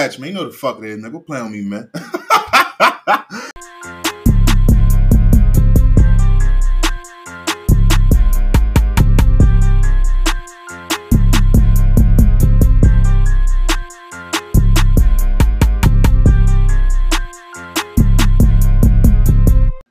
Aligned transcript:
Hatch, 0.00 0.18
man. 0.18 0.30
You 0.30 0.34
know 0.34 0.44
the 0.46 0.52
fuck 0.52 0.78
it 0.78 0.84
is, 0.86 0.96
man. 0.96 1.12
Go 1.12 1.20
play 1.20 1.38
on 1.40 1.52
me, 1.52 1.60
man. 1.60 1.90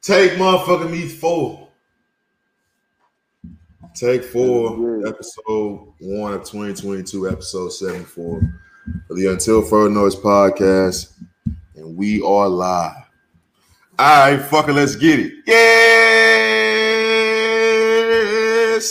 Take 0.01 0.39
motherfucking 0.39 0.89
me 0.89 1.07
four. 1.07 1.67
Take 3.93 4.23
four, 4.23 5.05
episode 5.05 5.93
one 5.99 6.33
of 6.33 6.43
2022, 6.45 7.29
episode 7.29 7.69
74 7.69 8.41
of 9.09 9.17
the 9.17 9.27
Until 9.31 9.61
Further 9.61 9.89
Noise 9.89 10.15
podcast. 10.15 11.13
And 11.75 11.97
we 11.97 12.21
are 12.21 12.47
live. 12.47 13.03
All 13.97 14.31
right, 14.31 14.41
fucking 14.41 14.75
let's 14.75 14.95
get 14.95 15.19
it. 15.19 15.33
Yes, 15.45 15.75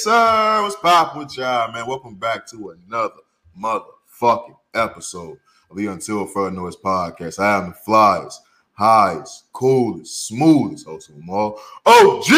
sir. 0.02 0.62
What's 0.62 0.76
poppin' 0.76 1.20
with 1.20 1.36
y'all, 1.36 1.72
man? 1.72 1.86
Welcome 1.86 2.16
back 2.16 2.46
to 2.48 2.70
another 2.70 3.14
motherfucking 3.58 4.56
episode 4.74 5.38
of 5.70 5.76
the 5.76 5.86
Until 5.86 6.26
Further 6.26 6.50
Noise 6.50 6.76
podcast. 6.76 7.38
I 7.38 7.58
am 7.58 7.68
the 7.68 7.74
flyers 7.74 8.40
highest, 8.78 9.52
coolest, 9.52 10.28
smoothest 10.28 10.86
host 10.86 11.10
of 11.10 11.16
them 11.16 11.28
all. 11.28 11.60
OG 11.84 12.28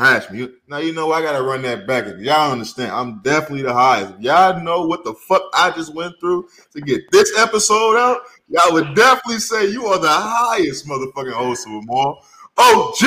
Hash 0.00 0.30
me. 0.30 0.48
Now 0.66 0.78
you 0.78 0.94
know 0.94 1.12
I 1.12 1.20
gotta 1.20 1.42
run 1.42 1.60
that 1.60 1.86
back. 1.86 2.06
Y'all 2.20 2.52
understand? 2.52 2.90
I'm 2.90 3.20
definitely 3.20 3.64
the 3.64 3.74
highest. 3.74 4.14
If 4.14 4.20
y'all 4.22 4.58
know 4.58 4.86
what 4.86 5.04
the 5.04 5.12
fuck 5.12 5.42
I 5.52 5.72
just 5.72 5.94
went 5.94 6.18
through 6.18 6.48
to 6.72 6.80
get 6.80 7.02
this 7.12 7.36
episode 7.36 7.98
out, 7.98 8.22
y'all 8.48 8.72
would 8.72 8.94
definitely 8.94 9.40
say 9.40 9.70
you 9.70 9.84
are 9.88 9.98
the 9.98 10.08
highest 10.08 10.86
motherfucking 10.86 11.34
host 11.34 11.66
of 11.66 11.74
them 11.74 11.90
all. 11.90 12.24
OG 12.56 13.02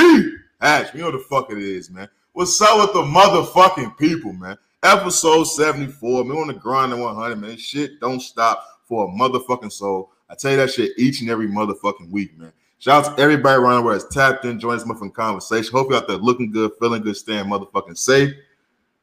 Hash, 0.62 0.94
you 0.94 1.02
know 1.02 1.10
the 1.10 1.18
fuck 1.18 1.52
it 1.52 1.58
is, 1.58 1.90
man. 1.90 2.08
What's 2.34 2.62
up 2.62 2.78
with 2.78 2.94
the 2.94 3.02
motherfucking 3.02 3.98
people, 3.98 4.32
man? 4.34 4.60
Episode 4.84 5.46
74, 5.46 6.26
man, 6.26 6.38
on 6.38 6.48
the 6.50 6.54
grind 6.54 6.94
of 6.94 7.00
100, 7.00 7.38
man. 7.38 7.58
Shit 7.58 8.00
don't 8.02 8.20
stop 8.20 8.64
for 8.84 9.06
a 9.06 9.12
motherfucking 9.12 9.72
soul. 9.72 10.12
I 10.30 10.36
tell 10.36 10.52
you 10.52 10.58
that 10.58 10.70
shit 10.70 10.92
each 11.00 11.22
and 11.22 11.32
every 11.32 11.48
motherfucking 11.48 12.12
week, 12.12 12.38
man. 12.38 12.54
Shout 12.84 13.06
out 13.06 13.16
to 13.16 13.24
everybody 13.24 13.56
around 13.56 13.86
where 13.86 13.96
it's 13.96 14.14
tapped 14.14 14.44
in, 14.44 14.60
joining 14.60 14.80
this 14.80 14.86
motherfucking 14.86 15.14
conversation. 15.14 15.72
Hope 15.72 15.90
you 15.90 15.96
out 15.96 16.06
there 16.06 16.18
looking 16.18 16.52
good, 16.52 16.70
feeling 16.82 17.02
good, 17.02 17.16
staying 17.16 17.46
motherfucking 17.46 17.98
safe. 17.98 18.34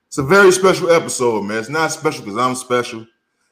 It's 0.07 0.19
a 0.19 0.23
very 0.23 0.53
special 0.53 0.91
episode, 0.91 1.45
man. 1.45 1.57
It's 1.57 1.71
not 1.71 1.91
special 1.91 2.23
because 2.23 2.37
I'm 2.37 2.55
special. 2.57 3.07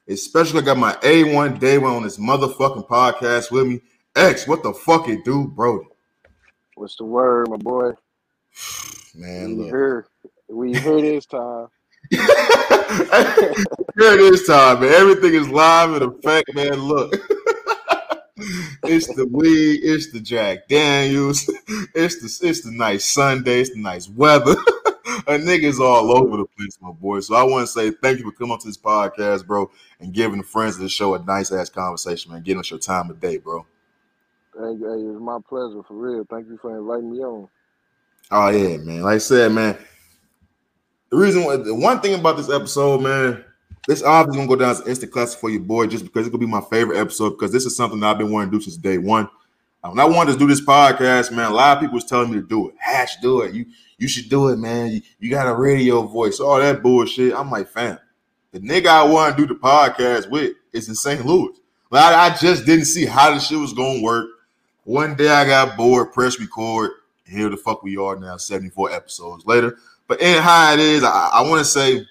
It's 0.06 0.22
special. 0.22 0.58
I 0.58 0.60
got 0.60 0.76
my 0.76 0.92
A1 0.96 1.58
day 1.58 1.78
one 1.78 1.94
on 1.94 2.02
this 2.02 2.18
motherfucking 2.18 2.86
podcast 2.88 3.50
with 3.50 3.68
me. 3.68 3.80
X, 4.16 4.46
what 4.46 4.62
the 4.62 4.74
fuck 4.74 5.08
it 5.08 5.24
do, 5.24 5.46
Brody? 5.46 5.88
What's 6.74 6.96
the 6.96 7.04
word, 7.06 7.48
my 7.48 7.56
boy? 7.56 7.92
Man, 9.14 9.56
we 9.56 9.62
look. 9.62 9.66
here. 9.68 10.06
We 10.50 10.74
here 10.74 11.00
this 11.00 11.24
time. 11.24 11.68
Here 13.98 14.12
it 14.12 14.20
is 14.20 14.46
time, 14.46 14.80
man. 14.80 14.92
Everything 14.92 15.34
is 15.34 15.48
live 15.48 15.94
in 15.94 16.02
effect, 16.02 16.54
man. 16.54 16.74
Look. 16.74 17.14
it's 18.84 19.12
the 19.14 19.26
weed, 19.26 19.80
it's 19.82 20.12
the 20.12 20.20
Jack 20.20 20.68
Daniels, 20.68 21.48
it's 21.94 22.20
the 22.20 22.48
it's 22.48 22.62
the 22.62 22.70
nice 22.70 23.04
Sunday, 23.04 23.60
it's 23.60 23.70
the 23.70 23.80
nice 23.80 24.08
weather. 24.08 24.54
A 25.26 25.32
nigga's 25.32 25.80
all 25.80 26.16
over 26.16 26.38
the 26.38 26.44
place, 26.44 26.78
my 26.80 26.90
boy. 26.90 27.20
So 27.20 27.34
I 27.34 27.42
want 27.42 27.66
to 27.66 27.72
say 27.72 27.90
thank 27.90 28.18
you 28.18 28.24
for 28.24 28.36
coming 28.36 28.52
on 28.52 28.58
to 28.60 28.66
this 28.66 28.78
podcast, 28.78 29.46
bro, 29.46 29.70
and 30.00 30.12
giving 30.12 30.38
the 30.38 30.44
friends 30.44 30.76
of 30.76 30.82
the 30.82 30.88
show 30.88 31.14
a 31.14 31.18
nice 31.18 31.52
ass 31.52 31.68
conversation, 31.68 32.32
man. 32.32 32.42
Getting 32.42 32.60
us 32.60 32.70
your 32.70 32.78
time 32.78 33.10
of 33.10 33.20
day, 33.20 33.38
bro. 33.38 33.66
Hey, 34.54 34.76
hey, 34.78 35.02
it's 35.02 35.20
my 35.20 35.38
pleasure 35.46 35.82
for 35.82 35.94
real. 35.94 36.24
Thank 36.30 36.48
you 36.48 36.58
for 36.58 36.76
inviting 36.76 37.12
me 37.12 37.18
on. 37.18 37.48
Oh 38.30 38.48
yeah, 38.48 38.76
man. 38.78 39.02
Like 39.02 39.16
I 39.16 39.18
said, 39.18 39.52
man. 39.52 39.76
The 41.10 41.16
reason 41.16 41.44
why 41.44 41.56
the 41.56 41.74
one 41.74 42.00
thing 42.00 42.14
about 42.14 42.36
this 42.36 42.50
episode, 42.50 43.02
man, 43.02 43.44
this 43.88 44.02
obviously 44.02 44.36
gonna 44.36 44.48
go 44.48 44.56
down 44.56 44.70
as 44.70 44.80
an 44.80 44.88
instant 44.88 45.10
classic 45.10 45.40
for 45.40 45.48
your 45.48 45.62
boy, 45.62 45.86
just 45.86 46.04
because 46.04 46.26
it's 46.26 46.30
gonna 46.30 46.44
be 46.44 46.50
my 46.50 46.60
favorite 46.60 46.98
episode, 46.98 47.30
because 47.30 47.50
this 47.50 47.64
is 47.64 47.74
something 47.74 47.98
that 48.00 48.10
I've 48.10 48.18
been 48.18 48.30
wanting 48.30 48.50
to 48.50 48.58
do 48.58 48.62
since 48.62 48.76
day 48.76 48.98
one. 48.98 49.30
Um, 49.82 49.92
when 49.96 50.00
I 50.00 50.04
wanted 50.04 50.34
to 50.34 50.38
do 50.38 50.46
this 50.46 50.60
podcast, 50.60 51.32
man, 51.32 51.50
a 51.50 51.54
lot 51.54 51.78
of 51.78 51.80
people 51.80 51.94
was 51.94 52.04
telling 52.04 52.30
me 52.30 52.36
to 52.36 52.46
do 52.46 52.68
it. 52.68 52.74
Hash, 52.78 53.16
do 53.22 53.40
it. 53.40 53.54
You 53.54 53.64
you 53.96 54.06
should 54.06 54.28
do 54.28 54.48
it, 54.48 54.58
man. 54.58 54.90
You, 54.90 55.00
you 55.18 55.30
got 55.30 55.48
a 55.48 55.54
radio 55.54 56.02
voice, 56.02 56.38
all 56.38 56.58
that 56.58 56.82
bullshit. 56.82 57.32
I'm 57.34 57.50
like, 57.50 57.68
fam, 57.68 57.98
the 58.52 58.60
nigga 58.60 58.88
I 58.88 59.04
want 59.04 59.34
to 59.34 59.42
do 59.42 59.54
the 59.54 59.58
podcast 59.58 60.28
with 60.28 60.52
is 60.74 60.90
in 60.90 60.94
St. 60.94 61.24
Louis. 61.24 61.56
Like, 61.90 62.14
I, 62.14 62.36
just 62.36 62.66
didn't 62.66 62.84
see 62.84 63.06
how 63.06 63.32
the 63.32 63.40
shit 63.40 63.58
was 63.58 63.72
gonna 63.72 64.02
work. 64.02 64.28
One 64.84 65.16
day 65.16 65.30
I 65.30 65.46
got 65.46 65.78
bored, 65.78 66.12
press 66.12 66.38
record, 66.38 66.90
and 67.26 67.38
here 67.38 67.48
the 67.48 67.56
fuck 67.56 67.82
we 67.82 67.96
are 67.96 68.16
now, 68.16 68.36
74 68.36 68.92
episodes 68.92 69.46
later. 69.46 69.78
But 70.06 70.20
in 70.20 70.42
how 70.42 70.74
it 70.74 70.78
is, 70.78 71.04
I, 71.04 71.30
I 71.32 71.40
want 71.48 71.60
to 71.60 71.64
say 71.64 72.06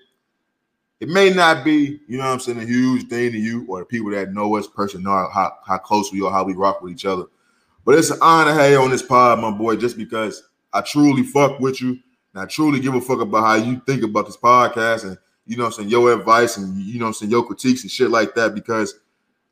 it 1.00 1.10
may 1.10 1.30
not 1.30 1.64
be, 1.64 2.00
you 2.08 2.18
know 2.18 2.26
what 2.26 2.34
I'm 2.34 2.40
saying, 2.40 2.60
a 2.60 2.66
huge 2.66 3.08
thing 3.08 3.32
to 3.32 3.38
you 3.38 3.66
or 3.68 3.80
the 3.80 3.86
people 3.86 4.12
that 4.12 4.34
know 4.34 4.56
us 4.56 4.68
personally 4.68 5.04
know 5.04 5.30
how, 5.32 5.54
how 5.66 5.78
close 5.78 6.12
we 6.12 6.24
are, 6.24 6.32
how 6.32 6.44
we 6.44 6.54
rock 6.54 6.82
with 6.82 6.92
each 6.92 7.06
other. 7.06 7.26
But 7.86 7.96
it's 7.96 8.10
an 8.10 8.20
honor 8.22 8.52
to 8.52 8.60
have 8.60 8.72
you 8.72 8.82
on 8.82 8.90
this 8.90 9.04
pod, 9.04 9.40
my 9.40 9.52
boy, 9.52 9.76
just 9.76 9.98
because 9.98 10.44
I 10.74 10.82
truly 10.82 11.24
fuck 11.24 11.60
with 11.60 11.82
you 11.82 12.00
and 12.34 12.44
I 12.44 12.46
truly 12.46 12.80
give 12.80 12.96
a 12.96 13.02
fuck 13.02 13.22
about 13.22 13.46
how 13.46 13.56
you 13.56 13.82
think 13.86 14.04
about 14.04 14.26
this 14.26 14.38
podcast 14.38 15.06
and 15.06 15.18
you 15.46 15.56
know 15.56 15.66
I'm 15.68 15.72
saying, 15.72 15.90
your 15.90 16.12
advice 16.12 16.58
and 16.58 16.78
you 16.78 17.00
know 17.00 17.08
I'm 17.08 17.14
saying, 17.14 17.32
your 17.32 17.46
critiques 17.46 17.84
and 17.84 17.92
shit 17.92 18.12
like 18.12 18.36
that, 18.36 18.54
because 18.54 19.00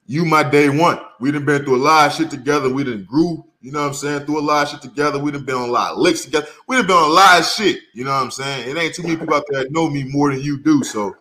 you 0.08 0.26
my 0.26 0.44
day 0.44 0.70
one. 0.70 1.00
We 1.20 1.32
done 1.32 1.46
been 1.46 1.64
through 1.64 1.78
a 1.78 1.78
lot 1.78 2.08
of 2.08 2.14
shit 2.14 2.30
together. 2.30 2.70
We 2.70 2.84
done 2.84 3.06
grew, 3.06 3.46
you 3.62 3.72
know 3.72 3.82
what 3.82 3.88
I'm 3.88 3.94
saying, 3.94 4.26
through 4.26 4.40
a 4.40 4.42
lot 4.42 4.64
of 4.64 4.70
shit 4.70 4.82
together. 4.82 5.18
We 5.18 5.32
done 5.32 5.46
been 5.46 5.56
on 5.56 5.70
a 5.70 5.72
lot 5.72 5.94
of 5.94 6.00
licks 6.00 6.26
together. 6.26 6.48
We 6.68 6.76
done 6.76 6.88
been 6.88 6.96
on 6.96 7.10
a 7.12 7.14
lot 7.14 7.40
of 7.40 7.46
shit, 7.46 7.80
you 7.94 8.04
know 8.04 8.12
what 8.12 8.24
I'm 8.24 8.32
saying? 8.32 8.70
It 8.70 8.80
ain't 8.80 8.94
too 8.94 9.04
many 9.04 9.16
people 9.16 9.36
out 9.36 9.46
there 9.50 9.64
that 9.64 9.72
know 9.72 9.90
me 9.90 10.04
more 10.04 10.32
than 10.32 10.42
you 10.42 10.62
do. 10.62 10.84
So 10.84 11.16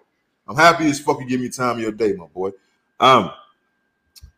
I'm 0.46 0.56
happy 0.56 0.86
as 0.86 1.00
fuck 1.00 1.20
you 1.20 1.26
give 1.26 1.40
me 1.40 1.48
time 1.48 1.76
of 1.76 1.80
your 1.80 1.92
day, 1.92 2.12
my 2.12 2.26
boy. 2.26 2.50
Um, 3.00 3.30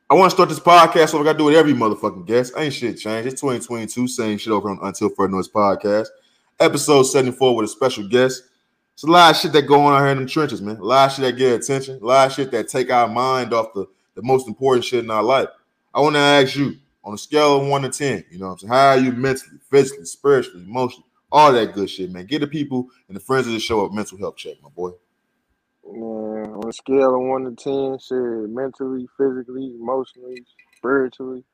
I 0.09 0.15
want 0.15 0.31
to 0.31 0.37
start 0.37 0.49
this 0.49 0.61
podcast, 0.61 1.11
so 1.11 1.21
I 1.21 1.25
gotta 1.25 1.39
do 1.39 1.49
it 1.49 1.56
every 1.56 1.72
motherfucking 1.72 2.27
guest. 2.27 2.53
Ain't 2.56 2.72
shit 2.72 2.99
changed. 2.99 3.27
It's 3.27 3.41
2022, 3.41 4.06
same 4.06 4.39
shit 4.39 4.53
over 4.53 4.71
on 4.71 4.78
Until 4.83 5.09
Further 5.09 5.33
Noise 5.33 5.49
podcast. 5.49 6.06
Episode 6.61 7.03
74 7.03 7.56
with 7.56 7.65
a 7.65 7.69
special 7.69 8.06
guest. 8.06 8.45
It's 8.95 9.03
a 9.03 9.09
lot 9.09 9.34
of 9.34 9.37
shit 9.37 9.53
that 9.53 9.62
go 9.62 9.81
on 9.81 9.95
out 9.95 10.05
here 10.05 10.12
in 10.12 10.19
them 10.19 10.28
trenches, 10.28 10.62
man. 10.62 10.77
A 10.77 10.84
lot 10.84 11.11
of 11.11 11.16
shit 11.16 11.25
that 11.25 11.33
get 11.33 11.61
attention, 11.61 11.99
a 12.00 12.06
lot 12.06 12.28
of 12.28 12.33
shit 12.33 12.53
that 12.53 12.69
take 12.69 12.91
our 12.91 13.09
mind 13.09 13.53
off 13.53 13.75
the, 13.75 13.87
the 14.15 14.22
most 14.22 14.47
important 14.47 14.84
shit 14.84 15.03
in 15.03 15.11
our 15.11 15.25
life. 15.25 15.49
I 15.93 16.00
want 16.00 16.15
to 16.15 16.21
ask 16.21 16.55
you 16.55 16.77
on 17.03 17.15
a 17.15 17.19
scale 17.19 17.61
of 17.61 17.66
one 17.66 17.83
to 17.83 17.89
ten, 17.89 18.25
you 18.31 18.39
know 18.39 18.47
what 18.47 18.53
I'm 18.53 18.59
saying? 18.59 18.72
How 18.72 18.89
are 18.91 18.99
you 18.99 19.11
mentally, 19.11 19.59
physically, 19.69 20.05
spiritually, 20.05 20.62
emotionally, 20.62 21.05
all 21.33 21.53
that 21.53 21.75
good 21.75 21.91
shit, 21.91 22.12
man. 22.12 22.27
Get 22.27 22.41
the 22.41 22.47
people 22.47 22.89
and 23.09 23.16
the 23.16 23.21
friends 23.21 23.49
of 23.49 23.53
the 23.53 23.59
show 23.59 23.84
a 23.84 23.93
mental 23.93 24.19
health 24.19 24.37
check, 24.37 24.55
my 24.62 24.69
boy. 24.69 24.93
Man, 25.92 26.52
on 26.52 26.69
a 26.69 26.72
scale 26.72 27.14
of 27.14 27.22
one 27.22 27.44
to 27.44 27.54
ten, 27.54 27.98
shit, 27.98 28.50
mentally, 28.50 29.06
physically, 29.16 29.74
emotionally, 29.78 30.44
spiritually, 30.76 31.44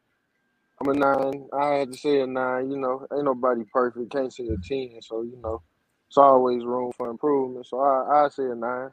I'm 0.81 0.89
a 0.89 0.95
nine. 0.95 1.49
I 1.53 1.67
had 1.75 1.93
to 1.93 1.99
say 1.99 2.21
a 2.21 2.27
nine. 2.27 2.71
You 2.71 2.79
know, 2.79 3.07
ain't 3.15 3.25
nobody 3.25 3.63
perfect. 3.73 4.11
Can't 4.11 4.33
say 4.33 4.45
a 4.45 4.57
ten. 4.67 5.01
So 5.03 5.23
you 5.23 5.39
know, 5.43 5.63
it's 6.09 6.17
always 6.17 6.65
room 6.65 6.93
for 6.97 7.11
improvement. 7.11 7.67
So 7.67 7.81
I 7.81 8.25
I 8.25 8.29
say 8.31 8.45
a 8.45 8.55
nine. 8.55 8.91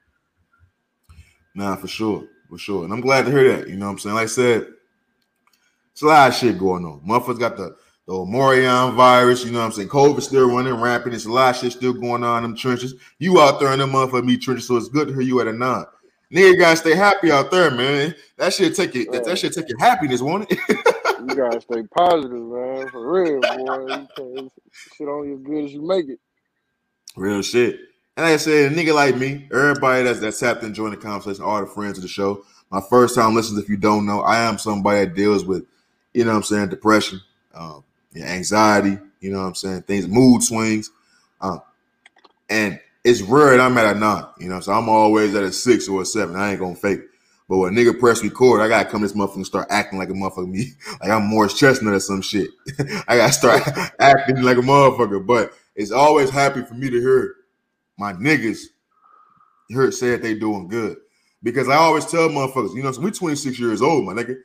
Nah, 1.55 1.75
for 1.75 1.87
sure. 1.87 2.25
For 2.49 2.57
sure. 2.57 2.83
And 2.83 2.93
I'm 2.93 3.01
glad 3.01 3.25
to 3.25 3.31
hear 3.31 3.57
that. 3.57 3.69
You 3.69 3.75
know 3.75 3.87
what 3.87 3.93
I'm 3.93 3.99
saying? 3.99 4.15
Like 4.15 4.23
I 4.23 4.27
said, 4.27 4.67
it's 5.91 6.01
a 6.01 6.05
lot 6.05 6.29
of 6.29 6.35
shit 6.35 6.57
going 6.57 6.85
on. 6.85 7.01
Motherfuckers 7.01 7.39
got 7.39 7.57
the, 7.57 7.75
the 8.09 8.15
Omarion 8.15 8.95
virus, 8.95 9.45
you 9.45 9.51
know 9.51 9.59
what 9.59 9.65
I'm 9.65 9.71
saying? 9.71 9.89
COVID 9.89 10.19
still 10.23 10.49
running 10.49 10.73
rampant. 10.73 11.13
It's 11.13 11.25
a 11.25 11.31
lot 11.31 11.53
of 11.53 11.61
shit 11.61 11.73
still 11.73 11.93
going 11.93 12.23
on 12.23 12.43
in 12.43 12.49
them 12.49 12.57
trenches. 12.57 12.95
You 13.19 13.39
out 13.39 13.59
there 13.59 13.71
in 13.71 13.77
them 13.77 13.91
motherfucking 13.91 14.25
me 14.25 14.35
trenches, 14.35 14.65
so 14.65 14.77
it's 14.77 14.89
good 14.89 15.09
to 15.09 15.13
hear 15.13 15.21
you 15.21 15.39
at 15.41 15.47
a 15.47 15.53
nine. 15.53 15.85
Nigga 16.33 16.57
gotta 16.57 16.77
stay 16.77 16.95
happy 16.95 17.31
out 17.31 17.51
there, 17.51 17.69
man. 17.69 18.15
That 18.37 18.51
shit 18.51 18.75
take 18.75 18.95
it, 18.95 19.11
that, 19.11 19.25
that 19.25 19.37
shit 19.37 19.53
take 19.53 19.69
your 19.69 19.77
happiness, 19.77 20.21
won't 20.21 20.47
it? 20.49 20.59
You 21.19 21.35
gotta 21.35 21.59
stay 21.59 21.83
positive, 21.83 22.31
man. 22.31 22.89
For 22.89 23.11
real, 23.11 23.41
boy. 23.41 24.07
You 24.17 24.49
shit 24.97 25.07
on 25.07 25.27
you 25.27 25.35
as 25.35 25.41
good 25.43 25.65
as 25.65 25.73
you 25.73 25.85
make 25.85 26.07
it. 26.07 26.19
Real 27.17 27.41
shit. 27.41 27.75
And 28.15 28.25
like 28.25 28.35
I 28.35 28.37
said, 28.37 28.71
a 28.71 28.75
nigga 28.75 28.95
like 28.95 29.17
me, 29.17 29.47
everybody 29.53 30.03
that's 30.03 30.21
that's 30.21 30.39
tapped 30.39 30.63
in, 30.63 30.73
join 30.73 30.91
the 30.91 30.97
conversation, 30.97 31.43
all 31.43 31.59
the 31.59 31.67
friends 31.67 31.97
of 31.97 32.03
the 32.03 32.07
show. 32.07 32.45
My 32.71 32.81
first 32.89 33.15
time 33.15 33.35
listeners, 33.35 33.61
if 33.61 33.69
you 33.69 33.75
don't 33.75 34.05
know, 34.05 34.21
I 34.21 34.39
am 34.39 34.57
somebody 34.57 35.05
that 35.05 35.13
deals 35.13 35.43
with, 35.43 35.65
you 36.13 36.23
know 36.23 36.31
what 36.31 36.37
I'm 36.37 36.43
saying, 36.43 36.69
depression, 36.69 37.19
um, 37.53 37.83
anxiety, 38.15 38.97
you 39.19 39.31
know 39.31 39.39
what 39.39 39.47
I'm 39.47 39.55
saying, 39.55 39.81
things, 39.83 40.07
mood 40.07 40.43
swings. 40.43 40.91
Um, 41.41 41.61
and 42.49 42.79
it's 43.03 43.21
rare 43.21 43.57
that 43.57 43.61
I'm 43.61 43.77
at 43.77 43.95
a 43.95 43.99
nine, 43.99 44.25
you 44.39 44.49
know, 44.49 44.59
so 44.59 44.73
I'm 44.73 44.89
always 44.89 45.35
at 45.35 45.43
a 45.43 45.51
six 45.51 45.87
or 45.87 46.01
a 46.01 46.05
seven. 46.05 46.35
I 46.35 46.51
ain't 46.51 46.59
gonna 46.59 46.75
fake. 46.75 47.01
But 47.47 47.57
when 47.57 47.73
nigga 47.73 47.99
press 47.99 48.23
record, 48.23 48.61
I 48.61 48.67
gotta 48.67 48.89
come 48.89 49.01
this 49.01 49.13
motherfucker 49.13 49.37
and 49.37 49.45
start 49.45 49.67
acting 49.71 49.97
like 49.97 50.09
a 50.09 50.13
motherfucker 50.13 50.49
me, 50.49 50.73
like 51.01 51.09
I'm 51.09 51.25
Morris 51.25 51.57
Chestnut 51.57 51.93
or 51.93 51.99
some 51.99 52.21
shit. 52.21 52.51
I 53.07 53.17
gotta 53.17 53.33
start 53.33 53.63
acting 53.99 54.41
like 54.41 54.57
a 54.57 54.61
motherfucker. 54.61 55.25
But 55.25 55.53
it's 55.75 55.91
always 55.91 56.29
happy 56.29 56.63
for 56.63 56.75
me 56.75 56.89
to 56.89 56.99
hear 56.99 57.35
my 57.97 58.13
niggas 58.13 58.65
hear 59.69 59.83
it 59.83 59.93
say 59.93 60.11
that 60.11 60.21
they 60.21 60.35
doing 60.35 60.67
good. 60.67 60.97
Because 61.41 61.69
I 61.69 61.75
always 61.75 62.05
tell 62.05 62.27
motherfuckers, 62.27 62.75
you 62.75 62.83
know, 62.83 62.91
so 62.91 63.01
we 63.01 63.11
26 63.11 63.59
years 63.59 63.81
old, 63.81 64.05
my 64.05 64.13
nigga. 64.13 64.35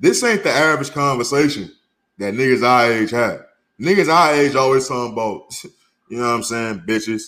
this 0.00 0.22
ain't 0.24 0.42
the 0.42 0.50
average 0.50 0.90
conversation 0.90 1.70
that 2.18 2.34
niggas 2.34 2.66
our 2.66 2.92
age 2.92 3.10
have. 3.10 3.44
Niggas 3.80 4.12
our 4.12 4.34
age 4.34 4.54
always 4.54 4.88
talking 4.88 5.12
about, 5.12 5.52
you 6.08 6.18
know 6.18 6.24
what 6.24 6.34
I'm 6.34 6.42
saying, 6.42 6.82
bitches, 6.86 7.24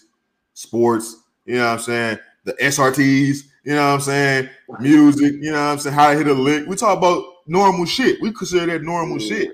sports, 0.55 1.17
you 1.45 1.57
know 1.57 1.67
what 1.67 1.73
I'm 1.73 1.79
saying, 1.79 2.19
the 2.45 2.53
SRTs, 2.55 3.39
you 3.65 3.75
know 3.75 3.87
what 3.87 3.95
I'm 3.95 4.01
saying, 4.01 4.49
music, 4.81 5.35
you 5.35 5.53
know 5.53 5.53
what 5.53 5.73
I'm 5.73 5.79
saying, 5.79 5.95
how 5.95 6.11
to 6.11 6.17
hit 6.17 6.27
a 6.27 6.33
lick. 6.33 6.67
We 6.67 6.77
talk 6.77 6.97
about 6.97 7.25
normal 7.47 7.85
shit. 7.85 8.21
We 8.21 8.33
consider 8.33 8.67
that 8.67 8.83
normal 8.83 9.21
yeah. 9.21 9.29
shit. 9.29 9.53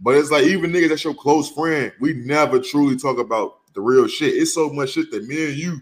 But 0.00 0.16
it's 0.16 0.30
like 0.30 0.44
even 0.44 0.72
niggas 0.72 0.88
that's 0.88 1.04
your 1.04 1.14
close 1.14 1.50
friend, 1.50 1.92
we 2.00 2.14
never 2.14 2.58
truly 2.58 2.96
talk 2.96 3.18
about 3.18 3.72
the 3.74 3.80
real 3.80 4.06
shit. 4.06 4.34
It's 4.34 4.54
so 4.54 4.70
much 4.70 4.90
shit 4.90 5.10
that 5.12 5.26
me 5.26 5.46
and 5.46 5.54
you, 5.54 5.80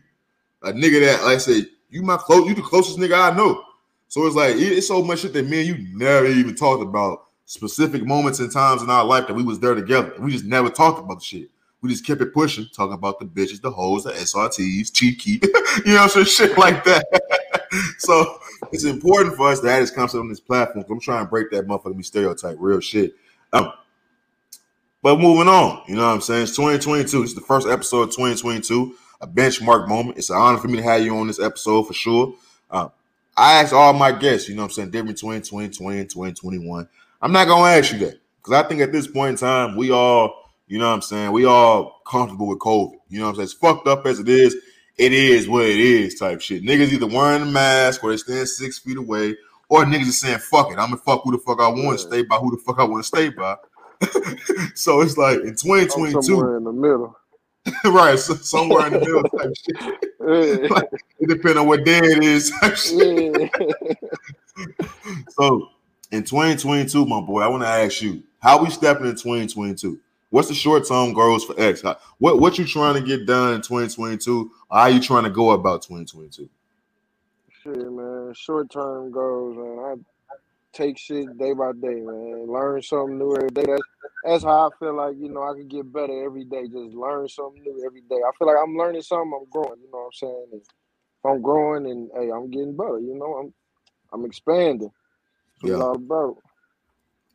a 0.63 0.73
nigga 0.73 1.01
that 1.01 1.25
like 1.25 1.37
I 1.37 1.39
say, 1.39 1.63
you 1.91 2.03
my 2.03 2.17
close, 2.17 2.49
you 2.49 2.55
the 2.55 2.63
closest 2.63 2.99
nigga 2.99 3.33
I 3.33 3.37
know. 3.37 3.63
So 4.09 4.27
it's 4.27 4.37
like 4.37 4.55
it's 4.57 4.87
so 4.89 5.03
much 5.03 5.21
shit 5.21 5.33
that 5.33 5.49
me 5.49 5.61
and 5.61 5.69
you 5.69 5.97
never 5.97 6.27
even 6.27 6.55
talked 6.55 6.83
about 6.83 7.27
specific 7.53 8.03
moments 8.03 8.41
and 8.41 8.51
times 8.51 8.83
in 8.83 8.89
our 8.89 9.05
life 9.05 9.27
that 9.27 9.35
we 9.35 9.43
was 9.43 9.61
there 9.61 9.75
together. 9.75 10.15
We 10.19 10.33
just 10.33 10.47
never 10.47 10.71
talked 10.71 10.99
about 10.99 11.19
the 11.19 11.25
shit. 11.25 11.51
We 11.83 11.91
just 11.91 12.07
kept 12.07 12.23
it 12.23 12.33
pushing, 12.33 12.67
talking 12.75 12.95
about 12.95 13.19
the 13.19 13.27
bitches, 13.27 13.61
the 13.61 13.71
hoes, 13.71 14.05
the 14.05 14.13
SRTs, 14.13 14.91
cheeky, 14.91 15.39
you 15.85 15.95
know, 15.95 16.07
some 16.07 16.25
shit 16.25 16.57
like 16.57 16.83
that. 16.85 17.05
so 17.99 18.39
it's 18.73 18.85
important 18.85 19.37
for 19.37 19.49
us 19.49 19.61
to 19.61 19.71
add 19.71 19.83
this 19.83 19.91
concept 19.91 20.21
on 20.21 20.31
this 20.31 20.41
platform. 20.41 20.87
I'm 20.89 20.99
trying 20.99 21.27
to 21.27 21.29
break 21.29 21.51
that 21.51 21.67
motherfucking 21.67 22.05
stereotype, 22.07 22.57
real 22.59 22.81
shit. 22.81 23.15
Um, 23.53 23.71
but 25.03 25.21
moving 25.21 25.49
on, 25.49 25.83
you 25.87 25.97
know 25.97 26.07
what 26.07 26.15
I'm 26.15 26.21
saying? 26.23 26.45
It's 26.45 26.57
2022. 26.57 27.23
It's 27.23 27.35
the 27.35 27.43
first 27.43 27.69
episode 27.69 28.03
of 28.03 28.11
2022, 28.11 28.95
a 29.21 29.27
benchmark 29.27 29.89
moment. 29.89 30.17
It's 30.17 30.31
an 30.31 30.37
honor 30.37 30.59
for 30.59 30.69
me 30.69 30.79
to 30.79 30.85
have 30.85 31.05
you 31.05 31.15
on 31.19 31.27
this 31.27 31.41
episode 31.41 31.83
for 31.83 31.93
sure. 31.93 32.35
Uh, 32.71 32.89
I 33.37 33.61
asked 33.61 33.75
all 33.75 33.93
my 33.93 34.13
guests, 34.13 34.49
you 34.49 34.55
know 34.55 34.63
what 34.63 34.69
I'm 34.69 34.73
saying, 34.73 34.91
different 34.91 35.17
between 35.17 35.43
2020 35.43 35.99
and 35.99 36.09
2021. 36.09 36.89
I'm 37.23 37.31
not 37.31 37.47
gonna 37.47 37.71
ask 37.71 37.93
you 37.93 38.01
that 38.01 38.21
because 38.39 38.53
I 38.53 38.67
think 38.67 38.81
at 38.81 38.91
this 38.91 39.07
point 39.07 39.31
in 39.31 39.37
time, 39.37 39.77
we 39.77 39.93
all, 39.93 40.51
you 40.67 40.79
know 40.79 40.89
what 40.89 40.95
I'm 40.95 41.03
saying, 41.03 41.31
we 41.31 41.45
all 41.45 42.01
comfortable 42.05 42.49
with 42.49 42.59
COVID. 42.59 42.97
You 43.09 43.21
know 43.21 43.27
what 43.27 43.31
I'm 43.31 43.35
saying? 43.37 43.45
It's 43.45 43.53
fucked 43.53 43.87
up 43.87 44.05
as 44.07 44.19
it 44.19 44.29
is, 44.29 44.57
it 44.99 45.13
is 45.13 45.49
what 45.49 45.65
it 45.65 45.79
is 45.79 46.19
type 46.19 46.41
shit. 46.41 46.65
Niggas 46.65 46.93
either 46.93 47.07
wearing 47.07 47.43
a 47.43 47.47
mask 47.47 48.03
or 48.03 48.11
they 48.11 48.17
stand 48.17 48.49
six 48.49 48.81
feet 48.81 48.97
away, 48.97 49.37
or 49.69 49.85
niggas 49.85 50.09
are 50.09 50.13
saying, 50.13 50.39
fuck 50.39 50.73
it, 50.73 50.79
I'm 50.79 50.91
gonna 50.91 50.97
fuck 50.97 51.23
who 51.23 51.31
the 51.31 51.39
fuck 51.39 51.61
I 51.61 51.69
want 51.69 51.99
to 51.99 52.05
stay 52.05 52.23
by 52.23 52.37
who 52.37 52.51
the 52.51 52.57
fuck 52.57 52.81
I 52.81 52.85
want 52.85 53.05
to 53.05 53.07
stay 53.07 53.29
by. 53.29 53.57
so 54.75 55.01
it's 55.01 55.17
like 55.17 55.39
in 55.39 55.55
2022, 55.55 56.23
somewhere 56.23 56.57
in 56.57 56.65
the 56.65 56.73
middle. 56.73 57.17
right, 57.85 58.19
so 58.19 58.35
somewhere 58.35 58.89
in 58.89 58.95
the 58.95 58.99
middle 58.99 59.23
type 59.23 59.53
shit. 59.55 60.71
like, 60.73 60.89
it 61.21 61.29
depends 61.29 61.57
on 61.57 61.69
what 61.69 61.85
day 61.85 62.01
it 62.03 62.25
is. 62.25 62.53
so 65.29 65.69
in 66.13 66.23
2022, 66.23 67.07
my 67.07 67.21
boy, 67.23 67.41
I 67.41 67.49
want 67.49 67.63
to 67.63 67.69
ask 67.69 68.03
you, 68.03 68.23
how 68.39 68.63
we 68.63 68.71
stepping 68.71 69.07
in 69.07 69.13
2022? 69.13 69.99
What's 70.31 70.49
the 70.49 70.55
short 70.55 70.87
term 70.87 71.13
goals 71.13 71.45
for 71.45 71.59
X? 71.59 71.83
What 72.19 72.39
what 72.39 72.59
you 72.59 72.67
trying 72.67 72.95
to 72.95 73.03
get 73.03 73.27
done 73.27 73.55
in 73.55 73.61
2022? 73.61 74.51
How 74.71 74.87
you 74.87 75.01
trying 75.01 75.25
to 75.25 75.31
go 75.31 75.51
about 75.51 75.83
2022? 75.83 76.49
Shit, 77.63 77.77
man. 77.77 78.33
Short 78.35 78.71
term 78.71 79.11
goals, 79.11 79.57
man. 79.57 79.79
I 79.85 79.95
take 80.73 80.99
shit 80.99 81.37
day 81.39 81.53
by 81.53 81.73
day, 81.73 82.01
man. 82.01 82.47
Learn 82.47 82.81
something 82.83 83.19
new 83.19 83.37
every 83.37 83.51
day. 83.51 83.65
That's 83.67 83.83
that's 84.25 84.45
how 84.45 84.69
I 84.69 84.79
feel 84.79 84.95
like 84.97 85.17
you 85.19 85.29
know 85.29 85.43
I 85.43 85.55
can 85.55 85.69
get 85.69 85.93
better 85.93 86.25
every 86.25 86.45
day. 86.45 86.63
Just 86.65 86.95
learn 86.95 87.29
something 87.29 87.63
new 87.63 87.85
every 87.85 88.03
day. 88.03 88.17
I 88.17 88.31
feel 88.39 88.49
like 88.49 88.57
I'm 88.63 88.77
learning 88.77 89.03
something. 89.03 89.39
I'm 89.39 89.51
growing. 89.51 89.81
You 89.83 89.91
know 89.93 89.99
what 89.99 90.07
I'm 90.07 90.13
saying? 90.15 90.47
And 90.53 90.63
I'm 91.25 91.43
growing, 91.43 91.91
and 91.91 92.11
hey, 92.17 92.31
I'm 92.31 92.51
getting 92.51 92.77
better. 92.77 93.01
You 93.01 93.15
know, 93.15 93.35
I'm 93.35 93.55
I'm 94.13 94.25
expanding. 94.25 94.91
Yeah. 95.63 95.77
all 95.77 95.95
about. 95.95 96.37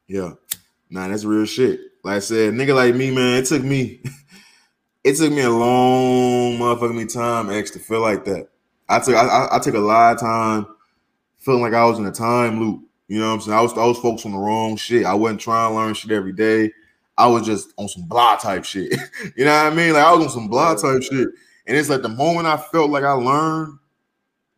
Yeah. 0.08 0.34
Nah, 0.90 1.08
that's 1.08 1.26
real 1.26 1.46
shit. 1.46 1.80
Like 2.04 2.18
I 2.18 2.20
said, 2.20 2.54
nigga 2.54 2.76
like 2.76 2.96
me, 2.96 3.12
man, 3.12 3.38
it 3.38 3.46
took 3.46 3.64
me, 3.64 4.02
it 5.04 5.16
took 5.18 5.32
me 5.32 5.42
a 5.42 5.50
long 5.50 6.58
motherfucking 6.58 7.14
time, 7.14 7.50
X, 7.50 7.72
to 7.72 7.80
feel 7.80 8.02
like 8.02 8.26
that. 8.26 8.50
I 8.88 9.00
took 9.00 9.16
I, 9.16 9.26
I, 9.26 9.56
I 9.58 9.60
took 9.60 9.76
a 9.76 9.80
lot 9.80 10.14
of 10.14 10.22
time 10.22 10.66
feeling 11.40 11.62
like 11.62 11.74
I 11.74 11.86
was 11.86 12.00
in 12.00 12.06
a 12.06 12.12
time 12.12 12.60
loop. 12.60 12.84
You 13.10 13.20
know 13.20 13.28
what 13.28 13.34
I'm 13.36 13.42
saying? 13.42 13.58
I 13.58 13.62
was 13.62 13.74
I 13.74 13.86
was 13.86 14.00
focused 14.00 14.26
on 14.26 14.32
the 14.34 14.38
wrong 14.38 14.78
shit. 14.78 15.06
I 15.06 15.14
wasn't 15.14 15.42
trying 15.42 15.72
to 15.72 15.76
learn 15.76 15.94
shit 15.94 16.12
every 16.12 16.34
day. 16.34 16.72
I 17.18 17.28
was 17.28 17.46
just 17.46 17.74
on 17.78 17.90
some 17.90 18.04
blah 18.08 18.36
type 18.36 18.64
shit. 18.64 18.92
you 19.36 19.46
know 19.46 19.52
what 19.52 19.74
I 19.74 19.76
mean? 19.76 19.94
Like 19.94 20.06
I 20.06 20.14
was 20.14 20.26
on 20.26 20.32
some 20.32 20.48
blah 20.48 20.76
type 20.76 21.02
shit. 21.02 21.28
And 21.66 21.76
it's 21.76 21.90
like 21.90 22.02
the 22.02 22.10
moment 22.10 22.48
I 22.48 22.58
felt 22.58 22.92
like 22.92 23.04
I 23.04 23.12
learned 23.12 23.80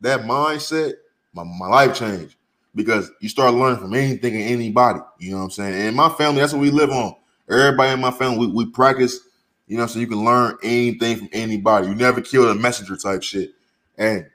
that 0.01 0.21
mindset, 0.21 0.93
my, 1.33 1.43
my 1.43 1.67
life 1.67 1.95
changed 1.97 2.35
because 2.83 3.11
you 3.19 3.29
start 3.29 3.53
learning 3.53 3.79
from 3.79 3.93
anything 3.93 4.35
and 4.35 4.43
anybody. 4.43 4.99
You 5.19 5.31
know 5.31 5.37
what 5.37 5.43
I'm 5.43 5.49
saying? 5.51 5.87
And 5.87 5.95
my 5.95 6.09
family, 6.09 6.41
that's 6.41 6.53
what 6.53 6.61
we 6.61 6.71
live 6.71 6.91
on. 6.91 7.15
Everybody 7.49 7.93
in 7.93 7.99
my 7.99 8.11
family, 8.11 8.47
we, 8.47 8.53
we 8.53 8.65
practice, 8.71 9.19
you 9.67 9.77
know, 9.77 9.87
so 9.87 9.99
you 9.99 10.07
can 10.07 10.23
learn 10.23 10.57
anything 10.63 11.17
from 11.17 11.29
anybody. 11.33 11.87
You 11.87 11.95
never 11.95 12.21
kill 12.21 12.49
a 12.49 12.55
messenger 12.55 12.95
type 12.95 13.23
shit. 13.23 13.53
And 13.97 14.27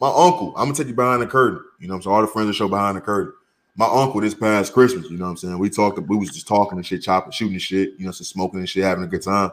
my 0.00 0.08
uncle, 0.08 0.54
I'm 0.56 0.66
gonna 0.66 0.74
take 0.74 0.88
you 0.88 0.94
behind 0.94 1.22
the 1.22 1.26
curtain. 1.26 1.64
You 1.80 1.88
know, 1.88 1.94
I'm 1.94 2.02
saying? 2.02 2.14
all 2.14 2.20
the 2.20 2.28
friends 2.28 2.48
that 2.48 2.54
show 2.54 2.68
behind 2.68 2.96
the 2.96 3.00
curtain 3.00 3.32
my 3.78 3.86
uncle 3.86 4.20
this 4.20 4.34
past 4.34 4.72
Christmas, 4.72 5.08
you 5.08 5.16
know 5.16 5.26
what 5.26 5.30
I'm 5.30 5.36
saying? 5.36 5.58
We 5.58 5.70
talked, 5.70 6.00
we 6.00 6.16
was 6.16 6.30
just 6.30 6.48
talking 6.48 6.76
and 6.78 6.84
shit, 6.84 7.00
chopping, 7.00 7.30
shooting 7.30 7.58
shit, 7.58 7.92
you 7.96 8.06
know, 8.06 8.10
just 8.10 8.30
smoking 8.30 8.58
and 8.58 8.68
shit, 8.68 8.82
having 8.82 9.04
a 9.04 9.06
good 9.06 9.22
time. 9.22 9.52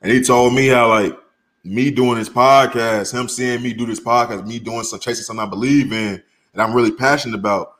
And 0.00 0.10
he 0.10 0.22
told 0.22 0.54
me 0.54 0.68
how 0.68 0.88
like 0.88 1.14
me 1.62 1.90
doing 1.90 2.18
this 2.18 2.30
podcast, 2.30 3.12
him 3.12 3.28
seeing 3.28 3.62
me 3.62 3.74
do 3.74 3.84
this 3.84 4.00
podcast, 4.00 4.46
me 4.46 4.58
doing 4.58 4.84
some 4.84 5.00
chasing 5.00 5.24
something 5.24 5.46
I 5.46 5.50
believe 5.50 5.92
in 5.92 6.22
and 6.52 6.62
I'm 6.62 6.74
really 6.74 6.92
passionate 6.92 7.36
about. 7.36 7.74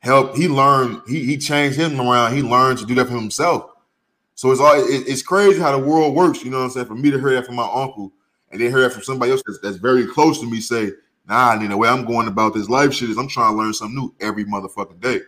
Help, 0.00 0.36
he 0.36 0.48
learned, 0.48 1.02
he 1.08 1.24
he 1.24 1.36
changed 1.36 1.76
him 1.76 2.00
around, 2.00 2.34
he 2.34 2.42
learned 2.42 2.78
to 2.78 2.86
do 2.86 2.94
that 2.94 3.06
for 3.06 3.14
himself. 3.14 3.70
So 4.36 4.52
it's 4.52 4.60
all 4.60 4.74
it, 4.74 5.08
it's 5.08 5.22
crazy 5.22 5.60
how 5.60 5.72
the 5.76 5.84
world 5.84 6.14
works, 6.14 6.44
you 6.44 6.50
know 6.50 6.58
what 6.58 6.64
I'm 6.64 6.70
saying? 6.70 6.86
For 6.86 6.94
me 6.94 7.10
to 7.10 7.18
hear 7.18 7.32
that 7.32 7.46
from 7.46 7.56
my 7.56 7.68
uncle 7.72 8.12
and 8.50 8.60
then 8.60 8.70
hear 8.70 8.80
that 8.82 8.92
from 8.92 9.02
somebody 9.02 9.32
else 9.32 9.42
that's, 9.44 9.58
that's 9.60 9.76
very 9.76 10.06
close 10.06 10.40
to 10.40 10.48
me 10.48 10.60
say, 10.60 10.92
Nah, 11.28 11.56
mean, 11.56 11.68
the 11.68 11.76
way 11.76 11.88
I'm 11.88 12.06
going 12.06 12.26
about 12.26 12.54
this 12.54 12.70
life 12.70 12.94
shit 12.94 13.10
is 13.10 13.18
I'm 13.18 13.28
trying 13.28 13.52
to 13.52 13.58
learn 13.58 13.74
something 13.74 13.94
new 13.94 14.14
every 14.20 14.46
motherfucking 14.46 15.00
day. 15.00 15.20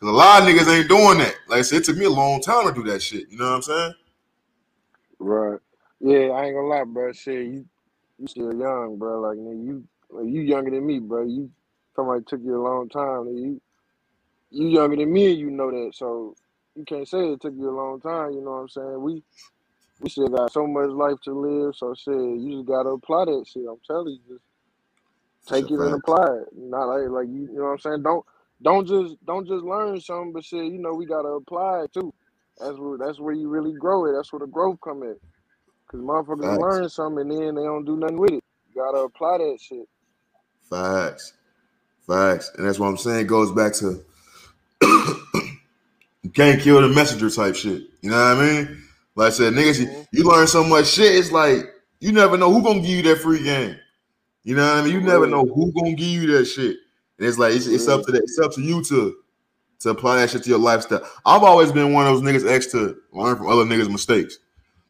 Cause 0.00 0.08
a 0.08 0.12
lot 0.12 0.42
of 0.42 0.48
niggas 0.48 0.68
ain't 0.68 0.88
doing 0.88 1.18
that. 1.18 1.34
Like 1.46 1.58
I 1.60 1.62
said, 1.62 1.78
it 1.78 1.84
took 1.84 1.96
me 1.96 2.06
a 2.06 2.10
long 2.10 2.40
time 2.40 2.66
to 2.66 2.72
do 2.72 2.90
that 2.90 3.02
shit. 3.02 3.28
You 3.28 3.38
know 3.38 3.50
what 3.50 3.56
I'm 3.56 3.62
saying? 3.62 3.94
Right. 5.18 5.60
Yeah, 6.00 6.30
I 6.30 6.46
ain't 6.46 6.56
gonna 6.56 6.66
lie, 6.66 6.84
bro. 6.84 7.12
Shit, 7.12 7.46
you 7.46 7.64
you 8.18 8.26
still 8.26 8.52
young, 8.52 8.96
bro. 8.98 9.20
Like 9.20 9.36
you 9.36 9.84
you 10.24 10.40
younger 10.40 10.72
than 10.72 10.84
me, 10.84 10.98
bro. 10.98 11.24
You 11.24 11.50
somebody 11.94 12.24
took 12.26 12.40
you 12.42 12.56
a 12.56 12.62
long 12.62 12.88
time. 12.88 13.26
You 13.28 13.60
you 14.50 14.68
younger 14.68 14.96
than 14.96 15.12
me, 15.12 15.32
and 15.32 15.40
you 15.40 15.50
know 15.50 15.70
that. 15.70 15.94
So 15.94 16.34
you 16.74 16.84
can't 16.84 17.08
say 17.08 17.18
it 17.32 17.40
took 17.40 17.54
you 17.56 17.70
a 17.70 17.76
long 17.76 18.00
time. 18.00 18.32
You 18.32 18.42
know 18.42 18.52
what 18.52 18.60
I'm 18.60 18.68
saying? 18.68 19.02
We 19.02 19.22
we 20.00 20.10
still 20.10 20.28
got 20.28 20.52
so 20.52 20.66
much 20.66 20.90
life 20.90 21.20
to 21.24 21.32
live. 21.32 21.76
So 21.76 21.94
shit, 21.94 22.14
you 22.14 22.52
just 22.56 22.66
gotta 22.66 22.90
apply 22.90 23.26
that 23.26 23.44
shit. 23.46 23.64
I'm 23.68 23.80
telling 23.86 24.18
you, 24.26 24.36
just 24.36 24.44
take 25.46 25.70
it 25.70 25.80
and 25.80 25.94
apply 25.94 26.26
it. 26.42 26.48
Not 26.56 26.86
like 26.86 27.08
like 27.08 27.28
you, 27.28 27.48
you 27.52 27.58
know 27.58 27.64
what 27.64 27.72
I'm 27.72 27.78
saying. 27.78 28.02
Don't 28.02 28.24
don't 28.62 28.86
just 28.86 29.16
don't 29.26 29.46
just 29.46 29.64
learn 29.64 30.00
something, 30.00 30.32
but 30.32 30.44
shit, 30.44 30.72
you 30.72 30.78
know 30.78 30.94
we 30.94 31.06
gotta 31.06 31.28
apply 31.28 31.84
it 31.84 31.92
too. 31.92 32.12
That's 32.58 32.78
where 32.78 32.98
that's 32.98 33.20
where 33.20 33.34
you 33.34 33.48
really 33.48 33.72
grow 33.72 34.06
it. 34.06 34.14
That's 34.14 34.32
where 34.32 34.40
the 34.40 34.46
growth 34.46 34.78
come 34.82 35.02
in. 35.02 35.16
Cause 35.90 36.00
motherfuckers 36.00 36.40
Facts. 36.40 36.58
learn 36.60 36.88
something 36.88 37.30
and 37.30 37.30
then 37.30 37.54
they 37.54 37.62
don't 37.62 37.84
do 37.84 37.96
nothing 37.96 38.18
with 38.18 38.32
it. 38.32 38.44
You 38.74 38.82
gotta 38.82 38.98
apply 38.98 39.38
that 39.38 39.58
shit. 39.60 39.88
Facts, 40.70 41.34
facts, 42.06 42.50
and 42.56 42.66
that's 42.66 42.78
what 42.78 42.88
I'm 42.88 42.96
saying. 42.96 43.20
It 43.20 43.28
goes 43.28 43.52
back 43.52 43.74
to 43.74 44.04
you 46.22 46.30
can't 46.32 46.60
kill 46.60 46.80
the 46.80 46.88
messenger 46.88 47.30
type 47.30 47.54
shit. 47.54 47.82
You 48.00 48.10
know 48.10 48.16
what 48.16 48.38
I 48.38 48.40
mean? 48.42 48.82
Like 49.14 49.28
I 49.28 49.30
said, 49.30 49.52
niggas, 49.52 49.84
mm-hmm. 49.84 50.00
you, 50.12 50.24
you 50.24 50.24
learn 50.24 50.46
so 50.46 50.64
much 50.64 50.86
shit. 50.86 51.14
It's 51.14 51.32
like 51.32 51.66
you 52.00 52.12
never 52.12 52.36
know 52.36 52.52
who 52.52 52.62
gonna 52.62 52.80
give 52.80 52.90
you 52.90 53.02
that 53.02 53.20
free 53.20 53.42
game. 53.42 53.76
You 54.44 54.56
know 54.56 54.66
what 54.66 54.78
I 54.78 54.82
mean? 54.82 54.94
You 54.94 55.00
never 55.00 55.26
know 55.26 55.44
who 55.44 55.72
gonna 55.72 55.94
give 55.94 56.08
you 56.08 56.38
that 56.38 56.46
shit. 56.46 56.76
And 57.18 57.28
it's 57.28 57.38
like 57.38 57.54
it's, 57.54 57.66
it's 57.66 57.88
up 57.88 58.04
to 58.06 58.12
that. 58.12 58.22
It's 58.22 58.38
up 58.38 58.52
to 58.54 58.60
you 58.60 58.82
to 58.84 59.16
to 59.80 59.90
apply 59.90 60.16
that 60.16 60.30
shit 60.30 60.42
to 60.44 60.50
your 60.50 60.58
lifestyle. 60.58 61.06
I've 61.24 61.42
always 61.42 61.72
been 61.72 61.92
one 61.92 62.06
of 62.06 62.14
those 62.14 62.22
niggas 62.22 62.50
X 62.50 62.66
to 62.72 62.96
learn 63.12 63.36
from 63.36 63.48
other 63.48 63.64
niggas' 63.64 63.90
mistakes. 63.90 64.38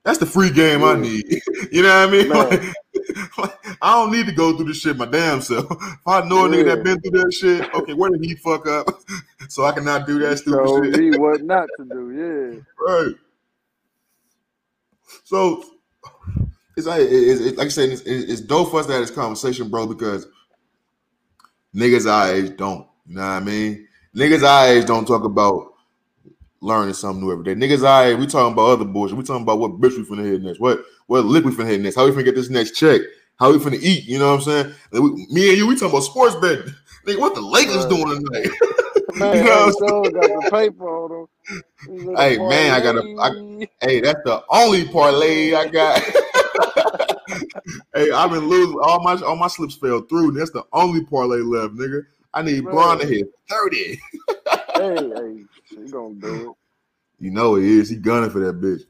That's 0.04 0.18
the 0.18 0.26
free 0.26 0.50
game. 0.50 0.84
I 0.84 0.94
need. 0.94 1.24
you 1.72 1.82
know 1.82 1.88
what 1.88 2.08
I 2.08 2.10
mean? 2.10 2.28
Like, 2.28 2.74
I 3.82 3.92
don't 3.94 4.12
need 4.12 4.26
to 4.26 4.32
go 4.32 4.56
through 4.56 4.66
this 4.66 4.80
shit 4.80 4.96
my 4.96 5.06
damn 5.06 5.40
self. 5.40 5.66
If 5.70 6.06
I 6.06 6.26
know 6.26 6.46
a 6.46 6.50
yeah. 6.50 6.56
nigga 6.56 6.64
that 6.66 6.84
been 6.84 7.00
through 7.00 7.22
that 7.22 7.32
shit, 7.32 7.74
okay, 7.74 7.94
where 7.94 8.10
did 8.10 8.24
he 8.24 8.34
fuck 8.34 8.66
up? 8.66 8.86
so 9.48 9.64
I 9.64 9.72
cannot 9.72 10.06
do 10.06 10.18
that 10.20 10.38
stupid 10.38 10.66
so 10.66 10.82
shit. 10.82 11.00
He 11.00 11.18
what 11.18 11.42
not 11.44 11.68
to 11.78 11.84
do, 11.84 12.10
yeah. 12.10 12.60
Right. 12.78 13.14
So 15.24 15.64
it's 16.76 16.86
like 16.86 17.02
it's, 17.02 17.40
it's, 17.40 17.58
like 17.58 17.66
I 17.66 17.70
said, 17.70 17.90
it's, 17.90 18.02
it's 18.02 18.40
dope 18.40 18.70
for 18.70 18.80
us 18.80 18.86
to 18.86 18.92
have 18.92 19.02
this 19.02 19.10
conversation, 19.10 19.68
bro, 19.68 19.86
because 19.86 20.26
niggas 21.74 22.10
our 22.10 22.32
age 22.32 22.56
don't. 22.56 22.86
You 23.06 23.16
know 23.16 23.22
what 23.22 23.28
I 23.28 23.40
mean? 23.40 23.88
Niggas 24.14 24.42
our 24.42 24.68
age 24.68 24.86
don't 24.86 25.06
talk 25.06 25.24
about 25.24 25.71
learning 26.62 26.94
something 26.94 27.22
new 27.22 27.32
every 27.32 27.44
day. 27.44 27.54
Niggas 27.54 27.86
I 27.86 28.06
age, 28.06 28.18
we 28.18 28.26
talking 28.26 28.52
about 28.52 28.70
other 28.70 28.84
bullshit. 28.84 29.16
We 29.16 29.24
talking 29.24 29.42
about 29.42 29.58
what 29.58 29.80
bitch 29.80 29.96
we 29.96 30.04
finna 30.04 30.24
hit 30.24 30.42
next, 30.42 30.60
what 30.60 30.82
what 31.06 31.24
lick 31.24 31.44
we 31.44 31.50
finna 31.50 31.68
hit 31.68 31.80
next, 31.80 31.96
how 31.96 32.04
we 32.06 32.12
finna 32.12 32.24
get 32.24 32.34
this 32.34 32.50
next 32.50 32.72
check, 32.72 33.00
how 33.38 33.52
we 33.52 33.58
finna 33.58 33.80
eat. 33.80 34.04
You 34.04 34.18
know 34.18 34.28
what 34.28 34.46
I'm 34.46 34.64
saying? 34.64 34.74
We, 34.92 35.26
me 35.30 35.48
and 35.50 35.58
you, 35.58 35.66
we 35.66 35.74
talking 35.74 35.90
about 35.90 36.02
sports 36.02 36.36
betting. 36.36 36.72
Nigga, 37.06 37.18
what 37.18 37.34
the 37.34 37.40
Lakers 37.40 37.84
doing 37.86 38.24
tonight? 38.24 38.50
Man, 39.16 39.36
You 39.36 39.44
know 39.44 39.64
hey, 39.66 39.72
so 39.72 40.02
got 40.04 40.12
the 40.12 40.48
paper 40.50 40.88
on 40.88 41.28
said, 41.46 42.16
Hey 42.16 42.38
man, 42.38 42.72
I 42.72 42.80
got 42.80 42.96
a. 42.96 43.16
I, 43.20 43.66
hey, 43.82 44.00
that's 44.00 44.20
the 44.24 44.42
only 44.48 44.88
parlay 44.88 45.52
I 45.54 45.66
got. 45.66 46.00
hey, 47.94 48.10
I've 48.10 48.30
been 48.30 48.48
losing 48.48 48.78
all 48.82 49.02
my 49.02 49.20
all 49.20 49.36
my 49.36 49.48
slips 49.48 49.74
fell 49.74 50.00
through. 50.02 50.32
That's 50.32 50.50
the 50.50 50.64
only 50.72 51.04
parlay 51.04 51.38
left, 51.38 51.74
nigga. 51.74 52.06
I 52.32 52.42
need 52.42 52.64
Bron 52.64 52.98
to 53.00 53.06
hit 53.06 53.28
thirty. 53.50 54.00
hey, 54.76 55.10
hey, 55.14 55.44
she 55.74 55.88
gonna 55.90 56.14
do 56.14 56.56
You 57.18 57.30
know 57.30 57.56
he 57.56 57.78
is. 57.80 57.90
He 57.90 57.96
gunning 57.96 58.30
for 58.30 58.40
that 58.40 58.60
bitch. 58.60 58.82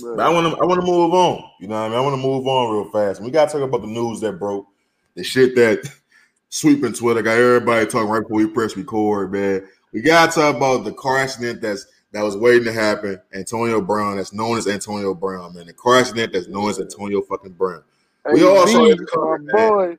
But 0.00 0.20
I 0.20 0.28
want 0.30 0.52
to. 0.54 0.62
I 0.62 0.66
want 0.66 0.80
to 0.80 0.86
move 0.86 1.14
on. 1.14 1.44
You 1.60 1.68
know 1.68 1.76
what 1.76 1.86
I 1.86 1.88
mean? 1.88 1.98
I 1.98 2.00
want 2.00 2.14
to 2.14 2.22
move 2.22 2.46
on 2.46 2.74
real 2.74 2.90
fast. 2.90 3.22
We 3.22 3.30
got 3.30 3.50
to 3.50 3.58
talk 3.58 3.68
about 3.68 3.82
the 3.82 3.88
news 3.88 4.20
that 4.20 4.38
broke. 4.38 4.66
The 5.14 5.24
shit 5.24 5.54
that 5.56 5.84
sweeping 6.50 6.92
Twitter 6.92 7.22
got 7.22 7.38
everybody 7.38 7.86
talking 7.86 8.08
right 8.08 8.22
before 8.22 8.38
we 8.38 8.46
press 8.48 8.76
record, 8.76 9.32
man. 9.32 9.66
We 9.92 10.02
got 10.02 10.32
to 10.32 10.40
talk 10.40 10.56
about 10.56 10.84
the 10.84 10.92
car 10.92 11.18
accident 11.18 11.60
that's 11.60 11.86
that 12.12 12.22
was 12.22 12.36
waiting 12.36 12.64
to 12.64 12.72
happen. 12.72 13.20
Antonio 13.34 13.80
Brown, 13.80 14.16
that's 14.18 14.32
known 14.32 14.58
as 14.58 14.68
Antonio 14.68 15.14
Brown, 15.14 15.54
man. 15.54 15.66
The 15.66 15.72
car 15.72 15.98
accident 15.98 16.32
that's 16.32 16.48
known 16.48 16.70
as 16.70 16.80
Antonio 16.80 17.22
fucking 17.22 17.52
Brown. 17.52 17.82
We 18.30 18.42
Hey, 18.42 18.44
all 18.44 18.66
saw 18.66 18.86
it 18.86 19.00
coming, 19.12 19.28
my 19.28 19.36
man. 19.46 19.56
boy. 19.58 19.96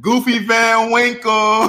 Goofy 0.00 0.38
Van 0.38 0.90
Winkle. 0.90 1.68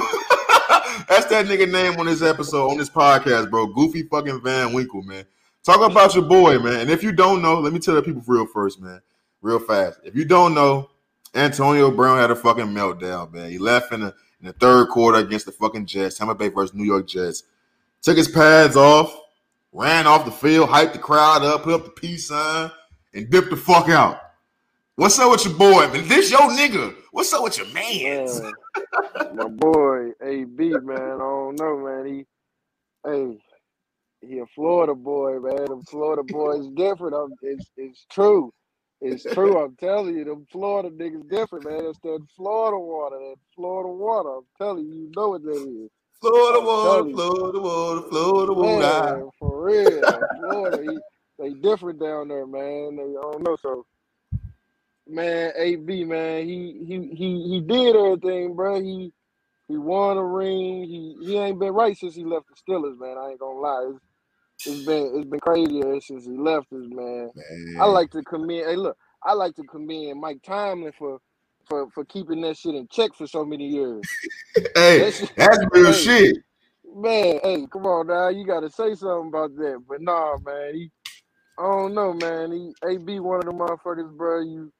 That's 1.08 1.26
that 1.26 1.46
nigga 1.46 1.70
name 1.70 1.98
on 2.00 2.06
this 2.06 2.22
episode, 2.22 2.70
on 2.70 2.78
this 2.78 2.88
podcast, 2.88 3.50
bro. 3.50 3.66
Goofy 3.66 4.04
fucking 4.04 4.42
Van 4.42 4.72
Winkle, 4.72 5.02
man. 5.02 5.26
Talk 5.62 5.88
about 5.88 6.14
your 6.14 6.24
boy, 6.24 6.58
man. 6.58 6.80
And 6.80 6.90
if 6.90 7.02
you 7.02 7.12
don't 7.12 7.42
know, 7.42 7.60
let 7.60 7.72
me 7.72 7.78
tell 7.78 7.94
the 7.94 8.02
people 8.02 8.22
real 8.26 8.46
first, 8.46 8.80
man. 8.80 9.00
Real 9.42 9.58
fast. 9.58 10.00
If 10.04 10.14
you 10.14 10.24
don't 10.24 10.54
know, 10.54 10.90
Antonio 11.34 11.90
Brown 11.90 12.18
had 12.18 12.30
a 12.30 12.36
fucking 12.36 12.66
meltdown, 12.66 13.32
man. 13.32 13.50
He 13.50 13.58
left 13.58 13.92
in 13.92 14.00
the 14.00 14.14
in 14.40 14.46
the 14.46 14.52
third 14.54 14.88
quarter 14.88 15.18
against 15.18 15.46
the 15.46 15.52
fucking 15.52 15.86
Jets, 15.86 16.18
Tampa 16.18 16.34
Bay 16.34 16.48
versus 16.48 16.74
New 16.74 16.84
York 16.84 17.06
Jets. 17.06 17.44
Took 18.02 18.16
his 18.16 18.28
pads 18.28 18.76
off, 18.76 19.14
ran 19.72 20.06
off 20.06 20.24
the 20.24 20.30
field, 20.30 20.68
hyped 20.68 20.92
the 20.92 20.98
crowd 20.98 21.42
up, 21.42 21.62
put 21.62 21.74
up 21.74 21.84
the 21.84 21.90
peace 21.90 22.28
sign, 22.28 22.70
and 23.14 23.30
dipped 23.30 23.50
the 23.50 23.56
fuck 23.56 23.88
out. 23.88 24.20
What's 24.96 25.18
up 25.18 25.30
with 25.30 25.44
your 25.44 25.54
boy, 25.54 25.88
man? 25.88 26.06
This 26.06 26.30
your 26.30 26.40
nigga. 26.40 26.94
What's 27.14 27.32
up 27.32 27.44
with 27.44 27.58
your 27.58 27.68
mans? 27.68 28.42
Man, 28.42 28.54
my 29.30 29.46
boy 29.46 30.10
AB, 30.20 30.80
man. 30.80 30.98
I 30.98 31.18
don't 31.18 31.60
know, 31.60 31.78
man. 31.78 32.06
He, 32.06 32.26
hey, 33.08 33.38
he 34.20 34.38
a 34.40 34.46
Florida 34.52 34.96
boy, 34.96 35.38
man. 35.38 35.64
The 35.64 35.80
Florida 35.88 36.24
boy 36.28 36.58
is 36.58 36.66
different. 36.74 37.14
I'm, 37.14 37.36
it's 37.40 37.70
it's 37.76 38.04
true. 38.10 38.52
It's 39.00 39.22
true. 39.22 39.62
I'm 39.62 39.76
telling 39.76 40.16
you, 40.16 40.24
them 40.24 40.44
Florida 40.50 40.90
niggas 40.90 41.30
different, 41.30 41.66
man. 41.66 41.84
It's 41.84 42.00
that 42.00 42.18
Florida 42.36 42.78
water, 42.80 43.16
that 43.20 43.36
Florida 43.54 43.90
water. 43.90 44.30
I'm 44.30 44.46
telling 44.58 44.84
you, 44.84 45.02
you 45.02 45.12
know 45.14 45.28
what 45.28 45.44
that 45.44 45.52
is. 45.52 45.90
Florida 46.20 46.60
water. 46.66 47.10
Florida 47.12 47.60
water, 47.60 48.08
Florida 48.08 48.52
water. 48.54 49.14
Man, 49.16 49.30
for 49.38 49.62
real, 49.66 50.26
Florida, 50.36 50.82
he, 50.82 50.98
they 51.38 51.50
different 51.60 52.00
down 52.00 52.26
there, 52.26 52.48
man. 52.48 52.96
They 52.96 53.04
I 53.04 53.22
don't 53.22 53.44
know. 53.44 53.56
So, 53.62 53.86
man, 55.08 55.52
AB, 55.56 56.04
man, 56.04 56.46
he 56.48 56.84
he 56.86 57.16
he 57.16 57.48
he 57.50 57.60
did 57.60 57.96
everything, 57.96 58.56
bro. 58.56 58.80
He 58.80 59.12
he 59.68 59.78
won 59.78 60.18
a 60.18 60.24
ring. 60.24 60.84
He 60.84 61.16
he 61.26 61.38
ain't 61.38 61.60
been 61.60 61.74
right 61.74 61.96
since 61.96 62.16
he 62.16 62.24
left 62.24 62.46
the 62.48 62.56
Steelers, 62.72 62.98
man. 62.98 63.18
I 63.18 63.30
ain't 63.30 63.40
gonna 63.40 63.58
lie. 63.60 63.90
It's, 63.90 64.00
it's 64.66 64.80
been 64.86 65.12
it's 65.16 65.30
been 65.30 65.40
crazy 65.40 65.82
since 66.00 66.26
he 66.26 66.32
left 66.38 66.72
us, 66.72 66.86
man. 66.90 67.30
Man. 67.34 67.76
I 67.76 67.86
like 67.86 68.10
to 68.12 68.22
commend. 68.22 68.66
Hey, 68.68 68.76
look, 68.76 68.96
I 69.24 69.34
like 69.34 69.54
to 69.56 69.64
commend 69.64 70.20
Mike 70.20 70.42
Tomlin 70.44 70.92
for 70.98 71.18
for 71.68 71.88
for 71.92 72.04
keeping 72.06 72.42
that 72.42 72.58
shit 72.58 72.74
in 72.76 72.88
check 72.90 73.12
for 73.16 73.26
so 73.26 73.44
many 73.44 73.68
years. 73.68 74.06
hey, 74.76 74.98
That 74.98 75.14
shit- 75.14 75.32
that's 75.36 75.58
real 75.72 75.92
Hey. 75.92 75.92
shit. 75.92 76.36
Man, 76.84 77.40
hey, 77.42 77.66
come 77.72 77.86
on 77.86 78.08
now, 78.08 78.28
you 78.28 78.46
gotta 78.46 78.70
say 78.70 78.94
something 78.96 79.28
about 79.28 79.56
that. 79.56 79.82
But 79.88 80.02
nah, 80.02 80.38
man, 80.38 80.74
he, 80.74 80.90
I 81.58 81.64
don't 81.64 81.94
know, 81.94 82.14
man. 82.14 82.52
He 82.52 82.74
AB 82.88 83.20
one 83.20 83.40
of 83.40 83.46
the 83.46 83.52
motherfuckers, 83.52 84.16
bro. 84.16 84.42
You, 84.42 84.72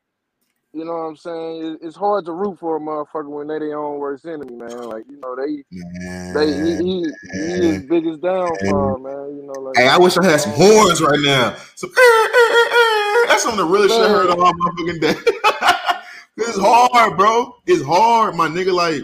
you 0.74 0.84
know 0.84 0.92
what 0.92 0.98
I'm 0.98 1.16
saying? 1.16 1.78
It's 1.82 1.94
hard 1.94 2.24
to 2.24 2.32
root 2.32 2.58
for 2.58 2.76
a 2.76 2.80
motherfucker 2.80 3.28
when 3.28 3.46
they 3.46 3.60
their 3.60 3.78
own 3.78 4.00
worst 4.00 4.26
enemy, 4.26 4.56
man. 4.56 4.76
Like 4.88 5.04
you 5.08 5.20
know, 5.20 5.36
they, 5.36 5.62
Man. 5.70 6.34
they, 6.34 6.52
he, 6.52 6.76
he, 6.76 7.12
he 7.32 7.68
is 7.68 7.82
biggest 7.82 8.20
downfall, 8.20 8.98
man. 8.98 9.36
You 9.36 9.44
know, 9.46 9.60
like. 9.60 9.76
Hey, 9.76 9.86
I 9.86 9.96
wish 9.98 10.16
I 10.16 10.24
had 10.24 10.40
some 10.40 10.52
horns 10.52 11.00
right 11.00 11.20
now. 11.20 11.56
Some 11.76 11.90
eh, 11.90 12.00
eh, 12.00 12.26
eh, 12.26 13.26
that's 13.28 13.44
some 13.44 13.52
of 13.52 13.58
the 13.58 13.64
realest 13.64 13.94
shit 13.94 14.02
I 14.02 14.08
heard 14.08 14.30
all 14.30 14.52
motherfucking 14.52 15.00
day. 15.00 15.14
it's 16.38 16.58
hard, 16.58 17.16
bro. 17.16 17.54
It's 17.66 17.84
hard, 17.84 18.34
my 18.34 18.48
nigga. 18.48 18.74
Like 18.74 19.02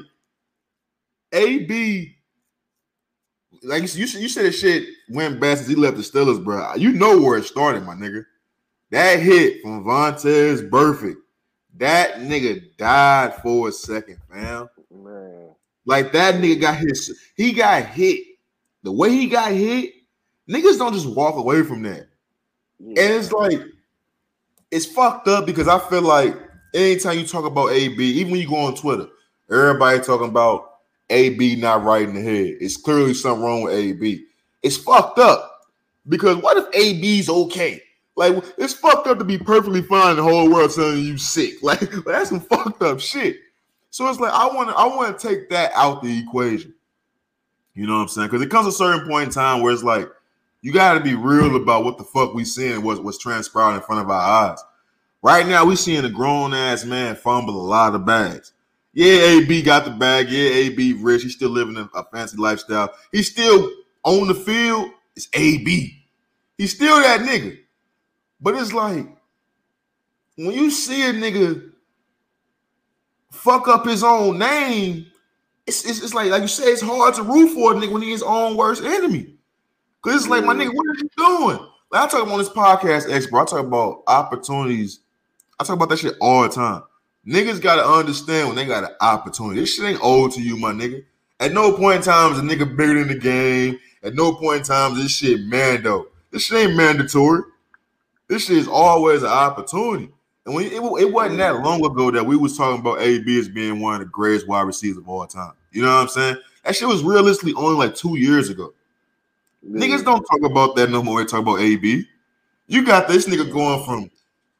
AB, 1.32 2.16
like 3.62 3.82
you 3.82 4.08
said, 4.08 4.20
you 4.20 4.28
said 4.28 4.46
that 4.46 4.52
shit 4.52 4.88
went 5.08 5.38
bad 5.38 5.58
since 5.58 5.68
he 5.68 5.76
left 5.76 5.96
the 5.96 6.02
Steelers, 6.02 6.42
bro. 6.42 6.74
You 6.74 6.92
know 6.92 7.20
where 7.20 7.38
it 7.38 7.44
started, 7.44 7.84
my 7.84 7.94
nigga. 7.94 8.24
That 8.90 9.20
hit 9.20 9.62
from 9.62 9.84
Vontaze 9.84 10.68
Burfict. 10.68 11.14
That 11.80 12.16
nigga 12.16 12.76
died 12.76 13.36
for 13.36 13.68
a 13.68 13.72
second, 13.72 14.18
fam. 14.30 14.68
Man, 14.90 15.54
Like 15.86 16.12
that 16.12 16.34
nigga 16.34 16.60
got 16.60 16.76
his, 16.76 17.18
he 17.34 17.52
got 17.52 17.86
hit. 17.86 18.20
The 18.82 18.92
way 18.92 19.10
he 19.10 19.28
got 19.28 19.50
hit, 19.52 19.94
niggas 20.48 20.76
don't 20.76 20.92
just 20.92 21.08
walk 21.08 21.36
away 21.36 21.62
from 21.62 21.82
that. 21.84 22.06
yeah. 22.78 23.02
And 23.02 23.14
it's 23.14 23.32
like, 23.32 23.60
it's 24.70 24.84
fucked 24.84 25.26
up 25.28 25.46
because 25.46 25.68
I 25.68 25.78
feel 25.78 26.02
like 26.02 26.36
anytime 26.74 27.18
you 27.18 27.26
talk 27.26 27.46
about 27.46 27.70
AB, 27.70 27.98
even 27.98 28.32
when 28.32 28.40
you 28.42 28.48
go 28.48 28.56
on 28.56 28.74
Twitter, 28.76 29.06
everybody 29.50 30.00
talking 30.00 30.28
about 30.28 30.80
AB 31.08 31.56
not 31.56 31.82
right 31.82 32.06
in 32.06 32.14
the 32.14 32.20
head. 32.20 32.58
It's 32.60 32.76
clearly 32.76 33.14
something 33.14 33.42
wrong 33.42 33.62
with 33.62 33.72
AB. 33.74 34.26
It's 34.62 34.76
fucked 34.76 35.18
up 35.18 35.62
because 36.06 36.36
what 36.36 36.58
if 36.58 36.66
AB's 36.74 37.30
okay? 37.30 37.82
Like 38.20 38.44
it's 38.58 38.74
fucked 38.74 39.06
up 39.06 39.18
to 39.18 39.24
be 39.24 39.38
perfectly 39.38 39.80
fine. 39.80 40.16
The 40.16 40.22
whole 40.22 40.50
world 40.50 40.74
telling 40.74 40.98
you 40.98 41.16
sick. 41.16 41.54
Like 41.62 41.80
that's 42.04 42.28
some 42.28 42.40
fucked 42.40 42.82
up 42.82 43.00
shit. 43.00 43.38
So 43.88 44.06
it's 44.08 44.20
like 44.20 44.34
I 44.34 44.46
want 44.54 44.68
to 44.68 44.76
I 44.76 44.84
want 44.86 45.18
to 45.18 45.26
take 45.26 45.48
that 45.48 45.72
out 45.74 46.02
the 46.02 46.18
equation. 46.18 46.74
You 47.74 47.86
know 47.86 47.94
what 47.94 48.02
I'm 48.02 48.08
saying? 48.08 48.28
Because 48.28 48.42
it 48.42 48.50
comes 48.50 48.66
a 48.66 48.72
certain 48.72 49.08
point 49.08 49.28
in 49.28 49.30
time 49.30 49.62
where 49.62 49.72
it's 49.72 49.82
like 49.82 50.06
you 50.60 50.70
got 50.70 50.94
to 50.94 51.00
be 51.00 51.14
real 51.14 51.56
about 51.56 51.82
what 51.82 51.96
the 51.96 52.04
fuck 52.04 52.34
we 52.34 52.44
seeing, 52.44 52.82
what's 52.82 53.00
what's 53.00 53.16
transpiring 53.16 53.76
in 53.76 53.82
front 53.82 54.02
of 54.02 54.10
our 54.10 54.50
eyes. 54.50 54.62
Right 55.22 55.46
now, 55.46 55.64
we 55.64 55.74
seeing 55.74 56.04
a 56.04 56.10
grown 56.10 56.52
ass 56.52 56.84
man 56.84 57.16
fumble 57.16 57.56
a 57.56 57.66
lot 57.66 57.94
of 57.94 58.04
bags. 58.04 58.52
Yeah, 58.92 59.14
AB 59.14 59.62
got 59.62 59.86
the 59.86 59.92
bag. 59.92 60.28
Yeah, 60.28 60.50
AB 60.50 60.92
rich. 61.00 61.22
He's 61.22 61.36
still 61.36 61.48
living 61.48 61.88
a 61.94 62.04
fancy 62.12 62.36
lifestyle. 62.36 62.92
He's 63.12 63.30
still 63.30 63.70
on 64.04 64.28
the 64.28 64.34
field. 64.34 64.90
It's 65.16 65.28
AB. 65.32 66.04
He's 66.58 66.74
still 66.74 67.00
that 67.00 67.20
nigga. 67.20 67.56
But 68.40 68.54
it's 68.54 68.72
like 68.72 69.06
when 70.36 70.52
you 70.52 70.70
see 70.70 71.08
a 71.08 71.12
nigga 71.12 71.70
fuck 73.30 73.68
up 73.68 73.86
his 73.86 74.02
own 74.02 74.38
name, 74.38 75.06
it's, 75.66 75.84
it's, 75.84 76.02
it's 76.02 76.14
like 76.14 76.30
like 76.30 76.42
you 76.42 76.48
said, 76.48 76.68
it's 76.68 76.82
hard 76.82 77.14
to 77.14 77.22
root 77.22 77.54
for 77.54 77.72
a 77.72 77.76
nigga 77.76 77.92
when 77.92 78.02
he's 78.02 78.12
his 78.14 78.22
own 78.22 78.56
worst 78.56 78.82
enemy. 78.82 79.34
Cause 80.02 80.14
it's 80.14 80.28
like, 80.28 80.44
my 80.44 80.54
nigga, 80.54 80.72
what 80.74 80.86
are 80.86 80.98
you 80.98 81.10
doing? 81.16 81.58
Like 81.90 82.04
I 82.04 82.06
talk 82.08 82.22
about 82.22 82.32
on 82.32 82.38
this 82.38 82.48
podcast, 82.48 83.12
expert. 83.12 83.40
I 83.40 83.44
talk 83.44 83.66
about 83.66 84.02
opportunities. 84.06 85.00
I 85.58 85.64
talk 85.64 85.76
about 85.76 85.90
that 85.90 85.98
shit 85.98 86.14
all 86.20 86.42
the 86.42 86.48
time. 86.48 86.82
Niggas 87.26 87.60
gotta 87.60 87.86
understand 87.86 88.48
when 88.48 88.56
they 88.56 88.64
got 88.64 88.84
an 88.84 88.96
opportunity. 89.02 89.60
This 89.60 89.74
shit 89.74 89.84
ain't 89.84 90.00
owed 90.02 90.32
to 90.32 90.40
you, 90.40 90.56
my 90.56 90.72
nigga. 90.72 91.04
At 91.38 91.52
no 91.52 91.76
point 91.76 91.96
in 91.96 92.02
time 92.02 92.32
is 92.32 92.38
a 92.38 92.42
nigga 92.42 92.76
bigger 92.76 93.04
than 93.04 93.08
the 93.08 93.18
game. 93.18 93.78
At 94.02 94.14
no 94.14 94.34
point 94.34 94.58
in 94.58 94.62
time 94.64 94.92
is 94.92 95.02
this 95.02 95.12
shit 95.12 95.40
mando. 95.42 96.06
This 96.30 96.44
shit 96.44 96.68
ain't 96.68 96.76
mandatory. 96.76 97.42
This 98.30 98.44
shit 98.46 98.58
is 98.58 98.68
always 98.68 99.24
an 99.24 99.28
opportunity. 99.28 100.08
And 100.46 100.54
when 100.54 100.66
it, 100.66 100.74
it 100.74 101.12
wasn't 101.12 101.38
that 101.38 101.64
long 101.64 101.84
ago 101.84 102.12
that 102.12 102.24
we 102.24 102.36
was 102.36 102.56
talking 102.56 102.78
about 102.78 103.00
AB 103.00 103.36
as 103.36 103.48
being 103.48 103.80
one 103.80 103.94
of 103.94 104.00
the 104.00 104.06
greatest 104.06 104.46
wide 104.46 104.62
receivers 104.68 104.98
of 104.98 105.08
all 105.08 105.26
time. 105.26 105.52
You 105.72 105.82
know 105.82 105.88
what 105.88 106.02
I'm 106.02 106.08
saying? 106.08 106.36
That 106.64 106.76
shit 106.76 106.86
was 106.86 107.02
realistically 107.02 107.54
only 107.54 107.74
like 107.74 107.96
two 107.96 108.16
years 108.16 108.48
ago. 108.48 108.72
Niggas 109.68 110.04
don't 110.04 110.22
talk 110.22 110.48
about 110.48 110.76
that 110.76 110.90
no 110.90 111.02
more. 111.02 111.20
They 111.20 111.26
talk 111.26 111.40
about 111.40 111.58
AB. 111.58 112.04
You 112.68 112.86
got 112.86 113.08
this 113.08 113.26
nigga 113.26 113.52
going 113.52 113.84
from 113.84 114.08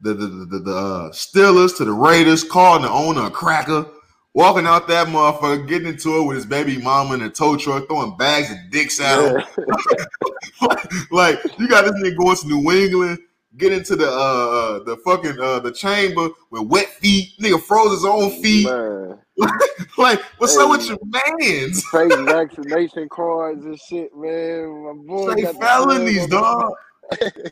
the 0.01 0.15
the 0.15 0.27
the, 0.27 0.45
the, 0.47 0.59
the 0.59 0.77
uh, 0.77 1.11
Steelers 1.13 1.77
to 1.77 1.85
the 1.85 1.93
Raiders, 1.93 2.43
calling 2.43 2.83
the 2.83 2.91
owner 2.91 3.27
a 3.27 3.31
cracker, 3.31 3.87
walking 4.35 4.67
out 4.67 4.89
that 4.89 5.07
motherfucker, 5.07 5.69
getting 5.69 5.87
into 5.87 6.19
it 6.19 6.27
with 6.27 6.39
his 6.39 6.47
baby 6.47 6.79
mama 6.79 7.15
in 7.15 7.23
a 7.23 7.31
tow 7.31 7.57
truck, 7.57 7.87
throwing 7.87 8.17
bags 8.17 8.51
of 8.51 8.57
dicks 8.73 9.01
at 9.01 9.25
him. 9.25 9.67
like 11.13 11.39
you 11.57 11.69
got 11.69 11.85
this 11.85 11.95
nigga 12.03 12.17
going 12.17 12.37
to 12.37 12.49
New 12.49 12.73
England, 12.73 13.19
get 13.59 13.73
into 13.73 13.97
the 13.97 14.11
uh 14.11 14.85
the 14.85 14.97
fucking 15.05 15.39
uh 15.41 15.61
the 15.61 15.73
chamber 15.73 16.31
with 16.51 16.63
wet 16.65 16.89
feet. 16.89 17.31
Nigga 17.41 17.63
froze 17.63 17.93
his 17.93 18.05
own 18.05 18.31
feet. 18.43 18.69
Like, 19.99 20.21
what's 20.39 20.57
up 20.59 20.71
with 20.71 20.89
your 20.89 20.99
mans? 21.05 21.85
fake 21.93 22.15
vaccination 22.19 23.09
cards 23.11 23.65
and 23.67 23.79
shit, 23.81 24.11
man. 24.17 24.85
My 24.85 24.93
boy 25.07 25.37
Like 25.37 25.39
got 25.39 25.57
felonies, 25.61 26.27
dog. 26.29 26.73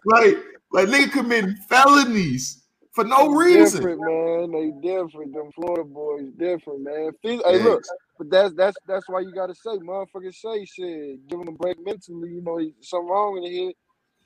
like, 0.05 0.37
like 0.73 0.89
nigga 0.89 1.13
committing 1.13 1.57
felonies 1.69 2.65
for 2.93 3.05
no 3.05 3.29
reason. 3.35 3.89
Different, 3.89 4.03
man. 4.03 4.53
They 4.53 4.73
different. 4.89 5.35
Them 5.35 5.51
Florida 5.55 5.85
boys 5.85 6.31
different, 6.39 6.83
man. 6.83 7.13
Hey, 7.45 7.59
Yeah. 7.59 7.59
look, 7.59 7.85
but 8.19 8.31
that's 8.31 8.55
that's 8.55 8.79
that's 8.89 9.09
why 9.09 9.21
you 9.21 9.33
gotta 9.35 9.55
say, 9.55 9.79
motherfuckers 9.79 10.37
say 10.37 10.65
shit. 10.67 11.29
Give 11.29 11.41
him 11.41 11.49
a 11.49 11.53
break 11.53 11.79
mentally. 11.85 12.31
You 12.31 12.43
know, 12.43 12.61
something 12.83 13.09
wrong 13.09 13.39
in 13.39 13.45
the 13.45 13.67
head. 13.67 13.75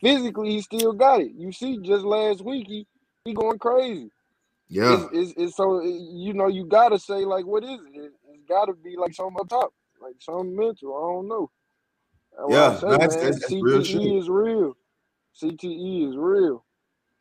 Physically, 0.03 0.51
he 0.51 0.61
still 0.61 0.93
got 0.93 1.21
it. 1.21 1.31
You 1.37 1.53
see, 1.53 1.79
just 1.79 2.05
last 2.05 2.45
week 2.45 2.67
he 2.67 2.87
he 3.25 3.33
going 3.33 3.59
crazy. 3.59 4.11
Yeah, 4.69 4.95
it's, 4.95 5.13
it's, 5.13 5.35
it's 5.37 5.57
so 5.57 5.81
you 5.83 6.35
know 6.35 6.49
you 6.49 6.67
gotta 6.67 6.99
say 6.99 7.25
like, 7.25 7.47
what 7.47 7.63
is 7.63 7.79
it? 7.95 7.99
it 7.99 8.13
has 8.29 8.41
gotta 8.49 8.73
be 8.73 8.97
like 8.97 9.15
something 9.15 9.37
up 9.41 9.49
top, 9.49 9.73
like 10.01 10.15
something 10.19 10.57
mental. 10.57 10.97
I 10.97 11.13
don't 11.13 11.29
know. 11.29 11.51
That's 12.37 12.51
yeah, 12.51 12.79
say, 12.79 12.99
that's, 12.99 13.17
that's, 13.17 13.41
that's, 13.41 13.53
CTE 13.53 13.63
real 13.63 13.85
shit. 13.85 14.03
is 14.03 14.29
real. 14.29 14.77
CTE 15.41 16.09
is 16.09 16.17
real. 16.17 16.65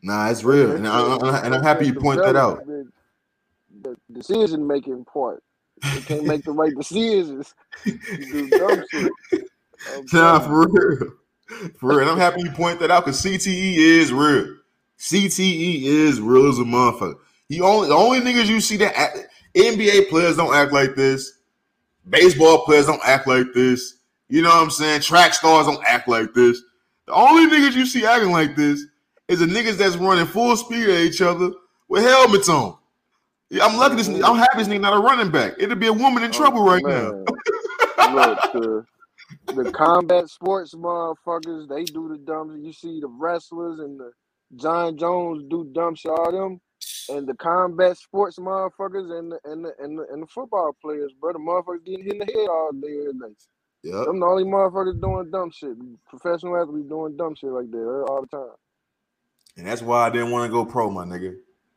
Nah, 0.01 0.29
it's 0.29 0.43
real, 0.43 0.71
and, 0.71 0.87
I, 0.87 1.45
and 1.45 1.53
I'm 1.53 1.61
happy 1.61 1.85
you 1.85 1.93
point 1.93 2.23
that 2.23 2.35
out. 2.35 2.65
The 2.65 3.95
decision 4.11 4.65
making 4.65 5.05
part. 5.05 5.43
You 5.93 6.01
can't 6.01 6.25
make 6.25 6.43
the 6.43 6.51
right 6.51 6.73
decisions. 6.77 7.53
You 7.85 7.99
do 8.31 8.49
dumb 8.49 8.83
shit. 8.89 9.11
Nah, 10.13 10.39
for 10.39 10.67
real. 10.67 11.11
For 11.77 11.89
real. 11.89 11.99
And 11.99 12.09
I'm 12.09 12.17
happy 12.17 12.41
you 12.41 12.51
point 12.51 12.79
that 12.79 12.91
out 12.91 13.05
because 13.05 13.21
CTE 13.21 13.75
is 13.75 14.11
real. 14.11 14.57
CTE 14.99 15.83
is 15.83 16.21
real 16.21 16.47
as 16.47 16.59
a 16.59 16.63
motherfucker. 16.63 17.15
He 17.49 17.59
only 17.61 17.89
the 17.89 17.95
only 17.95 18.21
niggas 18.21 18.47
you 18.47 18.61
see 18.61 18.77
that 18.77 18.95
act, 18.97 19.17
NBA 19.55 20.09
players 20.09 20.37
don't 20.37 20.53
act 20.53 20.71
like 20.71 20.95
this. 20.95 21.39
Baseball 22.07 22.59
players 22.65 22.85
don't 22.85 23.01
act 23.05 23.27
like 23.27 23.47
this. 23.53 23.95
You 24.29 24.41
know 24.41 24.49
what 24.49 24.63
I'm 24.63 24.71
saying? 24.71 25.01
Track 25.01 25.33
stars 25.33 25.67
don't 25.67 25.83
act 25.85 26.07
like 26.07 26.33
this. 26.33 26.61
The 27.07 27.13
only 27.13 27.53
niggas 27.53 27.75
you 27.75 27.85
see 27.85 28.05
acting 28.05 28.31
like 28.31 28.55
this 28.55 28.85
is 29.27 29.39
the 29.39 29.45
niggas 29.45 29.77
that's 29.77 29.97
running 29.97 30.25
full 30.25 30.55
speed 30.55 30.87
at 30.87 31.01
each 31.01 31.21
other 31.21 31.51
with 31.89 32.03
helmets 32.03 32.47
on. 32.47 32.77
I'm 33.61 33.77
lucky 33.77 33.95
this. 33.95 34.07
I'm 34.07 34.37
happy 34.37 34.57
this 34.57 34.67
nigga 34.69 34.81
not 34.81 34.93
a 34.93 34.99
running 34.99 35.29
back. 35.29 35.55
It'd 35.57 35.79
be 35.79 35.87
a 35.87 35.93
woman 35.93 36.23
in 36.23 36.29
oh, 36.29 36.33
trouble 36.33 36.63
right 36.63 36.83
man. 36.83 37.25
now. 37.97 38.45
Look, 38.53 38.85
the, 39.47 39.71
combat 39.71 40.29
sports 40.29 40.73
motherfuckers, 40.73 41.67
they 41.67 41.83
do 41.83 42.09
the 42.09 42.17
dumb. 42.17 42.61
You 42.63 42.73
see 42.73 42.99
the 42.99 43.07
wrestlers 43.07 43.79
and 43.79 43.99
the 43.99 44.11
Jon 44.55 44.97
Jones 44.97 45.43
do 45.49 45.69
dumb 45.73 45.95
shit. 45.95 46.11
All 46.11 46.31
them 46.31 46.61
and 47.09 47.27
the 47.27 47.33
combat 47.35 47.97
sports 47.97 48.37
motherfuckers 48.37 49.17
and 49.17 49.31
the 49.31 49.39
and 49.45 49.65
the 49.65 49.73
and 49.79 49.97
the, 49.97 50.05
and 50.11 50.23
the 50.23 50.27
football 50.27 50.75
players, 50.81 51.11
bro. 51.19 51.33
The 51.33 51.39
motherfuckers 51.39 51.85
getting 51.85 52.03
hit 52.03 52.13
in 52.13 52.19
the 52.19 52.25
head 52.25 52.49
all 52.49 52.71
day 52.71 52.99
every 52.99 53.13
day. 53.13 53.35
Yeah, 53.83 54.03
I'm 54.07 54.19
the 54.19 54.25
only 54.25 54.43
motherfuckers 54.43 55.01
doing 55.01 55.31
dumb 55.31 55.51
shit. 55.51 55.77
Professional 56.07 56.61
athletes 56.61 56.87
doing 56.87 57.17
dumb 57.17 57.35
shit 57.35 57.49
like 57.49 57.71
that 57.71 58.05
all 58.09 58.21
the 58.21 58.27
time. 58.27 58.55
And 59.57 59.67
that's 59.67 59.81
why 59.81 60.07
I 60.07 60.09
didn't 60.09 60.31
want 60.31 60.49
to 60.49 60.51
go 60.51 60.65
pro, 60.65 60.89
my 60.89 61.03
nigga. 61.03 61.35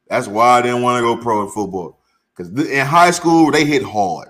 That's 0.09 0.29
why 0.29 0.59
I 0.59 0.63
didn't 0.63 0.83
want 0.83 0.99
to 0.99 1.03
go 1.03 1.17
pro 1.17 1.43
in 1.43 1.51
football. 1.51 1.99
Because 2.37 2.53
in 2.69 2.87
high 2.87 3.11
school, 3.11 3.51
they 3.51 3.65
hit 3.65 3.83
hard. 3.83 4.29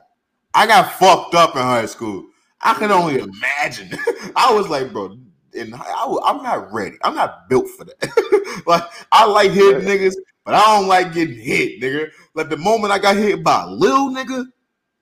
I 0.54 0.66
got 0.66 0.92
fucked 0.92 1.34
up 1.34 1.56
in 1.56 1.62
high 1.62 1.86
school. 1.86 2.26
I 2.64 2.74
can 2.74 2.90
only 2.90 3.20
imagine. 3.20 3.90
I 4.36 4.52
was 4.52 4.68
like, 4.68 4.92
bro, 4.92 5.18
and 5.56 5.74
I, 5.74 6.16
I'm 6.24 6.42
not 6.42 6.72
ready. 6.72 6.96
I'm 7.04 7.14
not 7.14 7.48
built 7.48 7.68
for 7.68 7.84
that. 7.84 8.62
like, 8.66 8.82
I 9.12 9.26
like 9.26 9.52
hitting 9.52 9.82
niggas, 9.82 10.14
but 10.44 10.54
I 10.54 10.60
don't 10.60 10.88
like 10.88 11.12
getting 11.12 11.38
hit, 11.38 11.80
nigga. 11.80 12.10
Like, 12.34 12.48
the 12.48 12.56
moment 12.56 12.92
I 12.92 12.98
got 12.98 13.16
hit 13.16 13.44
by 13.44 13.64
a 13.64 13.68
little 13.68 14.10
nigga, 14.10 14.46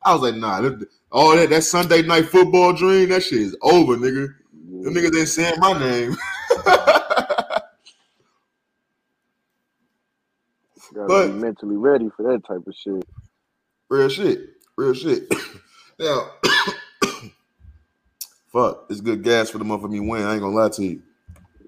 I 0.04 0.12
was 0.12 0.22
like, 0.22 0.34
nah, 0.34 0.60
that, 0.60 0.86
all 1.12 1.36
that, 1.36 1.50
that 1.50 1.62
Sunday 1.62 2.02
night 2.02 2.26
football 2.26 2.72
dream, 2.72 3.10
that 3.10 3.22
shit 3.22 3.40
is 3.40 3.56
over, 3.62 3.96
nigga. 3.96 4.28
The 4.82 4.90
niggas 4.90 5.18
ain't 5.18 5.28
saying 5.28 5.60
my 5.60 5.78
name. 5.78 6.16
Gotta 10.94 11.08
but, 11.08 11.26
be 11.28 11.32
mentally 11.34 11.76
ready 11.76 12.10
for 12.16 12.24
that 12.24 12.44
type 12.44 12.66
of 12.66 12.74
shit. 12.74 13.04
Real 13.88 14.08
shit. 14.08 14.50
Real 14.76 14.92
shit. 14.94 15.32
now, 15.98 16.30
fuck, 18.52 18.84
it's 18.90 19.00
good 19.00 19.22
gas 19.22 19.50
for 19.50 19.58
the 19.58 19.64
month 19.64 19.84
of 19.84 19.90
me 19.90 20.00
win. 20.00 20.22
I 20.22 20.34
ain't 20.34 20.42
gonna 20.42 20.54
lie 20.54 20.68
to 20.68 20.84
you. 20.84 21.02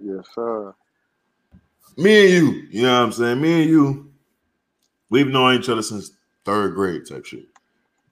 Yes, 0.02 0.26
sir. 0.34 0.74
Me 1.96 2.24
and 2.24 2.30
you, 2.30 2.62
you 2.70 2.82
know 2.82 3.00
what 3.00 3.06
I'm 3.06 3.12
saying? 3.12 3.40
Me 3.40 3.62
and 3.62 3.70
you, 3.70 4.12
we've 5.10 5.28
known 5.28 5.58
each 5.58 5.68
other 5.68 5.82
since 5.82 6.12
third 6.44 6.74
grade 6.74 7.06
type 7.08 7.24
shit. 7.24 7.46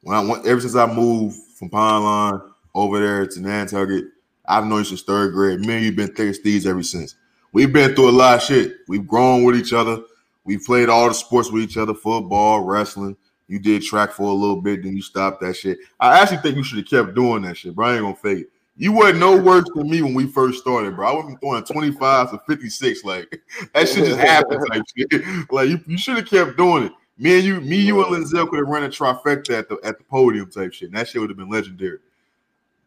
When 0.02 0.16
I 0.16 0.20
went, 0.20 0.46
ever 0.46 0.60
since 0.60 0.74
I 0.74 0.92
moved 0.92 1.36
from 1.56 1.68
Pine 1.68 2.02
Lawn 2.02 2.52
over 2.74 3.00
there 3.00 3.26
to 3.26 3.40
Nantucket, 3.40 4.04
I've 4.46 4.64
known 4.64 4.78
you 4.78 4.84
since 4.84 5.02
third 5.02 5.32
grade. 5.32 5.60
Me 5.60 5.74
and 5.74 5.84
you've 5.84 5.96
been 5.96 6.14
thick 6.14 6.30
as 6.30 6.38
thieves 6.38 6.66
ever 6.66 6.82
since. 6.82 7.16
We've 7.52 7.72
been 7.72 7.94
through 7.94 8.08
a 8.08 8.12
lot 8.12 8.36
of 8.36 8.42
shit. 8.42 8.76
We've 8.88 9.06
grown 9.06 9.44
with 9.44 9.56
each 9.56 9.72
other. 9.72 10.02
We 10.44 10.58
played 10.58 10.88
all 10.88 11.08
the 11.08 11.14
sports 11.14 11.50
with 11.50 11.62
each 11.62 11.76
other: 11.76 11.94
football, 11.94 12.60
wrestling. 12.60 13.16
You 13.48 13.58
did 13.58 13.82
track 13.82 14.12
for 14.12 14.22
a 14.22 14.32
little 14.32 14.62
bit, 14.62 14.82
then 14.82 14.96
you 14.96 15.02
stopped 15.02 15.42
that 15.42 15.54
shit. 15.54 15.78
I 16.00 16.18
actually 16.18 16.38
think 16.38 16.56
you 16.56 16.64
should 16.64 16.78
have 16.78 16.88
kept 16.88 17.14
doing 17.14 17.42
that 17.42 17.56
shit, 17.56 17.74
bro. 17.74 17.88
I 17.88 17.94
ain't 17.94 18.02
gonna 18.02 18.16
fake 18.16 18.38
it. 18.38 18.50
You 18.82 18.90
wasn't 18.90 19.20
no 19.20 19.36
worse 19.40 19.66
than 19.76 19.88
me 19.88 20.02
when 20.02 20.12
we 20.12 20.26
first 20.26 20.58
started, 20.58 20.96
bro. 20.96 21.06
I 21.06 21.14
went 21.14 21.26
from 21.26 21.38
throwing 21.38 21.62
25 21.62 22.32
to 22.32 22.38
56. 22.48 23.04
Like 23.04 23.40
that 23.74 23.88
shit 23.88 24.06
just 24.06 24.18
happened, 24.18 24.60
shit. 24.96 25.52
Like 25.52 25.68
you, 25.68 25.78
you 25.86 25.96
should 25.96 26.16
have 26.16 26.26
kept 26.26 26.56
doing 26.56 26.86
it. 26.86 26.92
Me 27.16 27.36
and 27.36 27.44
you, 27.44 27.60
me, 27.60 27.76
you 27.76 28.04
and 28.04 28.12
Linzel 28.12 28.48
could 28.50 28.58
have 28.58 28.66
run 28.66 28.82
a 28.82 28.88
trifecta 28.88 29.56
at 29.56 29.68
the 29.68 29.78
at 29.84 29.98
the 29.98 30.04
podium 30.10 30.50
type 30.50 30.72
shit. 30.72 30.88
And 30.88 30.98
that 30.98 31.06
shit 31.06 31.20
would 31.20 31.30
have 31.30 31.36
been 31.36 31.48
legendary. 31.48 32.00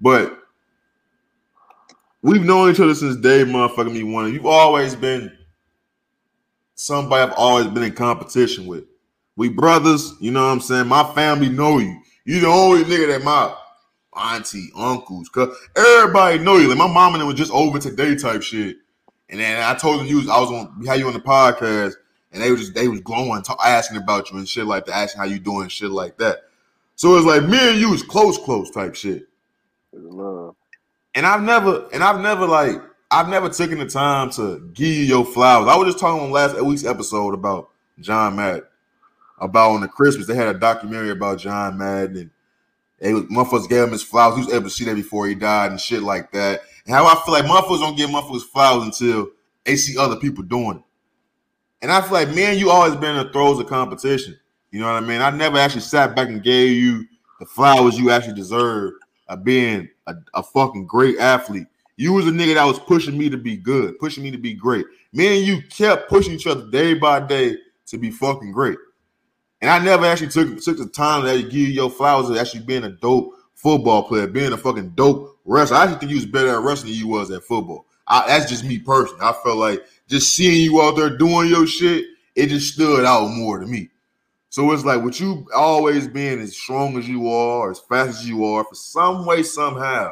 But 0.01 0.37
we've 2.21 2.43
known 2.43 2.71
each 2.71 2.81
other 2.81 2.93
since 2.93 3.15
day 3.15 3.45
motherfucking 3.45 3.93
me 3.93 4.03
one. 4.03 4.33
You've 4.33 4.45
always 4.45 4.97
been 4.97 5.31
somebody 6.73 7.23
I've 7.23 7.37
always 7.37 7.67
been 7.67 7.83
in 7.83 7.93
competition 7.93 8.65
with. 8.65 8.83
We 9.37 9.47
brothers, 9.47 10.15
you 10.19 10.31
know 10.31 10.45
what 10.45 10.51
I'm 10.51 10.59
saying? 10.59 10.87
My 10.87 11.05
family 11.13 11.47
know 11.47 11.77
you. 11.77 11.97
You 12.25 12.41
the 12.41 12.47
only 12.47 12.83
nigga 12.83 13.13
that 13.13 13.23
my 13.23 13.55
auntie, 14.15 14.71
uncles, 14.75 15.29
cause 15.29 15.55
everybody 15.75 16.39
know 16.39 16.57
you. 16.57 16.67
Like 16.67 16.77
my 16.77 16.87
mom 16.87 17.13
and 17.13 17.21
them 17.21 17.27
was 17.27 17.37
just 17.37 17.51
over 17.51 17.79
today 17.79 18.15
type 18.15 18.41
shit. 18.41 18.77
And 19.29 19.39
then 19.39 19.61
I 19.61 19.75
told 19.75 19.99
them 19.99 20.07
you 20.07 20.17
was 20.17 20.29
I 20.29 20.39
was 20.39 20.51
on 20.51 20.79
we 20.79 20.87
had 20.87 20.99
you 20.99 21.07
on 21.07 21.13
the 21.13 21.19
podcast, 21.19 21.93
and 22.31 22.41
they 22.41 22.51
were 22.51 22.57
just 22.57 22.73
they 22.73 22.87
was 22.87 23.01
glowing, 23.01 23.41
talk, 23.41 23.59
asking 23.63 23.97
about 23.97 24.31
you 24.31 24.37
and 24.37 24.47
shit 24.47 24.65
like 24.65 24.85
that, 24.85 24.95
asking 24.95 25.19
how 25.19 25.25
you 25.25 25.39
doing, 25.39 25.67
shit 25.69 25.91
like 25.91 26.17
that. 26.17 26.43
So 26.95 27.17
it's 27.17 27.25
like 27.25 27.43
me 27.43 27.57
and 27.71 27.79
you 27.79 27.89
was 27.89 28.03
close, 28.03 28.37
close 28.37 28.71
type 28.71 28.95
shit. 28.95 29.27
And 29.93 31.25
I've 31.25 31.41
never, 31.41 31.87
and 31.93 32.03
I've 32.03 32.19
never 32.19 32.45
like 32.45 32.81
I've 33.11 33.29
never 33.29 33.49
taken 33.49 33.79
the 33.79 33.85
time 33.85 34.29
to 34.31 34.69
give 34.73 34.87
you 34.87 35.03
your 35.03 35.25
flowers. 35.25 35.67
I 35.67 35.75
was 35.75 35.87
just 35.87 35.99
talking 35.99 36.23
on 36.23 36.31
last 36.31 36.59
week's 36.61 36.85
episode 36.85 37.33
about 37.33 37.69
John 37.99 38.35
Madden. 38.35 38.63
About 39.37 39.71
on 39.71 39.81
the 39.81 39.87
Christmas, 39.87 40.27
they 40.27 40.35
had 40.35 40.55
a 40.55 40.57
documentary 40.59 41.11
about 41.11 41.39
John 41.39 41.77
Madden 41.77 42.17
and 42.17 42.31
they 42.99 43.13
was, 43.13 43.23
motherfuckers 43.23 43.69
gave 43.69 43.83
him 43.83 43.91
his 43.91 44.03
flowers. 44.03 44.35
He 44.35 44.45
was 44.45 44.53
able 44.53 44.63
to 44.65 44.69
see 44.69 44.85
that 44.85 44.95
before 44.95 45.27
he 45.27 45.35
died 45.35 45.71
and 45.71 45.79
shit 45.79 46.03
like 46.03 46.31
that. 46.31 46.61
And 46.85 46.95
how 46.95 47.05
I 47.05 47.15
feel 47.23 47.33
like 47.33 47.45
motherfuckers 47.45 47.79
don't 47.79 47.97
give 47.97 48.09
motherfuckers 48.09 48.43
flowers 48.43 48.83
until 48.85 49.29
they 49.63 49.75
see 49.75 49.97
other 49.97 50.15
people 50.15 50.43
doing 50.43 50.77
it. 50.77 50.83
And 51.81 51.91
I 51.91 52.01
feel 52.01 52.13
like 52.13 52.29
me 52.29 52.43
and 52.43 52.59
you 52.59 52.71
always 52.71 52.95
been 52.95 53.15
in 53.15 53.27
the 53.27 53.33
throes 53.33 53.59
of 53.59 53.67
competition. 53.67 54.37
You 54.71 54.79
know 54.79 54.87
what 54.87 55.03
I 55.03 55.05
mean? 55.05 55.21
I 55.21 55.29
never 55.29 55.57
actually 55.57 55.81
sat 55.81 56.15
back 56.15 56.29
and 56.29 56.43
gave 56.43 56.77
you 56.77 57.05
the 57.39 57.45
flowers 57.45 57.97
you 57.97 58.11
actually 58.11 58.35
deserve 58.35 58.93
of 59.27 59.43
being 59.43 59.89
a, 60.07 60.15
a 60.33 60.43
fucking 60.43 60.85
great 60.85 61.17
athlete 61.19 61.67
you 61.97 62.13
was 62.13 62.27
a 62.27 62.31
nigga 62.31 62.55
that 62.55 62.65
was 62.65 62.79
pushing 62.79 63.17
me 63.17 63.29
to 63.29 63.37
be 63.37 63.55
good, 63.55 63.97
pushing 63.99 64.23
me 64.23 64.31
to 64.31 64.37
be 64.37 64.53
great. 64.53 64.85
Me 65.13 65.37
and 65.37 65.47
you 65.47 65.61
kept 65.69 66.09
pushing 66.09 66.33
each 66.33 66.47
other 66.47 66.69
day 66.69 66.93
by 66.93 67.19
day 67.19 67.55
to 67.87 67.97
be 67.97 68.11
fucking 68.11 68.51
great. 68.51 68.77
And 69.65 69.73
I 69.73 69.83
never 69.83 70.05
actually 70.05 70.27
took 70.27 70.61
took 70.61 70.77
the 70.77 70.85
time 70.85 71.23
to 71.23 71.41
give 71.41 71.53
you 71.53 71.67
your 71.69 71.89
flowers 71.89 72.29
of 72.29 72.37
actually 72.37 72.59
being 72.59 72.83
a 72.83 72.91
dope 72.91 73.33
football 73.55 74.03
player, 74.03 74.27
being 74.27 74.53
a 74.53 74.57
fucking 74.57 74.91
dope 74.91 75.39
wrestler. 75.43 75.77
I 75.77 75.83
actually 75.85 75.99
think 76.01 76.11
you 76.11 76.17
was 76.17 76.27
better 76.27 76.49
at 76.49 76.61
wrestling 76.61 76.91
than 76.91 76.99
you 76.99 77.07
was 77.07 77.31
at 77.31 77.43
football. 77.43 77.87
I, 78.07 78.27
that's 78.27 78.47
just 78.47 78.63
me 78.63 78.77
personally. 78.77 79.23
I 79.23 79.33
felt 79.43 79.57
like 79.57 79.83
just 80.07 80.35
seeing 80.35 80.61
you 80.61 80.83
out 80.83 80.95
there 80.95 81.17
doing 81.17 81.49
your 81.49 81.65
shit, 81.65 82.05
it 82.35 82.49
just 82.49 82.75
stood 82.75 83.05
out 83.05 83.31
more 83.31 83.57
to 83.57 83.65
me. 83.65 83.89
So 84.49 84.71
it's 84.71 84.85
like 84.85 85.01
with 85.01 85.19
you 85.19 85.47
always 85.55 86.07
being 86.07 86.41
as 86.41 86.55
strong 86.55 86.95
as 86.99 87.09
you 87.09 87.27
are, 87.27 87.71
as 87.71 87.79
fast 87.79 88.19
as 88.19 88.29
you 88.29 88.45
are, 88.45 88.65
for 88.65 88.75
some 88.75 89.25
way, 89.25 89.41
somehow, 89.41 90.11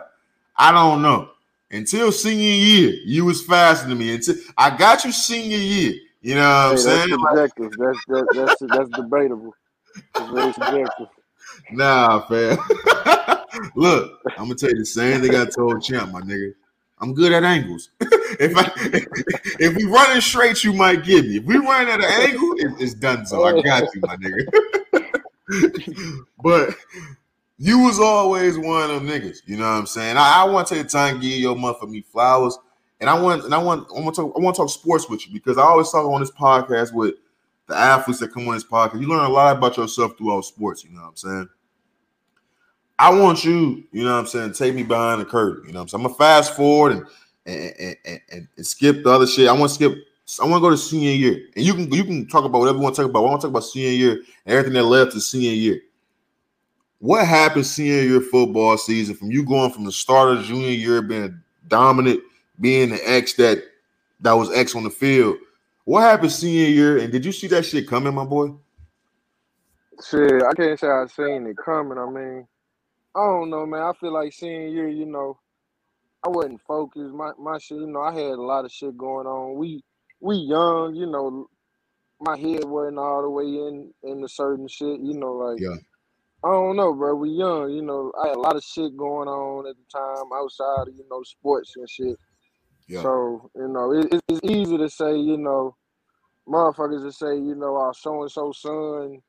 I 0.58 0.72
don't 0.72 1.04
know. 1.04 1.30
Until 1.70 2.12
senior 2.12 2.44
year, 2.44 2.96
you 3.06 3.26
was 3.26 3.44
faster 3.44 3.88
than 3.88 4.00
me. 4.00 4.16
Until 4.16 4.34
I 4.58 4.76
got 4.76 5.06
you 5.06 5.12
senior 5.12 5.58
year. 5.58 5.94
You 6.24 6.36
know 6.36 6.42
what 6.42 6.48
I'm 6.48 6.72
hey, 6.72 6.78
saying? 6.78 7.10
That's 7.10 7.22
subjective. 7.22 7.72
That's 7.78 8.06
that, 8.08 8.28
that's 8.34 8.78
that's 8.78 8.90
debatable. 8.92 9.54
It's 10.16 10.32
very 10.32 10.54
subjective. 10.54 11.08
Nah, 11.72 12.22
fam. 12.22 12.58
Look, 13.76 14.20
I'm 14.38 14.46
gonna 14.46 14.56
tell 14.56 14.70
you 14.70 14.80
the 14.80 14.86
same 14.86 15.22
thing 15.22 15.36
I 15.36 15.46
told 15.46 15.84
Champ, 15.84 16.14
my 16.14 16.22
nigga. 16.22 16.54
I'm 17.00 17.14
good 17.14 17.34
at 17.34 17.44
angles. 17.44 17.90
if 18.00 18.56
I 18.56 18.72
if 19.60 19.76
we 19.76 19.84
running 19.84 20.22
straight, 20.22 20.64
you 20.64 20.72
might 20.72 21.04
give 21.04 21.26
me. 21.26 21.38
If 21.38 21.44
we 21.44 21.58
run 21.58 21.90
at 21.90 22.00
an 22.00 22.30
angle, 22.30 22.54
it, 22.58 22.82
it's 22.82 22.94
done. 22.94 23.26
So 23.26 23.44
I 23.44 23.52
oh. 23.52 23.62
got 23.62 23.84
you, 23.94 24.02
my 24.02 24.16
nigga. 24.16 24.46
but 26.42 26.70
you 27.58 27.80
was 27.80 28.00
always 28.00 28.58
one 28.58 28.90
of 28.90 29.06
them 29.06 29.08
niggas. 29.08 29.40
You 29.46 29.58
know 29.58 29.70
what 29.70 29.78
I'm 29.78 29.86
saying? 29.88 30.16
I, 30.16 30.42
I 30.42 30.44
want 30.46 30.68
to 30.68 30.76
take 30.76 30.84
the 30.84 30.90
time 30.90 31.16
to 31.16 31.22
give 31.22 31.38
your 31.38 31.58
month 31.58 31.80
for 31.80 31.88
me 31.88 32.02
flowers. 32.02 32.58
And 33.04 33.10
I 33.10 33.20
want 33.20 33.44
and 33.44 33.54
I 33.54 33.58
want 33.58 33.86
I 33.94 34.00
want 34.00 34.16
to 34.16 34.22
talk 34.22 34.34
I 34.34 34.40
want 34.40 34.56
to 34.56 34.62
talk 34.62 34.70
sports 34.70 35.10
with 35.10 35.28
you 35.28 35.34
because 35.34 35.58
I 35.58 35.64
always 35.64 35.92
talk 35.92 36.06
on 36.06 36.22
this 36.22 36.32
podcast 36.32 36.94
with 36.94 37.16
the 37.68 37.76
athletes 37.76 38.22
that 38.22 38.32
come 38.32 38.48
on 38.48 38.54
this 38.54 38.64
podcast. 38.64 39.02
You 39.02 39.10
learn 39.10 39.26
a 39.26 39.28
lot 39.28 39.58
about 39.58 39.76
yourself 39.76 40.18
throughout 40.18 40.46
sports, 40.46 40.86
you 40.86 40.92
know 40.92 41.02
what 41.02 41.10
I'm 41.10 41.16
saying? 41.18 41.50
I 42.98 43.14
want 43.14 43.44
you, 43.44 43.84
you 43.92 44.06
know 44.06 44.14
what 44.14 44.20
I'm 44.20 44.28
saying, 44.28 44.54
take 44.54 44.74
me 44.74 44.84
behind 44.84 45.20
the 45.20 45.26
curtain. 45.26 45.66
You 45.68 45.74
know 45.74 45.80
what 45.80 45.82
I'm 45.82 45.88
saying? 45.90 46.06
I'm 46.06 46.12
gonna 46.12 46.18
fast 46.18 46.56
forward 46.56 46.94
and 46.94 47.06
and, 47.46 47.98
and, 48.06 48.22
and, 48.32 48.48
and 48.56 48.66
skip 48.66 49.04
the 49.04 49.12
other 49.12 49.28
shit. 49.28 49.50
I 49.50 49.52
want 49.52 49.72
to 49.72 49.76
skip. 49.76 49.98
I 50.42 50.46
want 50.46 50.62
to 50.62 50.62
go 50.62 50.70
to 50.70 50.78
senior 50.78 51.12
year, 51.12 51.46
and 51.58 51.66
you 51.66 51.74
can 51.74 51.92
you 51.92 52.06
can 52.06 52.26
talk 52.30 52.46
about 52.46 52.60
whatever 52.60 52.78
you 52.78 52.84
want 52.84 52.96
to 52.96 53.02
talk 53.02 53.10
about. 53.10 53.20
I 53.20 53.30
want 53.32 53.42
to 53.42 53.48
talk 53.48 53.52
about 53.52 53.66
senior 53.66 53.90
year 53.90 54.12
and 54.46 54.56
everything 54.56 54.76
that 54.76 54.84
led 54.84 55.12
to 55.12 55.20
senior 55.20 55.52
year. 55.52 55.82
What 57.00 57.28
happened 57.28 57.66
senior 57.66 58.02
year 58.02 58.22
football 58.22 58.78
season 58.78 59.16
from 59.16 59.30
you 59.30 59.44
going 59.44 59.72
from 59.74 59.84
the 59.84 59.92
start 59.92 60.38
of 60.38 60.46
junior 60.46 60.70
year 60.70 61.02
being 61.02 61.38
dominant, 61.68 62.22
being 62.60 62.90
the 62.90 63.10
X 63.10 63.34
that 63.34 63.64
that 64.22 64.34
was 64.34 64.52
X 64.54 64.76
on 64.76 64.84
the 64.84 64.90
field? 64.90 65.38
What 65.86 66.02
happened 66.02 66.32
senior 66.32 66.68
year, 66.68 66.98
and 66.98 67.12
did 67.12 67.26
you 67.26 67.32
see 67.32 67.48
that 67.48 67.66
shit 67.66 67.88
coming, 67.88 68.14
my 68.14 68.24
boy? 68.24 68.54
Shit, 70.10 70.42
I 70.44 70.54
can't 70.54 70.80
say 70.80 70.88
I 70.88 71.06
seen 71.08 71.46
it 71.48 71.58
coming. 71.64 71.98
I 71.98 72.10
mean, 72.10 72.48
I 73.16 73.20
don't 73.20 73.50
know, 73.50 73.66
man. 73.66 73.82
I 73.82 73.92
feel 74.00 74.14
like 74.14 74.34
senior 74.34 74.68
year, 74.68 74.88
you 74.88 75.06
know, 75.06 75.38
I 76.26 76.30
wasn't 76.30 76.62
focused. 76.68 77.14
My 77.14 77.32
my 77.38 77.58
shit, 77.60 77.78
you 77.80 77.88
know, 77.88 78.02
I 78.02 78.14
had 78.14 78.32
a 78.32 78.42
lot 78.42 78.66
of 78.66 78.72
shit 78.72 78.98
going 78.98 79.28
on. 79.28 79.56
We 79.56 79.84
we 80.22 80.38
young, 80.38 80.96
you 80.96 81.06
know, 81.06 81.48
my 82.22 82.38
head 82.38 82.64
wasn't 82.64 82.98
all 82.98 83.22
the 83.22 83.30
way 83.30 83.44
in 83.44 83.94
into 84.04 84.28
certain 84.30 84.68
shit, 84.68 85.02
you 85.02 85.14
know, 85.14 85.34
like 85.34 85.60
Yeah. 85.60 85.76
I 86.46 86.50
don't 86.50 86.76
know, 86.76 86.94
bro. 86.94 87.16
We 87.16 87.30
young, 87.30 87.72
you 87.72 87.82
know. 87.82 88.12
I 88.22 88.30
had 88.30 88.38
a 88.38 88.40
lot 88.40 88.56
of 88.58 88.64
shit 88.64 88.98
going 88.98 89.30
on 89.30 89.68
at 89.68 89.76
the 89.76 90.00
time 90.00 90.26
outside 90.36 90.88
of 90.90 90.96
you 90.96 91.06
know 91.10 91.24
sports 91.24 91.74
and 91.76 91.90
shit. 91.90 92.18
Yeah. 92.88 93.02
So 93.02 93.50
you 93.56 93.68
know, 93.68 93.92
it, 93.94 94.06
it's- 94.08 94.20
easy 94.44 94.78
to 94.78 94.90
say, 94.90 95.18
you 95.18 95.38
know, 95.38 95.76
motherfuckers 96.48 97.04
to 97.04 97.12
say, 97.12 97.36
you 97.36 97.56
know, 97.56 97.76
oh, 97.78 97.82
our 97.82 97.94
so 97.94 98.22
and 98.24 98.32
so 98.32 98.52
son 98.54 99.20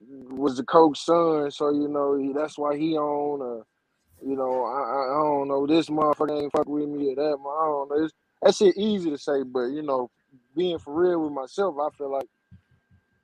was 0.00 0.56
the 0.56 0.64
coach 0.64 0.98
son, 0.98 1.50
so 1.50 1.70
you 1.70 1.88
know 1.88 2.16
he, 2.16 2.32
that's 2.32 2.58
why 2.58 2.76
he 2.76 2.96
on. 2.96 3.40
Or, 3.40 3.66
you 4.24 4.36
know, 4.36 4.64
I, 4.64 5.14
I 5.14 5.22
don't 5.22 5.48
know 5.48 5.66
this 5.66 5.88
motherfucker 5.90 6.42
ain't 6.42 6.52
fuck 6.52 6.68
with 6.68 6.88
me 6.88 7.12
or 7.12 7.16
that. 7.16 7.22
I 7.22 7.66
don't 7.66 7.90
know. 7.90 8.04
It's, 8.04 8.14
that 8.42 8.54
shit 8.54 8.76
easy 8.78 9.10
to 9.10 9.18
say, 9.18 9.42
but 9.44 9.66
you 9.66 9.82
know, 9.82 10.10
being 10.56 10.78
for 10.78 10.94
real 10.94 11.22
with 11.22 11.32
myself, 11.32 11.76
I 11.80 11.88
feel 11.96 12.12
like 12.12 12.28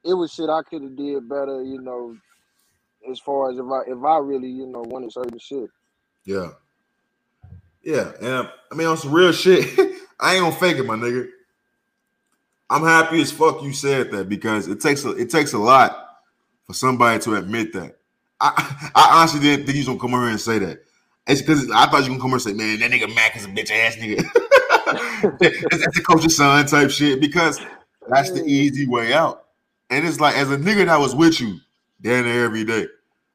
it 0.05 0.15
was 0.15 0.33
shit 0.33 0.51
I 0.51 0.63
could 0.63 0.83
have 0.83 0.97
did 0.97 1.29
better. 1.29 1.63
You 1.63 1.81
know, 1.81 2.17
as 3.11 3.21
far 3.21 3.51
as 3.51 3.59
if 3.59 3.65
I 3.65 3.91
if 3.91 4.05
I 4.05 4.19
really 4.19 4.51
you 4.51 4.67
know 4.67 4.83
wanted 4.83 5.13
certain 5.13 5.39
shit. 5.39 5.71
Yeah. 6.25 6.51
Yeah. 7.87 8.11
And 8.21 8.51
I 8.73 8.75
mean, 8.75 8.89
on 8.89 8.97
some 8.97 9.13
real 9.13 9.33
shit, 9.33 9.65
I 10.21 10.35
ain't 10.35 10.43
gonna 10.43 10.57
fake 10.57 10.77
it, 10.77 10.85
my 10.85 10.97
nigga. 10.97 11.29
I'm 12.69 12.83
happy 12.83 13.23
as 13.23 13.31
fuck 13.31 13.63
you 13.63 13.73
said 13.73 14.11
that 14.11 14.29
because 14.29 14.67
it 14.67 14.81
takes 14.81 15.05
a 15.05 15.11
it 15.13 15.31
takes 15.31 15.53
a 15.53 15.59
lot 15.59 16.19
for 16.67 16.75
somebody 16.75 17.21
to 17.21 17.37
admit 17.37 17.73
that. 17.75 17.97
I 18.41 18.91
I 18.95 19.21
honestly 19.21 19.39
didn't 19.39 19.67
think 19.67 19.77
you 19.77 19.83
was 19.83 19.87
gonna 19.87 20.01
come 20.01 20.15
over 20.15 20.25
here 20.25 20.33
and 20.33 20.41
say 20.41 20.59
that. 20.59 20.83
It's 21.29 21.41
because 21.41 21.71
I 21.71 21.87
thought 21.87 22.03
you 22.03 22.09
gonna 22.09 22.21
come 22.21 22.35
over 22.35 22.35
and 22.35 22.43
say, 22.43 22.53
man, 22.55 22.81
that 22.81 22.91
nigga 22.91 23.15
Mac 23.15 23.37
is 23.37 23.45
a 23.45 23.49
bitch 23.49 23.71
ass 23.71 23.95
nigga. 23.97 24.17
that's, 25.39 25.61
that's 25.71 25.97
the 25.97 26.03
coach's 26.05 26.37
son 26.37 26.67
type 26.67 26.91
shit 26.91 27.21
because 27.21 27.61
that's 28.09 28.33
the 28.33 28.45
easy 28.45 28.87
way 28.89 29.13
out. 29.13 29.45
And 29.91 30.05
it's 30.05 30.19
like 30.19 30.37
as 30.37 30.51
a 30.51 30.57
nigga 30.57 30.87
that 30.87 30.99
was 30.99 31.15
with 31.15 31.41
you 31.41 31.61
down 32.01 32.25
there 32.25 32.45
every 32.45 32.65
day, 32.65 32.87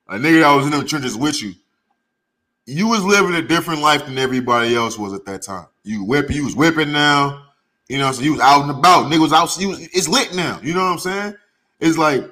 a 0.09 0.15
nigga 0.15 0.41
that 0.41 0.53
was 0.55 0.65
in 0.65 0.71
the 0.71 0.83
trenches 0.83 1.15
with 1.15 1.41
you, 1.41 1.53
you 2.65 2.87
was 2.87 3.03
living 3.03 3.35
a 3.35 3.41
different 3.41 3.81
life 3.81 4.05
than 4.05 4.17
everybody 4.17 4.75
else 4.75 4.97
was 4.97 5.13
at 5.13 5.25
that 5.25 5.41
time. 5.41 5.67
You 5.83 6.03
whipping, 6.03 6.35
you 6.35 6.45
was 6.45 6.55
whipping 6.55 6.91
now. 6.91 7.47
You 7.89 7.97
know, 7.97 8.11
so 8.11 8.21
you 8.21 8.31
was 8.33 8.41
out 8.41 8.61
and 8.61 8.71
about. 8.71 9.11
Nigga 9.11 9.19
was 9.19 9.33
out. 9.33 9.59
You 9.59 9.69
was, 9.69 9.81
it's 9.81 10.07
lit 10.07 10.33
now. 10.33 10.59
You 10.63 10.73
know 10.73 10.81
what 10.81 10.91
I'm 10.93 10.99
saying? 10.99 11.35
It's 11.79 11.97
like 11.97 12.23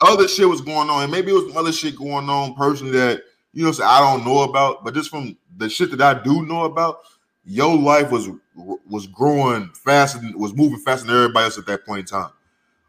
other 0.00 0.28
shit 0.28 0.48
was 0.48 0.60
going 0.60 0.88
on, 0.88 1.02
and 1.02 1.12
maybe 1.12 1.30
it 1.30 1.34
was 1.34 1.54
other 1.56 1.72
shit 1.72 1.96
going 1.96 2.30
on 2.30 2.54
personally 2.54 2.92
that 2.92 3.22
you 3.52 3.64
know, 3.64 3.72
so 3.72 3.84
I 3.84 4.00
don't 4.00 4.24
know 4.24 4.42
about. 4.42 4.84
But 4.84 4.94
just 4.94 5.10
from 5.10 5.36
the 5.56 5.68
shit 5.68 5.90
that 5.90 6.00
I 6.00 6.22
do 6.22 6.46
know 6.46 6.64
about, 6.64 7.00
your 7.44 7.76
life 7.76 8.10
was 8.10 8.30
was 8.54 9.06
growing 9.06 9.70
faster, 9.74 10.18
than, 10.18 10.38
was 10.38 10.54
moving 10.54 10.78
faster 10.78 11.06
than 11.06 11.16
everybody 11.16 11.44
else 11.44 11.58
at 11.58 11.66
that 11.66 11.84
point 11.84 12.00
in 12.00 12.06
time. 12.06 12.30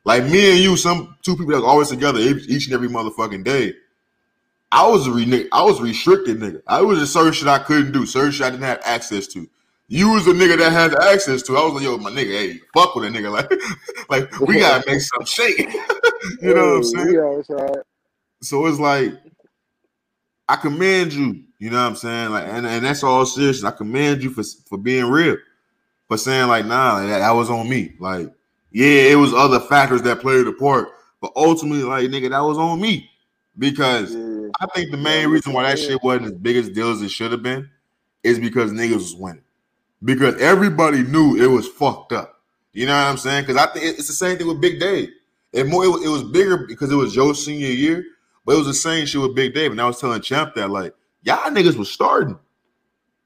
Like 0.06 0.24
me 0.24 0.52
and 0.52 0.60
you, 0.60 0.78
some 0.78 1.18
two 1.22 1.36
people 1.36 1.52
that 1.52 1.62
was 1.62 1.66
always 1.66 1.90
together 1.90 2.20
each, 2.20 2.48
each 2.48 2.66
and 2.68 2.74
every 2.74 2.88
motherfucking 2.88 3.44
day. 3.44 3.74
I 4.71 4.88
was 4.88 5.08
a 5.08 5.12
re- 5.12 5.47
I 5.51 5.63
was 5.63 5.82
restricted 5.82 6.39
nigga. 6.39 6.62
I 6.67 6.82
was 6.82 6.99
just 6.99 7.13
certain 7.13 7.34
shit 7.34 7.47
I 7.47 7.60
couldn't 7.60 7.93
do, 7.93 8.06
certain 8.06 8.32
shit 8.32 8.45
I 8.45 8.49
didn't 8.49 8.63
have 8.63 8.82
access 8.84 9.27
to. 9.27 9.47
You 9.88 10.12
was 10.12 10.25
the 10.25 10.34
nigga 10.34 10.58
that 10.58 10.73
had 10.73 10.93
access 10.95 11.41
to. 11.43 11.56
I 11.56 11.63
was 11.63 11.75
like, 11.75 11.84
yo, 11.84 11.97
my 11.97 12.12
nigga, 12.12 12.32
hey, 12.32 12.60
fuck 12.73 12.93
with 12.95 13.06
a 13.06 13.10
nigga. 13.10 13.32
Like, 14.10 14.30
like 14.32 14.39
we 14.41 14.60
gotta 14.60 14.84
make 14.89 15.01
some 15.01 15.25
shake. 15.25 15.60
you 16.41 16.53
know 16.53 16.73
what 16.73 16.77
I'm 16.77 16.84
saying? 16.84 17.17
Outside. 17.17 17.77
So 18.41 18.65
it's 18.65 18.80
like 18.80 19.13
I 20.49 20.58
commend 20.58 21.13
you, 21.13 21.43
you 21.60 21.69
know 21.69 21.82
what 21.82 21.89
I'm 21.89 21.95
saying? 21.95 22.32
Like, 22.32 22.47
and, 22.47 22.65
and 22.65 22.86
that's 22.86 23.03
all 23.03 23.25
serious. 23.25 23.63
I 23.63 23.71
commend 23.71 24.23
you 24.23 24.30
for 24.30 24.43
for 24.67 24.77
being 24.77 25.06
real, 25.06 25.38
for 26.10 26.17
saying 26.17 26.47
like, 26.47 26.65
nah, 26.65 26.95
like, 26.95 27.08
that, 27.08 27.19
that 27.19 27.32
was 27.32 27.49
on 27.49 27.69
me. 27.69 27.93
Like, 27.99 28.34
yeah, 28.71 29.03
it 29.12 29.15
was 29.15 29.34
other 29.34 29.62
factors 29.62 30.01
that 30.01 30.19
played 30.19 30.47
a 30.47 30.53
part, 30.53 30.89
but 31.21 31.32
ultimately, 31.38 31.84
like, 31.84 32.10
nigga, 32.10 32.30
that 32.32 32.39
was 32.39 32.58
on 32.58 32.82
me 32.82 33.10
because 33.58 34.13
Yeah. 34.13 34.37
I 34.60 34.65
think 34.67 34.91
the 34.91 34.97
main 34.97 35.29
reason 35.29 35.53
why 35.53 35.63
that 35.63 35.79
shit 35.79 36.01
wasn't 36.03 36.27
as 36.27 36.33
big 36.33 36.57
as 36.57 36.69
deal 36.69 36.91
as 36.91 37.01
it 37.01 37.12
should 37.12 37.31
have 37.31 37.43
been 37.43 37.69
is 38.23 38.39
because 38.39 38.71
niggas 38.71 38.95
was 38.95 39.15
winning. 39.15 39.43
Because 40.03 40.36
everybody 40.41 41.03
knew 41.03 41.41
it 41.41 41.47
was 41.47 41.67
fucked 41.67 42.13
up. 42.13 42.41
You 42.73 42.86
know 42.86 42.93
what 42.93 43.07
I'm 43.07 43.17
saying? 43.17 43.45
Because 43.45 43.57
I 43.57 43.71
think 43.71 43.86
it's 43.86 44.07
the 44.07 44.13
same 44.13 44.38
thing 44.38 44.47
with 44.47 44.62
Big 44.62 44.79
Dave. 44.79 45.10
And 45.53 45.69
more, 45.69 45.83
it 45.83 45.88
was, 45.88 46.05
it 46.05 46.10
was 46.10 46.23
bigger 46.23 46.65
because 46.67 46.91
it 46.91 46.95
was 46.95 47.13
Joe's 47.13 47.43
senior 47.43 47.69
year, 47.69 48.03
but 48.45 48.53
it 48.53 48.57
was 48.57 48.67
the 48.67 48.73
same 48.73 49.05
shit 49.05 49.21
with 49.21 49.36
Big 49.36 49.53
Dave. 49.53 49.71
And 49.71 49.81
I 49.81 49.86
was 49.86 49.99
telling 49.99 50.21
Champ 50.21 50.53
that 50.55 50.69
like 50.69 50.93
y'all 51.23 51.49
niggas 51.49 51.75
was 51.75 51.89
starting. 51.89 52.38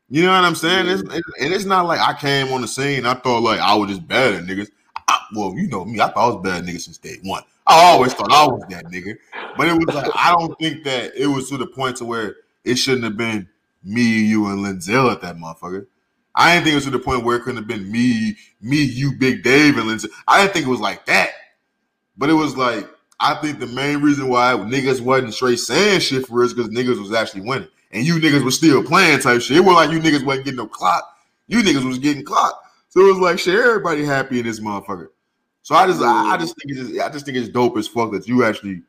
You 0.10 0.24
know 0.24 0.32
what 0.32 0.44
I'm 0.44 0.56
saying? 0.56 0.88
It's, 0.88 1.02
and 1.02 1.24
and 1.40 1.54
it's 1.54 1.66
not 1.66 1.86
like 1.86 2.00
I 2.00 2.14
came 2.18 2.52
on 2.52 2.62
the 2.62 2.68
scene. 2.68 3.06
I 3.06 3.14
thought 3.14 3.44
like 3.44 3.60
I 3.60 3.74
was 3.76 3.90
just 3.90 4.08
better 4.08 4.36
than 4.36 4.46
niggas. 4.46 4.70
I, 5.08 5.18
well, 5.36 5.54
you 5.56 5.68
know 5.68 5.86
me. 5.86 6.02
I 6.02 6.08
thought 6.08 6.18
I 6.18 6.34
was 6.34 6.44
better 6.44 6.62
than 6.62 6.74
niggas 6.74 6.82
since 6.82 6.98
day 6.98 7.18
one. 7.24 7.44
I 7.72 7.92
always 7.92 8.14
thought 8.14 8.32
I 8.32 8.46
was 8.46 8.64
that 8.70 8.86
nigga. 8.86 9.16
But 9.58 9.68
it 9.68 9.74
was 9.74 9.96
like 9.96 10.12
I 10.16 10.34
don't 10.34 10.58
think 10.60 10.84
that 10.84 11.16
it 11.16 11.28
was 11.28 11.50
to 11.50 11.58
the 11.58 11.68
point 11.68 11.98
to 11.98 12.06
where 12.06 12.36
it 12.64 12.76
shouldn't 12.76 13.04
have 13.04 13.18
been 13.18 13.48
me, 13.84 14.24
you, 14.26 14.48
and 14.48 14.60
Linzel 14.60 15.12
at 15.12 15.22
that 15.22 15.38
motherfucker. 15.38 15.88
I 16.36 16.54
didn't 16.54 16.66
think 16.66 16.74
it 16.74 16.76
was 16.76 16.86
to 16.86 16.92
the 16.92 17.00
point 17.00 17.26
where 17.26 17.38
it 17.38 17.42
couldn't 17.42 17.58
have 17.58 17.68
been 17.68 17.92
me, 17.92 18.38
me, 18.62 18.82
you, 18.84 19.14
Big 19.18 19.44
Dave, 19.44 19.78
and 19.78 19.88
Lindsay. 19.88 20.08
I 20.28 20.42
didn't 20.42 20.54
think 20.54 20.66
it 20.66 20.70
was 20.70 20.80
like 20.80 21.06
that. 21.08 21.32
But 22.18 22.30
it 22.30 22.34
was 22.34 22.56
like 22.56 22.88
I 23.20 23.36
think 23.36 23.60
the 23.60 23.68
main 23.68 24.02
reason 24.02 24.30
why 24.30 24.54
niggas 24.54 25.00
wasn't 25.00 25.34
straight 25.34 25.60
saying 25.60 26.00
shit 26.00 26.26
for 26.28 26.44
us 26.44 26.54
because 26.54 26.72
niggas 26.72 27.00
was 27.00 27.14
actually 27.14 27.42
winning, 27.42 27.68
and 27.92 28.06
you 28.06 28.16
niggas 28.16 28.44
was 28.44 28.56
still 28.56 28.84
playing 28.84 29.20
type 29.20 29.42
shit. 29.42 29.58
It 29.58 29.62
wasn't 29.62 29.76
like 29.76 29.92
you 29.92 30.00
niggas 30.00 30.26
wasn't 30.26 30.46
getting 30.46 30.58
no 30.58 30.68
clock. 30.68 31.18
You 31.48 31.62
niggas 31.62 31.86
was 31.86 32.00
getting 32.00 32.24
clocked. 32.24 32.66
So 32.90 33.02
it 33.02 33.10
was 33.10 33.20
like 33.20 33.40
shit. 33.40 33.56
Everybody 33.56 34.04
happy 34.06 34.40
in 34.40 34.46
this 34.46 34.60
motherfucker. 34.60 35.10
So 35.72 35.78
I 35.78 35.88
just, 35.88 36.02
I, 36.02 36.34
I 36.34 36.38
just 36.38 36.54
think 36.58 36.78
it's, 36.78 36.90
just, 36.90 37.00
I 37.00 37.10
just 37.10 37.26
think 37.26 37.38
it's 37.38 37.48
dope 37.48 37.78
as 37.78 37.88
fuck 37.88 38.12
that 38.12 38.28
you 38.28 38.44
actually 38.44 38.82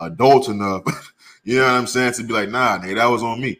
adult 0.00 0.48
enough. 0.48 0.82
you 1.42 1.58
know 1.58 1.64
what 1.64 1.72
I'm 1.72 1.88
saying 1.88 2.12
to 2.12 2.22
be 2.22 2.32
like, 2.32 2.50
nah, 2.50 2.78
nigga, 2.78 2.94
that 2.94 3.06
was 3.06 3.24
on 3.24 3.40
me. 3.40 3.58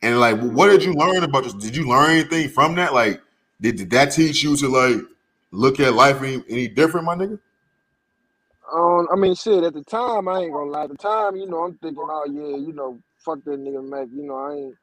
And 0.00 0.20
like, 0.20 0.38
what 0.38 0.68
did 0.68 0.84
you 0.84 0.92
learn 0.92 1.24
about 1.24 1.42
this? 1.42 1.52
Did 1.52 1.74
you 1.74 1.88
learn 1.88 2.12
anything 2.12 2.48
from 2.48 2.76
that? 2.76 2.94
Like, 2.94 3.20
did, 3.60 3.74
did 3.74 3.90
that 3.90 4.12
teach 4.12 4.40
you 4.40 4.56
to 4.58 4.68
like 4.68 5.04
look 5.50 5.80
at 5.80 5.94
life 5.94 6.22
any, 6.22 6.44
any 6.48 6.68
different, 6.68 7.06
my 7.06 7.16
nigga? 7.16 7.40
Um, 8.72 9.08
I 9.12 9.16
mean, 9.16 9.34
shit. 9.34 9.64
At 9.64 9.74
the 9.74 9.82
time, 9.82 10.28
I 10.28 10.42
ain't 10.42 10.52
gonna 10.52 10.70
lie. 10.70 10.84
At 10.84 10.90
the 10.90 10.96
time, 10.96 11.34
you 11.34 11.46
know, 11.46 11.64
I'm 11.64 11.74
thinking, 11.78 12.06
oh 12.08 12.24
yeah, 12.30 12.56
you 12.56 12.72
know, 12.72 13.00
fuck 13.18 13.42
that 13.42 13.58
nigga 13.58 13.84
Mac. 13.84 14.06
You 14.14 14.28
know, 14.28 14.36
I 14.36 14.54
ain't. 14.54 14.74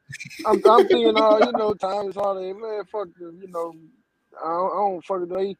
I'm, 0.45 0.69
I'm 0.69 0.85
thinking, 0.85 1.13
oh, 1.15 1.37
you 1.39 1.53
know, 1.53 1.73
time 1.73 2.09
is 2.09 2.15
holiday, 2.15 2.51
man. 2.51 2.83
Fuck. 2.91 3.07
You 3.17 3.47
know, 3.47 3.73
I 4.43 4.49
don't, 4.49 4.71
I 4.71 4.75
don't 4.75 5.05
fuck 5.05 5.21
it. 5.21 5.29
They, 5.29 5.55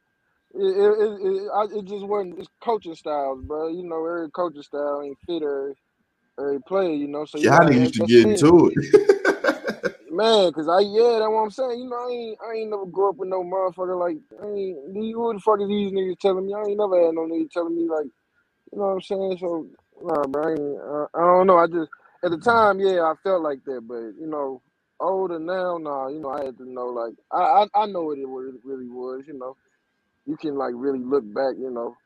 it, 0.54 0.60
it, 0.60 1.26
it, 1.26 1.50
I, 1.54 1.64
it 1.78 1.84
just 1.84 2.06
wasn't. 2.06 2.38
It's 2.38 2.48
coaching 2.62 2.94
styles, 2.94 3.42
bro. 3.42 3.68
You 3.68 3.82
know, 3.82 4.04
every 4.06 4.30
coaching 4.30 4.62
style 4.62 5.02
ain't 5.04 5.18
fit 5.26 5.42
every, 5.42 5.74
every 6.38 6.62
player. 6.62 6.94
You 6.94 7.08
know, 7.08 7.24
so 7.24 7.38
you 7.38 7.44
Y'all 7.44 7.60
niggas 7.60 7.80
used 7.80 7.94
to 7.94 8.06
get 8.06 8.24
into 8.24 8.72
it. 8.74 9.94
Man, 10.10 10.52
cause 10.52 10.68
I 10.68 10.80
yeah, 10.80 11.18
that's 11.20 11.30
what 11.30 11.42
I'm 11.44 11.50
saying. 11.50 11.80
You 11.80 11.88
know, 11.88 11.96
I 11.96 12.10
ain't 12.10 12.38
I 12.42 12.52
ain't 12.54 12.70
never 12.70 12.86
grew 12.86 13.10
up 13.10 13.16
with 13.16 13.28
no 13.28 13.44
motherfucker 13.44 13.98
like 13.98 14.16
I 14.42 14.46
ain't 14.46 14.94
these 14.94 15.14
who 15.14 15.32
the 15.32 15.38
fuck 15.38 15.60
is 15.60 15.68
these 15.68 15.92
niggas 15.92 16.18
telling 16.18 16.46
me? 16.46 16.54
I 16.54 16.62
ain't 16.62 16.78
never 16.78 17.04
had 17.04 17.14
no 17.14 17.22
nigga 17.22 17.50
telling 17.50 17.76
me 17.76 17.88
like, 17.88 18.06
you 18.72 18.78
know 18.78 18.86
what 18.86 18.92
I'm 18.94 19.00
saying? 19.02 19.38
So 19.38 19.66
nah, 20.02 20.24
bro, 20.26 20.42
I, 20.42 20.50
ain't, 20.52 20.80
uh, 20.80 21.06
I 21.14 21.20
don't 21.20 21.46
know. 21.46 21.58
I 21.58 21.66
just 21.66 21.90
at 22.24 22.30
the 22.32 22.38
time, 22.38 22.80
yeah, 22.80 23.02
I 23.02 23.14
felt 23.22 23.42
like 23.42 23.64
that, 23.66 23.82
but 23.86 24.18
you 24.18 24.26
know, 24.26 24.62
older 24.98 25.38
now, 25.38 25.78
nah, 25.78 26.08
you 26.08 26.20
know, 26.20 26.30
I 26.30 26.46
had 26.46 26.58
to 26.58 26.68
know 26.68 26.86
like 26.86 27.14
I 27.30 27.66
I, 27.74 27.82
I 27.82 27.86
know 27.86 28.02
what 28.02 28.18
it 28.18 28.26
really 28.64 28.88
was. 28.88 29.24
You 29.28 29.38
know, 29.38 29.56
you 30.28 30.36
can 30.36 30.56
like 30.56 30.74
really 30.76 30.98
look 30.98 31.24
back, 31.34 31.54
you 31.58 31.70
know, 31.70 31.96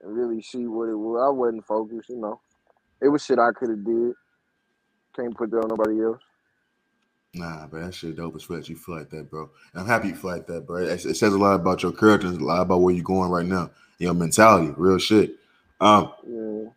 and 0.00 0.16
really 0.16 0.40
see 0.40 0.66
what 0.66 0.88
it 0.88 0.94
was. 0.94 1.20
I 1.26 1.30
wasn't 1.30 1.66
focused, 1.66 2.08
you 2.08 2.16
know. 2.16 2.40
It 3.02 3.08
was 3.08 3.24
shit 3.24 3.38
I 3.38 3.50
could 3.52 3.70
have 3.70 3.84
did. 3.84 4.12
Can't 5.16 5.36
put 5.36 5.50
that 5.50 5.58
on 5.58 5.68
nobody 5.68 6.02
else. 6.02 6.22
Nah, 7.34 7.66
bro, 7.66 7.84
that 7.84 7.94
shit 7.94 8.16
dope 8.16 8.36
as 8.36 8.44
fuck. 8.44 8.66
You 8.68 8.76
feel 8.76 8.96
like 8.96 9.10
that, 9.10 9.28
bro. 9.28 9.50
And 9.72 9.82
I'm 9.82 9.86
happy 9.86 10.08
you 10.08 10.14
feel 10.14 10.30
like 10.30 10.46
that, 10.46 10.66
bro. 10.66 10.76
It, 10.76 11.04
it 11.04 11.16
says 11.16 11.34
a 11.34 11.38
lot 11.38 11.54
about 11.54 11.82
your 11.82 11.92
character, 11.92 12.28
a 12.28 12.30
lot 12.30 12.62
about 12.62 12.78
where 12.78 12.94
you're 12.94 13.04
going 13.04 13.30
right 13.30 13.44
now. 13.44 13.70
Your 13.98 14.14
mentality, 14.14 14.72
real 14.76 14.98
shit. 14.98 15.36
Um, 15.80 16.12
Yeah. 16.26 16.70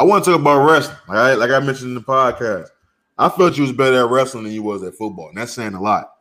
I 0.00 0.04
want 0.04 0.24
to 0.24 0.30
talk 0.30 0.40
about 0.40 0.64
wrestling. 0.64 0.96
All 1.08 1.14
right, 1.14 1.34
like 1.34 1.50
I 1.50 1.58
mentioned 1.58 1.88
in 1.88 1.94
the 1.94 2.00
podcast, 2.00 2.68
I 3.16 3.28
felt 3.28 3.56
you 3.56 3.62
was 3.62 3.72
better 3.72 4.04
at 4.04 4.10
wrestling 4.10 4.44
than 4.44 4.52
you 4.52 4.62
was 4.62 4.82
at 4.82 4.94
football, 4.94 5.28
and 5.28 5.38
that's 5.38 5.52
saying 5.52 5.74
a 5.74 5.80
lot. 5.80 6.12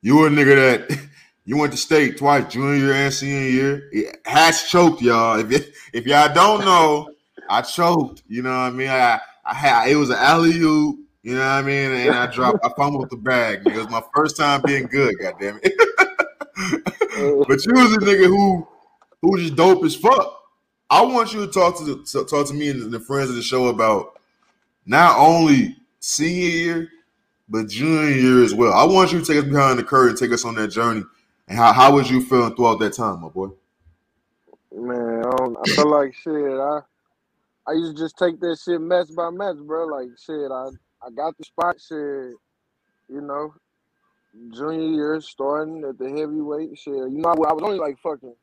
You 0.00 0.16
were 0.18 0.28
a 0.28 0.30
nigga 0.30 0.86
that 0.88 1.08
you 1.46 1.56
went 1.56 1.72
to 1.72 1.78
state 1.78 2.18
twice, 2.18 2.52
junior 2.52 2.92
and 2.92 3.14
senior 3.14 3.48
year. 3.48 3.88
It 3.92 4.16
has 4.26 4.64
choked, 4.64 5.00
y'all. 5.00 5.38
If 5.38 5.48
y- 5.48 5.72
if 5.94 6.06
y'all 6.06 6.34
don't 6.34 6.60
know, 6.64 7.08
I 7.48 7.62
choked. 7.62 8.22
You 8.28 8.42
know 8.42 8.50
what 8.50 8.56
I 8.56 8.70
mean? 8.70 8.88
I 8.90 9.20
I 9.44 9.54
had 9.54 9.88
it 9.88 9.96
was 9.96 10.10
an 10.10 10.16
alley 10.18 10.58
oop. 10.58 10.98
You 11.22 11.34
know 11.34 11.40
what 11.40 11.46
I 11.46 11.62
mean? 11.62 11.92
And 11.92 12.14
I 12.14 12.26
dropped. 12.26 12.64
I 12.64 12.70
fumbled 12.76 13.10
the 13.10 13.16
bag. 13.16 13.66
It 13.66 13.76
was 13.76 13.88
my 13.88 14.02
first 14.14 14.36
time 14.36 14.60
being 14.64 14.86
good. 14.86 15.14
God 15.20 15.34
damn 15.40 15.58
it. 15.62 15.72
but 17.48 17.64
you 17.66 17.72
was 17.74 17.94
a 17.94 17.98
nigga 18.00 18.26
who 18.26 18.66
who 19.22 19.38
just 19.38 19.56
dope 19.56 19.84
as 19.84 19.94
fuck. 19.94 20.40
I 20.90 21.02
want 21.02 21.32
you 21.32 21.46
to 21.46 21.52
talk 21.52 21.78
to 21.78 21.84
the 21.84 22.04
to- 22.12 22.24
talk 22.24 22.46
to 22.48 22.54
me 22.54 22.68
and 22.70 22.92
the 22.92 23.00
friends 23.00 23.30
of 23.30 23.36
the 23.36 23.42
show 23.42 23.66
about 23.68 24.20
not 24.84 25.18
only 25.18 25.76
senior 26.00 26.48
year 26.48 26.88
but 27.48 27.68
junior 27.68 28.10
year 28.10 28.42
as 28.42 28.54
well. 28.54 28.72
I 28.72 28.84
want 28.84 29.12
you 29.12 29.20
to 29.20 29.24
take 29.24 29.38
us 29.38 29.48
behind 29.48 29.78
the 29.78 29.84
curtain, 29.84 30.16
take 30.16 30.32
us 30.32 30.44
on 30.44 30.56
that 30.56 30.68
journey, 30.68 31.04
and 31.48 31.58
how 31.58 31.72
how 31.72 31.94
was 31.94 32.10
you 32.10 32.22
feeling 32.22 32.54
throughout 32.54 32.78
that 32.80 32.94
time, 32.94 33.20
my 33.20 33.28
boy? 33.28 33.48
Man, 34.72 35.24
I, 35.24 35.70
feel 35.70 35.90
like 35.90 36.14
shit. 36.14 36.34
I 36.34 36.80
I 37.66 37.72
used 37.72 37.96
to 37.96 38.02
just 38.02 38.18
take 38.18 38.40
that 38.40 38.58
shit 38.62 38.80
match 38.80 39.08
by 39.16 39.30
match, 39.30 39.56
bro. 39.56 39.86
Like 39.86 40.08
shit, 40.22 40.50
I 40.50 40.68
I 41.06 41.10
got 41.10 41.36
the 41.38 41.44
spot. 41.44 41.76
Shit, 41.80 42.34
you 43.08 43.20
know, 43.20 43.54
junior 44.52 44.88
year 44.88 45.20
starting 45.20 45.84
at 45.84 45.98
the 45.98 46.08
heavyweight. 46.08 46.78
Shit, 46.78 46.94
you 46.94 47.08
know, 47.10 47.30
I, 47.30 47.34
was 47.34 47.62
only 47.62 47.78
like 47.78 47.98
fucking 48.00 48.34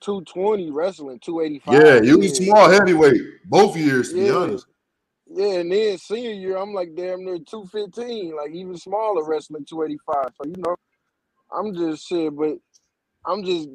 two 0.00 0.22
twenty 0.22 0.70
wrestling, 0.70 1.18
two 1.20 1.40
eighty 1.40 1.58
five. 1.58 1.82
Yeah, 1.82 2.00
you 2.00 2.18
was 2.18 2.36
small 2.36 2.68
heavyweight 2.70 3.20
both 3.46 3.76
years, 3.76 4.10
to 4.10 4.14
be 4.14 4.30
honest. 4.30 4.66
Yeah, 5.28 5.54
and 5.54 5.72
then 5.72 5.98
senior 5.98 6.30
year, 6.30 6.56
I'm 6.56 6.72
like 6.72 6.94
damn 6.94 7.24
near 7.24 7.38
two 7.38 7.66
fifteen, 7.72 8.36
like 8.36 8.52
even 8.52 8.76
smaller 8.76 9.24
wrestling 9.24 9.64
two 9.64 9.82
eighty 9.82 9.98
five. 10.06 10.30
So 10.40 10.46
you 10.46 10.54
know, 10.58 10.76
I'm 11.52 11.74
just 11.74 12.08
shit, 12.08 12.36
but 12.36 12.56
I'm 13.26 13.44
just 13.44 13.68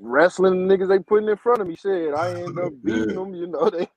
wrestling 0.00 0.68
the 0.68 0.76
niggas 0.76 0.88
they 0.88 0.98
putting 1.00 1.28
in 1.28 1.36
front 1.36 1.60
of 1.62 1.68
me. 1.68 1.76
Shit, 1.76 2.14
I 2.14 2.42
end 2.42 2.58
up 2.58 2.72
beating 2.84 3.14
Yeah. 3.14 3.16
them. 3.16 3.34
You 3.34 3.48
know, 3.48 3.70
they 3.70 3.88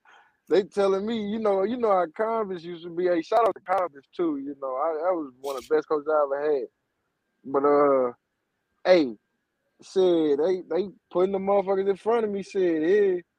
they 0.49 0.63
telling 0.63 1.05
me, 1.05 1.17
you 1.29 1.39
know, 1.39 1.63
you 1.63 1.77
know 1.77 1.91
how 1.91 2.05
Converse 2.15 2.63
used 2.63 2.83
to 2.85 2.91
be. 2.91 3.05
Hey, 3.07 3.21
shout 3.23 3.47
out 3.47 3.55
to 3.55 3.61
Converse 3.61 4.07
too. 4.15 4.37
You 4.37 4.55
know, 4.61 4.75
I 4.75 4.93
that 4.93 5.15
was 5.15 5.33
one 5.41 5.57
of 5.57 5.67
the 5.67 5.75
best 5.75 5.89
coaches 5.89 6.07
I 6.09 6.23
ever 6.23 6.53
had. 6.53 6.67
But 7.45 7.65
uh, 7.65 8.13
hey, 8.85 9.15
said 9.83 10.39
they 10.39 10.63
they 10.69 10.89
putting 11.11 11.33
the 11.33 11.39
motherfuckers 11.39 11.89
in 11.89 11.97
front 11.97 12.25
of 12.25 12.31
me. 12.31 12.43
Said 12.43 12.83
yeah. 12.83 13.30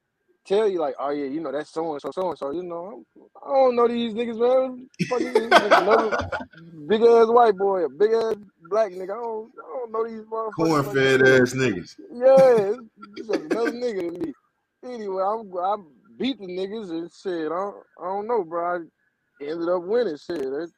Tell 0.45 0.67
you 0.67 0.79
like, 0.79 0.95
oh 0.99 1.11
yeah, 1.11 1.25
you 1.25 1.39
know 1.39 1.53
that's 1.53 1.69
so 1.69 1.93
and 1.93 2.01
so, 2.01 2.11
so 2.11 2.29
and 2.29 2.37
so. 2.37 2.51
You 2.51 2.63
know, 2.63 3.05
I'm, 3.15 3.23
don't 3.45 3.75
know 3.77 3.87
these 3.87 4.13
niggas, 4.13 4.37
man. 4.37 4.89
Fuck 5.07 5.21
is 5.21 5.33
this 5.33 5.47
nigga? 5.47 5.81
Another 5.81 6.17
big 6.87 7.01
ass 7.01 7.27
white 7.27 7.55
boy, 7.55 7.85
a 7.85 7.89
big 7.89 8.11
ass 8.11 8.35
black 8.69 8.91
nigga. 8.91 9.03
I 9.03 9.21
don't, 9.21 9.51
I 9.57 9.77
don't 9.77 9.91
know 9.91 10.05
these 10.05 10.25
motherfuckers. 10.25 10.51
Corn 10.53 10.83
fed 10.83 11.19
that. 11.21 11.41
ass 11.41 11.53
niggas. 11.53 11.95
Yeah, 12.11 12.73
it's 12.73 12.81
it's 13.15 13.29
another 13.29 13.71
nigga 13.71 14.11
than 14.11 14.19
me. 14.19 14.33
Anyway, 14.83 15.23
I'm 15.23 15.49
I 15.57 15.77
beat 16.17 16.39
the 16.39 16.47
niggas 16.47 16.89
and 16.89 17.09
shit. 17.11 17.45
I 17.51 17.55
don't, 17.55 17.75
I 18.01 18.05
don't 18.05 18.27
know, 18.27 18.43
bro. 18.43 18.75
I 18.75 19.43
ended 19.43 19.69
up 19.69 19.83
winning. 19.83 20.17
Shit, 20.17 20.39
that, 20.39 20.71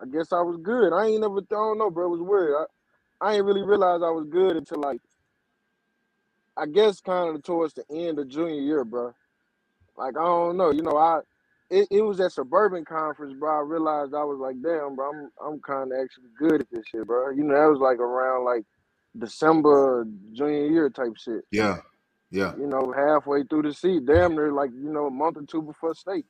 I 0.00 0.06
guess 0.06 0.32
I 0.32 0.40
was 0.40 0.58
good. 0.62 0.92
I 0.92 1.06
ain't 1.06 1.20
never. 1.22 1.38
I 1.38 1.44
don't 1.48 1.78
know, 1.78 1.90
bro. 1.90 2.06
It 2.06 2.18
was 2.18 2.20
weird. 2.20 2.56
I, 2.56 3.26
I 3.26 3.34
ain't 3.36 3.44
really 3.44 3.62
realized 3.62 4.02
I 4.02 4.10
was 4.10 4.26
good 4.28 4.56
until 4.56 4.80
like, 4.80 5.00
I 6.56 6.66
guess 6.66 7.00
kind 7.00 7.34
of 7.34 7.42
towards 7.42 7.74
the 7.74 7.84
end 7.90 8.18
of 8.18 8.28
junior 8.28 8.60
year, 8.60 8.84
bro. 8.84 9.14
Like 9.96 10.16
I 10.18 10.24
don't 10.24 10.56
know, 10.56 10.70
you 10.70 10.82
know, 10.82 10.96
I. 10.96 11.20
It, 11.70 11.88
it 11.90 12.02
was 12.02 12.20
at 12.20 12.32
suburban 12.32 12.84
conference, 12.84 13.34
bro. 13.38 13.58
I 13.58 13.60
realized 13.62 14.14
I 14.14 14.24
was 14.24 14.38
like, 14.38 14.56
damn, 14.62 14.94
bro, 14.94 15.10
I'm 15.10 15.30
I'm 15.42 15.60
kind 15.60 15.90
of 15.92 15.98
actually 16.02 16.28
good 16.38 16.60
at 16.60 16.70
this 16.70 16.84
shit, 16.86 17.06
bro. 17.06 17.30
You 17.30 17.44
know, 17.44 17.54
that 17.54 17.70
was 17.70 17.80
like 17.80 17.98
around 17.98 18.44
like 18.44 18.64
December 19.18 20.06
junior 20.32 20.66
year 20.66 20.90
type 20.90 21.16
shit 21.16 21.44
Yeah, 21.50 21.78
yeah. 22.30 22.54
you 22.56 22.66
know, 22.66 22.92
halfway 22.96 23.44
through 23.44 23.62
the 23.62 23.74
season, 23.74 24.06
damn 24.06 24.34
near 24.34 24.52
like, 24.52 24.70
you 24.72 24.92
know, 24.92 25.06
a 25.06 25.10
month 25.10 25.38
or 25.38 25.42
two 25.42 25.62
before 25.62 25.94
state. 25.94 26.26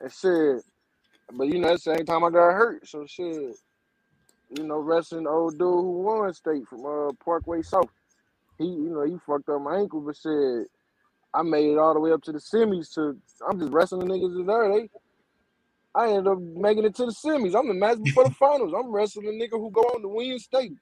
And 0.00 0.12
shit. 0.12 0.62
But 1.32 1.48
you 1.48 1.60
know, 1.60 1.68
at 1.68 1.74
the 1.74 1.78
same 1.78 2.06
time 2.06 2.24
I 2.24 2.30
got 2.30 2.52
hurt. 2.52 2.86
So 2.88 3.06
shit. 3.06 3.56
You 4.56 4.64
know, 4.64 4.78
wrestling 4.78 5.26
old 5.26 5.52
dude 5.52 5.60
who 5.62 6.02
won 6.02 6.32
state 6.34 6.66
from 6.68 6.86
uh 6.86 7.12
Parkway 7.24 7.62
South. 7.62 7.90
He, 8.58 8.64
you 8.66 8.90
know, 8.90 9.04
he 9.04 9.16
fucked 9.26 9.48
up 9.48 9.62
my 9.62 9.78
ankle, 9.78 10.00
but 10.00 10.16
shit, 10.16 10.68
I 11.34 11.42
made 11.42 11.70
it 11.70 11.78
all 11.78 11.94
the 11.94 12.00
way 12.00 12.12
up 12.12 12.22
to 12.24 12.32
the 12.32 12.38
semis 12.38 12.92
to 12.94 13.16
I'm 13.48 13.58
just 13.58 13.72
wrestling 13.72 14.06
the 14.06 14.14
niggas 14.14 14.40
in 14.40 14.46
there. 14.46 14.68
They 14.72 14.88
I 15.94 16.08
ended 16.08 16.28
up 16.28 16.38
making 16.40 16.84
it 16.84 16.94
to 16.96 17.06
the 17.06 17.12
semis. 17.12 17.58
I'm 17.58 17.68
the 17.68 17.74
match 17.74 17.98
before 17.98 18.24
the 18.24 18.30
finals. 18.38 18.74
I'm 18.76 18.90
wrestling 18.90 19.26
the 19.26 19.44
nigga 19.44 19.52
who 19.52 19.70
go 19.70 19.82
on 19.82 20.02
to 20.02 20.08
win 20.08 20.38
state. 20.38 20.72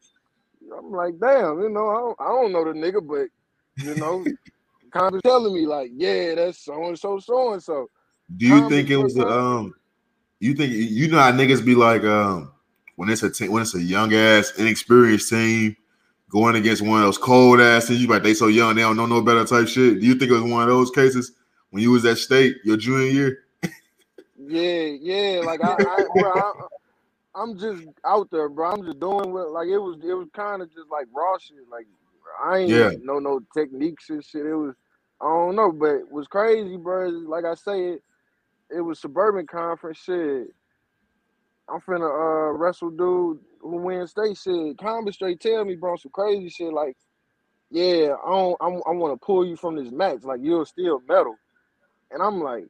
I'm 0.76 0.92
like, 0.92 1.14
damn, 1.20 1.60
you 1.60 1.68
know, 1.68 1.88
I 1.90 1.94
don't, 2.00 2.20
I 2.20 2.28
don't 2.28 2.52
know 2.52 2.64
the 2.64 2.78
nigga, 2.78 3.06
but 3.06 3.84
you 3.84 3.94
know, 3.96 4.24
kind 4.92 5.14
of 5.14 5.22
telling 5.22 5.54
me 5.54 5.66
like, 5.66 5.90
yeah, 5.94 6.34
that's 6.34 6.64
so 6.64 6.84
and 6.86 6.98
so, 6.98 7.18
so 7.18 7.52
and 7.54 7.62
so. 7.62 7.88
Do 8.36 8.46
you 8.46 8.60
Tom 8.60 8.70
think 8.70 8.90
it 8.90 8.96
was 8.96 9.14
the 9.14 9.26
um? 9.26 9.74
You 10.40 10.54
think 10.54 10.72
you 10.72 11.08
know 11.08 11.18
how 11.18 11.32
niggas 11.32 11.64
be 11.64 11.74
like 11.74 12.04
um 12.04 12.52
when 12.96 13.08
it's 13.08 13.22
a 13.22 13.30
te- 13.30 13.48
when 13.48 13.62
it's 13.62 13.74
a 13.74 13.82
young 13.82 14.12
ass 14.14 14.52
inexperienced 14.58 15.30
team 15.30 15.76
going 16.32 16.56
against 16.56 16.82
one 16.82 17.00
of 17.00 17.06
those 17.06 17.18
cold 17.18 17.60
asses. 17.60 18.02
you 18.02 18.08
like 18.08 18.24
they 18.24 18.34
so 18.34 18.48
young 18.48 18.76
they 18.76 18.82
don't 18.82 18.98
know 18.98 19.06
no 19.06 19.22
better 19.22 19.46
type 19.46 19.68
shit. 19.68 20.00
Do 20.00 20.06
you 20.06 20.16
think 20.16 20.32
it 20.32 20.34
was 20.34 20.44
one 20.44 20.64
of 20.64 20.70
those 20.70 20.92
cases 20.92 21.32
when 21.70 21.82
you 21.84 21.92
was 21.92 22.06
at 22.06 22.18
state 22.18 22.56
your 22.64 22.78
junior 22.78 23.08
year? 23.08 23.38
Yeah, 24.38 24.84
yeah, 25.00 25.42
like 25.42 25.62
I, 25.62 25.76
I, 25.84 26.08
bro, 26.12 26.30
I 26.30 26.52
I'm 27.36 27.58
just 27.58 27.84
out 28.06 28.30
there, 28.32 28.50
bro. 28.50 28.72
I'm 28.72 28.84
just 28.84 29.00
doing 29.00 29.32
what 29.32 29.52
like 29.52 29.68
it 29.68 29.78
was. 29.78 29.98
It 30.04 30.14
was 30.14 30.28
kind 30.34 30.62
of 30.62 30.70
just 30.74 30.90
like 30.90 31.08
raw 31.14 31.38
shit. 31.38 31.58
Like 31.72 31.86
I 32.44 32.58
ain't 32.60 32.74
Yeah. 32.76 32.90
know 32.98 33.20
no 33.20 33.40
techniques 33.56 34.10
and 34.10 34.24
shit. 34.24 34.46
It 34.46 34.56
was 34.56 34.74
I 35.22 35.26
don't 35.26 35.56
know, 35.56 35.72
but 35.72 35.92
it 35.96 36.12
was 36.12 36.28
crazy, 36.28 36.76
bro. 36.78 37.08
Like 37.08 37.46
I 37.46 37.54
say, 37.56 37.90
it 37.94 38.04
it 38.76 38.80
was 38.82 39.00
suburban 39.00 39.46
conference 39.46 39.98
shit. 39.98 40.48
I'm 41.72 41.80
finna 41.80 42.08
uh 42.10 42.52
wrestle 42.52 42.90
dude 42.90 43.40
who 43.60 43.76
win 43.76 44.06
state 44.06 44.36
shit. 44.38 44.78
Combat 44.78 45.14
straight 45.14 45.40
tell 45.40 45.64
me, 45.64 45.76
bro, 45.76 45.96
some 45.96 46.12
crazy 46.12 46.48
shit 46.50 46.72
like, 46.72 46.96
yeah, 47.70 48.14
I 48.24 48.30
don't, 48.30 48.56
I, 48.60 48.66
I 48.66 48.92
want 48.92 49.18
to 49.20 49.24
pull 49.24 49.46
you 49.46 49.56
from 49.56 49.76
this 49.76 49.92
match, 49.92 50.24
like 50.24 50.40
you're 50.42 50.66
still 50.66 51.00
metal, 51.08 51.36
and 52.10 52.22
I'm 52.22 52.40
like, 52.40 52.64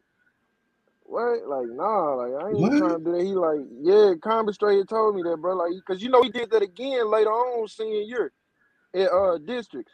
what? 1.04 1.46
Like, 1.46 1.68
nah, 1.70 2.14
like 2.14 2.44
I 2.44 2.50
ain't 2.50 2.60
What? 2.60 2.78
trying 2.78 2.98
to 2.98 3.04
do 3.04 3.12
that. 3.16 3.24
He 3.24 3.34
like, 3.34 3.60
yeah, 3.82 4.14
Combat 4.22 4.54
straight 4.54 4.88
told 4.88 5.16
me 5.16 5.22
that, 5.24 5.38
bro, 5.38 5.56
like, 5.56 5.72
cause 5.86 6.02
you 6.02 6.10
know 6.10 6.22
he 6.22 6.30
did 6.30 6.50
that 6.50 6.62
again 6.62 7.10
later 7.10 7.30
on 7.30 7.68
senior 7.68 8.02
year 8.02 8.32
at 8.94 9.10
uh 9.10 9.38
districts. 9.38 9.92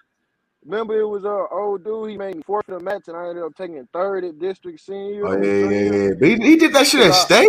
Remember, 0.65 0.99
it 1.01 1.07
was 1.07 1.25
a 1.25 1.29
uh, 1.31 1.47
old 1.53 1.85
dude. 1.85 2.11
He 2.11 2.19
made 2.19 2.37
me 2.37 2.43
fourth 2.45 2.69
in 2.69 2.75
the 2.75 2.81
match, 2.81 3.05
and 3.09 3.17
I 3.17 3.29
ended 3.29 3.45
up 3.45 3.55
taking 3.57 3.89
third 3.93 4.25
at 4.25 4.39
district 4.39 4.81
senior. 4.81 5.27
Oh 5.27 5.41
yeah, 5.41 5.65
yeah, 5.65 6.09
yeah. 6.09 6.11
But 6.19 6.29
he, 6.29 6.37
he 6.37 6.57
did 6.57 6.73
that 6.75 6.87
shit 6.87 7.07
at 7.07 7.15
state. 7.15 7.49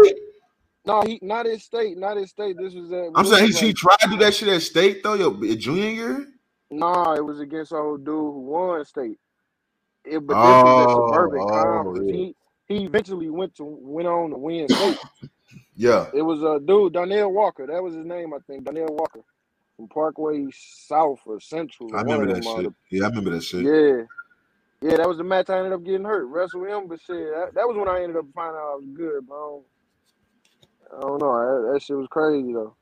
No, 0.85 1.01
he 1.01 1.19
not 1.21 1.45
at 1.45 1.61
state, 1.61 1.97
not 1.97 2.17
at 2.17 2.29
state. 2.29 2.57
This 2.57 2.73
was 2.73 2.91
at. 2.91 3.09
I'm 3.15 3.25
saying 3.25 3.51
he, 3.51 3.67
he 3.67 3.73
tried 3.73 3.97
to 4.01 4.09
do 4.09 4.17
that 4.17 4.33
shit 4.33 4.47
at 4.49 4.61
state 4.61 5.03
though. 5.03 5.13
Your 5.15 5.33
junior 5.55 5.89
year. 5.89 6.27
Nah, 6.71 7.13
it 7.13 7.25
was 7.25 7.39
against 7.39 7.73
old 7.73 8.05
dude 8.05 8.13
who 8.15 8.39
won 8.41 8.85
state. 8.85 9.17
It, 10.05 10.25
but 10.25 10.35
this 10.35 10.63
was 10.63 10.87
at 10.87 10.89
Oh, 10.89 11.07
suburban 11.07 11.39
oh, 11.41 11.47
conference. 11.47 12.09
yeah. 12.09 12.15
He 12.15 12.35
he 12.67 12.85
eventually 12.85 13.29
went 13.29 13.55
to 13.55 13.63
went 13.65 14.07
on 14.07 14.29
to 14.31 14.37
win 14.37 14.67
state. 14.69 14.97
Yeah. 15.75 16.07
it 16.13 16.21
was 16.21 16.43
a 16.43 16.59
dude, 16.63 16.91
Donnell 16.93 17.31
Walker. 17.31 17.65
That 17.65 17.81
was 17.81 17.95
his 17.95 18.05
name, 18.05 18.33
I 18.33 18.39
think. 18.45 18.65
Donnell 18.65 18.93
Walker 18.93 19.21
from 19.77 19.87
Parkway 19.87 20.45
South 20.51 21.19
or 21.25 21.39
Central. 21.39 21.95
I 21.95 22.01
remember 22.01 22.33
that 22.33 22.43
shit. 22.43 22.73
Yeah, 22.91 23.05
I 23.05 23.07
remember 23.07 23.29
that 23.31 23.43
shit. 23.43 23.63
Yeah. 23.63 24.03
Yeah, 24.81 24.97
that 24.97 25.07
was 25.07 25.17
the 25.17 25.23
match 25.23 25.49
I 25.49 25.57
ended 25.57 25.71
up 25.73 25.83
getting 25.85 26.03
hurt. 26.03 26.25
Wrestle 26.25 26.65
him, 26.65 26.87
but 26.87 26.99
shit, 27.01 27.15
that, 27.33 27.51
that 27.55 27.67
was 27.67 27.77
when 27.77 27.87
I 27.87 28.01
ended 28.01 28.17
up 28.17 28.25
finding 28.35 28.57
out 28.59 28.73
I 28.73 28.75
was 28.75 28.85
good, 28.93 29.25
bro. 29.25 29.63
I 30.95 31.01
don't 31.01 31.19
know. 31.19 31.63
That, 31.63 31.73
that 31.73 31.81
shit 31.81 31.97
was 31.97 32.07
crazy 32.09 32.53
though. 32.53 32.75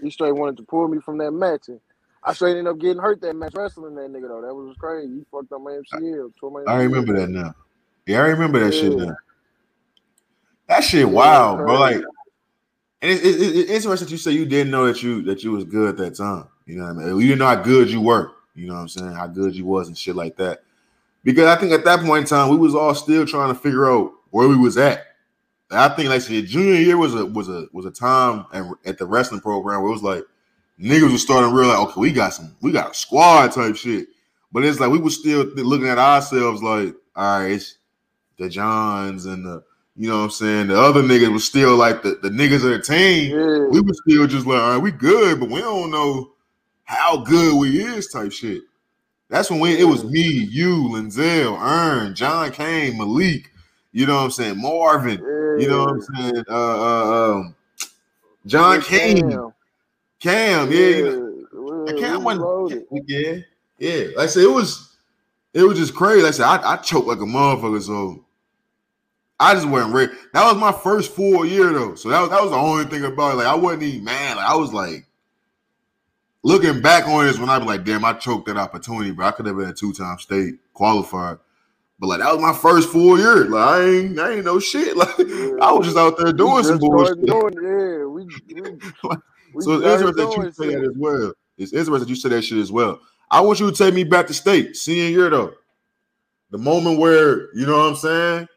He 0.00 0.10
straight 0.10 0.32
wanted 0.32 0.56
to 0.58 0.62
pull 0.62 0.88
me 0.88 0.98
from 1.00 1.18
that 1.18 1.32
match, 1.32 1.68
and 1.68 1.80
I 2.22 2.32
straight 2.32 2.56
ended 2.56 2.68
up 2.68 2.78
getting 2.78 3.02
hurt 3.02 3.20
that 3.22 3.34
match 3.34 3.54
wrestling 3.54 3.94
that 3.96 4.10
nigga 4.12 4.28
though. 4.28 4.42
That 4.42 4.54
was 4.54 4.76
crazy. 4.78 5.08
He 5.08 5.24
fucked 5.30 5.52
up 5.52 5.60
my 5.60 5.72
MCL, 5.72 6.32
tore 6.38 6.50
my 6.50 6.60
MCL. 6.60 6.68
I 6.68 6.82
remember 6.82 7.18
that 7.18 7.28
now. 7.28 7.54
Yeah, 8.06 8.18
I 8.22 8.26
remember 8.26 8.60
that 8.60 8.72
shit 8.72 8.96
now. 8.96 9.16
That 10.68 10.84
shit 10.84 11.00
Yeah, 11.00 11.06
wild, 11.06 11.58
that's 11.58 11.66
bro. 11.66 11.78
Like, 11.80 11.94
and 13.02 13.10
it, 13.10 13.24
it, 13.24 13.40
it, 13.40 13.70
it's 13.70 13.84
interesting 13.84 14.06
that 14.06 14.12
you 14.12 14.18
say 14.18 14.30
you 14.32 14.46
didn't 14.46 14.70
know 14.70 14.86
that 14.86 15.02
you 15.02 15.22
that 15.22 15.42
you 15.42 15.52
was 15.52 15.64
good 15.64 15.88
at 15.88 15.96
that 15.98 16.16
time. 16.16 16.46
You 16.66 16.76
know 16.76 16.84
what 16.84 17.02
I 17.02 17.06
mean? 17.06 17.16
You 17.20 17.28
didn't 17.28 17.38
know 17.40 17.46
how 17.46 17.56
good 17.56 17.90
you 17.90 18.00
were. 18.00 18.32
You 18.54 18.66
know 18.66 18.74
what 18.74 18.80
I'm 18.80 18.88
saying? 18.88 19.12
How 19.12 19.26
good 19.26 19.54
you 19.56 19.64
was 19.64 19.88
and 19.88 19.96
shit 19.96 20.14
like 20.14 20.36
that. 20.36 20.62
Because 21.24 21.46
I 21.46 21.56
think 21.56 21.72
at 21.72 21.84
that 21.84 22.00
point 22.00 22.22
in 22.22 22.28
time, 22.28 22.48
we 22.48 22.56
was 22.56 22.74
all 22.74 22.94
still 22.94 23.26
trying 23.26 23.52
to 23.52 23.58
figure 23.58 23.90
out 23.90 24.12
where 24.30 24.48
we 24.48 24.56
was 24.56 24.76
at. 24.76 25.09
I 25.70 25.88
think 25.90 26.08
like 26.08 26.20
said, 26.22 26.46
junior 26.46 26.74
year 26.74 26.96
was 26.96 27.14
a 27.14 27.24
was 27.26 27.48
a 27.48 27.66
was 27.72 27.86
a 27.86 27.90
time 27.90 28.46
at, 28.52 28.64
at 28.84 28.98
the 28.98 29.06
wrestling 29.06 29.40
program 29.40 29.82
where 29.82 29.90
it 29.90 29.94
was 29.94 30.02
like 30.02 30.24
niggas 30.80 31.12
was 31.12 31.22
starting 31.22 31.50
to 31.50 31.56
realize, 31.56 31.78
okay, 31.78 32.00
we 32.00 32.12
got 32.12 32.30
some, 32.30 32.56
we 32.60 32.72
got 32.72 32.90
a 32.90 32.94
squad 32.94 33.52
type 33.52 33.76
shit. 33.76 34.08
But 34.52 34.64
it's 34.64 34.80
like 34.80 34.90
we 34.90 34.98
were 34.98 35.10
still 35.10 35.44
looking 35.44 35.88
at 35.88 35.98
ourselves 35.98 36.62
like, 36.62 36.94
all 37.14 37.40
right, 37.40 37.52
it's 37.52 37.76
the 38.38 38.48
Johns 38.48 39.26
and 39.26 39.44
the 39.44 39.62
you 39.96 40.08
know 40.08 40.18
what 40.18 40.24
I'm 40.24 40.30
saying, 40.30 40.66
the 40.68 40.80
other 40.80 41.02
niggas 41.02 41.32
was 41.32 41.44
still 41.44 41.76
like 41.76 42.02
the, 42.02 42.18
the 42.22 42.30
niggas 42.30 42.64
of 42.64 42.70
the 42.70 42.80
team. 42.80 43.32
Yeah. 43.32 43.66
We 43.68 43.82
were 43.82 43.92
still 43.92 44.26
just 44.26 44.46
like, 44.46 44.58
all 44.58 44.72
right, 44.72 44.82
we 44.82 44.92
good, 44.92 45.38
but 45.38 45.50
we 45.50 45.60
don't 45.60 45.90
know 45.90 46.32
how 46.84 47.18
good 47.18 47.58
we 47.58 47.84
is 47.84 48.08
type 48.08 48.32
shit. 48.32 48.62
That's 49.28 49.50
when 49.50 49.60
we, 49.60 49.78
it 49.78 49.84
was 49.84 50.04
me, 50.04 50.22
you, 50.22 50.88
Linzel, 50.90 51.60
Ern, 51.60 52.14
John 52.14 52.50
Kane, 52.50 52.96
Malik, 52.96 53.52
you 53.92 54.06
know 54.06 54.16
what 54.16 54.24
I'm 54.24 54.30
saying, 54.30 54.60
Marvin, 54.60 55.20
you 55.60 55.68
know 55.68 55.84
what 55.84 55.90
I'm 55.90 56.00
saying, 56.00 56.44
uh, 56.48 56.52
uh, 56.52 57.34
um, 57.34 57.54
John 58.46 58.80
Kane, 58.82 59.30
Cam. 59.30 59.52
Cam, 60.20 60.72
yeah, 60.72 60.88
Yeah, 61.86 61.92
Cam 61.98 62.24
was 62.24 62.38
wasn't, 62.38 62.86
yeah, 63.06 63.36
yeah. 63.78 64.04
Like 64.16 64.18
I 64.18 64.26
said, 64.26 64.44
it 64.44 64.50
was, 64.50 64.96
it 65.54 65.62
was 65.62 65.78
just 65.78 65.94
crazy. 65.94 66.22
Like 66.22 66.28
I 66.28 66.32
said, 66.32 66.46
I, 66.46 66.72
I 66.72 66.76
choked 66.76 67.08
like 67.08 67.18
a 67.18 67.22
motherfucker, 67.22 67.82
so 67.82 68.24
I 69.38 69.54
just 69.54 69.66
wasn't 69.66 69.94
ready. 69.94 70.12
That 70.32 70.44
was 70.44 70.60
my 70.60 70.72
first 70.72 71.12
full 71.12 71.46
year 71.46 71.72
though, 71.72 71.94
so 71.94 72.10
that 72.10 72.20
was 72.20 72.30
that 72.30 72.42
was 72.42 72.50
the 72.50 72.56
only 72.56 72.84
thing 72.84 73.04
about 73.04 73.32
it. 73.32 73.36
Like 73.36 73.46
I 73.46 73.54
wasn't 73.54 73.84
even 73.84 74.04
mad. 74.04 74.36
Like 74.36 74.46
I 74.46 74.54
was 74.56 74.72
like, 74.72 75.06
looking 76.42 76.80
back 76.80 77.06
on 77.06 77.24
this, 77.24 77.38
when 77.38 77.48
I 77.48 77.58
was 77.58 77.66
like, 77.66 77.84
damn, 77.84 78.04
I 78.04 78.12
choked 78.14 78.46
that 78.46 78.56
opportunity, 78.56 79.10
bro. 79.10 79.26
I 79.26 79.30
could 79.32 79.46
have 79.46 79.56
been 79.56 79.70
a 79.70 79.74
two 79.74 79.92
time 79.92 80.18
state 80.18 80.54
qualifier. 80.74 81.38
But 82.00 82.06
like 82.06 82.20
that 82.20 82.32
was 82.32 82.40
my 82.40 82.54
first 82.54 82.88
full 82.88 83.18
year. 83.18 83.44
Like 83.44 83.68
I 83.68 83.84
ain't, 83.84 84.18
I 84.18 84.32
ain't 84.32 84.44
no 84.46 84.58
shit. 84.58 84.96
Like 85.00 85.20
I 85.60 85.70
was 85.72 85.86
just 85.86 85.98
out 85.98 86.16
there 86.16 86.32
doing 86.32 86.64
some 86.64 86.78
bullshit. 86.78 87.26
doing. 87.26 87.54
Yeah, 87.62 88.06
we, 88.06 88.24
we, 88.24 88.70
we 89.54 89.62
So 89.62 89.72
it's 89.74 89.84
interesting 89.84 90.16
that 90.16 90.36
you 90.36 90.52
say 90.52 90.74
that 90.74 90.84
as 90.84 90.96
well. 90.96 91.32
It's 91.58 91.72
interesting 91.72 92.00
that 92.00 92.08
you 92.08 92.16
say 92.16 92.28
that 92.30 92.42
shit 92.42 92.58
as 92.58 92.72
well. 92.72 93.00
I 93.30 93.42
want 93.42 93.60
you 93.60 93.70
to 93.70 93.76
take 93.76 93.94
me 93.94 94.04
back 94.04 94.26
to 94.28 94.34
state, 94.34 94.76
senior 94.76 95.10
year 95.10 95.30
though. 95.30 95.52
The 96.50 96.58
moment 96.58 96.98
where, 96.98 97.54
you 97.54 97.66
know 97.66 97.78
what 97.78 97.90
I'm 97.90 97.96
saying? 97.96 98.48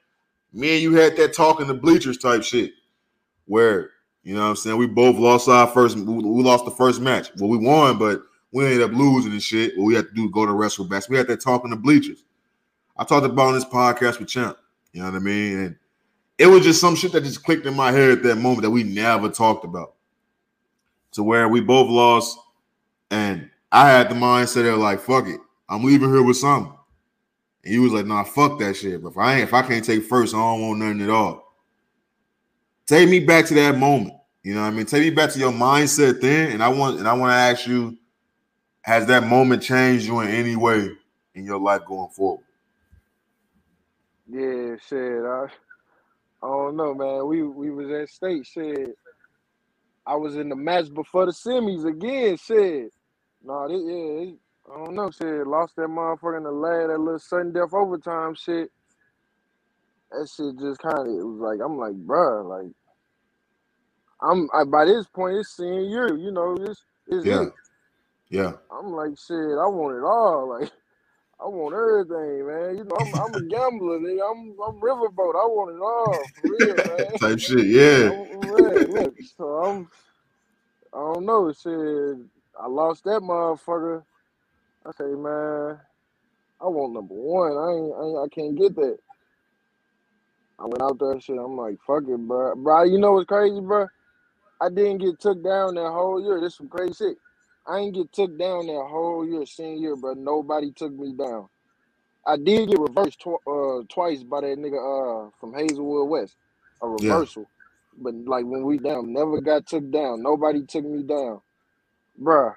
Me 0.53 0.73
and 0.75 0.81
you 0.81 0.95
had 0.95 1.17
that 1.17 1.33
talk 1.33 1.59
in 1.59 1.67
the 1.67 1.73
bleachers 1.73 2.17
type 2.17 2.43
shit. 2.43 2.71
Where, 3.45 3.91
you 4.23 4.35
know 4.35 4.41
what 4.41 4.49
I'm 4.49 4.55
saying? 4.55 4.77
We 4.77 4.87
both 4.87 5.17
lost 5.17 5.49
our 5.49 5.67
first, 5.67 5.97
we, 5.97 6.03
lost 6.03 6.65
the 6.65 6.71
first 6.71 7.01
match. 7.01 7.29
Well, 7.37 7.49
we 7.49 7.57
won, 7.57 7.99
but 7.99 8.21
we 8.51 8.65
ended 8.65 8.81
up 8.81 8.91
losing 8.91 9.33
and 9.33 9.43
shit. 9.43 9.77
What 9.77 9.85
we 9.85 9.95
had 9.95 10.07
to 10.07 10.13
do 10.13 10.29
go 10.29 10.45
to 10.45 10.53
wrestle 10.53 10.85
backs. 10.85 11.09
We 11.09 11.17
had 11.17 11.27
that 11.27 11.41
talk 11.41 11.65
in 11.65 11.71
the 11.71 11.75
bleachers. 11.75 12.23
I 12.95 13.03
talked 13.03 13.25
about 13.25 13.47
on 13.47 13.53
this 13.55 13.65
podcast 13.65 14.19
with 14.19 14.29
Champ. 14.29 14.57
You 14.91 15.01
know 15.01 15.09
what 15.09 15.15
I 15.15 15.19
mean? 15.19 15.59
And 15.59 15.75
it 16.37 16.47
was 16.47 16.63
just 16.63 16.81
some 16.81 16.95
shit 16.95 17.11
that 17.13 17.23
just 17.23 17.43
clicked 17.43 17.65
in 17.65 17.75
my 17.75 17.91
head 17.91 18.11
at 18.11 18.23
that 18.23 18.35
moment 18.35 18.61
that 18.61 18.71
we 18.71 18.83
never 18.83 19.29
talked 19.29 19.65
about. 19.65 19.93
To 21.13 21.23
where 21.23 21.47
we 21.47 21.61
both 21.61 21.89
lost, 21.89 22.39
and 23.11 23.49
I 23.71 23.89
had 23.89 24.09
the 24.09 24.15
mindset 24.15 24.71
of 24.71 24.79
like, 24.79 24.99
fuck 24.99 25.27
it, 25.27 25.39
I'm 25.69 25.83
leaving 25.83 26.09
here 26.09 26.23
with 26.23 26.37
something. 26.37 26.73
And 27.63 27.73
he 27.73 27.79
was 27.79 27.91
like, 27.91 28.05
nah, 28.05 28.23
fuck 28.23 28.59
that 28.59 28.75
shit. 28.75 29.01
But 29.01 29.09
if 29.09 29.17
I 29.17 29.35
ain't, 29.35 29.43
if 29.43 29.53
I 29.53 29.61
can't 29.61 29.85
take 29.85 30.03
first, 30.05 30.33
I 30.33 30.37
don't 30.37 30.61
want 30.61 30.79
nothing 30.79 31.01
at 31.01 31.09
all. 31.09 31.53
Take 32.85 33.09
me 33.09 33.19
back 33.19 33.45
to 33.45 33.53
that 33.55 33.77
moment. 33.77 34.15
You 34.43 34.55
know 34.55 34.61
what 34.61 34.67
I 34.67 34.71
mean? 34.71 34.85
Take 34.85 35.03
me 35.03 35.09
back 35.11 35.31
to 35.31 35.39
your 35.39 35.53
mindset 35.53 36.19
then. 36.19 36.51
And 36.51 36.61
I 36.61 36.67
want 36.67 36.99
and 36.99 37.07
I 37.07 37.13
want 37.13 37.31
to 37.31 37.35
ask 37.35 37.65
you, 37.65 37.97
has 38.81 39.05
that 39.05 39.23
moment 39.23 39.63
changed 39.63 40.05
you 40.05 40.19
in 40.19 40.27
any 40.27 40.55
way 40.55 40.89
in 41.35 41.45
your 41.45 41.59
life 41.59 41.81
going 41.87 42.09
forward? 42.09 42.43
Yeah, 44.33 44.75
shit. 44.89 45.23
I, 45.25 45.45
I 46.43 46.47
don't 46.47 46.77
know, 46.77 46.93
man. 46.95 47.27
We 47.27 47.43
we 47.43 47.71
was 47.71 47.91
at 47.91 48.09
state. 48.09 48.45
Shit. 48.47 48.97
I 50.07 50.15
was 50.15 50.35
in 50.35 50.49
the 50.49 50.55
match 50.55 50.93
before 50.93 51.25
the 51.27 51.31
semis 51.33 51.85
again. 51.85 52.37
Shit. 52.37 52.91
Nah, 53.43 53.67
this, 53.67 53.81
yeah, 53.85 53.93
it- 54.31 54.39
I 54.73 54.77
don't 54.85 54.95
know. 54.95 55.11
Shit, 55.11 55.45
lost 55.47 55.75
that 55.75 55.89
motherfucker 55.89 56.37
in 56.37 56.43
the 56.43 56.51
last 56.51 56.87
that 56.89 56.99
little 56.99 57.19
sudden 57.19 57.53
death 57.53 57.73
overtime. 57.73 58.35
Shit. 58.35 58.71
That 60.11 60.29
shit 60.35 60.57
just 60.59 60.81
kind 60.81 60.99
of. 60.99 61.07
It 61.07 61.25
was 61.25 61.39
like 61.39 61.59
I'm 61.65 61.77
like, 61.77 61.93
bruh, 61.95 62.45
like. 62.47 62.71
I'm 64.21 64.49
I, 64.53 64.63
by 64.63 64.85
this 64.85 65.05
point 65.07 65.37
it's 65.37 65.55
senior 65.57 65.81
year, 65.81 66.17
you 66.17 66.31
know, 66.31 66.55
it's 66.59 66.83
it's 67.07 67.25
Yeah. 67.25 67.43
it. 67.43 67.53
Yeah. 68.29 68.53
I'm 68.71 68.93
like, 68.93 69.11
shit, 69.19 69.35
I 69.35 69.67
want 69.67 69.97
it 69.97 70.03
all. 70.05 70.49
Like, 70.59 70.71
I 71.43 71.47
want 71.47 71.75
everything, 71.75 72.47
man. 72.47 72.77
You 72.77 72.85
know, 72.85 72.97
I'm, 72.97 73.13
I'm 73.15 73.35
a 73.35 73.41
gambler, 73.49 73.99
nigga. 73.99 74.31
I'm 74.31 74.55
I'm 74.65 74.81
riverboat. 74.81 75.35
I 75.35 75.45
want 75.51 75.75
it 75.75 75.81
all, 75.81 76.31
for 76.35 76.49
real, 76.49 76.83
man. 76.87 77.13
Type 77.19 77.39
shit. 77.39 77.67
Yeah. 77.67 78.09
I'm, 78.09 78.51
man, 78.53 79.11
so 79.37 79.45
I'm, 79.45 79.89
I 80.93 80.97
don't 81.13 81.25
know. 81.25 81.53
Shit, 81.53 82.27
I 82.59 82.67
lost 82.67 83.03
that 83.05 83.21
motherfucker. 83.21 84.03
I 84.85 84.91
say, 84.93 85.05
man, 85.05 85.79
I 86.61 86.67
want 86.67 86.93
number 86.93 87.15
one. 87.15 87.53
I 87.53 87.71
ain't, 87.77 87.93
I, 87.95 88.03
ain't, 88.05 88.19
I 88.19 88.27
can't 88.35 88.57
get 88.59 88.75
that. 88.77 88.97
I 90.59 90.63
went 90.63 90.81
out 90.81 90.99
there, 90.99 91.13
and 91.13 91.23
shit. 91.23 91.37
I'm 91.37 91.57
like, 91.57 91.77
fuck 91.87 92.03
it, 92.07 92.17
bro. 92.17 92.55
Bro, 92.55 92.83
you 92.85 92.99
know 92.99 93.13
what's 93.13 93.27
crazy, 93.27 93.59
bro? 93.61 93.87
I 94.61 94.69
didn't 94.69 94.99
get 94.99 95.19
took 95.19 95.43
down 95.43 95.75
that 95.75 95.91
whole 95.91 96.21
year. 96.23 96.41
This 96.41 96.57
some 96.57 96.69
crazy 96.69 96.93
shit. 96.93 97.17
I 97.67 97.79
ain't 97.79 97.95
get 97.95 98.11
took 98.13 98.37
down 98.37 98.67
that 98.67 98.87
whole 98.89 99.27
year, 99.27 99.45
senior 99.45 99.77
year, 99.79 99.95
bro. 99.97 100.13
Nobody 100.15 100.71
took 100.73 100.93
me 100.93 101.13
down. 101.17 101.47
I 102.27 102.37
did 102.37 102.69
get 102.69 102.79
reversed 102.79 103.21
tw- 103.21 103.47
uh, 103.47 103.83
twice 103.89 104.23
by 104.23 104.41
that 104.41 104.57
nigga 104.59 105.27
uh, 105.27 105.31
from 105.39 105.53
Hazelwood 105.55 106.09
West, 106.09 106.37
a 106.81 106.89
Yeah. 106.99 107.21
reversal. 107.21 107.49
But 107.97 108.15
like 108.25 108.45
when 108.45 108.63
we 108.65 108.79
down, 108.79 109.13
never 109.13 109.41
got 109.41 109.67
took 109.67 109.91
down. 109.91 110.23
Nobody 110.23 110.65
took 110.65 110.85
me 110.85 111.03
down, 111.03 111.41
bruh. 112.21 112.55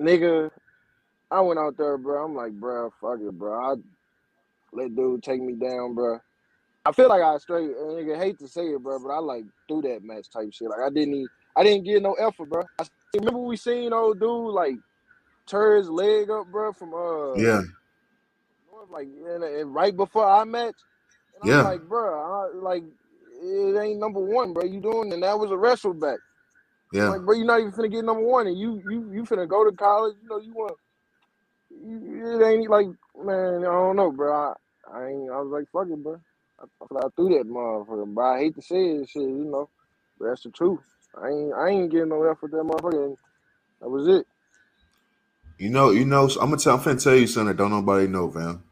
Nigga, 0.00 0.50
I 1.30 1.40
went 1.42 1.60
out 1.60 1.76
there, 1.78 1.98
bro. 1.98 2.24
I'm 2.24 2.34
like, 2.36 2.52
bruh, 2.52 2.90
fuck 3.00 3.20
it, 3.20 3.38
bro. 3.38 3.72
I 3.72 3.74
let 4.72 4.96
dude 4.96 5.22
take 5.22 5.42
me 5.42 5.54
down, 5.54 5.96
bruh. 5.96 6.20
I 6.84 6.92
feel 6.92 7.08
like 7.08 7.22
I 7.22 7.38
straight, 7.38 7.70
nigga 7.70 8.18
hate 8.18 8.38
to 8.40 8.48
say 8.48 8.62
it, 8.66 8.82
bro, 8.82 8.98
but 9.00 9.10
I 9.10 9.18
like 9.18 9.44
do 9.68 9.82
that 9.82 10.02
match 10.04 10.30
type 10.30 10.48
shit. 10.52 10.68
Like 10.70 10.80
I 10.84 10.90
didn't, 10.90 11.14
even, 11.14 11.28
I 11.56 11.62
didn't 11.64 11.84
get 11.84 12.02
no 12.02 12.14
effort, 12.14 12.48
bro. 12.50 12.64
I 12.78 12.84
remember 13.14 13.40
we 13.40 13.56
seen 13.56 13.92
old 13.92 14.20
dude 14.20 14.54
like 14.54 14.76
tear 15.46 15.76
his 15.76 15.88
leg 15.88 16.30
up, 16.30 16.46
bro, 16.50 16.72
from 16.72 16.94
uh 16.94 17.36
Yeah. 17.38 17.62
Like 18.90 19.06
and, 19.26 19.44
and 19.44 19.74
right 19.74 19.96
before 19.96 20.24
our 20.24 20.44
match. 20.44 20.74
And 21.40 21.50
Yeah. 21.50 21.58
I'm 21.58 21.64
like, 21.64 21.88
bro, 21.88 22.20
I, 22.20 22.56
like 22.56 22.84
it 23.42 23.80
ain't 23.80 24.00
number 24.00 24.20
one, 24.20 24.52
bro. 24.52 24.64
You 24.64 24.80
doing 24.80 25.12
and 25.12 25.22
that 25.22 25.38
was 25.38 25.50
a 25.50 25.56
wrestle 25.56 25.94
back. 25.94 26.18
Yeah. 26.92 27.08
like, 27.08 27.22
bro, 27.22 27.34
you're 27.36 27.46
not 27.46 27.60
even 27.60 27.72
finna 27.72 27.90
get 27.90 28.04
number 28.04 28.22
one, 28.22 28.46
and 28.46 28.58
you 28.58 28.82
you 28.88 29.10
you 29.12 29.22
finna 29.24 29.48
go 29.48 29.64
to 29.68 29.74
college. 29.74 30.16
You 30.22 30.28
know, 30.28 30.38
you 30.38 30.52
want. 30.52 30.76
You, 31.70 32.40
it 32.40 32.44
ain't 32.46 32.70
like, 32.70 32.86
man, 33.24 33.60
I 33.60 33.72
don't 33.72 33.96
know, 33.96 34.10
bro. 34.12 34.32
I, 34.32 34.52
I 34.92 35.08
ain't. 35.08 35.30
I 35.30 35.40
was 35.40 35.50
like, 35.50 35.64
fuck 35.72 35.90
it, 35.90 36.02
bro. 36.02 36.20
I, 36.60 36.64
I 36.98 37.08
threw 37.16 37.30
that 37.38 37.48
motherfucker, 37.48 38.14
but 38.14 38.20
I 38.20 38.38
hate 38.40 38.54
to 38.56 38.62
say 38.62 38.76
it, 38.76 39.08
shit, 39.08 39.22
you 39.22 39.46
know, 39.50 39.68
but 40.18 40.28
that's 40.28 40.42
the 40.42 40.50
truth. 40.50 40.80
I 41.20 41.28
ain't, 41.28 41.52
I 41.54 41.68
ain't 41.68 41.90
getting 41.90 42.08
no 42.08 42.22
effort 42.24 42.50
that 42.52 42.58
motherfucker. 42.58 43.16
That 43.80 43.88
was 43.88 44.08
it. 44.08 44.26
You 45.58 45.70
know, 45.70 45.90
you 45.90 46.04
know, 46.04 46.24
I'm 46.40 46.50
gonna 46.50 46.56
tell 46.56 46.74
I'm 46.74 46.80
finna 46.80 47.02
tell 47.02 47.14
you 47.14 47.26
something 47.26 47.48
that 47.48 47.56
don't 47.56 47.70
nobody 47.70 48.06
know, 48.08 48.30
fam. 48.30 48.62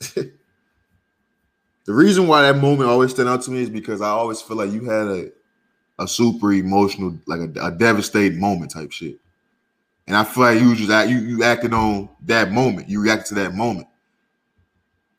the 0.14 0.32
reason 1.86 2.28
why 2.28 2.42
that 2.42 2.60
moment 2.60 2.90
always 2.90 3.10
stand 3.10 3.28
out 3.28 3.42
to 3.42 3.50
me 3.50 3.62
is 3.62 3.70
because 3.70 4.00
I 4.00 4.08
always 4.10 4.40
feel 4.40 4.56
like 4.56 4.70
you 4.70 4.84
had 4.84 5.06
a 5.08 5.32
a 5.98 6.08
super 6.08 6.52
emotional, 6.52 7.18
like 7.26 7.40
a, 7.40 7.66
a 7.66 7.70
devastating 7.70 8.40
moment 8.40 8.70
type 8.72 8.90
shit. 8.90 9.18
And 10.06 10.16
I 10.16 10.24
feel 10.24 10.44
like 10.44 10.60
you 10.60 10.74
just 10.74 10.90
act, 10.90 11.10
you 11.10 11.18
you 11.18 11.44
acted 11.44 11.74
on 11.74 12.08
that 12.22 12.50
moment. 12.50 12.88
You 12.88 13.02
reacted 13.02 13.28
to 13.28 13.34
that 13.42 13.54
moment. 13.54 13.86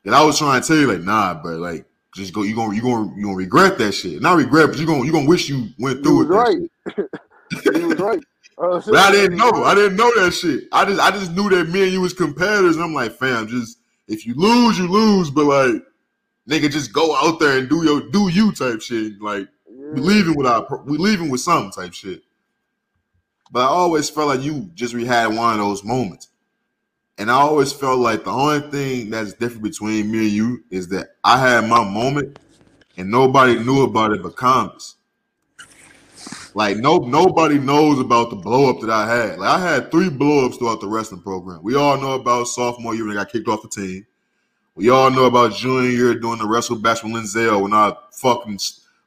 And 0.04 0.16
I 0.16 0.26
was 0.26 0.38
trying 0.40 0.62
to 0.62 0.68
tell 0.68 0.78
you, 0.78 0.88
like, 0.92 1.02
nah, 1.02 1.36
bro, 1.42 1.58
like, 1.58 1.86
just 2.16 2.34
go. 2.34 2.44
You 2.44 2.56
gonna 2.56 2.76
you 2.76 2.82
gonna 2.82 3.14
you 3.16 3.24
gonna 3.26 3.36
regret 3.38 3.78
that 3.80 3.94
shit. 3.94 4.22
Not 4.22 4.38
regret, 4.38 4.70
but 4.70 4.80
you 4.80 4.86
gonna 4.86 5.06
you 5.06 5.12
gonna 5.12 5.28
wish 5.30 5.50
you 5.50 5.70
went 5.80 6.04
You 6.04 6.04
through 6.04 6.18
was 6.18 6.30
it. 6.30 6.30
right. 6.30 6.58
you 7.76 7.88
was 7.90 8.00
right. 8.00 8.20
Uh, 8.58 8.82
But 8.86 9.00
I 9.00 9.12
didn't 9.12 9.38
know. 9.38 9.64
I 9.66 9.76
didn't 9.76 9.98
know 9.98 10.12
that 10.18 10.32
shit. 10.34 10.66
I 10.72 10.86
just 10.86 11.02
I 11.02 11.12
just 11.12 11.32
knew 11.34 11.50
that 11.50 11.70
me 11.70 11.84
and 11.84 11.92
you 11.92 12.02
was 12.02 12.14
competitors. 12.14 12.76
And 12.76 12.86
I'm 12.86 12.94
like, 12.94 13.14
fam, 13.14 13.48
just 13.48 13.80
if 14.08 14.26
you 14.26 14.36
lose, 14.36 14.78
you 14.80 14.88
lose. 14.88 15.32
But 15.32 15.46
like, 15.46 15.84
nigga, 16.50 16.72
just 16.72 16.94
go 16.94 17.16
out 17.16 17.40
there 17.40 17.58
and 17.60 17.70
do 17.70 17.84
your 17.84 18.02
do 18.12 18.30
you 18.30 18.52
type 18.54 18.82
shit. 18.82 19.22
Like 19.22 19.48
we 19.94 20.02
leaving 20.02 20.36
with 20.36 20.48
our 20.48 20.68
we 20.86 20.98
leaving 20.98 21.30
with 21.30 21.42
something 21.42 21.72
type 21.72 21.94
shit. 21.94 22.24
But 23.52 23.62
I 23.62 23.68
always 23.70 24.10
felt 24.10 24.30
like 24.30 24.42
you 24.42 24.70
just 24.76 24.94
we 24.94 25.06
had 25.06 25.28
one 25.28 25.54
of 25.54 25.60
those 25.60 25.84
moments. 25.84 26.30
And 27.22 27.30
I 27.30 27.36
always 27.36 27.72
felt 27.72 28.00
like 28.00 28.24
the 28.24 28.32
only 28.32 28.68
thing 28.72 29.12
that's 29.12 29.34
different 29.34 29.62
between 29.62 30.10
me 30.10 30.24
and 30.24 30.32
you 30.32 30.64
is 30.72 30.88
that 30.88 31.18
I 31.24 31.38
had 31.38 31.70
my 31.70 31.88
moment 31.88 32.40
and 32.98 33.12
nobody 33.12 33.60
knew 33.60 33.84
about 33.84 34.12
it 34.12 34.24
but 34.24 34.36
Combs. 34.36 34.96
Like 36.56 36.78
no 36.78 36.98
nobody 36.98 37.60
knows 37.60 38.00
about 38.00 38.32
the 38.32 38.38
blow 38.38 38.72
up 38.72 38.82
that 38.82 38.90
I 38.90 39.08
had. 39.08 39.38
Like 39.38 39.50
I 39.50 39.60
had 39.60 39.92
three 39.92 40.10
blow 40.10 40.48
ups 40.48 40.58
throughout 40.58 40.82
the 40.82 40.88
wrestling 40.88 41.22
program. 41.22 41.60
We 41.62 41.76
all 41.76 41.96
know 42.02 42.14
about 42.14 42.46
sophomore 42.46 42.96
year 42.96 43.06
when 43.06 43.16
I 43.16 43.22
got 43.22 43.32
kicked 43.32 43.48
off 43.48 43.62
the 43.62 43.70
team. 43.70 44.08
We 44.74 44.90
all 44.90 45.12
know 45.12 45.26
about 45.26 45.54
junior 45.54 45.92
year 45.92 46.16
doing 46.16 46.40
the 46.40 46.48
wrestle 46.48 46.80
bash 46.80 47.04
with 47.04 47.14
Linzel 47.14 47.62
when 47.62 47.72
I 47.72 47.96
fucking 48.14 48.58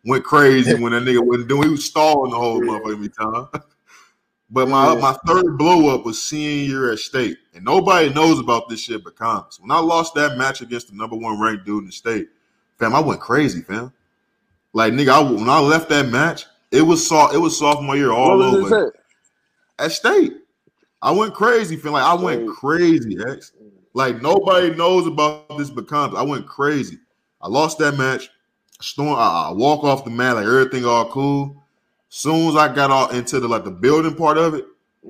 went 0.04 0.22
crazy 0.22 0.74
when 0.74 0.92
that 0.92 1.02
nigga 1.02 1.18
wasn't 1.18 1.48
doing. 1.48 1.64
He 1.64 1.70
was 1.70 1.84
stalling 1.84 2.30
the 2.30 2.38
whole 2.38 2.60
motherfucking 2.60 3.50
time. 3.52 3.62
But 4.50 4.68
my 4.68 4.94
my 4.94 5.16
third 5.26 5.58
blow 5.58 5.92
up 5.92 6.04
was 6.04 6.22
senior 6.22 6.68
year 6.68 6.92
at 6.92 7.00
state, 7.00 7.38
and 7.54 7.64
nobody 7.64 8.12
knows 8.12 8.38
about 8.40 8.68
this 8.68 8.80
shit 8.80 9.04
but 9.04 9.16
Comics. 9.16 9.60
When 9.60 9.70
I 9.70 9.78
lost 9.78 10.14
that 10.14 10.36
match 10.36 10.60
against 10.60 10.88
the 10.88 10.96
number 10.96 11.16
one 11.16 11.40
ranked 11.40 11.64
dude 11.64 11.80
in 11.80 11.86
the 11.86 11.92
state, 11.92 12.28
fam, 12.78 12.94
I 12.94 13.00
went 13.00 13.20
crazy, 13.20 13.62
fam. 13.62 13.92
Like 14.72 14.92
nigga, 14.92 15.10
I, 15.10 15.20
when 15.20 15.48
I 15.48 15.60
left 15.60 15.88
that 15.90 16.08
match, 16.08 16.46
it 16.72 16.82
was 16.82 17.06
soft. 17.06 17.34
It 17.34 17.38
was 17.38 17.58
sophomore 17.58 17.96
year 17.96 18.10
all 18.10 18.42
over 18.42 18.92
at 19.78 19.92
state. 19.92 20.34
I 21.00 21.10
went 21.12 21.34
crazy, 21.34 21.76
fam. 21.76 21.92
like 21.92 22.02
I 22.02 22.14
went 22.14 22.48
crazy, 22.48 23.16
X. 23.28 23.52
Like 23.92 24.20
nobody 24.20 24.74
knows 24.74 25.06
about 25.06 25.56
this 25.56 25.70
but 25.70 25.82
becomes. 25.82 26.16
I 26.16 26.22
went 26.22 26.46
crazy. 26.46 26.98
I 27.40 27.48
lost 27.48 27.78
that 27.78 27.96
match. 27.96 28.30
Storm. 28.80 29.14
I, 29.16 29.48
I 29.50 29.52
walk 29.52 29.84
off 29.84 30.04
the 30.04 30.10
mat 30.10 30.34
like 30.34 30.46
everything 30.46 30.84
all 30.84 31.08
cool. 31.10 31.62
Soon 32.08 32.48
as 32.48 32.56
I 32.56 32.74
got 32.74 32.90
all 32.90 33.08
into 33.10 33.38
the 33.38 33.46
like 33.46 33.64
the 33.64 33.70
building 33.70 34.14
part 34.16 34.38
of 34.38 34.54
it, 34.54 34.64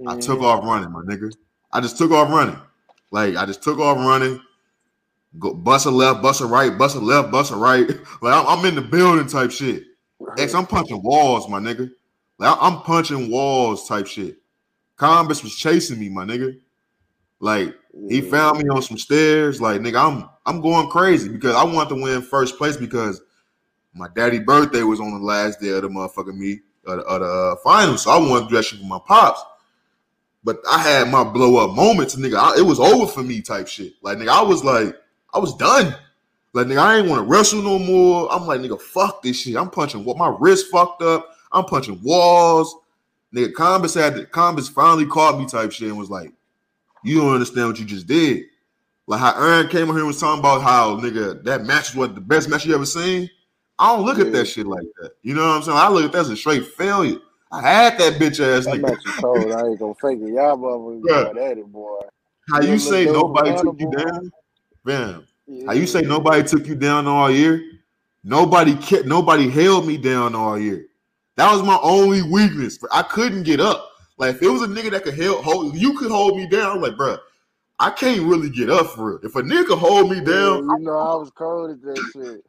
I 0.06 0.16
took 0.16 0.40
Mhm. 0.40 0.44
off 0.44 0.64
running, 0.64 0.90
my 0.92 1.00
nigga. 1.00 1.32
I 1.74 1.80
just 1.80 1.98
took 1.98 2.12
off 2.12 2.30
running. 2.30 2.58
Like 3.10 3.36
I 3.36 3.44
just 3.44 3.62
took 3.62 3.78
off 3.78 3.98
running. 3.98 4.40
Go 5.38 5.52
bust 5.52 5.86
a 5.86 5.90
left, 5.90 6.22
bust 6.22 6.40
a 6.40 6.46
right, 6.46 6.78
bust 6.78 6.94
a 6.94 7.00
left, 7.00 7.32
bust 7.32 7.52
a 7.52 7.56
right. 7.56 7.88
Like 8.22 8.34
I'm, 8.34 8.46
I'm 8.46 8.64
in 8.64 8.76
the 8.76 8.80
building 8.80 9.26
type 9.26 9.50
shit. 9.50 9.82
X, 10.38 10.54
I'm 10.54 10.66
punching 10.66 11.02
walls, 11.02 11.48
my 11.48 11.58
nigga. 11.58 11.90
Like 12.38 12.56
I'm 12.60 12.80
punching 12.82 13.30
walls 13.30 13.88
type 13.88 14.06
shit. 14.06 14.36
Combis 14.96 15.42
was 15.42 15.56
chasing 15.56 15.98
me, 15.98 16.08
my 16.08 16.24
nigga. 16.24 16.56
Like 17.40 17.74
he 18.08 18.20
found 18.20 18.58
me 18.58 18.68
on 18.70 18.80
some 18.80 18.96
stairs. 18.96 19.60
Like 19.60 19.80
nigga, 19.80 20.00
I'm 20.00 20.28
I'm 20.46 20.60
going 20.60 20.88
crazy 20.88 21.28
because 21.28 21.56
I 21.56 21.64
want 21.64 21.88
to 21.88 21.96
win 21.96 22.22
first 22.22 22.56
place 22.56 22.76
because 22.76 23.20
my 23.94 24.06
daddy 24.14 24.38
birthday 24.38 24.82
was 24.82 25.00
on 25.00 25.12
the 25.18 25.24
last 25.24 25.60
day 25.60 25.70
of 25.70 25.82
the 25.82 25.88
motherfucking 25.88 26.36
me 26.36 26.60
of 26.86 26.98
the, 26.98 27.04
of 27.04 27.20
the 27.20 27.26
uh, 27.26 27.56
finals. 27.64 28.02
So 28.02 28.10
I 28.10 28.18
wanted 28.18 28.44
to 28.44 28.48
do 28.50 28.56
that 28.56 28.64
shit 28.64 28.78
for 28.78 28.86
my 28.86 29.00
pops. 29.04 29.42
But 30.44 30.58
I 30.70 30.78
had 30.78 31.10
my 31.10 31.24
blow 31.24 31.56
up 31.64 31.74
moments, 31.74 32.16
nigga. 32.16 32.36
I, 32.36 32.58
it 32.58 32.62
was 32.62 32.78
over 32.78 33.10
for 33.10 33.22
me 33.22 33.40
type 33.40 33.66
shit. 33.66 33.94
Like 34.02 34.18
nigga, 34.18 34.28
I 34.28 34.42
was 34.42 34.62
like, 34.62 34.94
I 35.32 35.38
was 35.38 35.56
done. 35.56 35.94
Like 36.52 36.66
nigga, 36.66 36.78
I 36.78 36.98
ain't 36.98 37.08
want 37.08 37.20
to 37.20 37.28
wrestle 37.28 37.62
no 37.62 37.78
more. 37.78 38.30
I'm 38.32 38.46
like, 38.46 38.60
nigga, 38.60 38.80
fuck 38.80 39.22
this 39.22 39.40
shit. 39.40 39.56
I'm 39.56 39.70
punching 39.70 40.04
what 40.04 40.18
my 40.18 40.36
wrist 40.38 40.66
fucked 40.70 41.02
up. 41.02 41.30
I'm 41.50 41.64
punching 41.64 42.00
walls. 42.02 42.76
Nigga, 43.34 43.52
Combis 43.52 44.00
had 44.00 44.14
to, 44.14 44.24
Combis 44.26 44.70
finally 44.70 45.06
caught 45.06 45.38
me 45.38 45.46
type 45.46 45.72
shit 45.72 45.88
and 45.88 45.98
was 45.98 46.10
like, 46.10 46.32
you 47.02 47.20
don't 47.20 47.34
understand 47.34 47.68
what 47.68 47.78
you 47.78 47.84
just 47.84 48.06
did. 48.06 48.44
Like 49.06 49.20
how 49.20 49.34
Aaron 49.34 49.68
came 49.68 49.88
on 49.88 49.94
here 49.94 49.98
and 49.98 50.06
was 50.06 50.20
talking 50.20 50.40
about 50.40 50.62
how 50.62 50.96
nigga 50.96 51.42
that 51.44 51.64
match 51.64 51.94
was 51.94 52.14
the 52.14 52.20
best 52.20 52.48
match 52.48 52.64
you 52.64 52.74
ever 52.74 52.86
seen. 52.86 53.28
I 53.78 53.94
don't 53.94 54.06
look 54.06 54.18
at 54.18 54.32
that 54.32 54.46
shit 54.46 54.66
like 54.66 54.86
that. 55.00 55.12
You 55.22 55.34
know 55.34 55.46
what 55.46 55.56
I'm 55.56 55.62
saying? 55.62 55.76
I 55.76 55.88
look 55.88 56.04
at 56.04 56.12
that 56.12 56.18
as 56.18 56.30
a 56.30 56.36
straight 56.36 56.66
failure. 56.66 57.18
I 57.54 57.62
had 57.62 57.98
that 57.98 58.14
bitch 58.20 58.40
ass 58.40 58.68
nigga. 58.68 58.96
was 59.04 59.14
cold. 59.20 59.52
I 59.54 59.68
ain't 59.68 59.80
gonna 59.80 59.94
fake 59.94 60.20
it. 60.22 60.34
Y'all 60.34 60.58
motherfuckers 60.58 61.52
at 61.52 61.58
it, 61.58 61.66
boy. 61.72 62.00
How 62.50 62.60
you 62.62 62.78
Yeah, 62.78 62.80
say 62.80 63.06
nobody 63.06 63.54
took 63.54 63.80
you 63.80 63.90
down? 63.90 64.32
Bam. 64.84 65.26
Yeah. 65.46 65.66
How 65.66 65.74
you 65.74 65.86
say 65.86 66.02
nobody 66.02 66.44
took 66.44 66.66
you 66.68 66.76
down 66.76 67.06
all 67.08 67.30
year? 67.30 67.62
Nobody 68.24 68.76
kept 68.76 69.06
nobody 69.06 69.50
held 69.50 69.86
me 69.86 69.98
down 69.98 70.34
all 70.34 70.58
year. 70.58 70.86
That 71.36 71.52
was 71.52 71.62
my 71.62 71.78
only 71.82 72.22
weakness. 72.22 72.78
I 72.92 73.02
couldn't 73.02 73.44
get 73.44 73.60
up. 73.60 73.90
Like 74.18 74.36
if 74.36 74.42
it 74.42 74.48
was 74.50 74.62
a 74.62 74.68
nigga 74.68 74.92
that 74.92 75.04
could 75.04 75.20
hold, 75.20 75.44
hold 75.44 75.76
you 75.76 75.98
could 75.98 76.10
hold 76.12 76.36
me 76.36 76.48
down. 76.48 76.76
I'm 76.76 76.82
like, 76.82 76.94
bruh, 76.94 77.18
I 77.80 77.90
can't 77.90 78.22
really 78.22 78.50
get 78.50 78.70
up 78.70 78.88
for 78.90 79.12
real. 79.12 79.20
If 79.24 79.36
a 79.36 79.42
nigga 79.42 79.78
hold 79.78 80.10
me 80.10 80.20
Yeah, 80.20 80.22
down, 80.22 80.62
you 80.62 80.78
know 80.80 80.98
I 80.98 81.16
was 81.16 81.30
cold 81.32 81.70
at 81.72 81.82
that 81.82 82.06
shit. 82.12 82.44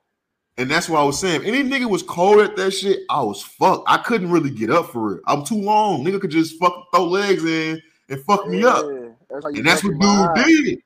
And 0.57 0.71
that's 0.71 0.87
what 0.87 0.99
I 0.99 1.03
was 1.03 1.19
saying. 1.19 1.41
If 1.41 1.47
any 1.47 1.63
nigga 1.63 1.89
was 1.89 2.01
cold 2.01 2.39
at 2.39 2.55
that 2.55 2.71
shit, 2.71 3.01
I 3.09 3.21
was 3.21 3.41
fucked. 3.41 3.85
I 3.87 3.97
couldn't 3.97 4.31
really 4.31 4.49
get 4.49 4.69
up 4.69 4.89
for 4.89 5.15
it. 5.15 5.21
I'm 5.27 5.43
too 5.43 5.61
long. 5.61 6.03
Nigga 6.03 6.21
could 6.21 6.31
just 6.31 6.57
fuck 6.59 6.87
throw 6.93 7.05
legs 7.05 7.43
in 7.43 7.81
and 8.09 8.23
fuck 8.23 8.47
me 8.47 8.63
up. 8.63 8.85
That's 9.29 9.45
And 9.45 9.65
that's 9.65 9.83
what 9.83 9.99
dude 9.99 10.45
did. 10.45 10.79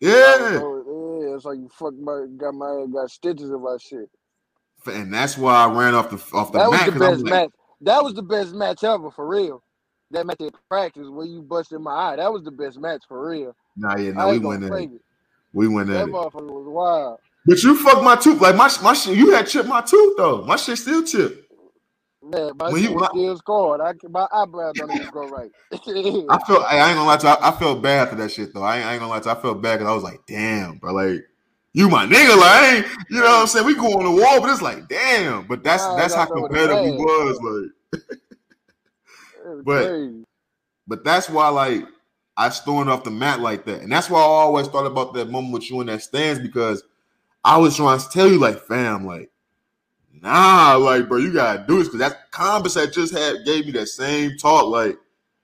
Yeah. 0.00 0.60
Yeah, 1.18 1.30
that's 1.32 1.44
how 1.44 1.52
you 1.52 1.68
fucked 1.72 1.98
my 1.98 2.26
got 2.36 2.54
my 2.54 2.86
got 2.92 3.10
stitches 3.10 3.50
in 3.50 3.62
my 3.62 3.76
shit. 3.80 4.08
And 4.86 5.12
that's 5.12 5.36
why 5.36 5.64
I 5.64 5.72
ran 5.72 5.94
off 5.94 6.10
the 6.10 6.36
off 6.36 6.52
the 6.52 6.58
That 6.58 6.70
was 6.70 6.84
the 6.84 6.92
best 6.92 7.22
like, 7.22 7.30
match. 7.30 7.50
That 7.80 8.04
was 8.04 8.14
the 8.14 8.22
best 8.22 8.54
match 8.54 8.84
ever 8.84 9.10
for 9.10 9.26
real. 9.26 9.62
That 10.12 10.26
match 10.26 10.40
at 10.40 10.54
practice 10.68 11.08
where 11.08 11.26
you 11.26 11.42
busted 11.42 11.80
my 11.80 11.90
eye. 11.90 12.16
That 12.16 12.32
was 12.32 12.44
the 12.44 12.52
best 12.52 12.78
match 12.78 13.02
for 13.08 13.28
real. 13.28 13.56
nah, 13.76 13.96
yeah, 13.96 14.12
no, 14.12 14.28
we 14.28 14.38
went 14.38 14.62
fake 14.62 14.90
it. 14.92 14.96
it. 14.96 15.00
We 15.52 15.66
went 15.66 15.88
in. 15.88 15.96
That 15.96 16.06
motherfucker 16.06 16.52
was 16.52 16.68
wild. 16.68 17.18
But 17.46 17.62
you 17.62 17.76
fucked 17.76 18.02
my 18.02 18.16
tooth. 18.16 18.40
Like 18.40 18.56
my 18.56 18.70
my 18.82 18.92
shit, 18.94 19.16
you 19.16 19.30
had 19.32 19.46
chipped 19.46 19.68
my 19.68 19.80
tooth 19.80 20.14
though. 20.16 20.44
My 20.44 20.56
shit 20.56 20.78
still 20.78 21.02
chipped. 21.04 21.42
Man, 22.22 22.50
my 22.58 22.72
When 22.72 22.82
you- 22.82 22.88
shit 22.88 22.94
when 22.96 23.04
I- 23.04 23.08
still 23.08 23.36
scored. 23.36 23.80
I 23.80 23.92
my 24.08 24.26
eyebrows 24.32 24.72
don't 24.76 24.92
even 24.92 25.10
go 25.10 25.28
right. 25.28 25.50
I 25.72 26.38
felt 26.46 26.64
I 26.64 26.88
ain't 26.88 26.96
gonna 26.96 27.04
lie 27.04 27.16
to 27.18 27.26
you, 27.26 27.32
I, 27.32 27.48
I 27.48 27.52
felt 27.52 27.82
bad 27.82 28.08
for 28.10 28.16
that 28.16 28.30
shit 28.32 28.52
though. 28.52 28.62
I 28.64 28.78
ain't, 28.78 28.86
I 28.86 28.92
ain't 28.94 29.00
gonna 29.00 29.10
lie 29.12 29.20
to 29.20 29.28
you, 29.28 29.34
I 29.36 29.40
felt 29.40 29.62
bad 29.62 29.78
because 29.78 29.90
I 29.90 29.94
was 29.94 30.02
like, 30.02 30.20
damn, 30.26 30.78
bro, 30.78 30.92
like 30.92 31.24
you 31.72 31.88
my 31.88 32.04
nigga, 32.06 32.36
like 32.36 32.86
you 33.10 33.18
know 33.20 33.26
what 33.26 33.40
I'm 33.42 33.46
saying? 33.46 33.66
We 33.66 33.74
go 33.76 33.96
on 33.98 34.04
the 34.04 34.22
wall, 34.22 34.40
but 34.40 34.50
it's 34.50 34.62
like, 34.62 34.88
damn. 34.88 35.46
But 35.46 35.62
that's 35.62 35.84
Nah, 35.84 35.96
that's 35.96 36.14
how 36.14 36.24
gotta 36.26 36.34
know 36.34 36.40
what 36.42 36.50
it 36.52 36.54
competitive 36.68 36.94
we 36.98 37.04
was. 37.04 37.70
like. 37.92 38.02
But- 39.64 39.88
crazy. 39.88 40.24
But 40.88 41.04
that's 41.04 41.28
why, 41.28 41.48
like, 41.48 41.84
I 42.36 42.48
stormed 42.48 42.88
off 42.90 43.02
the 43.02 43.10
mat 43.10 43.40
like 43.40 43.64
that, 43.66 43.82
and 43.82 43.90
that's 43.90 44.08
why 44.08 44.20
I 44.20 44.22
always 44.24 44.68
thought 44.68 44.86
about 44.86 45.14
that 45.14 45.30
moment 45.30 45.52
with 45.54 45.68
you 45.70 45.80
in 45.80 45.88
that 45.88 46.00
stands 46.02 46.38
because 46.40 46.82
I 47.46 47.58
was 47.58 47.76
trying 47.76 48.00
to 48.00 48.08
tell 48.08 48.28
you, 48.28 48.40
like, 48.40 48.58
fam, 48.62 49.06
like, 49.06 49.30
nah, 50.20 50.74
like, 50.74 51.08
bro, 51.08 51.18
you 51.18 51.32
gotta 51.32 51.64
do 51.64 51.78
this 51.78 51.86
because 51.86 52.00
that 52.00 52.32
Combis 52.32 52.74
that 52.74 52.92
just 52.92 53.14
had 53.14 53.44
gave 53.44 53.66
me 53.66 53.72
that 53.72 53.86
same 53.86 54.36
talk, 54.36 54.66
like, 54.66 54.98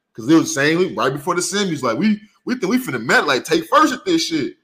because 0.08 0.28
it 0.28 0.34
was 0.34 0.52
saying 0.52 0.96
right 0.96 1.12
before 1.12 1.36
the 1.36 1.40
semis, 1.40 1.80
like, 1.80 1.96
we 1.96 2.20
we 2.44 2.56
think 2.56 2.72
we 2.72 2.78
finna 2.78 3.00
met, 3.00 3.28
like, 3.28 3.44
take 3.44 3.66
first 3.66 3.94
at 3.94 4.04
this 4.04 4.26
shit. 4.26 4.56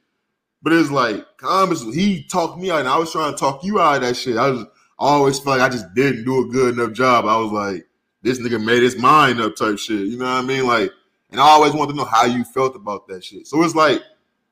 But 0.62 0.72
it's 0.72 0.90
like 0.90 1.24
Combis, 1.38 1.94
he 1.94 2.24
talked 2.24 2.58
me 2.58 2.72
out, 2.72 2.80
and 2.80 2.88
I 2.88 2.98
was 2.98 3.12
trying 3.12 3.32
to 3.32 3.38
talk 3.38 3.62
you 3.62 3.78
out 3.78 3.96
of 3.96 4.02
that 4.02 4.16
shit. 4.16 4.36
I 4.36 4.50
was 4.50 4.64
I 4.98 5.06
always 5.06 5.38
felt 5.38 5.58
like 5.58 5.70
I 5.70 5.72
just 5.72 5.94
didn't 5.94 6.24
do 6.24 6.40
a 6.44 6.48
good 6.48 6.74
enough 6.74 6.92
job. 6.92 7.26
I 7.26 7.36
was 7.38 7.52
like, 7.52 7.86
this 8.22 8.40
nigga 8.40 8.62
made 8.62 8.82
his 8.82 8.98
mind 8.98 9.40
up 9.40 9.54
type 9.54 9.78
shit. 9.78 10.08
You 10.08 10.18
know 10.18 10.24
what 10.24 10.42
I 10.42 10.42
mean? 10.42 10.66
Like, 10.66 10.90
and 11.30 11.40
I 11.40 11.44
always 11.44 11.72
wanted 11.72 11.92
to 11.92 11.98
know 11.98 12.04
how 12.04 12.24
you 12.24 12.42
felt 12.42 12.74
about 12.74 13.06
that 13.06 13.22
shit. 13.22 13.46
So 13.46 13.62
it's 13.62 13.76
like, 13.76 14.02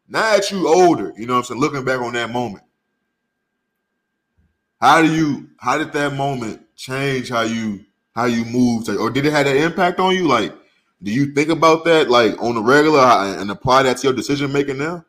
now 0.07 0.37
that 0.37 0.53
you 0.53 0.69
older, 0.69 1.13
you 1.17 1.27
know 1.27 1.33
what 1.33 1.39
I'm 1.41 1.45
saying, 1.47 1.61
looking 1.61 1.85
back 1.85 2.01
on 2.01 2.13
that 2.13 2.31
moment, 2.31 2.63
how 4.81 5.03
do 5.03 5.13
you 5.13 5.49
how 5.59 5.79
did 5.79 5.93
that 5.93 6.15
moment 6.15 6.63
change 6.77 7.29
how 7.31 7.43
you 7.43 7.85
how 8.15 8.25
you 8.27 8.45
moved 8.45 8.89
or 8.89 9.11
did 9.11 9.27
it 9.27 9.33
have 9.33 9.47
an 9.47 9.57
impact 9.57 10.01
on 10.01 10.15
you? 10.15 10.27
Like, 10.27 10.55
do 11.03 11.11
you 11.11 11.35
think 11.35 11.49
about 11.51 11.85
that 11.85 12.09
like 12.11 12.41
on 12.43 12.55
the 12.55 12.63
regular 12.63 13.01
and 13.01 13.51
apply 13.51 13.83
that 13.85 13.99
to 13.99 14.07
your 14.09 14.17
decision 14.17 14.53
making 14.53 14.79
now? 14.79 15.05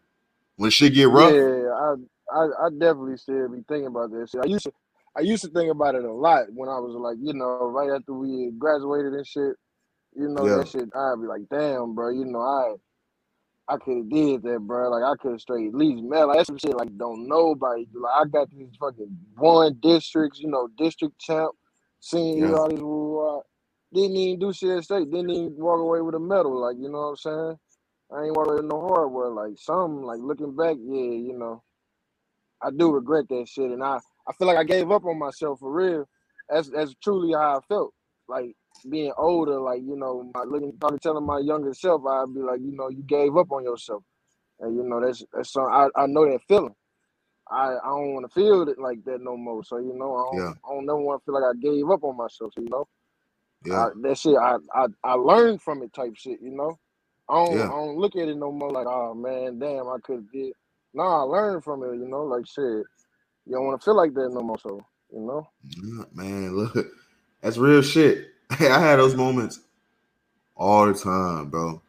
When 0.57 0.71
shit 0.71 0.93
get 0.93 1.09
rough? 1.09 1.33
Yeah, 1.33 1.69
I, 1.71 1.95
I 2.33 2.65
I 2.65 2.69
definitely 2.71 3.17
still 3.17 3.47
be 3.49 3.63
thinking 3.67 3.87
about 3.87 4.11
that 4.11 4.29
shit. 4.29 4.41
I 4.43 4.47
used 4.47 4.65
to 4.65 4.71
I 5.15 5.21
used 5.21 5.43
to 5.43 5.49
think 5.49 5.71
about 5.71 5.95
it 5.95 6.03
a 6.03 6.11
lot 6.11 6.45
when 6.53 6.69
I 6.69 6.79
was 6.79 6.93
like, 6.95 7.17
you 7.21 7.33
know, 7.33 7.69
right 7.69 7.89
after 7.89 8.13
we 8.13 8.51
graduated 8.57 9.13
and 9.13 9.25
shit. 9.27 9.55
You 10.15 10.29
know, 10.29 10.45
Yeah. 10.45 10.57
that 10.57 10.67
shit 10.67 10.89
I'd 10.95 11.21
be 11.21 11.27
like, 11.27 11.43
damn, 11.49 11.93
bro, 11.93 12.09
you 12.09 12.25
know, 12.25 12.39
I 12.39 12.75
I 13.69 13.77
could 13.77 13.97
have 13.97 14.09
did 14.09 14.43
that, 14.43 14.59
bro. 14.61 14.89
Like 14.89 15.03
I 15.03 15.15
could 15.21 15.31
have 15.33 15.41
straight 15.41 15.67
at 15.69 15.75
least 15.75 16.03
man, 16.03 16.27
like 16.27 16.37
that's 16.37 16.47
some 16.47 16.57
shit 16.57 16.75
like 16.75 16.95
don't 16.97 17.27
nobody 17.27 17.85
do. 17.85 18.01
Like 18.03 18.13
I 18.21 18.25
got 18.29 18.49
these 18.51 18.69
fucking 18.79 19.17
one 19.37 19.77
districts, 19.81 20.39
you 20.39 20.49
know, 20.49 20.69
district 20.77 21.19
champ, 21.19 21.51
senior 21.99 22.49
Yeah. 22.49 22.57
all 22.57 22.69
these 22.69 22.79
uh, 22.79 23.41
didn't 23.93 24.17
even 24.17 24.39
do 24.39 24.53
shit 24.53 24.77
at 24.77 24.83
state, 24.83 25.11
didn't 25.11 25.31
even 25.31 25.55
walk 25.57 25.79
away 25.79 26.01
with 26.01 26.15
a 26.15 26.19
medal, 26.19 26.61
like 26.61 26.77
you 26.77 26.89
know 26.89 26.99
what 26.99 27.07
I'm 27.09 27.15
saying? 27.17 27.57
I 28.15 28.23
ain't 28.25 28.35
walk 28.37 28.47
away 28.47 28.57
with 28.57 28.65
no 28.71 28.81
hardware. 28.81 29.29
Like 29.29 29.53
some 29.57 30.03
like 30.03 30.19
looking 30.21 30.55
back, 30.55 30.77
yeah, 30.79 31.11
you 31.11 31.35
know. 31.37 31.63
I 32.61 32.71
do 32.71 32.91
regret 32.91 33.29
that 33.29 33.47
shit 33.49 33.71
and 33.71 33.83
I, 33.83 33.99
I 34.27 34.33
feel 34.33 34.47
like 34.47 34.57
I 34.57 34.65
gave 34.65 34.91
up 34.91 35.05
on 35.05 35.19
myself 35.19 35.59
for 35.59 35.71
real. 35.71 36.09
That's 36.49 36.69
that's 36.69 36.95
truly 37.03 37.33
how 37.33 37.57
I 37.57 37.61
felt. 37.69 37.93
Like 38.27 38.55
being 38.85 39.13
older, 39.17 39.59
like, 39.59 39.81
you 39.83 39.95
know, 39.97 40.29
my 40.35 40.43
looking 40.43 40.73
probably 40.79 40.99
telling 40.99 41.25
my 41.25 41.39
younger 41.39 41.73
self, 41.73 42.03
I'd 42.05 42.33
be 42.33 42.41
like, 42.41 42.61
you 42.61 42.75
know, 42.75 42.89
you 42.89 43.03
gave 43.03 43.37
up 43.37 43.51
on 43.51 43.63
yourself. 43.63 44.03
And 44.59 44.75
you 44.77 44.83
know, 44.83 45.01
that's 45.01 45.23
that's 45.33 45.53
some 45.53 45.65
I, 45.65 45.89
I 45.95 46.07
know 46.07 46.25
that 46.29 46.41
feeling. 46.47 46.75
I, 47.51 47.75
I 47.83 47.89
don't 47.89 48.13
want 48.15 48.29
to 48.29 48.33
feel 48.33 48.67
it 48.69 48.79
like 48.79 49.03
that 49.05 49.21
no 49.21 49.37
more. 49.37 49.63
So, 49.63 49.77
you 49.77 49.93
know, 49.95 50.15
I 50.17 50.23
don't, 50.23 50.39
Yeah. 50.39 50.53
I 50.65 50.75
don't 50.75 50.85
never 50.87 50.99
want 50.99 51.21
to 51.21 51.25
feel 51.25 51.35
like 51.35 51.55
I 51.55 51.59
gave 51.59 51.89
up 51.89 52.03
on 52.03 52.17
myself, 52.17 52.53
you 52.57 52.67
know. 52.69 52.87
Yeah. 53.65 53.73
I, 53.77 53.89
that 54.03 54.17
shit, 54.17 54.35
I, 54.37 54.57
I 54.73 54.87
I 55.03 55.13
learned 55.15 55.61
from 55.61 55.83
it, 55.83 55.93
type 55.93 56.13
shit. 56.15 56.41
You 56.41 56.51
know, 56.51 56.77
I 57.29 57.35
don't 57.35 57.57
Yeah. 57.57 57.65
I 57.67 57.77
don't 57.77 57.97
look 57.97 58.15
at 58.15 58.27
it 58.29 58.37
no 58.37 58.51
more 58.51 58.71
like, 58.71 58.87
oh 58.87 59.13
man, 59.13 59.59
damn, 59.59 59.87
I 59.89 59.97
could 60.03 60.17
have 60.17 60.31
did. 60.31 60.53
Nah, 60.93 61.21
I 61.21 61.23
learned 61.23 61.63
from 61.63 61.83
it. 61.83 61.97
You 61.97 62.07
know, 62.07 62.23
like 62.23 62.47
shit, 62.47 62.85
you 63.45 63.53
don't 63.53 63.65
want 63.65 63.81
to 63.81 63.85
feel 63.85 63.97
like 63.97 64.13
that 64.15 64.29
no 64.31 64.41
more. 64.41 64.59
So 64.59 64.81
you 65.13 65.21
know, 65.21 65.47
Yeah, 65.63 66.03
man, 66.13 66.55
look, 66.55 66.87
that's 67.41 67.57
real 67.57 67.81
shit. 67.81 68.27
I 68.59 68.79
had 68.79 68.97
those 68.97 69.15
moments 69.15 69.59
all 70.55 70.85
the 70.87 70.93
time, 70.93 71.49
bro. 71.49 71.81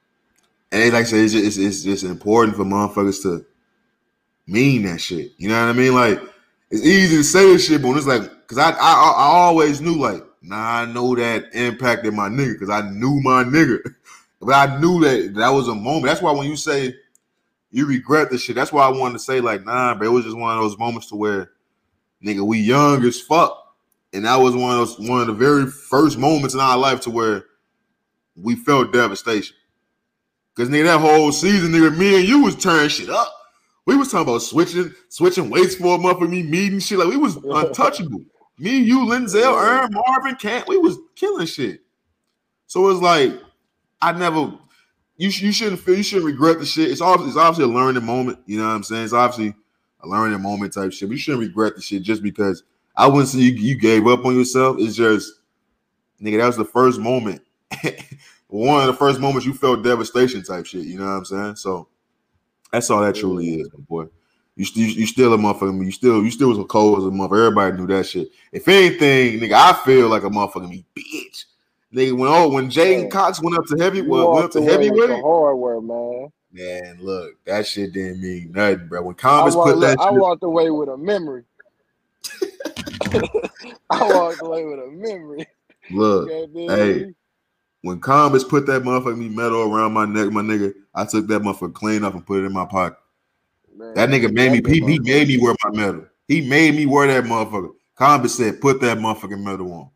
And 0.70 0.92
like 0.92 1.02
I 1.02 1.04
say, 1.04 1.20
it's 1.20 1.32
just, 1.32 1.46
it's, 1.46 1.56
it's 1.56 1.82
just 1.82 2.04
important 2.04 2.56
for 2.56 2.64
motherfuckers 2.64 3.22
to 3.22 3.44
mean 4.46 4.82
that 4.82 5.00
shit. 5.00 5.32
You 5.38 5.48
know 5.48 5.60
what 5.60 5.70
I 5.70 5.72
mean? 5.72 5.94
Like, 5.94 6.20
it's 6.70 6.84
easy 6.84 7.16
to 7.16 7.24
say 7.24 7.46
this 7.52 7.66
shit, 7.66 7.80
but 7.80 7.88
when 7.88 7.96
it's 7.96 8.06
like, 8.06 8.46
cause 8.46 8.58
I, 8.58 8.70
I, 8.70 8.72
I 8.72 9.26
always 9.26 9.80
knew 9.80 9.96
like, 9.96 10.22
nah, 10.42 10.82
I 10.82 10.84
know 10.86 11.14
that 11.14 11.54
impacted 11.54 12.12
my 12.12 12.28
nigga, 12.28 12.58
cause 12.58 12.70
I 12.70 12.88
knew 12.90 13.20
my 13.22 13.44
nigga. 13.44 13.78
But 14.40 14.52
I 14.54 14.78
knew 14.78 15.00
that 15.00 15.34
that 15.34 15.48
was 15.48 15.66
a 15.66 15.74
moment. 15.74 16.04
That's 16.04 16.22
why 16.22 16.30
when 16.30 16.46
you 16.46 16.54
say 16.54 16.94
you 17.72 17.86
regret 17.86 18.30
the 18.30 18.38
shit, 18.38 18.54
that's 18.54 18.72
why 18.72 18.86
I 18.86 18.88
wanted 18.88 19.14
to 19.14 19.18
say 19.18 19.40
like, 19.40 19.64
nah, 19.64 19.96
but 19.96 20.06
it 20.06 20.10
was 20.10 20.24
just 20.24 20.36
one 20.36 20.56
of 20.56 20.62
those 20.62 20.78
moments 20.78 21.08
to 21.08 21.16
where 21.16 21.50
nigga, 22.24 22.46
we 22.46 22.58
young 22.58 23.04
as 23.04 23.20
fuck. 23.20 23.67
And 24.12 24.24
that 24.24 24.36
was 24.36 24.56
one 24.56 24.72
of 24.72 24.78
those 24.78 25.08
one 25.08 25.20
of 25.20 25.26
the 25.26 25.34
very 25.34 25.66
first 25.66 26.18
moments 26.18 26.54
in 26.54 26.60
our 26.60 26.78
life 26.78 27.00
to 27.02 27.10
where 27.10 27.44
we 28.36 28.56
felt 28.56 28.92
devastation. 28.92 29.54
Cause 30.56 30.68
nigga, 30.68 30.84
that 30.84 31.00
whole 31.00 31.30
season, 31.30 31.70
nigga, 31.70 31.96
me 31.96 32.18
and 32.18 32.28
you 32.28 32.42
was 32.42 32.56
turning 32.56 32.88
shit 32.88 33.10
up. 33.10 33.32
We 33.86 33.96
was 33.96 34.10
talking 34.10 34.28
about 34.28 34.42
switching, 34.42 34.92
switching 35.08 35.50
weights 35.50 35.76
for 35.76 35.96
a 35.96 35.98
month 35.98 36.20
with 36.20 36.30
me, 36.30 36.42
meeting 36.42 36.80
shit. 36.80 36.98
Like 36.98 37.08
we 37.08 37.16
was 37.16 37.36
untouchable. 37.44 38.22
me, 38.58 38.78
you, 38.78 39.00
Linzel, 39.06 39.62
Aaron, 39.62 39.90
Marvin, 39.92 40.34
Kent, 40.34 40.68
we 40.68 40.78
was 40.78 40.98
killing 41.14 41.46
shit. 41.46 41.80
So 42.66 42.88
it's 42.90 43.00
like 43.00 43.32
I 44.00 44.12
never 44.12 44.52
you, 45.18 45.28
you 45.30 45.52
shouldn't 45.52 45.80
feel 45.80 45.96
you 45.96 46.02
shouldn't 46.02 46.26
regret 46.26 46.60
the 46.60 46.66
shit. 46.66 46.90
It's 46.90 47.00
obviously 47.00 47.30
it's 47.30 47.38
obviously 47.38 47.72
a 47.72 47.76
learning 47.76 48.04
moment. 48.04 48.38
You 48.46 48.58
know 48.58 48.68
what 48.68 48.74
I'm 48.74 48.82
saying? 48.84 49.04
It's 49.04 49.12
obviously 49.12 49.54
a 50.00 50.08
learning 50.08 50.40
moment 50.40 50.72
type 50.72 50.92
shit. 50.92 51.08
But 51.08 51.14
you 51.14 51.18
shouldn't 51.18 51.46
regret 51.46 51.74
the 51.74 51.82
shit 51.82 52.02
just 52.02 52.22
because 52.22 52.62
I 52.98 53.06
wouldn't 53.06 53.28
say 53.28 53.38
you, 53.38 53.52
you 53.52 53.78
gave 53.78 54.06
up 54.08 54.24
on 54.26 54.36
yourself. 54.36 54.76
It's 54.80 54.96
just 54.96 55.32
nigga, 56.20 56.38
that 56.38 56.46
was 56.48 56.56
the 56.56 56.64
first 56.64 56.98
moment. 56.98 57.40
One 58.48 58.80
of 58.80 58.86
the 58.88 58.94
first 58.94 59.20
moments 59.20 59.46
you 59.46 59.54
felt 59.54 59.84
devastation 59.84 60.42
type 60.42 60.66
shit. 60.66 60.84
You 60.84 60.98
know 60.98 61.04
what 61.04 61.12
I'm 61.12 61.24
saying? 61.24 61.56
So 61.56 61.86
that's 62.72 62.90
all 62.90 63.00
that 63.02 63.14
truly 63.14 63.60
is, 63.60 63.68
my 63.72 63.80
boy. 63.88 64.06
You, 64.56 64.66
you, 64.74 64.86
you 64.86 65.06
still 65.06 65.32
a 65.32 65.38
motherfucker. 65.38 65.84
You 65.84 65.92
still 65.92 66.24
you 66.24 66.30
still 66.32 66.48
was 66.48 66.58
a 66.58 66.64
cold 66.64 66.98
as 66.98 67.04
a 67.04 67.08
motherfucker. 67.08 67.46
Everybody 67.46 67.76
knew 67.76 67.86
that 67.86 68.06
shit. 68.06 68.30
If 68.50 68.66
anything, 68.66 69.38
nigga, 69.38 69.52
I 69.52 69.72
feel 69.84 70.08
like 70.08 70.24
a 70.24 70.28
motherfucker 70.28 70.68
me 70.68 70.84
bitch. 70.96 71.44
Nigga, 71.94 72.18
when 72.18 72.28
oh 72.28 72.48
when 72.48 72.68
J'den 72.68 73.10
Cox 73.10 73.40
went 73.40 73.56
up 73.56 73.66
to 73.66 73.76
heavy, 73.78 74.02
well, 74.02 74.32
went 74.32 74.46
up 74.46 74.50
to 74.52 74.62
heavyweight, 74.62 75.22
hardware, 75.22 75.80
man. 75.80 76.32
Man, 76.50 76.98
look, 77.00 77.44
that 77.44 77.66
shit 77.66 77.92
didn't 77.92 78.20
mean 78.20 78.50
nothing, 78.52 78.88
bro. 78.88 79.02
When 79.02 79.14
Combs 79.14 79.54
put 79.54 79.78
that, 79.80 80.00
I 80.00 80.10
shit, 80.10 80.20
walked 80.20 80.42
away 80.42 80.70
with 80.70 80.88
a 80.88 80.96
memory. 80.96 81.44
I 83.90 84.12
walked 84.12 84.42
away 84.42 84.64
with 84.64 84.78
a 84.80 84.90
memory. 84.90 85.46
look, 85.90 86.28
hey, 86.54 87.12
when 87.82 88.00
Combs 88.00 88.44
put 88.44 88.66
that 88.66 88.82
motherfucking 88.82 89.34
metal 89.34 89.72
around 89.72 89.92
my 89.92 90.04
neck, 90.04 90.30
my 90.30 90.42
nigga, 90.42 90.74
I 90.94 91.04
took 91.04 91.26
that 91.28 91.42
motherfucker 91.42 91.74
clean 91.74 92.04
up 92.04 92.14
and 92.14 92.26
put 92.26 92.42
it 92.42 92.46
in 92.46 92.52
my 92.52 92.66
pocket. 92.66 92.98
Man, 93.76 93.94
that 93.94 94.08
nigga 94.08 94.32
made 94.32 94.52
me, 94.52 94.72
he, 94.72 94.84
he 94.84 94.98
made 94.98 95.28
me 95.28 95.38
wear 95.38 95.54
my 95.64 95.70
medal. 95.70 96.06
He 96.26 96.46
made 96.46 96.74
me 96.74 96.86
wear 96.86 97.06
that 97.06 97.24
motherfucker. 97.24 97.72
Combs 97.94 98.34
said, 98.34 98.60
put 98.60 98.80
that 98.80 98.98
motherfucking 98.98 99.42
medal 99.42 99.72
on. 99.72 99.90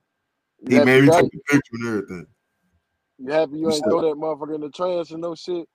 He 0.69 0.79
made 0.79 1.05
me 1.05 1.11
take 1.11 1.25
a 1.25 1.53
picture 1.53 1.73
and 1.73 1.89
everything. 1.89 2.27
You 3.19 3.33
happy 3.33 3.59
you 3.59 3.71
ain't 3.71 3.85
throw 3.85 4.01
that 4.03 4.17
motherfucker 4.17 4.55
in 4.55 4.61
the 4.61 4.71
trash 4.71 5.11
and 5.11 5.21
no 5.21 5.35
shit? 5.35 5.69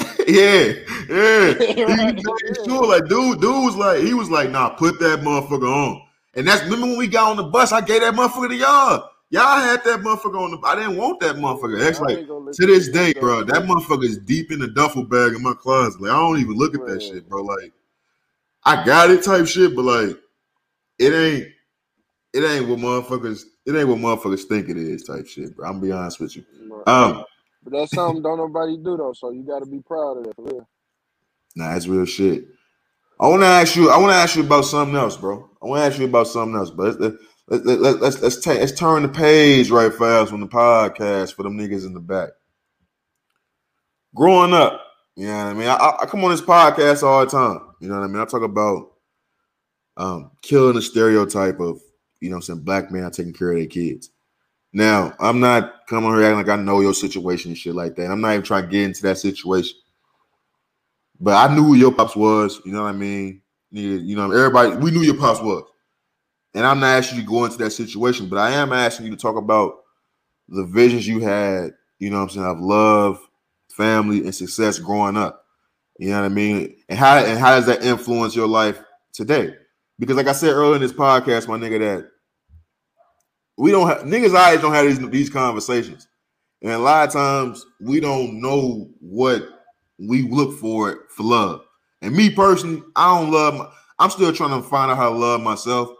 yeah, 0.26 0.72
yeah. 1.08 1.84
right. 1.84 2.18
he, 2.18 2.54
sure, 2.64 2.86
like 2.86 3.06
dude, 3.06 3.40
dude 3.40 3.64
was 3.64 3.76
like, 3.76 4.02
he 4.02 4.14
was 4.14 4.30
like, 4.30 4.50
nah, 4.50 4.70
put 4.70 4.98
that 5.00 5.20
motherfucker 5.20 5.70
on. 5.70 6.02
And 6.34 6.46
that's 6.46 6.62
remember 6.62 6.86
when 6.86 6.98
we 6.98 7.08
got 7.08 7.30
on 7.30 7.36
the 7.36 7.44
bus, 7.44 7.72
I 7.72 7.80
gave 7.80 8.02
that 8.02 8.14
motherfucker 8.14 8.48
to 8.48 8.54
y'all. 8.54 9.10
Y'all 9.30 9.60
had 9.60 9.84
that 9.84 10.00
motherfucker 10.00 10.40
on 10.40 10.50
the. 10.50 10.58
I 10.66 10.74
didn't 10.74 10.96
want 10.96 11.20
that 11.20 11.36
motherfucker. 11.36 11.78
That's 11.78 12.00
like 12.00 12.26
to 12.26 12.66
this 12.66 12.88
day, 12.88 13.12
bro. 13.12 13.44
That 13.44 13.62
motherfucker 13.62 14.04
is 14.04 14.18
deep 14.18 14.50
in 14.50 14.58
the 14.58 14.68
duffel 14.68 15.04
bag 15.04 15.34
in 15.34 15.42
my 15.42 15.54
closet. 15.54 16.00
Like 16.00 16.10
I 16.10 16.16
don't 16.16 16.40
even 16.40 16.56
look 16.56 16.74
at 16.74 16.84
that 16.86 17.00
shit, 17.00 17.28
bro. 17.28 17.42
Like 17.42 17.72
I 18.64 18.84
got 18.84 19.10
it 19.10 19.22
type 19.22 19.46
shit, 19.46 19.74
but 19.74 19.84
like 19.84 20.16
it 20.98 21.12
ain't. 21.12 21.48
It 22.32 22.44
ain't 22.44 22.68
what 22.68 22.78
motherfuckers 22.78 23.42
it 23.66 23.74
ain't 23.74 23.88
what 23.88 23.98
motherfuckers 23.98 24.44
think 24.44 24.68
it 24.68 24.76
is 24.76 25.02
type 25.02 25.26
shit, 25.26 25.56
bro. 25.56 25.66
I'm 25.66 25.74
gonna 25.74 25.86
be 25.86 25.92
honest 25.92 26.20
with 26.20 26.36
you. 26.36 26.44
Um, 26.86 27.24
but 27.62 27.72
that's 27.72 27.92
something 27.92 28.22
don't 28.22 28.38
nobody 28.38 28.76
do 28.76 28.96
though, 28.96 29.12
so 29.12 29.30
you 29.30 29.42
gotta 29.42 29.66
be 29.66 29.80
proud 29.80 30.18
of 30.18 30.24
that 30.24 30.36
for 30.36 30.42
real. 30.42 30.68
Nah, 31.56 31.72
that's 31.72 31.86
real 31.86 32.04
shit. 32.04 32.44
I 33.20 33.28
want 33.28 33.42
to 33.42 33.46
ask 33.46 33.76
you. 33.76 33.90
I 33.90 33.98
want 33.98 34.12
to 34.12 34.16
ask 34.16 34.34
you 34.34 34.42
about 34.42 34.62
something 34.62 34.96
else, 34.96 35.18
bro. 35.18 35.50
I 35.62 35.66
want 35.66 35.80
to 35.80 35.86
ask 35.86 35.98
you 35.98 36.06
about 36.06 36.26
something 36.26 36.56
else, 36.56 36.70
but 36.70 36.98
let's 36.98 37.16
let's 37.48 37.64
let's 37.64 38.00
let's, 38.00 38.22
let's, 38.22 38.46
let's 38.46 38.72
turn 38.72 39.02
the 39.02 39.10
page 39.10 39.70
right 39.70 39.92
fast 39.92 40.32
on 40.32 40.40
the 40.40 40.48
podcast 40.48 41.34
for 41.34 41.42
them 41.42 41.58
niggas 41.58 41.84
in 41.84 41.92
the 41.92 42.00
back. 42.00 42.30
Growing 44.14 44.54
up, 44.54 44.80
you 45.16 45.26
know 45.26 45.36
what 45.36 45.46
I 45.46 45.52
mean. 45.52 45.68
I, 45.68 45.96
I 46.00 46.06
come 46.06 46.24
on 46.24 46.30
this 46.30 46.40
podcast 46.40 47.02
all 47.02 47.20
the 47.20 47.30
time. 47.30 47.60
You 47.80 47.88
know 47.88 47.98
what 47.98 48.04
I 48.04 48.06
mean. 48.06 48.22
I 48.22 48.24
talk 48.24 48.42
about 48.42 48.92
um, 49.98 50.30
killing 50.40 50.76
the 50.76 50.82
stereotype 50.82 51.60
of 51.60 51.78
you 52.20 52.30
know 52.30 52.36
I'm 52.36 52.42
saying, 52.42 52.60
black 52.60 52.90
man 52.90 53.10
taking 53.10 53.34
care 53.34 53.52
of 53.52 53.58
their 53.58 53.66
kids. 53.66 54.08
Now, 54.72 55.12
I'm 55.20 55.40
not 55.40 55.86
coming 55.88 56.10
here 56.10 56.22
acting 56.22 56.36
like 56.38 56.48
I 56.48 56.56
know 56.56 56.80
your 56.80 56.94
situation 56.94 57.50
and 57.50 57.58
shit 57.58 57.74
like 57.74 57.96
that. 57.96 58.10
I'm 58.10 58.22
not 58.22 58.32
even 58.32 58.44
trying 58.44 58.62
to 58.62 58.70
get 58.70 58.84
into 58.84 59.02
that 59.02 59.18
situation. 59.18 59.76
But 61.20 61.34
I 61.34 61.54
knew 61.54 61.62
who 61.62 61.74
your 61.74 61.92
pops 61.92 62.16
was, 62.16 62.60
you 62.64 62.72
know 62.72 62.82
what 62.82 62.88
I 62.88 62.92
mean? 62.92 63.42
You 63.70 64.16
know, 64.16 64.30
everybody, 64.32 64.76
we 64.76 64.90
knew 64.90 65.02
your 65.02 65.16
pops 65.16 65.40
was. 65.40 65.64
And 66.54 66.66
I'm 66.66 66.80
not 66.80 66.96
asking 66.96 67.18
you 67.18 67.24
to 67.24 67.30
go 67.30 67.44
into 67.44 67.58
that 67.58 67.70
situation, 67.70 68.28
but 68.28 68.38
I 68.38 68.52
am 68.52 68.72
asking 68.72 69.06
you 69.06 69.12
to 69.12 69.18
talk 69.18 69.36
about 69.36 69.84
the 70.48 70.64
visions 70.64 71.06
you 71.06 71.20
had, 71.20 71.72
you 71.98 72.10
know 72.10 72.16
what 72.16 72.22
I'm 72.24 72.30
saying, 72.30 72.46
of 72.46 72.58
love, 72.58 73.20
family, 73.68 74.24
and 74.24 74.34
success 74.34 74.78
growing 74.78 75.16
up. 75.16 75.44
You 75.98 76.08
know 76.08 76.20
what 76.20 76.26
I 76.26 76.30
mean? 76.30 76.76
And 76.88 76.98
how 76.98 77.18
and 77.18 77.38
how 77.38 77.54
does 77.54 77.66
that 77.66 77.84
influence 77.84 78.34
your 78.34 78.48
life 78.48 78.82
today? 79.12 79.54
Because 79.98 80.16
like 80.16 80.26
I 80.26 80.32
said 80.32 80.52
earlier 80.54 80.76
in 80.76 80.80
this 80.80 80.94
podcast, 80.94 81.46
my 81.46 81.58
nigga, 81.58 81.78
that 81.78 82.10
we 83.58 83.70
don't 83.70 83.86
have 83.86 83.98
niggas 83.98 84.34
eyes 84.34 84.62
don't 84.62 84.72
have 84.72 84.86
these, 84.86 85.10
these 85.10 85.30
conversations. 85.30 86.08
And 86.62 86.72
a 86.72 86.78
lot 86.78 87.06
of 87.06 87.12
times 87.12 87.66
we 87.80 88.00
don't 88.00 88.40
know 88.40 88.90
what 89.00 89.42
we 90.00 90.22
look 90.22 90.58
for 90.58 90.90
it 90.90 90.98
for 91.10 91.22
love. 91.22 91.64
And 92.02 92.14
me 92.14 92.30
personally, 92.30 92.82
I 92.96 93.20
don't 93.20 93.30
love 93.30 93.54
my, 93.54 93.68
I'm 93.98 94.10
still 94.10 94.32
trying 94.32 94.60
to 94.60 94.66
find 94.66 94.90
out 94.90 94.96
how 94.96 95.10
to 95.10 95.16
love 95.16 95.40
myself. 95.42 95.90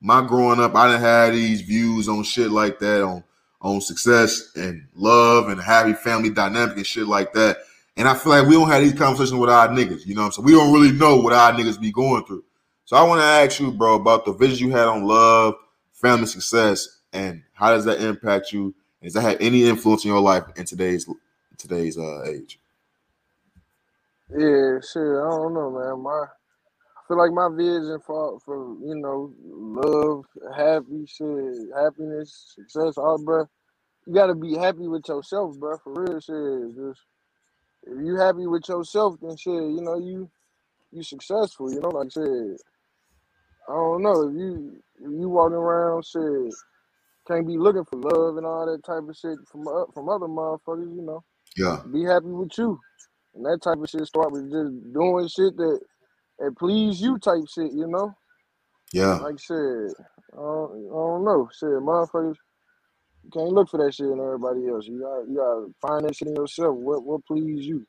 My 0.00 0.26
growing 0.26 0.60
up, 0.60 0.74
I 0.74 0.88
didn't 0.88 1.02
have 1.02 1.32
these 1.32 1.62
views 1.62 2.08
on 2.08 2.22
shit 2.22 2.50
like 2.50 2.78
that, 2.80 3.02
on 3.02 3.24
on 3.66 3.80
success 3.80 4.52
and 4.54 4.86
love 4.94 5.48
and 5.48 5.60
happy 5.60 5.92
family 5.92 6.30
dynamic 6.30 6.76
and 6.76 6.86
shit 6.86 7.06
like 7.06 7.32
that. 7.32 7.58
And 7.96 8.06
I 8.06 8.14
feel 8.14 8.32
like 8.32 8.46
we 8.46 8.54
don't 8.54 8.68
have 8.68 8.82
these 8.82 8.92
conversations 8.92 9.38
with 9.38 9.50
our 9.50 9.68
niggas, 9.68 10.06
you 10.06 10.14
know 10.14 10.20
what 10.22 10.26
I'm 10.26 10.32
saying? 10.32 10.46
We 10.46 10.52
don't 10.52 10.72
really 10.72 10.92
know 10.92 11.16
what 11.16 11.32
our 11.32 11.52
niggas 11.52 11.80
be 11.80 11.90
going 11.90 12.24
through. 12.24 12.44
So 12.84 12.96
I 12.96 13.02
want 13.02 13.20
to 13.20 13.24
ask 13.24 13.58
you, 13.58 13.72
bro, 13.72 13.94
about 13.94 14.24
the 14.24 14.32
vision 14.32 14.68
you 14.68 14.76
had 14.76 14.86
on 14.86 15.04
love, 15.04 15.54
family 15.92 16.26
success, 16.26 17.00
and 17.12 17.42
how 17.54 17.70
does 17.70 17.84
that 17.86 18.00
impact 18.00 18.52
you? 18.52 18.74
Does 19.02 19.14
that 19.14 19.22
have 19.22 19.38
any 19.40 19.64
influence 19.64 20.04
in 20.04 20.10
your 20.10 20.20
life 20.20 20.44
in 20.56 20.66
today's 20.66 21.08
today's 21.56 21.96
uh, 21.98 22.24
age? 22.24 22.60
Yeah, 24.30 24.80
sure. 24.92 25.26
I 25.26 25.30
don't 25.38 25.54
know, 25.54 25.70
man. 25.70 26.02
My 26.02 26.24
I 26.24 26.44
feel 27.08 27.18
like 27.18 27.32
my 27.32 27.48
vision 27.56 27.98
for 28.06 28.38
for 28.44 28.76
you 28.82 28.96
know 28.96 29.32
love, 29.44 30.24
happy 30.56 31.06
shit, 31.06 31.68
happiness, 31.76 32.54
success, 32.56 32.98
all, 32.98 33.18
bro. 33.24 33.46
You 34.06 34.14
gotta 34.14 34.34
be 34.34 34.56
happy 34.56 34.88
with 34.88 35.08
yourself, 35.08 35.58
bro. 35.58 35.78
For 35.78 35.94
real, 35.94 36.20
shit. 36.20 36.76
Just 36.76 37.00
if 37.84 38.04
you 38.04 38.16
happy 38.16 38.46
with 38.46 38.68
yourself, 38.68 39.16
then 39.22 39.36
shit, 39.36 39.54
you 39.54 39.80
know 39.82 39.98
you 39.98 40.30
you 40.92 41.02
successful. 41.02 41.72
You 41.72 41.80
know, 41.80 41.90
like 41.90 42.08
I 42.08 42.10
said, 42.10 42.56
I 43.68 43.72
don't 43.74 44.02
know 44.02 44.28
if 44.28 44.34
you 44.34 44.82
if 45.00 45.10
you 45.20 45.28
walking 45.28 45.56
around 45.56 46.04
shit 46.06 46.54
can't 47.28 47.46
be 47.46 47.58
looking 47.58 47.84
for 47.84 47.96
love 47.98 48.36
and 48.36 48.46
all 48.46 48.66
that 48.66 48.84
type 48.84 49.08
of 49.08 49.16
shit 49.16 49.38
from 49.50 49.66
uh, 49.68 49.84
from 49.94 50.08
other 50.08 50.26
motherfuckers. 50.26 50.94
You 50.96 51.02
know, 51.02 51.24
yeah, 51.56 51.82
be 51.92 52.04
happy 52.04 52.26
with 52.26 52.56
you 52.58 52.80
and 53.36 53.44
that 53.44 53.60
type 53.62 53.78
of 53.78 53.88
shit. 53.88 54.06
Start 54.06 54.32
with 54.32 54.50
just 54.50 54.92
doing 54.92 55.28
shit 55.28 55.56
that 55.56 55.80
that 56.38 56.58
please 56.58 57.00
you 57.00 57.18
type 57.18 57.44
shit. 57.54 57.72
You 57.72 57.86
know, 57.86 58.14
yeah. 58.92 59.16
Like 59.16 59.34
I 59.34 59.38
said, 59.38 60.04
I 60.32 60.36
don't, 60.36 60.88
I 60.90 60.94
don't 60.94 61.24
know, 61.24 61.48
shit, 61.52 61.68
motherfuckers. 61.68 62.36
You 63.24 63.30
can't 63.32 63.52
look 63.52 63.68
for 63.68 63.84
that 63.84 63.92
shit 63.92 64.06
in 64.06 64.20
everybody 64.20 64.68
else. 64.68 64.86
You 64.86 65.00
got 65.00 65.28
you 65.28 65.36
gotta 65.36 65.66
find 65.82 66.08
that 66.08 66.16
shit 66.16 66.28
in 66.28 66.36
yourself. 66.36 66.76
What 66.76 67.04
what 67.04 67.24
please 67.26 67.66
you? 67.66 67.86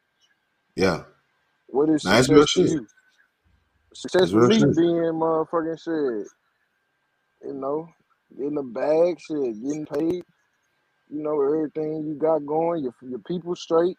Yeah. 0.76 1.04
What 1.68 1.90
is 1.90 2.04
success 2.04 2.54
to 2.54 2.62
you? 2.62 2.88
Success 3.94 4.32
for 4.32 4.48
me 4.48 4.58
being 4.58 5.14
motherfucking 5.14 5.80
shit. 5.80 6.28
You 7.44 7.54
know, 7.54 7.88
getting 8.36 8.56
the 8.56 8.64
bag, 8.64 9.20
shit, 9.20 9.62
getting 9.62 9.86
paid. 9.86 10.24
You 11.10 11.24
know, 11.24 11.42
everything 11.42 12.06
you 12.06 12.16
got 12.20 12.46
going, 12.46 12.84
your 12.84 12.94
your 13.08 13.20
people 13.20 13.56
straight. 13.56 13.98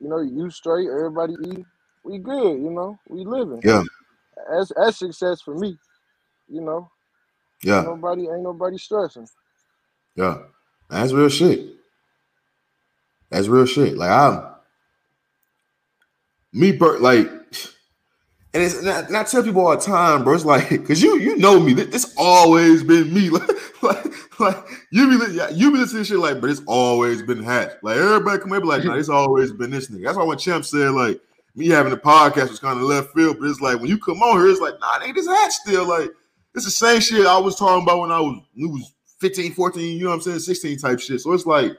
You 0.00 0.08
know, 0.08 0.20
you 0.20 0.50
straight, 0.50 0.88
everybody 0.88 1.34
eat. 1.46 1.64
We 2.04 2.18
good, 2.18 2.60
you 2.60 2.70
know, 2.70 2.98
we 3.08 3.24
living. 3.24 3.60
Yeah. 3.64 3.82
That's 4.50 4.72
that's 4.76 4.98
success 4.98 5.40
for 5.40 5.54
me. 5.54 5.78
You 6.48 6.60
know. 6.60 6.90
Yeah. 7.62 7.78
Ain't 7.78 7.86
nobody 7.86 8.22
ain't 8.22 8.42
nobody 8.42 8.78
stressing. 8.78 9.28
Yeah. 10.14 10.38
That's 10.88 11.12
real 11.12 11.28
shit. 11.28 11.74
That's 13.30 13.48
real 13.48 13.66
shit. 13.66 13.96
Like 13.96 14.10
I'm 14.10 14.44
me 16.52 16.72
per 16.72 16.98
like 16.98 17.30
and 18.56 18.64
it's 18.64 18.82
not, 18.82 19.10
not 19.10 19.26
tell 19.26 19.42
people 19.42 19.66
all 19.66 19.76
the 19.76 19.82
time, 19.82 20.24
bro. 20.24 20.32
It's 20.32 20.46
like, 20.46 20.86
cause 20.86 21.02
you 21.02 21.18
you 21.18 21.36
know 21.36 21.60
me. 21.60 21.74
This, 21.74 22.14
always 22.16 22.82
been 22.82 23.12
me. 23.12 23.30
Like, 23.82 24.06
like, 24.40 24.40
like 24.40 24.64
you 24.90 25.18
be 25.18 25.54
you 25.54 25.70
be 25.70 25.78
listening 25.78 26.02
to 26.02 26.08
shit 26.08 26.18
like, 26.18 26.40
but 26.40 26.48
it's 26.48 26.62
always 26.66 27.20
been 27.20 27.42
Hatch. 27.42 27.72
Like 27.82 27.98
everybody 27.98 28.38
come 28.38 28.50
be 28.50 28.66
like, 28.66 28.84
nah, 28.84 28.94
it's 28.94 29.10
always 29.10 29.52
been 29.52 29.70
this 29.70 29.90
nigga. 29.90 30.04
That's 30.04 30.16
why 30.16 30.24
when 30.24 30.38
Champ 30.38 30.64
said 30.64 30.92
like 30.92 31.20
me 31.54 31.68
having 31.68 31.92
a 31.92 31.96
podcast 31.96 32.48
was 32.48 32.58
kind 32.58 32.80
of 32.80 32.86
left 32.86 33.12
field, 33.12 33.36
but 33.38 33.46
it's 33.50 33.60
like 33.60 33.78
when 33.78 33.90
you 33.90 33.98
come 33.98 34.22
on 34.22 34.38
here, 34.38 34.48
it's 34.48 34.62
like, 34.62 34.80
nah, 34.80 35.04
ain't 35.04 35.14
this 35.14 35.28
Hatch 35.28 35.52
still 35.52 35.86
like 35.86 36.10
It's 36.54 36.64
the 36.64 36.70
same 36.70 37.00
shit 37.00 37.26
I 37.26 37.38
was 37.38 37.56
talking 37.56 37.82
about 37.82 38.00
when 38.00 38.10
I 38.10 38.18
was, 38.18 38.40
we 38.56 38.66
was 38.66 38.94
15, 39.20 39.52
14, 39.52 39.98
you 39.98 40.04
know 40.04 40.10
what 40.10 40.16
I'm 40.16 40.22
saying, 40.22 40.38
16 40.38 40.78
type 40.78 40.98
shit. 40.98 41.20
So 41.20 41.32
it's 41.34 41.46
like, 41.46 41.72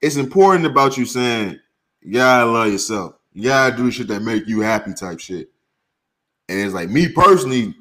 it's 0.00 0.16
important 0.16 0.66
about 0.66 0.96
you 0.96 1.04
saying, 1.04 1.58
you 2.00 2.14
gotta 2.14 2.46
love 2.46 2.68
yourself. 2.68 3.16
You 3.32 3.42
gotta 3.48 3.76
do 3.76 3.90
shit 3.90 4.06
that 4.08 4.22
make 4.22 4.46
you 4.46 4.60
happy 4.60 4.94
type 4.94 5.18
shit. 5.18 5.50
And 6.48 6.60
it's 6.60 6.74
like 6.74 6.88
me 6.88 7.08
personally, 7.08 7.74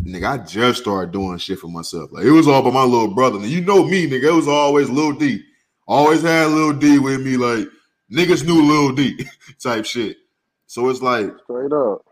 nigga, 0.00 0.40
I 0.40 0.44
just 0.44 0.82
started 0.82 1.12
doing 1.12 1.38
shit 1.38 1.58
for 1.58 1.68
myself. 1.68 2.12
Like 2.12 2.24
it 2.24 2.30
was 2.30 2.46
all 2.46 2.60
about 2.60 2.74
my 2.74 2.84
little 2.84 3.14
brother. 3.14 3.38
And 3.38 3.46
you 3.46 3.62
know 3.62 3.84
me, 3.84 4.08
nigga, 4.08 4.24
it 4.24 4.32
was 4.34 4.48
always 4.48 4.90
little 4.90 5.12
D. 5.12 5.42
Always 5.86 6.22
had 6.22 6.50
little 6.50 6.72
D 6.72 6.98
with 6.98 7.22
me, 7.22 7.36
like 7.36 7.66
niggas 8.12 8.46
knew 8.46 8.62
little 8.62 8.92
D 8.92 9.26
type 9.62 9.84
shit. 9.84 10.18
So 10.66 10.88
it's 10.88 11.02
like 11.02 11.30
straight 11.44 11.72
up. 11.72 12.04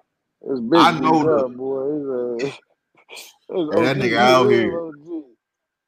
It's 0.42 0.60
big 0.60 0.80
I 0.80 0.98
know 0.98 1.38
up, 1.38 1.54
boy. 1.54 2.36
It's 2.38 2.44
uh, 3.50 3.54
a, 3.54 3.60
it's 3.68 3.74
that 3.80 3.96
nigga 3.96 4.16
out 4.16 4.50
here. 4.50 4.90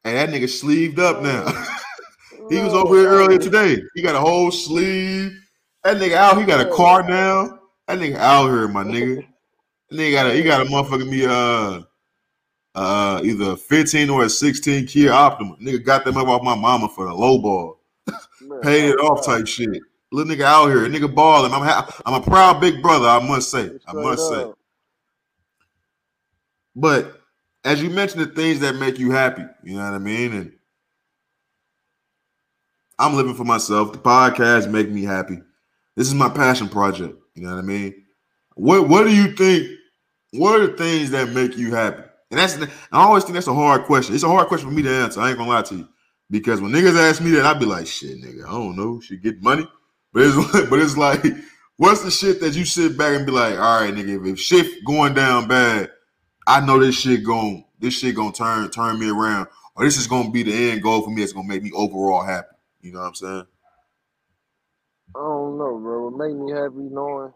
And 0.04 0.16
that 0.16 0.28
nigga 0.30 0.48
sleeved 0.48 0.98
up 0.98 1.22
now. 1.22 1.44
Uh, 1.46 1.64
he 2.50 2.58
was 2.58 2.74
over 2.74 2.96
here 2.96 3.08
uh, 3.08 3.12
earlier 3.12 3.38
today. 3.38 3.82
He 3.94 4.02
got 4.02 4.14
a 4.14 4.20
whole 4.20 4.50
sleeve. 4.50 5.38
That 5.84 5.96
nigga 5.96 6.14
out. 6.14 6.38
He 6.38 6.44
got 6.44 6.66
a 6.66 6.70
car 6.70 7.08
now. 7.08 7.60
That 7.86 7.98
nigga 7.98 8.16
out 8.16 8.48
here, 8.48 8.68
my 8.68 8.84
nigga. 8.84 9.26
That 9.92 9.98
nigga 9.98 10.12
got 10.12 10.26
a 10.26 10.32
he 10.32 10.42
got 10.42 10.66
a 10.66 10.70
motherfucking 10.70 11.08
me 11.08 11.26
uh 11.26 11.82
uh 12.74 13.20
either 13.22 13.56
15 13.56 14.08
or 14.08 14.24
a 14.24 14.30
16 14.30 14.86
Kia 14.86 15.12
Optima. 15.12 15.56
Nigga 15.56 15.84
got 15.84 16.04
them 16.04 16.16
up 16.16 16.28
off 16.28 16.42
my 16.42 16.54
mama 16.54 16.88
for 16.88 17.06
the 17.06 17.12
low 17.12 17.38
ball. 17.38 17.80
Paid 18.62 18.90
it 18.90 18.98
off 19.00 19.24
type 19.24 19.46
shit. 19.46 19.68
Little 20.10 20.34
nigga 20.34 20.44
out 20.44 20.68
here, 20.68 20.88
nigga 20.88 21.14
balling. 21.14 21.52
I'm 21.52 21.62
ha- 21.62 22.00
I'm 22.06 22.14
a 22.14 22.24
proud 22.24 22.60
big 22.60 22.82
brother, 22.82 23.06
I 23.06 23.26
must 23.26 23.50
say. 23.50 23.70
I 23.86 23.92
must 23.92 24.28
say. 24.28 24.46
But 26.74 27.20
as 27.64 27.82
you 27.82 27.90
mentioned, 27.90 28.22
the 28.22 28.26
things 28.26 28.60
that 28.60 28.76
make 28.76 28.98
you 28.98 29.10
happy, 29.10 29.44
you 29.62 29.76
know 29.76 29.84
what 29.84 29.94
I 29.94 29.98
mean? 29.98 30.32
And 30.32 30.52
I'm 32.98 33.14
living 33.14 33.34
for 33.34 33.44
myself. 33.44 33.92
The 33.92 33.98
podcast 33.98 34.70
make 34.70 34.88
me 34.88 35.02
happy. 35.02 35.38
This 35.96 36.08
is 36.08 36.14
my 36.14 36.30
passion 36.30 36.70
project. 36.70 37.14
You 37.34 37.42
know 37.42 37.50
what 37.54 37.58
I 37.58 37.66
mean? 37.66 38.04
What 38.54 38.88
What 38.88 39.04
do 39.04 39.14
you 39.14 39.32
think? 39.32 39.80
What 40.32 40.60
are 40.60 40.66
the 40.66 40.76
things 40.76 41.10
that 41.10 41.28
make 41.30 41.56
you 41.56 41.74
happy? 41.74 42.02
And 42.30 42.40
that's 42.40 42.56
I 42.90 43.02
always 43.04 43.24
think 43.24 43.34
that's 43.34 43.46
a 43.46 43.54
hard 43.54 43.84
question. 43.84 44.14
It's 44.14 44.24
a 44.24 44.28
hard 44.28 44.48
question 44.48 44.68
for 44.68 44.74
me 44.74 44.82
to 44.82 44.90
answer. 44.90 45.20
I 45.20 45.28
ain't 45.28 45.38
gonna 45.38 45.50
lie 45.50 45.62
to 45.62 45.76
you. 45.76 45.88
Because 46.30 46.62
when 46.62 46.72
niggas 46.72 46.96
ask 46.98 47.20
me 47.20 47.30
that, 47.32 47.44
I'd 47.44 47.60
be 47.60 47.66
like, 47.66 47.86
shit, 47.86 48.16
nigga, 48.22 48.46
I 48.46 48.52
don't 48.52 48.74
know. 48.74 49.00
Should 49.00 49.22
get 49.22 49.42
money. 49.42 49.68
But 50.14 50.22
it's 50.24 50.68
but 50.70 50.78
it's 50.78 50.96
like, 50.96 51.22
what's 51.76 52.02
the 52.02 52.10
shit 52.10 52.40
that 52.40 52.54
you 52.54 52.64
sit 52.64 52.96
back 52.96 53.14
and 53.14 53.26
be 53.26 53.32
like, 53.32 53.58
all 53.58 53.82
right, 53.82 53.94
nigga, 53.94 54.20
if, 54.20 54.32
if 54.32 54.40
shit 54.40 54.82
going 54.86 55.12
down 55.12 55.46
bad, 55.46 55.90
I 56.46 56.64
know 56.64 56.78
this 56.78 56.98
shit 56.98 57.24
going 57.24 57.64
this 57.78 57.98
shit 57.98 58.16
gonna 58.16 58.32
turn 58.32 58.70
turn 58.70 58.98
me 58.98 59.10
around, 59.10 59.48
or 59.76 59.84
this 59.84 59.98
is 59.98 60.06
gonna 60.06 60.30
be 60.30 60.42
the 60.42 60.70
end 60.70 60.82
goal 60.82 61.02
for 61.02 61.10
me. 61.10 61.22
It's 61.22 61.34
gonna 61.34 61.46
make 61.48 61.62
me 61.62 61.72
overall 61.74 62.24
happy. 62.24 62.56
You 62.80 62.92
know 62.92 63.00
what 63.00 63.08
I'm 63.08 63.14
saying? 63.14 63.46
I 65.14 65.18
don't 65.18 65.58
know, 65.58 65.78
bro. 65.78 66.08
It 66.08 66.16
make 66.16 66.34
me 66.34 66.52
happy 66.52 66.88
knowing 66.90 67.34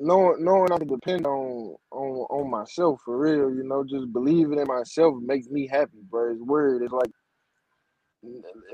knowing 0.00 0.44
knowing 0.44 0.72
I 0.72 0.78
can 0.78 0.88
depend 0.88 1.26
on 1.26 1.76
on 1.92 2.08
on 2.30 2.50
myself 2.50 3.02
for 3.04 3.18
real, 3.18 3.50
you 3.54 3.64
know, 3.64 3.84
just 3.84 4.12
believing 4.12 4.58
in 4.60 4.66
myself 4.68 5.16
makes 5.22 5.48
me 5.48 5.66
happy, 5.68 5.98
bro. 6.10 6.32
It's 6.32 6.40
weird. 6.42 6.82
It's 6.82 6.92
like 6.92 7.10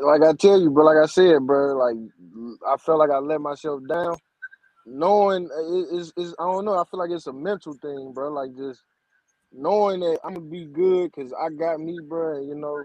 like 0.02 0.22
I 0.22 0.34
tell 0.34 0.60
you, 0.60 0.70
bro, 0.70 0.84
like 0.84 0.98
I 1.02 1.06
said, 1.06 1.46
bro, 1.46 1.76
like 1.78 1.96
I 2.68 2.76
felt 2.78 2.98
like 3.00 3.10
I 3.10 3.18
let 3.18 3.40
myself 3.40 3.82
down. 3.88 4.16
Knowing 4.86 5.48
uh, 5.50 5.96
it, 5.96 6.12
it's, 6.16 6.34
I 6.40 6.44
don't 6.44 6.64
know, 6.64 6.74
I 6.78 6.84
feel 6.90 7.00
like 7.00 7.10
it's 7.10 7.28
a 7.28 7.32
mental 7.32 7.74
thing, 7.74 8.12
bro. 8.14 8.30
Like 8.32 8.56
just 8.56 8.82
knowing 9.52 10.00
that 10.00 10.20
I'm 10.24 10.34
gonna 10.34 10.46
be 10.46 10.66
good 10.66 11.12
because 11.14 11.32
I 11.34 11.50
got 11.50 11.80
me, 11.80 12.02
bro. 12.08 12.38
And, 12.38 12.48
you 12.48 12.56
know, 12.56 12.84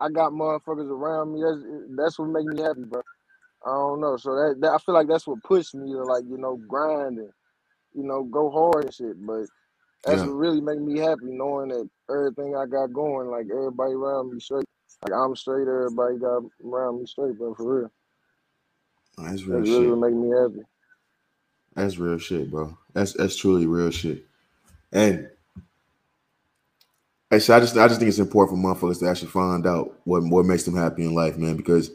I 0.00 0.10
got 0.10 0.32
motherfuckers 0.32 0.90
around 0.90 1.34
me. 1.34 1.42
That's 1.42 1.62
that's 1.96 2.18
what 2.18 2.28
makes 2.30 2.46
me 2.46 2.62
happy, 2.62 2.84
bro. 2.84 3.02
I 3.66 3.70
don't 3.70 4.00
know. 4.00 4.16
So 4.16 4.30
that, 4.34 4.56
that 4.62 4.72
I 4.72 4.78
feel 4.78 4.94
like 4.94 5.08
that's 5.08 5.26
what 5.26 5.42
pushed 5.44 5.74
me 5.74 5.92
to 5.92 6.04
like 6.04 6.24
you 6.28 6.38
know 6.38 6.56
grind 6.68 7.18
and 7.18 7.30
you 7.94 8.02
know 8.04 8.24
go 8.24 8.50
hard 8.50 8.84
and 8.84 8.94
shit. 8.94 9.24
But 9.24 9.46
that's 10.04 10.20
yeah. 10.20 10.26
what 10.26 10.34
really 10.34 10.60
make 10.60 10.80
me 10.80 10.98
happy, 10.98 11.26
knowing 11.26 11.68
that 11.68 11.88
everything 12.10 12.56
I 12.56 12.66
got 12.66 12.92
going, 12.92 13.28
like 13.28 13.46
everybody 13.50 13.92
around 13.92 14.32
me 14.32 14.40
straight. 14.40 14.64
Like 15.06 15.14
I'm 15.14 15.34
straight, 15.36 15.68
everybody 15.68 16.18
got 16.18 16.42
around 16.64 17.00
me 17.00 17.06
straight, 17.06 17.38
but 17.38 17.56
For 17.56 17.80
real. 17.80 17.92
That's 19.18 19.42
real 19.44 19.58
that's 19.58 19.68
shit. 19.68 19.80
really 19.80 20.00
make 20.00 20.14
me 20.14 20.30
happy. 20.30 20.66
That's 21.74 21.98
real 21.98 22.18
shit, 22.18 22.50
bro. 22.50 22.76
That's 22.92 23.12
that's 23.14 23.36
truly 23.36 23.66
real 23.66 23.90
shit. 23.90 24.24
And 24.92 25.28
actually, 27.30 27.54
I 27.54 27.60
just 27.60 27.76
I 27.76 27.88
just 27.88 28.00
think 28.00 28.08
it's 28.08 28.18
important 28.18 28.62
for 28.62 28.74
motherfuckers 28.74 28.98
to 29.00 29.08
actually 29.08 29.28
find 29.28 29.66
out 29.66 30.00
what 30.04 30.22
what 30.24 30.46
makes 30.46 30.64
them 30.64 30.76
happy 30.76 31.04
in 31.04 31.14
life, 31.14 31.36
man. 31.36 31.56
Because 31.56 31.90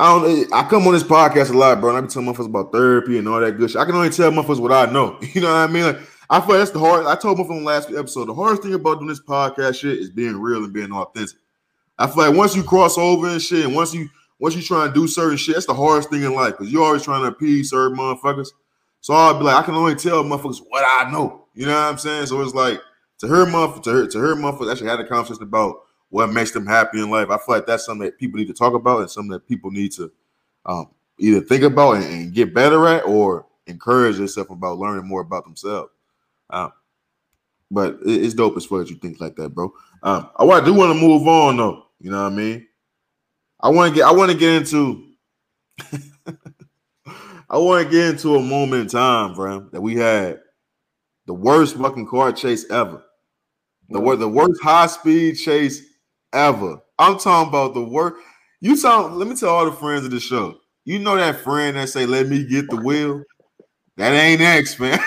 I 0.00 0.18
don't 0.18 0.52
I 0.54 0.66
come 0.66 0.86
on 0.86 0.94
this 0.94 1.02
podcast 1.02 1.50
a 1.50 1.58
lot, 1.58 1.78
bro, 1.78 1.90
and 1.90 1.98
I 1.98 2.00
be 2.00 2.06
telling 2.08 2.26
motherfuckers 2.26 2.46
about 2.46 2.72
therapy 2.72 3.18
and 3.18 3.28
all 3.28 3.38
that 3.38 3.58
good 3.58 3.70
shit. 3.70 3.82
I 3.82 3.84
can 3.84 3.94
only 3.94 4.08
tell 4.08 4.30
motherfuckers 4.30 4.58
what 4.58 4.72
I 4.72 4.90
know. 4.90 5.18
You 5.34 5.42
know 5.42 5.48
what 5.48 5.56
I 5.56 5.66
mean? 5.66 5.84
Like 5.84 5.98
I 6.30 6.40
feel 6.40 6.56
that's 6.56 6.70
the 6.70 6.78
hard. 6.78 7.04
I 7.04 7.16
told 7.16 7.36
my 7.36 7.44
motherfuckers 7.44 7.64
last 7.64 7.90
episode. 7.90 8.24
The 8.24 8.34
hardest 8.34 8.62
thing 8.62 8.72
about 8.72 8.94
doing 8.94 9.08
this 9.08 9.20
podcast 9.20 9.78
shit 9.78 9.98
is 9.98 10.08
being 10.08 10.40
real 10.40 10.64
and 10.64 10.72
being 10.72 10.90
authentic. 10.90 11.36
I 11.98 12.06
feel 12.06 12.28
like 12.28 12.34
once 12.34 12.56
you 12.56 12.62
cross 12.62 12.96
over 12.96 13.28
and 13.28 13.42
shit, 13.42 13.66
and 13.66 13.74
once 13.74 13.92
you 13.92 14.08
once 14.38 14.56
you 14.56 14.62
try 14.62 14.86
and 14.86 14.94
do 14.94 15.06
certain 15.06 15.36
shit, 15.36 15.56
that's 15.56 15.66
the 15.66 15.74
hardest 15.74 16.08
thing 16.08 16.22
in 16.22 16.34
life 16.34 16.56
because 16.56 16.72
you're 16.72 16.82
always 16.82 17.02
trying 17.02 17.20
to 17.20 17.28
appease 17.28 17.68
certain 17.68 17.98
motherfuckers. 17.98 18.48
So 19.02 19.12
I'll 19.12 19.36
be 19.36 19.44
like, 19.44 19.56
I 19.56 19.62
can 19.62 19.74
only 19.74 19.96
tell 19.96 20.24
motherfuckers 20.24 20.62
what 20.66 20.82
I 20.82 21.10
know. 21.10 21.44
You 21.52 21.66
know 21.66 21.74
what 21.74 21.90
I'm 21.92 21.98
saying? 21.98 22.24
So 22.24 22.40
it's 22.40 22.54
like 22.54 22.80
to 23.18 23.26
her 23.26 23.44
motherfuckers, 23.44 23.82
to 23.82 23.90
her, 23.90 24.06
to 24.06 24.18
her 24.18 24.34
motherfuckers 24.34 24.72
actually 24.72 24.88
had 24.88 25.00
a 25.00 25.06
conversation 25.06 25.42
about 25.42 25.76
what 26.10 26.32
makes 26.32 26.50
them 26.50 26.66
happy 26.66 27.00
in 27.00 27.10
life. 27.10 27.30
I 27.30 27.38
feel 27.38 27.54
like 27.56 27.66
that's 27.66 27.86
something 27.86 28.04
that 28.04 28.18
people 28.18 28.38
need 28.38 28.48
to 28.48 28.54
talk 28.54 28.74
about 28.74 29.00
and 29.00 29.10
something 29.10 29.30
that 29.30 29.48
people 29.48 29.70
need 29.70 29.92
to 29.92 30.12
um, 30.66 30.90
either 31.18 31.40
think 31.40 31.62
about 31.62 31.96
and, 31.96 32.04
and, 32.04 32.34
get 32.34 32.52
better 32.52 32.86
at 32.88 33.04
or 33.04 33.46
encourage 33.66 34.18
yourself 34.18 34.50
about 34.50 34.78
learning 34.78 35.06
more 35.06 35.22
about 35.22 35.44
themselves. 35.44 35.90
Um, 36.50 36.72
but 37.70 37.98
it, 38.04 38.24
it's 38.24 38.34
dope 38.34 38.56
as 38.56 38.66
far 38.66 38.82
as 38.82 38.90
you 38.90 38.96
think 38.96 39.20
like 39.20 39.36
that, 39.36 39.54
bro. 39.54 39.72
Um, 40.02 40.30
I, 40.36 40.44
I 40.44 40.64
do 40.64 40.74
want 40.74 40.92
to 40.92 41.00
move 41.00 41.26
on 41.26 41.56
though. 41.56 41.86
You 42.00 42.10
know 42.10 42.24
what 42.24 42.32
I 42.32 42.36
mean? 42.36 42.66
I 43.60 43.68
want 43.68 43.92
to 43.92 43.94
get 43.94 44.06
I 44.06 44.12
want 44.12 44.32
to 44.32 44.36
get 44.36 44.54
into 44.54 45.06
I 47.48 47.58
want 47.58 47.84
to 47.84 47.90
get 47.90 48.10
into 48.10 48.36
a 48.36 48.42
moment 48.42 48.82
in 48.82 48.88
time, 48.88 49.34
bro, 49.34 49.60
that 49.72 49.80
we 49.80 49.96
had 49.96 50.40
the 51.26 51.34
worst 51.34 51.76
fucking 51.76 52.06
car 52.06 52.32
chase 52.32 52.68
ever. 52.70 53.02
The 53.88 54.16
the 54.16 54.28
worst 54.28 54.62
high 54.62 54.86
speed 54.86 55.34
chase 55.34 55.82
ever. 56.32 56.80
I'm 56.98 57.18
talking 57.18 57.48
about 57.48 57.74
the 57.74 57.82
worst. 57.82 58.16
You 58.60 58.80
talk. 58.80 59.12
Let 59.12 59.28
me 59.28 59.36
tell 59.36 59.50
all 59.50 59.64
the 59.64 59.72
friends 59.72 60.04
of 60.04 60.10
the 60.10 60.20
show. 60.20 60.58
You 60.84 60.98
know 60.98 61.16
that 61.16 61.40
friend 61.40 61.76
that 61.76 61.88
say, 61.88 62.06
"Let 62.06 62.28
me 62.28 62.44
get 62.44 62.68
the 62.70 62.76
wheel." 62.76 63.22
That 63.96 64.12
ain't 64.12 64.40
X, 64.40 64.78
man. 64.78 64.98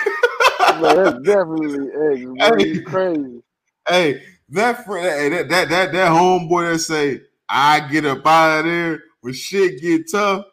man 0.80 0.96
that's 0.96 1.18
definitely 1.20 1.88
X. 2.12 2.26
Hey, 2.58 2.80
crazy. 2.80 3.42
Hey, 3.88 4.22
that 4.50 4.84
friend, 4.84 5.32
that, 5.34 5.48
that 5.48 5.68
that 5.68 5.92
that 5.92 6.10
homeboy 6.10 6.72
that 6.72 6.78
say, 6.78 7.20
"I 7.48 7.88
get 7.88 8.06
up 8.06 8.26
out 8.26 8.60
of 8.60 8.64
there 8.66 9.02
when 9.20 9.34
shit 9.34 9.80
get 9.80 10.10
tough." 10.10 10.46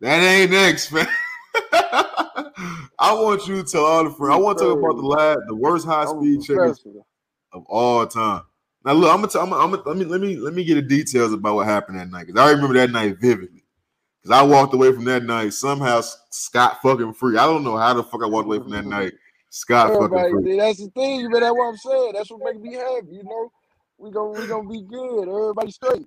That 0.00 0.22
ain't 0.22 0.52
X, 0.52 0.92
man. 0.92 1.08
I 3.00 3.12
want 3.12 3.46
you 3.46 3.62
to 3.62 3.70
tell 3.70 3.84
all 3.84 4.04
the 4.04 4.10
friends. 4.10 4.34
I 4.34 4.38
want 4.38 4.58
to 4.58 4.64
talk 4.64 4.78
about 4.78 4.96
the 4.96 5.06
last, 5.06 5.38
the 5.46 5.54
worst 5.54 5.86
high 5.86 6.06
speed 6.06 6.42
chickens 6.42 6.84
of 7.52 7.64
all 7.66 8.06
time. 8.06 8.42
Now 8.88 8.94
look, 8.94 9.12
I'm 9.12 9.18
gonna, 9.18 9.28
tell, 9.28 9.42
I'm 9.42 9.50
gonna, 9.50 9.62
I'm 9.62 9.70
gonna 9.70 9.82
let 9.86 9.98
me 9.98 10.04
let 10.06 10.20
me 10.22 10.36
let 10.38 10.54
me 10.54 10.64
get 10.64 10.76
the 10.76 10.80
details 10.80 11.34
about 11.34 11.56
what 11.56 11.66
happened 11.66 11.98
that 11.98 12.10
night 12.10 12.26
because 12.26 12.40
I 12.40 12.50
remember 12.52 12.72
that 12.72 12.90
night 12.90 13.18
vividly. 13.18 13.62
Because 14.22 14.38
I 14.38 14.42
walked 14.42 14.72
away 14.72 14.94
from 14.94 15.04
that 15.04 15.24
night 15.24 15.52
somehow 15.52 16.00
scot 16.30 16.80
fucking 16.80 17.12
free. 17.12 17.36
I 17.36 17.44
don't 17.44 17.64
know 17.64 17.76
how 17.76 17.92
the 17.92 18.02
fuck 18.02 18.22
I 18.22 18.26
walked 18.26 18.46
away 18.46 18.60
from 18.60 18.70
that 18.70 18.86
night. 18.86 19.12
scot 19.50 19.90
Everybody, 19.90 20.32
fucking 20.32 20.42
free. 20.42 20.56
That's 20.56 20.78
the 20.78 20.88
thing, 20.88 21.30
but 21.30 21.40
that's 21.40 21.52
what 21.52 21.68
I'm 21.68 21.76
saying. 21.76 22.12
That's 22.14 22.30
what 22.30 22.40
makes 22.42 22.64
me 22.64 22.76
happy. 22.76 23.16
You 23.16 23.24
know, 23.24 23.52
we 23.98 24.10
gonna 24.10 24.40
we 24.40 24.46
gonna 24.46 24.66
be 24.66 24.80
good. 24.80 25.28
Everybody 25.28 25.70
straight. 25.70 26.06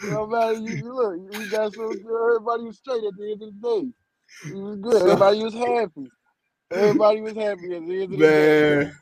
You 0.00 0.10
know, 0.10 0.28
man, 0.28 0.62
you, 0.62 0.76
you 0.76 0.94
look, 0.94 1.34
you 1.34 1.50
got 1.50 1.74
so 1.74 1.92
good. 1.92 2.36
everybody 2.36 2.62
was 2.62 2.76
straight 2.76 3.02
at 3.02 3.16
the 3.16 3.32
end 3.32 3.42
of 3.42 3.60
the 3.60 3.68
day. 3.68 3.88
It 4.52 4.62
was 4.62 4.76
good. 4.76 5.02
Everybody 5.02 5.42
was 5.42 5.54
happy. 5.54 6.12
Everybody 6.70 7.20
was 7.22 7.34
happy 7.34 7.74
at 7.74 7.84
the 7.84 8.02
end 8.02 8.02
of 8.04 8.10
the 8.10 8.16
Man, 8.16 8.84
day. 8.84 8.92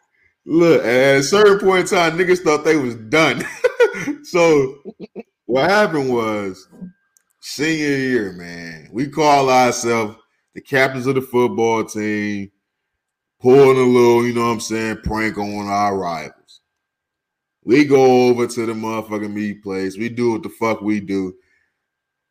Look, 0.46 0.84
at 0.84 1.16
a 1.16 1.22
certain 1.22 1.58
point 1.58 1.90
in 1.90 1.96
time, 1.96 2.18
niggas 2.18 2.40
thought 2.40 2.64
they 2.64 2.76
was 2.76 2.96
done. 2.96 3.44
so 4.24 4.82
what 5.46 5.70
happened 5.70 6.12
was 6.12 6.68
senior 7.40 7.96
year, 7.96 8.32
man. 8.32 8.88
We 8.92 9.08
call 9.08 9.48
ourselves 9.48 10.16
the 10.54 10.60
captains 10.60 11.06
of 11.06 11.14
the 11.14 11.22
football 11.22 11.84
team, 11.84 12.50
pulling 13.40 13.78
a 13.78 13.88
little, 13.88 14.26
you 14.26 14.34
know 14.34 14.46
what 14.46 14.52
I'm 14.52 14.60
saying, 14.60 14.98
prank 15.02 15.38
on 15.38 15.66
our 15.66 15.96
rivals. 15.96 16.60
We 17.64 17.86
go 17.86 18.28
over 18.28 18.46
to 18.46 18.66
the 18.66 18.74
motherfucking 18.74 19.32
meat 19.32 19.62
place. 19.62 19.96
We 19.96 20.10
do 20.10 20.32
what 20.32 20.42
the 20.42 20.50
fuck 20.50 20.82
we 20.82 21.00
do. 21.00 21.34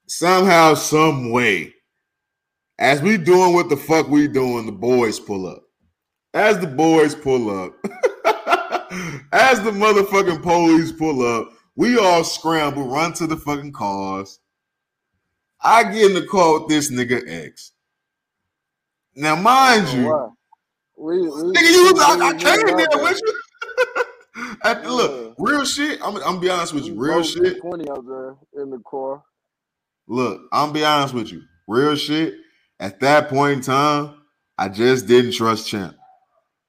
Somehow, 0.05 0.75
some 0.75 1.31
way, 1.31 1.73
as 2.77 3.01
we 3.01 3.17
doing 3.17 3.53
what 3.53 3.69
the 3.69 3.77
fuck 3.77 4.07
we 4.07 4.27
doing, 4.27 4.67
the 4.67 4.71
boys 4.71 5.19
pull 5.19 5.47
up. 5.47 5.62
As 6.33 6.59
the 6.59 6.67
boys 6.67 7.15
pull 7.15 7.49
up, 7.49 7.73
As 9.31 9.61
the 9.63 9.71
motherfucking 9.71 10.43
police 10.43 10.91
pull 10.91 11.25
up, 11.25 11.51
we 11.75 11.97
all 11.97 12.23
scramble, 12.23 12.87
run 12.87 13.13
to 13.13 13.25
the 13.25 13.35
fucking 13.35 13.71
cars. 13.71 14.39
I 15.59 15.83
get 15.85 16.11
in 16.11 16.13
the 16.13 16.27
car 16.27 16.59
with 16.59 16.69
this 16.69 16.91
nigga 16.91 17.23
X. 17.27 17.71
Now, 19.15 19.35
mind 19.35 19.87
you, 19.89 20.05
Wow. 20.05 20.33
We, 20.95 21.21
we, 21.21 21.27
nigga, 21.27 21.61
you 21.61 21.93
I, 21.97 22.29
I 22.29 22.33
came 22.33 22.77
there 22.77 23.03
with 23.03 23.19
you. 23.25 24.91
Look, 24.91 25.35
real 25.39 25.65
shit. 25.65 25.99
I'm, 26.03 26.15
I'm 26.17 26.39
be 26.39 26.49
honest 26.49 26.73
with 26.73 26.85
you. 26.85 26.93
Real 26.93 27.23
shit. 27.23 27.59
Twenty 27.59 27.89
out 27.89 28.05
there 28.07 28.35
in 28.61 28.69
the 28.69 28.79
car. 28.79 29.23
Look, 30.07 30.43
I'm 30.51 30.71
be 30.71 30.85
honest 30.85 31.13
with 31.13 31.31
you. 31.31 31.41
Real 31.67 31.95
shit. 31.95 32.35
At 32.79 32.99
that 32.99 33.29
point 33.29 33.53
in 33.57 33.61
time, 33.61 34.15
I 34.57 34.69
just 34.69 35.07
didn't 35.07 35.33
trust 35.33 35.67
Champ. 35.67 35.95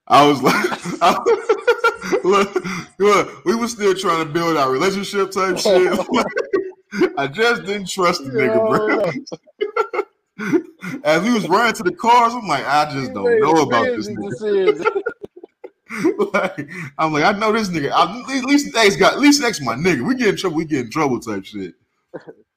I 0.06 0.26
was 0.26 0.42
like, 0.42 0.64
look, 2.24 2.54
look, 2.98 3.44
we 3.44 3.54
were 3.54 3.68
still 3.68 3.94
trying 3.94 4.26
to 4.26 4.32
build 4.32 4.56
our 4.56 4.70
relationship 4.70 5.30
type 5.30 5.58
shit. 5.58 5.98
I 7.18 7.26
just 7.26 7.64
didn't 7.64 7.88
trust 7.88 8.24
the 8.24 8.30
nigga, 8.30 8.68
bro. 8.68 9.10
As 11.04 11.22
we 11.22 11.32
was 11.32 11.48
running 11.48 11.74
to 11.74 11.82
the 11.82 11.92
cars, 11.92 12.34
I'm 12.34 12.46
like, 12.46 12.64
I 12.66 12.92
just 12.92 13.12
don't 13.12 13.40
know 13.40 13.62
about 13.62 13.86
this 13.86 14.08
nigga. 14.08 15.02
like, 16.32 16.68
I'm 16.98 17.12
like, 17.12 17.24
I 17.24 17.32
know 17.38 17.52
this 17.52 17.68
nigga. 17.68 17.90
I, 17.92 18.20
at 18.36 18.44
least 18.44 18.76
X 18.76 18.96
got, 18.96 19.14
at 19.14 19.20
least 19.20 19.42
X 19.42 19.60
my 19.60 19.74
nigga. 19.74 20.06
We 20.06 20.14
get 20.14 20.28
in 20.28 20.36
trouble. 20.36 20.56
We 20.56 20.64
get 20.66 20.86
in 20.86 20.90
trouble 20.90 21.20
type 21.20 21.44
shit. 21.44 21.74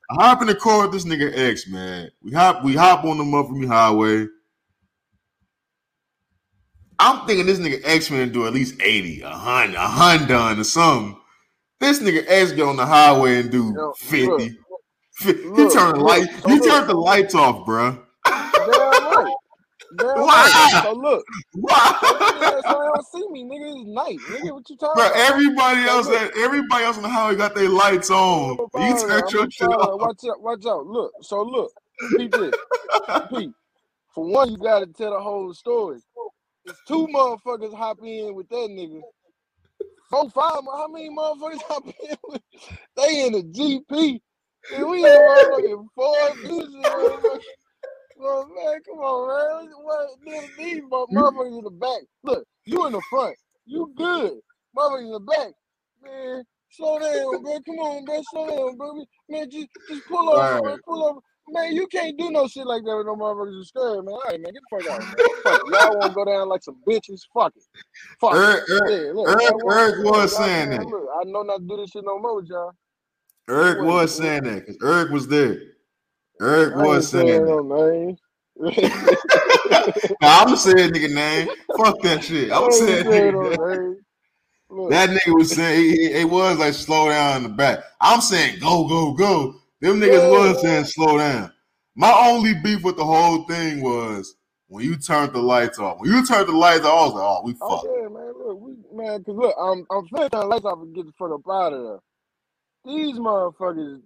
I 0.10 0.24
hop 0.24 0.42
in 0.42 0.48
the 0.48 0.56
car 0.56 0.84
with 0.84 0.94
this 0.94 1.06
nigga 1.06 1.36
X, 1.36 1.68
man. 1.68 2.10
We 2.22 2.32
hop, 2.32 2.64
we 2.64 2.76
hop 2.76 3.04
on 3.06 3.18
the 3.18 3.24
motherfucking 3.24 3.68
highway. 3.68 4.28
I'm 7.00 7.28
thinking 7.28 7.46
this 7.46 7.60
nigga 7.60 7.82
X 7.84 8.10
man 8.10 8.32
do 8.32 8.48
at 8.48 8.54
least 8.54 8.82
80, 8.82 9.22
a 9.22 9.30
hundred, 9.30 9.76
a 9.76 9.88
hundred 9.88 10.60
or 10.60 10.64
something. 10.64 11.20
This 11.80 12.00
nigga 12.00 12.24
X 12.28 12.52
get 12.54 12.68
on 12.68 12.76
the 12.78 12.86
highway 12.86 13.40
and 13.40 13.52
do 13.52 13.74
Yo, 13.76 13.94
50. 13.98 14.26
look. 14.26 14.42
Fi- 15.14 15.34
he 15.34 15.44
Look, 15.50 15.74
turned 15.74 15.96
the 15.96 16.00
light, 16.02 16.30
he 16.30 16.60
look. 16.60 16.70
turned 16.70 16.90
the 16.90 16.96
lights 16.96 17.36
off. 17.36 17.66
Damn 18.26 18.68
right. 18.76 19.36
Why? 20.16 20.50
So 20.84 20.94
look, 20.94 21.24
so 22.66 22.72
don't 22.72 23.06
see 23.08 23.28
me, 23.32 23.44
nigga. 23.46 23.76
It's 23.76 23.86
night, 23.88 24.20
nigga. 24.30 24.54
What 24.54 24.70
you 24.70 24.78
talking 24.78 24.96
Bro, 24.96 25.06
about? 25.08 25.18
everybody 25.18 25.82
else, 25.82 26.08
look. 26.08 26.36
everybody 26.38 26.84
else 26.84 26.98
on 26.98 27.04
the 27.04 27.10
highway 27.10 27.36
got 27.36 27.56
their 27.56 27.70
lights 27.70 28.10
on. 28.12 28.58
You 28.76 28.98
turn 29.00 29.24
your 29.32 29.50
shit 29.50 29.70
off. 29.70 30.00
Watch 30.00 30.24
out, 30.30 30.42
watch 30.42 30.66
out. 30.66 30.86
Look, 30.86 31.14
so 31.22 31.42
look, 31.42 31.72
peep 32.18 32.32
this. 32.32 32.54
For 34.14 34.26
one, 34.26 34.52
you 34.52 34.58
gotta 34.58 34.88
tell 34.88 35.12
the 35.12 35.20
whole 35.20 35.54
story. 35.54 36.00
It's 36.68 36.82
two 36.88 37.08
motherfuckers 37.08 37.74
hop 37.74 38.00
in 38.04 38.36
with 38.36 38.50
that 38.50 38.70
nigga. 38.72 39.02
Four, 40.10 40.30
five. 40.32 40.62
How 40.66 40.88
many 40.90 41.10
motherfuckers 41.10 41.62
hop 41.64 41.86
in? 41.88 42.18
With, 42.26 42.42
they 42.98 43.26
in 43.26 43.34
the 43.34 43.44
GP. 43.44 44.20
And 44.72 44.90
we 44.90 45.06
in 45.06 45.14
the 45.14 45.20
motherfucking 45.20 45.88
Ford 45.96 46.34
Fusion. 46.44 46.84
Well, 48.18 48.48
man, 48.48 48.80
come 48.86 49.00
on, 49.00 49.66
man. 49.68 49.72
What, 49.84 50.10
these, 50.26 50.52
these 50.58 50.84
motherfuckers 50.84 51.58
in 51.58 51.64
the 51.64 51.72
back. 51.72 52.02
Look, 52.24 52.46
you 52.66 52.86
in 52.88 52.94
the 52.94 53.02
front. 53.10 53.38
You 53.66 53.92
good. 53.96 54.34
Motherfuckers 54.78 55.06
in 55.06 55.12
the 55.12 55.20
back. 55.20 55.54
Man, 56.04 56.44
slow 56.72 57.00
down, 57.00 57.42
bro. 57.44 57.60
Come 57.66 57.80
on, 57.80 58.06
bro. 58.06 58.22
Slow 58.24 58.48
down, 58.50 58.78
bro. 58.78 59.06
Man, 59.30 59.50
just, 59.50 59.68
just 59.88 60.06
pull 60.06 60.30
over, 60.30 60.56
Right. 60.56 60.62
bro. 60.62 60.78
Pull 60.86 61.06
over. 61.06 61.20
Man, 61.50 61.74
you 61.74 61.88
can't 61.88 62.18
do 62.18 62.30
no 62.30 62.48
shit 62.48 62.68
like 62.68 62.84
that 62.84 62.98
with 62.98 63.06
no 63.06 63.16
motherfuckers 63.16 63.62
is 63.62 63.70
scared, 63.70 64.04
man. 64.04 64.14
All 64.14 64.24
right, 64.28 64.42
man, 64.42 64.54
get 64.54 64.62
the 64.70 64.78
fuck 64.84 64.86
out, 64.92 65.00
man. 65.00 65.20
Fuck. 65.44 65.62
Y'all 65.68 65.96
want 65.96 66.12
to 66.12 66.16
go 66.16 66.26
down 66.26 66.50
like 66.50 66.64
some 66.64 66.78
bitches? 66.86 67.22
Fuck 67.34 67.54
it. 67.56 67.64
Fuck 68.20 68.36
Eric, 68.36 68.64
it. 68.68 68.72
Eric, 68.72 68.92
Yeah, 69.06 69.12
look, 69.14 69.42
Eric- 69.42 69.56
Eric 69.70 70.06
was 70.06 70.36
saying 70.36 70.70
that. 70.72 70.86
Look, 70.86 71.08
I 71.20 71.24
know 71.26 71.44
not 71.44 71.58
to 71.60 71.64
do 71.64 71.78
this 71.78 71.92
shit 71.92 72.04
no 72.04 72.20
more 72.20 72.44
y'all. 72.44 72.72
Eric 73.50 73.80
Wait, 73.80 73.86
was 73.86 74.16
saying 74.18 74.44
that 74.44 74.66
because 74.66 74.78
Eric 74.84 75.12
was 75.12 75.28
there. 75.30 75.58
Eric 76.42 76.74
I 76.76 76.84
was 76.84 77.08
saying 77.10 77.28
saying 77.28 77.46
that. 77.46 78.18
Nah, 80.22 80.44
I'm 80.44 80.56
saying 80.58 80.92
nigga 80.92 81.14
name. 81.14 81.48
Fuck 81.78 82.02
that 82.02 82.24
shit. 82.24 82.52
I 82.52 82.58
I'm 82.60 82.72
saying 82.72 83.06
nigga 83.06 83.78
name. 83.78 83.98
Look, 84.70 84.92
That 84.92 85.10
nigga 85.10 85.38
was 85.38 85.52
saying 85.54 85.96
it 86.12 86.30
was 86.30 86.60
like 86.60 86.74
slow 86.74 87.10
down 87.10 87.38
in 87.38 87.44
the 87.44 87.50
back. 87.50 87.80
I'm 88.02 88.20
saying 88.20 88.60
go, 88.60 88.88
go, 88.88 89.14
go. 89.14 89.56
Them 89.82 90.00
niggas 90.00 90.30
was 90.32 90.62
saying 90.62 90.86
slow 90.86 91.18
down. 91.18 91.52
My 91.96 92.12
only 92.28 92.54
beef 92.56 92.84
with 92.84 92.98
the 92.98 93.06
whole 93.06 93.44
thing 93.46 93.82
was 93.82 94.36
when 94.68 94.84
you 94.86 94.98
turned 94.98 95.34
the 95.34 95.42
lights 95.42 95.80
off. 95.80 96.00
When 96.00 96.12
you 96.12 96.26
turned 96.26 96.48
the 96.48 96.54
lights 96.54 96.86
off, 96.86 97.00
I 97.00 97.06
was 97.06 97.14
like, 97.14 97.24
oh, 97.24 97.42
we 97.46 97.54
Oh 97.62 97.70
fucked. 97.70 97.88
yeah, 98.02 98.08
man. 98.08 98.34
Look, 98.38 98.60
we 98.60 98.76
man, 98.94 99.24
cause 99.24 99.36
look, 99.36 99.56
I'm 99.60 99.86
I'm 99.92 100.08
finna 100.08 100.32
turn 100.32 100.42
the 100.42 100.46
lights 100.48 100.66
off 100.66 100.80
and 100.80 100.96
get 100.96 101.06
the 101.06 101.14
fuck 101.14 101.32
up 101.32 101.42
out 101.50 101.74
of 101.74 101.84
there. 101.84 102.00
These 102.86 103.18
motherfuckers, 103.18 104.02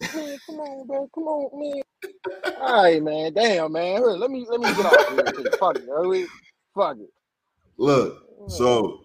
man, 0.00 0.38
come 0.46 0.60
on, 0.60 0.86
bro, 0.86 1.08
come 1.14 1.24
on, 1.24 1.60
man. 1.60 1.82
All 2.60 2.82
right, 2.82 3.02
man. 3.02 3.32
Damn, 3.34 3.72
man. 3.72 3.98
Here, 3.98 4.06
let 4.10 4.30
me 4.30 4.46
let 4.48 4.60
me 4.60 4.74
get 4.74 4.86
off 4.86 5.08
here. 5.08 5.46
Fuck 5.58 5.76
it, 5.76 5.86
hurry. 5.88 6.26
Fuck 6.74 6.98
it. 6.98 7.10
Look, 7.76 8.22
so 8.48 9.00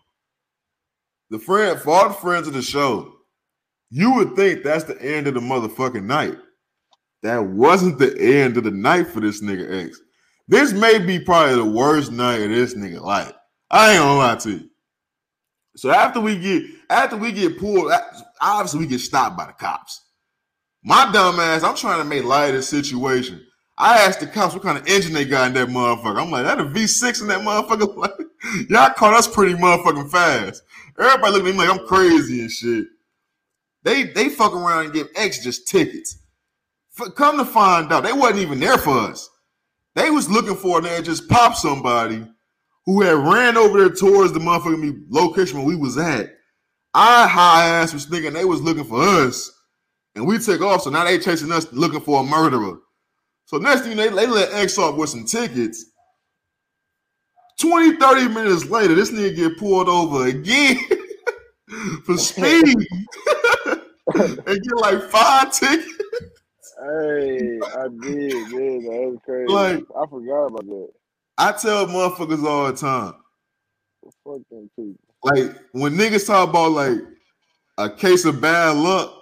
the 1.30 1.39
friend 1.39 1.80
for 1.80 1.91
all 1.91 2.10
the 2.10 2.14
friends 2.16 2.47
of 2.47 2.53
the 2.53 2.62
show, 2.62 3.14
you 3.90 4.14
would 4.14 4.36
think 4.36 4.64
that's 4.64 4.84
the 4.84 5.02
end 5.02 5.28
of 5.28 5.34
the 5.34 5.40
motherfucking 5.40 6.04
night. 6.04 6.38
That 7.24 7.44
wasn't 7.44 8.00
the 8.00 8.18
end 8.20 8.58
of 8.58 8.64
the 8.64 8.72
night 8.72 9.08
for 9.08 9.20
this 9.20 9.42
nigga 9.44 9.86
X. 9.86 10.00
This 10.48 10.74
may 10.74 11.00
be 11.00 11.20
probably 11.20 11.56
the 11.56 11.66
worst 11.66 12.12
night 12.12 12.42
of 12.42 12.50
this 12.50 12.76
nigga 12.76 13.02
life. 13.02 13.34
I 13.70 13.92
ain't 13.92 14.00
gonna 14.00 14.18
lie 14.18 14.36
to 14.36 14.52
you. 14.52 14.70
So 15.76 15.92
after 15.92 16.20
we 16.20 16.40
get 16.40 16.64
after 16.90 17.18
we 17.18 17.32
get 17.32 17.60
pulled, 17.60 17.92
obviously 18.42 18.80
we 18.80 18.88
get 18.88 19.00
stopped 19.00 19.38
by 19.38 19.48
the 19.48 19.54
cops. 19.54 20.02
My 20.84 21.12
dumb 21.12 21.40
ass, 21.40 21.64
I'm 21.64 21.76
trying 21.76 22.00
to 22.00 22.06
make 22.06 22.24
light 22.24 22.50
of 22.50 22.56
the 22.56 22.62
situation. 22.62 23.46
I 23.78 24.00
asked 24.00 24.20
the 24.20 24.28
cops 24.28 24.54
what 24.54 24.64
kind 24.64 24.78
of 24.78 24.88
engine 24.88 25.14
they 25.14 25.26
got 25.26 25.48
in 25.48 25.54
that 25.54 25.70
motherfucker. 25.70 26.22
I'm 26.22 26.32
like, 26.32 26.44
that 26.44 26.60
a 26.60 26.66
V6 26.66 27.22
in 27.22 27.28
that 27.28 27.42
motherfucker? 27.42 27.96
Like, 27.98 28.70
y'all 28.70 28.94
caught 28.94 29.14
us 29.14 29.28
pretty 29.28 29.54
motherfucking 29.54 30.10
fast. 30.10 30.64
Everybody 30.98 31.34
looking 31.34 31.48
at 31.50 31.52
me 31.54 31.58
like 31.58 31.70
I'm 31.70 31.86
crazy 31.88 32.42
and 32.42 32.50
shit. 32.52 32.88
They 33.84 34.03
they 34.03 34.30
fuck 34.30 34.53
around 34.53 34.86
and 34.86 34.93
give 34.93 35.07
X 35.15 35.43
just 35.43 35.67
tickets. 35.67 36.17
F- 36.99 37.15
come 37.15 37.38
to 37.38 37.45
find 37.45 37.91
out, 37.91 38.03
they 38.03 38.13
wasn't 38.13 38.39
even 38.39 38.59
there 38.59 38.77
for 38.77 38.97
us. 38.97 39.30
They 39.95 40.09
was 40.09 40.30
looking 40.30 40.55
for 40.55 40.86
and 40.86 41.05
just 41.05 41.30
pop 41.30 41.55
somebody 41.55 42.25
who 42.86 43.01
had 43.01 43.13
ran 43.13 43.57
over 43.57 43.80
there 43.80 43.89
towards 43.89 44.34
the 44.34 44.39
motherfucking 44.39 45.03
location 45.09 45.57
where 45.57 45.67
we 45.67 45.75
was 45.75 45.97
at. 45.97 46.30
Our 46.93 47.27
high 47.27 47.67
ass 47.67 47.93
was 47.93 48.05
thinking 48.05 48.34
they 48.34 48.45
was 48.45 48.61
looking 48.61 48.84
for 48.84 49.01
us, 49.01 49.51
and 50.15 50.25
we 50.25 50.39
took 50.39 50.61
off. 50.61 50.82
So 50.82 50.89
now 50.89 51.03
they 51.03 51.19
chasing 51.19 51.51
us 51.51 51.71
looking 51.71 52.01
for 52.01 52.21
a 52.21 52.23
murderer. 52.23 52.80
So 53.45 53.57
next 53.57 53.82
thing 53.82 53.97
they, 53.97 54.09
they 54.09 54.27
let 54.27 54.53
X 54.53 54.77
off 54.77 54.95
with 54.95 55.09
some 55.09 55.25
tickets. 55.25 55.86
20, 57.59 57.97
30 57.97 58.27
minutes 58.30 58.65
later, 58.65 58.95
this 58.95 59.11
nigga 59.11 59.36
get 59.36 59.57
pulled 59.57 59.89
over 59.89 60.27
again 60.27 60.77
for 62.05 62.17
speed 62.17 62.63
and 64.20 64.45
get 64.63 64.76
like 64.78 65.03
five 65.09 65.53
tickets. 65.53 65.88
Hey, 66.82 67.59
I 67.78 67.88
did, 68.01 68.34
yeah, 68.51 68.80
that 68.89 69.11
was 69.11 69.17
crazy. 69.26 69.51
Like- 69.53 69.84
I 69.97 70.07
forgot 70.09 70.45
about 70.45 70.65
that. 70.65 70.89
I 71.38 71.51
tell 71.53 71.88
motherfuckers 71.88 72.43
all 72.43 72.67
the 72.67 72.74
time, 72.74 73.13
people. 74.76 74.93
like 75.24 75.55
when 75.72 75.93
niggas 75.95 76.28
talk 76.28 76.49
about 76.49 76.72
like 76.72 76.99
a 77.78 77.89
case 77.89 78.26
of 78.26 78.41
bad 78.41 78.76
luck, 78.76 79.13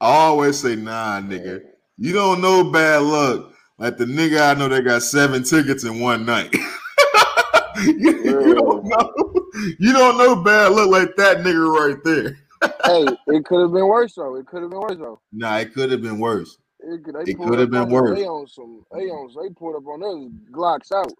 I 0.00 0.06
always 0.08 0.58
say, 0.58 0.74
nah, 0.76 1.20
nigga, 1.20 1.60
you 1.98 2.12
don't 2.12 2.40
know 2.40 2.70
bad 2.70 3.02
luck. 3.02 3.52
Like 3.78 3.96
the 3.96 4.04
nigga 4.06 4.50
I 4.50 4.54
know 4.58 4.68
that 4.68 4.84
got 4.84 5.02
seven 5.02 5.44
tickets 5.44 5.84
in 5.84 6.00
one 6.00 6.26
night. 6.26 6.52
you, 7.84 8.24
you 8.24 8.54
don't 8.54 8.84
know. 8.84 9.12
You 9.78 9.92
don't 9.92 10.18
know 10.18 10.42
bad 10.42 10.72
luck 10.72 10.88
like 10.88 11.14
that 11.16 11.38
nigga 11.38 11.78
right 11.78 12.02
there. 12.04 12.38
Hey, 12.86 13.16
it 13.28 13.44
could 13.46 13.60
have 13.62 13.72
been 13.72 13.88
worse 13.88 14.14
though. 14.14 14.36
It 14.36 14.46
could 14.46 14.62
have 14.62 14.70
been 14.70 14.80
worse 14.80 14.98
though. 14.98 15.20
Nah, 15.32 15.58
it 15.58 15.74
could 15.74 15.90
have 15.92 16.02
been 16.02 16.18
worse. 16.18 16.58
It 16.80 17.04
could, 17.04 17.14
they 17.16 17.26
pulled 17.26 17.58
have 17.58 17.70
been 17.70 17.88
worse. 17.90 18.20
They 18.20 18.26
on 18.26 18.46
some. 18.48 18.84
They 18.92 19.10
on. 19.10 19.28
They 19.42 19.54
pulled 19.54 19.76
up 19.76 19.86
on 19.86 20.02
us. 20.02 20.32
Glocks 20.52 20.92
out. 20.92 21.14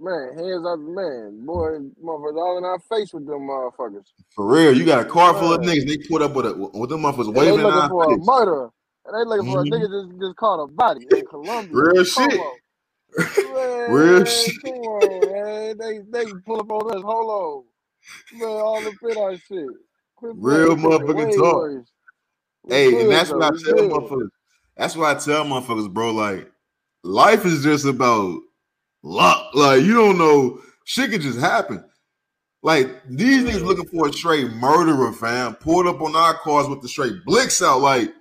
Man, 0.00 0.38
hands 0.38 0.66
up, 0.66 0.78
man, 0.80 1.46
boy, 1.46 1.78
motherfuckers 2.04 2.36
all 2.38 2.58
in 2.58 2.64
our 2.66 2.80
face 2.80 3.14
with 3.14 3.26
them 3.26 3.48
motherfuckers. 3.48 4.06
For 4.34 4.46
real, 4.46 4.76
you 4.76 4.84
got 4.84 5.00
a 5.06 5.08
car 5.08 5.34
full 5.34 5.54
of 5.54 5.62
niggas. 5.62 5.86
They 5.88 5.98
put 5.98 6.22
up 6.22 6.34
with 6.34 6.46
a, 6.46 6.54
with 6.54 6.90
them 6.90 7.02
motherfuckers 7.02 7.34
they 7.34 7.56
waving 7.56 7.68
in 7.68 7.74
looking 7.74 7.86
for 7.88 8.14
a 8.14 8.18
face. 8.18 8.24
murderer. 8.24 8.70
And 9.06 9.14
they 9.14 9.24
looking 9.28 9.46
for 9.46 9.62
a 9.62 9.64
Mhm. 9.64 9.66
nigga 9.66 9.88
just, 10.10 10.20
just 10.20 10.36
caught 10.36 10.62
a 10.62 10.68
body 10.68 11.02
in 11.10 11.24
Columbia. 11.26 11.84
Real 11.94 12.04
shit. 12.04 12.42
Man, 13.36 13.44
Real 13.86 14.24
shit. 14.26 14.56
Come 14.62 14.72
on, 14.72 15.32
man. 15.32 15.78
They 15.78 16.00
they 16.10 16.32
pull 16.46 16.60
up 16.60 16.70
on 16.72 16.96
us. 16.96 17.02
Hold 17.04 17.30
on. 17.30 17.64
Man, 18.40 18.48
all 18.48 18.82
the 18.82 18.92
fit 19.00 19.16
our 19.18 19.36
shit. 19.38 19.76
Quit 20.18 20.32
Real 20.36 20.76
playing. 20.76 20.78
It 20.78 20.82
could've 20.82 21.06
been 21.06 21.16
motherfucking 21.16 21.36
talk. 21.36 21.54
worse. 21.54 21.92
We 22.64 22.74
Hey, 22.74 23.00
and 23.02 23.10
that's 23.10 23.30
what 23.30 23.42
I 23.42 23.50
tell 23.50 23.88
motherfuckers. 23.88 24.28
That's 24.76 24.96
what 24.96 25.16
I 25.16 25.18
tell 25.18 25.44
motherfuckers, 25.44 25.92
bro. 25.92 26.10
Like, 26.12 26.50
life 27.04 27.46
is 27.46 27.62
just 27.62 27.84
about 27.84 28.40
luck. 29.02 29.54
Like, 29.54 29.82
you 29.82 29.94
don't 29.94 30.18
know, 30.18 30.60
shit 30.84 31.12
can 31.12 31.20
just 31.20 31.38
happen. 31.38 31.84
Like 32.62 33.06
these 33.08 33.44
niggas 33.44 33.64
looking 33.64 33.86
for 33.86 34.08
a 34.08 34.12
straight 34.12 34.50
murderer, 34.50 35.12
fam. 35.12 35.54
Pulled 35.54 35.86
up 35.86 36.00
on 36.00 36.16
our 36.16 36.34
cars 36.34 36.68
with 36.68 36.82
the 36.82 36.88
straight 36.88 37.24
blicks 37.24 37.62
out. 37.62 37.80
Like 37.80 38.12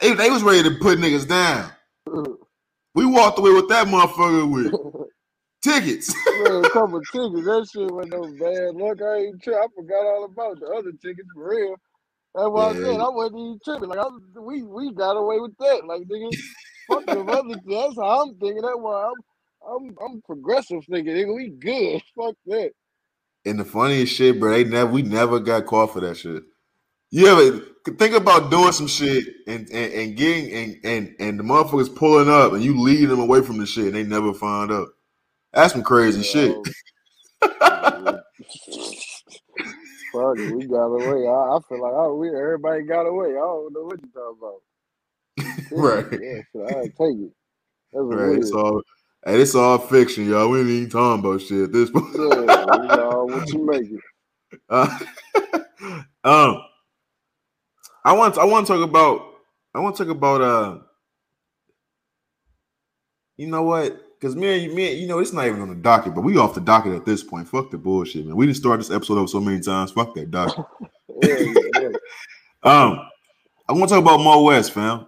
they, 0.00 0.14
they 0.14 0.30
was 0.30 0.42
ready 0.42 0.62
to 0.62 0.76
put 0.76 0.98
niggas 0.98 1.28
down. 1.28 1.70
We 2.94 3.04
walked 3.04 3.38
away 3.38 3.52
with 3.52 3.68
that 3.68 3.88
motherfucker 3.88 4.50
with 4.50 4.72
tickets. 5.66 6.14
Man, 6.38 6.64
a 6.64 6.70
couple 6.70 7.00
tickets. 7.12 7.44
That 7.46 7.68
shit 7.72 7.90
wasn't 7.92 8.14
no 8.14 8.22
bad 8.38 8.76
luck. 8.76 9.02
I 9.02 9.16
ain't 9.26 9.42
tri- 9.42 9.54
I 9.54 9.66
forgot 9.76 10.06
all 10.06 10.24
about 10.26 10.60
the 10.60 10.66
other 10.68 10.92
tickets 10.92 11.28
for 11.34 11.50
real. 11.50 11.76
That's 12.34 12.48
why 12.50 12.70
I 12.70 12.72
Yeah. 12.72 12.80
said 12.80 13.00
I 13.00 13.08
wasn't 13.10 13.40
even 13.40 13.60
tripping. 13.64 13.88
Like 13.90 13.98
I, 13.98 14.04
was- 14.04 14.22
we 14.40 14.62
we 14.62 14.92
got 14.92 15.16
away 15.18 15.40
with 15.40 15.56
that. 15.58 15.86
Like 15.86 16.02
nigga, 16.02 16.36
fuck 16.88 17.06
the 17.06 17.20
other. 17.32 17.60
That's 17.66 17.96
how 17.96 18.22
I'm 18.24 18.34
thinking. 18.36 18.62
That's 18.62 18.78
why 18.78 19.06
I'm 19.12 19.14
I'm 19.68 19.96
I'm 20.04 20.22
progressive 20.22 20.84
thinking. 20.90 21.14
Nigga, 21.14 21.34
we 21.36 21.50
good. 21.50 22.02
Fuck 22.16 22.36
that. 22.46 22.72
And 23.46 23.60
the 23.60 23.64
funniest 23.64 24.14
shit, 24.14 24.40
bro, 24.40 24.52
they 24.52 24.64
never 24.64 24.90
we 24.90 25.02
never 25.02 25.40
got 25.40 25.66
caught 25.66 25.92
for 25.92 26.00
that 26.00 26.16
shit. 26.16 26.42
You 27.10 27.26
ever 27.28 27.92
think 27.98 28.14
about 28.16 28.50
doing 28.50 28.72
some 28.72 28.88
shit 28.88 29.24
and 29.48 29.68
and, 29.70 29.92
and 29.94 30.16
getting 30.16 30.52
and, 30.52 30.76
and 30.84 31.16
and 31.20 31.40
the 31.40 31.44
motherfuckers 31.44 31.94
pulling 31.94 32.28
up 32.28 32.52
and 32.52 32.62
you 32.64 32.80
leading 32.80 33.08
them 33.08 33.20
away 33.20 33.42
from 33.42 33.58
the 33.58 33.66
shit 33.66 33.86
and 33.86 33.94
they 33.94 34.04
never 34.04 34.34
find 34.34 34.72
out. 34.72 34.88
That's 35.52 35.72
some 35.72 35.82
crazy 35.82 36.22
shit. 36.22 36.52
um, 36.52 36.62
Fuck 40.12 40.38
it, 40.38 40.50
we 40.50 40.66
got 40.66 40.86
away. 40.86 41.26
I, 41.26 41.56
I 41.56 41.58
feel 41.68 41.82
like 41.82 41.92
oh, 41.94 42.14
we 42.14 42.28
everybody 42.28 42.82
got 42.84 43.02
away. 43.02 43.30
I 43.30 43.34
don't 43.34 43.72
know 43.72 43.84
what 43.84 44.00
you 44.00 44.08
talking 44.12 44.38
about. 44.40 44.62
Right. 45.70 46.06
Yeah, 46.10 46.40
shit, 46.52 46.76
I 46.76 46.82
take 46.82 47.18
it. 47.18 47.32
That's 47.92 48.04
Right. 48.04 48.38
It's 48.38 48.52
all 48.52 48.80
hey, 49.24 49.40
it's 49.42 49.54
all 49.54 49.78
fiction, 49.78 50.28
y'all. 50.28 50.48
We 50.48 50.60
ain't 50.60 50.68
even 50.68 50.90
talking 50.90 51.24
about 51.24 51.42
shit 51.42 51.64
at 51.64 51.72
this 51.72 51.90
point. 51.90 52.06
Yeah, 52.14 52.22
you 52.22 52.88
know 52.88 53.26
what 53.26 53.52
you 53.52 53.66
make 53.66 53.90
it. 53.90 54.00
Uh, 54.70 54.86
um, 56.24 56.62
I 58.04 58.12
want 58.12 58.38
I 58.38 58.44
want 58.44 58.66
to 58.66 58.72
talk 58.72 58.88
about 58.88 59.22
I 59.74 59.80
want 59.80 59.96
to 59.96 60.04
talk 60.04 60.14
about 60.14 60.40
uh, 60.40 60.78
you 63.36 63.48
know 63.48 63.64
what? 63.64 64.00
Because 64.18 64.34
me 64.34 64.64
and 64.64 64.98
you, 64.98 65.06
know, 65.06 65.18
it's 65.18 65.32
not 65.32 65.46
even 65.46 65.60
on 65.60 65.68
the 65.68 65.74
docket, 65.74 66.14
but 66.14 66.22
we 66.22 66.38
off 66.38 66.54
the 66.54 66.60
docket 66.60 66.94
at 66.94 67.04
this 67.04 67.22
point. 67.22 67.48
Fuck 67.48 67.70
the 67.70 67.78
bullshit, 67.78 68.24
man. 68.24 68.36
We 68.36 68.46
didn't 68.46 68.56
start 68.56 68.80
this 68.80 68.90
episode 68.90 69.22
up 69.22 69.28
so 69.28 69.40
many 69.40 69.60
times. 69.60 69.92
Fuck 69.92 70.14
that 70.14 70.30
docket. 70.30 70.64
Yeah, 71.22 71.38
yeah. 71.80 71.88
Um, 72.62 73.08
I 73.66 73.72
want 73.72 73.88
to 73.88 73.94
talk 73.94 74.02
about 74.02 74.18
Mo 74.18 74.42
West, 74.42 74.72
fam. 74.72 75.06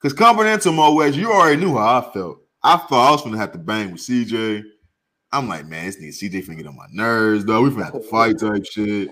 Because 0.00 0.18
coming 0.18 0.48
into 0.48 0.72
Mo 0.72 0.94
West, 0.94 1.16
you 1.16 1.30
already 1.30 1.60
knew 1.60 1.76
how 1.76 2.00
I 2.00 2.12
felt. 2.12 2.38
I 2.60 2.76
thought 2.76 3.08
I 3.08 3.10
was 3.12 3.22
gonna 3.22 3.38
have 3.38 3.52
to 3.52 3.58
bang 3.58 3.92
with 3.92 4.00
CJ. 4.00 4.64
I'm 5.30 5.48
like, 5.48 5.66
man, 5.66 5.86
this 5.86 5.96
nigga 5.96 6.30
CJ 6.30 6.44
finna 6.44 6.56
get 6.56 6.66
on 6.66 6.76
my 6.76 6.86
nerves, 6.90 7.44
though. 7.44 7.62
We 7.62 7.70
finna 7.70 7.84
have 7.84 7.92
to 7.92 8.00
fight 8.00 8.38
type 8.38 8.64
shit. 8.64 9.10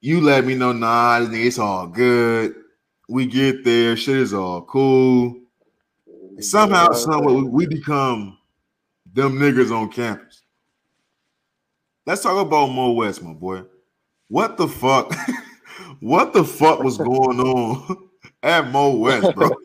You 0.00 0.20
let 0.20 0.44
me 0.44 0.54
know, 0.54 0.72
nah, 0.72 1.20
this 1.20 1.28
nigga, 1.30 1.46
it's 1.46 1.58
all 1.58 1.86
good. 1.86 2.54
We 3.08 3.26
get 3.26 3.64
there, 3.64 3.96
shit 3.96 4.16
is 4.16 4.34
all 4.34 4.62
cool. 4.62 5.41
Somehow, 6.42 6.92
someway, 6.92 7.42
we, 7.42 7.66
become 7.66 8.38
them 9.12 9.38
niggas 9.38 9.70
on 9.70 9.90
campus. 9.90 10.42
Let's 12.06 12.22
talk 12.22 12.44
about 12.44 12.66
Mo 12.66 12.92
West, 12.92 13.22
my 13.22 13.32
boy. 13.32 13.62
What 14.28 14.56
the 14.56 14.66
fuck? 14.68 15.14
what 16.00 16.32
the 16.32 16.44
fuck 16.44 16.80
was 16.80 16.98
going 16.98 17.40
on 17.40 18.08
at 18.42 18.68
Mo 18.70 18.96
West, 18.96 19.34
bro? 19.34 19.50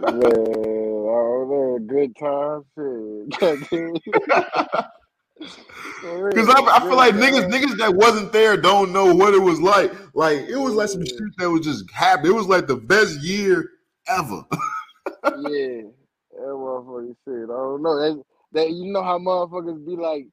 Man, 0.00 0.20
know. 0.20 1.78
Good 1.86 2.16
time. 2.16 2.64
Because 6.28 6.48
I, 6.48 6.60
I 6.60 6.80
feel 6.80 6.96
like 6.96 7.14
niggas, 7.14 7.50
niggas 7.50 7.78
that 7.78 7.94
wasn't 7.94 8.32
there 8.32 8.56
don't 8.56 8.92
know 8.92 9.14
what 9.14 9.34
it 9.34 9.40
was 9.40 9.60
like. 9.60 9.92
Like 10.14 10.38
it 10.48 10.56
was 10.56 10.74
like 10.74 10.88
some 10.88 11.04
shit 11.04 11.18
that 11.38 11.50
was 11.50 11.62
just 11.62 11.90
happening. 11.90 12.32
It 12.32 12.34
was 12.34 12.46
like 12.46 12.66
the 12.66 12.76
best 12.76 13.20
year 13.20 13.70
ever. 14.08 14.44
yeah, 15.50 15.82
that 16.32 16.54
motherfucker 16.54 17.14
shit. 17.24 17.44
I 17.44 17.46
don't 17.46 17.82
know. 17.82 17.96
That, 17.98 18.22
that 18.52 18.70
you 18.70 18.92
know 18.92 19.02
how 19.02 19.18
motherfuckers 19.18 19.84
be 19.86 19.96
like, 19.96 20.26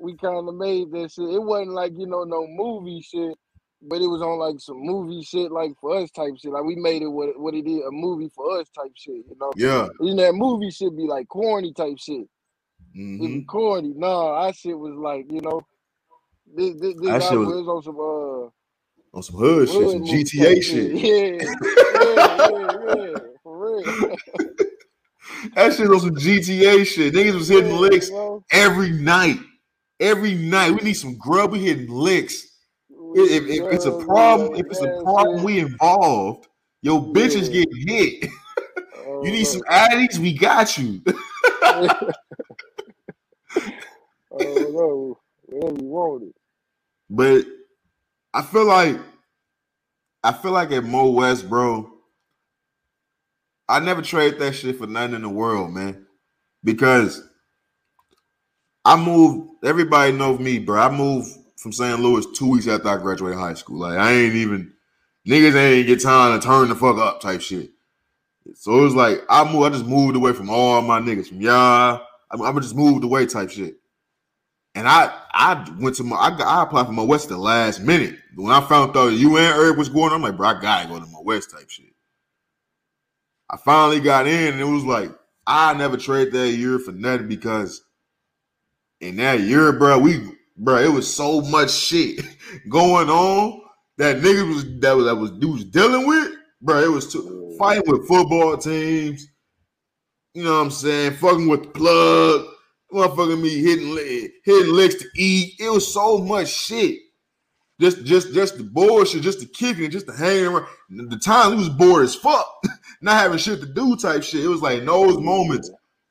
we 0.00 0.16
kind 0.16 0.48
of 0.48 0.54
made 0.54 0.90
that 0.92 1.10
shit. 1.12 1.28
It 1.30 1.42
wasn't 1.42 1.72
like 1.72 1.92
you 1.96 2.06
know 2.06 2.24
no 2.24 2.46
movie 2.46 3.00
shit, 3.02 3.34
but 3.82 4.00
it 4.00 4.06
was 4.06 4.22
on 4.22 4.38
like 4.38 4.60
some 4.60 4.78
movie 4.80 5.22
shit, 5.22 5.50
like 5.52 5.72
for 5.80 5.96
us 5.98 6.10
type 6.10 6.34
shit. 6.38 6.52
Like 6.52 6.64
we 6.64 6.76
made 6.76 7.02
it 7.02 7.08
what 7.08 7.38
what 7.38 7.54
it 7.54 7.66
is, 7.68 7.82
a 7.84 7.90
movie 7.90 8.30
for 8.34 8.58
us 8.60 8.68
type 8.70 8.92
shit. 8.94 9.24
You 9.28 9.36
know, 9.40 9.52
Yeah. 9.56 9.88
you 10.00 10.14
know 10.14 10.22
that 10.22 10.34
movie 10.34 10.70
should 10.70 10.96
be 10.96 11.04
like 11.06 11.28
corny 11.28 11.72
type 11.72 11.98
shit. 11.98 12.26
It 12.94 12.98
Mhm. 12.98 13.20
be 13.40 13.44
corny. 13.44 13.92
No, 13.94 14.28
our 14.28 14.52
shit 14.52 14.78
was 14.78 14.94
like 14.94 15.30
you 15.30 15.40
know, 15.40 15.60
this 16.54 16.74
this, 16.80 16.94
this 17.00 17.06
That 17.10 17.22
shit 17.24 17.38
was- 17.38 17.48
was 17.48 17.68
on 17.68 17.82
some 17.82 18.00
uh. 18.00 18.50
On 19.14 19.22
some 19.22 19.36
hood 19.36 19.68
shit, 19.68 19.90
some 19.90 20.04
GTA 20.04 20.62
shit. 20.62 20.92
Yeah, 20.94 21.54
yeah, 22.04 22.36
yeah, 22.86 23.12
yeah, 23.12 23.18
for 23.42 23.82
real. 23.82 24.16
That 25.54 25.72
shit 25.74 25.88
was 25.88 26.02
some 26.02 26.16
GTA 26.16 26.84
shit. 26.84 27.14
Niggas 27.14 27.34
was 27.34 27.48
hitting 27.48 27.70
Yeah, 27.70 27.78
licks 27.78 28.10
know? 28.10 28.44
every 28.50 28.90
night. 28.90 29.38
Every 30.00 30.34
night. 30.34 30.70
We 30.70 30.80
need 30.80 30.94
some 30.94 31.16
grub. 31.16 31.52
We 31.52 31.60
hitting 31.60 31.88
licks. 31.88 32.44
If, 33.14 33.42
if, 33.42 33.48
if 33.48 33.72
it's 33.72 33.84
a 33.84 34.04
problem, 34.04 34.54
if 34.54 34.66
it's 34.66 34.80
a 34.80 35.00
problem, 35.02 35.44
we 35.44 35.60
involved. 35.60 36.48
Yo, 36.82 37.00
bitches 37.12 37.52
Yeah. 37.52 37.64
get 37.64 37.68
hit. 37.88 38.30
You 39.22 39.32
need 39.32 39.46
some 39.46 39.62
uh-huh. 39.68 39.88
addies, 39.96 40.18
we 40.18 40.32
got 40.32 40.78
you. 40.78 41.02
oh 41.62 41.98
no, 44.30 45.18
whatever 45.46 45.80
you 45.80 45.86
wanted. 45.88 46.34
But 47.10 47.44
I 48.34 48.42
feel 48.42 48.66
like 48.66 48.98
I 50.22 50.32
feel 50.32 50.52
like 50.52 50.70
at 50.72 50.84
Mo 50.84 51.10
West, 51.10 51.48
bro. 51.48 51.90
I 53.68 53.80
never 53.80 54.02
trade 54.02 54.38
that 54.38 54.54
shit 54.54 54.76
for 54.78 54.86
nothing 54.86 55.14
in 55.14 55.22
the 55.22 55.28
world, 55.28 55.72
man. 55.72 56.06
Because 56.64 57.22
I 58.84 58.96
moved, 58.96 59.50
everybody 59.64 60.12
knows 60.12 60.40
me, 60.40 60.58
bro. 60.58 60.80
I 60.80 60.90
moved 60.90 61.28
from 61.56 61.72
St. 61.72 62.00
Louis 62.00 62.26
two 62.34 62.50
weeks 62.50 62.66
after 62.68 62.88
I 62.88 62.96
graduated 62.96 63.38
high 63.38 63.54
school. 63.54 63.80
Like 63.80 63.98
I 63.98 64.12
ain't 64.12 64.34
even 64.34 64.72
niggas 65.26 65.54
ain't 65.54 65.86
get 65.86 66.02
time 66.02 66.38
to 66.38 66.46
turn 66.46 66.68
the 66.68 66.74
fuck 66.74 66.96
up 66.98 67.20
type 67.20 67.40
shit. 67.40 67.70
So 68.54 68.78
it 68.78 68.82
was 68.82 68.94
like 68.94 69.22
I 69.28 69.44
moved, 69.50 69.66
I 69.66 69.70
just 69.70 69.86
moved 69.86 70.16
away 70.16 70.32
from 70.32 70.50
all 70.50 70.80
my 70.82 71.00
niggas 71.00 71.28
from 71.28 71.40
y'all. 71.40 72.02
I, 72.30 72.36
I 72.36 72.52
just 72.60 72.76
moved 72.76 73.04
away 73.04 73.26
type 73.26 73.50
shit. 73.50 73.77
And 74.74 74.88
I 74.88 75.12
I 75.32 75.68
went 75.78 75.96
to 75.96 76.04
my 76.04 76.16
I, 76.16 76.30
got, 76.30 76.46
I 76.46 76.62
applied 76.62 76.86
for 76.86 76.92
Mo 76.92 77.04
West 77.04 77.28
the 77.28 77.36
last 77.36 77.80
minute. 77.80 78.16
When 78.36 78.52
I 78.52 78.60
found 78.60 78.96
out 78.96 79.08
you 79.08 79.36
and 79.36 79.46
Eric 79.46 79.76
was 79.76 79.88
going, 79.88 80.12
I'm 80.12 80.22
like, 80.22 80.36
bro, 80.36 80.48
I 80.48 80.60
gotta 80.60 80.88
go 80.88 81.00
to 81.00 81.06
Mo 81.06 81.22
West 81.22 81.50
type 81.50 81.68
shit. 81.68 81.86
I 83.50 83.56
finally 83.56 84.00
got 84.00 84.26
in, 84.26 84.52
and 84.54 84.60
it 84.60 84.64
was 84.64 84.84
like 84.84 85.10
I 85.46 85.74
never 85.74 85.96
trade 85.96 86.32
that 86.32 86.50
year 86.50 86.78
for 86.78 86.92
nothing 86.92 87.28
because 87.28 87.82
in 89.00 89.16
that 89.16 89.40
year, 89.40 89.72
bro, 89.72 89.98
we 89.98 90.32
bro, 90.56 90.76
it 90.78 90.92
was 90.92 91.12
so 91.12 91.40
much 91.40 91.70
shit 91.70 92.20
going 92.68 93.08
on 93.08 93.62
that 93.96 94.18
niggas 94.18 94.48
was 94.48 94.80
that 94.80 94.96
was 94.96 95.06
that 95.06 95.16
was 95.16 95.30
dudes 95.32 95.64
dealing 95.64 96.06
with, 96.06 96.32
bro. 96.60 96.82
It 96.82 96.92
was 96.92 97.12
too, 97.12 97.56
fighting 97.58 97.90
with 97.90 98.06
football 98.06 98.56
teams. 98.56 99.26
You 100.34 100.44
know 100.44 100.52
what 100.52 100.66
I'm 100.66 100.70
saying? 100.70 101.14
Fucking 101.14 101.48
with 101.48 101.62
the 101.64 101.68
plug, 101.70 102.46
motherfucking 102.92 103.40
me 103.40 103.62
hitting 103.62 103.96
hitting 104.44 104.72
licks 104.72 104.96
to 104.96 105.08
eat. 105.16 105.54
It 105.58 105.70
was 105.70 105.92
so 105.92 106.18
much 106.18 106.48
shit. 106.48 107.00
Just 107.80 108.04
just 108.04 108.32
just 108.34 108.58
the 108.58 108.64
bullshit, 108.64 109.22
just 109.22 109.40
the 109.40 109.46
kicking, 109.46 109.90
just 109.90 110.06
the 110.06 110.12
hanging 110.12 110.46
around. 110.46 110.66
The 110.90 111.18
time 111.18 111.52
we 111.52 111.56
was 111.58 111.68
bored 111.68 112.04
as 112.04 112.14
fuck, 112.14 112.62
not 113.00 113.20
having 113.20 113.38
shit 113.38 113.60
to 113.60 113.66
do 113.66 113.96
type 113.96 114.22
shit. 114.22 114.44
It 114.44 114.48
was 114.48 114.62
like 114.62 114.84
those 114.84 115.18
moments. 115.18 115.70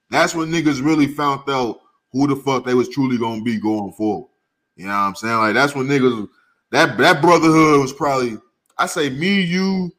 That's 0.09 0.33
when 0.33 0.49
niggas 0.49 0.83
really 0.83 1.07
found 1.07 1.49
out 1.49 1.81
who 2.13 2.27
the 2.27 2.37
fuck 2.37 2.63
they 2.63 2.73
was 2.73 2.87
truly 2.87 3.17
gonna 3.17 3.41
be 3.41 3.59
going 3.59 3.91
forward. 3.93 4.29
You 4.77 4.85
know 4.85 4.91
what 4.91 4.97
I'm 4.97 5.15
saying? 5.15 5.37
Like 5.37 5.53
that's 5.55 5.75
when 5.75 5.87
niggas 5.87 6.29
that 6.71 6.97
that 6.97 7.21
brotherhood 7.21 7.81
was 7.81 7.91
probably 7.91 8.37
I 8.77 8.85
say 8.85 9.09
me, 9.09 9.41
you, 9.41 9.91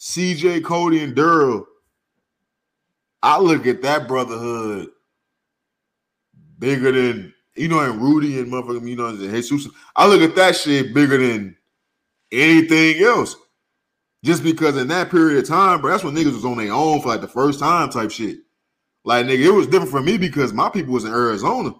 CJ, 0.00 0.64
Cody, 0.64 1.02
and 1.02 1.14
Daryl. 1.14 1.64
I 3.22 3.38
look 3.38 3.66
at 3.66 3.82
that 3.82 4.08
brotherhood 4.08 4.88
bigger 6.62 6.92
than 6.92 7.34
you 7.56 7.68
know, 7.68 7.80
and 7.80 8.00
Rudy 8.00 8.40
and 8.40 8.50
motherfucking, 8.50 8.88
you 8.88 8.96
know, 8.96 9.08
and 9.08 9.18
Jesus. 9.18 9.68
I 9.94 10.06
look 10.06 10.22
at 10.22 10.34
that 10.36 10.56
shit 10.56 10.94
bigger 10.94 11.18
than 11.18 11.56
anything 12.30 13.02
else. 13.02 13.36
Just 14.24 14.44
because 14.44 14.76
in 14.76 14.88
that 14.88 15.10
period 15.10 15.38
of 15.42 15.48
time, 15.48 15.80
bro, 15.80 15.90
that's 15.90 16.04
when 16.04 16.14
niggas 16.14 16.32
was 16.32 16.44
on 16.44 16.56
their 16.56 16.72
own 16.72 17.02
for 17.02 17.08
like 17.08 17.20
the 17.20 17.28
first 17.28 17.58
time 17.58 17.90
type 17.90 18.12
shit. 18.12 18.38
Like 19.04 19.26
nigga, 19.26 19.46
it 19.46 19.50
was 19.50 19.66
different 19.66 19.90
for 19.90 20.00
me 20.00 20.16
because 20.16 20.52
my 20.52 20.70
people 20.70 20.94
was 20.94 21.04
in 21.04 21.12
Arizona. 21.12 21.74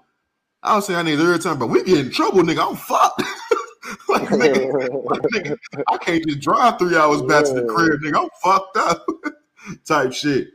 I 0.62 0.74
was 0.76 0.86
saying 0.86 0.98
I 0.98 1.02
need 1.02 1.20
every 1.20 1.38
time, 1.38 1.58
but 1.58 1.68
we 1.68 1.84
get 1.84 1.98
in 1.98 2.10
trouble, 2.10 2.42
nigga. 2.42 2.68
I'm 2.68 2.76
fucked. 2.76 3.22
like, 4.08 4.28
nigga, 4.28 5.04
like, 5.04 5.22
nigga, 5.22 5.56
I 5.88 5.96
can't 5.98 6.26
just 6.26 6.40
drive 6.40 6.78
three 6.78 6.96
hours 6.96 7.22
back 7.22 7.44
to 7.44 7.54
the 7.54 7.64
crib, 7.64 8.00
nigga. 8.00 8.22
I'm 8.22 8.28
fucked 8.42 8.76
up. 8.76 9.06
type 9.84 10.12
shit. 10.12 10.48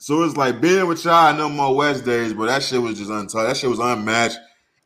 So 0.00 0.22
it's 0.22 0.38
like 0.38 0.62
being 0.62 0.88
with 0.88 1.04
y'all 1.04 1.36
no 1.36 1.50
Mo 1.50 1.74
West 1.74 2.06
days, 2.06 2.32
but 2.32 2.46
that 2.46 2.62
shit 2.62 2.80
was 2.80 2.98
just 2.98 3.10
untouched. 3.10 3.34
That 3.48 3.56
shit 3.58 3.68
was 3.68 3.80
unmatched. 3.80 4.38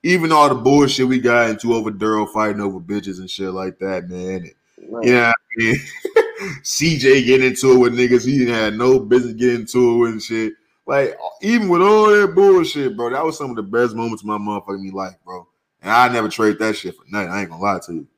Even 0.02 0.32
all 0.32 0.48
the 0.48 0.56
bullshit 0.56 1.06
we 1.06 1.20
got 1.20 1.50
into 1.50 1.72
over 1.74 1.92
Daryl 1.92 2.28
fighting 2.32 2.60
over 2.60 2.80
bitches 2.80 3.20
and 3.20 3.30
shit 3.30 3.50
like 3.52 3.78
that, 3.78 4.08
man. 4.10 4.50
Man, 4.78 5.02
You 5.02 5.14
know 5.14 5.26
what 5.28 5.36
I 5.36 5.62
mean? 5.62 5.76
CJ 6.64 7.26
getting 7.26 7.46
into 7.46 7.74
it 7.74 7.78
with 7.78 7.94
niggas 7.96 8.26
he 8.26 8.38
didn't 8.38 8.76
no 8.76 8.98
business 8.98 9.34
getting 9.34 9.60
into 9.60 10.04
it 10.04 10.10
and 10.10 10.22
shit. 10.22 10.54
Like 10.84 11.16
even 11.42 11.68
with 11.68 11.80
all 11.80 12.08
that 12.08 12.34
bullshit, 12.34 12.96
bro, 12.96 13.10
that 13.10 13.24
was 13.24 13.38
some 13.38 13.50
of 13.50 13.56
the 13.56 13.62
best 13.62 13.94
moments 13.94 14.24
of 14.24 14.26
my 14.26 14.38
motherfucking 14.38 14.92
life, 14.94 15.14
bro. 15.24 15.46
And 15.80 15.92
I 15.92 16.08
never 16.08 16.28
trade 16.28 16.58
that 16.58 16.76
shit 16.76 16.96
for 16.96 17.04
nothing. 17.08 17.30
I 17.30 17.42
ain't 17.42 17.50
gonna 17.50 17.62
lie 17.62 17.78
to 17.86 17.92
you. 17.94 18.08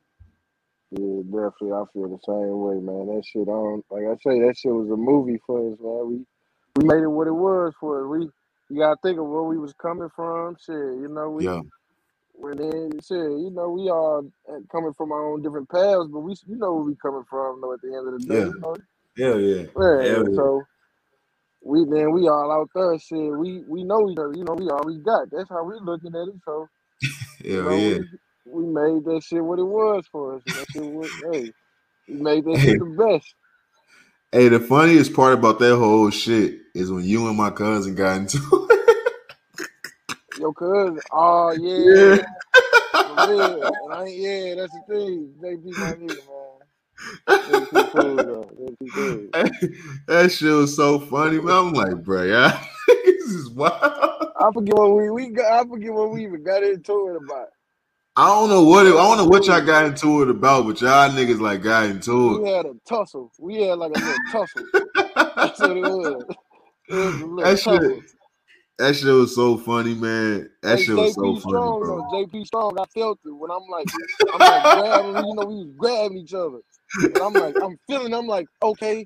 Yeah, 0.91 1.21
definitely. 1.23 1.73
I 1.73 1.83
feel 1.93 2.09
the 2.09 2.19
same 2.25 2.61
way, 2.61 2.75
man. 2.81 3.15
That 3.15 3.23
shit, 3.25 3.43
I 3.43 3.51
don't 3.51 3.85
like. 3.91 4.05
I 4.05 4.15
say 4.23 4.41
that 4.41 4.57
shit 4.57 4.73
was 4.73 4.89
a 4.89 4.97
movie 4.97 5.39
for 5.45 5.59
us, 5.71 5.77
man. 5.79 6.09
We 6.09 6.25
we 6.77 6.85
made 6.87 7.03
it 7.03 7.09
what 7.09 7.27
it 7.27 7.33
was 7.33 7.73
for 7.79 8.03
us. 8.05 8.09
We 8.19 8.29
you 8.75 8.81
gotta 8.81 8.97
think 9.03 9.19
of 9.19 9.27
where 9.27 9.43
we 9.43 9.59
was 9.59 9.73
coming 9.81 10.09
from. 10.15 10.57
Shit, 10.65 10.75
you 10.75 11.09
know, 11.11 11.29
we 11.31 11.45
Yeah, 11.45 11.61
when 12.33 12.57
then 12.57 12.91
shit, 13.05 13.17
you 13.17 13.51
know, 13.53 13.69
we 13.69 13.89
all 13.89 14.25
uh, 14.49 14.59
coming 14.71 14.93
from 14.97 15.11
our 15.11 15.33
own 15.33 15.41
different 15.43 15.69
paths, 15.69 16.09
but 16.11 16.21
we 16.21 16.35
you 16.47 16.57
know 16.57 16.73
where 16.75 16.83
we 16.85 16.95
coming 17.01 17.25
from. 17.29 17.61
Though 17.61 17.73
at 17.73 17.81
the 17.81 17.95
end 17.95 18.07
of 18.07 18.13
the 18.15 18.27
day, 18.27 18.39
Yeah. 18.39 18.47
you 18.47 18.59
know, 18.61 18.75
yeah, 19.17 19.35
yeah. 19.35 19.65
yeah. 19.99 20.23
So 20.35 20.67
we 21.63 21.85
then 21.89 22.13
we 22.13 22.29
all 22.29 22.51
out 22.51 22.69
there. 22.75 22.99
Shit, 22.99 23.37
we 23.37 23.63
we 23.67 23.83
know 23.83 24.09
each 24.09 24.19
other. 24.19 24.33
You 24.35 24.45
know, 24.45 24.55
we 24.55 24.69
all 24.69 24.83
we 24.85 24.99
got. 24.99 25.29
That's 25.31 25.49
how 25.49 25.63
we 25.65 25.75
looking 25.81 26.15
at 26.15 26.29
it. 26.29 26.41
So 26.45 26.69
you 27.57 27.63
know, 27.63 27.79
yeah. 27.79 27.97
we, 27.97 28.05
we 28.45 28.65
made 28.65 29.05
that 29.05 29.23
shit 29.25 29.43
what 29.43 29.59
it 29.59 29.63
was 29.65 30.05
for 30.11 30.37
us. 30.37 30.43
That 30.53 30.67
shit 30.71 30.83
was 30.85 31.11
hey, 31.33 31.53
we 32.07 32.21
made 32.21 32.45
that 32.45 32.61
Hey, 32.61 32.61
shit 32.63 32.79
the 32.79 32.85
best. 32.85 33.35
hey, 34.31 34.49
the 34.49 34.59
funniest 34.59 35.13
part 35.13 35.33
about 35.35 35.59
that 35.59 35.77
whole 35.77 36.09
shit 36.11 36.59
is 36.77 36.91
when 36.91 37.03
you 37.03 37.27
and 37.27 37.35
my 37.35 37.49
cousin 37.49 37.95
got 37.95 38.17
into 38.17 38.37
it. 38.69 39.07
Your 40.39 40.53
cousin, 40.53 40.99
oh 41.11 41.51
yeah. 41.51 42.17
yeah, 42.93 43.69
I 43.91 44.05
yeah, 44.05 44.55
that's 44.55 44.71
the 44.71 44.83
thing. 44.87 45.33
JP 45.41 45.77
my 45.77 45.93
nigga, 45.93 46.21
man. 46.27 47.65
Cool 47.67 48.45
cool. 48.91 49.29
that 50.07 50.31
shit 50.31 50.53
was 50.53 50.75
so 50.75 50.99
funny, 50.99 51.39
man. 51.41 51.55
I'm 51.55 51.73
like, 51.73 52.03
bro, 52.03 52.23
yeah, 52.23 52.63
this 52.87 53.25
is 53.25 53.49
wild. 53.49 53.73
I 54.39 54.51
forget 54.53 54.75
what 54.75 54.95
we 54.95 55.09
we 55.09 55.29
got. 55.29 55.51
I 55.51 55.67
forget 55.67 55.91
what 55.91 56.11
we 56.11 56.25
even 56.25 56.43
got 56.43 56.61
into 56.61 57.09
it 57.09 57.15
about. 57.15 57.47
I 58.15 58.27
don't 58.27 58.49
know 58.49 58.63
what 58.63 58.85
it, 58.85 58.89
I 58.89 58.93
don't 58.93 59.17
know 59.17 59.25
what 59.25 59.45
y'all 59.45 59.65
got 59.65 59.85
into 59.85 60.21
it 60.21 60.29
about, 60.29 60.65
but 60.65 60.81
y'all 60.81 61.09
niggas 61.09 61.39
like 61.39 61.63
got 61.63 61.85
into 61.85 62.35
it. 62.35 62.41
We 62.43 62.49
had 62.49 62.65
a 62.67 62.73
tussle. 62.87 63.31
We 63.39 63.63
had 63.63 63.79
like 63.79 63.91
a 63.95 63.99
little 63.99 64.15
tussle. 64.31 64.63
That's 65.35 65.59
what 65.59 65.77
it 65.77 65.81
was. 65.81 66.23
It 66.89 66.95
was 66.95 67.21
a 67.21 67.25
little 67.25 67.37
that 67.37 67.59
shit, 67.59 68.03
that 68.77 68.95
shit 68.95 69.13
was 69.13 69.35
so 69.35 69.57
funny, 69.57 69.93
man. 69.95 70.49
That 70.61 70.77
Hey, 70.77 70.85
shit 70.85 70.95
was 70.95 71.13
so 71.15 71.21
JP 71.21 71.41
funny, 71.41 71.79
bro. 71.79 72.09
JP 72.13 72.45
Strong, 72.45 72.79
I 72.79 72.85
felt 72.93 73.19
it 73.25 73.31
when 73.31 73.51
I'm 73.51 73.67
like, 73.69 73.87
I'm 74.33 74.39
like 74.39 74.63
grabbing. 74.73 75.27
You 75.27 75.35
know, 75.35 75.45
we 75.45 75.55
was 75.55 75.73
grabbing 75.77 76.17
each 76.17 76.33
other, 76.33 76.59
and 77.01 77.17
I'm 77.17 77.33
like, 77.33 77.55
I'm 77.61 77.77
feeling. 77.87 78.13
I'm 78.13 78.27
like, 78.27 78.47
okay, 78.61 79.05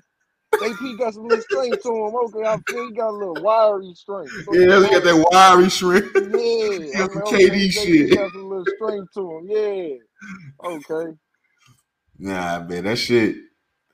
JP 0.60 0.98
got 0.98 1.14
some 1.14 1.24
little 1.24 1.40
strength 1.40 1.82
to 1.82 1.88
him. 1.88 2.14
Okay, 2.14 2.46
I 2.46 2.58
feel 2.68 2.88
he 2.88 2.94
got 2.94 3.10
a 3.10 3.12
little 3.12 3.42
wiry 3.42 3.94
strength. 3.94 4.32
So 4.44 4.54
yeah, 4.54 4.84
he 4.84 4.90
got 4.90 5.04
that 5.04 5.28
wiry 5.32 5.70
shrimp. 5.70 6.12
yeah. 6.14 6.30
he 6.30 6.92
got 6.92 7.10
some 7.10 7.20
like, 7.20 7.34
okay, 7.34 7.48
KD 7.48 7.66
JP 7.66 7.72
shit. 7.72 8.14
got 8.14 8.32
some 8.32 8.48
little 8.48 8.66
strength 8.76 9.14
to 9.14 9.38
him. 9.38 9.46
Yeah. 9.48 10.68
Okay. 10.68 11.16
Nah, 12.18 12.60
man, 12.60 12.84
that 12.84 12.98
shit, 12.98 13.36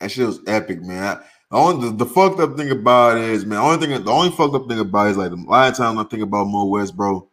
that 0.00 0.10
shit 0.10 0.26
was 0.26 0.40
epic, 0.46 0.82
man. 0.82 1.02
I, 1.16 1.24
only, 1.50 1.88
the, 1.88 2.04
the 2.04 2.06
fucked 2.06 2.40
up 2.40 2.56
thing 2.56 2.70
about 2.70 3.16
it 3.16 3.24
is, 3.24 3.46
man, 3.46 3.58
only 3.58 3.86
thing, 3.86 4.04
the 4.04 4.10
only 4.10 4.30
fucked 4.30 4.54
up 4.54 4.68
thing 4.68 4.80
about 4.80 5.06
it 5.06 5.10
is 5.10 5.16
like 5.16 5.30
a 5.30 5.34
lot 5.34 5.70
of 5.70 5.76
times 5.76 5.98
I 5.98 6.04
think 6.04 6.22
about 6.22 6.44
Mo 6.44 6.66
West, 6.66 6.96
bro. 6.96 7.28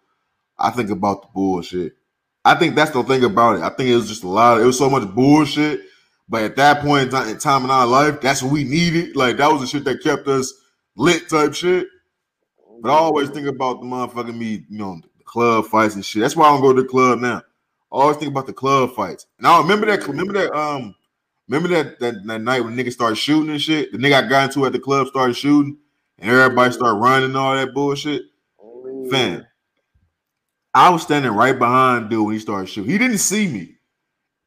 I 0.58 0.70
think 0.72 0.90
about 0.90 1.24
the 1.24 1.28
bullshit. 1.34 1.98
I 2.46 2.56
think 2.56 2.76
that's 2.76 2.92
the 2.92 3.04
thing 3.04 3.24
about 3.24 3.58
it. 3.58 3.64
I 3.64 3.70
think 3.70 3.90
it 3.90 3.96
was 3.96 4.08
just 4.08 4.24
a 4.24 4.28
lot. 4.30 4.58
Of, 4.58 4.64
it 4.64 4.68
was 4.68 4.78
so 4.78 4.90
much 4.90 5.14
bullshit, 5.14 5.82
but 6.30 6.44
at 6.44 6.56
that 6.56 6.82
point 6.82 7.14
in 7.14 7.38
time, 7.40 7.66
in 7.66 7.72
our 7.72 7.88
life, 7.88 8.22
that's 8.22 8.42
what 8.42 8.54
we 8.54 8.64
needed. 8.64 9.16
Like 9.16 9.38
that 9.38 9.52
was 9.52 9.62
the 9.62 9.68
shit 9.68 9.84
that 9.86 10.04
kept 10.04 10.28
us 10.28 10.54
lit, 10.96 11.28
type 11.28 11.54
shit. 11.54 11.88
But 12.82 12.92
I 12.92 12.98
always 12.98 13.30
think 13.30 13.48
about 13.48 13.82
the 13.82 13.88
motherfucking 13.88 14.38
me, 14.38 14.64
you 14.70 14.78
know, 14.78 15.02
the 15.18 15.24
club 15.24 15.66
fights 15.66 15.96
and 15.96 16.06
shit. 16.06 16.22
That's 16.22 16.36
why 16.36 16.46
I 16.46 16.52
don't 16.52 16.62
go 16.62 16.74
to 16.74 16.84
the 16.84 16.88
club 16.88 17.20
now. 17.20 17.38
I 17.38 17.42
always 17.98 18.18
think 18.18 18.32
about 18.32 18.48
the 18.48 18.54
club 18.54 18.94
fights. 18.96 19.26
And 19.40 19.48
I 19.48 19.60
remember 19.60 19.88
that. 19.88 20.08
Remember 20.08 20.34
that. 20.34 20.54
Um, 20.54 20.96
remember 21.48 21.70
that 21.70 22.00
that, 22.00 22.26
that 22.26 22.42
night 22.42 22.62
when 22.62 22.76
niggas 22.76 22.94
started 22.94 23.16
shooting 23.16 23.52
and 23.52 23.62
shit. 23.62 23.92
The 23.92 23.98
nigga 23.98 24.26
I 24.26 24.28
got 24.28 24.50
into 24.50 24.66
at 24.66 24.74
the 24.74 24.80
club 24.80 25.08
started 25.08 25.36
shooting, 25.36 25.78
and 26.20 26.32
everybody 26.32 26.72
started 26.74 27.00
running 27.00 27.26
and 27.26 27.38
all 27.38 27.56
that 27.56 27.74
bullshit. 27.74 28.24
Yeah. 28.62 29.10
Fam, 29.10 29.46
I 30.74 30.90
was 30.90 31.04
standing 31.04 31.32
right 31.32 31.58
behind 31.58 32.10
dude 32.10 32.26
when 32.26 32.34
he 32.34 32.40
started 32.40 32.68
shooting. 32.68 32.92
He 32.92 32.98
didn't 32.98 33.20
see 33.20 33.48
me. 33.48 33.76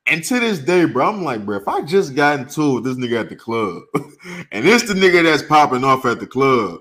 And 0.06 0.24
to 0.24 0.40
this 0.40 0.58
day, 0.58 0.86
bro, 0.86 1.08
I'm 1.10 1.22
like, 1.22 1.44
bro, 1.44 1.58
if 1.58 1.68
I 1.68 1.82
just 1.82 2.14
got 2.14 2.38
into 2.40 2.74
with 2.74 2.84
this 2.84 2.96
nigga 2.96 3.20
at 3.20 3.28
the 3.28 3.36
club, 3.36 3.82
and 4.52 4.64
this 4.64 4.82
the 4.82 4.94
nigga 4.94 5.22
that's 5.22 5.42
popping 5.42 5.84
off 5.84 6.06
at 6.06 6.18
the 6.18 6.26
club, 6.26 6.80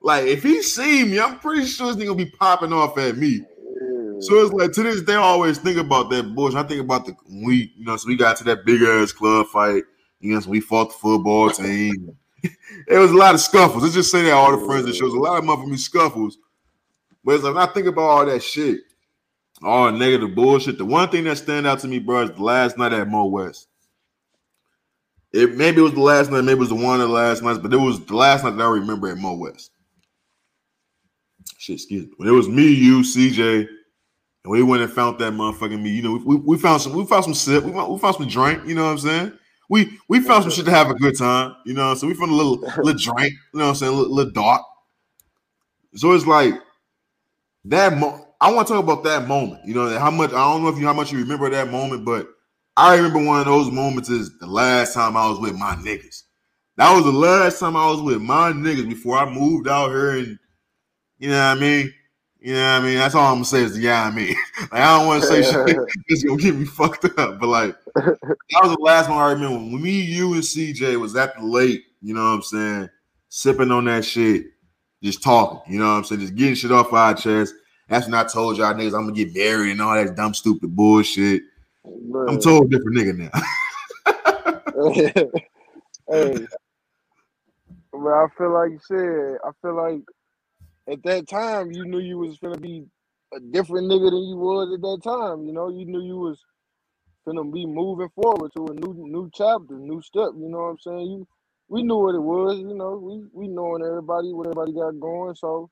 like 0.00 0.24
if 0.24 0.42
he 0.42 0.62
see 0.62 1.04
me, 1.04 1.20
I'm 1.20 1.38
pretty 1.38 1.66
sure 1.66 1.88
this 1.88 1.96
nigga 1.96 2.08
gonna 2.08 2.24
be 2.24 2.30
popping 2.30 2.72
off 2.72 2.96
at 2.98 3.16
me. 3.16 3.44
So 4.22 4.36
it's 4.36 4.52
like 4.52 4.70
to 4.72 4.84
this 4.84 5.02
day, 5.02 5.14
I 5.14 5.18
always 5.18 5.58
think 5.58 5.78
about 5.78 6.08
that 6.10 6.32
bullshit. 6.34 6.58
I 6.58 6.62
think 6.62 6.80
about 6.80 7.06
the 7.06 7.16
we, 7.28 7.72
you 7.76 7.84
know, 7.84 7.96
so 7.96 8.06
we 8.06 8.16
got 8.16 8.36
to 8.36 8.44
that 8.44 8.64
big 8.64 8.80
ass 8.82 9.10
club 9.10 9.48
fight. 9.48 9.82
You 10.20 10.34
know, 10.34 10.40
so 10.40 10.50
we 10.50 10.60
fought 10.60 10.90
the 10.90 10.94
football 10.94 11.50
team. 11.50 12.16
it 12.42 12.98
was 12.98 13.10
a 13.10 13.16
lot 13.16 13.34
of 13.34 13.40
scuffles. 13.40 13.82
Let's 13.82 13.94
just 13.96 14.12
say 14.12 14.22
that 14.22 14.32
all 14.32 14.56
the 14.56 14.64
friends 14.64 14.86
that 14.86 14.94
shows 14.94 15.12
a 15.12 15.18
lot 15.18 15.38
of 15.38 15.44
motherfucking 15.44 15.78
scuffles. 15.78 16.38
But 17.24 17.34
it's 17.34 17.44
like 17.44 17.56
I 17.56 17.72
think 17.72 17.88
about 17.88 18.02
all 18.02 18.26
that 18.26 18.44
shit, 18.44 18.82
all 19.60 19.90
negative 19.90 20.36
bullshit. 20.36 20.78
The 20.78 20.84
one 20.84 21.08
thing 21.08 21.24
that 21.24 21.38
stand 21.38 21.66
out 21.66 21.80
to 21.80 21.88
me, 21.88 21.98
bro, 21.98 22.22
is 22.22 22.30
the 22.30 22.44
last 22.44 22.78
night 22.78 22.92
at 22.92 23.08
Mo 23.08 23.24
West. 23.24 23.66
It 25.32 25.56
maybe 25.56 25.78
it 25.78 25.84
was 25.84 25.94
the 25.94 26.00
last 26.00 26.30
night, 26.30 26.42
maybe 26.42 26.58
it 26.58 26.60
was 26.60 26.68
the 26.68 26.76
one 26.76 27.00
of 27.00 27.08
the 27.08 27.14
last 27.14 27.42
nights, 27.42 27.58
but 27.58 27.72
it 27.72 27.76
was 27.76 28.04
the 28.04 28.14
last 28.14 28.44
night 28.44 28.56
that 28.56 28.62
I 28.62 28.70
remember 28.70 29.08
at 29.08 29.18
Mo 29.18 29.34
West. 29.34 29.72
Shit, 31.58 31.74
excuse 31.74 32.06
me. 32.06 32.12
When 32.18 32.28
it 32.28 32.32
was 32.32 32.48
me, 32.48 32.68
you, 32.68 33.00
CJ, 33.00 33.68
and 34.44 34.50
we 34.50 34.62
went 34.62 34.82
and 34.82 34.92
found 34.92 35.18
that 35.20 35.32
motherfucking 35.32 35.80
me. 35.80 35.90
You 35.90 36.02
know, 36.02 36.22
we, 36.24 36.36
we 36.36 36.58
found 36.58 36.82
some, 36.82 36.94
we 36.94 37.04
found 37.06 37.24
some 37.24 37.34
sip, 37.34 37.64
we 37.64 37.72
found, 37.72 37.92
we 37.92 37.98
found 37.98 38.16
some 38.16 38.28
drink. 38.28 38.66
You 38.66 38.74
know 38.74 38.84
what 38.84 38.90
I'm 38.92 38.98
saying? 38.98 39.32
We 39.70 39.98
we 40.08 40.20
found 40.20 40.42
some 40.42 40.50
shit 40.52 40.64
to 40.66 40.70
have 40.70 40.90
a 40.90 40.94
good 40.94 41.16
time. 41.16 41.54
You 41.64 41.74
know, 41.74 41.94
so 41.94 42.06
we 42.06 42.14
found 42.14 42.32
a 42.32 42.34
little 42.34 42.56
little 42.82 42.94
drink. 42.94 43.34
You 43.52 43.58
know 43.60 43.64
what 43.66 43.70
I'm 43.70 43.74
saying? 43.76 43.92
A 43.92 43.96
little, 43.96 44.14
little 44.14 44.32
dark. 44.32 44.62
So 45.94 46.12
it's 46.12 46.26
like 46.26 46.54
that. 47.66 47.96
Mo- 47.96 48.26
I 48.40 48.52
want 48.52 48.66
to 48.68 48.74
talk 48.74 48.82
about 48.82 49.04
that 49.04 49.28
moment. 49.28 49.64
You 49.64 49.74
know, 49.74 49.98
how 49.98 50.10
much 50.10 50.30
I 50.30 50.52
don't 50.52 50.62
know 50.62 50.68
if 50.68 50.78
you 50.78 50.86
how 50.86 50.92
much 50.92 51.12
you 51.12 51.18
remember 51.18 51.48
that 51.50 51.70
moment, 51.70 52.04
but 52.04 52.26
I 52.76 52.96
remember 52.96 53.24
one 53.24 53.38
of 53.40 53.46
those 53.46 53.70
moments 53.70 54.08
is 54.08 54.36
the 54.38 54.46
last 54.46 54.94
time 54.94 55.16
I 55.16 55.28
was 55.28 55.38
with 55.38 55.54
my 55.54 55.76
niggas. 55.76 56.22
That 56.76 56.92
was 56.94 57.04
the 57.04 57.12
last 57.12 57.60
time 57.60 57.76
I 57.76 57.86
was 57.90 58.02
with 58.02 58.20
my 58.20 58.50
niggas 58.52 58.88
before 58.88 59.16
I 59.18 59.30
moved 59.30 59.68
out 59.68 59.90
here 59.90 60.10
and 60.16 60.38
you 61.18 61.30
know 61.30 61.36
what 61.36 61.58
I 61.58 61.60
mean? 61.60 61.94
You 62.42 62.54
know 62.54 62.60
what 62.60 62.82
I 62.82 62.84
mean? 62.84 62.98
That's 62.98 63.14
all 63.14 63.28
I'm 63.28 63.34
gonna 63.34 63.44
say 63.44 63.62
is 63.62 63.78
yeah, 63.78 64.02
I 64.02 64.10
mean. 64.10 64.34
like 64.60 64.72
I 64.72 64.98
don't 64.98 65.06
want 65.06 65.22
to 65.22 65.28
say 65.28 65.42
shit 65.50 65.78
that's 66.08 66.24
gonna 66.24 66.42
get 66.42 66.56
me 66.56 66.64
fucked 66.64 67.04
up, 67.16 67.38
but 67.38 67.46
like 67.46 67.76
that 67.94 68.60
was 68.62 68.74
the 68.74 68.82
last 68.82 69.08
one 69.08 69.18
I 69.18 69.30
remember. 69.30 69.58
When 69.58 69.80
me, 69.80 70.00
you, 70.00 70.34
and 70.34 70.42
CJ 70.42 70.98
was 71.00 71.14
at 71.14 71.36
the 71.38 71.44
lake, 71.44 71.84
you 72.00 72.14
know 72.14 72.20
what 72.20 72.34
I'm 72.34 72.42
saying, 72.42 72.90
sipping 73.28 73.70
on 73.70 73.84
that 73.84 74.04
shit, 74.04 74.46
just 75.04 75.22
talking, 75.22 75.72
you 75.72 75.78
know 75.78 75.86
what 75.86 75.98
I'm 75.98 76.04
saying, 76.04 76.22
just 76.22 76.34
getting 76.34 76.56
shit 76.56 76.72
off 76.72 76.92
our 76.92 77.14
chest. 77.14 77.54
That's 77.88 78.06
when 78.06 78.14
I 78.14 78.24
told 78.24 78.56
y'all 78.56 78.74
niggas 78.74 78.98
I'm 78.98 79.06
gonna 79.06 79.12
get 79.12 79.36
married 79.36 79.70
and 79.70 79.80
all 79.80 79.94
that 79.94 80.16
dumb, 80.16 80.34
stupid 80.34 80.74
bullshit. 80.74 81.42
I'm 81.84 82.40
told 82.40 82.72
different 82.72 82.98
nigga 82.98 83.18
now. 83.18 83.30
hey, 86.10 86.46
but 87.92 88.12
I 88.12 88.26
feel 88.36 88.52
like 88.52 88.70
you 88.70 88.80
said, 88.82 89.38
I 89.44 89.50
feel 89.60 89.76
like 89.76 90.02
at 90.90 91.02
that 91.04 91.28
time 91.28 91.72
you 91.72 91.84
knew 91.86 92.00
you 92.00 92.18
was 92.18 92.38
gonna 92.38 92.58
be 92.58 92.84
a 93.34 93.40
different 93.40 93.90
nigga 93.90 94.10
than 94.10 94.24
you 94.24 94.36
was 94.36 94.72
at 94.74 94.80
that 94.82 95.00
time. 95.04 95.46
You 95.46 95.52
know, 95.52 95.68
you 95.70 95.86
knew 95.86 96.02
you 96.02 96.16
was 96.18 96.40
gonna 97.26 97.44
be 97.44 97.66
moving 97.66 98.10
forward 98.14 98.52
to 98.56 98.66
a 98.66 98.74
new 98.74 98.94
new 99.08 99.30
chapter, 99.34 99.74
new 99.78 100.02
step. 100.02 100.30
You 100.36 100.48
know 100.50 100.58
what 100.58 100.70
I'm 100.70 100.78
saying? 100.80 101.00
You, 101.10 101.28
we 101.68 101.82
knew 101.84 101.98
what 101.98 102.14
it 102.16 102.22
was. 102.22 102.58
You 102.60 102.74
know, 102.74 102.96
we 102.96 103.24
we 103.32 103.48
knowing 103.48 103.84
everybody 103.84 104.32
what 104.32 104.46
everybody 104.48 104.72
got 104.74 105.00
going. 105.00 105.34
So 105.36 105.70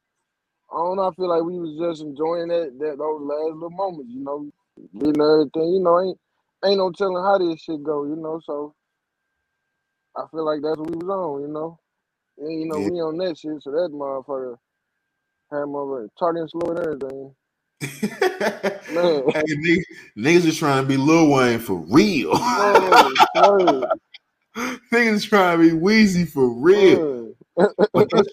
I 0.72 0.76
don't 0.78 0.96
know. 0.96 1.08
I 1.10 1.14
feel 1.14 1.28
like 1.28 1.44
we 1.44 1.58
was 1.58 1.76
just 1.80 2.02
enjoying 2.02 2.48
that 2.48 2.76
that 2.80 2.98
those 2.98 3.22
last 3.22 3.54
little 3.54 3.70
moments. 3.70 4.12
You 4.12 4.24
know, 4.24 4.50
getting 4.98 5.22
everything. 5.22 5.74
You 5.74 5.80
know, 5.80 6.00
ain't 6.02 6.18
ain't 6.64 6.78
no 6.78 6.92
telling 6.92 7.22
how 7.24 7.38
this 7.38 7.62
shit 7.62 7.82
go. 7.84 8.04
You 8.04 8.16
know, 8.16 8.40
so. 8.44 8.66
I 10.16 10.24
feel 10.30 10.44
like 10.44 10.60
that's 10.62 10.76
what 10.78 10.90
we 10.90 10.96
was 10.98 11.08
on, 11.08 11.40
you 11.42 11.48
know. 11.48 11.78
And 12.38 12.60
you 12.60 12.66
know, 12.68 12.80
Yeah. 12.80 12.90
we 12.90 13.00
on 13.00 13.18
that 13.18 13.38
shit, 13.38 13.62
so 13.62 13.70
that 13.72 13.90
motherfucker 13.92 14.56
had 15.50 15.66
mother 15.66 16.08
talking 16.18 16.48
slow 16.48 16.70
and 16.70 16.78
everything. 16.78 17.34
Man. 18.94 19.24
hey, 19.32 19.42
niggas, 19.42 19.84
niggas 20.16 20.46
is 20.46 20.58
trying 20.58 20.82
to 20.82 20.88
be 20.88 20.96
Lil 20.96 21.30
Wayne 21.30 21.58
for 21.58 21.76
real. 21.76 22.32
Niggas 24.92 25.28
trying 25.28 25.58
to 25.58 25.70
be 25.70 25.76
Weezy 25.76 26.28
for 26.28 26.48
real. 26.48 27.32
But 27.56 28.08
that's, 28.10 28.28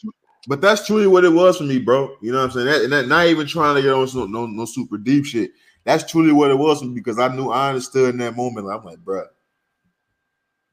But 0.47 0.61
that's 0.61 0.88
truly 0.88 1.07
what 1.07 1.26
it 1.26 1.34
was 1.34 1.57
for 1.57 1.63
me, 1.63 1.78
bro. 1.78 2.15
You 2.22 2.32
know 2.32 2.39
what 2.39 2.45
I'm 2.45 2.51
saying? 2.51 2.65
That, 2.68 2.82
and 2.84 2.93
that 2.93 3.07
not 3.07 3.28
even 3.28 3.45
trying 3.45 3.76
to 3.76 3.82
get 3.82 3.91
on 3.91 4.07
some 4.07 4.32
no, 4.32 4.45
no 4.45 4.63
super 4.65 4.97
deep 4.97 5.26
shit. 5.26 5.51
That's 5.84 6.09
truly 6.09 6.32
what 6.32 6.51
it 6.51 6.57
was 6.57 6.80
for 6.80 6.86
me 6.86 6.93
because 6.93 7.20
I 7.20 7.34
knew 7.36 7.49
I 7.49 7.70
understood 7.70 8.11
in 8.11 8.18
that 8.20 8.36
moment. 8.36 8.65
Like, 8.65 8.80
I'm 8.80 8.86
like, 8.86 8.99
bro, 8.99 9.26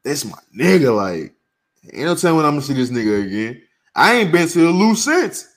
this 0.05 0.25
my 0.25 0.39
nigga. 0.57 0.95
Like, 0.95 1.35
ain't 1.93 2.07
no 2.07 2.15
time 2.15 2.37
when 2.37 2.45
I'm 2.45 2.53
gonna 2.53 2.63
see 2.63 2.75
this 2.75 2.91
nigga 2.91 3.27
again. 3.27 3.63
I 3.97 4.15
ain't 4.15 4.33
been 4.33 4.49
to 4.49 4.59
the 4.59 4.71
Lou 4.71 4.95
since. 4.95 5.49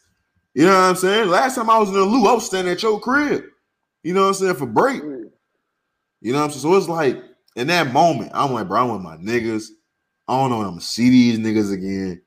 You 0.58 0.66
know 0.66 0.72
what 0.72 0.86
I'm 0.86 0.96
saying? 0.96 1.30
Last 1.30 1.54
time 1.54 1.70
I 1.70 1.78
was 1.78 1.90
in 1.90 1.94
the 1.94 2.02
Lou, 2.02 2.26
I 2.26 2.34
was 2.34 2.48
standing 2.48 2.74
at 2.74 2.82
your 2.82 3.00
crib. 3.00 3.44
You 4.02 4.16
know 4.16 4.24
what 4.24 4.30
I'm 4.30 4.34
saying? 4.34 4.56
For 4.56 4.66
break. 4.66 5.04
You 5.04 5.32
know 6.34 6.40
what 6.40 6.46
I'm 6.46 6.50
saying? 6.50 6.62
So 6.62 6.76
it's 6.76 6.90
like 6.90 7.24
in 7.56 7.68
that 7.68 7.94
moment, 7.94 8.32
I'm 8.34 8.54
like, 8.54 8.68
bro, 8.68 8.82
I'm 8.82 8.92
with 8.94 9.02
my 9.04 9.18
niggas. 9.18 9.68
I 10.28 10.36
don't 10.36 10.50
know 10.50 10.58
when 10.58 10.66
I'm 10.66 10.72
gonna 10.72 10.82
see 10.82 11.12
these 11.12 11.38
niggas 11.38 11.72
again. 11.72 12.24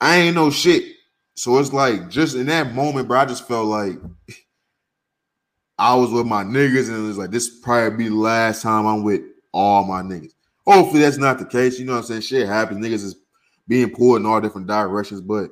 I 0.00 0.16
ain't 0.16 0.34
no 0.34 0.50
shit. 0.50 0.96
So 1.36 1.56
it's 1.58 1.72
like 1.72 2.10
just 2.10 2.34
in 2.34 2.46
that 2.46 2.74
moment, 2.74 3.06
bro, 3.06 3.20
I 3.20 3.26
just 3.26 3.46
felt 3.46 3.66
like 3.66 3.94
I 5.78 5.94
was 5.94 6.10
with 6.10 6.26
my 6.26 6.42
niggas, 6.42 6.88
and 6.88 6.96
it 6.96 7.06
was 7.06 7.16
like 7.16 7.30
this 7.30 7.60
probably 7.60 7.96
be 7.96 8.08
the 8.08 8.16
last 8.16 8.60
time 8.60 8.86
I'm 8.86 9.04
with 9.04 9.20
all 9.52 9.84
my 9.84 10.02
niggas. 10.02 10.32
Hopefully 10.66 11.02
that's 11.02 11.16
not 11.16 11.38
the 11.38 11.46
case. 11.46 11.78
You 11.78 11.84
know 11.84 11.92
what 11.92 11.98
I'm 11.98 12.06
saying? 12.06 12.22
Shit 12.22 12.48
happens. 12.48 12.84
Niggas 12.84 13.04
is 13.04 13.14
being 13.68 13.94
pulled 13.94 14.18
in 14.18 14.26
all 14.26 14.40
different 14.40 14.66
directions, 14.66 15.20
but 15.20 15.50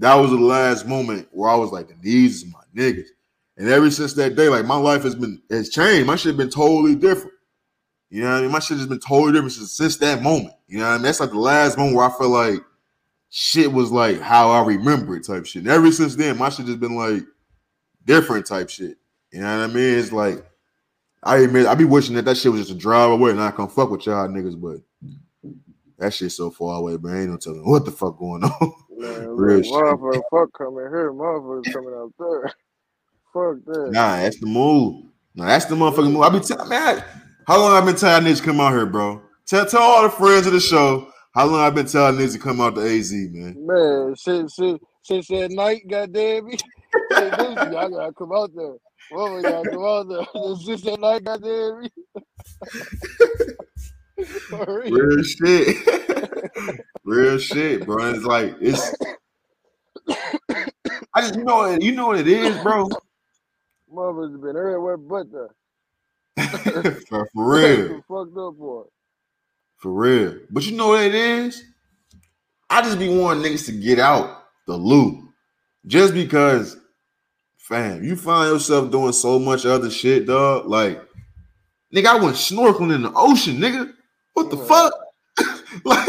that 0.00 0.14
was 0.14 0.30
the 0.30 0.38
last 0.38 0.86
moment 0.86 1.28
where 1.30 1.50
I 1.50 1.54
was 1.54 1.72
like, 1.72 1.88
these 2.00 2.42
is 2.42 2.52
my 2.52 2.60
niggas. 2.74 3.08
And 3.58 3.68
ever 3.68 3.90
since 3.90 4.14
that 4.14 4.34
day, 4.34 4.48
like 4.48 4.64
my 4.64 4.76
life 4.76 5.02
has 5.02 5.14
been 5.14 5.42
has 5.50 5.68
changed. 5.68 6.06
My 6.06 6.16
shit 6.16 6.38
been 6.38 6.48
totally 6.48 6.94
different. 6.94 7.34
You 8.08 8.22
know 8.22 8.30
what 8.30 8.38
I 8.38 8.40
mean? 8.42 8.50
My 8.50 8.58
shit 8.60 8.78
has 8.78 8.86
been 8.86 8.98
totally 8.98 9.32
different 9.32 9.52
since, 9.52 9.72
since 9.72 9.96
that 9.98 10.22
moment. 10.22 10.54
You 10.66 10.78
know 10.78 10.84
what 10.84 10.92
I 10.92 10.96
mean? 10.96 11.02
That's 11.02 11.20
like 11.20 11.30
the 11.30 11.38
last 11.38 11.76
moment 11.76 11.96
where 11.96 12.06
I 12.06 12.18
felt 12.18 12.30
like 12.30 12.60
shit 13.28 13.70
was 13.70 13.92
like 13.92 14.20
how 14.20 14.50
I 14.50 14.64
remember 14.64 15.16
it 15.16 15.26
type 15.26 15.44
shit. 15.44 15.62
And 15.62 15.70
ever 15.70 15.92
since 15.92 16.16
then, 16.16 16.38
my 16.38 16.48
shit 16.48 16.66
just 16.66 16.80
been 16.80 16.96
like 16.96 17.22
different 18.06 18.46
type 18.46 18.70
shit. 18.70 18.96
You 19.32 19.42
know 19.42 19.58
what 19.58 19.70
I 19.70 19.72
mean? 19.72 19.98
It's 19.98 20.12
like 20.12 20.42
I 21.22 21.38
admit 21.40 21.66
I 21.66 21.74
be 21.74 21.84
wishing 21.84 22.16
that 22.16 22.24
that 22.24 22.38
shit 22.38 22.52
was 22.52 22.62
just 22.62 22.78
a 22.78 22.80
drive 22.80 23.10
away 23.10 23.32
and 23.32 23.42
I 23.42 23.50
can 23.50 23.68
fuck 23.68 23.90
with 23.90 24.06
y'all 24.06 24.26
niggas, 24.28 24.58
but 24.58 24.78
that 25.98 26.14
shit 26.14 26.32
so 26.32 26.50
far 26.50 26.78
away, 26.78 26.96
man. 26.96 27.16
Ain't 27.16 27.30
no 27.30 27.36
telling 27.36 27.68
what 27.68 27.84
the 27.84 27.90
fuck 27.90 28.18
going 28.18 28.42
on. 28.42 28.72
Man, 29.00 29.28
Real 29.36 29.60
motherfucker, 29.60 30.22
fuck 30.30 30.52
coming 30.52 30.88
here, 30.90 31.12
motherfuckers 31.12 31.72
coming 31.72 31.94
out 31.94 32.12
there. 32.18 32.52
Fuck 33.32 33.64
that. 33.66 33.92
Nah, 33.92 34.16
that's 34.16 34.38
the 34.40 34.46
move. 34.46 35.06
Nah, 35.34 35.46
that's 35.46 35.64
the 35.66 35.74
motherfucking 35.74 36.12
move. 36.12 36.22
I 36.22 36.28
be 36.28 36.40
telling 36.40 36.68
man, 36.68 37.04
how 37.46 37.58
long 37.58 37.72
I 37.72 37.84
been 37.84 37.96
telling 37.96 38.26
niggas 38.26 38.42
come 38.42 38.60
out 38.60 38.72
here, 38.72 38.86
bro? 38.86 39.22
Tell 39.46 39.64
tell 39.64 39.82
all 39.82 40.02
the 40.02 40.10
friends 40.10 40.46
of 40.46 40.52
the 40.52 40.60
show 40.60 41.10
how 41.34 41.46
long 41.46 41.60
I 41.60 41.70
been 41.70 41.86
telling 41.86 42.18
niggas 42.18 42.32
to 42.34 42.38
come 42.38 42.60
out 42.60 42.74
to 42.74 42.82
AZ, 42.82 43.10
man. 43.12 43.56
Man, 43.66 44.16
since 44.16 44.56
since, 44.56 44.80
since 45.02 45.28
that 45.28 45.50
night, 45.50 45.82
goddamn 45.88 46.46
me. 46.46 46.58
hey, 47.10 47.30
I 47.30 47.88
gotta 47.88 48.12
come 48.16 48.32
out 48.32 48.50
there. 48.54 48.74
Well, 49.10 49.34
we 49.34 49.42
gotta 49.42 49.68
come 49.70 49.84
out 49.84 50.08
there. 50.08 50.24
Since 50.56 50.82
that 50.82 51.00
night, 51.00 51.24
goddamn 51.24 51.80
me. 51.80 51.90
Real 54.90 55.22
shit. 55.22 56.09
Real 57.04 57.38
shit, 57.38 57.86
bro. 57.86 58.10
It's 58.14 58.24
like 58.24 58.56
it's 58.60 58.94
I 61.14 61.20
just 61.20 61.36
you 61.36 61.44
know 61.44 61.76
you 61.80 61.92
know 61.92 62.08
what 62.08 62.18
it 62.18 62.28
is, 62.28 62.56
bro. 62.62 62.88
Mother's 63.92 64.36
been 64.40 64.56
everywhere 64.56 64.96
but 64.96 65.26
the. 65.30 65.48
for, 67.08 67.28
for 67.32 67.54
real. 67.54 67.88
fucked 68.08 68.36
up 68.36 68.54
for. 68.56 68.86
For 69.78 69.92
real. 69.92 70.38
But 70.50 70.66
you 70.66 70.76
know 70.76 70.88
what 70.88 71.02
it 71.02 71.14
is? 71.14 71.62
I 72.68 72.82
just 72.82 72.98
be 72.98 73.08
wanting 73.08 73.42
niggas 73.42 73.66
to 73.66 73.72
get 73.72 73.98
out 73.98 74.44
the 74.66 74.76
Lou. 74.76 75.32
Just 75.86 76.14
because, 76.14 76.76
fam, 77.56 78.04
you 78.04 78.14
find 78.14 78.52
yourself 78.52 78.90
doing 78.90 79.12
so 79.12 79.38
much 79.38 79.66
other 79.66 79.90
shit, 79.90 80.26
dog. 80.26 80.66
Like, 80.66 81.02
nigga, 81.94 82.06
I 82.06 82.16
went 82.16 82.36
snorkeling 82.36 82.94
in 82.94 83.02
the 83.02 83.12
ocean, 83.14 83.56
nigga. 83.56 83.92
What 84.34 84.50
the 84.50 84.58
fuck? 84.58 84.92
like, 85.84 86.08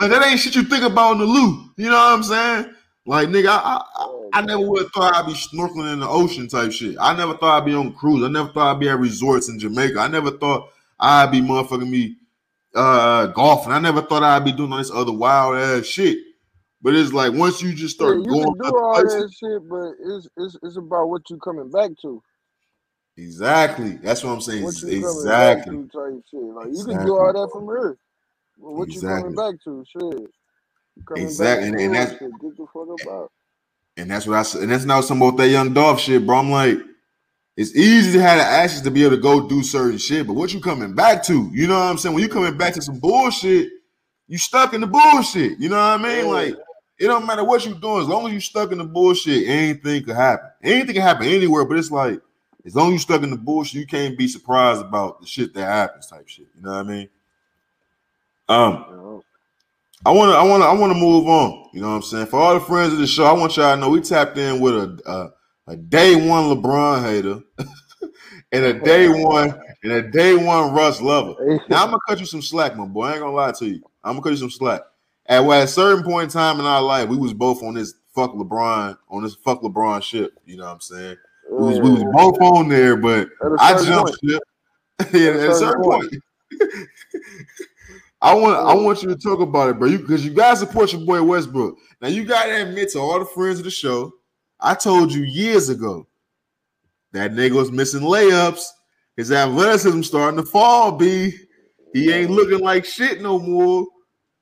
like, 0.00 0.10
that 0.10 0.26
ain't 0.26 0.40
shit 0.40 0.54
you 0.54 0.64
think 0.64 0.84
about 0.84 1.12
in 1.12 1.18
the 1.18 1.24
Lou. 1.24 1.70
You 1.76 1.90
know 1.90 1.96
what 1.96 2.12
I'm 2.12 2.22
saying? 2.22 2.74
Like, 3.06 3.28
nigga, 3.28 3.48
I, 3.48 3.82
I, 3.96 4.28
I 4.34 4.40
never 4.40 4.68
would 4.68 4.82
have 4.82 4.92
thought 4.92 5.14
I'd 5.14 5.26
be 5.26 5.32
snorkeling 5.32 5.92
in 5.92 6.00
the 6.00 6.08
ocean 6.08 6.48
type 6.48 6.72
shit. 6.72 6.96
I 7.00 7.16
never 7.16 7.36
thought 7.36 7.62
I'd 7.62 7.66
be 7.66 7.74
on 7.74 7.92
cruise. 7.92 8.24
I 8.24 8.28
never 8.28 8.48
thought 8.48 8.74
I'd 8.74 8.80
be 8.80 8.88
at 8.88 8.98
resorts 8.98 9.48
in 9.48 9.58
Jamaica. 9.58 10.00
I 10.00 10.08
never 10.08 10.32
thought 10.32 10.70
I'd 10.98 11.30
be 11.30 11.40
motherfucking 11.40 11.88
me 11.88 12.16
uh 12.74 13.26
golfing. 13.28 13.72
I 13.72 13.78
never 13.78 14.02
thought 14.02 14.24
I'd 14.24 14.44
be 14.44 14.50
doing 14.50 14.72
all 14.72 14.78
this 14.78 14.90
other 14.90 15.12
wild 15.12 15.56
ass 15.56 15.86
shit. 15.86 16.18
But 16.82 16.94
it's 16.94 17.12
like 17.12 17.32
once 17.32 17.62
you 17.62 17.72
just 17.72 17.94
start 17.94 18.18
yeah, 18.18 18.24
you 18.24 18.30
going, 18.30 18.44
can 18.44 18.70
do 18.70 18.78
all 18.78 18.94
places, 18.94 19.22
that 19.22 19.32
shit, 19.32 19.68
but 19.68 19.92
it's, 20.00 20.28
it's 20.36 20.56
it's 20.62 20.76
about 20.76 21.08
what 21.08 21.22
you 21.30 21.38
coming 21.38 21.70
back 21.70 21.92
to. 22.02 22.22
Exactly. 23.16 23.92
That's 24.02 24.24
what 24.24 24.32
I'm 24.32 24.40
saying. 24.40 24.64
What 24.64 24.80
you 24.82 24.88
exactly. 24.88 25.76
To 25.76 25.82
type 25.84 26.24
shit. 26.30 26.40
Like 26.40 26.66
exactly. 26.66 26.92
you 26.92 26.98
can 26.98 27.06
do 27.06 27.16
all 27.16 27.32
that 27.32 27.50
from 27.52 27.66
here. 27.66 27.96
What 28.72 28.88
exactly. 28.88 29.30
you 29.30 29.36
coming 29.36 29.52
back 29.52 29.64
to? 29.64 29.84
Shit. 29.86 30.30
Exactly, 31.16 31.68
and, 31.68 31.80
and 31.80 31.94
that's 31.94 32.12
get 32.12 32.30
the 32.56 32.66
fuck 32.72 33.08
up 33.10 33.32
And 33.96 34.10
that's 34.10 34.26
what 34.26 34.38
I 34.38 34.42
said. 34.42 34.62
And 34.62 34.70
that's 34.70 34.84
not 34.84 35.04
some 35.04 35.20
about 35.20 35.36
that 35.38 35.48
young 35.48 35.74
dog 35.74 35.98
shit, 35.98 36.24
bro. 36.24 36.38
I'm 36.38 36.50
like, 36.50 36.78
it's 37.56 37.74
easy 37.74 38.12
to 38.12 38.22
have 38.22 38.38
the 38.38 38.44
access 38.44 38.80
to 38.82 38.90
be 38.90 39.02
able 39.04 39.16
to 39.16 39.22
go 39.22 39.48
do 39.48 39.62
certain 39.62 39.98
shit, 39.98 40.26
but 40.26 40.34
what 40.34 40.52
you 40.52 40.60
coming 40.60 40.94
back 40.94 41.22
to? 41.24 41.50
You 41.52 41.66
know 41.66 41.78
what 41.78 41.86
I'm 41.86 41.98
saying? 41.98 42.14
When 42.14 42.22
you 42.22 42.28
coming 42.28 42.56
back 42.56 42.74
to 42.74 42.82
some 42.82 42.98
bullshit, 42.98 43.70
you 44.28 44.38
stuck 44.38 44.72
in 44.72 44.80
the 44.80 44.86
bullshit. 44.86 45.58
You 45.58 45.68
know 45.68 45.76
what 45.76 46.00
I 46.00 46.02
mean? 46.02 46.26
Yeah. 46.26 46.32
Like, 46.32 46.54
it 46.98 47.06
don't 47.06 47.26
matter 47.26 47.44
what 47.44 47.66
you 47.66 47.74
doing, 47.74 48.02
as 48.02 48.08
long 48.08 48.26
as 48.26 48.32
you 48.32 48.40
stuck 48.40 48.72
in 48.72 48.78
the 48.78 48.84
bullshit, 48.84 49.48
anything 49.48 50.04
could 50.04 50.16
happen. 50.16 50.48
Anything 50.62 50.94
can 50.94 51.02
happen 51.02 51.26
anywhere, 51.26 51.64
but 51.64 51.78
it's 51.78 51.90
like 51.90 52.20
as 52.64 52.74
long 52.74 52.88
as 52.88 52.92
you 52.94 52.98
stuck 53.00 53.22
in 53.22 53.30
the 53.30 53.36
bullshit, 53.36 53.80
you 53.80 53.86
can't 53.86 54.16
be 54.16 54.28
surprised 54.28 54.80
about 54.80 55.20
the 55.20 55.26
shit 55.26 55.52
that 55.54 55.66
happens, 55.66 56.06
type 56.06 56.28
shit. 56.28 56.46
You 56.56 56.62
know 56.62 56.70
what 56.70 56.78
I 56.78 56.82
mean? 56.82 57.08
Um, 58.48 59.22
I 60.06 60.10
want 60.10 60.32
to, 60.32 60.36
I 60.36 60.42
want 60.42 60.62
to, 60.62 60.66
I 60.66 60.72
want 60.72 60.92
to 60.92 60.98
move 60.98 61.26
on. 61.26 61.70
You 61.72 61.80
know 61.80 61.88
what 61.88 61.96
I'm 61.96 62.02
saying? 62.02 62.26
For 62.26 62.38
all 62.38 62.54
the 62.54 62.60
friends 62.60 62.92
of 62.92 62.98
the 62.98 63.06
show, 63.06 63.24
I 63.24 63.32
want 63.32 63.56
y'all 63.56 63.74
to 63.74 63.80
know 63.80 63.88
we 63.88 64.00
tapped 64.00 64.36
in 64.36 64.60
with 64.60 64.74
a 64.74 65.32
a, 65.66 65.72
a 65.72 65.76
day 65.76 66.14
one 66.14 66.44
LeBron 66.44 67.02
hater 67.02 67.40
and 68.52 68.64
a 68.64 68.74
day 68.80 69.08
one 69.08 69.58
and 69.82 69.92
a 69.92 70.02
day 70.02 70.34
one 70.34 70.74
Russ 70.74 71.00
lover. 71.00 71.34
Now 71.70 71.84
I'm 71.84 71.90
gonna 71.90 71.98
cut 72.06 72.20
you 72.20 72.26
some 72.26 72.42
slack, 72.42 72.76
my 72.76 72.84
boy. 72.84 73.06
I 73.06 73.12
ain't 73.12 73.20
gonna 73.20 73.32
lie 73.32 73.52
to 73.52 73.66
you. 73.66 73.82
I'm 74.02 74.12
gonna 74.12 74.22
cut 74.22 74.30
you 74.32 74.36
some 74.36 74.50
slack. 74.50 74.82
At, 75.26 75.42
at 75.42 75.62
a 75.62 75.66
certain 75.66 76.04
point 76.04 76.24
in 76.24 76.30
time 76.30 76.60
in 76.60 76.66
our 76.66 76.82
life, 76.82 77.08
we 77.08 77.16
was 77.16 77.32
both 77.32 77.62
on 77.62 77.74
this 77.74 77.94
fuck 78.14 78.32
LeBron 78.34 78.98
on 79.08 79.22
this 79.22 79.34
fuck 79.36 79.62
LeBron 79.62 80.02
ship. 80.02 80.38
You 80.44 80.58
know 80.58 80.64
what 80.64 80.72
I'm 80.72 80.80
saying? 80.80 81.16
We 81.50 81.64
was, 81.66 81.80
we 81.80 81.90
was 81.90 82.04
both 82.12 82.40
on 82.42 82.68
there, 82.68 82.96
but 82.96 83.28
I 83.58 83.82
jumped 83.82 84.18
ship. 84.22 84.42
yeah, 85.12 85.30
at 85.30 85.50
a 85.50 85.54
certain 85.54 85.82
point. 85.82 86.10
point. 86.10 86.22
I 88.24 88.32
want 88.32 88.56
I 88.56 88.74
want 88.74 89.02
you 89.02 89.10
to 89.10 89.16
talk 89.16 89.40
about 89.40 89.68
it, 89.68 89.78
bro. 89.78 89.98
Because 89.98 90.24
you, 90.24 90.30
you 90.30 90.36
guys 90.36 90.60
support 90.60 90.94
your 90.94 91.04
boy 91.04 91.22
Westbrook. 91.22 91.76
Now 92.00 92.08
you 92.08 92.24
gotta 92.24 92.66
admit 92.66 92.90
to 92.92 92.98
all 92.98 93.18
the 93.18 93.26
friends 93.26 93.58
of 93.58 93.66
the 93.66 93.70
show. 93.70 94.14
I 94.58 94.74
told 94.74 95.12
you 95.12 95.24
years 95.24 95.68
ago 95.68 96.06
that 97.12 97.32
nigga 97.32 97.52
was 97.52 97.70
missing 97.70 98.00
layups. 98.00 98.64
His 99.18 99.30
athleticism 99.30 100.00
starting 100.00 100.40
to 100.40 100.46
fall. 100.46 100.92
B. 100.92 101.34
He 101.92 102.10
ain't 102.10 102.30
looking 102.30 102.60
like 102.60 102.86
shit 102.86 103.20
no 103.20 103.38
more. 103.38 103.86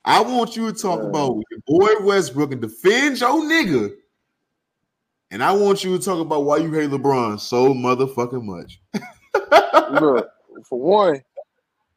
I 0.04 0.20
want 0.20 0.56
you 0.56 0.70
to 0.70 0.80
talk 0.80 1.02
about 1.02 1.42
your 1.50 1.60
boy 1.66 2.06
Westbrook 2.06 2.52
and 2.52 2.62
defend 2.62 3.20
your 3.20 3.42
nigga. 3.42 3.92
And 5.32 5.42
I 5.42 5.50
want 5.50 5.82
you 5.82 5.98
to 5.98 6.04
talk 6.04 6.20
about 6.20 6.44
why 6.44 6.58
you 6.58 6.72
hate 6.72 6.90
LeBron 6.90 7.40
so 7.40 7.74
motherfucking 7.74 8.44
much. 8.44 8.80
Look, 10.00 10.28
for 10.68 10.78
one, 10.78 11.20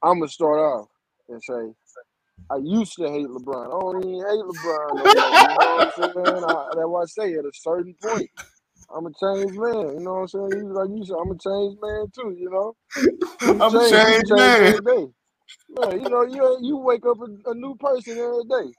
I'm 0.02 0.18
gonna 0.18 0.28
start 0.28 0.58
off 0.58 0.88
and 1.30 1.42
say, 1.44 1.74
I 2.50 2.58
used 2.58 2.96
to 2.98 3.10
hate 3.10 3.28
LeBron. 3.28 3.68
I 3.68 3.80
don't 3.80 4.06
even 4.06 4.20
hate 4.20 4.46
LeBron. 4.46 4.96
No 4.96 5.06
you 5.06 5.16
know 5.16 5.30
what 5.32 5.98
I'm 5.98 6.14
saying? 6.26 6.44
I, 6.44 6.68
that's 6.76 6.88
why 6.88 7.02
I 7.02 7.06
say 7.06 7.34
at 7.34 7.46
a 7.46 7.52
certain 7.54 7.96
point, 8.02 8.30
I'm 8.96 9.06
a 9.06 9.10
changed 9.10 9.56
man. 9.58 9.98
You 9.98 10.00
know 10.02 10.14
what 10.14 10.20
I'm 10.22 10.28
saying? 10.28 10.50
You, 10.52 10.74
like 10.74 10.90
you 10.90 11.06
said, 11.06 11.18
I'm 11.20 11.32
a 11.32 11.38
changed 11.38 11.78
man 11.82 12.06
too. 12.14 12.36
You 12.38 12.50
know, 12.52 12.76
I'm 13.62 13.76
a 13.76 13.90
changed 13.90 14.32
man. 14.32 14.84
Day. 14.84 15.08
Yeah, 15.78 15.94
you 15.94 16.10
know, 16.10 16.24
you 16.24 16.58
you 16.62 16.78
wake 16.78 17.06
up 17.06 17.18
a, 17.20 17.50
a, 17.50 17.56
new 17.56 17.76
person 17.76 18.18
every 18.18 18.44
day. 18.46 18.72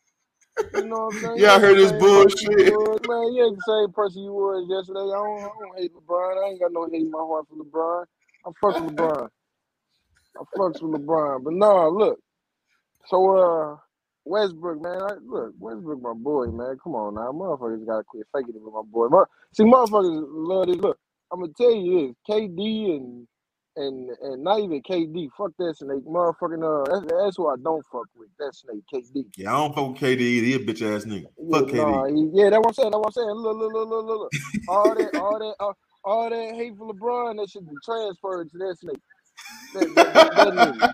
You 0.74 0.86
know 0.86 1.10
what 1.10 1.14
I'm 1.14 1.20
saying? 1.20 1.34
Yeah, 1.38 1.54
I 1.54 1.60
heard 1.60 1.76
this 1.76 1.92
bullshit. 1.92 2.48
man, 2.48 3.34
you 3.34 3.44
ain't 3.44 3.56
the 3.56 3.62
same 3.66 3.92
person 3.92 4.22
you 4.22 4.32
was 4.32 4.66
yesterday. 4.70 5.00
I 5.00 5.18
don't, 5.18 5.42
I 5.42 5.50
don't 5.60 5.78
hate 5.78 5.92
LeBron. 5.92 6.44
I 6.44 6.50
ain't 6.50 6.60
got 6.60 6.72
no 6.72 6.88
hate 6.90 7.02
in 7.02 7.10
my 7.10 7.18
heart 7.18 7.46
for 7.48 7.56
LeBron. 7.56 8.04
I 8.46 8.50
fuck 8.60 8.80
with 8.80 8.96
LeBron. 8.96 9.28
I 10.36 10.42
fucks 10.56 10.82
with 10.82 11.00
LeBron. 11.00 11.44
But 11.44 11.54
nah, 11.54 11.88
look, 11.88 12.18
so 13.08 13.38
uh 13.38 13.76
Westbrook, 14.24 14.82
man, 14.82 15.02
I, 15.02 15.14
look, 15.26 15.54
Westbrook, 15.58 16.02
my 16.02 16.14
boy, 16.14 16.46
man. 16.48 16.78
Come 16.84 16.94
on 16.96 17.14
now, 17.14 17.32
motherfuckers 17.32 17.86
gotta 17.86 18.04
quit 18.04 18.26
faking 18.34 18.54
it 18.56 18.62
with 18.62 18.74
my 18.74 18.82
boy. 18.90 19.08
See, 19.54 19.64
motherfuckers 19.64 20.26
love 20.30 20.68
this. 20.68 20.76
Look, 20.76 20.98
I'm 21.32 21.40
gonna 21.40 21.52
tell 21.56 21.74
you 21.74 22.08
this: 22.08 22.16
KD 22.30 22.96
and 22.96 23.28
and 23.76 24.10
and 24.22 24.44
not 24.44 24.60
even 24.60 24.82
KD. 24.82 25.28
Fuck 25.38 25.52
that 25.58 25.76
snake, 25.78 26.06
motherfucking. 26.06 26.62
Uh, 26.62 27.00
that's, 27.00 27.12
that's 27.12 27.36
who 27.38 27.48
I 27.48 27.56
don't 27.62 27.84
fuck 27.92 28.06
with. 28.16 28.30
That 28.38 28.54
snake, 28.54 28.84
KD. 28.94 29.26
Yeah, 29.36 29.54
I 29.54 29.58
don't 29.58 29.74
fuck 29.74 29.88
with 29.90 30.02
KD. 30.02 30.20
He 30.20 30.54
a 30.54 30.60
bitch 30.60 30.82
ass 30.82 31.04
nigga. 31.06 31.28
Yeah, 31.38 31.46
Fuck 31.50 31.68
KD. 31.70 32.02
nah, 32.02 32.06
he- 32.06 32.30
yeah, 32.34 32.50
that's 32.50 32.60
what 32.60 32.68
I'm 32.68 32.74
saying. 32.74 32.90
That's 32.92 32.98
what 32.98 33.06
I'm 33.08 33.12
saying. 33.12 33.30
Look, 33.30 33.56
look, 33.58 33.72
look, 33.72 33.88
look, 33.90 34.06
look, 34.06 34.20
look. 34.20 34.34
All 34.68 34.94
that, 34.94 35.12
all 35.16 35.38
that, 35.40 35.54
all, 35.60 35.74
all 36.04 36.30
that 36.30 36.54
hate 36.56 36.76
for 36.78 36.92
LeBron, 36.94 37.36
that 37.38 37.50
should 37.50 37.68
be 37.70 37.78
transferred 37.84 38.50
to 38.52 38.58
that 38.58 38.76
snake. 38.80 39.00
That, 39.74 39.94
that, 39.94 40.14
that, 40.14 40.54
that. 40.54 40.90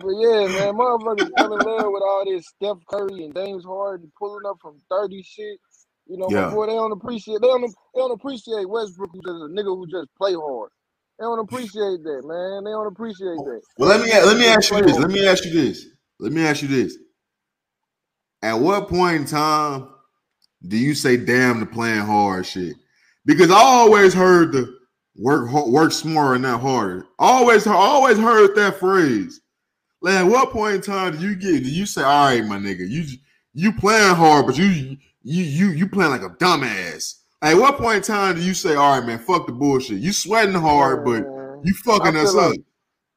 But 0.00 0.10
yeah, 0.18 0.48
man, 0.48 0.74
motherfuckers 0.74 1.32
fell 1.34 1.54
in 1.54 1.64
love 1.64 1.92
with 1.92 2.02
all 2.02 2.24
this 2.26 2.46
Steph 2.48 2.78
Curry 2.90 3.24
and 3.24 3.34
James 3.34 3.64
Harden 3.64 4.12
pulling 4.18 4.46
up 4.46 4.58
from 4.60 4.80
30 4.90 5.22
shit. 5.22 5.58
You 6.06 6.18
know, 6.18 6.28
Yeah. 6.30 6.46
before 6.46 6.66
they 6.66 6.74
don't 6.74 6.92
appreciate 6.92 7.40
they 7.40 7.46
don't 7.46 7.62
they 7.62 8.00
don't 8.00 8.10
appreciate 8.10 8.68
Westbrook 8.68 9.10
who's 9.12 9.22
just 9.24 9.36
a 9.36 9.48
nigga 9.48 9.74
who 9.74 9.86
just 9.86 10.08
play 10.18 10.34
hard. 10.34 10.70
They 11.18 11.24
don't 11.24 11.38
appreciate 11.38 12.02
that, 12.02 12.22
man. 12.26 12.64
They 12.64 12.70
don't 12.72 12.88
appreciate 12.88 13.38
that. 13.38 13.62
Well, 13.78 13.88
let 13.88 14.00
me 14.02 14.12
let 14.12 14.36
me 14.36 14.46
ask 14.46 14.70
you 14.70 14.82
this. 14.82 14.98
Let 14.98 15.10
me 15.10 15.26
ask 15.26 15.44
you 15.44 15.52
this. 15.52 15.86
Let 16.18 16.32
me 16.32 16.44
ask 16.44 16.62
you 16.62 16.68
this. 16.68 16.98
At 18.42 18.60
what 18.60 18.88
point 18.88 19.16
in 19.16 19.24
time 19.24 19.88
do 20.66 20.76
you 20.76 20.94
say 20.94 21.16
"damn" 21.16 21.60
to 21.60 21.66
playing 21.66 22.00
hard 22.00 22.44
shit? 22.44 22.76
Because 23.24 23.50
I 23.50 23.56
always 23.56 24.12
heard 24.12 24.52
the 24.52 24.76
work 25.16 25.50
work 25.66 25.92
smarter, 25.92 26.38
not 26.38 26.60
harder. 26.60 27.06
Always, 27.18 27.66
always 27.66 28.18
heard 28.18 28.54
that 28.56 28.78
phrase. 28.78 29.40
Like, 30.00 30.14
at 30.16 30.26
what 30.26 30.50
point 30.50 30.76
in 30.76 30.80
time 30.82 31.16
do 31.16 31.26
you 31.26 31.34
get? 31.34 31.64
Do 31.64 31.70
you 31.70 31.86
say, 31.86 32.02
"All 32.02 32.26
right, 32.26 32.44
my 32.44 32.58
nigga, 32.58 32.88
you 32.88 33.04
you 33.54 33.72
playing 33.72 34.14
hard, 34.14 34.46
but 34.46 34.58
you 34.58 34.66
you 35.22 35.44
you 35.44 35.68
you 35.70 35.88
playing 35.88 36.10
like 36.10 36.22
a 36.22 36.30
dumbass"? 36.30 37.20
At 37.42 37.56
what 37.56 37.78
point 37.78 37.96
in 37.96 38.02
time 38.02 38.36
do 38.36 38.42
you 38.42 38.54
say, 38.54 38.74
"All 38.74 38.98
right, 38.98 39.06
man, 39.06 39.18
fuck 39.18 39.46
the 39.46 39.52
bullshit"? 39.52 39.98
You 39.98 40.12
sweating 40.12 40.54
hard, 40.54 41.04
but 41.04 41.24
you 41.64 41.74
fucking 41.84 42.16
us 42.16 42.32
feel 42.32 42.40
up. 42.40 42.54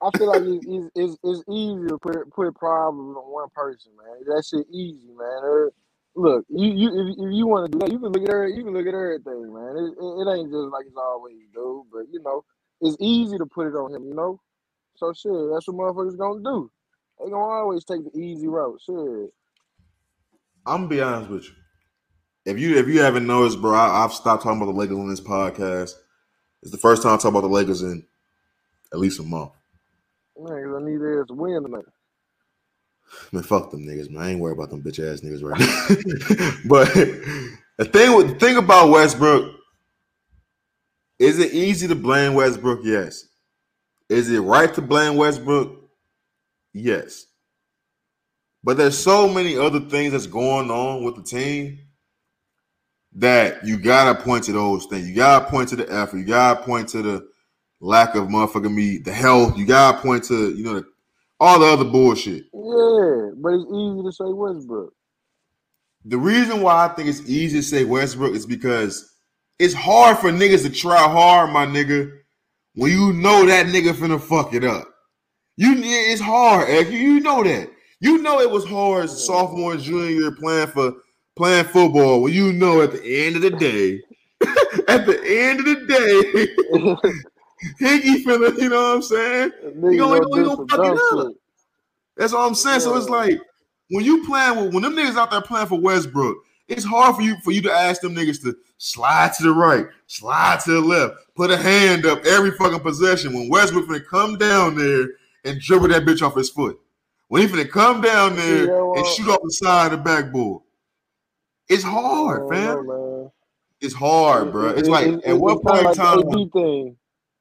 I 0.02 0.18
feel 0.18 0.28
like 0.28 0.42
it's, 0.46 0.66
it's, 0.66 0.90
it's, 0.96 1.18
it's 1.24 1.44
easy 1.50 1.88
to 1.88 1.98
put 1.98 2.30
put 2.32 2.56
problems 2.56 3.18
on 3.18 3.24
one 3.32 3.50
person, 3.54 3.92
man. 3.98 4.24
That 4.26 4.46
shit 4.46 4.68
easy, 4.72 5.10
man. 5.18 5.70
Look, 6.18 6.46
you 6.50 6.68
you 6.74 6.90
if, 7.02 7.18
if 7.20 7.34
you 7.36 7.48
want 7.48 7.72
to 7.72 7.80
do 7.80 7.80
that, 7.80 7.92
you 7.94 8.00
can 8.00 8.12
look 8.14 8.24
at 8.24 8.32
her. 8.32 8.50
You 8.50 8.66
can 8.66 8.74
look 8.74 8.88
at 8.88 8.96
everything, 8.96 9.54
man. 9.54 9.78
It, 9.78 9.94
it, 10.04 10.28
it 10.28 10.34
ain't 10.40 10.52
just 10.52 10.70
like 10.74 10.88
it's 10.88 10.98
always 10.98 11.38
do, 11.54 11.86
but 11.94 12.06
you 12.12 12.22
know, 12.24 12.46
it's 12.82 12.98
easy 13.02 13.38
to 13.40 13.48
put 13.48 13.68
it 13.68 13.76
on 13.76 13.96
him. 13.96 14.06
You 14.08 14.16
know, 14.16 14.42
so 14.98 15.14
shit, 15.14 15.34
that's 15.54 15.68
what 15.70 15.78
motherfuckers 15.78 16.18
gonna 16.18 16.44
do. 16.44 16.72
They 17.20 17.32
gonna 17.32 17.44
always 17.46 17.86
take 17.86 18.04
the 18.04 18.20
easy 18.20 18.48
route. 18.48 18.82
Shit. 18.86 19.32
I'm 20.66 20.78
gonna 20.84 20.90
be 20.90 21.02
honest 21.02 21.32
with 21.32 21.46
you. 21.46 21.54
If 22.46 22.60
you 22.60 22.78
if 22.78 22.88
you 22.88 23.02
haven't 23.02 23.28
noticed, 23.28 23.62
bro, 23.62 23.76
I, 23.76 24.06
I've 24.06 24.14
stopped 24.14 24.44
talking 24.44 24.62
about 24.62 24.72
the 24.74 24.80
Lakers 24.80 24.98
on 24.98 25.10
this 25.10 25.22
podcast. 25.22 25.94
It's 26.64 26.72
the 26.72 26.80
first 26.80 27.04
time 27.04 27.14
I 27.14 27.18
talk 27.18 27.32
about 27.32 27.42
the 27.42 27.48
Lakers 27.50 27.84
in 27.84 28.06
at 28.94 29.00
least 29.00 29.20
a 29.20 29.24
month. 29.24 29.52
Man, 30.40 30.76
I 30.76 30.80
need 30.86 31.02
theirs 31.02 31.28
to 31.30 31.36
win 31.36 31.64
tonight. 31.64 31.86
Man, 33.32 33.44
fuck 33.44 33.72
them 33.72 33.86
niggas, 33.86 34.10
man. 34.10 34.24
I 34.24 34.30
ain't 34.32 34.40
worried 34.40 34.58
about 34.58 34.70
them 34.70 34.82
bitch 34.82 35.00
ass 35.00 35.22
niggas 35.22 35.44
right 35.44 35.60
now. 35.60 36.58
but 36.66 36.94
the 37.78 37.86
thing 37.86 38.16
with 38.16 38.30
the 38.30 38.36
thing 38.36 38.58
about 38.58 38.90
Westbrook, 38.90 39.56
is 41.20 41.40
it 41.40 41.54
easy 41.54 41.88
to 41.88 41.96
blame 41.96 42.34
Westbrook? 42.34 42.82
Yes. 42.84 43.26
Is 44.10 44.30
it 44.30 44.40
right 44.40 44.74
to 44.74 44.82
blame 44.82 45.16
Westbrook? 45.16 45.90
Yes. 46.74 47.26
But 48.64 48.78
there's 48.78 48.98
so 48.98 49.28
many 49.28 49.58
other 49.58 49.80
things 49.80 50.12
that's 50.12 50.28
going 50.28 50.70
on 50.72 51.04
with 51.04 51.16
the 51.16 51.24
team 51.24 51.80
that 53.14 53.66
you 53.66 53.78
gotta 53.78 54.22
point 54.22 54.44
to 54.46 54.52
those 54.52 54.86
things. 54.86 55.08
You 55.08 55.16
gotta 55.16 55.46
point 55.50 55.70
to 55.70 55.76
the 55.76 55.92
effort. 55.92 56.18
You 56.18 56.26
gotta 56.26 56.62
point 56.64 56.90
to 56.90 57.02
the 57.02 57.28
lack 57.80 58.16
of 58.16 58.28
motherfucking 58.28 58.74
me, 58.74 58.98
the 58.98 59.14
health. 59.14 59.58
You 59.58 59.66
gotta 59.66 60.00
point 60.00 60.24
to 60.26 60.54
you 60.54 60.64
know 60.64 60.76
the, 60.76 60.86
all 61.40 61.60
the 61.60 61.66
other 61.66 61.86
bullshit. 61.86 62.44
Yeah, 62.54 63.32
but 63.38 63.54
it's 63.54 63.72
easy 63.72 64.04
to 64.04 64.12
say 64.12 64.34
Westbrook. 64.34 64.94
The 66.06 66.18
reason 66.18 66.62
why 66.62 66.86
I 66.86 66.88
think 66.90 67.10
it's 67.10 67.28
easy 67.28 67.60
to 67.60 67.64
say 67.64 67.84
Westbrook 67.84 68.34
is 68.34 68.46
because 68.46 69.14
it's 69.60 69.74
hard 69.74 70.18
for 70.20 70.32
niggas 70.32 70.64
to 70.64 70.70
try 70.70 70.98
hard, 70.98 71.52
my 71.52 71.66
nigga, 71.66 72.12
when 72.76 72.92
you 72.92 73.14
know 73.14 73.46
that 73.46 73.68
nigga 73.68 73.94
finna 73.94 74.22
fuck 74.22 74.54
it 74.54 74.64
up. 74.64 74.88
You 75.58 75.74
it's 75.78 76.22
hard, 76.22 76.70
Ek. 76.70 76.90
You 76.92 77.20
know 77.20 77.44
that. 77.44 77.70
You 78.00 78.20
know 78.20 78.40
it 78.40 78.52
was 78.52 78.64
hard 78.64 79.06
as 79.06 79.14
a 79.14 79.18
sophomore 79.18 79.74
and 79.74 79.82
junior 79.82 80.10
year 80.10 80.32
playing 80.32 80.68
for 80.68 80.94
playing 81.36 81.66
football 81.66 82.22
when 82.22 82.34
you 82.34 82.54
know 82.54 82.82
at 82.82 82.92
the 82.92 83.26
end 83.26 83.36
of 83.36 83.42
the 83.42 83.50
day, 83.50 84.00
at 84.88 85.08
the 85.08 85.20
end 85.26 85.60
of 85.60 85.66
the 85.66 87.04
day, 87.04 87.12
Higgy 87.80 88.24
finna, 88.24 88.58
you 88.58 88.70
know 88.70 88.82
what 88.90 88.96
I'm 88.96 89.02
saying? 89.02 89.52
Niggas 89.78 89.98
gonna- 89.98 90.20
gonna 90.22 90.38
you 90.38 90.44
gonna 90.46 90.56
some 90.56 90.68
fuck 90.68 90.86
it 90.86 91.00
up. 91.28 91.34
That's 92.16 92.34
all 92.34 92.48
I'm 92.48 92.56
saying. 92.56 92.80
So 92.82 92.96
it's 92.98 93.10
like 93.10 93.40
when 93.90 94.04
you 94.04 94.26
playing 94.26 94.60
with 94.60 94.74
when 94.74 94.84
them 94.84 94.94
niggas 94.96 95.18
out 95.18 95.32
there 95.32 95.42
playing 95.42 95.68
for 95.68 95.80
Westbrook, 95.80 96.38
it's 96.68 96.84
hard 96.84 97.16
for 97.16 97.22
you 97.22 97.36
for 97.44 97.52
you 97.52 97.62
to 97.62 97.72
ask 97.72 98.02
them 98.02 98.16
niggas 98.16 98.42
to 98.44 98.56
slide 98.78 99.34
to 99.38 99.44
the 99.44 99.52
right, 99.52 99.86
slide 100.08 100.60
to 100.62 100.72
the 100.72 100.82
left, 100.82 101.16
put 101.36 101.52
a 101.52 101.58
hand 101.58 102.06
up 102.06 102.26
every 102.26 102.52
fucking 102.52 102.80
possession 102.82 103.34
when 103.34 103.50
Westbrook 103.50 103.88
finna 103.88 104.06
come 104.06 104.38
down 104.38 104.76
there 104.76 105.08
and 105.46 105.62
dribble 105.62 105.88
that 105.90 106.06
bitch 106.06 106.22
off 106.22 106.36
his 106.36 106.50
foot. 106.50 106.80
When 107.30 107.42
he 107.42 107.48
finna 107.48 107.70
come 107.70 108.02
down 108.02 108.36
there 108.36 108.66
Yeah, 108.68 108.72
well- 108.82 108.94
and 108.98 109.06
shoot 109.08 109.30
off 109.30 109.40
the 109.44 109.52
side 109.52 109.94
of 109.94 110.00
the 110.00 110.04
backboard. 110.04 110.62
It's 111.70 111.84
hard, 111.84 112.52
I 112.54 112.66
know, 112.66 112.84
man. 112.84 113.32
It's 113.80 113.94
hard, 113.94 114.52
bro. 114.52 114.70
It's 114.70 114.88
It- 114.88 114.92
like 114.92 115.08
it- 115.08 115.24
at 115.24 115.30
it- 115.36 115.40
what 115.40 115.62
point 115.62 115.80
in 115.80 115.86
like 115.86 115.96
time? 115.96 116.22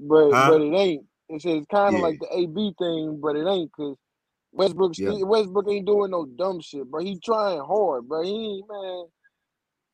The 0.01 0.07
AB 0.07 0.09
thing, 0.09 0.09
but 0.09 0.35
Huh? 0.35 0.47
but 0.47 0.61
it 0.63 0.75
ain't. 0.75 1.07
It's 1.29 1.45
it's 1.45 1.67
kind 1.69 1.97
of 1.97 2.01
Yeah. 2.01 2.03
like 2.03 2.19
the 2.21 2.29
AB 2.37 2.75
thing, 2.79 3.21
but 3.23 3.37
it 3.37 3.47
ain't 3.49 3.71
because 3.77 3.97
Westbrook 4.53 4.95
Yeah. 4.99 5.11
Westbrook 5.25 5.67
ain't 5.71 5.87
doing 5.87 6.11
no 6.13 6.27
dumb 6.27 6.61
shit, 6.61 6.91
bro. 6.91 7.03
He 7.03 7.19
trying 7.21 7.61
hard, 7.61 8.09
bro. 8.09 8.23
He 8.23 8.63
man. 8.69 9.07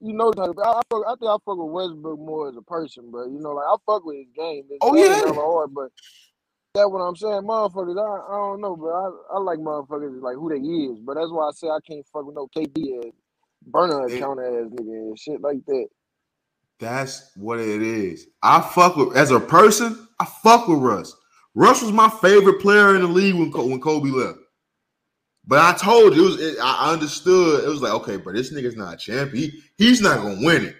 You 0.00 0.14
know, 0.14 0.32
I, 0.36 0.42
I, 0.42 0.82
fuck, 0.90 1.04
I 1.06 1.14
think 1.16 1.30
I 1.30 1.36
fuck 1.44 1.58
with 1.58 1.70
Westbrook 1.72 2.18
more 2.18 2.48
as 2.48 2.56
a 2.56 2.62
person, 2.62 3.10
bro. 3.10 3.26
You 3.26 3.38
know, 3.40 3.52
like 3.52 3.66
I 3.66 3.76
fuck 3.86 4.04
with 4.04 4.16
his 4.18 4.28
game. 4.36 4.64
His 4.70 4.80
Oh, 4.82 4.94
game 4.94 4.96
yeah. 4.96 5.32
hard, 5.34 5.74
but 5.74 5.90
that's 6.74 6.88
what 6.90 7.00
I'm 7.00 7.16
saying. 7.16 7.42
Motherfuckers, 7.42 7.98
I, 7.98 8.32
I 8.32 8.36
don't 8.36 8.60
know, 8.60 8.76
but 8.76 8.88
I, 8.88 9.36
I 9.36 9.38
like 9.40 9.58
motherfuckers 9.60 10.22
like 10.22 10.36
who 10.36 10.50
they 10.50 10.56
is, 10.58 11.00
but 11.00 11.14
that's 11.14 11.30
why 11.30 11.48
I 11.48 11.52
say 11.52 11.68
I 11.68 11.80
can't 11.86 12.06
fuck 12.12 12.26
with 12.26 12.36
no 12.36 12.48
KD 12.56 12.98
ass 13.06 13.12
burner 13.66 14.06
account 14.06 14.40
ass 14.40 14.70
nigga 14.72 15.08
and 15.10 15.18
shit 15.18 15.40
like 15.40 15.64
that. 15.66 15.88
That's 16.82 17.30
what 17.36 17.60
it 17.60 17.80
is. 17.80 18.26
I 18.42 18.60
fuck 18.60 18.96
with 18.96 19.16
as 19.16 19.30
a 19.30 19.38
person. 19.38 20.08
I 20.18 20.24
fuck 20.42 20.66
with 20.66 20.80
Russ. 20.80 21.14
Russ 21.54 21.80
was 21.80 21.92
my 21.92 22.08
favorite 22.08 22.60
player 22.60 22.96
in 22.96 23.02
the 23.02 23.06
league 23.06 23.36
when 23.36 23.52
when 23.52 23.80
Kobe 23.80 24.10
left. 24.10 24.40
But 25.46 25.60
I 25.60 25.78
told 25.78 26.16
you, 26.16 26.22
it 26.22 26.24
was, 26.24 26.40
it, 26.40 26.58
I 26.60 26.92
understood. 26.92 27.62
It 27.62 27.68
was 27.68 27.82
like, 27.82 27.92
okay, 27.92 28.16
bro, 28.16 28.32
this 28.32 28.52
nigga's 28.52 28.74
not 28.74 28.94
a 28.94 28.96
champ. 28.96 29.32
He, 29.32 29.62
he's 29.76 30.00
not 30.00 30.22
gonna 30.22 30.44
win 30.44 30.64
it. 30.64 30.76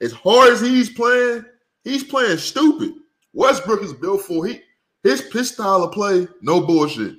As 0.00 0.10
hard 0.10 0.54
as 0.54 0.60
he's 0.60 0.90
playing, 0.90 1.44
he's 1.84 2.02
playing 2.02 2.38
stupid. 2.38 2.92
Westbrook 3.32 3.82
is 3.84 3.92
built 3.92 4.22
for 4.22 4.44
he 4.46 4.60
his 5.04 5.20
his 5.32 5.50
style 5.50 5.84
of 5.84 5.92
play. 5.92 6.26
No 6.42 6.66
bullshit. 6.66 7.14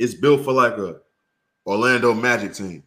It's 0.00 0.14
built 0.14 0.44
for 0.44 0.52
like 0.52 0.76
a 0.76 0.96
Orlando 1.66 2.14
Magic 2.14 2.52
team, 2.52 2.82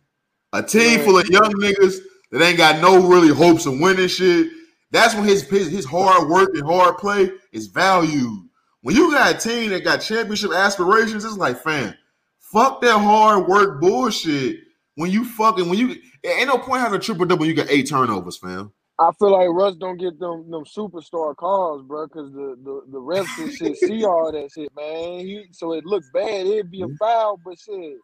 a 0.52 0.62
team 0.62 1.00
full 1.00 1.20
of 1.20 1.30
young 1.30 1.54
niggas 1.54 2.00
that 2.32 2.42
ain't 2.42 2.58
got 2.58 2.82
no 2.82 3.08
really 3.08 3.34
hopes 3.34 3.66
of 3.66 3.80
winning 3.80 4.10
shit. 4.10 4.57
That's 4.92 5.16
when 5.16 5.26
his 5.26 5.44
his, 5.50 5.70
his 5.70 5.86
hard 5.86 6.30
work 6.30 6.52
and 6.54 6.64
hard 6.66 6.98
play 6.98 7.32
is 7.52 7.68
valued. 7.68 8.48
When 8.82 8.96
you 8.96 9.12
got 9.12 9.36
a 9.36 9.38
team 9.38 9.72
that 9.72 9.84
got 9.84 9.98
championship 10.02 10.52
aspirations, 10.52 11.26
it's 11.26 11.38
like, 11.38 11.60
fam, 11.62 11.94
fuck 12.40 12.82
that 12.82 12.98
hard 13.00 13.48
work 13.48 13.82
bullshit. 13.82 14.62
When 14.96 15.12
you 15.12 15.26
fucking 15.26 15.70
when 15.70 15.78
you 15.80 15.96
ain't 16.26 16.48
no 16.48 16.58
point 16.58 16.82
having 16.82 17.00
a 17.00 17.04
triple 17.04 17.26
double, 17.26 17.46
you 17.46 17.54
got 17.54 17.70
eight 17.70 17.90
turnovers, 17.90 18.38
fam. 18.38 18.72
I 19.00 19.12
feel 19.20 19.32
like 19.32 19.50
Russ 19.50 19.76
don't 19.76 19.98
get 19.98 20.20
them 20.20 20.50
them 20.50 20.64
superstar 20.64 21.36
calls, 21.36 21.84
bro, 21.84 22.08
because 22.08 22.32
the, 22.32 22.56
the 22.64 22.82
the 22.92 23.00
refs 23.00 23.38
and 23.38 23.52
shit 23.52 23.76
see 23.78 24.06
all 24.06 24.32
that 24.32 24.52
shit, 24.52 24.72
man. 24.76 25.20
He, 25.20 25.48
so 25.52 25.74
it 25.74 25.86
look 25.86 26.04
bad. 26.14 26.48
It'd 26.48 26.72
be 26.72 26.82
a 26.84 26.88
foul, 26.98 27.38
but 27.44 27.60
shit, 27.60 27.98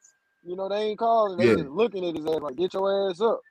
you 0.43 0.55
know 0.57 0.68
they 0.69 0.77
ain't 0.84 0.99
calling. 0.99 1.38
They 1.38 1.47
Yeah. 1.47 1.55
just 1.55 1.69
looking 1.69 2.05
at 2.05 2.18
his 2.18 2.26
ass 2.26 2.41
like, 2.41 2.57
get 2.57 2.73
your 2.73 3.10
ass 3.10 3.22
up. 3.22 3.41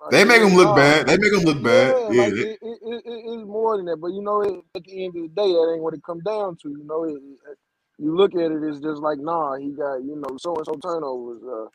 Like, 0.00 0.12
They 0.12 0.24
make 0.24 0.42
him 0.42 0.54
look 0.56 0.74
bad. 0.74 1.06
They 1.06 1.18
make 1.18 1.32
him 1.32 1.44
look 1.44 1.62
bad. 1.62 1.96
Yeah, 2.08 2.10
Yeah, 2.10 2.14
like 2.14 2.34
it, 2.40 2.58
it, 2.62 2.78
it, 2.82 3.02
it- 3.06 3.24
it's 3.26 3.46
more 3.46 3.76
than 3.78 3.86
that. 3.86 3.98
But 3.98 4.12
you 4.12 4.22
know, 4.22 4.42
it, 4.42 4.54
at 4.76 4.84
the 4.84 5.04
end 5.04 5.16
of 5.16 5.22
the 5.22 5.28
day, 5.28 5.48
that 5.52 5.72
ain't 5.74 5.82
what 5.82 5.94
it 5.94 6.02
come 6.04 6.20
down 6.20 6.56
to. 6.62 6.70
You 6.70 6.84
know, 6.84 7.06
you 7.98 8.16
look 8.16 8.34
at 8.34 8.52
it, 8.52 8.62
it's 8.64 8.80
just 8.80 9.02
like, 9.02 9.18
nah, 9.20 9.56
he 9.56 9.70
got 9.70 9.96
you 10.04 10.16
know 10.16 10.36
so 10.38 10.56
and 10.56 10.66
so 10.66 10.74
turnovers. 10.82 11.42
Uh, 11.44 11.68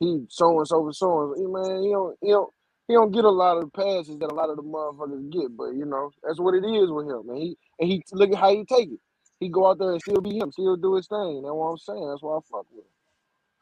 he 0.00 0.24
so 0.30 0.58
and 0.58 0.68
so 0.68 0.84
for 0.84 0.92
so 0.92 1.32
and 1.34 1.36
so. 1.38 1.48
Man, 1.48 1.82
he 1.82 1.90
don't 1.90 2.16
he 2.22 2.30
don't 2.30 2.50
he 2.88 2.94
don't 2.94 3.12
get 3.12 3.24
a 3.24 3.30
lot 3.30 3.58
of 3.58 3.64
the 3.64 3.70
passes 3.70 4.18
that 4.18 4.32
a 4.32 4.34
lot 4.34 4.50
of 4.50 4.56
the 4.56 4.64
motherfuckers 4.64 5.30
get. 5.32 5.56
But 5.56 5.72
you 5.74 5.86
know, 5.86 6.10
that's 6.24 6.40
what 6.40 6.54
it 6.54 6.64
is 6.66 6.90
with 6.90 7.06
him. 7.08 7.28
And 7.30 7.38
he 7.38 7.58
and 7.80 7.90
he 7.90 8.02
look 8.12 8.30
at 8.32 8.38
how 8.38 8.50
he 8.54 8.64
take 8.64 8.90
it. 8.92 9.00
He 9.40 9.48
go 9.50 9.68
out 9.68 9.78
there 9.78 9.92
and 9.92 10.00
still 10.02 10.20
be 10.22 10.38
him, 10.38 10.52
still 10.52 10.76
do 10.76 10.96
his 10.96 11.08
thing. 11.08 11.42
That's 11.42 11.52
what 11.54 11.72
I'm 11.72 11.78
saying. 11.78 12.08
That's 12.10 12.22
why 12.22 12.36
I 12.36 12.40
fuck 12.50 12.66
with 12.72 12.84
him. 12.84 12.92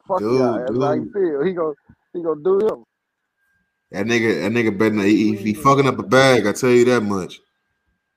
Fuck 0.09 0.24
Dude, 0.24 0.30
yeah, 0.30 0.66
that's 0.66 0.78
how 0.80 0.94
he 0.94 1.05
dude. 1.05 1.14
feel. 1.14 1.44
He 1.44 1.52
go 1.55 1.74
he 2.14 2.22
gonna 2.22 2.43
do 2.43 2.60
him. 2.60 2.84
That 3.90 4.06
nigga, 4.06 4.42
that 4.42 4.52
nigga 4.52 4.76
better 4.76 4.94
not. 4.94 5.06
He, 5.06 5.36
he 5.36 5.54
fucking 5.54 5.86
up 5.86 5.98
a 5.98 6.02
bag. 6.02 6.46
I 6.46 6.52
tell 6.52 6.70
you 6.70 6.84
that 6.86 7.02
much. 7.02 7.40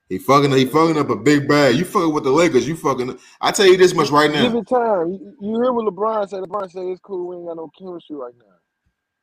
He 0.10 0.18
fucking 0.18 0.52
he 0.52 0.66
fucking 0.66 0.98
up 0.98 1.12
a 1.12 1.16
big 1.16 1.48
bag. 1.48 1.76
You 1.76 1.86
fucking 1.86 2.12
with 2.12 2.24
the 2.24 2.32
Lakers. 2.32 2.68
You 2.68 2.76
fucking. 2.76 3.20
I 3.40 3.52
tell 3.52 3.68
you 3.68 3.78
this 3.78 3.94
much 3.94 4.10
right 4.10 4.32
now. 4.32 4.42
Give 4.42 4.56
it 4.56 4.68
time. 4.68 5.12
You, 5.40 5.62
hear 5.62 5.72
what 5.72 5.86
LeBron 5.86 6.28
said? 6.28 6.42
LeBron 6.42 6.72
said 6.72 6.86
it's 6.86 7.00
cool. 7.00 7.28
We 7.28 7.36
ain't 7.36 7.46
got 7.46 7.58
no 7.58 7.70
chemistry 7.78 8.16
right 8.16 8.34
now. 8.40 8.56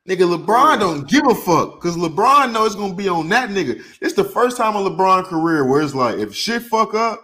Nigga, 0.07 0.37
LeBron 0.37 0.79
don't 0.79 1.09
give 1.09 1.27
a 1.27 1.35
fuck 1.35 1.75
because 1.75 1.97
LeBron 1.97 2.53
knows 2.53 2.67
it's 2.67 2.75
gonna 2.75 2.93
be 2.93 3.09
on 3.09 3.27
that 3.27 3.49
nigga. 3.49 3.83
It's 3.99 4.13
the 4.13 4.23
first 4.23 4.55
time 4.55 4.77
in 4.77 4.83
LeBron 4.83 5.25
career 5.25 5.65
where 5.65 5.81
it's 5.81 5.93
like 5.93 6.19
if 6.19 6.33
shit 6.33 6.61
fuck 6.61 6.93
up, 6.93 7.21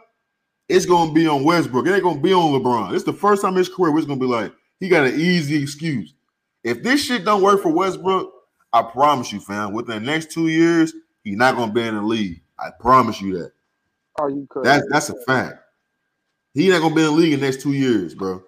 it's 0.67 0.85
gonna 0.85 1.13
be 1.13 1.25
on 1.25 1.45
Westbrook. 1.45 1.87
It 1.87 1.93
ain't 1.93 2.03
gonna 2.03 2.19
be 2.19 2.33
on 2.33 2.51
LeBron. 2.51 2.93
It's 2.93 3.05
the 3.05 3.13
first 3.13 3.41
time 3.41 3.51
in 3.51 3.59
his 3.59 3.69
career 3.69 3.91
where 3.91 3.99
it's 3.99 4.07
gonna 4.07 4.19
be 4.19 4.25
like 4.25 4.51
he 4.81 4.89
got 4.89 5.07
an 5.07 5.17
easy 5.17 5.63
excuse. 5.63 6.13
If 6.65 6.83
this 6.83 7.05
shit 7.05 7.23
don't 7.23 7.41
work 7.41 7.61
for 7.61 7.71
Westbrook, 7.71 8.33
I 8.73 8.81
promise 8.81 9.31
you, 9.31 9.39
fam, 9.39 9.71
within 9.71 10.03
the 10.03 10.11
next 10.11 10.31
two 10.31 10.47
years, 10.47 10.93
he's 11.23 11.37
not 11.37 11.55
gonna 11.55 11.71
be 11.71 11.83
in 11.83 11.95
the 11.95 12.01
league. 12.01 12.41
I 12.57 12.69
promise 12.79 13.21
you 13.21 13.37
that. 13.37 13.51
Are 14.19 14.29
you 14.29 14.47
crazy? 14.49 14.65
That's 14.65 14.85
that's 14.89 15.09
a 15.09 15.21
fact. 15.21 15.59
He 16.53 16.69
not 16.69 16.81
gonna 16.81 16.95
be 16.95 17.01
in 17.01 17.07
the 17.07 17.13
league 17.13 17.33
in 17.33 17.39
the 17.39 17.45
next 17.45 17.61
two 17.61 17.73
years, 17.73 18.15
bro. 18.15 18.43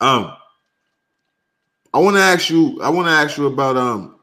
Um, 0.00 0.34
I 1.92 1.98
want 1.98 2.16
to 2.16 2.22
ask 2.22 2.50
you. 2.50 2.80
I 2.82 2.88
want 2.90 3.06
to 3.06 3.12
ask 3.12 3.38
you 3.38 3.46
about 3.46 3.76
um, 3.76 4.18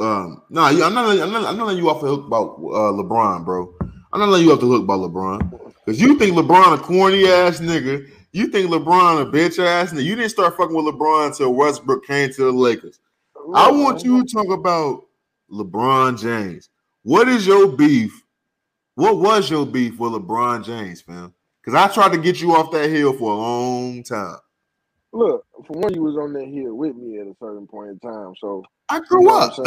um. 0.00 0.42
No, 0.50 0.62
nah, 0.62 0.86
I'm 0.86 0.94
not. 0.94 1.18
I'm 1.18 1.32
not. 1.32 1.44
I'm 1.44 1.56
not 1.56 1.66
letting 1.66 1.82
you 1.82 1.90
off 1.90 2.00
the 2.00 2.08
hook 2.08 2.26
about 2.26 2.56
uh, 2.56 2.92
LeBron, 2.92 3.44
bro. 3.44 3.74
I'm 4.12 4.20
not 4.20 4.30
letting 4.30 4.46
you 4.46 4.52
off 4.52 4.60
the 4.60 4.66
hook 4.66 4.82
about 4.82 5.00
LeBron 5.00 5.74
because 5.84 6.00
you 6.00 6.18
think 6.18 6.36
LeBron 6.36 6.74
a 6.74 6.78
corny 6.78 7.26
ass 7.26 7.60
nigga. 7.60 8.10
You 8.32 8.48
think 8.48 8.70
LeBron 8.70 9.22
a 9.22 9.26
bitch 9.26 9.58
ass 9.58 9.92
nigga. 9.92 10.04
You 10.04 10.16
didn't 10.16 10.30
start 10.30 10.56
fucking 10.56 10.74
with 10.74 10.86
LeBron 10.94 11.28
until 11.28 11.54
Westbrook 11.54 12.06
came 12.06 12.32
to 12.32 12.44
the 12.44 12.52
Lakers. 12.52 12.98
I 13.54 13.70
want 13.70 14.04
you 14.04 14.24
to 14.24 14.32
talk 14.32 14.48
about 14.48 15.06
LeBron 15.50 16.20
James. 16.20 16.68
What 17.02 17.28
is 17.28 17.46
your 17.46 17.68
beef? 17.68 18.22
What 18.94 19.18
was 19.18 19.50
your 19.50 19.64
beef 19.64 19.98
with 19.98 20.12
LeBron 20.12 20.64
James, 20.64 21.00
fam? 21.00 21.32
Because 21.62 21.74
I 21.74 21.92
tried 21.92 22.12
to 22.12 22.18
get 22.18 22.40
you 22.40 22.54
off 22.54 22.70
that 22.72 22.90
hill 22.90 23.12
for 23.12 23.32
a 23.32 23.36
long 23.36 24.02
time. 24.02 24.38
Look, 25.12 25.44
for 25.66 25.78
one, 25.78 25.94
you 25.94 26.02
was 26.02 26.16
on 26.16 26.32
that 26.34 26.48
hill 26.48 26.74
with 26.74 26.96
me 26.96 27.18
at 27.18 27.26
a 27.26 27.34
certain 27.40 27.66
point 27.66 27.90
in 27.90 27.98
time. 28.00 28.34
So 28.40 28.64
I 28.88 29.00
grew 29.00 29.22
you 29.22 29.28
know 29.28 29.38
up. 29.38 29.58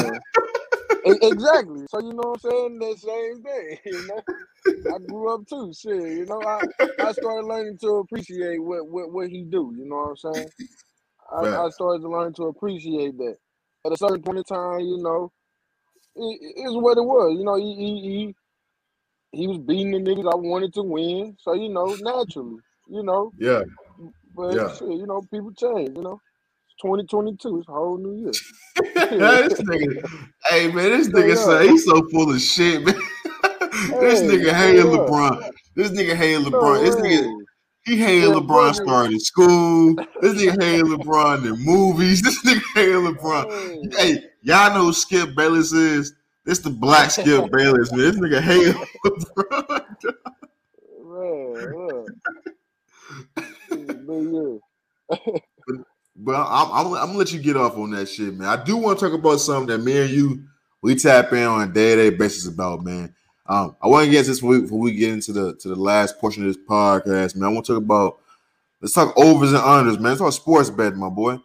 exactly. 1.05 1.85
So 1.89 1.99
you 1.99 2.13
know 2.13 2.35
what 2.35 2.43
I'm 2.43 2.51
saying? 2.51 2.79
That 2.79 2.99
same 2.99 3.41
day, 3.41 3.79
you 3.85 4.07
know, 4.07 4.93
I 4.93 4.99
grew 4.99 5.33
up 5.33 5.47
too. 5.47 5.71
Shit, 5.73 5.95
you 5.95 6.25
know, 6.25 6.41
I, 6.41 6.61
I 7.01 7.11
started 7.13 7.47
learning 7.47 7.77
to 7.79 7.87
appreciate 7.97 8.61
what, 8.61 8.87
what 8.87 9.11
what 9.11 9.29
he 9.29 9.43
do. 9.43 9.73
You 9.77 9.85
know 9.87 9.95
what 9.95 10.09
I'm 10.09 10.33
saying? 10.33 10.49
I, 11.31 11.65
I 11.65 11.69
started 11.69 12.01
to 12.01 12.09
learn 12.09 12.33
to 12.33 12.43
appreciate 12.43 13.17
that. 13.17 13.37
At 13.85 13.93
a 13.93 13.97
certain 13.97 14.21
point 14.21 14.39
in 14.39 14.43
time, 14.43 14.81
you 14.81 14.97
know, 14.97 15.31
it, 16.15 16.39
it's 16.57 16.73
what 16.75 16.97
it 16.97 17.01
was. 17.03 17.35
You 17.37 17.45
know, 17.45 17.55
he, 17.55 17.75
he 17.75 18.01
he 18.09 18.35
he 19.41 19.47
was 19.47 19.59
beating 19.59 19.91
the 19.91 19.99
niggas 19.99 20.31
I 20.31 20.35
wanted 20.35 20.73
to 20.75 20.83
win. 20.83 21.37
So 21.39 21.53
you 21.53 21.69
know, 21.69 21.95
naturally, 21.99 22.57
you 22.87 23.03
know. 23.03 23.33
Yeah. 23.39 23.61
But 24.35 24.55
Yeah. 24.55 24.69
shit, 24.69 24.89
you 24.89 25.07
know, 25.07 25.21
people 25.33 25.51
change. 25.53 25.95
You 25.95 26.03
know, 26.03 26.21
it's 26.67 26.75
2022. 26.81 27.59
It's 27.59 27.69
a 27.69 27.71
whole 27.71 27.97
new 27.97 28.25
year. 28.25 28.35
this 29.09 29.61
nigga, 29.61 30.03
hey 30.49 30.71
man, 30.71 30.89
this 30.91 31.09
nigga 31.09 31.37
up. 31.37 31.37
say 31.37 31.69
he's 31.69 31.85
so 31.85 32.01
full 32.11 32.31
of 32.33 32.41
shit, 32.41 32.83
man. 32.85 32.95
this 33.99 34.21
Hey, 34.21 34.23
nigga 34.23 34.53
hated 34.53 34.85
up. 34.85 34.87
LeBron. 34.87 35.51
This 35.75 35.91
nigga 35.91 36.15
hated 36.15 36.43
No 36.51 36.59
LeBron. 36.59 36.81
This 36.83 36.95
nigga. 36.97 37.40
He 37.85 37.97
hated 37.97 38.29
Yeah, 38.29 38.35
LeBron 38.35 38.75
starting 38.75 39.19
school. 39.19 39.95
This 40.21 40.33
nigga 40.33 40.61
hated 40.63 40.85
LeBron 40.85 41.45
in 41.45 41.65
movies. 41.65 42.21
This 42.23 42.43
nigga 42.43 42.61
hated 42.75 42.95
LeBron. 42.95 43.45
Mm. 43.45 43.97
Hey. 43.97 44.23
Y'all 44.43 44.73
know 44.73 44.85
who 44.85 44.93
Skip 44.93 45.35
Bayless 45.35 45.71
is? 45.71 46.13
This 46.45 46.59
the 46.59 46.69
black 46.69 47.11
Skip 47.11 47.51
Bayless, 47.51 47.91
man. 47.91 47.99
This 47.99 48.19
nigga 48.19 48.41
hated 48.41 48.75
LeBron. 49.05 49.87
Man, 51.03 51.87
look. 51.87 52.07
It's 53.37 53.91
a 53.91 53.93
big 53.93 54.23
year. 54.31 54.59
But 56.15 56.35
I'm, 56.35 56.71
I'm, 56.71 56.85
I'm 56.93 57.07
gonna 57.07 57.17
let 57.17 57.31
you 57.31 57.39
get 57.39 57.57
off 57.57 57.77
on 57.77 57.91
that 57.91 58.07
shit, 58.07 58.35
man. 58.35 58.47
I 58.47 58.63
do 58.63 58.77
want 58.77 58.99
to 58.99 59.05
talk 59.05 59.17
about 59.17 59.39
something 59.39 59.67
that 59.67 59.83
me 59.83 60.01
and 60.01 60.09
you 60.09 60.43
we 60.81 60.95
tap 60.95 61.31
in 61.33 61.43
on 61.43 61.69
a 61.69 61.71
day 61.71 61.95
to 61.95 62.09
day 62.09 62.15
basis 62.15 62.47
about, 62.47 62.83
man. 62.83 63.13
Um, 63.47 63.75
I 63.81 63.87
want 63.87 64.05
to 64.05 64.11
get 64.11 64.25
this 64.25 64.39
before 64.39 64.49
we, 64.51 64.61
before 64.61 64.79
we 64.79 64.93
get 64.93 65.11
into 65.11 65.31
the 65.33 65.55
to 65.57 65.67
the 65.67 65.75
last 65.75 66.19
portion 66.19 66.45
of 66.45 66.53
this 66.53 66.63
podcast, 66.63 67.35
man. 67.35 67.49
I 67.49 67.53
want 67.53 67.65
to 67.65 67.73
talk 67.73 67.83
about 67.83 68.19
let's 68.81 68.93
talk 68.93 69.17
overs 69.17 69.53
and 69.53 69.61
unders, 69.61 69.95
man. 69.95 70.11
Let's 70.11 70.19
talk 70.19 70.33
sports 70.33 70.69
betting, 70.69 70.99
my 70.99 71.09
boy. 71.09 71.37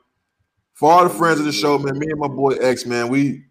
For 0.74 0.92
all 0.92 1.04
the 1.04 1.10
friends 1.10 1.40
of 1.40 1.46
the 1.46 1.52
show, 1.52 1.78
man, 1.78 1.98
me 1.98 2.06
and 2.10 2.20
my 2.20 2.28
boy 2.28 2.50
X, 2.50 2.84
man, 2.84 3.08
we 3.08 3.44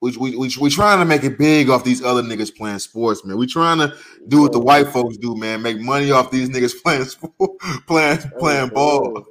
we 0.00 0.16
we 0.16 0.36
we, 0.36 0.50
we 0.60 0.70
trying 0.70 1.00
to 1.00 1.04
make 1.04 1.24
it 1.24 1.38
big 1.38 1.70
off 1.70 1.84
these 1.84 2.02
other 2.02 2.22
niggas 2.22 2.54
playing 2.54 2.78
sports, 2.78 3.24
man. 3.24 3.36
We 3.36 3.46
trying 3.46 3.78
to 3.78 3.94
do 4.28 4.42
what 4.42 4.52
the 4.52 4.60
white 4.60 4.88
folks 4.88 5.16
do, 5.16 5.36
man. 5.36 5.62
Make 5.62 5.80
money 5.80 6.12
off 6.12 6.30
these 6.30 6.50
niggas 6.50 6.74
playing 6.84 7.04
sport, 7.04 7.58
playing 7.86 8.18
playing 8.38 8.70
ball. 8.70 9.24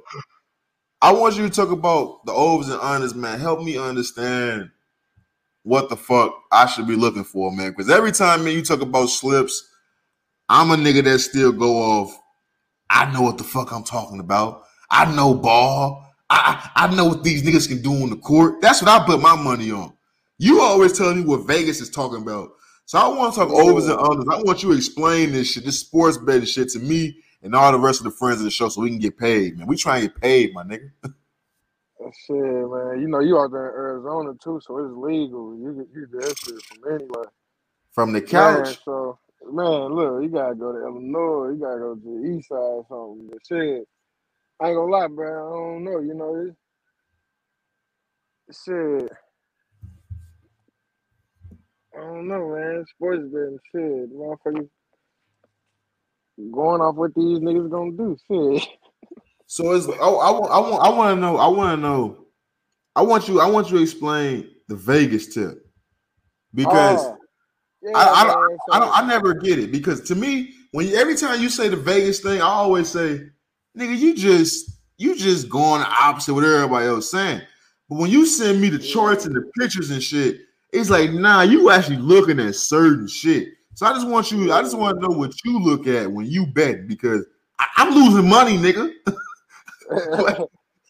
I 1.00 1.12
want 1.12 1.36
you 1.36 1.48
to 1.48 1.54
talk 1.54 1.70
about 1.70 2.24
the 2.26 2.32
overs 2.32 2.68
and 2.68 2.80
unders, 2.80 3.14
man. 3.14 3.40
Help 3.40 3.62
me 3.62 3.76
understand 3.76 4.70
what 5.62 5.88
the 5.88 5.96
fuck 5.96 6.34
I 6.50 6.66
should 6.66 6.86
be 6.86 6.96
looking 6.96 7.24
for, 7.24 7.52
man. 7.52 7.70
Because 7.70 7.90
every 7.90 8.12
time, 8.12 8.44
man, 8.44 8.54
you 8.54 8.62
talk 8.62 8.80
about 8.80 9.06
slips, 9.06 9.68
I'm 10.48 10.70
a 10.70 10.76
nigga 10.76 11.04
that 11.04 11.18
still 11.20 11.52
go 11.52 11.76
off. 11.76 12.18
I 12.90 13.10
know 13.12 13.22
what 13.22 13.38
the 13.38 13.44
fuck 13.44 13.72
I'm 13.72 13.84
talking 13.84 14.20
about. 14.20 14.64
I 14.90 15.14
know 15.14 15.34
ball. 15.34 16.06
I 16.28 16.70
I 16.74 16.94
know 16.94 17.06
what 17.06 17.24
these 17.24 17.42
niggas 17.42 17.68
can 17.68 17.82
do 17.82 17.92
on 18.02 18.10
the 18.10 18.16
court. 18.16 18.60
That's 18.60 18.82
what 18.82 18.90
I 18.90 19.04
put 19.04 19.20
my 19.20 19.36
money 19.36 19.70
on. 19.70 19.92
You 20.38 20.60
always 20.60 20.96
telling 20.96 21.18
me 21.18 21.24
what 21.24 21.46
Vegas 21.46 21.80
is 21.80 21.90
talking 21.90 22.22
about. 22.22 22.50
So 22.84 22.98
I 22.98 23.08
want 23.08 23.34
to 23.34 23.40
talk 23.40 23.50
overs 23.50 23.86
and 23.86 23.98
unders. 23.98 24.32
I 24.32 24.42
want 24.42 24.62
you 24.62 24.70
to 24.70 24.76
explain 24.76 25.32
this 25.32 25.52
shit, 25.52 25.64
this 25.64 25.80
sports 25.80 26.18
betting 26.18 26.44
shit 26.44 26.68
to 26.70 26.78
me 26.78 27.16
and 27.42 27.54
all 27.54 27.72
the 27.72 27.78
rest 27.78 28.00
of 28.00 28.04
the 28.04 28.10
friends 28.10 28.40
of 28.40 28.44
the 28.44 28.50
show 28.50 28.68
so 28.68 28.82
we 28.82 28.90
can 28.90 28.98
get 28.98 29.18
paid, 29.18 29.56
man. 29.56 29.66
We 29.66 29.76
try 29.76 29.98
and 29.98 30.08
get 30.08 30.20
paid, 30.20 30.52
my 30.52 30.64
nigga. 30.64 30.90
Shit, 32.26 32.36
man. 32.36 33.00
You 33.00 33.08
know, 33.08 33.20
you 33.20 33.38
out 33.38 33.52
there 33.52 33.70
in 33.70 33.74
Arizona 33.76 34.32
too, 34.42 34.60
so 34.66 34.78
it's 34.78 34.94
legal. 34.96 35.56
You 35.56 35.72
can 35.74 35.88
you 35.94 36.06
do 36.06 36.20
that 36.20 36.36
shit 36.38 36.62
from 36.68 36.94
anywhere. 36.94 37.30
From 37.92 38.12
the 38.12 38.22
Man, 38.30 38.76
couch. 38.76 38.78
so 38.84 39.18
man, 39.50 39.94
look, 39.94 40.22
you 40.22 40.30
gotta 40.30 40.54
go 40.56 40.72
to 40.72 40.80
Illinois, 40.80 41.50
you 41.54 41.60
gotta 41.60 41.80
go 41.80 41.94
to 41.96 42.00
the 42.02 42.36
east 42.38 42.48
side 42.48 42.56
or 42.58 42.86
something. 42.88 43.28
But 43.30 43.40
shit, 43.48 43.88
I 44.60 44.68
ain't 44.68 44.76
gonna 44.76 44.92
lie, 44.92 45.08
bro. 45.08 45.28
I 45.28 45.56
don't 45.74 45.84
know. 45.84 46.00
You 46.00 46.14
know, 46.14 46.52
it's 48.48 48.64
shit. 48.64 49.12
I 51.96 52.00
don't 52.00 52.28
know, 52.28 52.56
man. 52.56 52.84
Sports 52.94 53.24
betting 53.32 53.58
shit. 53.72 54.12
Motherfuckers 54.14 54.68
going 56.52 56.80
off 56.82 56.96
what 56.96 57.14
these 57.14 57.40
niggas 57.40 57.70
gonna 57.70 57.92
do. 57.92 58.16
Shit. 58.28 58.68
So 59.52 59.72
it's 59.72 59.86
I, 59.86 59.92
I, 59.92 60.30
want 60.30 60.50
I 60.50 60.58
want 60.58 60.82
I 60.82 60.88
want 60.88 61.14
to 61.14 61.20
know 61.20 61.36
I 61.36 61.46
want 61.46 61.76
to 61.76 61.82
know. 61.86 62.24
I 62.96 63.02
want 63.02 63.28
you 63.28 63.38
I 63.38 63.44
want 63.44 63.70
you 63.70 63.76
to 63.76 63.82
explain 63.82 64.48
the 64.68 64.74
Vegas 64.74 65.26
tip. 65.26 65.66
Because 66.54 67.00
Oh, 67.04 67.18
yeah, 67.82 67.90
I, 67.94 68.02
I, 68.02 68.24
man, 68.24 68.34
don't, 68.34 68.60
I 68.72 68.78
don't 68.78 68.96
I 68.96 69.06
never 69.06 69.34
get 69.34 69.58
it. 69.58 69.70
Because 69.70 70.00
to 70.04 70.14
me 70.14 70.54
when 70.70 70.86
you, 70.86 70.96
every 70.96 71.16
time 71.16 71.38
you 71.38 71.50
say 71.50 71.68
the 71.68 71.76
Vegas 71.76 72.20
thing 72.20 72.40
I 72.40 72.46
always 72.46 72.88
say 72.88 73.26
nigga 73.76 73.98
you 73.98 74.14
just 74.14 74.70
you 74.96 75.14
just 75.14 75.50
going 75.50 75.82
the 75.82 75.86
opposite 75.86 76.32
what 76.32 76.44
everybody 76.44 76.86
else 76.86 77.10
saying. 77.10 77.42
But 77.90 77.98
when 77.98 78.10
you 78.10 78.24
send 78.24 78.58
me 78.58 78.70
the 78.70 78.78
charts 78.78 79.26
and 79.26 79.36
the 79.36 79.42
pictures 79.58 79.90
and 79.90 80.02
shit 80.02 80.40
it's 80.72 80.88
like 80.88 81.12
nah 81.12 81.42
you 81.42 81.68
actually 81.68 81.98
looking 81.98 82.40
at 82.40 82.54
certain 82.54 83.06
shit. 83.06 83.48
So 83.74 83.84
I 83.84 83.92
just 83.92 84.08
want 84.08 84.32
you 84.32 84.50
I 84.50 84.62
just 84.62 84.78
want 84.78 84.98
to 84.98 85.06
know 85.06 85.14
what 85.14 85.34
you 85.44 85.58
look 85.58 85.86
at 85.86 86.10
when 86.10 86.24
you 86.24 86.46
bet 86.46 86.88
because 86.88 87.26
I, 87.58 87.66
I'm 87.76 87.92
losing 87.94 88.26
money 88.26 88.56
nigga 88.56 88.90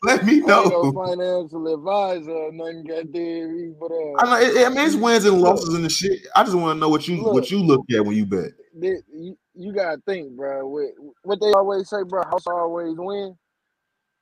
let 0.04 0.24
me 0.26 0.40
I 0.44 0.64
no 0.64 0.64
know. 0.64 0.94
financial 0.94 1.74
advisor 1.74 2.32
or 2.32 2.52
nothing, 2.52 2.84
goddamn. 2.86 3.76
But 3.80 3.92
uh, 3.92 4.18
I 4.18 4.26
know 4.26 4.36
it, 4.46 4.66
I 4.66 4.70
mean 4.70 4.86
it's 4.86 4.96
wins 4.96 5.24
and 5.26 5.40
losses 5.40 5.74
and 5.74 5.84
the 5.84 5.90
shit. 5.90 6.20
I 6.36 6.44
just 6.44 6.56
want 6.56 6.76
to 6.76 6.80
know 6.80 6.88
what 6.88 7.08
you 7.08 7.24
what 7.24 7.50
you 7.50 7.60
look 7.60 7.84
at 7.94 8.04
when 8.04 8.16
you 8.16 8.26
bet. 8.26 8.52
th- 8.80 9.04
you, 9.14 9.36
you 9.54 9.74
gotta 9.74 10.00
think, 10.06 10.36
bro. 10.36 10.66
What, 10.68 10.86
what 11.24 11.40
they 11.40 11.52
always 11.52 11.88
say, 11.90 12.04
bro. 12.08 12.22
House 12.24 12.46
always 12.46 12.96
win. 12.98 13.36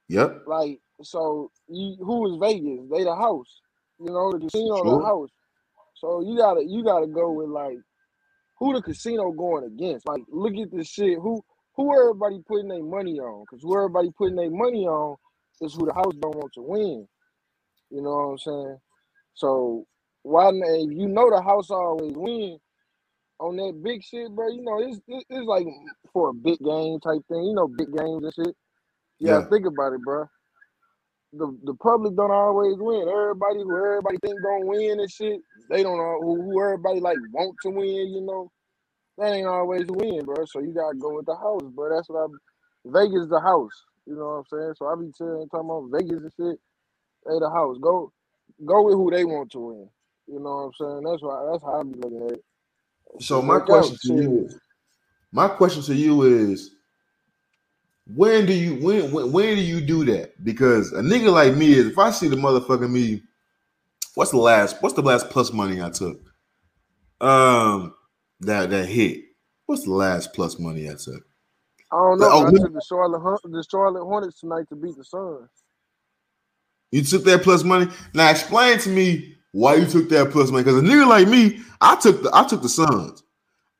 Yep. 0.08 0.42
Like, 0.46 0.80
so 1.02 1.50
you 1.68 1.96
who 2.00 2.32
is 2.32 2.38
Vegas? 2.40 2.86
They 2.90 3.04
the 3.04 3.16
house. 3.16 3.60
You 4.00 4.12
know, 4.12 4.32
the 4.32 4.40
casino 4.40 4.82
Sure. 4.82 5.00
the 5.00 5.06
house. 5.06 5.30
So 5.96 6.22
you 6.22 6.36
gotta 6.38 6.64
you 6.66 6.84
gotta 6.84 7.06
go 7.08 7.32
with 7.32 7.48
like 7.50 7.78
who 8.58 8.74
the 8.74 8.82
casino 8.82 9.32
going 9.32 9.64
against. 9.64 10.08
Like, 10.08 10.22
look 10.30 10.56
at 10.56 10.70
this 10.72 10.88
shit. 10.88 11.18
Who 11.20 11.42
who 11.80 12.00
everybody 12.02 12.40
putting 12.46 12.68
their 12.68 12.84
money 12.84 13.20
on? 13.20 13.44
Because 13.44 13.62
who 13.62 13.76
everybody 13.76 14.10
putting 14.18 14.36
their 14.36 14.50
money 14.50 14.86
on 14.86 15.16
is 15.62 15.74
who 15.74 15.86
the 15.86 15.94
house 15.94 16.14
don't 16.20 16.36
want 16.36 16.52
to 16.54 16.62
win. 16.62 17.08
You 17.90 18.02
know 18.02 18.10
what 18.10 18.32
I'm 18.32 18.38
saying? 18.38 18.78
So 19.34 19.86
why 20.22 20.50
if 20.50 20.90
you 20.92 21.08
know 21.08 21.30
the 21.30 21.42
house 21.42 21.70
always 21.70 22.14
win 22.16 22.58
on 23.40 23.56
that 23.56 23.80
big 23.84 24.02
shit, 24.04 24.34
bro? 24.34 24.48
You 24.48 24.62
know 24.62 24.80
it's 24.80 25.00
it's 25.08 25.46
like 25.46 25.66
for 26.12 26.30
a 26.30 26.34
big 26.34 26.58
game 26.60 27.00
type 27.00 27.22
thing. 27.28 27.44
You 27.44 27.54
know, 27.54 27.68
big 27.68 27.88
games 27.96 28.24
and 28.24 28.34
shit. 28.34 28.56
Yeah, 29.20 29.40
Yeah. 29.40 29.46
think 29.50 29.66
about 29.66 29.94
it, 29.94 30.04
bro. 30.04 30.26
The 31.34 31.58
the 31.64 31.74
public 31.74 32.16
don't 32.16 32.30
always 32.32 32.76
win. 32.78 33.08
Everybody 33.08 33.60
who 33.60 33.76
everybody 33.76 34.18
think 34.18 34.42
gonna 34.42 34.66
win 34.66 35.00
and 35.00 35.10
shit, 35.10 35.40
they 35.70 35.82
don't 35.82 35.98
know 35.98 36.18
who, 36.22 36.42
who 36.42 36.62
everybody 36.62 37.00
like 37.00 37.18
want 37.32 37.56
to 37.62 37.70
win. 37.70 38.14
You 38.14 38.22
know, 38.22 38.50
that 39.18 39.34
ain't 39.34 39.46
always 39.46 39.86
win, 39.88 40.24
bro. 40.24 40.44
So 40.46 40.60
you 40.60 40.72
gotta 40.72 40.96
go 40.96 41.16
with 41.16 41.26
the 41.26 41.36
house, 41.36 41.62
bro. 41.74 41.94
That's 41.94 42.08
what 42.08 42.24
I. 42.24 42.26
Vegas 42.86 43.28
the 43.28 43.40
house. 43.40 43.84
You 44.06 44.16
know 44.16 44.26
what 44.26 44.30
I'm 44.38 44.44
saying? 44.46 44.74
So 44.78 44.86
I 44.86 44.94
be 44.96 45.12
telling 45.16 45.48
talking 45.50 45.70
about 45.70 45.90
Vegas 45.92 46.22
and 46.22 46.32
shit. 46.36 46.60
They 47.26 47.38
the 47.38 47.50
house. 47.50 47.76
Go, 47.80 48.12
go 48.64 48.82
with 48.82 48.94
who 48.94 49.10
they 49.10 49.24
want 49.24 49.52
to 49.52 49.60
win. 49.60 49.88
You 50.26 50.40
know 50.40 50.50
what 50.50 50.62
I'm 50.66 50.72
saying? 50.80 51.02
That's 51.04 51.22
why. 51.22 51.48
That's 51.50 51.64
how 51.64 51.80
I 51.80 51.82
be 51.82 51.94
looking 51.98 52.26
at 52.26 52.32
it. 52.32 52.44
So 53.20 53.42
my 53.42 53.58
question 53.58 53.96
to 54.02 54.14
you 54.14 54.44
is, 54.46 54.58
my 55.32 55.48
question 55.48 55.82
to 55.82 55.94
you 55.94 56.22
is, 56.22 56.70
when 58.14 58.46
do 58.46 58.52
you 58.52 58.76
when, 58.84 59.12
when 59.12 59.32
when 59.32 59.56
do 59.56 59.62
you 59.62 59.80
do 59.80 60.04
that? 60.06 60.42
Because 60.42 60.92
a 60.92 61.02
nigga 61.02 61.32
like 61.32 61.54
me 61.56 61.72
is 61.72 61.86
if 61.86 61.98
I 61.98 62.10
see 62.10 62.28
the 62.28 62.36
motherfucking 62.36 62.90
me, 62.90 63.22
what's 64.14 64.30
the 64.30 64.38
last 64.38 64.76
what's 64.80 64.94
the 64.94 65.02
last 65.02 65.28
plus 65.30 65.52
money 65.52 65.82
I 65.82 65.90
took? 65.90 66.18
Um, 67.20 67.94
that 68.40 68.70
that 68.70 68.86
hit. 68.86 69.24
What's 69.66 69.84
the 69.84 69.92
last 69.92 70.32
plus 70.32 70.58
money 70.58 70.88
I 70.88 70.94
took? 70.94 71.24
I 71.92 71.96
don't 71.96 72.18
know. 72.20 72.28
Oh, 72.30 72.46
I 72.46 72.50
took 72.50 72.72
the 72.72 72.82
Charlotte 72.86 73.42
the 73.44 73.64
Charlotte 73.68 74.04
Hornets 74.04 74.40
tonight 74.40 74.68
to 74.68 74.76
beat 74.76 74.96
the 74.96 75.04
Suns. 75.04 75.48
You 76.92 77.02
took 77.02 77.24
that 77.24 77.42
plus 77.42 77.62
money. 77.62 77.90
Now 78.14 78.30
explain 78.30 78.78
to 78.80 78.88
me 78.88 79.36
why 79.52 79.74
you 79.74 79.86
took 79.86 80.08
that 80.10 80.30
plus 80.30 80.50
money. 80.50 80.64
Because 80.64 80.80
a 80.80 80.84
nigga 80.84 81.08
like 81.08 81.28
me, 81.28 81.60
I 81.80 81.96
took 81.96 82.22
the 82.22 82.30
I 82.32 82.46
took 82.46 82.62
the 82.62 82.68
Suns. 82.68 83.22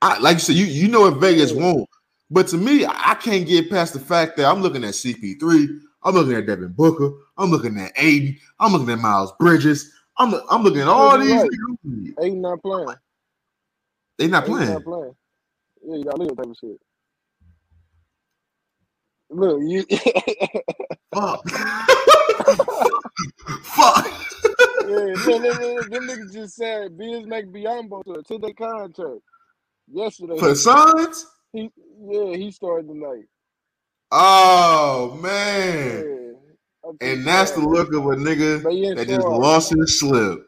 I 0.03 0.19
like 0.19 0.35
you 0.35 0.41
said, 0.41 0.57
you 0.57 0.67
you 0.67 0.89
know 0.89 1.03
what 1.03 1.19
Vegas 1.19 1.53
won't. 1.53 1.89
But 2.31 2.49
to 2.49 2.57
me, 2.57 2.87
I 2.87 3.17
can't 3.21 3.47
get 3.47 3.71
past 3.71 3.93
the 3.93 4.01
fact 4.01 4.37
that 4.37 4.47
I'm 4.47 4.63
looking 4.63 4.85
at 4.85 4.95
CP3, 4.95 5.81
I'm 6.05 6.15
looking 6.15 6.35
at 6.35 6.47
Devin 6.47 6.73
Booker, 6.73 7.11
I'm 7.37 7.51
looking 7.51 7.79
at 7.81 7.93
Ayton, 7.97 8.39
I'm 8.61 8.73
looking 8.73 8.91
at 8.91 9.01
Miles 9.01 9.33
Bridges, 9.39 9.93
I'm 10.17 10.35
I'm 10.51 10.63
looking 10.63 10.83
at 10.83 10.89
all 10.89 11.19
these. 11.19 11.33
Right. 11.33 12.15
Ayton 12.23 12.41
not 12.41 12.63
playing. 12.63 12.95
They 14.21 14.29
not 14.29 14.45
playing. 14.45 14.69
Not 14.69 14.85
playing. 14.85 15.17
Yeah, 15.83 15.97
you 15.97 16.05
got 16.05 16.19
look 16.19 16.33
at 16.33 16.37
that 16.37 16.55
shit. 16.61 16.79
Look, 19.31 19.63
you. 19.63 19.83
Fuck. 21.15 21.49
Fuck. 23.63 24.07
yeah, 24.87 24.91
no, 24.91 25.39
no, 25.39 25.39
no, 25.39 25.83
them 25.85 26.07
niggas 26.07 26.35
just 26.35 26.57
said 26.57 26.99
Bismack 26.99 27.47
Biyombo 27.47 28.05
to, 28.05 28.23
to 28.23 28.39
the 28.39 28.53
contract 28.53 29.23
yesterday. 29.91 30.39
For 30.39 30.55
Suns? 30.55 31.27
He, 31.55 31.71
yeah, 32.07 32.37
he 32.37 32.51
started 32.51 32.89
tonight. 32.89 33.25
Oh 34.11 35.19
man. 35.23 36.05
Yeah, 36.05 36.33
and 37.01 37.27
that's 37.27 37.53
the 37.53 37.61
look 37.61 37.95
of 37.95 38.05
a 38.05 38.17
nigga 38.17 38.63
that 38.97 39.09
just 39.09 39.27
lost 39.27 39.73
his 39.75 39.99
slip. 39.99 40.47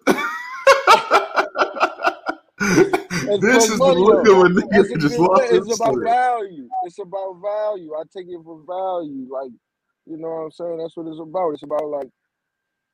This 3.41 3.71
is 3.71 3.79
the 3.79 3.85
look 3.85 4.27
of 4.27 4.39
a 4.39 4.49
nigga 4.49 4.89
that 4.89 4.99
just 5.01 5.19
lost 5.19 5.53
It's 5.53 5.81
about 5.81 6.03
value. 6.03 6.69
It's 6.85 6.99
about 6.99 7.41
value. 7.41 7.95
I 7.95 8.03
take 8.15 8.27
it 8.29 8.41
for 8.45 8.63
value. 8.67 9.27
Like, 9.31 9.53
you 10.07 10.17
know 10.17 10.29
what 10.29 10.43
I'm 10.45 10.51
saying? 10.51 10.79
That's 10.79 10.97
what 10.97 11.07
it's 11.07 11.21
about. 11.21 11.51
It's 11.55 11.63
about 11.63 11.89
like, 11.89 12.09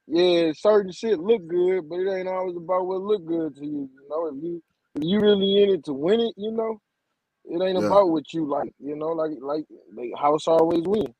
yeah, 0.06 0.52
certain 0.56 0.92
shit 0.92 1.18
look 1.18 1.46
good, 1.46 1.88
but 1.88 2.00
it 2.00 2.10
ain't 2.10 2.28
always 2.28 2.56
about 2.56 2.86
what 2.86 3.00
look 3.00 3.26
good 3.26 3.56
to 3.56 3.64
you. 3.64 3.90
You 3.92 4.08
know, 4.08 4.26
if 4.28 4.42
you 4.42 4.62
if 4.94 5.02
you 5.04 5.20
really 5.20 5.62
in 5.62 5.70
it 5.70 5.84
to 5.84 5.92
win 5.92 6.20
it, 6.20 6.34
you 6.36 6.50
know, 6.50 6.80
it 7.44 7.62
ain't 7.62 7.78
yeah. 7.78 7.86
about 7.86 8.10
what 8.10 8.32
you 8.32 8.46
like. 8.46 8.72
You 8.78 8.96
know, 8.96 9.08
like 9.08 9.32
like 9.40 9.64
the 9.94 10.12
house 10.18 10.46
always 10.48 10.84
win. 10.84 11.14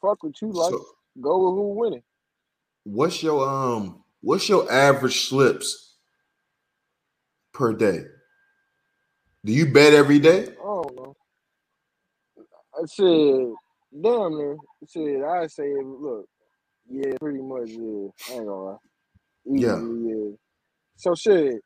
Fuck 0.00 0.22
what 0.22 0.40
you 0.40 0.52
like. 0.52 0.70
So, 0.70 0.84
Go 1.20 1.50
with 1.50 1.56
who 1.56 1.74
winning. 1.74 2.02
What's 2.84 3.22
your 3.22 3.48
um? 3.48 4.04
What's 4.20 4.48
your 4.48 4.70
average 4.70 5.28
slips 5.28 5.96
per 7.52 7.72
day? 7.72 8.04
Do 9.44 9.52
you 9.52 9.66
bet 9.66 9.94
every 9.94 10.18
day? 10.18 10.42
I 10.42 10.62
don't 10.62 10.96
know. 10.96 11.16
I 12.74 12.84
said, 12.86 13.54
damn 14.02 14.36
man. 14.36 14.56
I 14.82 14.86
said, 14.86 15.22
I 15.22 15.46
say, 15.46 15.72
look, 15.82 16.26
yeah, 16.88 17.12
pretty 17.20 17.40
much, 17.40 17.70
yeah. 17.70 18.08
I 18.30 18.38
ain't 18.38 18.46
gonna 18.46 18.64
lie. 18.64 18.76
Easily, 19.46 20.08
yeah. 20.08 20.14
yeah. 20.14 20.36
So 20.96 21.14
shit, 21.14 21.60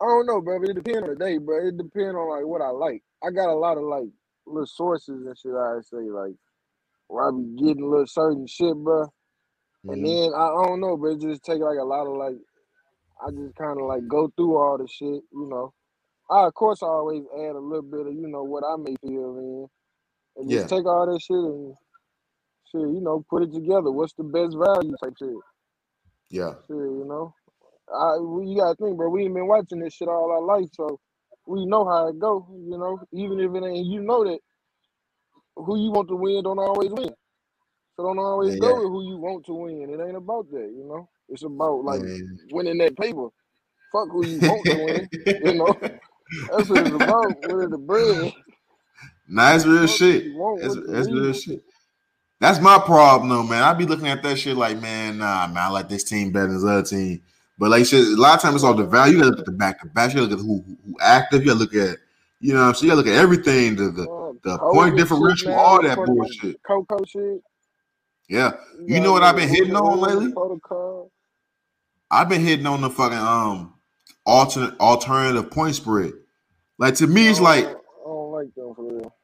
I 0.00 0.04
don't 0.04 0.26
know, 0.26 0.42
bro. 0.42 0.62
It 0.62 0.74
depends 0.74 1.02
on 1.02 1.08
the 1.10 1.16
day, 1.16 1.38
bro. 1.38 1.66
It 1.66 1.78
depends 1.78 2.14
on 2.14 2.28
like 2.28 2.44
what 2.44 2.60
I 2.60 2.68
like. 2.68 3.02
I 3.22 3.30
got 3.30 3.48
a 3.48 3.54
lot 3.54 3.78
of 3.78 3.84
like 3.84 4.08
little 4.46 4.66
sources 4.66 5.24
and 5.24 5.38
shit. 5.38 5.52
I 5.54 5.80
say 5.82 6.10
like 6.10 6.34
where 7.08 7.28
I 7.28 7.30
be 7.30 7.56
getting 7.56 7.88
little 7.88 8.06
certain 8.06 8.46
shit, 8.46 8.76
bro. 8.76 9.04
Mm-hmm. 9.04 9.90
And 9.90 10.06
then 10.06 10.32
I, 10.36 10.46
I 10.46 10.66
don't 10.66 10.80
know, 10.80 10.96
but 10.98 11.12
it 11.12 11.20
just 11.20 11.44
take 11.44 11.60
like 11.60 11.78
a 11.78 11.84
lot 11.84 12.06
of 12.06 12.16
like 12.16 12.36
I 13.26 13.30
just 13.30 13.54
kind 13.54 13.80
of 13.80 13.86
like 13.86 14.06
go 14.08 14.30
through 14.36 14.56
all 14.56 14.76
the 14.76 14.86
shit, 14.86 15.22
you 15.32 15.48
know. 15.48 15.72
I 16.30 16.46
of 16.46 16.54
course 16.54 16.82
I 16.82 16.86
always 16.86 17.24
add 17.34 17.54
a 17.54 17.58
little 17.58 17.82
bit 17.82 18.06
of 18.06 18.14
you 18.14 18.28
know 18.28 18.44
what 18.44 18.64
I 18.64 18.76
may 18.76 18.96
feel 19.02 19.36
in, 19.38 19.68
and 20.36 20.50
just 20.50 20.70
yeah. 20.70 20.76
take 20.76 20.86
all 20.86 21.12
that 21.12 21.20
shit 21.20 21.36
and 21.36 21.74
shit, 22.70 22.80
you 22.80 23.00
know, 23.00 23.24
put 23.28 23.42
it 23.42 23.52
together. 23.52 23.90
What's 23.90 24.14
the 24.14 24.24
best 24.24 24.56
value 24.56 24.94
type 25.02 25.14
shit? 25.18 25.28
Yeah. 26.30 26.54
Shit, 26.66 26.76
you 26.76 27.04
know. 27.06 27.34
I 27.92 28.16
you 28.16 28.56
gotta 28.58 28.76
think, 28.76 28.96
bro. 28.96 29.08
We 29.10 29.24
ain't 29.24 29.34
been 29.34 29.46
watching 29.46 29.80
this 29.80 29.94
shit 29.94 30.08
all 30.08 30.30
our 30.30 30.42
life, 30.42 30.68
so 30.72 30.98
we 31.46 31.66
know 31.66 31.84
how 31.84 32.08
it 32.08 32.18
go. 32.18 32.46
You 32.50 32.78
know, 32.78 33.00
even 33.12 33.38
if 33.40 33.54
it 33.54 33.66
ain't, 33.66 33.86
you 33.86 34.00
know 34.00 34.24
that 34.24 34.38
who 35.56 35.78
you 35.78 35.90
want 35.90 36.08
to 36.08 36.16
win 36.16 36.42
don't 36.42 36.58
always 36.58 36.90
win. 36.90 37.10
So 37.96 38.02
don't 38.02 38.18
always 38.18 38.54
yeah, 38.54 38.60
go 38.60 38.68
yeah. 38.68 38.78
with 38.78 38.88
who 38.88 39.08
you 39.08 39.16
want 39.18 39.46
to 39.46 39.54
win. 39.54 39.88
It 39.90 40.02
ain't 40.04 40.16
about 40.16 40.50
that, 40.50 40.72
you 40.74 40.84
know. 40.88 41.08
It's 41.28 41.44
about 41.44 41.84
like 41.84 42.00
Man. 42.00 42.38
winning 42.50 42.78
that 42.78 42.96
paper. 42.96 43.28
Fuck 43.92 44.08
who 44.10 44.26
you 44.26 44.38
want 44.40 44.64
to 44.64 44.84
win. 44.84 45.08
You 45.44 45.54
know, 45.54 45.76
that's 46.50 46.68
what 46.68 46.86
it's 46.86 46.90
about. 46.90 47.34
Winning 47.46 47.70
the 47.70 47.78
bread. 47.78 48.32
Nice 49.28 49.64
real 49.64 49.86
shit. 49.86 50.32
That's, 50.60 51.08
real 51.08 51.32
shit. 51.32 51.62
That's 52.40 52.60
my 52.60 52.78
problem, 52.78 53.30
though, 53.30 53.42
man. 53.42 53.62
I 53.62 53.72
be 53.72 53.86
looking 53.86 54.08
at 54.08 54.22
that 54.22 54.38
shit 54.38 54.56
like, 54.56 54.80
man, 54.80 55.18
nah, 55.18 55.46
man, 55.46 55.56
I 55.58 55.68
like 55.68 55.88
this 55.88 56.04
team 56.04 56.30
better 56.30 56.48
than 56.48 56.56
this 56.56 56.64
other 56.64 56.82
team. 56.82 57.22
But 57.58 57.70
like 57.70 57.86
shit, 57.86 58.06
a 58.06 58.20
lot 58.20 58.34
of 58.34 58.42
times 58.42 58.56
it's 58.56 58.64
all 58.64 58.74
the 58.74 58.84
value. 58.84 59.14
You 59.14 59.18
gotta 59.20 59.30
look 59.30 59.40
at 59.40 59.46
the 59.46 59.52
back 59.52 59.80
to 59.80 59.86
back. 59.86 60.12
You 60.12 60.20
gotta 60.20 60.30
look 60.30 60.40
at 60.40 60.44
who, 60.44 60.64
who 60.84 60.96
active. 61.00 61.42
You 61.42 61.48
gotta 61.48 61.60
look 61.60 61.74
at, 61.74 61.98
you 62.40 62.52
know, 62.52 62.72
so 62.72 62.84
you 62.84 62.90
gotta 62.90 62.98
look 62.98 63.06
at 63.06 63.16
everything, 63.16 63.76
the 63.76 63.84
the, 63.90 64.38
the 64.42 64.58
point 64.58 64.96
differential, 64.96 65.52
all 65.52 65.80
that 65.82 65.96
bullshit. 65.96 66.60
Coco 66.64 66.98
shit. 67.06 67.40
Yeah. 68.28 68.52
You 68.84 69.00
know 69.00 69.12
what 69.12 69.22
I've 69.22 69.36
been 69.36 69.48
hitting 69.48 69.76
on 69.76 70.00
lately? 70.00 70.32
I've 72.10 72.28
been 72.28 72.40
hitting 72.40 72.66
on 72.66 72.80
the 72.80 72.90
fucking 72.90 73.18
um 73.18 73.73
alternate 74.26 74.78
alternative 74.80 75.50
point 75.50 75.74
spread. 75.74 76.12
Like 76.78 76.94
to 76.96 77.06
me, 77.06 77.28
it's 77.28 77.40
oh, 77.40 77.44
like 77.44 77.66
I 77.66 77.72
don't 78.04 78.32
like 78.32 78.54
them 78.54 78.74
for 78.74 78.84
real. 78.84 79.14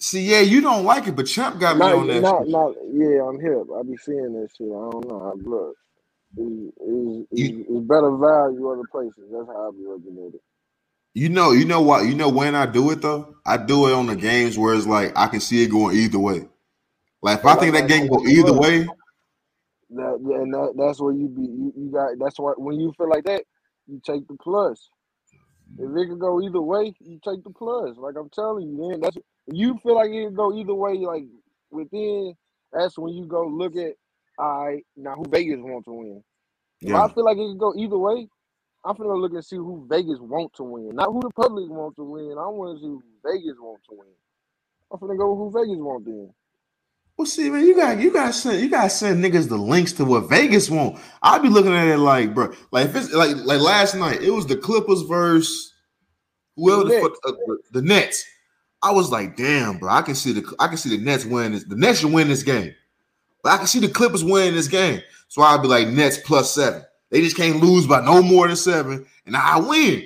See, 0.00 0.30
yeah, 0.30 0.40
you 0.40 0.60
don't 0.60 0.84
like 0.84 1.08
it, 1.08 1.16
but 1.16 1.26
Champ 1.26 1.58
got 1.58 1.76
not, 1.76 1.92
me 1.92 2.00
on 2.00 2.06
that. 2.06 2.20
Not, 2.20 2.48
not, 2.48 2.74
yeah, 2.92 3.26
I'm 3.26 3.40
hip. 3.40 3.66
I 3.76 3.82
be 3.82 3.96
seeing 3.96 4.32
that 4.34 4.48
shit. 4.56 4.68
I 4.68 4.90
don't 4.90 5.08
know. 5.08 5.32
I 5.32 5.48
look 5.48 5.76
is 6.36 7.80
better 7.82 8.16
value 8.16 8.70
other 8.70 8.82
places. 8.90 9.24
That's 9.32 9.46
how 9.46 9.68
I 9.68 9.70
be 9.72 9.84
looking 9.86 10.26
at 10.26 10.34
it. 10.34 10.42
You 11.14 11.28
know, 11.30 11.52
you 11.52 11.64
know 11.64 11.80
what? 11.80 12.06
You 12.06 12.14
know 12.14 12.28
when 12.28 12.54
I 12.54 12.66
do 12.66 12.90
it 12.90 13.00
though, 13.00 13.36
I 13.46 13.56
do 13.56 13.88
it 13.88 13.92
on 13.92 14.06
the 14.06 14.16
games 14.16 14.58
where 14.58 14.74
it's 14.74 14.86
like 14.86 15.12
I 15.16 15.26
can 15.26 15.40
see 15.40 15.62
it 15.62 15.68
going 15.68 15.96
either 15.96 16.18
way. 16.18 16.48
Like 17.22 17.40
if 17.40 17.46
I 17.46 17.56
think 17.56 17.74
that 17.74 17.88
game 17.88 18.06
go 18.06 18.24
either 18.24 18.52
way, 18.52 18.86
that 19.90 20.14
and 20.14 20.54
that, 20.54 20.74
that's 20.76 21.00
where 21.00 21.12
you 21.12 21.28
be. 21.28 21.42
You, 21.42 21.72
you 21.76 21.90
got 21.90 22.10
that's 22.20 22.38
why 22.38 22.52
when 22.56 22.78
you 22.78 22.92
feel 22.96 23.08
like 23.08 23.24
that, 23.24 23.42
you 23.88 24.00
take 24.06 24.28
the 24.28 24.36
plus. 24.40 24.90
If 25.78 25.90
it 25.96 26.08
could 26.08 26.20
go 26.20 26.40
either 26.42 26.60
way, 26.60 26.94
you 27.00 27.20
take 27.24 27.44
the 27.44 27.50
plus. 27.50 27.96
Like 27.96 28.16
I'm 28.16 28.30
telling 28.30 28.68
you, 28.68 28.90
man. 28.90 29.00
That's 29.00 29.16
you 29.46 29.78
feel 29.82 29.96
like 29.96 30.10
it 30.10 30.26
can 30.26 30.34
go 30.34 30.54
either 30.56 30.74
way. 30.74 30.94
Like 30.98 31.24
within, 31.70 32.34
that's 32.72 32.98
when 32.98 33.14
you 33.14 33.26
go 33.26 33.46
look 33.46 33.76
at 33.76 33.94
all 34.38 34.66
right, 34.66 34.86
now 34.96 35.14
who 35.16 35.24
Vegas 35.30 35.58
want 35.60 35.84
to 35.86 35.92
win? 35.92 36.22
Yeah. 36.80 37.06
If 37.06 37.10
I 37.10 37.14
feel 37.14 37.24
like 37.24 37.38
it 37.38 37.48
can 37.48 37.58
go 37.58 37.74
either 37.76 37.98
way, 37.98 38.28
I'm 38.84 38.96
gonna 38.96 39.14
look 39.14 39.32
and 39.32 39.44
see 39.44 39.56
who 39.56 39.86
Vegas 39.90 40.18
want 40.20 40.52
to 40.54 40.62
win, 40.64 40.94
not 40.96 41.08
who 41.08 41.20
the 41.20 41.30
public 41.30 41.68
want 41.68 41.96
to 41.96 42.04
win. 42.04 42.38
I 42.38 42.46
want 42.48 42.78
to 42.78 42.80
see 42.82 42.88
who 42.88 43.02
Vegas 43.24 43.56
want 43.60 43.80
to 43.90 43.96
win. 43.96 44.08
I'm 44.92 45.00
gonna 45.00 45.16
go 45.16 45.36
who 45.36 45.50
Vegas 45.52 45.78
want 45.78 46.04
to 46.06 46.10
win. 46.10 46.34
Well, 47.18 47.26
see, 47.26 47.50
man, 47.50 47.66
you 47.66 47.74
got 47.74 47.98
you 47.98 48.12
got 48.12 48.32
send 48.32 48.60
you 48.60 48.70
got 48.70 48.92
send 48.92 49.22
niggas 49.22 49.48
the 49.48 49.56
links 49.56 49.92
to 49.94 50.04
what 50.04 50.28
Vegas 50.30 50.70
want. 50.70 51.00
I'd 51.20 51.42
be 51.42 51.48
looking 51.48 51.74
at 51.74 51.88
it 51.88 51.98
like, 51.98 52.32
bro, 52.32 52.54
like 52.70 52.86
if 52.86 52.94
it's 52.94 53.12
like 53.12 53.34
like 53.38 53.60
last 53.60 53.96
night, 53.96 54.22
it 54.22 54.30
was 54.30 54.46
the 54.46 54.56
Clippers 54.56 55.02
versus 55.02 55.74
whoever 56.54 56.84
the, 56.84 56.90
Nets. 56.90 57.18
Uh, 57.24 57.32
the 57.72 57.82
Nets. 57.82 58.24
I 58.84 58.92
was 58.92 59.10
like, 59.10 59.36
damn, 59.36 59.78
bro, 59.78 59.90
I 59.90 60.02
can 60.02 60.14
see 60.14 60.32
the 60.32 60.54
I 60.60 60.68
can 60.68 60.76
see 60.76 60.96
the 60.96 61.04
Nets 61.04 61.24
win 61.24 61.52
this. 61.52 61.64
The 61.64 61.74
Nets 61.74 61.98
should 61.98 62.12
win 62.12 62.28
this 62.28 62.44
game. 62.44 62.72
But 63.42 63.50
I 63.50 63.56
can 63.56 63.66
see 63.66 63.80
the 63.80 63.88
Clippers 63.88 64.22
winning 64.22 64.54
this 64.54 64.68
game. 64.68 65.02
So 65.26 65.42
I'd 65.42 65.60
be 65.60 65.66
like 65.66 65.88
Nets 65.88 66.18
plus 66.18 66.54
seven. 66.54 66.84
They 67.10 67.20
just 67.20 67.36
can't 67.36 67.60
lose 67.60 67.88
by 67.88 68.00
no 68.00 68.22
more 68.22 68.46
than 68.46 68.56
seven, 68.56 69.04
and 69.26 69.36
I 69.36 69.58
win. 69.58 70.04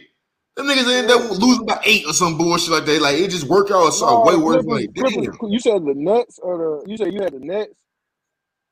Them 0.56 0.66
niggas 0.66 0.86
end 0.86 1.10
up 1.10 1.30
losing 1.38 1.64
by 1.64 1.80
eight 1.84 2.04
or 2.06 2.12
some 2.12 2.36
bullshit 2.36 2.70
like 2.70 2.84
that. 2.84 3.00
Like 3.00 3.16
it 3.16 3.30
just 3.30 3.44
worked 3.44 3.70
out 3.70 3.90
so 3.90 4.06
no, 4.06 4.20
way 4.22 4.36
worse. 4.36 4.64
Like, 4.64 4.90
you 4.94 5.58
said 5.58 5.84
the 5.84 5.94
Nets 5.96 6.38
or 6.42 6.58
the 6.58 6.90
you 6.90 6.96
said 6.96 7.12
you 7.12 7.22
had 7.22 7.32
the 7.32 7.40
Nets. 7.40 7.72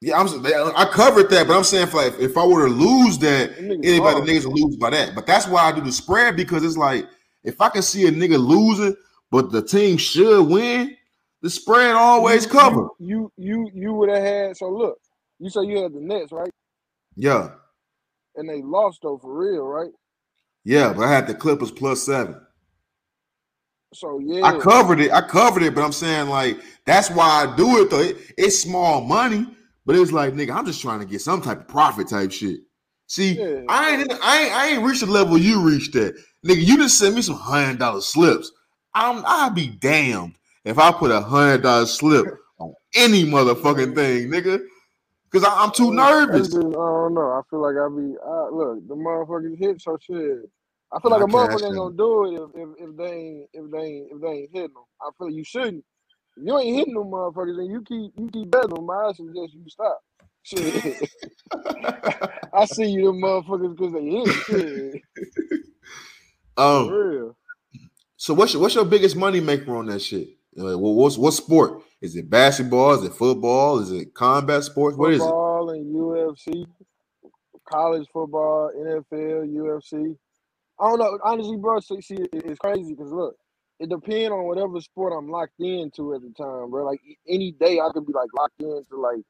Yeah, 0.02 0.18
I'm. 0.18 0.28
I 0.76 0.86
covered 0.92 1.30
that, 1.30 1.46
but 1.46 1.56
I'm 1.56 1.64
saying 1.64 1.88
for 1.88 1.98
like, 2.02 2.18
if 2.18 2.36
I 2.36 2.46
were 2.46 2.66
to 2.66 2.72
lose 2.72 3.18
that, 3.18 3.56
anybody 3.58 4.20
the 4.20 4.26
niggas 4.26 4.46
lose 4.46 4.76
by 4.76 4.90
that. 4.90 5.14
But 5.14 5.26
that's 5.26 5.46
why 5.46 5.62
I 5.64 5.72
do 5.72 5.80
the 5.80 5.92
spread 5.92 6.36
because 6.36 6.64
it's 6.64 6.76
like 6.76 7.06
if 7.44 7.60
I 7.60 7.68
can 7.68 7.82
see 7.82 8.06
a 8.06 8.10
nigga 8.10 8.38
losing 8.38 8.94
but 9.30 9.52
the 9.52 9.62
team 9.62 9.96
should 9.96 10.42
win, 10.44 10.96
the 11.42 11.50
spread 11.50 11.94
always 11.94 12.44
You 12.44 12.50
cover. 12.50 12.88
you 12.98 13.32
you 13.36 13.66
you, 13.66 13.70
you 13.74 13.94
would 13.94 14.08
have 14.10 14.22
had. 14.22 14.56
So 14.56 14.68
look, 14.70 14.98
you 15.38 15.48
say 15.50 15.62
you 15.64 15.82
had 15.82 15.92
the 15.92 16.00
Nets, 16.00 16.32
right? 16.32 16.50
Yeah, 17.16 17.50
And 18.36 18.48
they 18.48 18.62
lost 18.62 19.00
though 19.02 19.18
for 19.18 19.36
real, 19.36 19.64
right? 19.64 19.90
Yeah, 20.64 20.92
but 20.92 21.04
I 21.04 21.12
had 21.12 21.26
the 21.26 21.34
Clippers 21.34 21.70
plus 21.70 22.02
seven. 22.04 22.36
So 23.92 24.20
yeah, 24.20 24.46
I 24.46 24.58
covered 24.58 25.00
it. 25.00 25.10
I 25.12 25.20
covered 25.20 25.62
it, 25.64 25.74
but 25.74 25.82
I'm 25.84 25.92
saying 25.92 26.28
like 26.28 26.58
that's 26.86 27.10
why 27.10 27.26
I 27.44 27.56
do 27.56 27.82
it 27.82 27.90
though. 27.90 28.00
It- 28.00 28.18
it's 28.38 28.58
small 28.60 29.00
money, 29.02 29.46
but 29.84 29.96
it's 29.96 30.12
like 30.12 30.34
nigga, 30.34 30.54
I'm 30.54 30.66
just 30.66 30.80
trying 30.80 31.00
to 31.00 31.06
get 31.06 31.20
some 31.20 31.42
type 31.42 31.60
of 31.60 31.68
profit 31.68 32.08
type 32.08 32.30
shit. 32.32 32.60
See, 33.08 33.32
Yeah. 33.32 33.62
I 33.68 33.90
ain't 33.96 34.12
I 34.22 34.42
ain't 34.42 34.54
I 34.54 34.68
ain't 34.68 34.84
reached 34.84 35.00
the 35.00 35.06
level 35.06 35.36
you 35.38 35.60
reached 35.62 35.96
at. 35.96 36.14
Nigga, 36.46 36.64
you 36.64 36.76
just 36.78 36.98
send 36.98 37.16
me 37.16 37.22
some 37.22 37.36
hundred 37.36 37.80
dollar 37.80 38.00
slips. 38.00 38.52
I'm 38.94 39.24
I'll 39.26 39.50
be 39.50 39.66
damned 39.68 40.34
if 40.64 40.78
I 40.78 40.92
put 40.92 41.10
a 41.10 41.20
hundred 41.20 41.62
dollar 41.62 41.86
slip 41.86 42.26
on 42.60 42.72
any 42.94 43.24
motherfucking 43.24 43.94
thing, 43.96 44.28
nigga. 44.30 44.60
Cause 45.32 45.44
I, 45.44 45.62
I'm 45.64 45.72
too 45.72 45.92
That's 46.28 46.48
nervous. 46.48 46.48
just, 46.48 46.56
I 46.56 46.60
don't 46.72 47.14
know. 47.14 47.32
I 47.32 47.42
feel 47.50 47.62
like 47.62 47.76
I 47.76 47.88
be 47.88 48.14
I, 48.24 48.48
look 48.52 48.88
the 48.88 48.96
motherfuckers 48.96 49.58
hit 49.58 49.80
so 49.82 49.98
shit. 50.00 50.50
I 50.92 51.00
feel 51.00 51.10
like 51.12 51.20
I 51.20 51.24
a 51.24 51.26
motherfucker 51.26 51.64
cashed 51.64 51.66
ain't 51.66 51.76
gonna 51.76 51.96
do 51.96 52.26
it 52.26 52.42
if, 52.42 52.50
if, 52.54 52.90
if 52.90 52.96
they 52.96 53.12
ain't 53.12 53.48
if 53.54 53.70
they 53.72 53.78
ain't 53.78 54.08
if 54.12 54.20
they 54.22 54.28
ain't 54.28 54.50
hitting 54.52 54.74
them. 54.74 54.84
I 55.02 55.10
feel 55.18 55.28
like 55.28 55.36
you 55.36 55.44
shouldn't. 55.44 55.84
If 56.36 56.44
you 56.46 56.58
ain't 56.58 56.76
hitting 56.78 56.94
them 56.94 57.04
motherfuckers, 57.10 57.56
then 57.58 57.66
you 57.66 57.82
keep 57.82 58.12
you 58.18 58.30
keep 58.32 58.50
betting 58.50 58.70
them. 58.74 58.90
I 58.90 59.12
suggest 59.14 59.54
you 59.54 59.64
stop. 59.68 60.00
Shit, 60.44 60.76
I 62.54 62.66
see 62.66 62.86
you 62.90 63.06
them 63.06 63.22
motherfuckers 63.22 63.76
because 63.76 63.94
they 63.94 64.06
hit. 64.06 64.42
Shit, 64.42 65.02
um, 66.58 66.98
real. 67.10 67.36
so 68.16 68.34
what's 68.34 68.54
your 68.54 68.62
what's 68.62 68.74
your 68.76 68.86
biggest 68.86 69.16
money 69.16 69.40
maker 69.40 69.76
on 69.76 69.86
that 69.86 70.00
shit? 70.02 70.28
Like, 70.56 70.78
what, 70.78 70.92
what's 70.92 71.18
what 71.18 71.32
sport? 71.34 71.82
Is 72.02 72.16
it 72.16 72.30
basketball? 72.30 72.92
Is 72.94 73.04
it 73.04 73.14
football? 73.14 73.80
Is 73.80 73.92
it 73.92 74.14
combat 74.14 74.64
sports? 74.64 74.96
What 74.96 75.12
is 75.14 75.26
it? 75.26 75.36
Football 75.36 75.70
and 75.70 75.94
UFC, 75.96 76.66
college 77.70 78.08
football, 78.12 78.70
NFL, 78.78 79.48
UFC. 79.54 80.16
I 80.80 80.90
don't 80.90 81.00
know. 81.00 81.18
Honestly, 81.24 81.58
bro, 81.58 81.80
see, 81.80 82.02
see, 82.02 82.16
it- 82.16 82.30
it's 82.34 82.60
crazy 82.60 82.94
because 82.94 83.12
look, 83.12 83.36
it 83.80 83.90
depends 83.90 84.32
on 84.32 84.44
whatever 84.46 84.80
sport 84.82 85.14
I'm 85.16 85.30
locked 85.30 85.60
into 85.60 86.14
at 86.14 86.22
the 86.22 86.32
time, 86.38 86.70
bro. 86.70 86.86
Like 86.86 87.00
any 87.28 87.52
day, 87.52 87.80
I 87.80 87.90
could 87.94 88.06
be 88.06 88.14
like 88.14 88.30
locked 88.36 88.60
into 88.62 88.96
like 88.98 89.22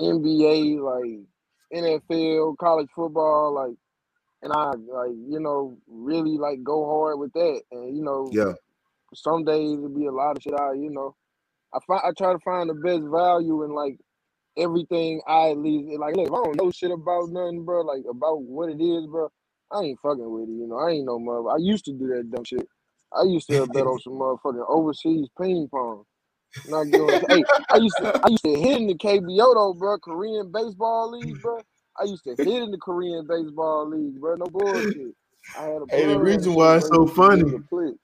NBA, 0.00 0.80
like 0.80 1.20
NFL, 1.74 2.56
college 2.58 2.88
football, 2.94 3.54
like, 3.54 3.76
and 4.42 4.52
I 4.52 4.70
like 4.72 5.12
you 5.28 5.40
know 5.40 5.78
really 5.88 6.38
like 6.38 6.64
go 6.64 6.86
hard 6.86 7.18
with 7.20 7.32
that, 7.34 7.62
and 7.72 7.96
you 7.96 8.02
know 8.04 8.32
Yeah, 8.32 8.54
some 9.14 9.44
days 9.44 9.72
it'll 9.78 9.90
be 9.90 10.06
a 10.06 10.12
lot 10.12 10.36
of 10.36 10.42
shit 10.44 10.54
I, 10.54 10.74
you 10.74 10.90
know. 10.90 11.16
I 11.74 11.78
find 11.86 12.02
I 12.04 12.12
try 12.16 12.32
to 12.32 12.38
find 12.40 12.70
the 12.70 12.74
best 12.74 13.02
value 13.10 13.64
in 13.64 13.72
like 13.72 13.98
everything 14.58 15.22
I 15.28 15.50
at 15.50 15.58
least 15.58 15.98
like 16.00 16.16
look, 16.16 16.28
if 16.28 16.32
I 16.34 16.42
don't 16.44 16.56
know 16.56 16.70
shit 16.70 16.90
about 16.90 17.30
nothing, 17.30 17.64
bro, 17.64 17.82
like 17.82 18.04
about 18.10 18.42
what 18.42 18.70
it 18.70 18.82
is, 18.82 19.06
bro, 19.06 19.30
I 19.72 19.80
ain't 19.82 20.00
fucking 20.00 20.30
with 20.30 20.48
it, 20.48 20.52
you 20.52 20.66
know. 20.68 20.78
I 20.78 20.92
ain't 20.92 21.06
no 21.06 21.18
mother. 21.18 21.50
I 21.50 21.58
used 21.58 21.84
to 21.86 21.92
do 21.92 22.08
that 22.08 22.30
dumb 22.30 22.44
shit. 22.44 22.68
I 23.16 23.24
used 23.24 23.48
to 23.48 23.66
bet 23.66 23.86
on 23.86 24.00
some 24.00 24.14
motherfucking 24.14 24.66
overseas 24.68 25.28
ping 25.40 25.68
pong. 25.70 26.04
Not 26.66 26.92
doing 26.92 27.20
hey, 27.28 27.44
I 27.70 27.78
used 27.78 27.98
to 27.98 28.08
I 28.22 28.28
used 28.30 28.44
to 28.44 28.54
hit 28.58 28.78
in 28.78 28.86
the 28.88 28.94
KBO 28.94 29.54
though, 29.54 29.74
bro, 29.74 29.98
Korean 29.98 30.52
baseball 30.52 31.10
league, 31.12 31.42
bro. 31.42 31.60
I 32.00 32.04
used 32.04 32.24
to 32.24 32.36
hit 32.42 32.62
in 32.62 32.70
the 32.70 32.78
Korean 32.78 33.26
baseball 33.28 33.88
league, 33.90 34.20
bro. 34.20 34.36
No 34.36 34.46
bullshit. 34.46 35.14
I 35.58 35.64
had 35.64 35.82
a 35.82 35.86
Hey, 35.90 36.06
the 36.06 36.18
reason 36.20 36.54
why 36.54 36.76
it's 36.76 36.88
so 36.88 37.02
Used 37.02 37.14
to 37.16 37.20
give 37.22 37.24
funny- 37.26 37.44
me 37.44 37.50
the 37.50 37.64
click. 37.68 37.94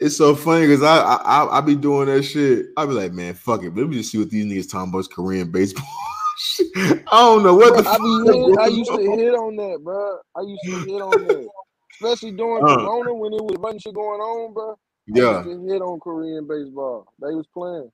It's 0.00 0.16
so 0.16 0.34
funny 0.34 0.66
because 0.66 0.82
I, 0.82 0.98
I 0.98 1.58
I 1.58 1.60
be 1.60 1.76
doing 1.76 2.08
that 2.08 2.22
shit. 2.24 2.66
I 2.76 2.86
be 2.86 2.92
like, 2.92 3.12
man, 3.12 3.34
fuck 3.34 3.62
it. 3.62 3.74
Let 3.76 3.88
me 3.88 3.96
just 3.98 4.12
see 4.12 4.18
what 4.18 4.30
these 4.30 4.46
niggas 4.46 4.70
talking 4.70 4.90
about 4.92 5.10
Korean 5.10 5.50
baseball. 5.50 5.86
I 6.76 7.02
don't 7.12 7.42
know 7.42 7.54
what 7.54 7.74
Bro, 7.74 7.76
the 7.76 7.84
I 7.86 7.98
fuck. 7.98 7.98
be 7.98 8.24
hit, 8.24 8.58
I 8.58 8.68
used 8.68 8.94
to 8.94 9.02
hit 9.02 9.34
on 9.34 9.56
that, 9.56 9.80
bro. 9.84 10.18
I 10.36 10.42
used 10.42 10.66
to 10.66 10.80
hit 10.80 11.00
on 11.02 11.22
that, 11.24 11.50
especially 11.92 12.32
during 12.32 12.64
Uh. 12.66 12.66
Corona 12.66 13.14
when 13.14 13.32
it 13.34 13.42
was 13.42 13.56
a 13.56 13.60
bunch 13.60 13.86
of 13.86 13.94
going 13.94 14.20
on, 14.20 14.54
bro. 14.54 14.76
I 15.14 15.18
Yeah. 15.18 15.42
used 15.44 15.44
to 15.44 15.66
hit 15.72 15.82
on 15.82 16.00
Korean 16.00 16.46
baseball. 16.48 17.06
They 17.20 17.34
was 17.34 17.46
playing. 17.54 17.90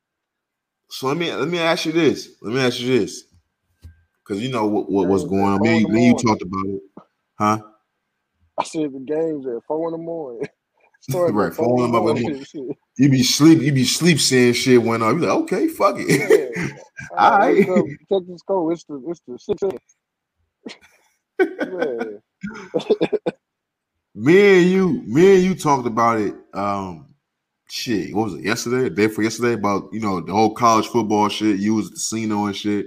So 0.90 1.08
let 1.08 1.16
me 1.16 1.32
let 1.32 1.48
me 1.48 1.58
ask 1.58 1.86
you 1.86 1.92
this. 1.92 2.30
Let 2.42 2.54
me 2.54 2.60
ask 2.60 2.80
you 2.80 2.98
this. 2.98 3.24
Cause 4.24 4.40
you 4.40 4.50
know 4.50 4.66
what, 4.66 4.90
what 4.90 5.08
what's 5.08 5.24
going 5.24 5.42
on. 5.42 5.62
Me, 5.62 5.78
you 5.78 6.14
morning. 6.14 6.16
talked 6.16 6.42
about 6.42 6.66
it, 6.66 6.82
huh? 7.38 7.58
I 8.58 8.64
said 8.64 8.92
the 8.92 9.00
games 9.00 9.46
at 9.46 9.64
four 9.66 9.88
in 9.88 9.92
the 9.92 9.98
morning. 9.98 10.46
Starting 11.08 11.36
Right, 11.36 11.46
at 11.48 11.54
four 11.54 11.84
in 11.84 11.92
the 11.92 11.98
four 11.98 12.16
in. 12.16 12.44
Shit. 12.44 12.78
You 12.98 13.08
be 13.08 13.22
sleep, 13.22 13.60
you 13.60 13.72
be 13.72 13.84
sleep 13.84 14.18
saying 14.18 14.54
shit 14.54 14.82
went 14.82 15.02
on. 15.02 15.20
You 15.20 15.26
like, 15.26 15.36
okay, 15.42 15.68
fuck 15.68 15.96
it. 15.98 16.52
Yeah. 16.56 16.68
All 17.16 17.38
right. 17.38 17.68
up, 17.68 17.84
check 18.08 18.22
the 18.26 18.38
score. 18.38 18.72
It's 18.72 18.84
the 18.84 19.02
it's 19.06 19.20
the 19.26 19.38
six. 19.38 19.62
Me 24.18 24.62
and 24.62 24.70
you, 24.70 25.02
me 25.06 25.34
and 25.34 25.44
you 25.44 25.54
talked 25.54 25.86
about 25.86 26.18
it. 26.18 26.34
Um, 26.54 27.14
shit, 27.68 28.14
what 28.14 28.24
was 28.24 28.34
it? 28.34 28.44
Yesterday, 28.44 28.88
day 28.88 29.08
for 29.08 29.22
yesterday, 29.22 29.52
about 29.52 29.92
you 29.92 30.00
know 30.00 30.22
the 30.22 30.32
whole 30.32 30.54
college 30.54 30.86
football 30.86 31.28
shit. 31.28 31.60
You 31.60 31.74
was 31.74 31.88
at 31.88 31.90
the 31.90 31.96
casino 31.96 32.46
and 32.46 32.56
shit. 32.56 32.86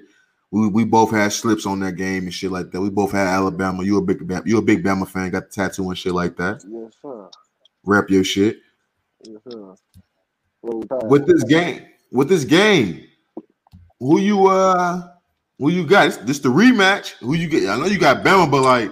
We, 0.49 0.67
we 0.69 0.85
both 0.85 1.11
had 1.11 1.31
slips 1.31 1.67
on 1.67 1.81
that 1.81 1.97
game 1.97 2.23
and 2.23 2.33
shit 2.33 2.51
like 2.51 2.71
that. 2.71 2.81
We 2.81 2.89
both 2.89 3.11
had 3.11 3.27
Alabama. 3.27 3.83
You 3.83 3.99
a 3.99 4.01
big 4.01 4.23
you 4.43 4.57
a 4.57 4.61
big 4.63 4.83
Bama 4.83 5.07
fan. 5.07 5.29
Got 5.29 5.51
the 5.51 5.53
tattoo 5.55 5.87
and 5.87 5.95
shit 5.97 6.13
like 6.13 6.35
that. 6.37 6.63
Yes, 6.67 6.95
sir. 6.99 7.29
Rep 7.85 8.10
your 8.10 8.23
shit. 8.23 8.57
Yes, 9.23 9.41
sir. 9.49 9.76
Roll 10.64 10.84
Tide. 10.84 11.10
With 11.10 11.27
this 11.27 11.43
game, 11.43 11.85
with 12.11 12.30
this 12.30 12.43
game, 12.43 13.06
who 13.99 14.19
you 14.19 14.47
uh, 14.47 15.10
who 15.57 15.69
you 15.69 15.85
got? 15.85 16.06
This, 16.06 16.18
this 16.18 16.39
the 16.39 16.49
rematch. 16.49 17.11
Who 17.19 17.34
you 17.35 17.47
get? 17.47 17.69
I 17.69 17.77
know 17.77 17.85
you 17.85 17.99
got 17.99 18.23
Bama, 18.23 18.49
but 18.49 18.61
like, 18.61 18.91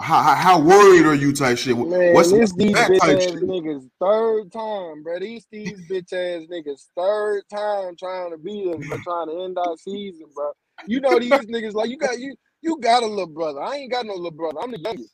how, 0.00 0.34
how- 0.34 0.60
worried 0.60 1.06
are 1.06 1.14
you? 1.14 1.32
Type 1.32 1.58
shit. 1.58 1.76
Man, 1.76 2.14
what's, 2.14 2.30
this 2.30 2.52
these 2.52 2.74
bitch 2.74 3.08
ass 3.08 3.32
shit? 3.32 3.42
niggas 3.42 3.88
third 4.00 4.52
time, 4.52 5.02
bro. 5.02 5.18
These 5.18 5.46
these 5.50 5.80
bitch 5.90 6.12
ass 6.12 6.46
niggas 6.50 6.86
third 6.96 7.42
time 7.50 7.96
trying 7.96 8.30
to 8.30 8.38
beat 8.38 8.68
us, 8.68 8.84
but 8.88 9.00
trying 9.02 9.28
to 9.28 9.44
end 9.44 9.58
our 9.58 9.76
season, 9.76 10.26
bro. 10.34 10.52
You 10.86 11.00
know 11.00 11.18
these 11.18 11.46
niggas 11.46 11.74
like 11.74 11.90
you 11.90 11.96
got 11.96 12.18
you 12.18 12.34
you 12.62 12.78
got 12.80 13.02
a 13.02 13.06
little 13.06 13.26
brother. 13.26 13.60
I 13.60 13.76
ain't 13.76 13.92
got 13.92 14.06
no 14.06 14.14
little 14.14 14.30
brother. 14.30 14.58
I'm 14.62 14.70
the 14.70 14.78
youngest. 14.78 15.12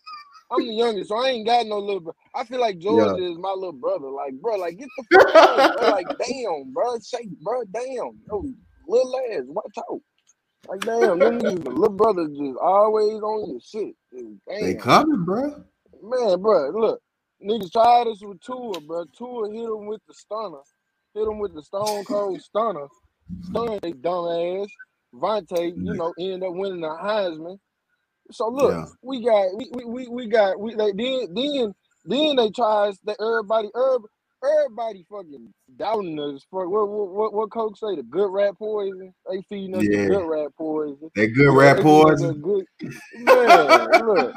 I'm 0.50 0.66
the 0.66 0.72
youngest, 0.72 1.08
so 1.10 1.16
I 1.16 1.30
ain't 1.30 1.46
got 1.46 1.66
no 1.66 1.78
little 1.78 2.00
brother. 2.00 2.18
I 2.34 2.44
feel 2.44 2.60
like 2.60 2.78
Georgia 2.78 3.22
is 3.22 3.38
my 3.38 3.50
little 3.52 3.72
brother. 3.72 4.08
Like, 4.08 4.34
bro, 4.40 4.56
like 4.56 4.78
get 4.78 4.88
the 4.96 5.04
fuck 5.12 5.72
bro. 5.76 5.90
Like, 5.90 6.06
damn, 6.18 6.72
bro, 6.72 6.98
shake, 7.00 7.28
bro, 7.40 7.64
damn, 7.72 8.18
yo, 8.30 8.44
little 8.86 9.20
ass, 9.32 9.42
watch 9.46 9.78
out. 9.78 10.00
Like, 10.68 10.80
damn, 10.80 11.20
them 11.20 11.38
niggas, 11.38 11.64
the 11.64 11.70
little 11.70 11.96
brother 11.96 12.28
just 12.28 12.58
always 12.62 13.20
on 13.20 13.50
your 13.50 13.60
shit. 13.60 13.94
Just, 14.12 14.26
They 14.46 14.74
coming, 14.74 15.24
bro. 15.24 15.64
Man, 16.02 16.40
bro, 16.40 16.70
look, 16.70 17.00
niggas 17.44 17.72
tried 17.72 18.06
this 18.06 18.20
with 18.22 18.40
Tua, 18.40 18.80
bro. 18.80 19.04
Tua 19.16 19.50
hit 19.50 19.64
him 19.64 19.86
with 19.86 20.00
the 20.08 20.14
stunner, 20.14 20.62
hit 21.14 21.28
him 21.28 21.38
with 21.38 21.54
the 21.54 21.62
Stone 21.62 22.04
Cold 22.04 22.40
stunner, 22.40 22.86
stun 23.42 23.78
they 23.82 23.92
dumb 23.92 24.62
ass. 24.62 24.68
Vontae, 25.14 25.72
you 25.74 25.94
know, 25.94 26.12
ended 26.18 26.42
up 26.42 26.54
winning 26.54 26.82
the 26.82 26.88
Heisman. 26.88 27.58
So 28.32 28.48
look, 28.48 28.78
Yeah. 28.78 28.86
we 29.02 29.24
got 29.24 29.56
we 29.56 29.70
we 29.74 29.84
we, 29.86 30.08
we 30.08 30.28
got 30.28 30.60
we 30.60 30.74
like 30.76 30.96
then 30.96 31.34
then 31.34 31.74
then 32.04 32.36
they 32.36 32.50
tried 32.50 32.94
that 33.04 33.16
everybody 33.20 33.70
everybody, 33.74 34.12
everybody 34.44 35.06
fucking 35.10 35.54
doubting 35.76 36.20
us 36.20 36.44
for 36.50 36.68
what 36.68 36.88
what 36.90 37.08
what, 37.10 37.34
what 37.34 37.52
coach 37.52 37.78
say 37.80 37.96
the 37.96 38.04
good 38.04 38.30
rat 38.30 38.58
poison 38.58 39.14
they 39.30 39.42
feeding 39.48 39.76
us 39.76 39.88
Yeah. 39.88 39.90
the 39.90 39.98
good 39.98 40.26
rat 40.26 40.50
poison. 40.58 41.10
They 41.16 41.28
good 41.28 41.50
Yeah, 41.50 41.74
they 41.74 41.84
us 42.28 42.36
poison. 42.36 42.42
good 42.42 42.66
man. 43.14 43.88
Look, 43.98 44.36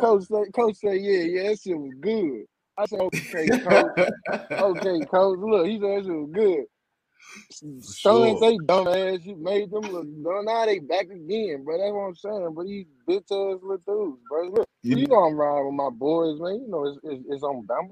coach 0.00 0.24
say 0.24 0.44
coach 0.54 0.76
say 0.76 0.96
yeah 0.98 1.24
yeah 1.42 1.50
that 1.50 1.60
shit 1.60 1.78
was 1.78 1.94
good. 2.00 2.44
I 2.78 2.86
said 2.86 3.00
okay 3.00 3.54
coach 3.62 3.92
okay 4.58 5.04
coach 5.10 5.38
look 5.40 5.66
he 5.66 5.74
said 5.80 5.82
that 5.98 6.04
shit 6.06 6.14
was 6.14 6.30
good. 6.32 6.64
Stunned 7.50 8.38
sure. 8.38 8.40
they 8.40 8.58
dumb 8.58 8.88
ass. 8.88 9.20
You 9.22 9.36
made 9.36 9.70
them 9.70 9.82
look 9.82 10.06
dumb. 10.22 10.44
Now 10.44 10.66
they 10.66 10.78
back 10.78 11.06
again, 11.06 11.64
bro. 11.64 11.78
That's 11.78 11.92
what 11.92 12.00
I'm 12.00 12.14
saying. 12.14 12.54
But 12.54 12.66
these 12.66 12.86
bitch 13.08 13.22
ass 13.22 13.62
little 13.62 13.78
dudes, 13.86 14.20
bro. 14.28 14.48
Look, 14.48 14.68
you, 14.82 14.96
You- 14.96 15.06
know 15.06 15.16
I'm 15.16 15.34
riding 15.36 15.66
with 15.66 15.74
my 15.74 15.90
boys, 15.90 16.40
man. 16.40 16.60
You 16.62 16.68
know 16.68 16.86
it's 16.86 16.98
it's, 17.04 17.24
it's 17.28 17.42
on 17.42 17.66
Bama. 17.66 17.90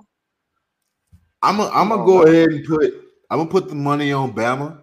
I'm 1.42 1.58
gonna 1.58 1.70
I'm 1.70 1.88
gonna 1.88 2.04
go 2.04 2.24
man. 2.24 2.28
ahead 2.28 2.48
and 2.50 2.64
put 2.64 2.94
I'm 3.30 3.38
gonna 3.38 3.50
put 3.50 3.68
the 3.68 3.74
money 3.74 4.12
on 4.12 4.32
Bama. 4.32 4.78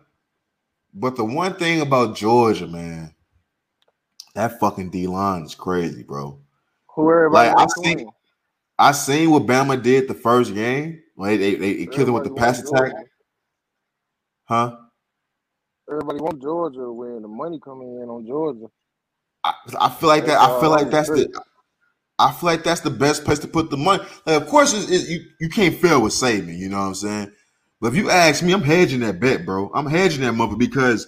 But 0.93 1.15
the 1.15 1.25
one 1.25 1.55
thing 1.55 1.81
about 1.81 2.15
Georgia, 2.15 2.67
man, 2.67 3.15
that 4.35 4.59
fucking 4.59 4.91
D 4.91 5.07
line 5.07 5.43
is 5.43 5.55
crazy, 5.55 6.03
bro. 6.03 6.39
Who 6.95 7.11
everybody 7.11 7.49
Like, 7.49 7.57
I 7.57 7.65
seen-? 7.81 8.11
I 8.77 8.91
seen 8.91 9.31
what 9.31 9.45
Bama 9.45 9.81
did 9.81 10.07
the 10.07 10.13
first 10.13 10.53
game. 10.53 11.01
Like 11.15 11.39
they 11.39 11.55
they, 11.55 11.73
they 11.77 11.85
killed 11.87 12.09
him 12.09 12.15
with 12.15 12.23
the 12.25 12.31
pass 12.31 12.59
attack. 12.59 12.93
Huh? 14.45 14.77
Everybody 15.89 16.19
wants 16.19 16.43
Georgia 16.43 16.91
win. 16.91 17.21
The 17.21 17.27
money 17.27 17.59
coming 17.63 17.99
in 18.01 18.09
on 18.09 18.25
Georgia. 18.25 18.67
I, 19.43 19.53
I 19.79 19.89
feel 19.89 20.09
like 20.09 20.25
that. 20.25 20.39
I 20.39 20.59
feel 20.59 20.69
like 20.69 20.89
that's 20.89 21.09
the. 21.09 21.41
I 22.19 22.31
feel 22.31 22.47
like 22.47 22.63
that's 22.63 22.81
the 22.81 22.89
best 22.89 23.25
place 23.25 23.39
to 23.39 23.47
put 23.47 23.69
the 23.69 23.77
money. 23.77 24.03
Like, 24.25 24.41
of 24.41 24.47
course, 24.47 24.73
it's, 24.73 24.89
it's, 24.89 25.09
you 25.09 25.25
you 25.39 25.49
can't 25.49 25.75
fail 25.75 26.01
with 26.01 26.13
saving. 26.13 26.57
You 26.57 26.69
know 26.69 26.79
what 26.79 26.87
I'm 26.87 26.95
saying? 26.95 27.31
But 27.81 27.87
if 27.87 27.95
you 27.95 28.09
ask 28.09 28.41
me, 28.43 28.53
I'm 28.53 28.61
hedging 28.61 29.01
that 29.01 29.19
bet, 29.19 29.45
bro. 29.45 29.69
I'm 29.73 29.87
hedging 29.87 30.21
that 30.21 30.33
mother 30.33 30.55
because 30.55 31.07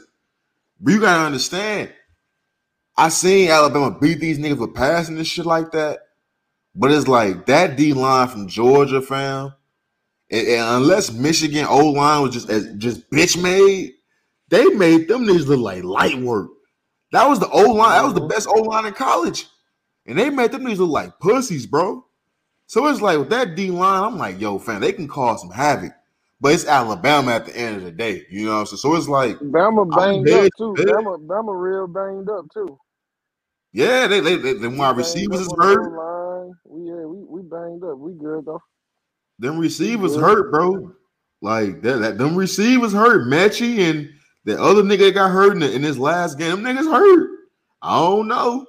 you 0.85 0.99
gotta 0.99 1.25
understand. 1.25 1.93
I 2.97 3.09
seen 3.09 3.49
Alabama 3.49 3.97
beat 3.97 4.19
these 4.19 4.39
niggas 4.39 4.57
for 4.57 4.67
passing 4.67 5.17
and 5.17 5.27
shit 5.27 5.45
like 5.45 5.71
that. 5.71 5.99
But 6.75 6.91
it's 6.91 7.07
like 7.07 7.45
that 7.45 7.77
D 7.77 7.93
line 7.93 8.27
from 8.27 8.47
Georgia, 8.47 9.01
fam. 9.01 9.53
And, 10.31 10.47
and 10.47 10.83
unless 10.83 11.11
Michigan 11.11 11.65
O 11.69 11.89
line 11.89 12.23
was 12.23 12.33
just 12.33 12.49
as 12.49 12.73
just 12.75 13.09
bitch 13.09 13.41
made, 13.41 13.93
they 14.49 14.65
made 14.69 15.07
them 15.07 15.25
niggas 15.25 15.47
look 15.47 15.59
like 15.59 15.83
light 15.83 16.17
work. 16.17 16.49
That 17.11 17.27
was 17.27 17.39
the 17.39 17.49
O 17.49 17.61
line. 17.71 17.91
That 17.91 18.03
was 18.03 18.13
the 18.13 18.21
mm-hmm. 18.21 18.29
best 18.29 18.47
O 18.47 18.61
line 18.61 18.85
in 18.85 18.93
college, 18.93 19.47
and 20.05 20.17
they 20.17 20.29
made 20.29 20.51
them 20.51 20.63
niggas 20.63 20.77
look 20.77 20.89
like 20.89 21.19
pussies, 21.19 21.65
bro. 21.65 22.05
So 22.67 22.87
it's 22.87 23.01
like 23.01 23.19
with 23.19 23.29
that 23.29 23.55
D 23.55 23.69
line, 23.69 24.03
I'm 24.03 24.17
like, 24.17 24.39
yo, 24.39 24.57
fam, 24.57 24.81
they 24.81 24.91
can 24.91 25.07
cause 25.07 25.41
some 25.41 25.51
havoc. 25.51 25.93
But 26.41 26.53
it's 26.53 26.65
Alabama 26.65 27.31
at 27.31 27.45
the 27.45 27.55
end 27.55 27.77
of 27.77 27.83
the 27.83 27.91
day, 27.91 28.25
you 28.29 28.47
know. 28.47 28.65
So, 28.65 28.75
so 28.75 28.95
it's 28.95 29.07
like 29.07 29.37
Bama 29.37 29.89
banged 29.95 30.29
up 30.29 30.51
too. 30.57 30.75
Bama, 30.77 31.25
Bama 31.25 31.59
real 31.59 31.87
banged 31.87 32.29
up 32.29 32.45
too. 32.53 32.77
Yeah, 33.71 34.07
they 34.07 34.19
they, 34.19 34.35
they 34.35 34.53
the 34.53 34.69
wide 34.69 34.97
receivers 34.97 35.41
is 35.41 35.53
hurt. 35.57 35.91
Yeah, 36.69 37.05
we, 37.05 37.23
we 37.23 37.41
banged 37.41 37.83
up. 37.83 37.97
We 37.97 38.13
good 38.13 38.45
though. 38.45 38.61
Them 39.39 39.59
receivers 39.59 40.15
hurt, 40.15 40.51
bro. 40.51 40.93
Like 41.41 41.81
that, 41.81 41.97
that 41.97 42.17
them 42.17 42.35
receivers 42.35 42.93
hurt. 42.93 43.27
Matchy 43.27 43.79
and 43.79 44.09
the 44.45 44.61
other 44.61 44.81
nigga 44.81 44.99
that 44.99 45.13
got 45.13 45.31
hurt 45.31 45.53
in, 45.53 45.59
the, 45.59 45.71
in 45.73 45.83
his 45.83 45.97
last 45.97 46.37
game, 46.37 46.63
them 46.63 46.75
niggas 46.75 46.91
hurt. 46.91 47.29
I 47.81 47.99
don't 47.99 48.27
know. 48.27 48.65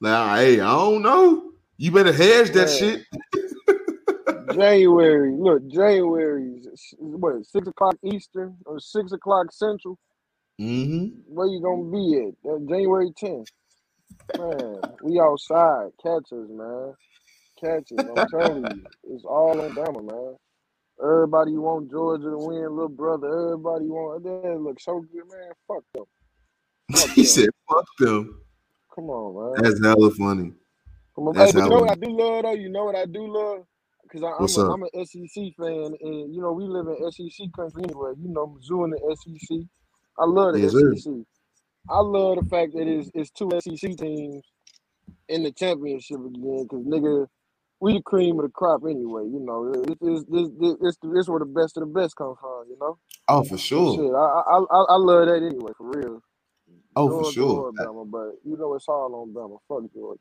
Now, 0.00 0.34
hey, 0.36 0.60
I 0.60 0.70
don't 0.70 1.02
know. 1.02 1.52
You 1.76 1.92
better 1.92 2.12
hedge 2.12 2.50
that 2.50 2.68
shit. 2.68 3.04
January, 4.54 5.32
look, 5.32 5.66
January, 5.68 6.60
what 6.98 7.46
six 7.46 7.68
o'clock 7.68 7.96
Eastern 8.02 8.56
or 8.66 8.80
six 8.80 9.12
o'clock 9.12 9.52
Central? 9.52 9.98
Mm-hmm. 10.60 11.20
Where 11.26 11.46
you 11.46 11.60
gonna 11.60 11.90
be 11.90 12.26
at? 12.26 12.50
Uh, 12.50 12.58
January 12.68 13.12
tenth. 13.16 13.48
Man, 14.36 14.80
we 15.02 15.20
outside. 15.20 15.90
Catchers, 16.02 16.50
man. 16.50 16.94
Catchers. 17.60 17.98
I'm 18.16 18.28
telling 18.28 18.64
you, 18.64 18.84
it's 19.10 19.24
all 19.24 19.60
on 19.60 19.70
Bama, 19.72 20.04
man. 20.04 20.36
Everybody 21.02 21.52
want 21.56 21.90
Georgia 21.90 22.30
to 22.30 22.38
win, 22.38 22.70
little 22.70 22.88
brother. 22.88 23.28
Everybody 23.28 23.86
want 23.86 24.24
that 24.24 24.60
look 24.60 24.80
so 24.80 25.00
good, 25.00 25.22
man. 25.30 25.50
Fuck 25.66 25.84
them. 25.94 26.04
Fuck 26.92 27.10
he 27.14 27.22
them. 27.22 27.28
said, 27.28 27.48
"Fuck 27.68 27.86
them." 27.98 28.42
Come 28.94 29.10
on, 29.10 29.54
man. 29.54 29.62
That's 29.62 29.84
hella 29.84 30.10
funny. 30.10 30.52
Come 31.14 31.28
on, 31.28 31.34
hey, 31.34 31.52
but 31.52 31.62
you 31.62 31.68
know 31.68 31.80
what 31.80 31.90
I 31.90 31.94
do 31.94 32.10
love 32.10 32.42
though? 32.42 32.52
You 32.52 32.68
know 32.68 32.84
what 32.84 32.96
I 32.96 33.06
do 33.06 33.26
love? 33.26 33.66
Because 34.02 34.56
I'm, 34.58 34.70
I'm 34.70 34.82
an 34.82 35.04
SEC 35.04 35.54
fan, 35.58 35.94
and 36.00 36.34
you 36.34 36.40
know 36.40 36.52
we 36.52 36.64
live 36.64 36.86
in 36.88 37.12
SEC 37.12 37.46
country 37.54 37.82
anyway. 37.84 38.12
You 38.20 38.28
know, 38.28 38.46
Mizzou 38.46 38.84
in 38.84 38.90
the 38.90 39.16
SEC. 39.16 39.58
I 40.18 40.24
love 40.24 40.54
the 40.54 40.60
yes, 40.60 40.72
SEC. 40.72 41.02
Sir. 41.02 41.22
I 41.90 42.00
love 42.00 42.36
the 42.42 42.48
fact 42.48 42.72
that 42.74 42.86
it's, 42.86 43.10
it's 43.14 43.30
two 43.30 43.50
SEC 43.60 43.96
teams 43.96 44.42
in 45.28 45.42
the 45.42 45.52
championship 45.52 46.18
again. 46.18 46.64
Because 46.64 46.84
nigga, 46.84 47.26
we 47.80 47.94
the 47.94 48.02
cream 48.02 48.38
of 48.38 48.44
the 48.46 48.50
crop 48.50 48.82
anyway. 48.84 49.24
You 49.24 49.40
know, 49.40 49.72
this 49.72 50.24
this 50.28 50.48
this 50.80 50.96
this, 51.02 51.28
where 51.28 51.38
the 51.38 51.46
best 51.46 51.76
of 51.76 51.82
the 51.82 51.86
best 51.86 52.16
come 52.16 52.34
from. 52.40 52.64
You 52.68 52.76
know. 52.80 52.98
Oh, 53.28 53.44
for 53.44 53.58
sure. 53.58 53.96
Shit, 53.96 54.14
I 54.14 54.18
I 54.18 54.58
I, 54.58 54.84
I 54.94 54.96
love 54.96 55.26
that 55.26 55.42
anyway, 55.42 55.72
for 55.76 55.90
real. 55.90 56.22
Oh, 56.96 57.08
Georgia, 57.08 57.24
for 57.24 57.32
sure. 57.32 57.72
Bama, 57.72 58.10
but 58.10 58.32
you 58.44 58.56
know 58.56 58.74
it's 58.74 58.88
all 58.88 59.14
on 59.14 59.32
Bama. 59.32 59.58
Fuck 59.68 59.92
Georgia. 59.92 60.20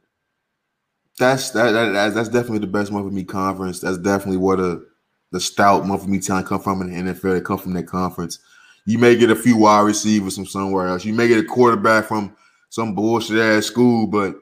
That's 1.18 1.50
that, 1.52 1.72
that 1.72 2.14
that's 2.14 2.30
definitely 2.30 2.60
the 2.60 2.68
best 2.68 2.92
one 2.92 3.04
for 3.04 3.14
me 3.14 3.24
conference. 3.24 3.80
That's 3.80 3.98
definitely 3.98 4.38
where 4.38 4.58
the 4.58 4.88
the 5.32 5.40
stout 5.40 5.86
one 5.86 6.00
for 6.00 6.08
me 6.08 6.20
time 6.20 6.44
come 6.44 6.62
from 6.62 6.82
in 6.82 7.06
the 7.06 7.14
NFL. 7.14 7.34
They 7.34 7.42
come 7.42 7.58
from 7.58 7.74
that 7.74 7.88
conference. 7.88 8.40
You 8.86 9.00
may 9.00 9.18
get 9.18 9.32
a 9.32 9.36
few 9.36 9.58
wide 9.58 9.82
receivers 9.82 10.36
from 10.36 10.46
somewhere 10.46 10.88
else. 10.88 11.04
You 11.04 11.14
may 11.14 11.28
get 11.28 11.40
a 11.40 11.44
quarterback 11.44 12.06
from 12.06 12.36
some 12.70 12.96
bullshit 12.96 13.40
ass 13.40 13.66
school, 13.66 14.08
but 14.08 14.36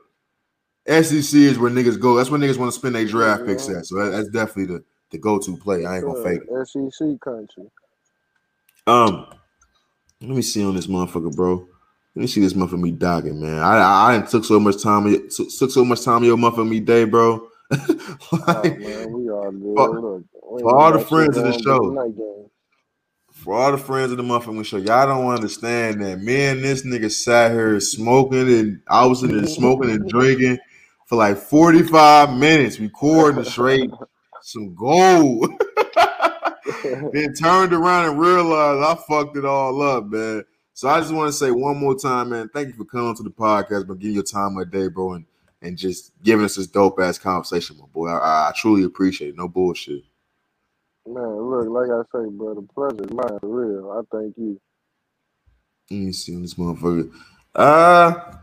SEC 0.87 1.39
is 1.39 1.57
where 1.57 1.71
niggas 1.71 1.99
go. 1.99 2.15
That's 2.15 2.29
where 2.29 2.39
niggas 2.39 2.57
want 2.57 2.71
to 2.71 2.79
spend 2.79 2.95
their 2.95 3.05
draft 3.05 3.41
yeah. 3.41 3.47
picks 3.47 3.69
at. 3.69 3.85
So 3.85 3.95
that, 3.95 4.11
that's 4.11 4.29
definitely 4.29 4.75
the, 4.75 4.83
the 5.11 5.17
go 5.17 5.39
to 5.39 5.57
play. 5.57 5.85
I 5.85 5.97
ain't 5.97 6.05
gonna 6.05 6.23
fake 6.23 6.41
it. 6.47 6.67
SEC 6.67 7.19
country. 7.21 7.63
Um, 8.87 9.27
let 10.21 10.29
me 10.29 10.41
see 10.41 10.63
on 10.63 10.75
this 10.75 10.87
motherfucker, 10.87 11.35
bro. 11.35 11.67
Let 12.15 12.21
me 12.21 12.27
see 12.27 12.41
this 12.41 12.53
motherfucker 12.53 12.81
me 12.81 12.91
dogging, 12.91 13.41
man. 13.41 13.59
I 13.59 13.77
I, 13.77 14.17
I 14.17 14.21
took 14.21 14.45
so 14.45 14.59
much 14.59 14.81
time 14.81 15.11
took, 15.29 15.49
took 15.57 15.71
so 15.71 15.83
much 15.83 16.03
time 16.03 16.23
your 16.23 16.37
motherfucker 16.37 16.69
me 16.69 16.79
day, 16.79 17.05
bro. 17.05 17.47
like, 17.71 17.83
oh, 18.31 18.63
man, 18.63 19.11
we 19.11 19.29
are 19.29 19.51
good. 19.51 19.75
For, 19.75 20.21
Look, 20.51 20.61
for 20.61 20.75
all 20.79 20.91
the 20.93 20.99
friends 20.99 21.35
of 21.35 21.43
the 21.45 21.59
show 21.59 22.51
for 23.45 23.53
all 23.53 23.71
the 23.71 23.77
friends 23.77 24.11
of 24.11 24.17
the 24.17 24.23
motherfucking 24.23 24.65
show, 24.65 24.77
y'all 24.77 25.05
don't 25.05 25.31
understand 25.31 26.01
that 26.01 26.19
me 26.19 26.45
and 26.45 26.63
this 26.63 26.83
nigga 26.83 27.11
sat 27.11 27.51
here 27.51 27.79
smoking 27.79 28.47
and 28.47 28.81
I 28.87 29.05
was 29.05 29.23
in 29.23 29.37
there 29.37 29.45
smoking 29.45 29.91
and 29.91 30.09
drinking 30.09 30.57
for 31.05 31.15
like 31.17 31.37
45 31.37 32.33
minutes, 32.37 32.79
recording 32.79 33.43
straight 33.43 33.91
some 34.41 34.75
gold. 34.75 35.51
then 37.13 37.33
turned 37.33 37.73
around 37.73 38.09
and 38.09 38.19
realized 38.19 38.83
I 38.83 39.01
fucked 39.07 39.37
it 39.37 39.45
all 39.45 39.81
up, 39.81 40.05
man. 40.05 40.43
So 40.73 40.89
I 40.89 40.99
just 40.99 41.13
want 41.13 41.29
to 41.29 41.33
say 41.33 41.51
one 41.51 41.77
more 41.77 41.95
time, 41.95 42.29
man. 42.29 42.49
Thank 42.53 42.69
you 42.69 42.73
for 42.73 42.85
coming 42.85 43.15
to 43.15 43.23
the 43.23 43.29
podcast, 43.29 43.87
but 43.87 43.99
giving 43.99 44.15
your 44.15 44.23
time 44.23 44.57
of 44.57 44.71
day, 44.71 44.87
bro, 44.89 45.13
and, 45.13 45.25
and 45.61 45.77
just 45.77 46.11
giving 46.21 46.43
us 46.43 46.55
this 46.55 46.67
dope 46.67 46.99
ass 46.99 47.17
conversation, 47.17 47.77
my 47.79 47.85
boy. 47.93 48.09
I, 48.09 48.49
I 48.49 48.53
truly 48.55 48.83
appreciate 48.83 49.29
it. 49.29 49.37
No 49.37 49.47
bullshit. 49.47 50.03
Man, 51.07 51.23
look, 51.23 51.67
like 51.67 51.89
I 51.89 52.01
say, 52.11 52.29
bro, 52.29 52.55
the 52.55 52.67
pleasure 52.73 53.03
is 53.03 53.11
mine 53.11 53.39
for 53.39 53.47
real. 53.47 53.91
I 53.91 54.17
thank 54.17 54.35
you. 54.37 54.59
Me 55.91 56.11
see 56.11 56.35
this 56.41 56.55
motherfucker. 56.55 57.11
Uh 57.53 58.35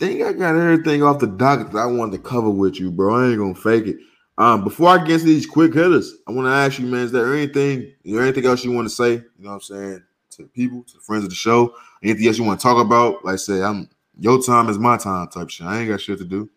think 0.00 0.22
I 0.22 0.32
got 0.32 0.56
everything 0.56 1.02
off 1.02 1.18
the 1.18 1.26
docket 1.26 1.72
that 1.72 1.78
I 1.78 1.86
wanted 1.86 2.12
to 2.12 2.28
cover 2.28 2.48
with 2.48 2.80
you, 2.80 2.90
bro. 2.90 3.14
I 3.14 3.28
ain't 3.28 3.38
gonna 3.38 3.54
fake 3.54 3.86
it. 3.86 3.96
Um, 4.38 4.64
before 4.64 4.88
I 4.88 5.04
get 5.04 5.18
to 5.18 5.24
these 5.24 5.46
quick 5.46 5.74
hitters, 5.74 6.14
I 6.26 6.32
want 6.32 6.46
to 6.46 6.52
ask 6.52 6.78
you, 6.78 6.86
man, 6.86 7.02
is 7.02 7.12
there 7.12 7.34
anything, 7.34 7.92
is 8.02 8.14
there 8.14 8.22
anything 8.22 8.46
else 8.46 8.64
you 8.64 8.72
want 8.72 8.88
to 8.88 8.94
say? 8.94 9.12
You 9.12 9.24
know 9.38 9.50
what 9.50 9.54
I'm 9.56 9.60
saying? 9.60 10.02
To 10.30 10.42
the 10.42 10.48
people, 10.48 10.82
to 10.84 10.94
the 10.94 11.00
friends 11.00 11.24
of 11.24 11.30
the 11.30 11.36
show, 11.36 11.74
anything 12.02 12.26
else 12.26 12.38
you 12.38 12.44
want 12.44 12.58
to 12.58 12.62
talk 12.62 12.84
about? 12.84 13.22
Like 13.24 13.34
I 13.34 13.36
say, 13.36 13.62
I'm 13.62 13.90
your 14.18 14.42
time 14.42 14.70
is 14.70 14.78
my 14.78 14.96
time 14.96 15.28
type 15.28 15.50
shit. 15.50 15.66
I 15.66 15.80
ain't 15.80 15.90
got 15.90 16.00
shit 16.00 16.18
to 16.18 16.24
do. 16.24 16.48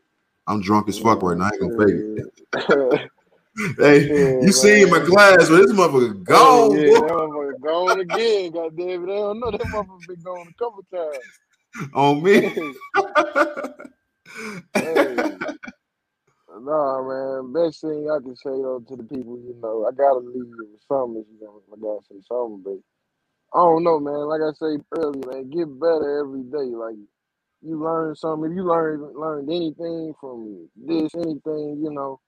I'm 0.47 0.61
drunk 0.61 0.87
as 0.87 0.97
fuck 0.97 1.21
right 1.21 1.37
now. 1.37 1.45
I 1.45 1.49
ain't 1.49 1.59
gonna 1.59 1.85
fake 1.85 2.25
it. 2.53 3.09
hey, 3.77 4.07
yeah, 4.07 4.45
you 4.45 4.51
see 4.51 4.81
in 4.81 4.89
my 4.89 4.99
glass, 4.99 5.47
but 5.47 5.57
this 5.57 5.71
motherfucker 5.71 6.23
gone. 6.23 6.71
Oh, 6.71 6.73
yeah, 6.73 6.93
that 6.93 7.01
motherfucker 7.01 7.61
gone 7.61 7.99
again. 7.99 8.51
God 8.51 8.75
damn 8.75 9.07
it. 9.07 9.11
I 9.11 9.15
don't 9.15 9.39
know 9.39 9.51
that 9.51 9.61
motherfucker 9.61 10.07
been 10.07 10.21
gone 10.23 10.47
a 10.49 10.53
couple 10.53 10.83
times. 10.91 11.39
On 11.93 12.21
me. 12.21 12.39
hey. 14.73 15.15
Nah, 16.61 17.01
man. 17.01 17.53
Best 17.53 17.81
thing 17.81 18.07
I 18.09 18.19
can 18.21 18.35
say 18.35 18.51
though 18.51 18.83
to 18.87 18.95
the 18.95 19.03
people, 19.03 19.39
you 19.39 19.55
know, 19.61 19.85
I 19.87 19.91
gotta 19.91 20.19
leave 20.19 20.35
you 20.35 20.67
with 20.71 20.81
something. 20.87 21.25
You 21.39 21.39
know, 21.41 21.61
I 21.71 21.75
gotta 21.79 22.05
say 22.09 22.21
something, 22.27 22.61
but 22.63 22.77
I 23.57 23.61
don't 23.61 23.83
know, 23.83 23.99
man. 23.99 24.27
Like 24.27 24.41
I 24.41 24.53
say 24.53 24.77
earlier, 24.97 25.27
man, 25.27 25.49
get 25.49 25.79
better 25.79 26.19
every 26.21 26.43
day. 26.43 26.73
Like 26.75 26.95
you 27.61 27.83
learn 27.83 28.15
something. 28.15 28.51
If 28.51 28.55
you 28.55 28.63
learn 28.63 29.01
learned 29.15 29.49
anything 29.49 30.13
from 30.19 30.69
this, 30.75 31.13
anything, 31.15 31.81
you 31.83 31.91
know, 31.91 32.19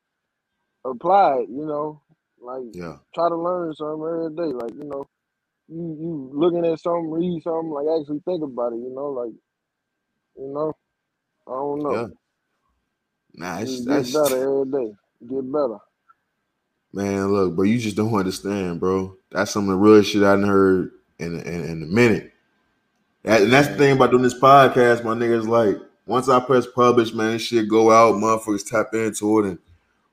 apply 0.86 1.40
it, 1.42 1.50
you 1.50 1.66
know. 1.66 2.02
Like 2.42 2.74
yeah. 2.74 2.98
try 3.14 3.30
to 3.30 3.36
learn 3.36 3.74
something 3.76 4.08
every 4.08 4.36
day. 4.36 4.54
Like, 4.54 4.74
you 4.74 4.90
know, 4.90 5.06
you 5.68 5.98
you 6.00 6.32
looking 6.34 6.66
at 6.66 6.80
something, 6.80 7.12
read 7.12 7.44
something, 7.44 7.72
like 7.72 7.88
actually 8.00 8.22
think 8.26 8.44
about 8.44 8.74
it, 8.74 8.78
you 8.78 8.94
know, 8.94 9.10
like 9.12 9.34
you 10.38 10.54
know. 10.54 10.74
I 11.48 11.52
don't 11.52 11.84
know. 11.84 11.92
Yeah. 11.92 12.08
Nah, 13.36 13.60
it's, 13.60 13.82
get 13.82 13.86
that's 13.88 14.14
better 14.14 14.36
every 14.42 14.72
day. 14.72 14.96
Get 15.28 15.52
better. 15.52 15.78
Man, 16.94 17.28
look, 17.28 17.56
bro, 17.56 17.66
you 17.66 17.78
just 17.78 17.98
don't 17.98 18.14
understand, 18.14 18.80
bro. 18.80 19.18
That's 19.32 19.52
some 19.52 19.70
of 19.70 19.76
the 19.76 19.76
real 19.76 20.02
shit 20.02 20.24
I 20.24 20.32
have 20.32 20.42
heard 20.42 20.92
in, 21.20 21.40
in, 21.42 21.64
in 21.66 21.84
a 21.84 21.86
minute. 21.86 22.32
That, 23.24 23.42
and 23.44 23.52
that's 23.52 23.68
the 23.68 23.76
thing 23.76 23.96
about 23.96 24.12
doing 24.12 24.24
this 24.24 24.40
podcast, 24.40 25.04
my 25.04 25.14
niggas. 25.14 25.48
Like, 25.48 25.78
once 26.06 26.30
I 26.30 26.40
press 26.40 26.66
publish, 26.66 27.14
man, 27.14 27.34
this 27.34 27.42
shit 27.44 27.68
go 27.68 27.92
out, 27.92 28.16
motherfuckers 28.16 28.66
tap 28.66 28.94
into 28.94 29.40
it, 29.40 29.46
and 29.50 29.60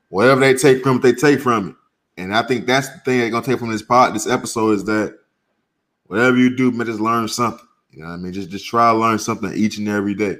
whatever 0.08 0.40
they 0.40 0.54
take 0.54 0.82
from 0.82 0.96
it, 0.96 1.02
they 1.02 1.12
take 1.12 1.40
from 1.40 1.68
it. 1.68 1.76
And 2.16 2.34
I 2.34 2.42
think 2.42 2.66
that's 2.66 2.88
the 2.88 2.98
thing 2.98 3.20
they're 3.20 3.30
gonna 3.30 3.46
take 3.46 3.58
from 3.58 3.70
this 3.70 3.82
part, 3.82 4.12
this 4.12 4.26
episode 4.26 4.72
is 4.72 4.84
that 4.84 5.18
whatever 6.12 6.36
you 6.36 6.54
do, 6.54 6.70
man, 6.70 6.86
just 6.86 7.00
learn 7.00 7.26
something. 7.26 7.66
You 7.90 8.02
know 8.02 8.08
what 8.08 8.14
I 8.14 8.16
mean? 8.18 8.34
Just 8.34 8.50
just 8.50 8.66
try 8.66 8.92
to 8.92 8.98
learn 8.98 9.18
something 9.18 9.50
each 9.54 9.78
and 9.78 9.88
every 9.88 10.14
day. 10.14 10.36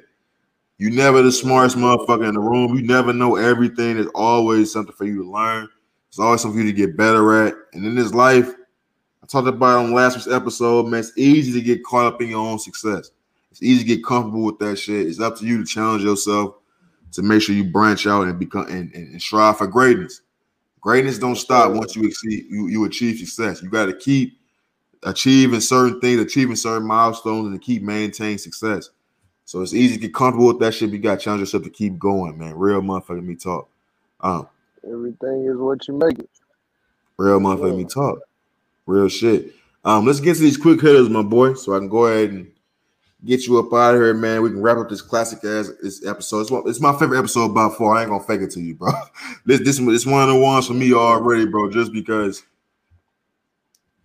You 0.76 0.90
never 0.90 1.22
the 1.22 1.32
smartest 1.32 1.78
motherfucker 1.78 2.28
in 2.28 2.34
the 2.34 2.40
room. 2.40 2.76
You 2.76 2.82
never 2.82 3.10
know 3.14 3.36
everything. 3.36 3.94
There's 3.94 4.06
always 4.14 4.70
something 4.70 4.94
for 4.94 5.06
you 5.06 5.22
to 5.22 5.30
learn. 5.30 5.68
There's 6.10 6.18
always 6.18 6.42
something 6.42 6.60
for 6.60 6.66
you 6.66 6.72
to 6.72 6.76
get 6.76 6.98
better 6.98 7.46
at. 7.46 7.54
And 7.72 7.86
in 7.86 7.94
this 7.94 8.12
life, 8.12 8.50
I 9.22 9.26
talked 9.26 9.48
about 9.48 9.78
on 9.78 9.94
last 9.94 10.16
week's 10.16 10.28
episode, 10.28 10.88
man, 10.88 11.00
it's 11.00 11.16
easy 11.16 11.52
to 11.52 11.64
get 11.64 11.84
caught 11.84 12.12
up 12.12 12.20
in 12.20 12.28
your 12.28 12.46
own 12.46 12.58
success. 12.58 13.10
It's 13.50 13.62
easy 13.62 13.82
to 13.82 13.96
get 13.96 14.04
comfortable 14.04 14.44
with 14.44 14.58
that 14.58 14.76
shit. 14.76 15.06
It's 15.06 15.20
up 15.20 15.38
to 15.38 15.46
you 15.46 15.56
to 15.56 15.64
challenge 15.64 16.04
yourself 16.04 16.56
to 17.12 17.22
make 17.22 17.40
sure 17.40 17.54
you 17.54 17.64
branch 17.64 18.06
out 18.06 18.26
and 18.26 18.38
become 18.38 18.66
and, 18.66 18.92
and, 18.94 19.12
and 19.12 19.22
strive 19.22 19.56
for 19.56 19.66
greatness. 19.66 20.20
Greatness 20.82 21.18
don't 21.18 21.36
stop 21.36 21.72
once 21.72 21.96
you 21.96 22.04
exceed 22.04 22.44
you, 22.50 22.66
you 22.68 22.84
achieve 22.84 23.18
success. 23.18 23.62
You 23.62 23.70
got 23.70 23.86
to 23.86 23.96
keep 23.96 24.38
achieving 25.04 25.60
certain 25.60 26.00
things, 26.00 26.20
achieving 26.20 26.56
certain 26.56 26.86
milestones, 26.86 27.46
and 27.46 27.60
to 27.60 27.64
keep 27.64 27.82
maintaining 27.82 28.38
success. 28.38 28.90
So 29.44 29.60
it's 29.60 29.74
easy 29.74 29.94
to 29.94 30.00
get 30.00 30.14
comfortable 30.14 30.48
with 30.48 30.60
that 30.60 30.72
shit. 30.72 30.90
But 30.90 30.96
you 30.96 31.02
got 31.02 31.18
to 31.18 31.24
challenge 31.24 31.40
yourself 31.40 31.64
to 31.64 31.70
keep 31.70 31.98
going, 31.98 32.38
man. 32.38 32.54
Real 32.56 32.80
motherfucker 32.80 33.24
me 33.24 33.34
talk. 33.34 33.68
Um, 34.20 34.48
Everything 34.84 35.46
is 35.46 35.56
what 35.56 35.86
you 35.86 35.94
make 35.94 36.18
it. 36.18 36.30
real 37.16 37.40
motherfucker 37.40 37.76
me 37.76 37.84
talk. 37.84 38.20
Real 38.86 39.08
shit. 39.08 39.52
Um, 39.84 40.06
let's 40.06 40.20
get 40.20 40.34
to 40.34 40.40
these 40.40 40.56
quick 40.56 40.80
hitters, 40.80 41.08
my 41.08 41.22
boy, 41.22 41.54
so 41.54 41.74
I 41.74 41.78
can 41.78 41.88
go 41.88 42.06
ahead 42.06 42.30
and 42.30 42.50
get 43.24 43.46
you 43.46 43.58
up 43.58 43.72
out 43.72 43.94
of 43.94 44.00
here, 44.00 44.14
man. 44.14 44.42
We 44.42 44.50
can 44.50 44.62
wrap 44.62 44.78
up 44.78 44.88
this 44.88 45.02
classic 45.02 45.44
as 45.44 45.76
this 45.78 46.06
episode. 46.06 46.40
It's, 46.40 46.50
one, 46.50 46.62
it's 46.66 46.80
my 46.80 46.96
favorite 46.96 47.18
episode 47.18 47.54
by 47.54 47.68
far. 47.76 47.96
I 47.96 48.02
ain't 48.02 48.10
gonna 48.10 48.22
fake 48.22 48.42
it 48.42 48.50
to 48.52 48.60
you, 48.60 48.74
bro. 48.74 48.92
This 49.44 49.60
this 49.60 49.78
this 49.78 50.06
one 50.06 50.22
of 50.22 50.28
the 50.28 50.40
ones 50.40 50.68
for 50.68 50.74
me 50.74 50.92
already, 50.92 51.46
bro. 51.46 51.70
Just 51.70 51.92
because 51.92 52.44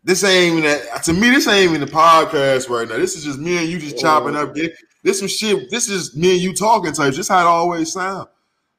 this 0.07 0.23
ain't 0.23 0.57
even 0.57 0.63
that, 0.63 1.03
to 1.03 1.11
me. 1.11 1.29
This 1.29 1.49
ain't 1.49 1.69
even 1.69 1.81
the 1.81 1.85
podcast 1.85 2.69
right 2.69 2.87
now. 2.87 2.95
This 2.95 3.17
is 3.17 3.25
just 3.25 3.39
me 3.39 3.57
and 3.57 3.67
you 3.67 3.77
just 3.77 3.97
chopping 3.99 4.37
oh. 4.37 4.43
up. 4.43 4.55
Get 4.55 4.71
this 5.03 5.19
some 5.19 5.27
shit. 5.27 5.69
This 5.69 5.89
is 5.89 6.15
me 6.15 6.31
and 6.31 6.41
you 6.41 6.53
talking 6.53 6.93
type. 6.93 7.13
Just 7.13 7.27
how 7.27 7.41
it 7.41 7.45
always 7.45 7.91
sound. 7.91 8.29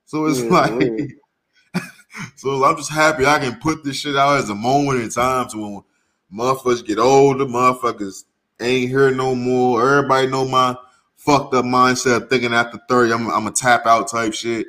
So 0.06 0.24
it's 0.24 0.40
Yeah, 0.40 0.48
like. 0.48 1.10
So 2.34 2.64
I'm 2.64 2.76
just 2.76 2.90
happy 2.90 3.26
I 3.26 3.38
can 3.38 3.60
put 3.60 3.84
this 3.84 4.00
shit 4.00 4.16
out 4.16 4.38
as 4.38 4.50
a 4.50 4.54
moment 4.54 5.02
in 5.02 5.10
time 5.10 5.48
to 5.50 5.56
when 5.58 5.82
motherfuckers 6.32 6.84
get 6.84 6.98
older, 6.98 7.44
motherfuckers 7.44 8.24
ain't 8.60 8.90
here 8.90 9.12
no 9.12 9.36
more. 9.36 9.88
Everybody 9.88 10.26
know 10.26 10.44
my 10.44 10.74
fucked 11.16 11.54
up 11.54 11.64
mindset 11.64 12.22
of 12.22 12.30
thinking 12.30 12.54
after 12.54 12.80
30, 12.88 13.12
I'm, 13.12 13.30
I'm 13.30 13.46
a 13.46 13.52
tap 13.52 13.86
out 13.86 14.08
type 14.08 14.32
shit. 14.32 14.66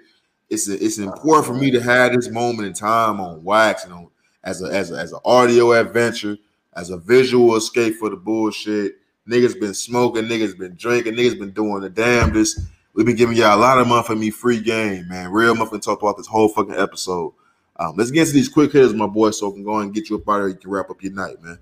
It's 0.49 0.69
a, 0.69 0.83
it's 0.83 0.99
important 0.99 1.47
for 1.47 1.53
me 1.55 1.71
to 1.71 1.81
have 1.81 2.13
this 2.13 2.29
moment 2.29 2.67
in 2.67 2.73
time 2.73 3.19
on 3.19 3.43
wax 3.43 3.85
and 3.85 3.93
on 3.93 4.09
as 4.43 4.61
a 4.61 4.65
as 4.65 4.91
a, 4.91 4.95
as 4.95 5.11
an 5.11 5.19
audio 5.25 5.71
adventure, 5.73 6.37
as 6.73 6.89
a 6.89 6.97
visual 6.97 7.55
escape 7.55 7.95
for 7.95 8.09
the 8.09 8.15
bullshit. 8.15 8.95
Niggas 9.29 9.59
been 9.59 9.73
smoking, 9.73 10.23
niggas 10.23 10.57
been 10.57 10.75
drinking, 10.75 11.13
niggas 11.13 11.37
been 11.37 11.51
doing 11.51 11.81
the 11.81 11.89
damnedest. 11.89 12.59
We've 12.93 13.05
been 13.05 13.15
giving 13.15 13.37
y'all 13.37 13.57
a 13.57 13.59
lot 13.59 13.77
of 13.77 13.87
motherfucking 13.87 14.19
me 14.19 14.31
free 14.31 14.59
game, 14.59 15.07
man. 15.07 15.31
Real 15.31 15.55
motherfucking 15.55 15.83
talk 15.83 16.01
about 16.01 16.17
this 16.17 16.27
whole 16.27 16.49
fucking 16.49 16.75
episode. 16.75 17.33
Um, 17.77 17.93
let's 17.95 18.11
get 18.11 18.21
into 18.21 18.33
these 18.33 18.49
quick 18.49 18.73
hitters, 18.73 18.93
my 18.93 19.07
boy, 19.07 19.31
so 19.31 19.49
I 19.49 19.53
can 19.53 19.63
go 19.63 19.79
and 19.79 19.93
get 19.93 20.09
you 20.09 20.17
up 20.17 20.27
out 20.27 20.41
of 20.41 20.47
here. 20.47 20.49
You 20.49 20.55
can 20.55 20.69
wrap 20.69 20.89
up 20.89 21.01
your 21.01 21.13
night, 21.13 21.41
man. 21.41 21.59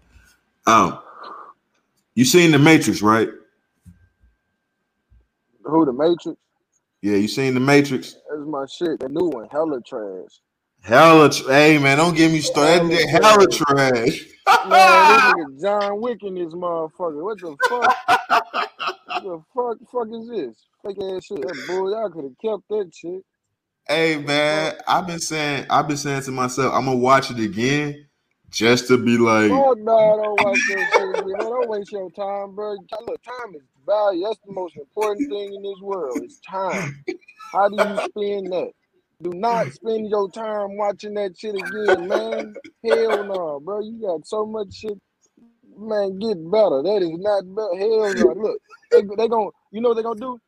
Um, 0.65 0.99
you 2.15 2.25
seen 2.25 2.51
the 2.51 2.57
Matrix, 2.57 3.01
right? 3.01 3.29
Who 5.63 5.85
the 5.85 5.93
Matrix? 5.93 6.39
Yeah, 7.01 7.17
you 7.17 7.27
seen 7.27 7.53
the 7.53 7.59
Matrix. 7.59 8.15
That's 8.29 8.47
my 8.47 8.65
shit. 8.65 8.99
The 8.99 9.09
new 9.09 9.27
one, 9.27 9.47
hella 9.49 9.81
trash. 9.81 10.39
Hella, 10.87 11.29
tr- 11.29 11.51
hey 11.51 11.77
man, 11.79 11.97
don't 11.97 12.15
get 12.15 12.31
me 12.31 12.39
started. 12.39 12.83
Nigga 12.83 13.09
Hella 13.09 13.45
trash. 13.47 14.25
Man, 14.69 15.57
John 15.61 15.99
Wick 15.99 16.23
in 16.23 16.35
this 16.35 16.53
motherfucker. 16.53 17.21
What 17.25 17.41
the 17.41 17.57
fuck? 17.67 17.93
what 19.05 19.21
the 19.21 19.43
fuck? 19.53 19.77
Fuck 19.91 20.07
is 20.13 20.29
this? 20.29 20.55
Fake 20.85 20.95
ass 21.03 21.25
shit. 21.25 21.41
That 21.41 21.65
boy, 21.67 21.89
y'all 21.89 22.09
could 22.09 22.23
have 22.23 22.37
kept 22.41 22.69
that 22.69 22.89
shit. 22.95 23.21
Hey 23.85 24.15
man, 24.15 24.75
I've 24.87 25.05
been 25.05 25.19
saying, 25.19 25.65
I've 25.69 25.89
been 25.89 25.97
saying 25.97 26.21
to 26.21 26.31
myself, 26.31 26.73
I'm 26.73 26.85
gonna 26.85 26.95
watch 26.95 27.31
it 27.31 27.39
again 27.39 28.07
just 28.49 28.87
to 28.87 28.97
be 28.97 29.17
like, 29.17 29.51
Fuck 29.51 29.79
no, 29.79 30.15
don't 30.15 30.41
watch 30.41 30.57
that 30.69 30.87
shit. 30.95 31.27
Man. 31.27 31.37
Don't 31.37 31.67
waste 31.67 31.91
your 31.91 32.09
time, 32.11 32.55
bro. 32.55 32.77
Look, 33.05 33.21
time 33.23 33.55
is 33.55 33.61
value. 33.85 34.23
That's 34.23 34.39
the 34.45 34.53
most 34.53 34.77
important 34.77 35.29
thing 35.29 35.53
in 35.53 35.63
this 35.63 35.81
world. 35.81 36.21
It's 36.23 36.39
time. 36.49 37.03
How 37.51 37.67
do 37.67 37.75
you 37.75 37.97
spend 37.97 38.53
that? 38.53 38.71
Do 39.21 39.31
not 39.33 39.71
spend 39.71 40.09
your 40.09 40.29
time 40.29 40.77
watching 40.77 41.15
that 41.15 41.37
shit 41.37 41.55
again, 41.55 42.07
man. 42.07 42.55
Hell 42.83 43.23
no, 43.23 43.59
bro. 43.59 43.79
You 43.81 43.99
got 43.99 44.27
so 44.27 44.45
much 44.45 44.73
shit. 44.73 44.99
Man, 45.75 46.19
get 46.19 46.37
better. 46.51 46.83
That 46.83 47.01
is 47.01 47.17
not 47.17 47.43
better. 47.55 47.75
Hell 47.77 48.13
no. 48.13 48.33
Look, 48.37 48.61
they, 48.91 49.01
they 49.01 49.27
gonna, 49.27 49.49
you 49.71 49.81
know 49.81 49.89
what 49.89 49.95
they 49.95 50.03
gonna 50.03 50.19
do? 50.19 50.39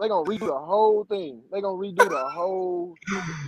They 0.00 0.08
gonna 0.08 0.26
redo 0.26 0.40
the 0.48 0.58
whole 0.58 1.04
thing. 1.04 1.42
They 1.52 1.60
gonna 1.60 1.78
redo 1.78 2.08
the 2.08 2.28
whole, 2.30 2.96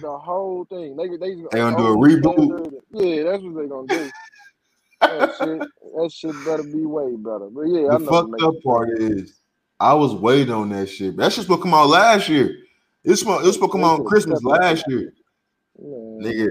the 0.00 0.18
whole 0.18 0.64
thing. 0.66 0.96
They 0.96 1.08
they, 1.08 1.34
They 1.50 1.58
gonna 1.58 1.76
do 1.76 1.86
a 1.88 1.96
reboot? 1.96 2.80
Yeah, 2.92 3.24
that's 3.24 3.42
what 3.42 3.56
they 3.60 3.68
gonna 3.68 3.88
do. 3.88 4.10
That 5.00 5.28
shit, 5.36 5.62
that 5.96 6.12
shit 6.12 6.44
better 6.44 6.62
be 6.62 6.84
way 6.84 7.16
better. 7.16 7.48
But 7.50 7.62
yeah, 7.62 7.88
I 7.88 7.98
the 7.98 8.04
know. 8.04 8.10
fucked 8.10 8.42
up 8.42 8.54
part 8.62 8.90
is, 9.00 9.40
I 9.80 9.94
was 9.94 10.14
waiting 10.14 10.54
on 10.54 10.68
that 10.70 10.86
shit. 10.88 11.16
That 11.16 11.32
shit's 11.32 11.48
to 11.48 11.58
come 11.58 11.74
out 11.74 11.88
last 11.88 12.28
year. 12.28 12.56
It's 13.04 13.20
supposed, 13.20 13.44
it 13.44 13.46
was 13.46 13.54
supposed 13.54 13.72
to 13.72 13.78
come 13.78 13.84
out 13.84 14.00
on 14.00 14.06
Christmas 14.06 14.42
last 14.42 14.84
year. 14.88 15.12
Man, 15.78 16.20
Nigga, 16.22 16.48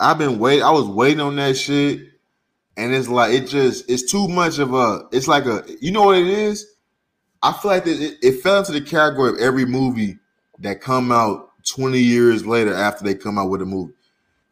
I've 0.00 0.18
been 0.18 0.38
waiting. 0.38 0.64
I 0.64 0.70
was 0.70 0.86
waiting 0.86 1.20
on 1.20 1.36
that 1.36 1.56
shit, 1.56 2.00
and 2.76 2.94
it's 2.94 3.08
like 3.08 3.32
it 3.32 3.46
just 3.46 3.88
it's 3.88 4.10
too 4.10 4.28
much 4.28 4.58
of 4.58 4.74
a. 4.74 5.02
It's 5.12 5.28
like 5.28 5.46
a 5.46 5.64
you 5.80 5.92
know 5.92 6.04
what 6.04 6.18
it 6.18 6.26
is. 6.26 6.66
I 7.42 7.52
feel 7.52 7.70
like 7.70 7.86
it, 7.86 8.18
it 8.20 8.42
fell 8.42 8.58
into 8.58 8.72
the 8.72 8.80
category 8.80 9.30
of 9.30 9.38
every 9.38 9.64
movie 9.64 10.18
that 10.58 10.80
come 10.80 11.12
out 11.12 11.50
twenty 11.64 12.00
years 12.00 12.44
later 12.44 12.74
after 12.74 13.04
they 13.04 13.14
come 13.14 13.38
out 13.38 13.48
with 13.48 13.62
a 13.62 13.66
movie, 13.66 13.94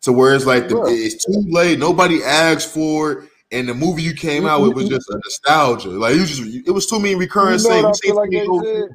to 0.02 0.12
where 0.12 0.34
it's 0.34 0.46
like 0.46 0.68
the, 0.68 0.80
it's 0.86 1.24
too 1.24 1.44
late. 1.48 1.78
Nobody 1.78 2.22
asked 2.22 2.72
for 2.72 3.12
it, 3.12 3.28
and 3.50 3.68
the 3.68 3.74
movie 3.74 4.02
you 4.02 4.14
came 4.14 4.46
out 4.46 4.62
with 4.62 4.74
was 4.74 4.84
mm-hmm. 4.84 4.94
just 4.94 5.10
a 5.10 5.14
nostalgia. 5.14 5.90
Like 5.90 6.14
you 6.14 6.24
just 6.24 6.42
it 6.66 6.70
was 6.70 6.86
too 6.86 7.00
many 7.00 7.16
recurring 7.16 7.58
You 7.58 7.68
know 7.68 7.90
what 7.90 8.90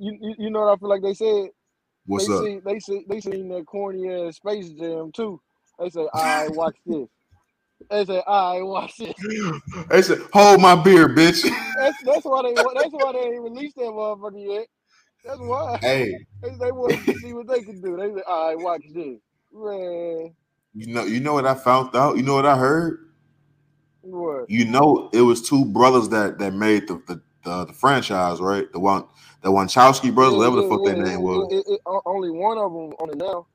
You, 0.00 0.18
you, 0.20 0.36
you 0.38 0.50
know 0.50 0.60
what 0.62 0.74
I 0.74 0.76
feel 0.78 0.88
like 0.88 1.02
they 1.02 1.14
said? 1.14 1.50
What's 2.06 2.28
they 2.28 2.34
up? 2.34 2.42
See, 2.44 2.60
they 2.64 2.80
see 2.80 3.04
they 3.08 3.20
seen 3.20 3.48
that 3.50 3.66
corny 3.66 4.10
ass 4.12 4.36
Space 4.36 4.70
Jam 4.70 5.12
too. 5.12 5.40
They 5.78 5.90
say, 5.90 6.08
"I 6.14 6.48
watch 6.48 6.76
this." 6.86 7.08
They 7.90 8.04
say, 8.06 8.22
"I 8.26 8.62
watch 8.62 8.96
this." 8.98 9.14
They 9.90 10.02
said, 10.02 10.18
"Hold 10.32 10.62
my 10.62 10.76
beer, 10.76 11.08
bitch." 11.08 11.48
That's 11.76 11.98
that's 12.04 12.24
why 12.24 12.42
they 12.42 12.54
that's 12.54 12.92
why 12.92 13.12
they 13.12 13.20
ain't 13.20 13.42
released 13.42 13.76
that 13.76 13.84
motherfucker 13.84 14.56
yet. 14.58 14.66
That's 15.24 15.40
why 15.40 15.78
hey, 15.80 16.26
they, 16.42 16.50
they 16.60 16.72
wanted 16.72 17.06
to 17.06 17.14
see 17.20 17.32
what 17.34 17.48
they 17.48 17.62
could 17.62 17.82
do. 17.82 17.96
They 17.96 18.14
say, 18.14 18.22
"I 18.28 18.54
watch 18.56 18.82
this." 18.94 19.18
Man, 19.52 20.34
you 20.74 20.94
know, 20.94 21.04
you 21.04 21.20
know 21.20 21.34
what 21.34 21.46
I 21.46 21.54
found 21.54 21.96
out. 21.96 22.16
You 22.16 22.22
know 22.22 22.36
what 22.36 22.46
I 22.46 22.56
heard. 22.56 23.10
what? 24.02 24.50
You 24.50 24.64
know, 24.66 25.10
it 25.12 25.22
was 25.22 25.42
two 25.42 25.64
brothers 25.66 26.08
that 26.10 26.38
that 26.38 26.54
made 26.54 26.88
the 26.88 27.02
the, 27.06 27.22
the, 27.44 27.66
the 27.66 27.72
franchise, 27.72 28.40
right? 28.40 28.70
The 28.72 28.80
one, 28.80 29.04
the 29.42 29.50
Wachowski 29.50 30.14
brothers, 30.14 30.38
whatever 30.38 30.56
the 30.56 30.68
fuck 30.68 30.84
their 30.84 31.02
name 31.02 31.22
was. 31.22 31.50
Only 32.06 32.30
one 32.30 32.58
of 32.58 32.72
them 32.72 32.92
on 33.00 33.10
it 33.10 33.16
now. 33.16 33.46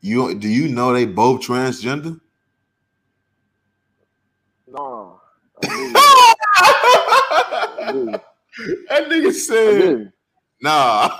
You 0.00 0.34
do 0.34 0.48
you 0.48 0.68
know 0.68 0.92
they 0.92 1.06
both 1.06 1.40
transgender? 1.40 2.20
Nah, 4.66 5.12
that 5.62 6.36
nigga 8.90 9.32
said, 9.32 10.12
"Nah." 10.60 11.16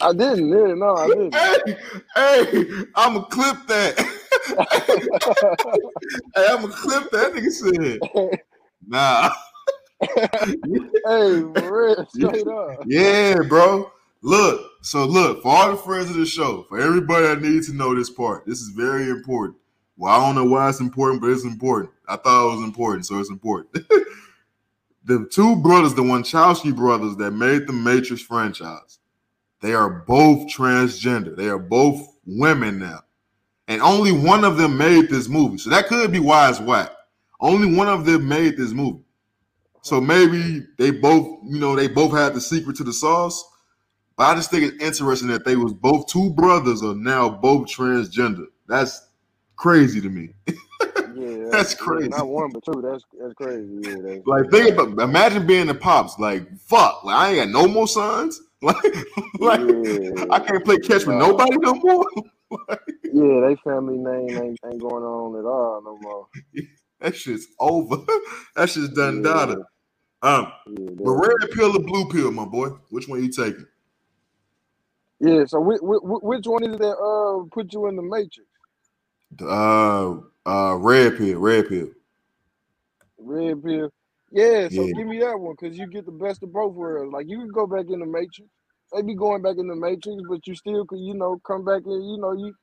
I 0.00 0.12
didn't. 0.12 0.48
Yeah, 0.48 0.74
no, 0.74 0.96
I 0.96 1.06
didn't. 1.06 1.34
hey, 1.34 1.76
hey, 2.16 2.64
I'ma 2.96 3.22
clip 3.24 3.66
that. 3.68 3.96
hey, 6.34 6.46
I'ma 6.50 6.68
clip 6.68 7.10
that. 7.12 7.34
Nigga 7.34 7.52
said, 7.52 8.00
"Nah." 8.84 9.30
hey, 11.06 11.42
real, 11.42 12.06
straight 12.08 12.46
up. 12.46 12.82
Yeah, 12.86 13.36
bro. 13.48 13.90
Look, 14.22 14.70
so 14.82 15.04
look, 15.04 15.42
for 15.42 15.48
all 15.48 15.70
the 15.72 15.76
friends 15.76 16.10
of 16.10 16.16
the 16.16 16.26
show, 16.26 16.64
for 16.68 16.80
everybody 16.80 17.26
that 17.26 17.42
needs 17.42 17.68
to 17.68 17.74
know 17.74 17.94
this 17.94 18.10
part, 18.10 18.46
this 18.46 18.60
is 18.60 18.68
very 18.68 19.08
important. 19.10 19.58
Well, 19.96 20.12
I 20.12 20.24
don't 20.24 20.34
know 20.34 20.44
why 20.44 20.68
it's 20.68 20.80
important, 20.80 21.20
but 21.20 21.30
it's 21.30 21.44
important. 21.44 21.92
I 22.08 22.16
thought 22.16 22.46
it 22.46 22.56
was 22.56 22.64
important, 22.64 23.06
so 23.06 23.18
it's 23.18 23.30
important. 23.30 23.72
the 25.04 25.28
two 25.30 25.56
brothers, 25.56 25.94
the 25.94 26.02
Wachowski 26.02 26.74
brothers 26.74 27.16
that 27.16 27.32
made 27.32 27.66
the 27.66 27.72
Matrix 27.72 28.22
franchise, 28.22 28.98
they 29.60 29.74
are 29.74 29.90
both 29.90 30.48
transgender. 30.48 31.36
They 31.36 31.48
are 31.48 31.58
both 31.58 32.06
women 32.26 32.78
now. 32.78 33.00
And 33.68 33.80
only 33.80 34.12
one 34.12 34.44
of 34.44 34.56
them 34.56 34.76
made 34.76 35.08
this 35.08 35.28
movie. 35.28 35.58
So 35.58 35.70
that 35.70 35.86
could 35.86 36.10
be 36.10 36.18
why 36.18 36.48
it's 36.48 36.60
whack. 36.60 36.90
Only 37.40 37.76
one 37.76 37.88
of 37.88 38.04
them 38.04 38.28
made 38.28 38.56
this 38.56 38.72
movie. 38.72 39.01
So 39.82 40.00
maybe 40.00 40.66
they 40.78 40.92
both, 40.92 41.40
you 41.44 41.60
know, 41.60 41.76
they 41.76 41.88
both 41.88 42.12
had 42.12 42.34
the 42.34 42.42
secret 42.42 42.76
to 42.78 42.84
the 42.84 42.92
sauce. 42.94 43.44
But 44.16 44.24
I 44.24 44.34
just 44.36 44.50
think 44.50 44.64
it's 44.64 44.82
interesting 44.84 45.28
that 45.30 45.44
they 45.44 45.56
was 45.56 45.72
both 45.74 46.08
two 46.08 46.30
brothers 46.30 46.82
are 46.82 46.94
now 46.94 47.30
both 47.30 47.68
transgender. 47.68 48.46
That's 48.68 49.08
crazy 49.56 50.00
to 50.02 50.10
me. 50.10 50.34
Yeah, 51.04 51.30
That's 51.52 51.74
yeah, 51.86 52.06
crazy. 52.06 52.10
not 52.10 52.28
one, 52.28 52.52
but 52.52 52.64
two. 52.64 52.82
That's 52.82 53.04
that's 53.20 53.34
crazy. 53.34 53.68
Yeah, 53.72 54.02
that's, 54.04 54.26
Like 54.26 54.50
think 54.50 54.70
about 54.78 55.00
imagine 55.00 55.46
being 55.46 55.66
the 55.68 55.74
pops. 55.74 56.18
Like 56.18 56.48
fuck, 56.58 57.04
like 57.04 57.16
I 57.16 57.30
ain't 57.30 57.52
got 57.52 57.62
no 57.62 57.68
more 57.68 57.88
sons. 57.88 58.40
Like, 58.62 58.76
like 59.40 59.60
yeah, 59.60 60.26
I 60.30 60.40
can't 60.40 60.64
play 60.64 60.78
catch 60.78 61.06
with 61.06 61.16
nobody 61.16 61.56
no 61.58 61.74
more. 61.74 62.06
yeah, 63.12 63.40
they 63.48 63.56
family 63.64 63.98
name 63.98 64.38
ain't, 64.38 64.60
ain't 64.66 64.80
going 64.82 65.04
on 65.04 65.38
at 65.38 65.46
all 65.46 65.82
no 65.84 65.98
more. 65.98 66.26
That 67.00 67.16
shit's 67.16 67.48
over. 67.60 67.98
that 68.56 68.70
shit's 68.70 68.90
done 68.90 69.22
Yeah. 69.22 69.62
Um, 70.22 70.52
that- 70.66 71.38
red 71.40 71.50
pill 71.50 71.76
or 71.76 71.80
blue 71.82 72.08
pill, 72.08 72.30
my 72.30 72.44
boy? 72.44 72.68
Which 72.90 73.08
one 73.08 73.22
you 73.22 73.30
taking? 73.30 73.66
Yeah. 75.20 75.44
So 75.46 75.60
which, 75.60 75.80
which 75.82 76.46
one 76.46 76.64
is 76.64 76.78
that? 76.78 76.96
Uh, 76.96 77.44
put 77.52 77.72
you 77.72 77.86
in 77.88 77.96
the 77.96 78.02
matrix. 78.02 78.48
Uh, 79.40 80.18
uh, 80.46 80.76
red 80.76 81.16
pill, 81.16 81.38
red 81.38 81.68
pill. 81.68 81.88
Red 83.18 83.62
pill. 83.64 83.90
Yeah, 84.30 84.68
so 84.68 84.82
Yeah. 84.82 84.92
give 84.96 85.06
me 85.06 85.18
that 85.20 85.38
one 85.38 85.54
because 85.60 85.76
you 85.78 85.86
get 85.86 86.06
the 86.06 86.12
best 86.12 86.42
of 86.42 86.52
both 86.52 86.74
worlds. 86.74 87.12
Like 87.12 87.28
you 87.28 87.38
can 87.38 87.48
go 87.48 87.66
back 87.66 87.86
in 87.88 88.00
the 88.00 88.06
matrix. 88.06 88.50
They 88.92 89.02
be 89.02 89.14
going 89.14 89.42
back 89.42 89.56
in 89.58 89.68
the 89.68 89.76
matrix, 89.76 90.22
but 90.28 90.46
you 90.46 90.54
still 90.54 90.84
could, 90.86 91.00
you 91.00 91.14
know, 91.14 91.38
come 91.46 91.64
back 91.64 91.82
and 91.84 92.10
you 92.10 92.18
know 92.18 92.32
you 92.32 92.54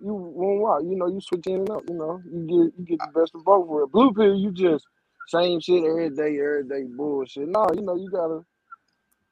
you 0.00 0.12
won't 0.14 0.60
walk. 0.60 0.82
You 0.84 0.96
know, 0.96 1.06
you 1.06 1.20
switch 1.20 1.46
in 1.46 1.56
and 1.60 1.70
out. 1.70 1.84
You 1.88 1.96
know, 1.96 2.20
you 2.24 2.40
get 2.40 2.78
you 2.78 2.84
get 2.86 2.98
the 3.00 3.20
best 3.20 3.34
of 3.34 3.44
both 3.44 3.66
worlds. 3.66 3.92
Blue 3.92 4.12
pill, 4.12 4.34
you 4.34 4.52
just 4.52 4.86
same 5.28 5.60
shit 5.60 5.84
every 5.84 6.10
day, 6.10 6.38
every 6.40 6.64
day 6.68 6.84
bullshit. 6.88 7.48
No, 7.48 7.68
you 7.74 7.82
know, 7.82 7.96
you 7.96 8.10
gotta 8.10 8.44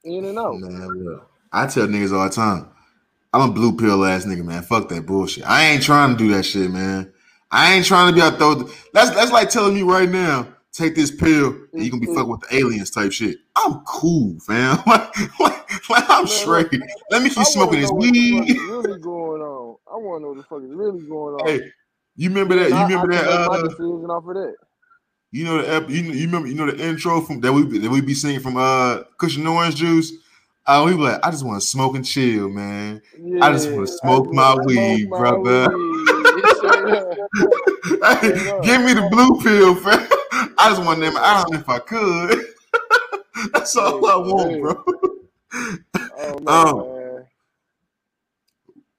in 0.05 0.25
and 0.25 0.39
out. 0.39 0.61
Man, 0.61 1.05
look, 1.05 1.29
I 1.51 1.67
tell 1.67 1.87
niggas 1.87 2.13
all 2.17 2.25
the 2.29 2.35
time, 2.35 2.69
I'm 3.33 3.49
a 3.49 3.53
blue 3.53 3.77
pill 3.77 4.05
ass 4.05 4.25
nigga, 4.25 4.45
man. 4.45 4.63
Fuck 4.63 4.89
that 4.89 5.05
bullshit. 5.05 5.45
I 5.45 5.65
ain't 5.67 5.83
trying 5.83 6.17
to 6.17 6.17
do 6.17 6.33
that 6.35 6.43
shit, 6.43 6.71
man. 6.71 7.13
I 7.51 7.73
ain't 7.75 7.85
trying 7.85 8.09
to 8.13 8.15
be 8.15 8.21
out 8.21 8.39
there. 8.39 8.55
That's 8.93 9.11
that's 9.11 9.31
like 9.31 9.49
telling 9.49 9.75
me 9.75 9.83
right 9.83 10.09
now, 10.09 10.47
take 10.73 10.95
this 10.95 11.11
pill 11.11 11.55
and 11.77 11.85
you 11.85 11.91
can 11.91 11.99
be 11.99 12.07
fucking 12.07 12.29
with 12.29 12.41
the 12.41 12.57
aliens 12.57 12.91
type 12.91 13.11
shit. 13.11 13.37
I'm 13.55 13.81
cool, 13.85 14.39
fam. 14.41 14.79
like, 14.87 15.39
like, 15.39 15.89
like 15.89 16.05
I'm 16.09 16.27
Man, 16.27 16.27
straight. 16.27 16.69
Let 17.11 17.23
me 17.23 17.29
keep 17.29 17.45
wanna 17.45 17.47
smoking 17.47 17.81
this 17.81 17.91
know 17.91 17.93
what 17.93 18.13
the 18.13 18.19
fuck 18.29 18.49
weed. 18.49 18.57
really 18.57 18.99
going 18.99 19.41
on. 19.41 19.77
I 19.91 19.97
wanna 19.97 20.21
know 20.23 20.29
what 20.33 20.37
the 20.37 20.43
fuck 20.43 20.63
is 20.63 20.75
really 20.75 21.01
going 21.01 21.35
on. 21.45 21.47
Hey, 21.47 21.61
you 22.15 22.29
remember 22.29 22.55
that? 22.57 22.73
You 22.73 22.77
I, 22.77 22.89
I 22.95 23.05
remember 23.05 23.07
that? 23.13 23.27
make 23.27 23.41
my 23.45 23.57
Uh, 23.57 23.69
decision 23.69 24.09
off 24.11 24.27
of 24.27 24.35
that. 24.35 24.55
You 25.31 25.43
know 25.43 25.61
the 25.61 25.75
ep- 25.75 25.89
you, 25.89 26.01
you 26.01 26.25
remember 26.25 26.47
you 26.47 26.55
know 26.55 26.71
the 26.71 26.81
intro 26.83 27.21
from 27.21 27.41
that 27.41 27.51
we 27.51 27.79
that 27.79 27.91
we 27.91 28.01
be 28.01 28.13
singing 28.13 28.39
from 28.39 28.57
uh 28.57 29.03
Kush 29.17 29.37
and 29.37 29.47
Orange 29.47 29.75
Juice. 29.75 30.13
Uh, 30.65 30.83
we 30.85 30.91
be 30.91 30.97
like, 30.97 31.25
I 31.25 31.31
just 31.31 31.45
want 31.45 31.61
to 31.61 31.67
smoke 31.67 31.95
and 31.95 32.05
chill, 32.05 32.49
man. 32.49 33.01
Yeah, 33.17 33.45
I 33.45 33.51
just 33.53 33.71
wanna 33.71 33.87
smoke 33.87 34.33
my 34.33 34.55
weed, 34.65 35.09
brother. 35.09 35.69
Hey, 38.03 38.33
give 38.63 38.81
me 38.83 38.93
the 38.93 39.07
blue 39.09 39.41
pill, 39.41 39.75
fam. 39.75 40.07
I 40.57 40.69
just 40.69 40.83
want 40.83 40.99
them 40.99 41.15
out 41.17 41.53
if 41.53 41.69
I 41.69 41.79
could. 41.79 42.45
That's 43.53 43.75
all 43.75 44.05
I 44.05 44.15
want, 44.17 44.51
Hey, 44.51 44.61
bro. 44.61 44.83
Oh 46.17 46.43
Um. 46.47 46.97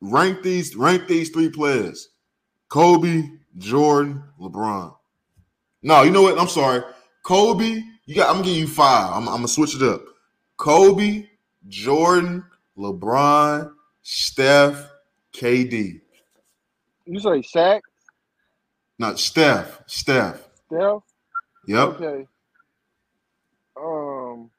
Rank 0.01 0.43
these, 0.43 0.77
rank 0.77 1.09
these 1.09 1.31
three 1.31 1.51
players: 1.51 2.11
Kobe, 2.69 3.25
Jordan, 3.57 4.23
LeBron. 4.41 4.95
No, 5.83 6.03
you 6.03 6.11
know 6.11 6.23
what? 6.23 6.39
I'm 6.39 6.49
sorry, 6.49 6.83
Kobe. 7.25 7.83
You 8.07 8.15
got. 8.15 8.29
I'm 8.29 8.37
gonna 8.37 8.47
give 8.47 8.57
you 8.57 8.67
five. 8.67 9.13
I'm, 9.13 9.29
I'm 9.29 9.37
gonna 9.37 9.49
switch 9.49 9.75
it 9.77 9.83
up. 9.83 10.03
Kobe, 10.57 11.27
Jordan, 11.69 12.45
LeBron, 12.77 13.71
Steph, 14.03 14.91
KD. 15.35 16.01
You 17.07 17.21
say 17.21 17.41
Shaq, 17.41 17.81
Not 18.99 19.19
Steph. 19.19 19.81
Steph. 19.87 20.47
Steph? 20.67 21.03
Yep. 21.67 21.89
Okay. 22.01 22.27
Um, 23.81 24.51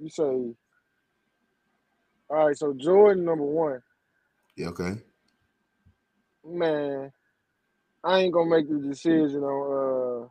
you 0.00 0.08
say. 0.08 0.54
All 2.30 2.46
right, 2.46 2.56
so 2.56 2.72
Jordan 2.74 3.24
number 3.24 3.44
one. 3.44 3.82
Yeah. 4.56 4.68
Okay. 4.68 4.94
Man, 6.46 7.12
I 8.04 8.20
ain't 8.20 8.32
gonna 8.34 8.50
make 8.50 8.68
the 8.68 8.78
decision 8.78 9.42
on. 9.42 10.28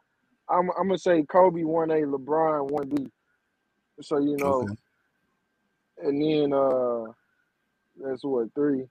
Uh, 0.50 0.54
I'm 0.54 0.70
I'm 0.80 0.88
gonna 0.88 0.98
say 1.00 1.24
Kobe 1.24 1.64
one 1.64 1.92
A, 1.92 1.96
LeBron 2.04 2.70
one 2.72 2.90
B. 2.90 3.08
So 4.02 4.20
you 4.20 4.38
know, 4.38 4.62
Okay. 4.62 4.76
and 6.00 6.22
then 6.22 6.54
uh, 6.54 7.12
that's 8.04 8.24
what 8.24 8.48
three, 8.56 8.86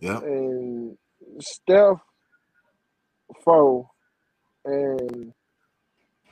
Yeah. 0.00 0.20
and 0.22 0.96
Steph 1.40 1.98
four, 3.44 3.88
and 4.64 5.32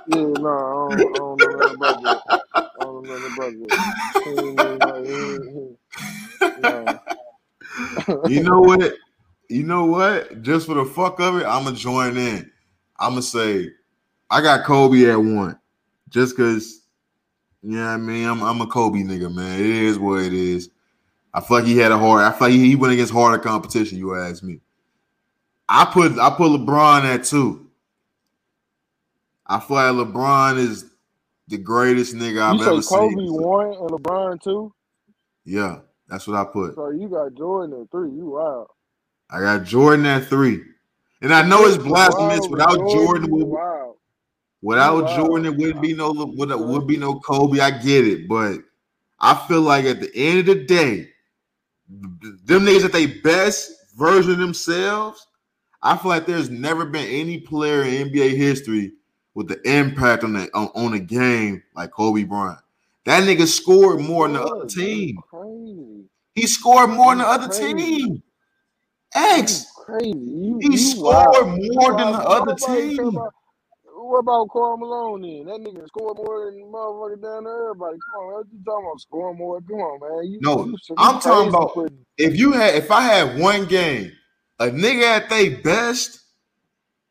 Yeah, 0.07 0.21
no, 0.21 0.49
I 0.49 0.73
don't, 0.73 1.11
I 1.11 1.17
don't 1.17 1.41
know 1.41 1.75
about 1.75 2.01
that. 2.03 2.18
I 3.09 3.19
don't 3.19 3.21
know 3.21 3.29
nothing 3.29 3.65
about 3.65 3.69
that. 3.69 4.23
He 4.23 4.29
ain't 4.29 4.39
even 4.39 4.77
know- 4.77 5.03
he 5.03 5.11
ain't- 5.13 5.77
he- 6.55 6.61
no. 8.07 8.27
you 8.27 8.43
know 8.43 8.59
what? 8.61 8.93
You 9.49 9.63
know 9.63 9.85
what? 9.85 10.41
Just 10.41 10.67
for 10.67 10.75
the 10.75 10.85
fuck 10.85 11.19
of 11.19 11.37
it, 11.37 11.45
I'ma 11.45 11.71
join 11.71 12.17
in. 12.17 12.51
I'ma 12.99 13.21
say 13.21 13.71
I 14.29 14.41
got 14.41 14.65
Kobe 14.65 15.09
at 15.09 15.15
one. 15.15 15.57
Just 16.09 16.35
cause 16.37 16.81
you 17.63 17.77
know 17.77 17.83
what 17.85 17.91
I 17.91 17.97
mean, 17.97 18.27
I'm 18.27 18.41
I'm 18.43 18.61
a 18.61 18.67
Kobe 18.67 18.99
nigga, 18.99 19.33
man. 19.33 19.59
It 19.59 19.65
is 19.65 19.97
what 19.99 20.21
it 20.21 20.33
is. 20.33 20.69
I 21.33 21.41
feel 21.41 21.57
like 21.57 21.65
he 21.67 21.77
had 21.77 21.91
a 21.91 21.97
hard, 21.97 22.23
I 22.23 22.31
feel 22.31 22.47
like 22.47 22.53
he, 22.55 22.69
he 22.69 22.75
went 22.75 22.93
against 22.93 23.13
harder 23.13 23.37
competition, 23.41 23.97
you 23.97 24.15
ask 24.15 24.41
me. 24.43 24.59
I 25.67 25.85
put 25.85 26.17
I 26.19 26.29
put 26.31 26.49
LeBron 26.51 27.03
at 27.03 27.23
two. 27.23 27.67
I 29.45 29.59
feel 29.59 29.77
like 29.77 30.07
LeBron 30.07 30.57
is 30.57 30.88
the 31.49 31.57
greatest 31.57 32.15
nigga 32.15 32.41
I've 32.41 32.55
You 32.55 32.81
say 32.81 32.95
Kobe 32.95 33.15
seen. 33.15 33.33
one 33.33 33.67
and 33.67 33.89
LeBron 33.89 34.41
two, 34.41 34.73
Yeah, 35.45 35.79
that's 36.07 36.27
what 36.27 36.37
I 36.37 36.45
put. 36.45 36.75
so 36.75 36.89
you 36.91 37.09
got 37.09 37.33
Jordan 37.35 37.81
at 37.81 37.91
three. 37.91 38.11
You 38.11 38.29
wild. 38.31 38.67
I 39.29 39.39
got 39.41 39.63
Jordan 39.65 40.05
at 40.05 40.25
three. 40.25 40.61
And 41.21 41.33
I 41.33 41.41
know 41.47 41.65
it's 41.65 41.77
blasphemous. 41.77 42.47
Without 42.47 42.77
Jordan, 42.89 43.29
would- 43.29 43.47
without. 44.61 45.15
Jordan, 45.17 45.45
it 45.53 45.57
wouldn't 45.57 45.81
be 45.81 45.93
no 45.93 46.11
would, 46.13 46.49
would 46.51 46.87
be 46.87 46.97
no 46.97 47.19
Kobe. 47.19 47.59
I 47.59 47.71
get 47.71 48.07
it, 48.07 48.27
but 48.29 48.59
I 49.19 49.35
feel 49.47 49.61
like 49.61 49.85
at 49.85 49.99
the 49.99 50.09
end 50.15 50.39
of 50.39 50.45
the 50.45 50.63
day, 50.63 51.09
them 51.89 52.63
niggas 52.65 52.85
at 52.85 52.91
their 52.93 53.09
best 53.23 53.71
version 53.97 54.31
of 54.33 54.37
themselves. 54.39 55.25
I 55.81 55.97
feel 55.97 56.09
like 56.09 56.25
there's 56.25 56.49
never 56.49 56.85
been 56.85 57.07
any 57.07 57.39
player 57.39 57.83
in 57.83 58.09
NBA 58.09 58.35
history 58.37 58.93
with 59.39 59.47
the 59.47 59.61
impact 59.69 60.25
on 60.25 60.33
the 60.33 60.49
on, 60.53 60.67
on 60.75 60.91
the 60.91 60.99
game 60.99 61.63
like 61.73 61.91
Kobe 61.91 62.23
Bryant. 62.25 62.59
That 63.05 63.23
nigga 63.23 63.47
scored 63.47 64.01
more 64.01 64.27
than 64.27 64.33
the 64.33 64.43
other 64.43 64.65
team. 64.67 65.17
He 66.35 66.45
scored 66.45 66.89
more 66.89 67.11
than 67.15 67.19
the 67.19 67.27
other 67.27 67.47
team. 67.47 68.21
X. 69.15 69.71
Crazy. 69.77 70.11
You, 70.19 70.59
He 70.61 70.71
you 70.73 70.77
scored 70.77 71.15
wild. 71.31 71.47
more 71.57 71.91
than 71.97 72.11
the 72.11 72.19
other 72.19 72.53
team. 72.55 72.99
about- 72.99 73.33
What 73.85 74.19
about 74.19 74.49
Karl 74.49 74.75
Malone 74.77 75.21
then? 75.21 75.45
That 75.45 75.61
nigga 75.61 75.87
scored 75.87 76.17
more 76.17 76.45
than 76.51 76.59
motherfucker 76.63 77.21
down 77.21 77.43
there. 77.45 77.69
Everybody, 77.69 77.97
come 78.13 78.21
on, 78.25 78.33
what 78.33 78.45
you 78.51 78.59
talking 78.65 78.85
about? 78.87 78.99
Scoring 79.01 79.37
more? 79.37 79.61
Come 79.61 79.77
on, 79.77 79.99
man. 80.01 80.31
You, 80.31 80.39
No, 80.41 80.65
you, 80.65 80.77
I'm 80.97 81.19
talking 81.21 81.47
about- 81.49 81.73
putting- 81.73 82.05
If 82.17 82.37
you 82.37 82.51
had, 82.51 82.75
if 82.75 82.91
I 82.91 83.01
had 83.03 83.39
one 83.39 83.65
game, 83.67 84.11
a 84.59 84.65
nigga 84.65 85.03
at 85.03 85.29
their 85.29 85.57
best, 85.61 86.19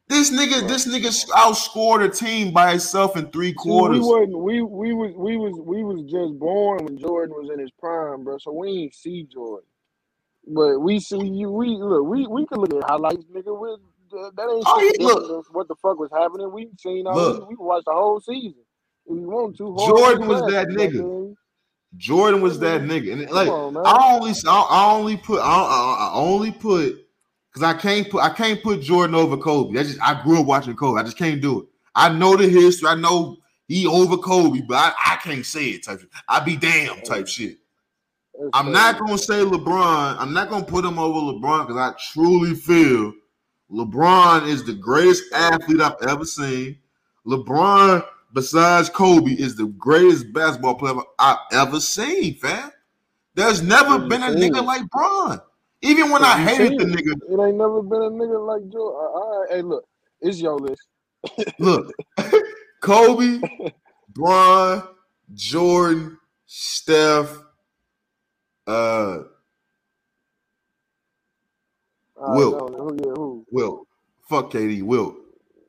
this 0.09 0.31
nigga, 0.31 0.67
this 0.67 0.87
nigga 0.87 1.11
outscored 1.31 2.05
a 2.05 2.09
team 2.09 2.53
by 2.53 2.73
itself 2.75 3.17
in 3.17 3.27
three 3.31 3.49
See, 3.51 3.55
quarters. 3.55 4.01
we 4.01 4.05
wasn't. 4.07 4.39
We 4.39 4.63
we 4.63 4.93
was 4.95 5.15
we 5.17 5.37
was 5.37 5.55
we 5.61 5.85
was 5.85 6.03
just 6.11 6.39
born 6.39 6.85
when 6.85 6.99
Jordan 6.99 7.35
was 7.37 7.51
in 7.53 7.59
his 7.59 7.71
prime, 7.73 8.25
bro. 8.25 8.39
So 8.39 8.53
we 8.53 8.69
ain't 8.69 8.95
see 8.95 9.25
Jordan, 9.25 9.69
but 10.47 10.79
we 10.81 11.01
see 11.01 11.27
you. 11.27 11.51
We 11.51 11.77
look. 11.77 12.07
We 12.07 12.27
we 12.27 12.47
can 12.47 12.59
look 12.59 12.75
at 12.75 12.89
highlights, 12.89 13.25
nigga. 13.27 13.59
With 13.59 13.81
that 14.11 14.33
that 14.37 14.51
ain't 14.51 14.65
Oh, 14.67 14.93
yeah, 14.99 15.07
look. 15.07 15.47
what 15.53 15.69
the 15.69 15.77
fuck 15.77 15.99
was 15.99 16.11
happening. 16.13 16.51
We 16.53 16.69
seen 16.79 17.07
all. 17.07 17.15
Look. 17.15 17.49
We, 17.49 17.57
we 17.57 17.65
watched 17.65 17.87
the 17.87 17.93
whole 17.93 18.21
season. 18.21 18.63
We 19.07 19.21
want 19.21 19.57
to, 19.57 19.75
Jordan 19.87 20.29
was 20.29 20.43
that 20.53 20.69
nigga. 20.69 21.35
Jordan 21.97 22.43
was 22.43 22.59
that 22.61 22.83
nigga, 22.83 23.13
and 23.15 23.31
like 23.31 23.49
on. 23.49 23.75
I 23.79 24.15
only, 24.15 24.33
I 24.47 24.67
I 24.71 24.93
only 24.93 25.17
put, 25.17 25.41
I, 25.41 25.45
I, 25.45 26.11
I 26.11 26.15
only 26.15 26.53
put, 26.53 27.08
because 27.59 27.77
I 27.77 27.81
can't 27.81 28.11
put, 28.11 28.23
I 28.23 28.31
can't 28.31 28.63
put 28.63 28.81
Jordan 28.81 29.15
over 29.15 29.37
Kobe. 29.37 29.79
I 29.79 29.83
just, 29.83 30.01
I 30.01 30.23
grew 30.23 30.41
up 30.41 30.47
watching 30.47 30.77
Kobe. 30.77 31.01
I 31.01 31.03
just 31.03 31.19
can't 31.19 31.41
do 31.41 31.61
it. 31.61 31.67
I 31.95 32.09
know 32.09 32.37
the 32.37 32.49
history. 32.49 32.89
I 32.89 32.95
know 32.95 33.39
he 33.67 33.87
over 33.87 34.17
Kobe, 34.17 34.61
but 34.61 34.77
I, 34.77 35.15
I 35.15 35.17
can't 35.17 35.45
say 35.45 35.71
it. 35.71 35.85
Type, 35.85 36.01
shit. 36.01 36.11
I 36.29 36.41
be 36.41 36.57
damn 36.57 37.01
type 37.03 37.27
shit. 37.27 37.59
I'm 38.53 38.71
not 38.71 39.01
gonna 39.01 39.19
say 39.19 39.41
LeBron. 39.41 40.17
I'm 40.19 40.33
not 40.33 40.49
gonna 40.49 40.65
put 40.65 40.85
him 40.85 40.99
over 40.99 41.19
LeBron 41.19 41.67
because 41.67 41.77
I 41.77 41.97
truly 42.13 42.55
feel 42.55 43.13
LeBron 43.71 44.47
is 44.47 44.65
the 44.65 44.75
greatest 44.75 45.25
athlete 45.35 45.81
I've 45.81 46.01
ever 46.09 46.25
seen. 46.25 46.79
LeBron, 47.27 48.07
besides 48.33 48.89
Kobe, 48.91 49.33
is 49.33 49.57
the 49.57 49.67
greatest 49.67 50.33
basketball 50.33 50.77
player 50.77 50.95
I've 51.19 51.39
ever 51.53 51.81
seen, 51.81 52.37
fam. 52.37 52.71
There's 53.35 53.61
never 53.61 53.99
been 53.99 54.23
a 54.23 54.29
nigga 54.29 54.65
like 54.65 54.89
Bron. 54.91 55.41
Even 55.83 56.11
when 56.11 56.25
I 56.25 56.37
hated 56.37 56.79
the 56.79 56.85
nigga, 56.85 57.15
It 57.29 57.41
ain't 57.41 57.57
never 57.57 57.83
been 57.83 58.03
a 58.03 58.11
nigga 58.11 58.47
like 58.47 58.63
Jordan. 58.73 59.01
All 59.01 59.47
right, 59.49 59.57
hey, 59.57 59.63
look, 59.63 59.85
it's 60.21 60.41
your 60.41 60.59
list. 60.59 60.83
look, 61.59 61.93
Kobe, 62.81 63.41
Bron, 64.09 64.83
Jordan, 65.35 66.19
Steph, 66.47 67.31
uh, 68.67 69.19
All 72.17 72.27
right, 72.27 72.37
Wilt. 72.37 72.53
no, 72.53 72.67
who? 72.69 72.97
Yeah, 73.05 73.13
who? 73.13 73.47
Wilt. 73.51 73.87
Fuck 74.29 74.53
KD, 74.53 74.83
Wilt. 74.83 75.17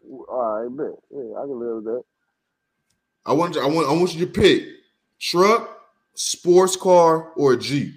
All 0.10 0.26
All 0.30 0.64
right, 0.64 0.78
bet. 0.78 1.00
Yeah, 1.12 1.38
I 1.38 1.42
can 1.44 1.60
live 1.60 1.76
with 1.78 1.86
that. 1.86 2.04
I 3.26 3.34
want 3.34 3.56
you, 3.56 3.62
I 3.62 3.68
want 3.68 3.88
I 3.88 3.94
want 3.94 4.16
you 4.16 4.26
to 4.26 4.32
pick 4.32 4.64
truck, 5.20 5.82
sports 6.16 6.76
car, 6.76 7.32
or 7.36 7.54
a 7.54 7.58
Jeep. 7.58 7.94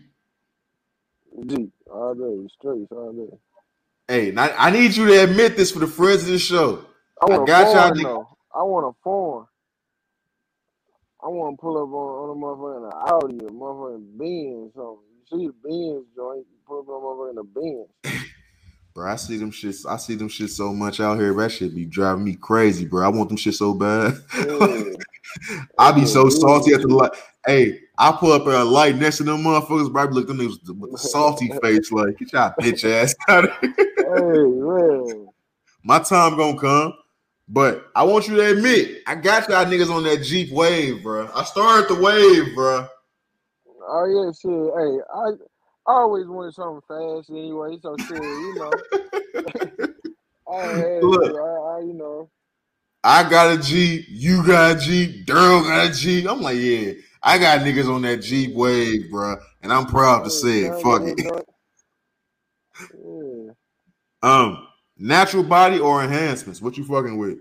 Jeep 1.46 1.70
all 1.92 2.14
day, 2.14 2.48
straight 2.58 2.88
all 2.90 3.12
day. 3.12 3.36
Hey, 4.08 4.36
I, 4.36 4.68
I 4.68 4.70
need 4.70 4.96
you 4.96 5.06
to 5.06 5.22
admit 5.24 5.56
this 5.56 5.70
for 5.70 5.78
the 5.78 5.86
friends 5.86 6.22
of 6.22 6.28
the 6.28 6.38
show. 6.38 6.84
I 7.20 7.26
want 7.30 7.40
I 7.40 7.42
a 7.42 7.64
got 7.64 7.94
y'all 7.94 8.02
though. 8.02 8.28
I 8.54 8.62
want 8.62 8.86
a 8.86 8.92
foreign. 9.02 9.46
I 11.22 11.28
want 11.28 11.56
to 11.56 11.60
pull 11.60 11.78
up 11.78 11.88
on, 11.88 12.18
on 12.18 12.36
a 12.36 12.40
motherfucking 12.40 13.12
Audi, 13.12 13.46
a 13.46 13.50
motherfucking 13.50 14.18
Benz, 14.18 14.72
something. 14.74 15.06
You 15.30 15.38
see 15.38 15.46
the 15.46 15.54
Benz 15.62 16.06
joint, 16.16 16.46
you 16.50 16.58
pull 16.66 16.80
up 16.80 16.88
on 16.88 17.38
a 17.38 17.42
motherfucking 17.42 17.86
Benz. 18.02 18.24
Bro, 18.94 19.10
I 19.10 19.16
see 19.16 19.38
them 19.38 19.50
shits. 19.50 19.86
I 19.88 19.96
see 19.96 20.16
them 20.16 20.28
shit 20.28 20.50
so 20.50 20.72
much 20.74 21.00
out 21.00 21.18
here. 21.18 21.32
That 21.32 21.50
shit 21.50 21.74
be 21.74 21.86
driving 21.86 22.24
me 22.24 22.34
crazy, 22.34 22.84
bro. 22.84 23.06
I 23.06 23.08
want 23.08 23.30
them 23.30 23.38
shit 23.38 23.54
so 23.54 23.72
bad. 23.72 24.18
Yeah. 24.36 24.82
I 25.78 25.92
be 25.92 26.04
so 26.04 26.28
salty 26.28 26.74
at 26.74 26.82
the 26.82 26.88
light. 26.88 27.12
Hey, 27.46 27.80
I 27.98 28.12
pull 28.12 28.32
up 28.32 28.46
a 28.46 28.64
light 28.64 28.96
next 28.96 29.18
to 29.18 29.24
them 29.24 29.42
motherfuckers, 29.42 29.92
bro. 29.92 30.02
I 30.02 30.06
at 30.06 30.26
them 30.26 30.38
niggas 30.38 30.78
with 30.78 30.94
a 30.94 30.98
salty 30.98 31.52
face, 31.62 31.92
like, 31.92 32.18
get 32.18 32.32
y'all 32.32 32.54
bitch 32.60 32.84
ass 32.84 33.14
out 33.28 33.44
of 33.44 33.50
here. 33.60 33.74
hey, 33.76 34.04
man. 34.06 35.28
My 35.84 35.98
time 35.98 36.36
gonna 36.36 36.58
come. 36.58 36.94
But 37.48 37.90
I 37.94 38.04
want 38.04 38.28
you 38.28 38.36
to 38.36 38.50
admit, 38.52 39.02
I 39.06 39.14
got 39.14 39.48
y'all 39.48 39.66
niggas 39.66 39.94
on 39.94 40.04
that 40.04 40.22
Jeep 40.22 40.50
wave, 40.52 41.02
bro. 41.02 41.28
I 41.34 41.44
started 41.44 41.88
the 41.88 42.00
wave, 42.00 42.54
bro. 42.54 42.88
Oh 43.86 44.04
yeah, 44.06 44.32
shit. 44.32 44.50
Hey, 44.50 45.00
I 45.14 45.90
I 45.90 45.94
always 45.94 46.26
wanted 46.26 46.54
something 46.54 46.80
fast 46.86 47.28
anyway, 47.30 47.76
so 47.82 47.96
shit, 47.98 48.16
you 48.16 48.54
know. 48.54 48.72
I 50.52 50.66
had, 50.66 51.04
Look. 51.04 51.34
I, 51.34 51.76
I, 51.76 51.80
you 51.80 51.92
know. 51.92 52.30
I 53.04 53.28
got 53.28 53.58
a 53.58 53.60
Jeep, 53.60 54.06
you 54.08 54.46
got 54.46 54.76
a 54.76 54.80
Jeep, 54.80 55.26
Daryl 55.26 55.64
got 55.64 55.90
a 55.90 55.92
Jeep. 55.92 56.28
I'm 56.30 56.40
like, 56.40 56.56
yeah, 56.56 56.92
I 57.22 57.38
got 57.38 57.60
niggas 57.60 57.92
on 57.94 58.02
that 58.02 58.18
Jeep 58.18 58.54
wave, 58.54 59.10
bro. 59.10 59.36
And 59.62 59.72
I'm 59.72 59.86
proud 59.86 60.24
to 60.24 60.30
say 60.30 60.62
it. 60.62 60.76
Fuck 60.76 61.02
it. 61.06 61.20
Um, 64.22 64.68
natural 64.98 65.44
body 65.44 65.80
or 65.80 66.04
enhancements? 66.04 66.62
What 66.62 66.78
you 66.78 66.84
fucking 66.84 67.18
with? 67.18 67.38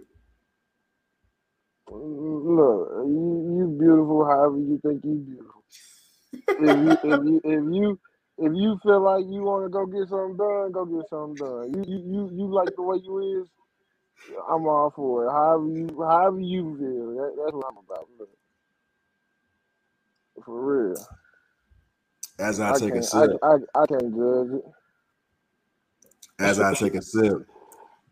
Look, 1.90 2.90
you, 3.08 3.56
you 3.58 3.78
beautiful 3.80 4.26
however 4.26 4.58
you 4.58 4.80
think 4.86 5.03
you 5.06 5.16
beautiful. 5.16 5.64
If 6.60 6.78
you 6.78 6.98
if 7.03 7.20
you 7.26 7.41
if 7.44 7.76
you 7.76 7.99
if 8.40 8.52
you 8.56 8.80
feel 8.84 9.02
like 9.02 9.26
you 9.30 9.41
want 9.44 9.66
to 9.66 9.70
go 9.70 9.86
get 9.88 10.08
something 10.10 10.38
done, 10.38 10.72
go 10.72 10.86
get 10.86 11.10
something 11.10 11.38
done. 11.38 11.74
You 11.74 11.84
you 11.88 12.14
you, 12.14 12.32
you 12.36 12.53
like 12.53 12.70
the 12.76 12.84
way 12.84 12.98
you 13.03 13.41
is. 13.44 13.49
I'm 14.49 14.68
all 14.68 14.94
for 14.95 15.28
it. 15.28 15.32
However 15.32 15.68
you 15.70 16.06
however 16.08 16.41
you 16.41 16.78
feel, 16.80 17.16
that, 17.16 17.34
that's 17.44 17.56
what 17.56 17.68
I'm 17.72 17.80
about. 17.86 18.08
Look. 18.20 18.30
For 20.46 20.90
real, 20.90 21.08
As 22.40 22.60
I 22.60 22.72
I 22.72 22.80
take 22.80 22.96
a 22.96 23.04
sip, 23.04 23.32
I, 23.44 23.48
I 23.48 23.56
I 23.82 23.86
can't 23.88 24.16
judge 24.16 24.60
it. 24.60 24.66
as 26.40 26.60
I 26.60 26.74
take 26.74 26.96
a 26.96 27.02
sip, 27.02 27.48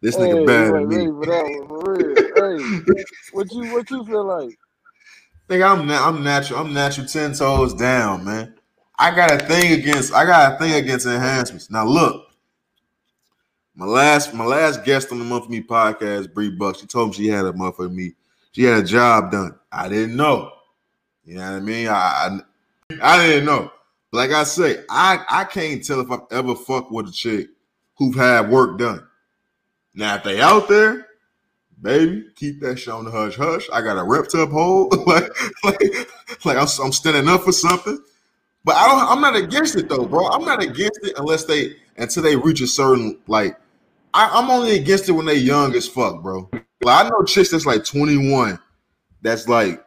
this 0.01 0.17
Hey, 0.17 0.21
nigga 0.33 0.45
better 0.45 0.73
than 0.73 0.87
me. 0.87 0.95
ready 0.95 1.07
for 1.07 1.25
that 1.25 1.45
one. 1.49 1.69
Hey, 2.35 3.03
what 3.31 3.51
you 3.53 3.65
what 3.67 3.89
you 3.91 4.05
feel 4.05 4.25
like? 4.25 4.55
Nigga, 5.49 5.71
I'm 5.79 5.87
na- 5.87 6.07
I'm 6.07 6.23
natural. 6.23 6.59
I'm 6.59 6.73
natural 6.73 7.07
ten 7.07 7.33
toes 7.33 7.73
down, 7.73 8.23
man. 8.25 8.55
I 8.97 9.15
got 9.15 9.31
a 9.31 9.39
thing 9.45 9.73
against. 9.79 10.13
I 10.13 10.25
got 10.25 10.53
a 10.53 10.57
thing 10.59 10.73
against 10.73 11.07
enhancements. 11.07 11.71
Now 11.71 11.85
look, 11.85 12.27
my 13.75 13.85
last 13.85 14.33
my 14.33 14.45
last 14.45 14.83
guest 14.85 15.11
on 15.11 15.19
the 15.19 15.25
Month 15.25 15.45
for 15.45 15.51
Me 15.51 15.61
podcast, 15.61 16.33
Bree 16.33 16.51
Buck. 16.51 16.75
She 16.77 16.85
told 16.85 17.09
me 17.09 17.15
she 17.15 17.27
had 17.27 17.45
a 17.45 17.53
month 17.53 17.77
for 17.77 17.89
me. 17.89 18.13
She 18.51 18.63
had 18.63 18.83
a 18.83 18.87
job 18.87 19.31
done. 19.31 19.55
I 19.71 19.89
didn't 19.89 20.15
know. 20.15 20.51
You 21.29 21.35
know 21.35 21.51
what 21.51 21.57
I 21.57 21.59
mean? 21.59 21.87
I 21.87 21.91
I, 21.93 22.39
I 23.03 23.27
didn't 23.27 23.45
know. 23.45 23.71
Like 24.11 24.31
I 24.31 24.43
say, 24.45 24.83
I 24.89 25.23
I 25.29 25.43
can't 25.43 25.85
tell 25.85 25.99
if 25.99 26.09
I've 26.09 26.21
ever 26.31 26.55
fucked 26.55 26.91
with 26.91 27.09
a 27.09 27.11
chick 27.11 27.49
who've 27.99 28.15
had 28.15 28.49
work 28.49 28.79
done. 28.79 29.05
Now 29.93 30.15
if 30.15 30.23
they 30.23 30.41
out 30.41 30.67
there, 30.67 31.05
baby, 31.79 32.25
keep 32.35 32.59
that 32.61 32.79
shit 32.79 32.91
on 32.91 33.05
the 33.05 33.11
hush 33.11 33.35
hush. 33.35 33.69
I 33.71 33.81
got 33.81 33.99
a 33.99 34.03
rep 34.03 34.27
tub 34.27 34.49
hole, 34.49 34.89
like 35.05 35.29
like 35.63 35.79
like 36.45 36.57
I'm, 36.57 36.67
I'm 36.83 36.91
standing 36.91 37.29
up 37.29 37.43
for 37.43 37.51
something. 37.51 37.99
But 38.63 38.77
I 38.77 38.87
don't. 38.87 39.11
I'm 39.11 39.21
not 39.21 39.35
against 39.35 39.75
it 39.75 39.87
though, 39.87 40.05
bro. 40.05 40.29
I'm 40.29 40.45
not 40.45 40.63
against 40.63 41.01
it 41.03 41.13
unless 41.19 41.45
they 41.45 41.75
until 41.97 42.23
they 42.23 42.37
reach 42.37 42.61
a 42.61 42.67
certain 42.67 43.19
like. 43.27 43.55
I, 44.15 44.31
I'm 44.33 44.49
only 44.49 44.75
against 44.79 45.07
it 45.07 45.11
when 45.11 45.27
they 45.27 45.35
young 45.35 45.75
as 45.75 45.87
fuck, 45.87 46.23
bro. 46.23 46.49
Like 46.81 47.05
I 47.05 47.07
know 47.07 47.23
chicks 47.23 47.51
that's 47.51 47.67
like 47.67 47.85
21, 47.85 48.57
that's 49.21 49.47
like 49.47 49.85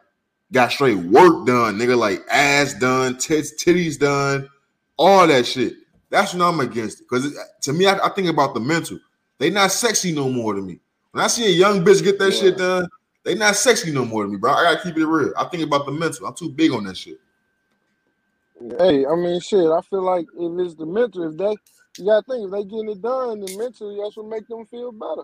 got 0.53 0.71
straight 0.71 0.97
work 0.97 1.45
done, 1.45 1.77
nigga, 1.77 1.97
like 1.97 2.23
ass 2.31 2.73
done, 2.75 3.17
tits, 3.17 3.61
titties 3.63 3.99
done, 3.99 4.49
all 4.97 5.27
that 5.27 5.45
shit. 5.45 5.73
That's 6.09 6.33
when 6.33 6.43
I'm 6.43 6.59
against 6.61 7.01
it. 7.01 7.07
Because 7.09 7.37
to 7.61 7.73
me, 7.73 7.87
I, 7.87 7.97
I 8.05 8.09
think 8.09 8.29
about 8.29 8.53
the 8.53 8.59
mental. 8.61 8.99
They 9.39 9.49
not 9.49 9.71
sexy 9.71 10.13
no 10.13 10.29
more 10.29 10.53
to 10.53 10.61
me. 10.61 10.79
When 11.11 11.23
I 11.23 11.27
see 11.27 11.45
a 11.45 11.49
young 11.49 11.83
bitch 11.83 12.03
get 12.03 12.19
that 12.19 12.33
Yeah. 12.33 12.39
shit 12.39 12.57
done, 12.57 12.87
they 13.25 13.35
not 13.35 13.55
sexy 13.55 13.91
no 13.91 14.05
more 14.05 14.23
to 14.23 14.29
me, 14.29 14.37
bro. 14.37 14.51
I 14.51 14.63
gotta 14.63 14.83
keep 14.83 14.97
it 14.97 15.05
real. 15.05 15.33
I 15.37 15.45
think 15.45 15.63
about 15.63 15.85
the 15.85 15.91
mental. 15.91 16.27
I'm 16.27 16.35
too 16.35 16.49
big 16.49 16.71
on 16.71 16.83
that 16.85 16.97
shit. 16.97 17.19
Hey, 18.79 19.05
I 19.05 19.15
mean, 19.15 19.39
shit. 19.41 19.69
I 19.71 19.81
feel 19.81 20.03
like 20.03 20.25
if 20.37 20.59
it's 20.59 20.75
the 20.75 20.85
mental, 20.85 21.29
if 21.29 21.37
they, 21.37 21.55
you 21.97 22.05
gotta 22.05 22.23
think 22.29 22.45
if 22.45 22.51
they 22.51 22.63
getting 22.63 22.89
it 22.89 23.01
done, 23.01 23.41
then 23.41 23.57
mentally 23.57 23.99
that's 24.01 24.15
what 24.17 24.27
make 24.27 24.47
them 24.47 24.65
feel 24.67 24.91
better. 24.91 25.23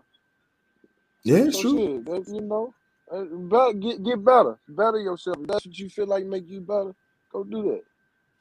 Yeah, 1.24 1.38
it's 1.46 1.62
So 1.62 1.76
shit, 1.78 2.06
that, 2.06 2.26
you 2.28 2.42
know, 2.42 2.74
uh, 3.12 3.24
better, 3.24 3.74
get 3.74 4.04
get 4.04 4.24
better, 4.24 4.60
better 4.70 5.00
yourself. 5.00 5.38
If 5.42 5.48
that's 5.48 5.66
what 5.66 5.78
you 5.78 5.90
feel 5.90 6.08
like 6.08 6.26
make 6.26 6.50
you 6.50 6.62
better, 6.62 6.94
go 7.32 7.44
do 7.44 7.64
that. 7.64 7.84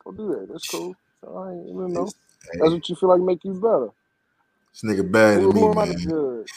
Go 0.04 0.12
do 0.12 0.28
that. 0.28 0.48
That's 0.52 0.64
cool. 0.64 0.96
I 1.26 1.52
ain't, 1.52 1.68
you 1.68 1.88
know, 1.88 2.14
Hey, 2.52 2.60
that's 2.60 2.72
what 2.72 2.88
you 2.88 2.96
feel 2.96 3.08
like 3.10 3.20
make 3.20 3.44
you 3.44 3.54
better. 3.54 3.88
this 4.72 4.84
nigga 4.84 5.10
bad 5.10 5.42
than 5.42 5.54
me, 5.54 5.68
am 5.70 5.78
I 5.78 5.86
to 5.86 5.94
man. 5.94 5.96
judge? 5.96 6.48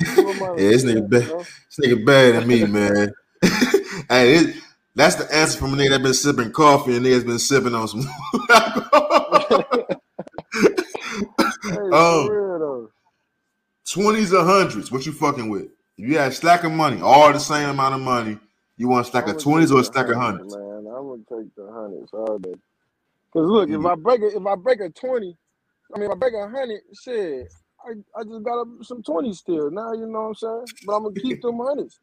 Who 0.14 0.30
am 0.30 0.42
I 0.42 0.48
to 0.48 0.62
Yeah, 0.62 0.70
this 0.70 0.84
nigga 0.84 1.08
bad. 1.10 1.22
You 1.22 1.28
know? 1.28 1.48
This 1.76 1.86
nigga 1.86 2.06
bad 2.06 2.34
than 2.36 2.48
me, 2.48 2.64
man. 2.66 3.12
hey, 4.10 4.36
it, 4.36 4.56
that's 4.94 5.16
the 5.16 5.28
answer 5.34 5.58
from 5.58 5.74
a 5.74 5.76
nigga 5.76 5.90
that 5.90 6.02
been 6.02 6.14
sipping 6.14 6.52
coffee 6.52 6.96
and 6.96 7.06
nigga's 7.06 7.24
been 7.24 7.38
sipping 7.38 7.74
on 7.74 7.88
some 7.88 8.02
alcohol. 8.50 9.46
Hey, 11.68 11.76
Um, 11.92 11.96
for 12.08 12.48
real 12.50 12.58
though. 12.58 12.90
Twenties 13.88 14.32
or 14.32 14.44
hundreds? 14.44 14.92
What 14.92 15.06
you 15.06 15.12
fucking 15.12 15.48
with? 15.50 15.68
If 16.00 16.10
you 16.10 16.18
had 16.18 16.32
a 16.32 16.36
stack 16.36 16.64
of 16.64 16.72
money, 16.72 17.02
all 17.02 17.32
the 17.32 17.40
same 17.40 17.70
amount 17.70 17.96
of 17.96 18.02
money, 18.02 18.38
you 18.78 18.88
want 18.88 19.06
a 19.06 19.10
stack 19.10 19.28
of 19.28 19.38
twenties 19.38 19.72
or 19.72 19.80
a 19.80 19.84
stack 19.84 20.08
of 20.10 20.16
hundreds, 20.16 20.58
man. 20.58 20.86
I'm 20.88 21.08
gonna 21.08 21.22
take 21.30 21.54
the 21.56 21.70
hundreds 21.72 22.12
all 22.14 22.38
day. 22.40 22.54
Cause 23.32 23.46
look, 23.48 23.70
if 23.70 23.84
Mhm. 23.84 23.86
I 23.86 23.96
break 23.96 24.22
a, 24.22 24.36
if 24.36 24.46
I 24.46 24.56
break 24.56 24.80
a 24.80 24.90
twenty, 24.90 25.36
I 25.94 25.98
mean, 25.98 26.10
if 26.10 26.12
I 26.12 26.18
break 26.18 26.34
a 26.34 26.48
hundred, 26.50 26.82
shit, 27.00 27.48
I, 27.84 27.92
I 28.20 28.24
just 28.24 28.44
got 28.44 28.62
a, 28.62 28.84
some 28.84 29.02
twenties 29.02 29.38
still. 29.38 29.70
Now 29.70 29.92
you 29.94 30.06
know 30.06 30.20
what 30.22 30.28
I'm 30.28 30.34
saying. 30.36 30.68
But 30.84 30.96
I'm 30.96 31.04
gonna 31.04 31.16
keep 31.16 31.40
them 31.42 31.58
hundreds. 31.58 32.00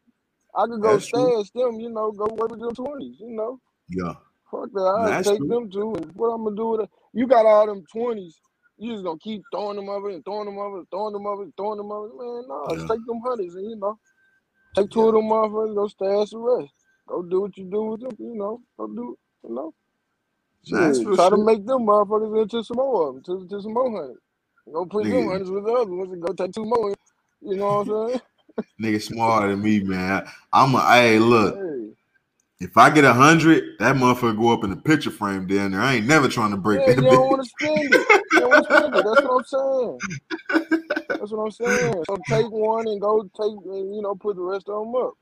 I 0.55 0.67
could 0.67 0.81
go 0.81 0.97
That's 0.97 1.07
true. 1.07 1.33
stash 1.37 1.51
them, 1.55 1.79
you 1.79 1.89
know, 1.91 2.11
go 2.11 2.27
work 2.35 2.51
with 2.51 2.61
them 2.61 2.75
twenties, 2.75 3.17
you 3.19 3.35
know. 3.35 3.59
Yeah, 3.89 4.15
Fuck 4.51 4.71
that. 4.73 4.81
I 4.81 5.13
take 5.31 5.47
true. 5.47 5.47
them 5.47 5.71
too. 5.71 5.95
And 5.95 6.11
what 6.15 6.29
I'm 6.29 6.43
gonna 6.45 6.55
do 6.55 6.67
with 6.69 6.81
it? 6.81 6.89
You 7.13 7.27
got 7.27 7.45
all 7.45 7.67
them 7.67 7.85
twenties. 7.91 8.39
You 8.79 8.93
just 8.93 9.05
gonna 9.05 9.19
keep 9.19 9.43
throwing 9.51 9.77
them 9.77 9.89
over 9.89 10.09
and 10.09 10.23
throwing 10.25 10.45
them 10.47 10.59
over, 10.59 10.79
and 10.79 10.87
throwing 10.91 11.13
them 11.13 11.27
over, 11.27 11.43
and 11.43 11.53
throwing 11.57 11.77
them 11.77 11.91
over. 11.91 12.09
Man, 12.09 12.45
no, 12.49 12.75
just 12.75 12.87
Yeah, 12.87 12.89
take 12.89 13.05
them 13.05 13.21
hundreds 13.25 13.55
and 13.55 13.69
you 13.69 13.77
know, 13.77 13.99
take 14.75 14.91
two 14.91 15.07
yeah. 15.07 15.09
of 15.09 15.15
them 15.15 15.25
motherfuckers, 15.25 15.75
go 15.75 15.87
stash 15.87 16.31
the 16.31 16.39
rest. 16.39 16.73
Go 17.07 17.23
do 17.23 17.41
what 17.41 17.57
you 17.57 17.65
do 17.65 17.83
with 17.83 18.01
them, 18.01 18.17
you 18.19 18.35
know. 18.35 18.61
Go 18.77 18.87
do, 18.87 19.17
you 19.47 19.55
know. 19.55 19.73
Nah, 20.67 20.87
that's 20.87 21.05
Shit, 21.05 21.05
real 21.05 21.15
try 21.15 21.29
to 21.29 21.37
make 21.37 21.65
them 21.65 21.87
motherfuckers 21.87 22.41
into 22.43 22.63
some 22.63 22.77
more 22.77 23.09
of 23.09 23.15
them, 23.15 23.23
to, 23.25 23.47
to 23.49 23.61
some 23.61 23.73
more 23.73 23.91
hundreds. 23.91 24.21
Go 24.73 24.85
put 24.85 25.09
them 25.09 25.25
nigga. 25.25 25.27
hundreds 25.27 25.51
with 25.51 25.65
the 25.65 25.71
other 25.71 25.91
ones 25.91 26.13
and 26.13 26.21
go 26.21 26.33
take 26.33 26.53
two 26.53 26.65
more. 26.65 26.93
You 27.41 27.57
know 27.57 27.83
what 27.83 27.89
I'm 27.89 28.09
saying? 28.09 28.21
Nigga 28.81 29.01
smarter 29.01 29.49
than 29.51 29.63
me, 29.63 29.81
man. 29.81 30.27
I'm 30.53 30.75
a. 30.75 30.93
Hey, 30.93 31.19
look. 31.19 31.59
Hey, 31.59 32.06
If 32.59 32.75
I 32.75 32.89
get 32.89 33.03
a 33.03 33.13
hundred, 33.13 33.77
that 33.79 33.95
motherfucker 33.95 34.37
go 34.37 34.51
up 34.51 34.63
in 34.63 34.71
the 34.71 34.77
picture 34.77 35.11
frame 35.11 35.45
down 35.45 35.71
there. 35.71 35.81
I 35.81 35.95
ain't 35.95 36.07
never 36.07 36.27
trying 36.27 36.51
to 36.51 36.57
break 36.57 36.79
yeah, 36.81 36.95
that 36.95 37.01
you 37.01 37.07
don't 37.07 37.27
want 37.29 37.43
to 37.43 37.49
spend 37.49 37.93
it. 37.93 38.07
You 38.31 38.39
don't 38.39 38.63
spend 38.65 38.95
it. 38.95 39.03
That's 39.03 39.21
what 39.21 39.35
I'm 39.35 39.43
saying. 39.43 40.01
That's 41.19 41.31
what 41.31 41.43
I'm 41.43 41.51
saying. 41.51 42.03
So 42.09 42.17
take 42.29 42.49
one 42.49 42.87
and 42.87 42.99
go 42.99 43.23
take, 43.23 43.51
and, 43.51 43.95
you 43.95 44.01
know, 44.01 44.15
put 44.15 44.35
the 44.37 44.41
rest 44.41 44.69
of 44.69 44.85
them 44.85 44.95
up. 44.95 45.13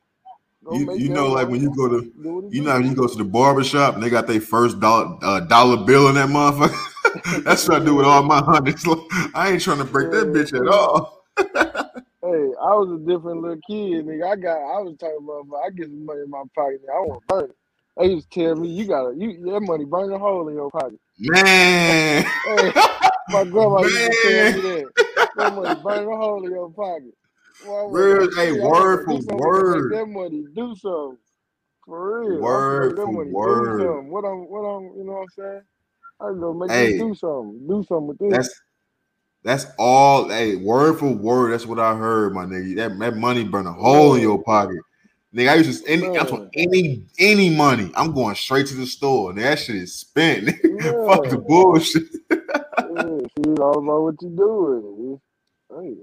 Go 0.64 0.74
You 0.78 0.94
you 0.94 1.10
know, 1.10 1.28
like 1.28 1.50
when 1.50 1.62
you 1.62 1.76
go 1.76 1.90
to 1.90 2.12
you 2.50 2.64
know 2.64 2.78
you 2.78 2.96
go 2.96 3.08
to 3.08 3.16
the 3.16 3.24
barber 3.24 3.64
shop 3.64 3.96
and 3.96 4.04
they 4.04 4.10
got 4.10 4.28
their 4.28 4.42
first 4.42 4.80
dollar 4.80 5.18
uh, 5.22 5.42
dollar 5.42 5.86
bill 5.86 6.08
in 6.08 6.16
that 6.16 6.30
motherfucker. 6.30 7.44
That's 7.44 7.68
what 7.68 7.82
I 7.82 7.86
do 7.86 7.96
with 7.96 8.06
all 8.06 8.24
my 8.24 8.42
hundreds. 8.42 8.84
I 9.36 9.52
ain't 9.52 9.62
trying 9.62 9.78
to 9.78 9.86
break 9.86 10.12
that 10.12 10.28
bitch 10.28 10.54
at 10.60 10.68
all. 10.68 11.24
Hey, 12.26 12.52
I 12.62 12.74
was 12.76 12.92
a 12.92 13.06
different 13.06 13.42
little 13.44 13.62
kid, 13.68 14.06
nigga. 14.08 14.32
I 14.32 14.38
got, 14.38 14.58
I 14.58 14.82
was 14.82 14.98
talking 15.00 15.20
about, 15.24 15.60
I 15.66 15.72
get 15.72 15.88
some 15.88 16.06
money 16.06 16.22
in 16.24 16.32
my 16.32 16.44
pocket. 16.56 16.82
Nigga. 16.84 16.96
I 16.96 17.00
want 17.02 17.22
to 17.22 17.28
burn 17.28 17.46
it. 17.52 17.58
They 17.98 18.08
used 18.16 18.32
to 18.32 18.42
tell 18.42 18.56
me, 18.58 18.70
you 18.70 18.88
gotta, 18.88 19.16
you 19.18 19.42
that 19.54 19.62
money 19.62 19.86
burn 19.86 20.14
a 20.14 20.20
hole 20.20 20.50
in 20.50 20.56
your 20.56 20.72
pocket. 20.72 21.00
Man. 21.20 22.26
Hey, 22.46 22.74
my 23.30 23.46
grandma 23.46 23.84
used 23.84 24.06
to 24.06 24.16
tell 24.16 24.48
me 24.48 24.62
that. 24.62 24.92
That 25.36 25.52
money 25.52 25.76
burn 25.76 26.08
a 26.12 26.18
hole 26.18 26.46
in 26.46 26.52
your 26.52 26.72
pocket. 26.72 27.14
Well, 27.62 27.90
Real, 27.92 28.30
hey, 28.36 28.52
word 28.54 29.06
for 29.06 29.20
word. 29.38 29.92
That 29.92 30.08
money 30.08 30.46
do 30.56 30.76
something. 30.76 31.18
For 31.86 32.22
real. 32.22 32.42
Word 32.42 32.98
that 32.98 33.04
for 33.04 33.14
money 33.14 33.32
word. 33.32 33.80
do 33.80 33.84
something. 33.84 34.12
What 34.12 34.26
I'm, 34.26 34.50
what 34.50 34.62
I'm, 34.62 34.84
you 34.98 35.06
know 35.06 35.14
what 35.14 35.22
I'm 35.24 35.30
saying? 35.30 35.62
I 36.22 36.26
go 36.40 36.54
make 36.54 36.72
Hey, 36.72 36.98
do 36.98 37.16
something. 37.16 37.68
Do 37.68 37.84
something 37.88 38.08
with 38.08 38.20
this. 38.20 38.32
That's 38.32 38.62
that's 39.46 39.68
all. 39.78 40.28
Hey, 40.28 40.56
word 40.56 40.98
for 40.98 41.12
word. 41.12 41.54
That's 41.54 41.68
what 41.68 41.80
I 41.80 41.96
heard, 41.96 42.34
my 42.34 42.46
nigga. 42.46 42.76
That, 42.78 42.98
that 43.00 43.16
money 43.16 43.44
burn 43.44 43.68
a 43.68 43.72
hole 43.72 44.16
in 44.16 44.24
your 44.24 44.42
pocket. 44.44 44.80
Nigga, 45.36 45.50
I 45.50 45.56
used 45.56 45.86
to 45.86 45.92
any 45.92 46.18
I'm 46.18 46.50
any 46.56 47.06
any 47.20 47.56
money. 47.56 47.92
I'm 47.96 48.12
going 48.12 48.36
straight 48.36 48.66
to 48.68 48.74
the 48.74 48.88
store. 48.88 49.30
And 49.30 49.40
that 49.40 49.60
shit 49.60 49.76
is 49.76 49.94
spent. 49.94 50.46
Fuck 51.06 51.30
the 51.30 51.38
Yeah. 51.38 51.48
bullshit. 51.48 52.04
yeah, 52.32 53.62
all 53.62 53.78
about 53.78 54.02
what 54.02 54.22
you 54.22 54.30
doing. 54.30 55.22
Hey, 55.70 55.96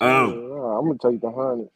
Um, 0.00 0.32
I'm 0.32 0.86
gonna 0.86 0.98
take 1.00 1.20
the 1.20 1.30
hundred. 1.30 1.68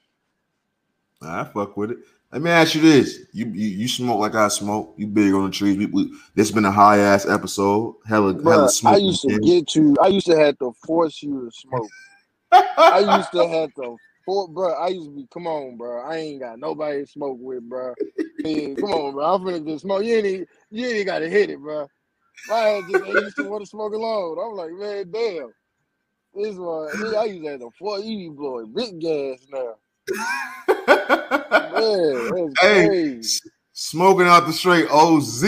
I 1.22 1.44
fuck 1.44 1.76
with 1.76 1.92
it. 1.92 1.98
Let 2.32 2.42
me 2.42 2.50
ask 2.50 2.74
you 2.74 2.80
this: 2.80 3.20
you 3.32 3.46
you, 3.46 3.68
you 3.68 3.88
smoke 3.88 4.18
like 4.18 4.34
I 4.34 4.48
smoke. 4.48 4.94
You 4.96 5.06
big 5.06 5.32
on 5.32 5.46
the 5.46 5.50
trees. 5.50 5.76
We, 5.76 5.86
we, 5.86 6.12
this 6.34 6.50
been 6.50 6.64
a 6.64 6.72
high 6.72 6.98
ass 6.98 7.26
episode. 7.26 7.96
Hella 8.06 8.32
hella 8.32 8.66
Bruh, 8.66 8.86
I 8.86 8.96
used 8.96 9.22
to 9.22 9.38
get 9.38 9.74
you. 9.74 9.96
I 10.02 10.08
used 10.08 10.26
to 10.26 10.36
have 10.36 10.58
to 10.58 10.72
force 10.84 11.22
you 11.22 11.44
to 11.44 11.50
smoke. 11.50 11.88
I 12.52 13.16
used 13.16 13.30
to 13.32 13.48
have 13.48 13.72
to. 13.74 13.96
For, 14.24 14.48
bro, 14.48 14.74
I 14.74 14.88
used 14.88 15.10
to 15.10 15.14
be. 15.14 15.28
Come 15.32 15.46
on, 15.46 15.76
bro. 15.76 16.02
I 16.02 16.16
ain't 16.16 16.40
got 16.40 16.58
nobody 16.58 17.04
to 17.04 17.06
smoke 17.06 17.38
with, 17.40 17.68
bro. 17.68 17.94
Yeah, 18.40 18.74
come 18.74 18.90
on, 18.90 19.12
bro. 19.12 19.24
I'm 19.24 19.42
finna 19.42 19.64
just 19.64 19.82
smoke. 19.82 20.02
You 20.02 20.16
ain't. 20.16 20.48
You 20.70 20.86
ain't 20.88 21.06
got 21.06 21.20
to 21.20 21.30
hit 21.30 21.50
it, 21.50 21.60
bro. 21.60 21.86
I 22.50 22.82
just. 22.90 23.04
I 23.04 23.08
used 23.08 23.36
to 23.36 23.44
want 23.44 23.62
to 23.62 23.70
smoke 23.70 23.92
alone. 23.92 24.36
I'm 24.38 24.56
like, 24.56 24.72
man, 24.72 25.10
damn. 25.12 25.52
This 26.34 26.56
one. 26.56 26.88
I 27.16 27.24
used 27.26 27.44
to 27.44 27.50
have 27.50 27.60
to 27.60 27.70
force 27.78 28.04
you, 28.04 28.32
blowing 28.32 28.72
big 28.74 28.98
gas 28.98 29.46
now. 29.48 29.76
Man, 30.86 32.30
hey, 32.60 32.88
crazy, 32.88 33.40
smoking 33.72 34.26
out 34.26 34.46
the 34.46 34.52
straight 34.52 34.86
OZ. 34.90 35.44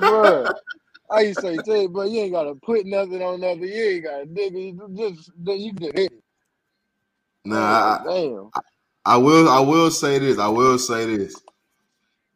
bro. 0.00 0.54
I 1.10 1.20
used 1.20 1.40
to 1.42 1.46
say, 1.48 1.58
tell 1.60 1.76
you, 1.76 2.04
you 2.10 2.20
ain't 2.22 2.32
gotta 2.32 2.54
put 2.54 2.86
nothing 2.86 3.22
on 3.22 3.40
nothing. 3.40 3.64
You 3.64 3.84
ain't 3.84 4.04
gotta 4.04 4.26
nigga. 4.26 4.60
You 4.60 4.88
just 4.96 5.30
you 5.44 5.74
can 5.74 5.82
just 5.82 5.96
hit 5.96 6.12
it. 6.12 6.22
nah, 7.44 7.56
I, 7.56 8.04
damn. 8.04 8.50
I 9.04 9.16
will. 9.18 9.48
I 9.48 9.60
will 9.60 9.90
say 9.90 10.18
this. 10.18 10.38
I 10.38 10.48
will 10.48 10.78
say 10.78 11.16
this. 11.16 11.36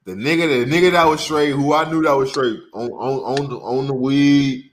The 0.05 0.13
nigga, 0.13 0.65
the 0.65 0.71
nigga 0.71 0.93
that 0.93 1.05
was 1.05 1.21
straight, 1.21 1.51
who 1.51 1.75
I 1.75 1.91
knew 1.91 2.03
that 2.03 2.13
was 2.13 2.31
straight 2.31 2.61
on 2.73 2.89
on 2.91 3.39
on 3.41 3.51
the 3.51 3.57
on 3.57 3.87
the 3.87 3.95
weed 3.95 4.71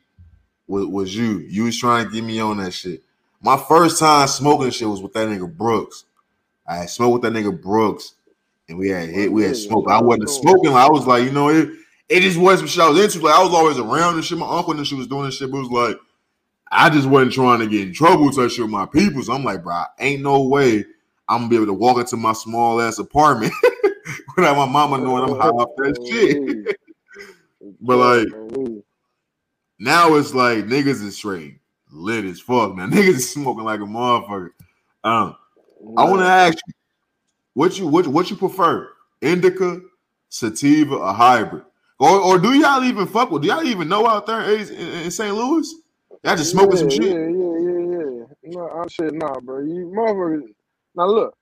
was, 0.68 0.86
was 0.88 1.16
you. 1.16 1.40
You 1.40 1.64
was 1.66 1.78
trying 1.78 2.06
to 2.06 2.12
get 2.12 2.24
me 2.24 2.40
on 2.40 2.58
that 2.58 2.74
shit. 2.74 3.02
My 3.42 3.58
first 3.58 4.00
time 4.00 4.28
smoking 4.28 4.72
shit 4.72 4.88
was 4.88 5.02
with 5.02 5.14
that 5.14 5.28
nigga 5.28 5.52
Brooks. 5.56 6.06
I 6.68 6.78
had 6.78 6.90
smoked 6.90 7.22
with 7.24 7.34
that 7.34 7.40
nigga 7.40 7.62
Brooks, 7.62 8.14
and 8.68 8.78
we 8.78 8.90
had 8.90 9.10
hit, 9.10 9.32
we 9.32 9.44
had 9.44 9.58
shout 9.58 9.84
I 9.88 10.02
wasn't 10.02 10.30
smoking. 10.30 10.72
Like, 10.72 10.88
I 10.88 10.92
was 10.92 11.06
like, 11.06 11.24
you 11.24 11.32
know, 11.32 11.50
it 11.50 11.70
it 12.10 12.22
just 12.22 12.38
wasn't 12.38 12.70
shit 12.70 12.84
I 12.84 12.90
was 12.90 13.00
into. 13.00 13.26
Like 13.26 13.40
I 13.40 13.44
was 13.44 13.54
always 13.54 13.78
around 13.78 14.16
and 14.16 14.26
shit. 14.26 14.38
My 14.38 14.50
uncle 14.50 14.74
and 14.76 14.86
shit 14.86 14.98
was 14.98 15.08
doing 15.08 15.26
this 15.26 15.38
shit, 15.38 15.52
but 15.52 15.58
it 15.58 15.70
was 15.70 15.72
like 15.72 15.98
I 16.72 16.90
just 16.90 17.08
wasn't 17.08 17.34
trying 17.34 17.60
to 17.60 17.68
get 17.68 17.88
in 17.88 17.94
trouble 17.94 18.30
type 18.32 18.52
shit 18.52 18.62
with 18.62 18.72
my 18.72 18.86
people. 18.86 19.22
So 19.24 19.34
I'm 19.34 19.44
like, 19.44 19.64
bro, 19.64 19.84
ain't 20.00 20.22
no 20.22 20.42
way 20.42 20.86
I'm 21.28 21.42
gonna 21.42 21.50
be 21.50 21.56
able 21.56 21.68
to 21.68 21.74
walk 21.74 21.98
into 21.98 22.18
my 22.18 22.34
small 22.34 22.82
ass 22.82 23.00
apartment 23.00 23.54
without 24.36 24.58
my 24.58 24.66
mama 24.68 24.98
knowing 24.98 25.30
I'm 25.30 25.40
high 25.40 25.50
off 25.50 25.76
that 25.78 26.08
shit. 26.10 26.78
But 27.82 27.98
like 27.98 28.28
now 29.80 30.14
it's 30.16 30.36
like 30.36 30.66
niggas 30.66 31.04
is 31.04 31.18
straight 31.18 31.58
lit 31.92 32.26
as 32.26 32.40
fuck. 32.40 32.76
Now 32.76 32.86
niggas 32.88 33.16
is 33.16 33.34
smoking 33.34 33.64
like 33.64 33.80
a 33.80 33.84
motherfucker. 33.84 34.50
Um, 35.04 35.36
I 35.98 36.06
want 36.06 36.22
to 36.22 36.26
ask 36.28 36.58
you, 36.68 36.74
what 37.54 37.78
you 37.80 37.88
what 37.88 38.08
what 38.08 38.30
you 38.30 38.38
prefer, 38.38 38.90
indica, 39.22 39.82
sativa, 40.30 40.96
or 40.96 41.14
hybrid, 41.14 41.64
or 42.00 42.10
or 42.20 42.40
do 42.40 42.54
y'all 42.54 42.84
even 42.84 43.08
fuck 43.08 43.32
with? 43.32 43.44
Do 43.44 43.50
y'all 43.50 43.64
even 43.64 43.90
know 43.90 44.08
out 44.08 44.28
there 44.28 44.42
in, 44.56 44.70
in, 44.70 45.12
St. 45.12 45.36
Louis? 45.36 45.74
Y'all 46.24 46.36
just 46.38 46.52
smoking 46.52 46.78
some 46.78 46.90
shit. 46.90 47.18
Yeah, 47.18 47.28
yeah, 47.28 47.58
yeah, 47.60 47.84
yeah. 48.00 48.26
No, 48.44 48.70
I'm 48.70 48.90
shit, 48.90 49.14
nah, 49.14 49.40
bro. 49.42 49.62
You 49.62 49.92
motherfuckers. 49.96 50.44
Now 50.96 51.08
look, 51.08 51.36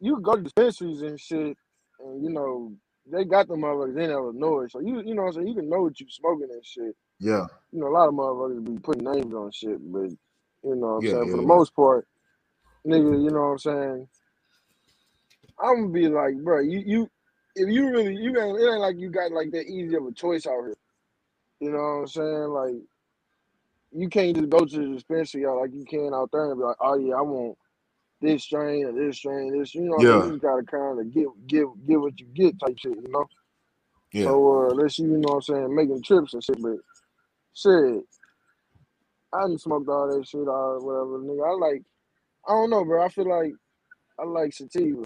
you 0.00 0.20
go 0.20 0.36
to 0.36 0.42
dispensaries 0.42 1.02
and 1.02 1.20
shit, 1.20 1.56
and 2.00 2.24
you 2.24 2.30
know 2.30 2.72
they 3.10 3.24
got 3.24 3.48
the 3.48 3.54
motherfuckers 3.54 4.04
in 4.04 4.10
Illinois, 4.10 4.66
so 4.70 4.80
you 4.80 5.02
you 5.04 5.14
know 5.14 5.22
what 5.24 5.28
I'm 5.30 5.34
saying. 5.34 5.48
You 5.48 5.54
can 5.56 5.68
know 5.70 5.82
what 5.82 6.00
you 6.00 6.06
smoking 6.10 6.48
and 6.52 6.64
shit. 6.66 6.96
Yeah, 7.20 7.46
You 7.72 7.80
know, 7.80 7.88
a 7.88 7.94
lot 7.94 8.08
of 8.08 8.14
motherfuckers 8.14 8.64
be 8.64 8.78
putting 8.80 9.04
names 9.04 9.34
on 9.34 9.50
shit, 9.52 9.78
but 9.92 10.10
you 10.64 10.76
know 10.76 10.88
what 10.88 10.92
I'm 10.98 11.02
Yeah, 11.02 11.06
saying. 11.06 11.26
yeah, 11.26 11.30
For 11.30 11.36
the 11.38 11.42
most 11.42 11.74
part, 11.74 12.06
nigga, 12.86 13.22
you 13.22 13.30
know 13.30 13.40
what 13.40 13.52
I'm 13.52 13.58
saying. 13.58 14.08
I'm 15.62 15.82
gonna 15.82 15.88
be 15.92 16.08
like, 16.08 16.34
bro, 16.42 16.60
you 16.60 16.82
you 16.84 17.10
if 17.54 17.68
you 17.68 17.90
really 17.90 18.16
you 18.16 18.30
ain't 18.40 18.58
it 18.58 18.64
ain't 18.68 18.80
like 18.80 18.98
you 18.98 19.10
got 19.10 19.32
like 19.32 19.50
that 19.52 19.66
easy 19.66 19.94
of 19.96 20.06
a 20.06 20.12
choice 20.12 20.46
out 20.46 20.64
here. 20.64 20.74
You 21.60 21.70
know 21.70 21.78
what 21.78 22.00
I'm 22.00 22.06
saying? 22.08 22.48
Like 22.48 22.74
you 23.92 24.08
can't 24.08 24.36
just 24.36 24.48
go 24.48 24.64
to 24.64 24.76
the 24.78 24.94
dispensary 24.94 25.46
out 25.46 25.58
like 25.60 25.72
you 25.72 25.84
can 25.84 26.12
out 26.14 26.30
there 26.32 26.50
and 26.50 26.58
be 26.58 26.64
like, 26.64 26.76
oh 26.80 26.96
yeah, 26.96 27.14
I 27.14 27.22
want 27.22 27.56
this 28.20 28.44
strain 28.44 28.86
or 28.86 28.92
this 28.92 29.18
strain, 29.18 29.58
this 29.58 29.74
you 29.74 29.82
know 29.82 29.96
what 29.96 30.00
I'm 30.00 30.06
saying? 30.06 30.24
Yeah. 30.24 30.32
You 30.32 30.38
gotta 30.38 30.64
kinda 30.64 31.04
get 31.04 31.26
give 31.46 31.68
give 31.86 32.00
what 32.00 32.18
you 32.18 32.26
get 32.34 32.58
type 32.58 32.78
shit, 32.78 32.96
you 32.96 33.08
know? 33.10 33.26
yeah. 34.12 34.24
So 34.24 34.66
uh 34.66 34.70
unless 34.70 34.98
you, 34.98 35.06
you 35.06 35.18
know 35.18 35.34
what 35.34 35.36
I'm 35.36 35.42
saying, 35.42 35.74
making 35.76 36.02
trips 36.02 36.34
and 36.34 36.42
shit, 36.42 36.60
but 36.62 36.78
shit, 37.54 38.04
I 39.32 39.42
didn't 39.42 39.60
smoke 39.60 39.88
all 39.88 40.08
that 40.08 40.26
shit 40.26 40.48
all 40.48 40.80
whatever, 40.80 41.18
nigga. 41.18 41.48
I 41.48 41.70
like 41.70 41.82
I 42.48 42.52
don't 42.52 42.70
know, 42.70 42.84
bro. 42.84 43.04
I 43.04 43.08
feel 43.08 43.28
like 43.28 43.52
I 44.18 44.24
like 44.24 44.52
sativa. 44.52 45.04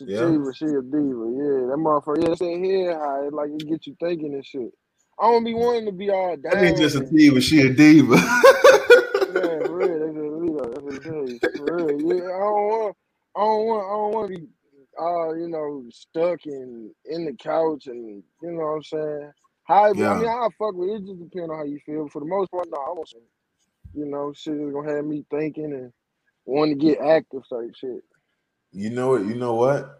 Yeah? 0.00 0.18
Sativa, 0.18 0.54
she 0.54 0.64
a 0.66 0.82
diva. 0.82 1.26
Yeah, 1.36 1.66
that 1.68 1.76
motherfucker. 1.78 2.22
Yeah, 2.22 2.28
that 2.30 2.38
shit 2.38 2.64
head 2.64 2.96
high. 2.96 3.26
It, 3.26 3.32
like 3.32 3.50
it 3.50 3.68
get 3.68 3.86
you 3.86 3.96
thinking 4.00 4.34
and 4.34 4.46
shit. 4.46 4.72
I 5.20 5.30
don't 5.30 5.44
be 5.44 5.54
wanting 5.54 5.86
to 5.86 5.92
be 5.92 6.10
all 6.10 6.36
down. 6.36 6.54
That 6.54 6.64
ain't 6.64 6.78
just 6.78 6.96
a 6.96 7.00
and- 7.00 7.16
diva. 7.16 7.40
She 7.40 7.60
a 7.60 7.72
diva. 7.72 8.16
Yeah, 9.34 9.66
for 9.66 9.76
real. 9.76 9.98
That's 9.98 10.14
what 10.14 10.42
Leo. 10.42 10.70
That's 10.70 11.04
what 11.04 11.28
he 11.28 11.38
say. 11.38 11.48
For 11.56 11.76
real. 11.76 12.00
Yeah, 12.02 12.24
I 12.24 12.38
don't 12.38 12.68
want. 12.68 12.96
I 13.36 13.40
don't 13.40 13.66
want. 13.66 13.84
I 13.86 13.90
don't 13.90 14.14
want 14.14 14.32
to 14.32 14.40
be, 14.40 14.48
uh, 15.00 15.32
you 15.34 15.48
know, 15.48 15.84
stuck 15.90 16.46
in 16.46 16.90
in 17.06 17.24
the 17.24 17.32
couch 17.34 17.86
and 17.86 18.22
you 18.42 18.50
know 18.52 18.58
what 18.58 18.76
I'm 18.76 18.82
saying. 18.82 19.32
How 19.64 19.90
I 19.90 19.92
mean, 19.92 20.04
I 20.04 20.48
fuck 20.58 20.74
with 20.74 20.90
it. 20.90 21.02
It 21.02 21.06
just 21.06 21.18
depends 21.20 21.50
on 21.50 21.56
how 21.56 21.64
you 21.64 21.78
feel. 21.86 22.08
For 22.08 22.20
the 22.20 22.26
most 22.26 22.50
part, 22.50 22.68
no, 22.70 22.78
I 22.78 23.02
some. 23.06 23.20
You 23.94 24.06
know, 24.06 24.32
shit 24.34 24.54
is 24.54 24.72
gonna 24.72 24.94
have 24.94 25.04
me 25.04 25.24
thinking 25.30 25.72
and 25.72 25.92
wanting 26.44 26.78
to 26.78 26.84
get 26.86 27.00
active 27.00 27.42
type 27.48 27.74
shit. 27.78 28.02
You 28.72 28.90
know 28.90 29.10
what? 29.10 29.22
You 29.22 29.34
know 29.34 29.54
what? 29.54 29.98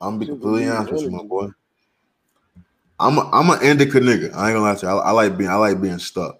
I'm 0.00 0.10
gonna 0.10 0.18
be 0.20 0.26
completely 0.26 0.68
honest 0.68 0.92
with 0.92 1.04
you, 1.04 1.10
my 1.10 1.22
boy. 1.24 1.48
I'm 3.00 3.18
a, 3.18 3.30
I'm 3.32 3.50
an 3.50 3.62
indica 3.62 4.00
nigga. 4.00 4.34
I 4.34 4.50
ain't 4.50 4.56
gonna 4.56 4.60
lie 4.60 4.74
to 4.76 4.86
you. 4.86 4.92
I, 4.92 4.96
I 4.96 5.10
like 5.12 5.36
being 5.38 5.50
I 5.50 5.54
like 5.56 5.80
being 5.80 5.98
stuck. 5.98 6.38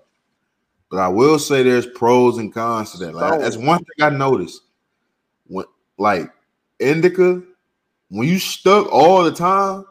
But 0.91 0.99
I 0.99 1.09
will 1.09 1.39
say 1.39 1.63
there's 1.63 1.87
pros 1.87 2.39
and 2.39 2.53
cons 2.53 2.93
to 2.93 2.99
that. 2.99 3.15
Like 3.15 3.41
that's 3.41 3.57
one 3.57 3.79
thing 3.79 4.07
I 4.07 4.11
noticed. 4.11 4.63
When 5.47 5.67
like 5.99 6.31
indica, 6.81 7.43
when 8.09 8.29
you 8.29 8.39
stuck 8.39 8.91
all 8.93 9.23
the 9.25 9.33
time, 9.33 9.85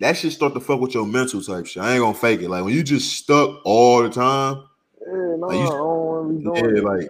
that 0.00 0.16
shit 0.16 0.32
start 0.32 0.54
to 0.54 0.60
fuck 0.60 0.80
with 0.80 0.94
your 0.94 1.06
mental 1.06 1.40
type 1.42 1.66
shit. 1.66 1.82
I 1.82 1.92
ain't 1.94 2.00
gonna 2.02 2.14
fake 2.14 2.42
it. 2.42 2.50
Like 2.50 2.64
when 2.64 2.74
you 2.74 2.82
just 2.82 3.16
stuck 3.16 3.60
all 3.64 4.02
the 4.02 4.10
time, 4.10 4.64
Yeah, 5.00 5.36
no, 5.36 5.46
Like, 5.46 5.58
you- 5.58 5.66
I 5.66 5.70
don't 5.70 6.04
want 6.04 6.28
to 6.28 6.34
be 6.34 6.44
doing 6.44 6.74
that. 6.74 6.84
like 6.84 7.08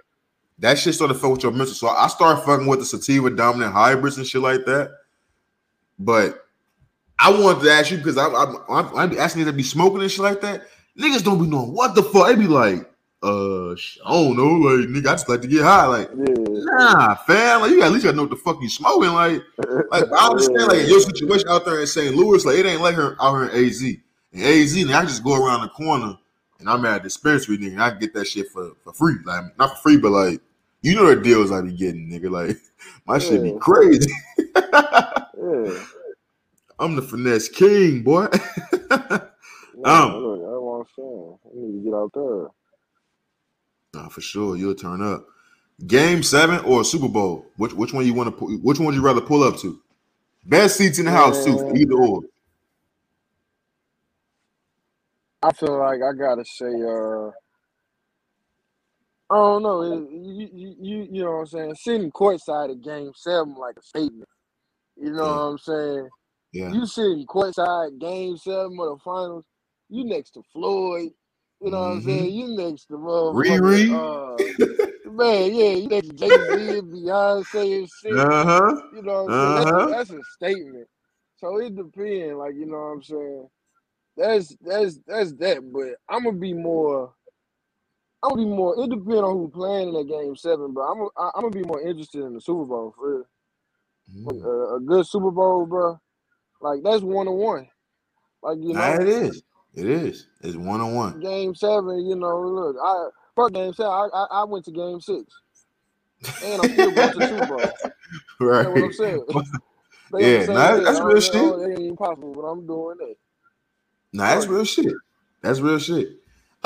that 0.59 0.77
shit 0.79 0.95
started 0.95 1.13
to 1.15 1.19
fuck 1.19 1.31
with 1.31 1.43
your 1.43 1.51
mental. 1.51 1.73
So 1.75 1.87
I 1.87 2.07
started 2.07 2.41
fucking 2.43 2.67
with 2.67 2.79
the 2.79 2.85
sativa 2.85 3.29
dominant 3.29 3.73
hybrids 3.73 4.17
and 4.17 4.25
shit 4.25 4.41
like 4.41 4.65
that. 4.65 4.91
But 5.99 6.45
I 7.19 7.31
wanted 7.31 7.63
to 7.63 7.71
ask 7.71 7.91
you 7.91 7.97
because 7.97 8.17
I'm 8.17 8.35
I, 8.35 8.55
I, 8.69 9.03
I 9.03 9.05
be 9.07 9.17
asking 9.19 9.41
you 9.41 9.45
to 9.45 9.53
be 9.53 9.63
smoking 9.63 10.01
and 10.01 10.11
shit 10.11 10.21
like 10.21 10.41
that. 10.41 10.63
Niggas 10.99 11.23
don't 11.23 11.41
be 11.41 11.47
knowing 11.49 11.73
what 11.73 11.95
the 11.95 12.03
fuck. 12.03 12.27
They 12.27 12.35
be 12.35 12.47
like, 12.47 12.89
uh, 13.23 13.71
I 13.71 14.11
don't 14.11 14.37
know, 14.37 14.45
like 14.45 14.89
nigga, 14.89 15.07
I 15.07 15.13
just 15.13 15.29
like 15.29 15.41
to 15.41 15.47
get 15.47 15.63
high. 15.63 15.85
Like, 15.85 16.09
Yeah. 16.15 16.33
nah, 16.35 17.15
fam. 17.15 17.61
Like 17.61 17.71
you 17.71 17.79
got 17.79 17.87
at 17.87 17.91
least 17.93 18.05
gotta 18.05 18.15
know 18.15 18.23
what 18.23 18.31
the 18.31 18.37
fuck 18.37 18.61
you 18.61 18.69
smoking. 18.69 19.11
Like, 19.11 19.41
like 19.91 20.03
I 20.11 20.27
understand 20.29 20.67
like 20.67 20.87
your 20.87 20.99
situation 20.99 21.47
out 21.49 21.65
there 21.65 21.79
in 21.81 21.87
St. 21.87 22.15
Louis, 22.15 22.45
like 22.45 22.57
it 22.57 22.65
ain't 22.65 22.81
like 22.81 22.95
her 22.95 23.15
out 23.19 23.33
here 23.35 23.45
in 23.49 23.65
AZ. 23.67 23.81
In 23.83 24.41
AZ, 24.41 24.75
nigga, 24.75 24.95
I 24.95 25.01
just 25.03 25.23
go 25.23 25.35
around 25.43 25.61
the 25.61 25.69
corner 25.69 26.15
and 26.59 26.69
I'm 26.69 26.85
at 26.85 27.01
a 27.01 27.03
dispensary, 27.03 27.57
nigga. 27.57 27.71
And 27.73 27.83
I 27.83 27.89
can 27.91 27.99
get 27.99 28.13
that 28.13 28.25
shit 28.25 28.49
for, 28.49 28.71
for 28.83 28.93
free. 28.93 29.15
Like 29.25 29.57
not 29.57 29.71
for 29.71 29.81
free, 29.81 29.97
but 29.97 30.11
like 30.11 30.41
you 30.81 30.95
know 30.95 31.13
the 31.13 31.21
deals 31.21 31.51
I 31.51 31.61
be 31.61 31.73
getting, 31.73 32.09
nigga. 32.09 32.31
Like 32.31 32.57
my 33.07 33.19
shit 33.19 33.43
be 33.43 33.53
crazy. 33.53 34.11
Yeah. 35.37 35.79
I'm 36.79 36.95
the 36.95 37.01
finesse 37.01 37.49
king, 37.49 38.03
boy. 38.03 38.27
No, 39.73 39.85
Um. 39.91 40.13
look, 40.13 40.39
that's 40.41 40.59
what 40.59 40.79
I'm 40.79 40.85
saying. 40.95 41.37
I 41.45 41.49
need 41.55 41.79
to 41.79 41.83
get 41.85 41.93
out 41.95 42.11
there. 42.13 42.47
nah, 43.93 44.09
for 44.09 44.21
sure, 44.21 44.55
you'll 44.57 44.75
turn 44.75 45.01
up. 45.01 45.27
Game 45.87 46.23
seven 46.23 46.59
or 46.65 46.83
Super 46.83 47.09
Bowl? 47.09 47.45
Which 47.57 47.73
which 47.73 47.93
one 47.93 48.05
you 48.05 48.13
want 48.13 48.27
to 48.27 48.31
pull? 48.31 48.49
Which 48.57 48.79
one 48.79 48.87
would 48.87 48.95
you 48.95 49.01
rather 49.01 49.21
pull 49.21 49.43
up 49.43 49.57
to? 49.59 49.79
Best 50.45 50.77
seats 50.77 50.99
in 50.99 51.05
the 51.05 51.11
house 51.11 51.43
too, 51.45 51.71
either 51.75 51.95
or. 51.95 52.21
I 55.43 55.53
feel 55.53 55.79
like 55.79 55.99
I 56.01 56.13
gotta 56.17 56.45
say, 56.45 56.65
uh, 56.67 57.31
I 59.31 59.35
don't 59.35 59.63
know. 59.63 59.81
It, 59.83 60.09
you, 60.11 60.49
you, 60.53 60.75
you, 60.81 61.07
know 61.23 61.31
what 61.33 61.39
I'm 61.39 61.47
saying? 61.47 61.75
Sitting 61.75 62.11
courtside 62.11 62.71
at 62.71 62.81
game 62.81 63.11
seven 63.15 63.55
like 63.55 63.75
a 63.77 63.83
statement. 63.83 64.29
You 64.97 65.11
know 65.13 65.23
Yeah. 65.23 65.39
what 65.47 65.51
I'm 65.53 65.57
saying? 65.59 66.09
Yeah. 66.53 66.73
You 66.73 66.85
sitting 66.87 67.25
courtside 67.27 67.99
game 67.99 68.37
seven 68.37 68.77
of 68.79 68.97
the 68.97 68.97
finals. 69.03 69.45
You 69.89 70.05
next 70.05 70.31
to 70.31 70.43
Floyd. 70.53 71.11
You 71.61 71.71
know 71.71 71.79
what 71.79 71.85
I'm 71.95 72.01
Mhm. 72.01 72.03
saying? 72.03 72.33
You 72.33 72.49
next 72.57 72.85
to 72.87 72.97
Riri. 73.31 73.87
uh, 73.89 74.49
man, 75.11 75.55
yeah, 75.55 75.71
you 75.71 75.87
next 75.87 76.09
to 76.09 76.15
Jay 76.15 76.39
Z 76.39 76.77
and 76.79 76.93
Beyonce 76.93 77.79
and 77.79 77.89
shit. 77.89 78.29
Uh 78.29 78.45
huh. 78.45 78.81
You 78.91 79.03
know 79.03 79.13
what 79.13 79.19
I'm 79.27 79.31
saying? 79.33 79.53
Uh-huh. 79.57 79.87
That's, 79.89 80.09
that's 80.09 80.11
a 80.11 80.23
statement. 80.23 80.87
So 81.37 81.57
it 81.59 81.75
depends, 81.75 82.35
like 82.37 82.55
you 82.55 82.65
know 82.67 82.77
what 82.77 82.93
I'm 82.93 83.03
saying. 83.03 83.49
That's 84.17 84.57
that's 84.61 84.99
that's 85.07 85.33
that. 85.35 85.71
But 85.73 85.97
I'm 86.09 86.25
gonna 86.25 86.37
be 86.37 86.53
more. 86.53 87.13
I'm 88.23 88.31
gonna 88.31 88.43
be 88.43 88.49
more. 88.51 88.75
It 88.83 88.89
depends 88.89 89.21
on 89.21 89.33
who 89.37 89.49
playing 89.49 89.89
in 89.89 89.95
that 89.95 90.07
game 90.09 90.35
seven. 90.35 90.73
But 90.73 90.81
I'm 90.81 91.07
i 91.17 91.31
I'm 91.35 91.41
gonna 91.43 91.51
be 91.51 91.63
more 91.63 91.81
interested 91.81 92.23
in 92.23 92.33
the 92.35 92.41
Super 92.41 92.65
Bowl 92.65 92.93
for 92.97 93.09
real. 93.17 93.25
Mm. 94.15 94.45
uh, 94.45 94.75
a 94.77 94.79
good 94.81 95.07
Super 95.07 95.31
Bowl, 95.31 95.65
bro. 95.65 95.99
Like 96.61 96.81
that's 96.83 97.03
one 97.03 97.27
on 97.27 97.35
one. 97.37 97.67
Like 98.43 98.59
you 98.61 98.73
Nah, 98.73 98.75
know, 98.75 99.01
it 99.01 99.07
is. 99.07 99.43
It 99.75 99.87
is. 99.87 100.27
It's 100.41 100.57
one 100.57 100.81
on 100.81 100.95
one. 100.95 101.17
game 101.21 101.55
seven. 101.55 102.05
You 102.07 102.15
know, 102.15 102.41
look, 102.41 102.77
I 102.83 103.09
fuck 103.35 103.53
game 103.53 103.73
seven. 103.73 103.91
I, 103.91 104.07
I 104.13 104.27
I 104.41 104.43
went 104.45 104.65
to 104.65 104.71
game 104.71 105.01
six, 105.01 105.41
and 106.41 106.61
I'm 106.61 106.69
still 106.69 106.91
going 106.91 107.11
to 107.13 107.19
the 107.19 107.25
Super 107.25 107.45
Bowl. 107.45 107.79
You 108.59 108.67
know 108.67 108.71
what 108.73 108.85
I'm 108.85 108.91
Right. 108.91 108.93
saying? 108.93 109.25
Yeah, 110.17 110.47
nah, 110.47 110.79
that's 110.81 111.01
real 111.01 111.21
shit. 111.21 111.55
oh, 111.55 111.61
It 111.61 111.71
ain't 111.71 111.81
even 111.81 111.97
possible, 111.97 112.33
but 112.35 112.41
I'm 112.43 112.67
doing 112.67 112.97
that. 112.99 113.15
Nah, 114.13 114.29
that's 114.35 114.47
Right. 114.47 114.49
real 114.49 114.65
shit. 114.65 114.93
That's 115.41 115.59
real 115.61 115.79
shit. 115.79 116.09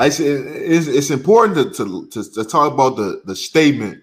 I 0.02 0.08
said 0.08 0.26
it's, 0.46 0.88
it's 0.88 1.10
important 1.10 1.74
to, 1.76 1.84
to, 1.84 2.06
to, 2.08 2.32
to 2.32 2.44
talk 2.44 2.72
about 2.72 2.96
the, 2.96 3.22
the 3.24 3.36
statement 3.36 4.02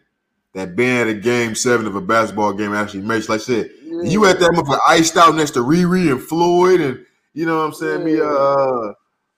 that 0.54 0.76
being 0.76 0.98
at 0.98 1.08
a 1.08 1.14
game 1.14 1.56
seven 1.56 1.86
of 1.86 1.96
a 1.96 2.02
basketball 2.02 2.54
game 2.54 2.74
actually 2.74 3.02
makes. 3.02 3.28
Like 3.28 3.42
I 3.42 3.44
said, 3.44 3.70
Yeah. 3.84 4.04
you 4.04 4.26
at 4.26 4.40
that 4.40 4.52
motherfucker 4.52 4.80
iced 4.88 5.18
out 5.18 5.36
next 5.36 5.52
to 5.52 5.60
Riri 5.60 6.10
and 6.10 6.22
Floyd 6.22 6.80
and 6.80 7.06
you 7.34 7.46
know 7.46 7.58
what 7.58 7.66
I'm 7.66 7.74
saying? 7.74 8.06
Me, 8.06 8.18
Yeah. 8.18 8.24
uh, 8.24 8.94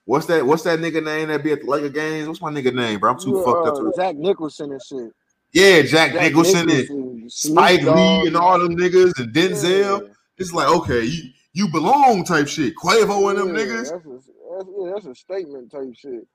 what's 0.05 0.27
that? 0.27 0.45
What's 0.45 0.61
that 0.63 0.79
nigga 0.79 1.03
name 1.03 1.29
that 1.29 1.43
be 1.43 1.51
at 1.51 1.61
the 1.61 1.65
Laker 1.67 1.89
games? 1.89 2.27
What's 2.27 2.41
my 2.41 2.51
nigga 2.51 2.73
name, 2.73 2.99
bro? 2.99 3.11
I'm 3.11 3.19
too 3.19 3.29
You, 3.31 3.43
fucked 3.43 3.67
up 3.67 3.75
uh, 3.75 3.81
to 3.81 3.91
Zach 3.95 4.15
Nicholson 4.15 4.71
and 4.71 4.81
shit. 4.81 5.11
Yeah, 5.53 5.81
Jack, 5.81 6.13
Jack 6.13 6.21
Nicholson, 6.21 6.69
and 6.69 7.31
Spike 7.31 7.81
Lee 7.81 8.27
and 8.27 8.37
all 8.37 8.59
them 8.59 8.77
niggas 8.77 9.19
and 9.19 9.33
Denzel. 9.33 10.01
Yeah. 10.01 10.13
It's 10.37 10.53
like 10.53 10.67
okay, 10.69 11.03
you 11.03 11.23
you 11.53 11.67
belong 11.69 12.23
type 12.23 12.47
shit. 12.47 12.75
Quavo 12.75 13.29
and 13.31 13.39
them 13.39 13.49
Yeah, 13.49 13.63
niggas. 13.65 13.89
That's 13.91 14.05
a, 14.05 14.09
that's, 14.09 14.69
yeah, 14.79 14.91
that's 14.93 15.05
a 15.07 15.15
statement 15.15 15.71
type 15.71 15.93
shit. 15.95 16.27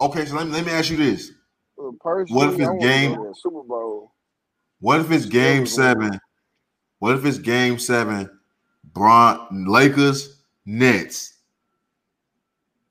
Okay, 0.00 0.24
so 0.26 0.36
let 0.36 0.46
me 0.46 0.52
let 0.52 0.66
me 0.66 0.72
ask 0.72 0.90
you 0.90 0.96
this: 0.96 1.30
Uh, 1.78 1.90
Personally, 2.00 2.46
What 2.46 2.54
if 2.54 2.60
it's 2.60 2.82
game- 2.84 3.34
Super 3.34 3.62
Bowl. 3.62 4.12
What 4.80 5.00
if 5.00 5.10
it's 5.10 5.26
game 5.26 5.66
Still 5.66 5.84
is 5.84 5.96
one. 5.96 6.02
seven? 6.10 6.20
What 6.98 7.14
if 7.16 7.24
it's 7.24 7.38
game 7.38 7.78
seven? 7.78 8.30
Bron 8.84 9.64
Lakers 9.66 10.42
Nets. 10.66 11.38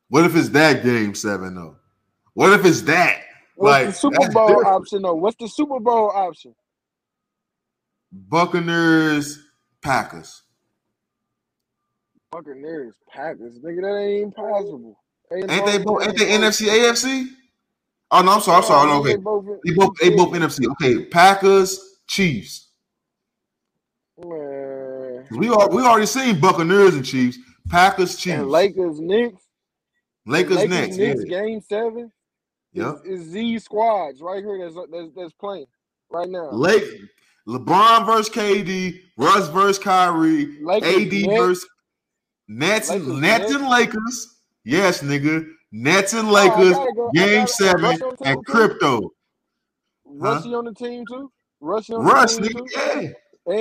What 0.10 0.26
if 0.26 0.36
it's 0.36 0.50
that 0.50 0.84
game 0.84 1.14
seven 1.16 1.56
though? 1.56 1.78
What 2.34 2.54
if 2.54 2.66
it's 2.66 2.82
that? 2.84 3.22
What's 3.56 3.72
Like, 3.72 3.86
the 3.88 3.92
Super 3.94 4.30
Bowl 4.32 4.48
different. 4.48 4.68
option 4.68 5.02
though? 5.04 5.16
What's 5.16 5.38
the 5.38 5.48
Super 5.48 5.80
Bowl 5.80 6.10
option? 6.12 6.54
Buccaneers 8.12 9.40
Packers. 9.82 10.42
Buccaneers, 12.32 12.96
Packers, 13.10 13.60
nigga, 13.60 13.82
that 13.82 13.98
ain't 13.98 14.18
even 14.20 14.32
possible. 14.32 14.98
Ain't 15.32 15.66
they 15.66 15.78
both? 15.80 16.04
Ain't 16.04 16.18
they 16.18 16.26
NFC 16.26 16.68
AFC? 16.68 17.28
Oh 18.12 18.22
no, 18.22 18.34
I'm 18.34 18.42
sorry. 18.42 18.58
I'm 18.58 18.64
sorry. 18.64 18.90
Yeah, 18.90 18.98
Okay, 18.98 19.60
They 19.66 19.74
both, 19.74 19.96
they 20.00 20.10
both 20.16 20.34
NFC. 20.34 20.70
Okay, 20.72 21.06
Packers 21.06 22.00
Chiefs. 22.08 22.70
man. 24.18 25.26
We 25.32 25.50
are 25.50 25.70
we 25.70 25.82
already 25.82 26.06
seen 26.06 26.40
Buccaneers 26.40 26.96
and 26.96 27.06
Chiefs. 27.06 27.38
Packers 27.70 28.16
Chiefs. 28.16 28.38
And 28.38 28.50
Lakers, 28.50 29.00
Knicks, 29.00 29.42
Lakers, 30.26 30.58
Lakers, 30.58 30.70
next. 30.70 30.98
Knicks, 30.98 31.24
yeah. 31.26 31.42
game 31.42 31.62
seven. 31.62 32.12
Yep. 32.74 33.02
Is, 33.06 33.22
Z 33.22 33.60
squads 33.60 34.22
right 34.22 34.44
here 34.44 34.60
that's, 34.62 34.76
that's 34.92 35.10
that's 35.16 35.34
playing 35.34 35.66
right 36.12 36.30
now. 36.30 36.52
Lake 36.52 36.84
LeBron 37.48 38.06
versus 38.06 38.30
KD, 38.30 39.00
Russ 39.18 39.48
versus 39.50 39.80
Kyrie, 39.80 40.62
Lakers, 40.62 40.96
AD 40.96 41.12
Nets, 41.12 41.38
versus 41.38 41.70
Nets 42.48 42.90
Lakers, 42.90 43.08
Nets 43.08 43.22
Nets. 43.22 43.54
and 43.56 43.70
Lakers. 43.70 44.35
Yes, 44.66 45.02
nigga. 45.02 45.46
Nets 45.72 46.14
and 46.14 46.28
Oh, 46.28 46.32
Lakers, 46.32 46.74
gotta 46.74 46.94
go- 46.96 47.12
game 47.14 47.48
seven, 47.48 47.98
and 48.24 48.38
too? 48.46 48.52
crypto. 48.52 49.12
Rushy 50.06 50.54
on 50.54 50.66
the 50.66 50.74
team 50.74 51.06
too. 51.06 51.32
Rushy 51.60 51.94
on 51.94 52.06
Russ, 52.06 52.38
the 52.38 52.50
team 52.50 52.58
nigga. 52.66 52.94
too. 52.94 53.02
Yeah. 53.02 53.12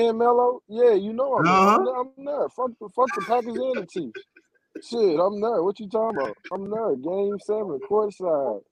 And 0.09 0.19
Melo, 0.19 0.61
yeah, 0.69 0.93
you 0.95 1.13
know 1.13 1.37
I'm, 1.37 1.47
Uh-huh. 1.47 2.01
I'm, 2.01 2.25
there. 2.25 2.49
Fuck, 2.51 2.71
the- 2.81 2.89
fuck 2.95 3.09
the 3.15 3.23
Packers 3.27 3.55
and 3.57 3.75
the 3.77 3.87
Chiefs. 3.87 4.23
Shit, 4.83 5.21
I'm 5.21 5.41
there. 5.41 5.63
What 5.63 5.79
you 5.79 5.89
talking 5.89 6.19
about? 6.21 6.37
I'm 6.53 6.71
there. 6.71 6.97
Game 6.97 7.39
seven, 7.41 7.79
courtside. 7.91 8.63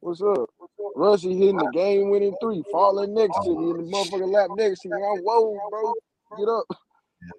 What's 0.00 0.22
up? 0.22 0.48
Rushy 0.96 1.34
hitting 1.36 1.56
the 1.58 1.70
game 1.72 2.10
winning 2.10 2.34
three, 2.42 2.62
falling 2.72 3.14
next 3.14 3.38
to 3.44 3.50
me 3.58 3.70
in 3.70 3.76
the 3.76 3.82
motherfucking 3.92 4.32
lap 4.32 4.48
next 4.56 4.80
to 4.80 4.88
me. 4.88 4.94
I'm 4.96 5.18
whoa, 5.22 5.58
bro. 5.70 5.94
Get 6.38 6.48
up. 6.48 6.64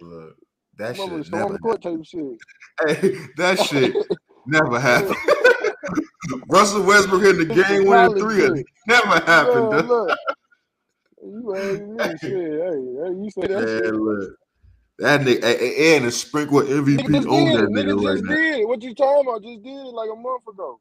Look, 0.01 0.35
that 0.77 0.95
shit 0.95 1.31
never. 1.31 1.57
court 1.57 1.81
type 1.81 1.99
shit. 2.05 2.37
Hey, 2.87 3.15
that 3.37 3.59
shit 3.59 3.95
Oh. 4.41 4.45
never 4.47 4.79
happened. 4.79 5.15
Russell 6.47 6.83
Westbrook 6.83 7.21
hitting 7.23 7.47
the 7.47 7.55
game 7.55 7.85
winning 7.85 8.17
three. 8.17 8.59
It 8.59 8.65
never 8.87 9.19
happened. 9.19 9.71
Yeah, 9.71 9.81
look. 9.81 10.17
You 11.23 11.55
ain't 11.55 11.87
me 11.87 12.03
shit. 12.19 12.31
Hey, 12.31 12.33
hey, 12.33 13.13
you 13.13 13.29
say 13.29 13.45
that 13.45 13.81
shit. 13.83 13.93
Look. 13.93 14.35
That 14.97 15.21
nigga 15.21 15.43
hey, 15.43 15.75
hey, 15.75 15.97
and 15.97 16.05
a 16.07 16.11
sprinkle 16.11 16.61
MVP 16.61 16.99
on 16.99 17.53
that 17.53 17.69
nigga 17.69 17.93
Nigga 17.93 18.15
right 18.15 18.23
now. 18.23 18.35
did 18.35 18.59
it. 18.61 18.67
What 18.67 18.81
you 18.81 18.95
talking 18.95 19.27
about? 19.27 19.43
Just 19.43 19.61
did 19.61 19.69
it 19.71 19.93
like 19.93 20.09
a 20.11 20.15
month 20.15 20.47
ago. 20.47 20.79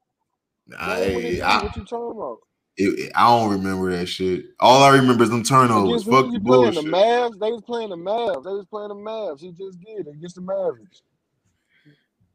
Game 0.70 1.14
winning 1.14 1.42
I. 1.42 1.62
What 1.62 1.76
you 1.76 1.84
talking 1.84 2.18
about? 2.18 2.38
it- 2.76 3.12
I 3.14 3.26
don't 3.26 3.50
remember 3.50 3.90
that 3.90 4.06
shit. 4.06 4.46
All 4.60 4.82
I 4.82 4.96
remember 4.96 5.24
is 5.24 5.30
them 5.30 5.42
turnovers. 5.42 6.04
Fuck 6.04 6.32
the 6.32 6.40
playing? 6.40 6.74
The. 6.74 6.82
Mavs? 6.82 7.38
They 7.38 7.52
was 7.52 7.62
playing 7.62 7.90
the 7.90 7.96
Mavs. 7.96 8.44
They 8.44 8.50
was 8.50 8.66
playing 8.66 8.88
the 8.88 8.94
Mavs. 8.94 9.40
He 9.40 9.52
just 9.52 9.78
did 9.80 10.06
it 10.06 10.14
against 10.14 10.36
the 10.36 10.42
Mavericks. 10.42 11.02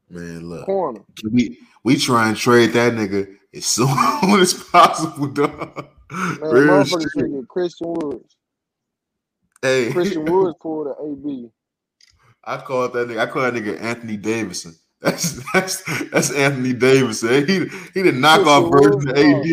Man, 0.08 0.48
look. 0.48 0.66
Corner. 0.66 1.00
We 1.30 1.58
we 1.82 1.96
try 1.96 2.28
and 2.28 2.36
trade 2.36 2.72
that 2.72 2.92
nigga 2.92 3.36
as 3.54 3.66
soon 3.66 3.88
as 4.40 4.54
possible, 4.54 5.28
dog. 5.28 5.88
Man, 6.10 6.38
Real 6.40 6.84
shit. 6.84 7.48
Christian 7.48 7.92
Woods. 7.94 8.36
Hey, 9.62 9.92
Christian 9.92 10.24
Woods 10.32 10.56
pulled 10.60 10.86
an 10.86 10.94
AB. 11.00 11.50
I 12.44 12.58
call 12.58 12.88
that 12.88 13.08
nigga. 13.08 13.18
I 13.20 13.26
call 13.26 13.42
that 13.42 13.54
nigga 13.54 13.80
Anthony 13.80 14.16
Davidson. 14.16 14.74
That's 15.02 15.42
that's 15.52 16.08
that's 16.10 16.32
Anthony 16.32 16.72
Davidson. 16.72 17.46
He 17.46 17.58
he 17.92 18.02
the 18.02 18.12
knockoff 18.12 18.72
version 18.72 19.10
of 19.10 19.16
AD. 19.16 19.46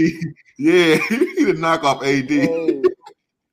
Yeah, 0.57 0.95
he 0.95 1.43
the 1.43 1.53
knockoff 1.57 2.01
AD. 2.01 2.29
Hey, 2.29 2.81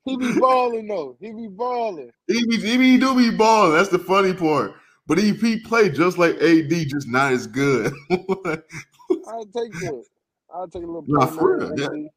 he 0.05 0.17
be 0.17 0.39
balling 0.39 0.87
though. 0.87 1.17
He 1.19 1.33
be 1.33 1.47
balling. 1.47 2.09
He 2.27 2.45
be, 2.47 2.57
he, 2.57 2.77
be, 2.77 2.91
he 2.91 2.97
do 2.97 3.13
be 3.13 3.35
balling. 3.35 3.73
That's 3.73 3.89
the 3.89 3.99
funny 3.99 4.33
part. 4.33 4.73
But 5.07 5.19
EP 5.19 5.37
he 5.37 5.59
played 5.59 5.95
just 5.95 6.17
like 6.17 6.35
AD, 6.35 6.69
just 6.69 7.07
not 7.07 7.33
as 7.33 7.47
good. 7.47 7.93
I'll 8.11 9.45
take 9.45 9.73
that. 9.73 10.03
I'll 10.53 10.67
take 10.67 10.83
a 10.83 10.85
little 10.85 11.03
Nah, 11.07 11.25
for 11.25 11.57
real, 11.57 11.73
AB. 11.73 12.09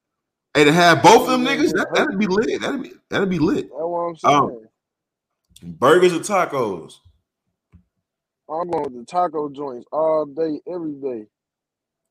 hey, 0.54 0.64
to 0.64 0.72
have 0.72 1.02
both 1.02 1.28
of 1.28 1.30
them 1.30 1.44
niggas, 1.44 1.72
that, 1.72 1.88
that'd 1.94 2.18
be 2.18 2.26
lit. 2.26 2.60
That'd 2.60 2.82
be 2.82 2.92
that'd 3.08 3.30
be 3.30 3.38
lit. 3.38 3.68
That's 3.70 3.72
what 3.72 3.98
I'm 4.00 4.16
saying. 4.16 4.34
Um, 4.34 4.68
Burgers 5.62 6.12
or 6.12 6.18
tacos? 6.18 6.98
I'm 8.48 8.70
going 8.70 8.84
with 8.84 8.94
the 8.94 9.06
taco 9.06 9.48
joints 9.48 9.86
all 9.90 10.26
day, 10.26 10.60
every 10.70 10.92
day. 10.94 11.26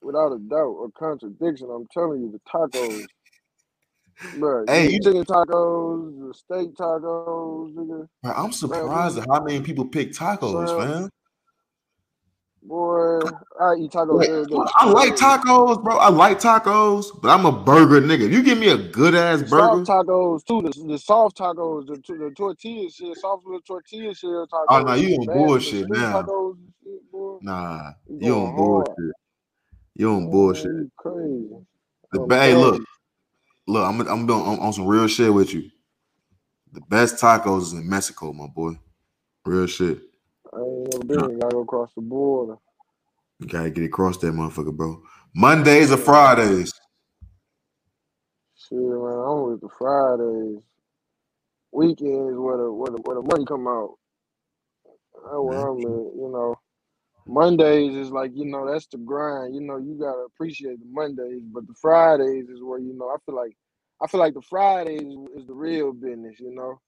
Without 0.01 0.33
a 0.33 0.39
doubt 0.39 0.75
or 0.75 0.89
contradiction. 0.97 1.69
I'm 1.69 1.85
telling 1.93 2.21
you, 2.21 2.31
the 2.31 2.39
tacos. 2.49 3.05
Bro, 4.21 4.65
Hey, 4.67 4.91
you- 4.91 4.99
chicken 4.99 5.25
tacos, 5.25 6.35
steak 6.35 6.73
tacos, 6.75 7.73
nigga. 7.75 8.07
Bro, 8.23 8.33
I'm 8.33 8.51
surprised 8.51 9.17
at 9.17 9.27
how 9.29 9.43
many 9.43 9.61
people 9.61 9.85
pick 9.85 10.11
tacos, 10.11 10.51
Bro, 10.53 10.81
fam. 10.81 11.09
Boy, 12.63 13.29
I 13.61 13.75
eat 13.75 13.91
tacos 13.91 14.49
Like. 14.51 14.73
I 14.79 14.89
like 14.89 15.15
tacos, 15.15 15.83
bro. 15.83 15.97
I 15.97 16.09
like 16.09 16.39
tacos, 16.39 17.07
but 17.21 17.29
I'm 17.29 17.45
a 17.45 17.51
burger 17.51 18.01
nigga. 18.01 18.31
You 18.31 18.43
give 18.43 18.57
me 18.57 18.69
a 18.69 18.77
good 18.77 19.15
ass 19.15 19.43
burger, 19.43 19.85
Soft 19.85 19.87
tacos 19.87 20.45
too. 20.45 20.61
The, 20.61 20.87
the 20.87 20.97
soft 20.97 21.37
tacos, 21.37 21.87
the, 21.87 21.95
the 22.13 22.31
tortilla 22.35 22.89
shit, 22.89 23.17
soft 23.17 23.45
little 23.45 23.61
tortilla 23.61 24.13
shell 24.15 24.47
oh, 24.53 24.55
tacos. 24.55 24.67
Oh, 24.69 24.83
no, 24.83 24.93
you 24.95 25.15
on 25.17 25.27
bullshit 25.27 25.89
now. 25.89 26.21
Tacos 26.23 26.57
shit, 26.83 27.01
nah, 27.41 27.91
You 28.07 28.19
you 28.19 28.33
on 28.35 28.55
hard. 28.55 28.87
bullshit. 28.95 29.15
You 29.95 30.11
on 30.11 30.23
Man, 30.23 30.31
bullshit. 30.31 30.71
you 30.71 30.91
crazy. 30.97 31.49
The 32.13 32.27
hey, 32.29 32.55
look. 32.55 32.83
Look. 33.67 33.87
I'm 33.87 33.99
I'm 34.07 34.25
doing 34.25 34.41
on, 34.41 34.59
on 34.59 34.73
some 34.73 34.87
real 34.87 35.07
shit 35.07 35.33
with 35.33 35.53
you. 35.53 35.69
The 36.71 36.81
best 36.81 37.15
tacos 37.15 37.61
is 37.61 37.73
in 37.73 37.87
Mexico, 37.87 38.33
my 38.33 38.47
boy. 38.47 38.73
Real 39.45 39.67
shit. 39.67 39.99
I 40.53 40.59
ain't 40.59 40.91
never 40.91 41.27
been. 41.27 41.39
Gotta 41.39 41.55
go 41.55 41.61
across 41.61 41.93
the 41.93 42.01
border. 42.01 42.55
You 43.39 43.47
gotta 43.47 43.69
get 43.69 43.83
across 43.83 44.17
that 44.17 44.33
motherfucker, 44.33 44.75
bro. 44.75 45.03
Mondays 45.35 45.91
or 45.91 45.97
Fridays? 45.97 46.73
Shit, 48.55 48.77
man, 48.77 48.89
I'm 48.89 49.43
with 49.43 49.61
the 49.61 49.69
Fridays. 49.77 50.63
Weekends 51.71 52.37
where 52.37 52.57
the 52.57 52.71
where 52.71 52.91
the 52.91 53.01
where 53.03 53.15
the 53.15 53.21
money 53.23 53.45
come 53.45 53.67
out. 53.67 53.97
That's 55.15 55.35
where 55.35 55.57
Man, 55.57 55.67
I'm 55.67 55.77
at, 55.77 56.15
you 56.15 56.29
know. 56.31 56.55
Mondays 57.27 57.95
is 57.95 58.11
like, 58.11 58.31
you 58.35 58.45
know, 58.45 58.71
that's 58.71 58.87
the 58.87 58.97
grind. 58.97 59.55
You 59.55 59.61
know, 59.61 59.77
you 59.77 59.95
gotta 59.99 60.21
appreciate 60.27 60.79
the 60.79 60.87
Mondays, 60.91 61.41
but 61.53 61.67
the 61.67 61.75
Fridays 61.81 62.49
is 62.49 62.61
where, 62.63 62.79
you 62.79 62.93
know, 62.97 63.09
I 63.09 63.17
feel 63.25 63.35
like 63.35 63.55
I 64.01 64.07
feel 64.07 64.19
like 64.19 64.33
the 64.33 64.41
Fridays 64.41 65.01
is, 65.01 65.47
the 65.47 65.53
real 65.53 65.93
business, 65.93 66.39
you 66.39 66.53
know. 66.53 66.79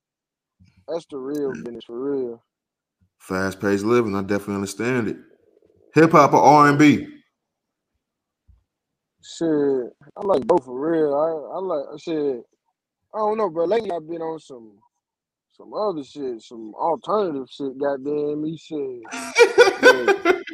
That's 0.88 1.06
the 1.12 1.18
real 1.18 1.54
business 1.54 1.86
for 1.86 2.00
real. 2.00 2.44
fast 3.20 3.60
paced 3.62 3.86
living. 3.86 4.16
I 4.16 4.22
definitely 4.22 4.56
understand 4.56 5.08
it. 5.10 5.18
Hip 5.96 6.12
hop 6.12 6.34
or 6.34 6.42
R 6.42 6.70
and 6.70 6.80
B? 6.80 7.08
Shit, 9.24 9.94
I 10.18 10.22
like 10.26 10.48
both 10.48 10.66
for 10.66 10.80
real. 10.80 11.14
I 11.16 11.58
I 11.58 11.60
like 11.60 12.02
shit. 12.02 12.44
I 13.14 13.18
don't 13.20 13.38
know, 13.38 13.50
but 13.50 13.70
Lately 13.70 13.92
I've 13.92 14.08
been 14.08 14.22
on 14.22 14.40
some 14.40 14.74
some 15.58 15.74
other 15.74 16.04
shit, 16.04 16.42
some 16.42 16.74
alternative 16.76 17.48
shit. 17.50 17.78
Goddamn 17.80 18.46
shit. 18.58 19.12
But 19.80 20.10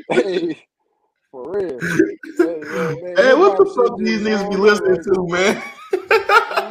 hey, 0.10 0.57
for 1.32 1.52
real. 1.60 1.86
Hey, 2.40 2.64
man, 2.69 2.98
Hey, 3.18 3.34
what 3.34 3.57
the 3.57 3.65
fuck 3.76 3.98
these 3.99 4.22
niggas 4.22 4.49
be 4.49 4.57
listening 4.57 4.98
like 4.98 5.02
to, 5.03 5.28
man? 5.28 5.64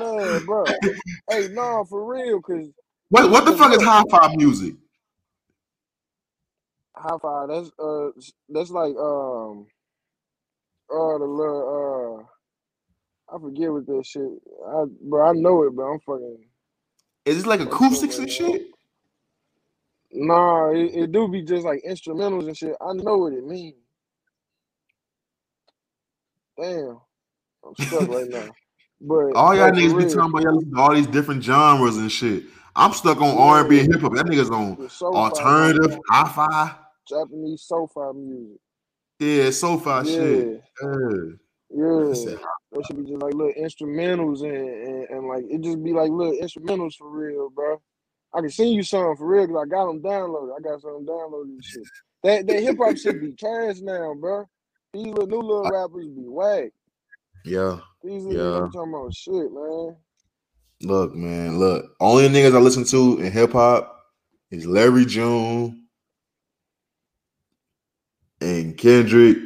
man, 0.01 0.44
bro. 0.47 0.74
Hey, 1.31 1.48
no, 1.52 1.85
for 1.89 2.12
real, 2.12 2.40
cause 2.43 2.69
what 3.11 3.31
what 3.31 3.44
the 3.44 3.52
fuck 3.52 3.73
is 3.74 3.82
high 3.82 4.05
five 4.11 4.36
music? 4.36 4.74
high 6.97 7.19
five. 7.23 7.48
That's 7.48 7.70
uh, 7.78 8.09
that's 8.48 8.70
like 8.70 8.94
um, 8.97 9.66
uh, 10.93 11.19
the 11.19 11.24
little 11.24 12.27
uh, 13.31 13.35
I 13.35 13.40
forget 13.40 13.73
what 13.73 13.86
that 13.86 14.05
shit. 14.07 14.23
I 14.69 14.85
bro, 15.02 15.31
I 15.31 15.32
know 15.35 15.65
it, 15.65 15.77
but 15.77 15.85
I'm 15.85 16.01
fucking 16.01 16.44
Is 17.25 17.37
this 17.37 17.47
like 17.47 17.61
acoustics 17.61 18.19
and 18.19 18.31
shit? 18.31 18.71
Nah, 20.13 20.71
it, 20.71 20.95
it 20.95 21.13
do 21.13 21.29
be 21.29 21.43
just 21.43 21.65
like 21.65 21.83
instrumentals 21.89 22.47
and 22.47 22.57
shit. 22.57 22.75
I 22.81 22.93
know 22.95 23.19
what 23.19 23.33
it 23.33 23.47
means. 23.47 23.77
Damn, 26.61 27.01
I'm 27.65 27.75
stuck 27.87 28.09
right 28.09 28.29
now. 28.29 28.53
But 29.03 29.35
All 29.35 29.57
y'all 29.57 29.71
niggas 29.71 29.97
be 29.97 30.15
talking 30.15 30.31
about 30.31 30.43
y'all 30.43 30.79
all 30.79 30.95
these 30.95 31.07
different 31.07 31.43
genres 31.43 31.97
and 31.97 32.13
shit. 32.13 32.45
I'm 32.77 32.93
stuck 32.93 33.19
on 33.23 33.35
R 33.39 33.61
and 33.61 33.69
B 33.71 33.81
and 33.81 33.91
hip 33.91 34.03
hop. 34.03 34.13
That 34.13 34.27
niggas 34.27 34.51
on 34.51 34.77
alternative, 35.03 35.99
hi-fi. 36.11 36.75
Japanese 37.09 37.63
so-fi 37.63 38.13
music. 38.13 38.59
Yeah, 39.19 39.51
so-fi 39.51 40.03
shit. 40.03 40.63
Yeah, 40.83 41.23
Yeah. 41.73 42.37
That 42.73 42.85
should 42.87 42.97
be 42.97 43.11
just 43.11 43.23
like 43.23 43.35
little 43.35 43.53
instrumentals 43.59 44.43
and, 44.43 44.57
and, 44.57 45.09
and 45.11 45.29
like 45.29 45.45
it 45.49 45.61
just 45.61 45.83
be 45.83 45.93
like 45.93 46.11
little 46.11 46.37
instrumentals 46.41 46.95
for 46.97 47.09
real, 47.09 47.51
bro. 47.51 47.81
I 48.35 48.41
can 48.41 48.51
sing 48.51 48.73
you 48.73 48.83
some 48.83 49.17
for 49.17 49.27
real 49.27 49.47
because 49.47 49.65
I 49.67 49.69
got 49.69 49.87
them 49.87 50.01
downloaded. 50.03 50.57
I 50.57 50.61
got 50.61 50.81
some 50.81 51.07
downloaded 51.07 51.45
and 51.45 51.65
shit. 51.65 51.83
That 52.23 52.47
that 52.47 52.63
hip 52.63 52.77
hop 52.79 52.97
shit 52.97 53.21
be 53.21 53.33
trash 53.33 53.77
now, 53.81 54.15
bro. 54.15 54.45
These 54.93 55.07
little 55.07 55.27
new 55.27 55.41
little 55.41 55.71
rappers 55.71 56.07
be 56.07 56.27
whack. 56.27 56.71
yeah, 57.45 57.79
These 58.03 58.25
niggas 58.25 58.33
yeah. 58.35 58.69
talking 58.73 58.95
about 58.95 59.15
shit, 59.15 59.53
man. 59.53 59.97
Look, 60.83 61.15
man, 61.15 61.59
look. 61.59 61.85
Only 62.01 62.29
niggas 62.29 62.55
I 62.55 62.59
listen 62.59 62.85
to 62.85 63.21
in 63.21 63.31
hip 63.31 63.53
hop 63.53 63.97
is 64.51 64.67
Larry 64.67 65.05
June 65.07 65.87
and 68.41 68.77
Kendrick, 68.77 69.39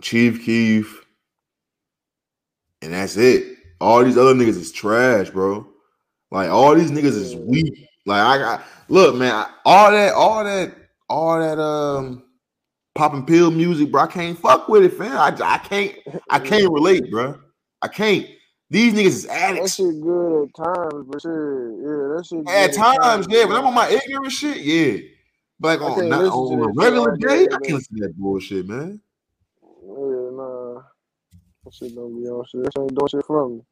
Chief 0.00 0.44
Keef, 0.44 1.04
and 2.82 2.92
that's 2.92 3.16
it. 3.16 3.56
All 3.80 4.04
these 4.04 4.18
other 4.18 4.34
niggas 4.34 4.56
is 4.58 4.72
trash, 4.72 5.30
bro. 5.30 5.66
Like 6.30 6.50
all 6.50 6.74
these 6.74 6.90
niggas 6.90 7.04
is 7.04 7.36
weak. 7.36 7.86
Like 8.06 8.20
I 8.22 8.38
got 8.38 8.64
look, 8.88 9.14
man. 9.16 9.32
I- 9.34 9.50
All 9.64 9.90
that, 9.90 10.14
all 10.14 10.44
that, 10.44 10.74
all 11.08 11.38
that 11.38 11.60
um 11.60 12.24
popping 12.94 13.24
pill 13.24 13.50
music, 13.50 13.90
bro. 13.90 14.02
I 14.02 14.06
can't 14.08 14.38
fuck 14.38 14.68
with 14.68 14.82
it, 14.84 14.94
fam. 14.94 15.16
I, 15.16 15.28
I 15.44 15.58
can't, 15.58 15.94
I 16.28 16.38
can't 16.40 16.70
relate, 16.72 17.10
bro. 17.10 17.38
I 17.80 17.88
can't. 17.88 18.26
These 18.70 18.92
niggas 18.92 19.06
is 19.06 19.26
addicts. 19.26 19.76
That 19.76 19.84
shit 19.84 20.02
good 20.02 20.48
at 20.48 20.54
times, 20.64 21.06
but 21.08 21.22
shit, 21.22 21.30
yeah, 21.30 22.16
that 22.16 22.26
shit 22.28 22.38
At 22.40 22.44
good 22.44 22.80
at 22.80 23.00
times, 23.02 23.26
yeah, 23.30 23.46
but 23.46 23.56
I'm 23.56 23.66
on 23.66 23.72
my 23.74 23.88
ignorant 23.88 24.32
shit, 24.32 24.58
yeah. 24.58 24.98
But 25.60 25.80
like 25.80 25.90
on, 25.90 26.08
not, 26.08 26.24
on 26.24 26.60
a 26.60 26.72
regular 26.74 27.16
day, 27.16 27.44
I 27.44 27.56
can't 27.58 27.70
listen 27.70 27.96
to 27.96 28.02
that 28.06 28.18
bullshit, 28.18 28.68
man. 28.68 29.00
Yeah, 31.80 31.88
nah. 31.88 31.88
That 31.88 31.88
shit 31.88 31.94
don't 31.94 32.22
be 32.22 32.28
on 32.28 32.44
shit. 32.44 32.64
Shit 32.64 32.82
ain't 32.82 32.94
doing 32.94 33.08
shit 33.08 33.30
me. 33.30 33.62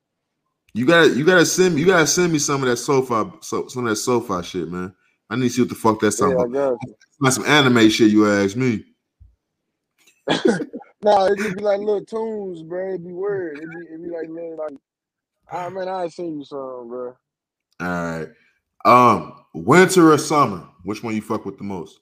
You 0.74 0.86
gotta, 0.86 1.08
you 1.10 1.24
gotta 1.24 1.46
send 1.46 1.74
me, 1.74 1.80
you 1.80 1.86
gotta 1.86 2.06
send 2.06 2.32
me 2.32 2.38
some 2.38 2.62
of 2.62 2.68
that 2.68 2.76
sofa, 2.76 3.32
so 3.40 3.66
some 3.68 3.86
of 3.86 3.90
that 3.90 3.96
sofa 3.96 4.42
shit, 4.42 4.68
man. 4.70 4.94
I 5.30 5.36
need 5.36 5.48
to 5.48 5.50
see 5.50 5.62
what 5.62 5.70
the 5.70 5.74
fuck 5.74 6.00
that's 6.00 6.18
talking 6.18 6.36
Yeah, 6.36 6.42
I 6.42 6.46
about. 6.46 6.78
Like 7.20 7.32
some 7.32 7.46
anime 7.46 7.88
shit, 7.88 8.10
you 8.10 8.30
ask 8.30 8.56
me. 8.56 8.84
nah, 11.02 11.26
it 11.26 11.38
just 11.38 11.56
be 11.56 11.62
like 11.62 11.78
little 11.78 12.04
tunes, 12.04 12.62
bro. 12.62 12.94
It 12.94 13.04
be 13.04 13.12
weird. 13.12 13.58
It 13.58 13.70
be 13.70 13.94
it 13.94 14.02
be 14.02 14.10
like 14.10 14.28
little 14.28 14.56
like 14.58 14.76
ah 15.50 15.70
man, 15.70 15.88
I 15.88 16.08
seen 16.08 16.38
you 16.38 16.44
some, 16.44 16.88
bro. 16.88 17.16
All 17.80 17.86
right. 17.88 18.28
Um, 18.84 19.44
winter 19.54 20.12
or 20.12 20.18
summer? 20.18 20.68
Which 20.84 21.02
one 21.02 21.14
you 21.14 21.22
fuck 21.22 21.44
with 21.44 21.58
the 21.58 21.64
most? 21.64 22.00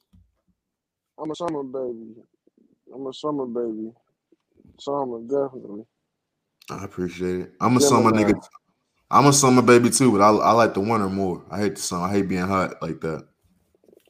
I'm 1.19 1.31
a 1.31 1.35
summer 1.35 1.63
baby. 1.63 2.17
I'm 2.93 3.07
a 3.07 3.13
summer 3.13 3.47
baby. 3.47 3.93
Summer, 4.79 5.21
definitely. 5.23 5.85
I 6.71 6.85
appreciate 6.85 7.41
it. 7.41 7.53
I'm 7.61 7.77
a 7.77 7.81
summer 7.81 8.11
nigga. 8.11 8.35
I'm 9.11 9.27
a 9.27 9.33
summer 9.33 9.63
baby 9.63 9.91
too, 9.91 10.13
but 10.13 10.21
I, 10.21 10.31
I 10.31 10.53
like 10.53 10.75
the 10.75 10.81
winter 10.81 11.09
more. 11.09 11.45
I 11.51 11.61
hate 11.61 11.77
the 11.77 11.83
summer. 11.83 12.07
I 12.07 12.13
hate 12.13 12.29
being 12.29 12.47
hot 12.47 12.83
like 12.83 13.01
that. 13.03 13.27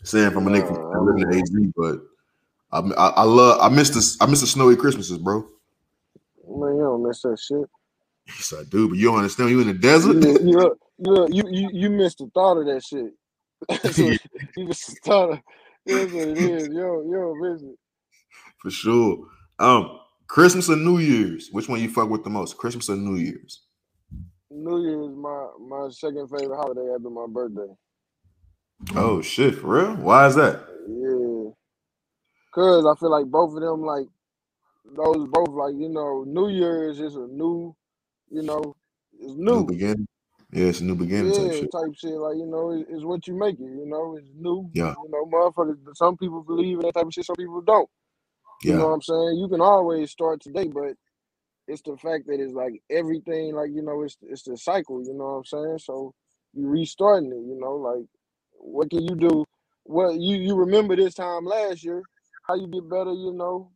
Saying 0.04 0.30
from 0.32 0.46
a 0.46 0.50
nigga 0.50 0.68
that 0.68 1.00
live 1.00 1.16
in 1.16 1.40
AZ, 1.40 1.72
but 1.76 2.00
I, 2.70 2.80
I, 2.96 3.08
I 3.08 3.22
love. 3.24 3.60
I 3.60 3.74
miss 3.74 3.90
this. 3.90 4.16
I 4.20 4.26
miss 4.26 4.40
the 4.40 4.46
snowy 4.46 4.76
Christmases, 4.76 5.18
bro. 5.18 5.40
man, 6.46 6.76
you 6.76 6.82
don't 6.82 7.06
miss 7.06 7.22
that 7.22 7.38
shit. 7.40 7.68
Yes, 8.26 8.54
I 8.58 8.64
do, 8.64 8.88
but 8.88 8.98
you 8.98 9.06
don't 9.06 9.18
understand. 9.18 9.50
You 9.50 9.60
in 9.60 9.66
the 9.68 9.74
desert. 9.74 10.16
You 10.22 10.38
you 10.44 10.76
you 10.98 11.28
you 11.30 11.44
you, 11.50 11.70
you 11.72 11.90
missed 11.90 12.18
the 12.18 12.30
thought 12.34 12.58
of 12.58 12.66
that 12.66 12.82
shit. 12.84 13.12
You 14.56 14.66
missed 14.68 14.88
the 14.88 14.96
thought 15.04 15.30
of 15.32 15.40
that's 15.86 16.12
what 16.12 16.28
it 16.28 16.38
is. 16.38 16.68
Yo, 16.74 17.02
yo, 17.10 17.34
miss 17.34 17.62
it. 17.62 17.76
for 18.58 18.70
sure. 18.70 19.26
Um, 19.58 20.00
Christmas 20.26 20.68
or 20.68 20.76
New 20.76 20.98
Year's? 20.98 21.48
Which 21.52 21.68
one 21.68 21.80
you 21.80 21.88
fuck 21.88 22.08
with 22.08 22.24
the 22.24 22.30
most? 22.30 22.56
Christmas 22.56 22.88
or 22.88 22.96
New 22.96 23.16
Year's? 23.16 23.62
New 24.50 24.82
Year's 24.82 25.14
my 25.16 25.48
my 25.60 25.88
second 25.90 26.28
favorite 26.28 26.56
holiday 26.56 26.92
after 26.94 27.10
my 27.10 27.26
birthday. 27.28 27.72
Oh 28.94 29.20
shit, 29.22 29.56
for 29.56 29.66
real? 29.82 29.94
Why 29.96 30.26
is 30.26 30.34
that? 30.36 30.64
Yeah. 30.88 31.50
Cause 32.54 32.86
I 32.86 32.94
feel 33.00 33.10
like 33.10 33.26
both 33.26 33.54
of 33.56 33.60
them 33.62 33.82
like 33.82 34.06
those 34.96 35.26
both 35.30 35.48
like, 35.48 35.74
you 35.74 35.88
know, 35.88 36.24
New 36.26 36.48
Year's 36.48 37.00
is 37.00 37.16
a 37.16 37.26
new, 37.26 37.74
you 38.30 38.42
know, 38.42 38.74
it's 39.18 39.32
New 39.34 39.56
new. 39.60 39.66
beginning. 39.66 40.06
Yeah, 40.52 40.66
it's 40.66 40.80
a 40.80 40.84
new 40.84 40.94
beginning 40.94 41.32
type 41.32 41.52
shit. 41.52 41.70
type 41.72 41.92
shit. 41.96 42.12
Like, 42.12 42.36
you 42.36 42.46
know, 42.46 42.70
it- 42.72 42.86
it's 42.88 43.02
what 43.04 43.26
you 43.26 43.34
make 43.36 43.58
it, 43.58 43.62
you 43.62 43.86
know, 43.86 44.16
it's 44.16 44.28
new. 44.36 44.70
Yeah, 44.72 44.94
You 45.02 45.10
know, 45.10 45.26
motherfuckers 45.26 45.78
some 45.96 46.16
people 46.16 46.42
believe 46.44 46.78
in 46.78 46.82
that 46.84 46.94
type 46.94 47.06
of 47.06 47.12
shit, 47.12 47.24
some 47.24 47.34
people 47.36 47.60
don't. 47.62 47.88
You 48.64 48.74
know 48.76 48.86
what 48.88 48.94
I'm 48.94 49.02
saying? 49.02 49.38
You 49.40 49.48
can 49.48 49.62
always 49.62 50.12
start 50.12 50.42
today, 50.42 50.68
but 50.68 50.94
it's 51.66 51.82
the 51.82 51.96
fact 51.96 52.26
that 52.26 52.40
it's 52.40 52.52
like 52.54 52.82
everything, 52.90 53.54
like, 53.54 53.70
you 53.72 53.82
know, 53.82 54.02
it's 54.02 54.16
it's 54.22 54.42
the 54.42 54.56
cycle, 54.56 55.02
you 55.02 55.14
know 55.14 55.24
what 55.24 55.30
I'm 55.38 55.44
saying? 55.46 55.78
So 55.78 56.14
you 56.54 56.68
restarting 56.68 57.32
it, 57.32 57.36
you 57.48 57.58
know, 57.60 57.76
like 57.76 58.06
what 58.52 58.90
can 58.90 59.02
you 59.02 59.16
do? 59.16 59.44
What 59.84 60.16
you 60.20 60.36
you 60.36 60.54
remember 60.56 60.96
this 60.96 61.14
time 61.14 61.44
last 61.46 61.84
year, 61.84 62.02
how 62.46 62.54
you 62.56 62.66
get 62.68 62.88
better, 62.88 63.12
you 63.12 63.32
know, 63.32 63.70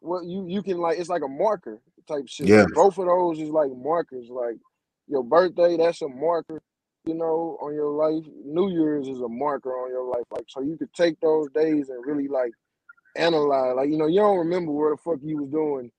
what 0.00 0.24
you 0.26 0.46
you 0.48 0.62
can 0.62 0.78
like 0.78 0.98
it's 0.98 1.10
like 1.10 1.22
a 1.24 1.28
marker 1.28 1.80
type 2.08 2.28
shit. 2.28 2.54
yeah, 2.54 2.66
both 2.74 2.98
of 2.98 3.06
those 3.06 3.40
is 3.40 3.50
like 3.50 3.70
markers. 3.76 4.28
Like 4.30 4.58
your 5.08 5.24
birthday, 5.24 5.76
that's 5.78 6.02
a 6.02 6.08
marker, 6.08 6.62
you 7.06 7.14
know, 7.14 7.58
on 7.62 7.74
your 7.74 7.90
life. 7.90 8.24
New 8.44 8.70
Year's 8.70 9.08
is 9.08 9.20
a 9.22 9.28
marker 9.28 9.72
on 9.72 9.90
your 9.90 10.04
life. 10.06 10.26
Like 10.32 10.46
so 10.48 10.62
you 10.62 10.76
could 10.78 10.92
take 10.94 11.20
those 11.20 11.48
days 11.54 11.90
and 11.90 12.06
really 12.06 12.28
like 12.28 12.52
analyze. 13.16 13.74
Like, 13.76 13.90
you 13.90 13.96
know, 13.98 14.06
you 14.06 14.20
don't 14.20 14.38
remember 14.38 14.72
where 14.72 14.90
the 14.92 14.96
fuck 14.96 15.18
you 15.22 15.38
was 15.38 15.50
doing 15.50 15.90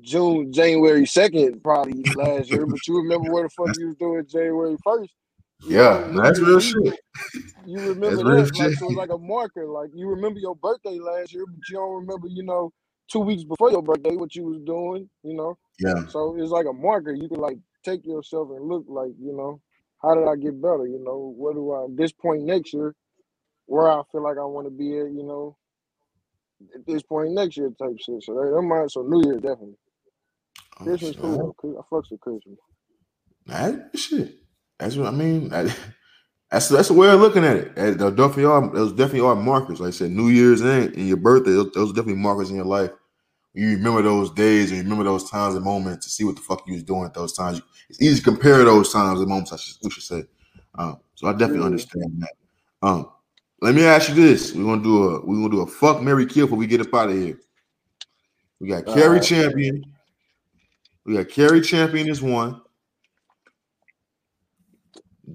June, 0.00 0.52
January 0.52 1.04
second, 1.06 1.62
probably 1.62 2.02
last 2.14 2.50
year, 2.50 2.64
but 2.66 2.78
you 2.86 2.96
remember 2.98 3.32
where 3.32 3.42
the 3.44 3.48
fuck 3.50 3.76
you 3.78 3.88
was 3.88 3.96
doing 3.96 4.24
January 4.26 4.76
first. 4.84 5.12
Yeah. 5.62 6.06
know, 6.10 6.22
That's 6.22 6.38
real 6.40 6.60
shit. 6.60 7.00
you 7.64 7.78
That's 7.78 7.88
remember 7.88 8.24
real 8.24 8.44
that. 8.44 8.54
shit. 8.54 8.66
Like 8.70 8.78
so 8.78 8.86
it's 8.86 8.94
like 8.96 9.10
a 9.10 9.18
marker. 9.18 9.66
Like 9.66 9.90
you 9.94 10.08
remember 10.08 10.38
your 10.38 10.54
birthday 10.54 10.98
last 10.98 11.32
year, 11.32 11.44
but 11.46 11.68
you 11.68 11.76
don't 11.76 11.94
remember, 12.06 12.28
you 12.28 12.42
know, 12.44 12.72
two 13.10 13.20
weeks 13.20 13.44
before 13.44 13.70
your 13.70 13.82
birthday 13.82 14.14
what 14.14 14.34
you 14.34 14.44
was 14.44 14.60
doing, 14.62 15.08
you 15.22 15.34
know. 15.34 15.58
Yeah, 15.80 16.06
So 16.08 16.36
it's 16.38 16.50
like 16.50 16.66
a 16.66 16.72
marker. 16.72 17.12
You 17.12 17.28
can 17.28 17.40
like 17.40 17.58
take 17.84 18.06
yourself 18.06 18.50
and 18.50 18.64
look 18.66 18.84
like, 18.88 19.12
you 19.20 19.32
know, 19.36 19.60
how 20.02 20.14
did 20.14 20.28
I 20.28 20.36
get 20.36 20.60
better? 20.60 20.86
You 20.86 21.02
know, 21.04 21.34
what 21.36 21.54
do 21.54 21.72
I 21.72 21.86
this 21.90 22.12
point 22.12 22.44
next 22.44 22.72
year, 22.72 22.94
where 23.66 23.90
I 23.90 24.02
feel 24.12 24.22
like 24.22 24.38
I 24.38 24.44
want 24.44 24.66
to 24.66 24.70
be 24.70 24.98
at, 24.98 25.10
you 25.10 25.22
know, 25.24 25.56
at 26.74 26.86
this 26.86 27.02
point 27.02 27.32
next 27.32 27.56
year 27.56 27.70
type 27.78 27.96
shit. 27.98 28.22
So 28.22 28.34
that, 28.34 28.52
that 28.54 28.62
might 28.62 28.90
so 28.90 29.02
New 29.02 29.22
Year 29.24 29.34
definitely. 29.34 29.76
oh 30.80 30.84
Christmas 30.84 31.12
shit. 31.12 31.20
cool 31.20 31.54
though. 31.62 31.78
I 31.78 31.94
fucks 31.94 32.10
with 32.10 32.20
Christmas. 32.20 32.58
That 33.46 33.90
shit. 33.94 34.34
That's 34.78 34.96
what 34.96 35.08
I 35.08 35.10
mean. 35.12 35.48
That's 36.50 36.68
that's 36.68 36.88
the 36.88 36.94
way 36.94 37.08
of 37.08 37.20
looking 37.20 37.44
at 37.44 37.56
it. 37.56 37.98
Those 37.98 38.12
definitely 38.12 38.44
are 38.44 38.70
those 38.72 38.92
definitely 38.92 39.28
are 39.28 39.34
markers. 39.34 39.80
Like 39.80 39.88
I 39.88 39.90
said, 39.90 40.10
New 40.12 40.28
Year's 40.28 40.60
and, 40.60 40.94
and 40.94 41.08
your 41.08 41.16
birthday, 41.16 41.50
those, 41.50 41.72
those 41.72 41.92
definitely 41.92 42.22
markers 42.22 42.50
in 42.50 42.56
your 42.56 42.66
life. 42.66 42.90
You 43.52 43.70
remember 43.70 44.02
those 44.02 44.30
days 44.32 44.70
and 44.70 44.80
remember 44.82 45.04
those 45.04 45.28
times 45.30 45.54
and 45.54 45.64
moments 45.64 46.06
to 46.06 46.10
see 46.10 46.24
what 46.24 46.36
the 46.36 46.42
fuck 46.42 46.62
you 46.66 46.74
was 46.74 46.82
doing 46.82 47.04
at 47.04 47.14
those 47.14 47.32
times. 47.32 47.62
It's 47.88 48.00
easy 48.02 48.18
to 48.18 48.22
compare 48.22 48.62
those 48.64 48.92
times 48.92 49.18
and 49.18 49.28
moments. 49.28 49.52
I 49.52 49.56
should, 49.56 49.76
we 49.82 49.90
should 49.90 50.02
say. 50.02 50.24
Um, 50.78 51.00
so 51.14 51.26
I 51.26 51.32
definitely 51.32 51.56
mm-hmm. 51.56 51.66
understand 51.66 52.22
that. 52.22 52.32
Um, 52.82 53.10
let 53.60 53.74
me 53.74 53.84
ask 53.84 54.08
you 54.08 54.14
this: 54.14 54.52
We're 54.52 54.64
gonna 54.64 54.82
do 54.82 55.04
a 55.08 55.26
we're 55.26 55.36
gonna 55.36 55.50
do 55.50 55.62
a 55.62 55.66
fuck 55.66 56.02
Mary 56.02 56.26
kill 56.26 56.46
before 56.46 56.58
we 56.58 56.66
get 56.66 56.80
up 56.80 56.94
out 56.94 57.10
of 57.10 57.16
here. 57.16 57.38
We 58.60 58.68
got 58.68 58.86
Cari 58.86 59.20
Champion. 59.20 59.82
We 61.04 61.14
got 61.14 61.28
Cari 61.28 61.60
Champion 61.60 62.08
is 62.08 62.22
one. 62.22 62.60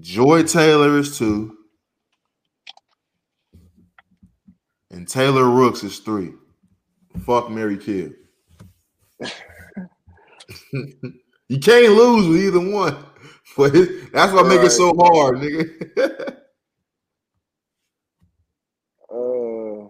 Joy 0.00 0.42
Taylor 0.44 0.98
is 0.98 1.18
two. 1.18 1.56
And 4.90 5.08
Taylor 5.08 5.48
Rooks 5.48 5.82
is 5.82 5.98
three. 6.00 6.32
Fuck 7.24 7.50
Mary 7.50 7.76
Kill. 7.78 8.10
you 10.72 11.58
can't 11.60 11.94
lose 11.94 12.28
with 12.28 12.38
either 12.38 12.60
one. 12.60 12.96
But 13.54 13.72
that's 14.14 14.32
what 14.32 14.46
right. 14.46 14.56
make 14.56 14.60
it 14.64 14.70
so 14.70 14.94
hard, 14.96 15.36
nigga. 15.36 15.68
uh, 19.12 19.88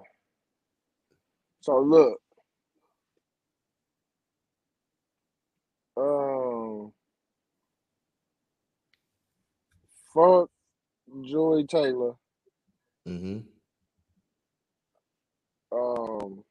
so 1.63 1.79
look. 1.81 2.21
Um, 5.97 6.93
fuck 10.13 10.51
Joy 11.25 11.65
Taylor. 11.69 12.15
Mm-hmm. 13.09 13.39
Um, 15.73 16.45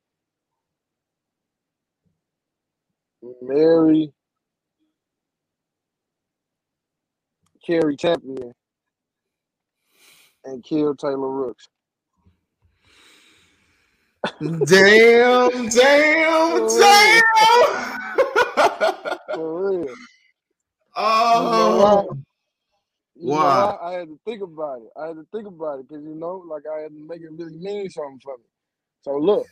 Mary 3.42 4.12
Cari 7.66 7.96
Champion 7.98 8.54
and 10.46 10.64
kill 10.64 10.96
Taylor 10.96 11.30
Rooks. 11.30 11.68
Damn, 14.66 15.70
damn, 15.70 16.68
damn. 16.68 17.50
For 19.34 19.72
real. 19.72 19.96
Oh. 20.96 22.10
You 23.16 23.28
know, 23.28 23.36
wow. 23.36 23.80
I, 23.82 23.88
I, 23.88 23.94
had 24.00 24.08
to 24.08 24.20
think 24.26 24.42
about 24.42 24.82
it. 24.82 24.90
I 25.00 25.08
had 25.08 25.16
to 25.16 25.26
think 25.32 25.48
about 25.48 25.80
it 25.80 25.88
because 25.88 26.04
you 26.04 26.16
know, 26.16 26.44
like 26.50 26.64
I 26.72 26.82
had 26.82 26.90
to 26.90 27.08
make 27.08 27.22
it 27.22 27.32
really 27.32 27.56
mean 27.58 27.90
something 27.90 28.20
for 28.24 28.38
me. 28.38 28.44
So 29.02 29.18
look, 29.18 29.46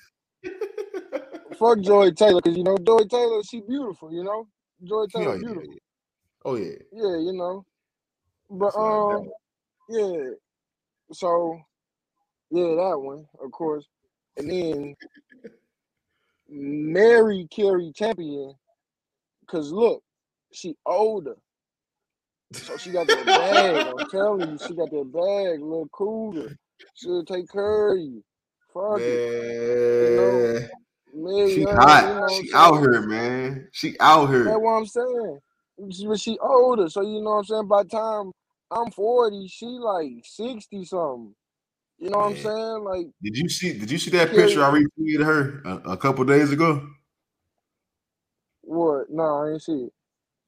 fuck 1.59 1.79
Joy 1.81 2.11
Taylor 2.11 2.41
because 2.41 2.57
you 2.57 2.63
know 2.63 2.77
Joy 2.77 3.03
Taylor, 3.09 3.43
she 3.43 3.61
beautiful. 3.61 4.11
You 4.11 4.23
know, 4.23 4.47
Joy 4.83 5.05
Taylor, 5.13 5.35
oh, 5.35 5.39
beautiful. 5.39 5.63
Yeah. 5.63 5.79
Oh 6.45 6.55
yeah. 6.55 6.75
Yeah, 6.91 7.17
you 7.17 7.33
know, 7.33 7.65
but 8.49 8.75
um, 8.75 9.29
yeah. 9.89 10.31
So 11.11 11.59
yeah, 12.49 12.75
that 12.75 12.99
one, 12.99 13.25
of 13.43 13.51
course, 13.51 13.85
and 14.39 14.49
then 14.49 14.95
Mary 16.49 17.47
Cari 17.51 17.91
Champion, 17.93 18.55
cause 19.47 19.71
look, 19.71 20.01
she 20.51 20.75
older. 20.85 21.35
So 22.53 22.77
she 22.77 22.91
got 22.91 23.05
that 23.07 23.25
bag. 23.25 23.87
I'm 23.87 24.09
telling 24.09 24.51
you, 24.51 24.57
she 24.57 24.73
got 24.73 24.89
that 24.89 25.11
bag, 25.13 25.61
little 25.61 25.89
cooler. 25.91 26.57
She'll 26.95 27.23
take 27.23 27.51
care 27.51 27.93
of 27.93 27.99
you. 27.99 28.23
Fuck 28.73 28.99
it. 29.01 30.09
You 30.09 30.15
know? 30.15 31.47
She 31.47 31.63
hot. 31.63 32.03
You 32.07 32.13
know 32.15 32.41
she 32.41 32.51
out 32.53 32.79
here, 32.79 33.01
man. 33.01 33.67
She 33.71 33.95
out 33.99 34.29
here. 34.29 34.45
That's 34.45 34.57
what 34.57 34.71
I'm 34.71 34.85
saying. 34.85 35.39
She, 35.91 36.15
she 36.17 36.39
older, 36.39 36.89
so 36.89 37.01
you 37.01 37.21
know 37.21 37.31
what 37.31 37.37
I'm 37.37 37.43
saying. 37.45 37.67
By 37.67 37.83
the 37.83 37.89
time 37.89 38.31
I'm 38.71 38.91
40, 38.91 39.47
she 39.47 39.65
like 39.65 40.11
60 40.23 40.85
something. 40.85 41.35
You 41.99 42.09
know 42.09 42.19
man. 42.19 42.29
what 42.29 42.37
I'm 42.37 42.43
saying? 42.43 42.83
Like, 42.83 43.07
did 43.21 43.37
you 43.37 43.49
see? 43.49 43.77
Did 43.77 43.91
you 43.91 43.97
see 43.97 44.11
that 44.11 44.29
picture 44.31 44.63
I 44.63 44.71
retweeted 44.71 45.25
her 45.25 45.61
a, 45.65 45.91
a 45.91 45.97
couple 45.97 46.23
days 46.23 46.51
ago? 46.51 46.87
What? 48.61 49.09
No, 49.09 49.43
I 49.43 49.47
didn't 49.47 49.63
see 49.63 49.73
it. 49.73 49.93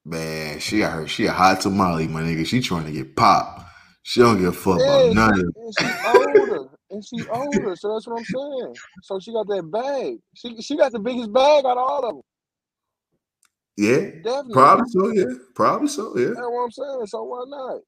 Man, 0.05 0.59
she 0.59 0.79
got 0.79 0.93
her. 0.93 1.07
She 1.07 1.25
a 1.25 1.31
hot 1.31 1.61
tamale, 1.61 2.07
my 2.07 2.21
nigga. 2.21 2.45
She 2.45 2.61
trying 2.61 2.85
to 2.85 2.91
get 2.91 3.15
popped. 3.15 3.63
She 4.03 4.19
don't 4.19 4.37
give 4.37 4.47
a 4.47 4.51
fuck 4.51 4.79
yeah, 4.79 4.85
about 4.85 5.13
none 5.13 5.33
of 5.33 5.39
it. 5.39 5.75
She 5.79 5.85
older 6.07 6.69
and 6.89 7.05
she 7.05 7.27
older, 7.29 7.75
so 7.75 7.93
that's 7.93 8.07
what 8.07 8.17
I'm 8.17 8.25
saying. 8.25 8.75
So 9.03 9.19
she 9.19 9.31
got 9.31 9.47
that 9.47 9.69
bag. 9.71 10.17
She 10.35 10.61
she 10.61 10.75
got 10.77 10.91
the 10.91 10.99
biggest 10.99 11.31
bag 11.31 11.65
out 11.65 11.77
of 11.77 11.77
all 11.77 12.05
of 12.05 12.15
them. 12.15 12.21
Yeah, 13.77 13.99
definitely. 14.23 14.53
Probably 14.53 14.85
so. 14.89 15.11
Yeah, 15.11 15.35
probably 15.55 15.87
so. 15.87 16.17
Yeah. 16.17 16.27
That's 16.27 16.39
what 16.39 16.63
I'm 16.63 16.71
saying. 16.71 17.07
So 17.07 17.23
why 17.23 17.43
not? 17.47 17.81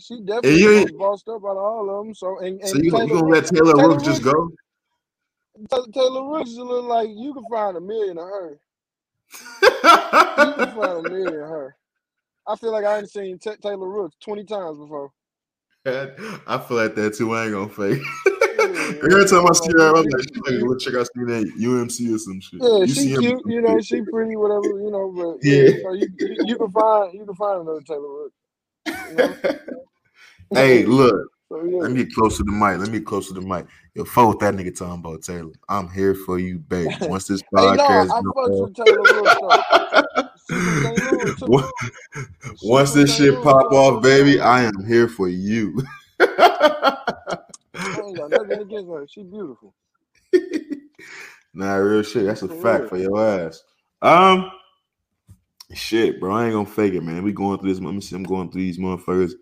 She 0.00 0.20
definitely 0.20 0.60
you, 0.60 0.98
bossed 0.98 1.28
up 1.28 1.44
out 1.44 1.52
of 1.52 1.56
all 1.58 2.00
of 2.00 2.06
them. 2.06 2.14
So 2.14 2.38
and, 2.38 2.60
and 2.60 2.68
so 2.68 2.76
you, 2.78 2.90
Taylor, 2.90 3.04
you 3.04 3.14
gonna 3.14 3.26
let 3.26 3.46
Taylor, 3.46 3.74
Taylor 3.74 3.88
Rooks 3.88 4.04
just 4.04 4.22
go? 4.22 4.50
Taylor 5.92 6.28
Rooks 6.28 6.50
is 6.50 6.56
a 6.56 6.64
little 6.64 6.84
like 6.84 7.08
you 7.10 7.34
can 7.34 7.44
find 7.50 7.76
a 7.76 7.80
million 7.80 8.18
of 8.18 8.24
her. 8.24 8.60
you 9.62 9.70
can 9.72 10.74
find 10.74 11.06
a 11.06 11.10
million 11.10 11.40
of 11.40 11.48
her. 11.48 11.76
I 12.46 12.56
feel 12.56 12.72
like 12.72 12.84
I 12.84 12.98
ain't 12.98 13.10
seen 13.10 13.38
T- 13.38 13.56
Taylor 13.62 13.88
Rooks 13.88 14.16
twenty 14.20 14.44
times 14.44 14.78
before. 14.78 15.12
I 15.86 16.58
feel 16.66 16.76
like 16.76 16.94
that 16.94 17.14
too. 17.16 17.34
I 17.34 17.44
ain't 17.44 17.52
gonna 17.52 17.68
fake. 17.68 18.02
Every 18.60 19.24
time 19.24 19.46
I 19.46 19.52
see 19.52 19.72
her, 19.72 19.88
I'm 19.88 20.04
like, 20.04 20.22
she's 20.22 20.60
like, 20.60 20.68
let's 20.68 20.84
check 20.84 20.94
out 20.94 21.08
some 21.14 21.26
that 21.26 21.52
UMC 21.58 22.14
or 22.14 22.18
some 22.18 22.40
shit. 22.40 22.60
Yeah, 22.60 22.84
she 22.86 23.16
cute, 23.16 23.42
you 23.46 23.62
know, 23.62 23.80
she 23.80 24.02
pretty, 24.02 24.36
whatever, 24.36 24.78
you 24.80 24.90
know, 24.90 25.10
but 25.10 25.38
yeah, 25.42 25.70
so 25.82 25.94
you, 25.94 26.08
you, 26.18 26.36
you, 26.46 26.56
can 26.56 26.70
find 26.70 27.14
you 27.14 27.24
can 27.24 27.34
find 27.34 27.62
another 27.62 27.80
Taylor 27.80 28.12
Wood. 28.12 28.32
You 28.86 29.16
know? 29.16 29.36
hey, 30.52 30.84
look. 30.86 31.30
Let 31.52 31.90
me 31.90 32.04
get 32.04 32.14
close 32.14 32.36
to 32.36 32.44
the 32.44 32.52
mic. 32.52 32.78
Let 32.78 32.90
me 32.90 32.98
get 32.98 33.06
close 33.06 33.26
to 33.26 33.34
the 33.34 33.40
mic. 33.40 33.66
Yo, 33.94 34.04
fuck 34.04 34.28
with 34.28 34.38
that 34.38 34.54
nigga 34.54 34.76
talking 34.76 35.00
about 35.00 35.22
Taylor. 35.22 35.50
I'm 35.68 35.90
here 35.90 36.14
for 36.14 36.38
you, 36.38 36.60
baby. 36.60 36.94
Once 37.02 37.26
this 37.26 37.42
podcast, 37.52 38.06
no, 41.42 41.70
Once 42.62 42.92
this 42.92 43.16
shit 43.16 43.34
pop 43.42 43.72
off, 43.72 44.00
baby, 44.00 44.40
I 44.40 44.62
am 44.62 44.86
here 44.86 45.08
for 45.08 45.26
you. 45.28 45.82
Nothing 48.28 48.60
against 48.60 48.88
her. 48.88 49.06
She 49.08 49.24
beautiful. 49.24 49.74
nah, 51.52 51.74
real 51.74 52.02
shit. 52.02 52.26
That's 52.26 52.42
a 52.42 52.48
for 52.48 52.54
fact 52.54 52.80
real. 52.82 52.88
for 52.88 52.96
your 52.98 53.26
ass. 53.26 53.64
Um, 54.02 54.52
shit, 55.74 56.20
bro. 56.20 56.32
I 56.32 56.44
ain't 56.44 56.54
gonna 56.54 56.66
fake 56.66 56.94
it, 56.94 57.02
man. 57.02 57.24
We 57.24 57.32
going 57.32 57.58
through 57.58 57.74
this. 57.74 57.82
Let 57.82 57.92
me 57.92 58.00
see. 58.00 58.14
I'm 58.14 58.22
going 58.22 58.52
through 58.52 58.62
these 58.62 58.78
motherfuckers. 58.78 59.32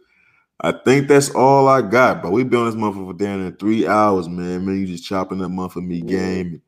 I 0.61 0.73
think 0.73 1.07
that's 1.07 1.31
all 1.31 1.69
I 1.69 1.83
got, 1.83 2.21
bro. 2.21 2.31
We've 2.31 2.49
been 2.49 2.61
on 2.61 2.67
this 2.67 2.75
month 2.75 2.97
for 2.97 3.13
down 3.13 3.41
in 3.41 3.55
three 3.57 3.87
hours, 3.87 4.29
man. 4.29 4.67
Man, 4.67 4.81
you 4.81 4.87
just 4.87 5.05
chopping 5.05 5.39
that 5.39 5.51
month 5.51 5.75
for 5.75 5.81
me 5.81 6.01
game. 6.01 6.61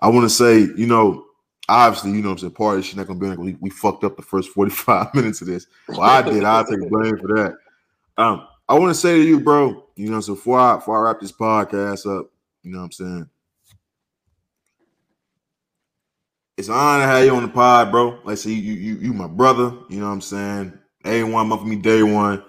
I 0.00 0.08
want 0.08 0.24
to 0.24 0.30
say, 0.30 0.60
you 0.60 0.86
know, 0.86 1.26
obviously, 1.68 2.12
you 2.12 2.22
know 2.22 2.28
what 2.28 2.34
I'm 2.34 2.38
saying, 2.38 2.52
part 2.52 2.78
of 2.78 2.84
shit 2.84 2.96
not 2.96 3.08
gonna 3.08 3.18
be 3.18 3.26
like 3.26 3.38
we, 3.38 3.56
we 3.60 3.70
fucked 3.70 4.04
up 4.04 4.16
the 4.16 4.22
first 4.22 4.50
45 4.54 5.14
minutes 5.14 5.40
of 5.40 5.48
this. 5.48 5.66
Well, 5.88 6.00
I 6.00 6.22
did, 6.22 6.44
I'll 6.44 6.64
take 6.64 6.88
blame 6.88 7.18
for 7.18 7.28
that. 7.34 7.56
Um, 8.18 8.46
I 8.68 8.78
want 8.78 8.94
to 8.94 9.00
say 9.00 9.16
to 9.16 9.22
you, 9.22 9.40
bro, 9.40 9.84
you 9.96 10.10
know, 10.10 10.20
so 10.20 10.34
before 10.34 10.60
I 10.60 10.76
before 10.76 10.98
I 10.98 11.10
wrap 11.10 11.20
this 11.20 11.32
podcast 11.32 12.06
up, 12.06 12.30
you 12.62 12.72
know 12.72 12.78
what 12.78 12.84
I'm 12.84 12.92
saying? 12.92 13.30
It's 16.56 16.68
an 16.68 16.74
honor 16.74 17.02
to 17.02 17.06
have 17.06 17.24
you 17.24 17.34
on 17.34 17.42
the 17.42 17.48
pod, 17.48 17.90
bro. 17.90 18.20
Like 18.24 18.38
say 18.38 18.50
you 18.50 18.72
you 18.72 18.96
you 18.96 19.12
my 19.12 19.26
brother, 19.26 19.72
you 19.90 20.00
know 20.00 20.06
what 20.06 20.12
I'm 20.12 20.20
saying? 20.20 20.78
A1 21.04 21.46
month 21.46 21.60
for 21.60 21.66
me, 21.66 21.76
day 21.76 22.02
one. 22.02 22.42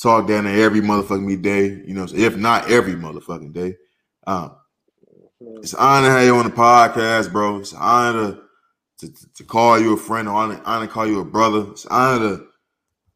Talk 0.00 0.26
down 0.26 0.44
there 0.44 0.64
every 0.64 0.80
motherfucking 0.80 1.24
me 1.24 1.36
day, 1.36 1.82
you 1.86 1.94
know, 1.94 2.06
if 2.14 2.36
not 2.36 2.70
every 2.70 2.94
motherfucking 2.94 3.52
day. 3.52 3.76
Um, 4.26 4.56
it's 5.62 5.74
an 5.74 5.80
honor 5.80 6.06
to 6.08 6.12
have 6.12 6.24
you 6.24 6.36
on 6.36 6.44
the 6.44 6.50
podcast, 6.50 7.32
bro. 7.32 7.58
It's 7.58 7.72
an 7.72 7.78
honor 7.80 8.32
to 8.32 8.42
to, 9.00 9.32
to 9.34 9.44
call 9.44 9.78
you 9.78 9.94
a 9.94 9.96
friend 9.96 10.28
or 10.28 10.34
honor, 10.34 10.60
honor 10.64 10.86
to 10.86 10.92
call 10.92 11.06
you 11.06 11.20
a 11.20 11.24
brother. 11.24 11.70
It's 11.70 11.84
an 11.84 11.92
honor 11.92 12.18
to 12.18 12.46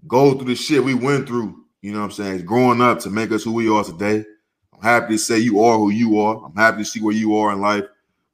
go 0.07 0.35
through 0.35 0.47
the 0.47 0.55
shit 0.55 0.83
we 0.83 0.95
went 0.95 1.27
through, 1.27 1.65
you 1.83 1.93
know 1.93 1.99
what 1.99 2.07
I'm 2.07 2.11
saying, 2.13 2.35
it's 2.35 2.45
growing 2.45 2.81
up 2.81 3.01
to 3.01 3.11
make 3.11 3.33
us 3.33 3.45
who 3.45 3.53
we 3.53 3.69
are 3.69 3.85
today. 3.85 4.25
I'm 4.73 4.83
happy 4.83 5.15
to 5.15 5.19
say 5.19 5.39
you 5.39 5.63
are 5.63 5.79
who 5.79 5.91
you 5.91 6.19
are. 6.21 6.45
I'm 6.45 6.57
happy 6.57 6.79
to 6.79 6.85
see 6.85 7.01
where 7.01 7.15
you 7.15 7.37
are 7.37 7.53
in 7.53 7.61
life. 7.61 7.85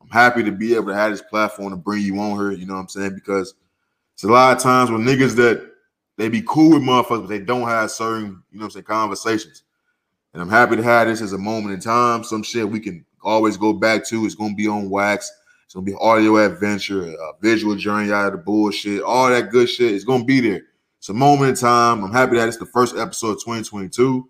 I'm 0.00 0.08
happy 0.08 0.42
to 0.44 0.52
be 0.52 0.74
able 0.74 0.86
to 0.86 0.94
have 0.94 1.10
this 1.10 1.22
platform 1.22 1.70
to 1.70 1.76
bring 1.76 2.02
you 2.02 2.18
on 2.18 2.38
here, 2.38 2.52
you 2.52 2.66
know 2.66 2.74
what 2.74 2.80
I'm 2.80 2.88
saying? 2.88 3.14
Because 3.14 3.54
it's 4.14 4.24
a 4.24 4.28
lot 4.28 4.56
of 4.56 4.62
times 4.62 4.90
when 4.90 5.02
niggas 5.02 5.34
that 5.36 5.69
they 6.20 6.28
be 6.28 6.42
cool 6.46 6.72
with 6.72 6.82
motherfuckers, 6.82 7.22
but 7.22 7.28
they 7.28 7.38
don't 7.38 7.66
have 7.66 7.90
certain, 7.90 8.42
you 8.52 8.58
know 8.58 8.66
I'm 8.66 8.70
saying, 8.70 8.84
conversations. 8.84 9.62
And 10.34 10.42
I'm 10.42 10.50
happy 10.50 10.76
to 10.76 10.82
have 10.82 11.08
this 11.08 11.22
as 11.22 11.32
a 11.32 11.38
moment 11.38 11.72
in 11.72 11.80
time. 11.80 12.24
Some 12.24 12.42
shit 12.42 12.68
we 12.68 12.78
can 12.78 13.06
always 13.22 13.56
go 13.56 13.72
back 13.72 14.06
to. 14.08 14.26
It's 14.26 14.34
gonna 14.34 14.54
be 14.54 14.68
on 14.68 14.90
wax. 14.90 15.32
It's 15.64 15.72
gonna 15.72 15.86
be 15.86 15.94
audio 15.98 16.36
adventure, 16.36 17.10
a 17.10 17.32
visual 17.40 17.74
journey 17.74 18.12
out 18.12 18.26
of 18.26 18.32
the 18.32 18.38
bullshit, 18.38 19.02
all 19.02 19.30
that 19.30 19.50
good 19.50 19.70
shit. 19.70 19.94
It's 19.94 20.04
gonna 20.04 20.24
be 20.24 20.40
there. 20.40 20.64
It's 20.98 21.08
a 21.08 21.14
moment 21.14 21.50
in 21.52 21.56
time. 21.56 22.04
I'm 22.04 22.12
happy 22.12 22.36
that 22.36 22.48
it's 22.48 22.58
the 22.58 22.66
first 22.66 22.94
episode 22.96 23.38
of 23.38 23.44
2022. 23.44 24.28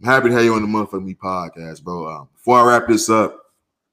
I'm 0.00 0.06
happy 0.06 0.30
to 0.30 0.34
have 0.34 0.44
you 0.44 0.54
on 0.54 0.62
the 0.62 0.66
motherfucking 0.66 1.04
me 1.04 1.14
podcast, 1.14 1.82
bro. 1.82 2.08
Um, 2.08 2.28
before 2.32 2.60
I 2.60 2.66
wrap 2.66 2.88
this 2.88 3.10
up, 3.10 3.38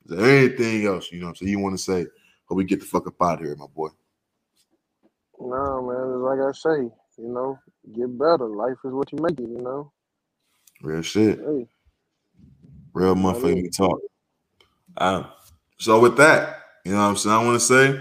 is 0.05 0.15
there 0.15 0.25
anything 0.25 0.85
else 0.85 1.11
you 1.11 1.19
know 1.19 1.25
what 1.25 1.29
I'm 1.31 1.35
saying 1.35 1.51
you 1.51 1.59
want 1.59 1.77
to 1.77 1.83
say? 1.83 2.05
Or 2.47 2.55
we 2.55 2.63
get 2.63 2.79
the 2.79 2.85
fuck 2.85 3.07
up 3.07 3.21
out 3.21 3.39
of 3.39 3.45
here, 3.45 3.57
my 3.57 3.67
boy. 3.67 3.89
No, 5.37 5.81
man. 5.81 6.21
Like 6.21 6.39
I 6.39 6.51
say, 6.53 6.89
you 7.17 7.29
know, 7.29 7.59
get 7.95 8.17
better. 8.17 8.47
Life 8.47 8.77
is 8.83 8.93
what 8.93 9.11
you 9.11 9.19
make 9.21 9.39
it. 9.39 9.49
You 9.49 9.61
know. 9.61 9.91
Real 10.81 11.01
shit. 11.01 11.39
Hey, 11.39 11.67
Real 12.93 13.15
motherfucking 13.15 13.63
me 13.63 13.69
talk. 13.69 13.99
Um, 14.97 15.27
so 15.77 15.99
with 15.99 16.17
that, 16.17 16.61
you 16.85 16.93
know 16.93 16.99
what 16.99 17.09
I'm 17.09 17.17
saying? 17.17 17.35
I 17.35 17.43
want 17.43 17.59
to 17.59 17.65
say, 17.65 17.99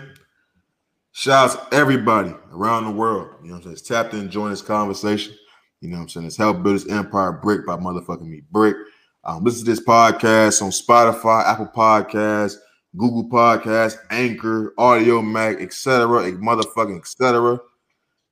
shout 1.12 1.50
out 1.50 1.70
to 1.70 1.76
everybody 1.76 2.32
around 2.52 2.84
the 2.84 2.90
world. 2.92 3.30
You 3.42 3.48
know 3.48 3.54
what 3.54 3.58
I'm 3.58 3.62
saying? 3.62 3.72
It's 3.72 3.82
tapped 3.82 4.14
in, 4.14 4.30
join 4.30 4.50
this 4.50 4.62
conversation. 4.62 5.34
You 5.80 5.90
know 5.90 5.96
what 5.96 6.02
I'm 6.02 6.08
saying? 6.08 6.26
It's 6.26 6.36
help 6.36 6.62
build 6.62 6.76
this 6.76 6.88
empire 6.88 7.32
brick 7.32 7.66
by 7.66 7.76
motherfucking 7.76 8.22
me 8.22 8.42
brick. 8.50 8.76
Um, 9.24 9.42
listen 9.42 9.64
to 9.64 9.70
this 9.70 9.84
podcast 9.84 10.62
on 10.62 10.70
Spotify, 10.70 11.44
Apple 11.44 11.70
Podcasts, 11.74 12.56
Google 12.96 13.28
Podcasts, 13.28 13.98
Anchor, 14.10 14.72
Audiomack, 14.78 15.60
etc., 15.60 16.06
motherfucking 16.32 16.98
etc. 16.98 17.58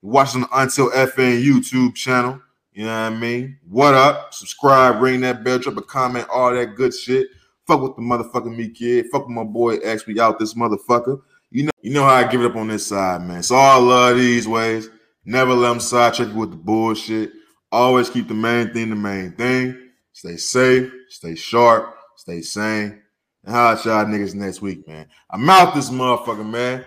Watching 0.03 0.41
the 0.43 0.49
Until 0.53 0.91
FN 0.91 1.45
YouTube 1.45 1.95
channel. 1.95 2.41
You 2.73 2.87
know 2.87 3.05
what 3.05 3.13
I 3.13 3.17
mean? 3.17 3.59
What 3.69 3.95
up? 3.95 4.35
Subscribe, 4.35 5.01
ring 5.01 5.21
that 5.21 5.45
bell, 5.45 5.59
drop 5.59 5.77
a 5.77 5.83
comment, 5.83 6.27
all 6.33 6.53
that 6.53 6.75
good 6.75 6.93
shit. 6.93 7.29
Fuck 7.67 7.83
with 7.83 7.95
the 7.95 8.03
motherfucking 8.03 8.57
me 8.57 8.71
kid. 8.71 9.07
Fuck 9.13 9.29
with 9.29 9.37
my 9.37 9.45
boy 9.45 9.77
X. 9.77 10.07
We 10.07 10.19
out 10.19 10.39
this 10.39 10.55
motherfucker. 10.55 11.23
You 11.51 11.65
know, 11.65 11.71
you 11.83 11.93
know 11.93 12.03
how 12.03 12.15
I 12.15 12.25
give 12.25 12.41
it 12.41 12.51
up 12.51 12.57
on 12.57 12.69
this 12.69 12.87
side, 12.87 13.23
man. 13.23 13.43
So 13.45 13.55
I 13.55 13.77
love 13.77 14.17
these 14.17 14.49
ways. 14.49 14.89
Never 15.25 15.53
let 15.55 15.69
them 15.69 15.81
sidetrack 15.81 16.29
you 16.29 16.35
with 16.35 16.51
the 16.51 16.57
bullshit. 16.57 17.31
Always 17.71 18.11
keep 18.11 18.27
the 18.27 18.35
main 18.35 18.73
thing 18.73 18.91
the 18.91 18.97
main 18.97 19.33
thing. 19.33 19.91
Stay 20.13 20.37
safe, 20.37 20.93
stay 21.11 21.37
sharp, 21.37 21.95
stay 22.17 22.43
sane. 22.43 23.03
And 23.45 23.55
how 23.55 23.73
at 23.73 23.85
y'all 23.85 24.05
niggas 24.05 24.35
next 24.35 24.63
week, 24.63 24.87
man. 24.89 25.07
I'm 25.31 25.49
out 25.49 25.75
this 25.75 25.91
motherfucker, 25.91 26.49
man. 26.49 26.87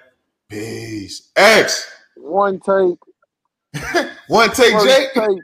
Peace. 0.49 1.31
X. 1.35 1.94
one 2.17 2.59
take. 2.59 2.97
One 4.27 4.49
take, 4.51 4.71
First 4.71 4.85
Jake. 4.85 5.13
take. 5.13 5.39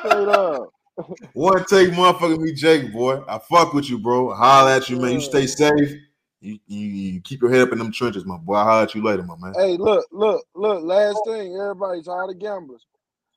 Straight 0.00 0.28
up. 0.28 0.70
One 1.34 1.64
take, 1.66 1.90
motherfucker, 1.90 2.38
me, 2.38 2.52
Jake, 2.52 2.92
boy. 2.92 3.22
I 3.28 3.38
fuck 3.38 3.72
with 3.72 3.88
you, 3.88 3.98
bro. 3.98 4.30
I 4.30 4.36
holla 4.36 4.76
at 4.76 4.88
you, 4.88 4.98
man. 4.98 5.12
You 5.12 5.20
stay 5.20 5.46
safe. 5.46 5.98
You, 6.40 6.58
you, 6.66 6.78
you 6.78 7.20
keep 7.20 7.42
your 7.42 7.50
head 7.50 7.60
up 7.60 7.72
in 7.72 7.78
them 7.78 7.92
trenches, 7.92 8.24
my 8.24 8.36
boy. 8.38 8.54
I 8.54 8.64
holla 8.64 8.82
at 8.84 8.94
you 8.94 9.02
later, 9.02 9.22
my 9.22 9.36
man. 9.36 9.54
Hey, 9.56 9.76
look, 9.76 10.06
look, 10.10 10.44
look. 10.54 10.82
Last 10.82 11.18
thing, 11.26 11.56
everybody's 11.56 12.08
all 12.08 12.26
the 12.26 12.34
gamblers. 12.34 12.84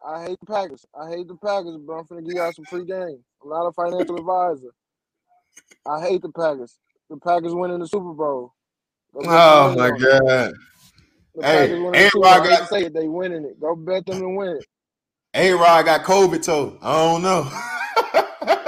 I 0.06 0.24
hate 0.24 0.40
the 0.40 0.46
Packers. 0.46 0.86
I 1.00 1.10
hate 1.10 1.28
the 1.28 1.36
Packers, 1.36 1.78
but 1.86 1.94
I'm 1.94 2.06
finna 2.06 2.26
give 2.26 2.36
y'all 2.36 2.52
some 2.54 2.66
free 2.66 2.86
game. 2.86 3.24
I'm 3.44 3.50
not 3.50 3.68
a 3.68 3.72
financial 3.72 4.18
advisor. 4.18 4.72
I 5.88 6.02
hate 6.02 6.22
the 6.22 6.32
Packers. 6.32 6.78
The 7.10 7.18
Packers 7.18 7.54
winning 7.54 7.80
the 7.80 7.88
Super 7.88 8.14
Bowl. 8.14 8.54
Oh 9.16 9.76
my 9.76 9.92
god. 9.92 10.54
The 11.36 11.46
Hey, 11.46 11.58
Packers 11.68 11.80
winning 11.80 11.92
the 11.92 11.98
and 12.16 12.26
I 12.26 12.48
got- 12.50 12.60
to 12.60 12.66
say 12.68 12.84
it, 12.86 12.94
they 12.94 13.08
winning 13.08 13.46
it. 13.46 13.60
Go 13.60 13.76
bet 13.76 14.06
them 14.06 14.18
and 14.18 14.36
win 14.38 14.58
it. 14.58 14.66
A 15.36 15.52
Rod 15.54 15.86
got 15.86 16.04
COVID 16.04 16.44
toe. 16.44 16.78
I 16.82 16.94
don't 16.94 17.22
know. 17.22 17.50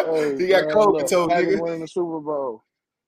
Hey, 0.07 0.37
he 0.37 0.47
got 0.47 0.67
man, 0.67 0.75
COVID 0.75 0.93
look, 0.93 1.07
toe, 1.07 1.27
Packers 1.27 1.55
nigga. 1.55 1.61
winning 1.61 1.79
the 1.81 1.87
Super 1.87 2.19
Bowl. 2.19 2.63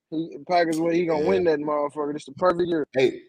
He 0.10 0.36
Packers 0.50 0.80
win. 0.80 0.96
He 0.96 1.06
gonna 1.06 1.22
Yeah. 1.22 1.30
win 1.30 1.44
that 1.44 1.60
motherfucker. 1.60 2.12
This 2.12 2.26
the 2.26 2.32
perfect 2.34 2.68
year. 2.68 2.88
Hey, 2.92 3.22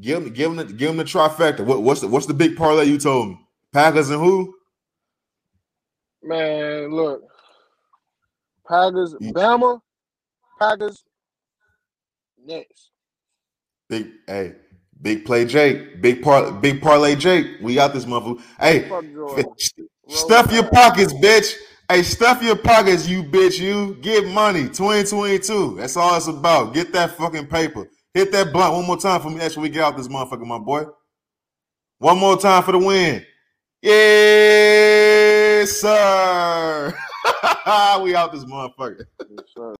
give 0.00 0.20
him, 0.26 0.32
give 0.32 0.50
him, 0.50 0.56
the, 0.56 0.64
give 0.64 0.90
him 0.90 0.96
the 0.96 1.04
trifecta. 1.04 1.64
What, 1.64 1.82
what's 1.82 2.00
the, 2.00 2.08
what's 2.08 2.26
the 2.26 2.34
big 2.34 2.56
parlay 2.56 2.86
you 2.86 2.98
told 2.98 3.28
me? 3.28 3.38
Packers 3.72 4.10
and 4.10 4.20
who? 4.20 4.52
Man, 6.22 6.90
look. 6.90 7.22
Packers, 8.68 9.14
Mm. 9.14 9.32
Bama, 9.32 9.80
Packers, 10.58 11.04
next. 12.44 12.90
Big, 13.88 14.08
hey, 14.26 14.56
big 15.02 15.24
play, 15.24 15.44
Jake. 15.44 16.00
Big 16.00 16.22
par, 16.22 16.52
big 16.52 16.80
parlay, 16.80 17.16
Jake. 17.16 17.46
We 17.60 17.74
got 17.74 17.92
this 17.92 18.04
motherfucker. 18.04 18.40
Hey, 18.60 18.88
stuff 20.08 20.52
your 20.52 20.68
pockets, 20.68 21.12
bitch. 21.14 21.54
Hey, 21.88 22.02
stuff 22.02 22.42
your 22.42 22.56
pockets, 22.56 23.08
you 23.08 23.22
bitch. 23.22 23.58
You 23.58 23.96
get 24.02 24.26
money. 24.26 24.64
2022. 24.64 25.76
That's 25.78 25.96
all 25.96 26.16
it's 26.16 26.26
about. 26.26 26.74
Get 26.74 26.92
that 26.92 27.16
fucking 27.16 27.46
paper. 27.46 27.88
Hit 28.14 28.32
that 28.32 28.52
blunt 28.52 28.74
one 28.74 28.86
more 28.86 28.98
time 28.98 29.20
for 29.20 29.30
me. 29.30 29.38
That's 29.38 29.56
when 29.56 29.62
we 29.62 29.68
get 29.70 29.84
out 29.84 29.96
this 29.96 30.08
motherfucker, 30.08 30.44
my 30.46 30.58
boy. 30.58 30.84
One 31.98 32.18
more 32.18 32.36
time 32.36 32.62
for 32.62 32.72
the 32.72 32.78
win. 32.78 33.24
Yes, 33.82 35.72
sir. 35.80 36.94
we 38.02 38.14
out 38.14 38.32
this 38.32 38.44
motherfucker. 38.44 39.04
Yes, 39.30 39.44
sir. 39.56 39.74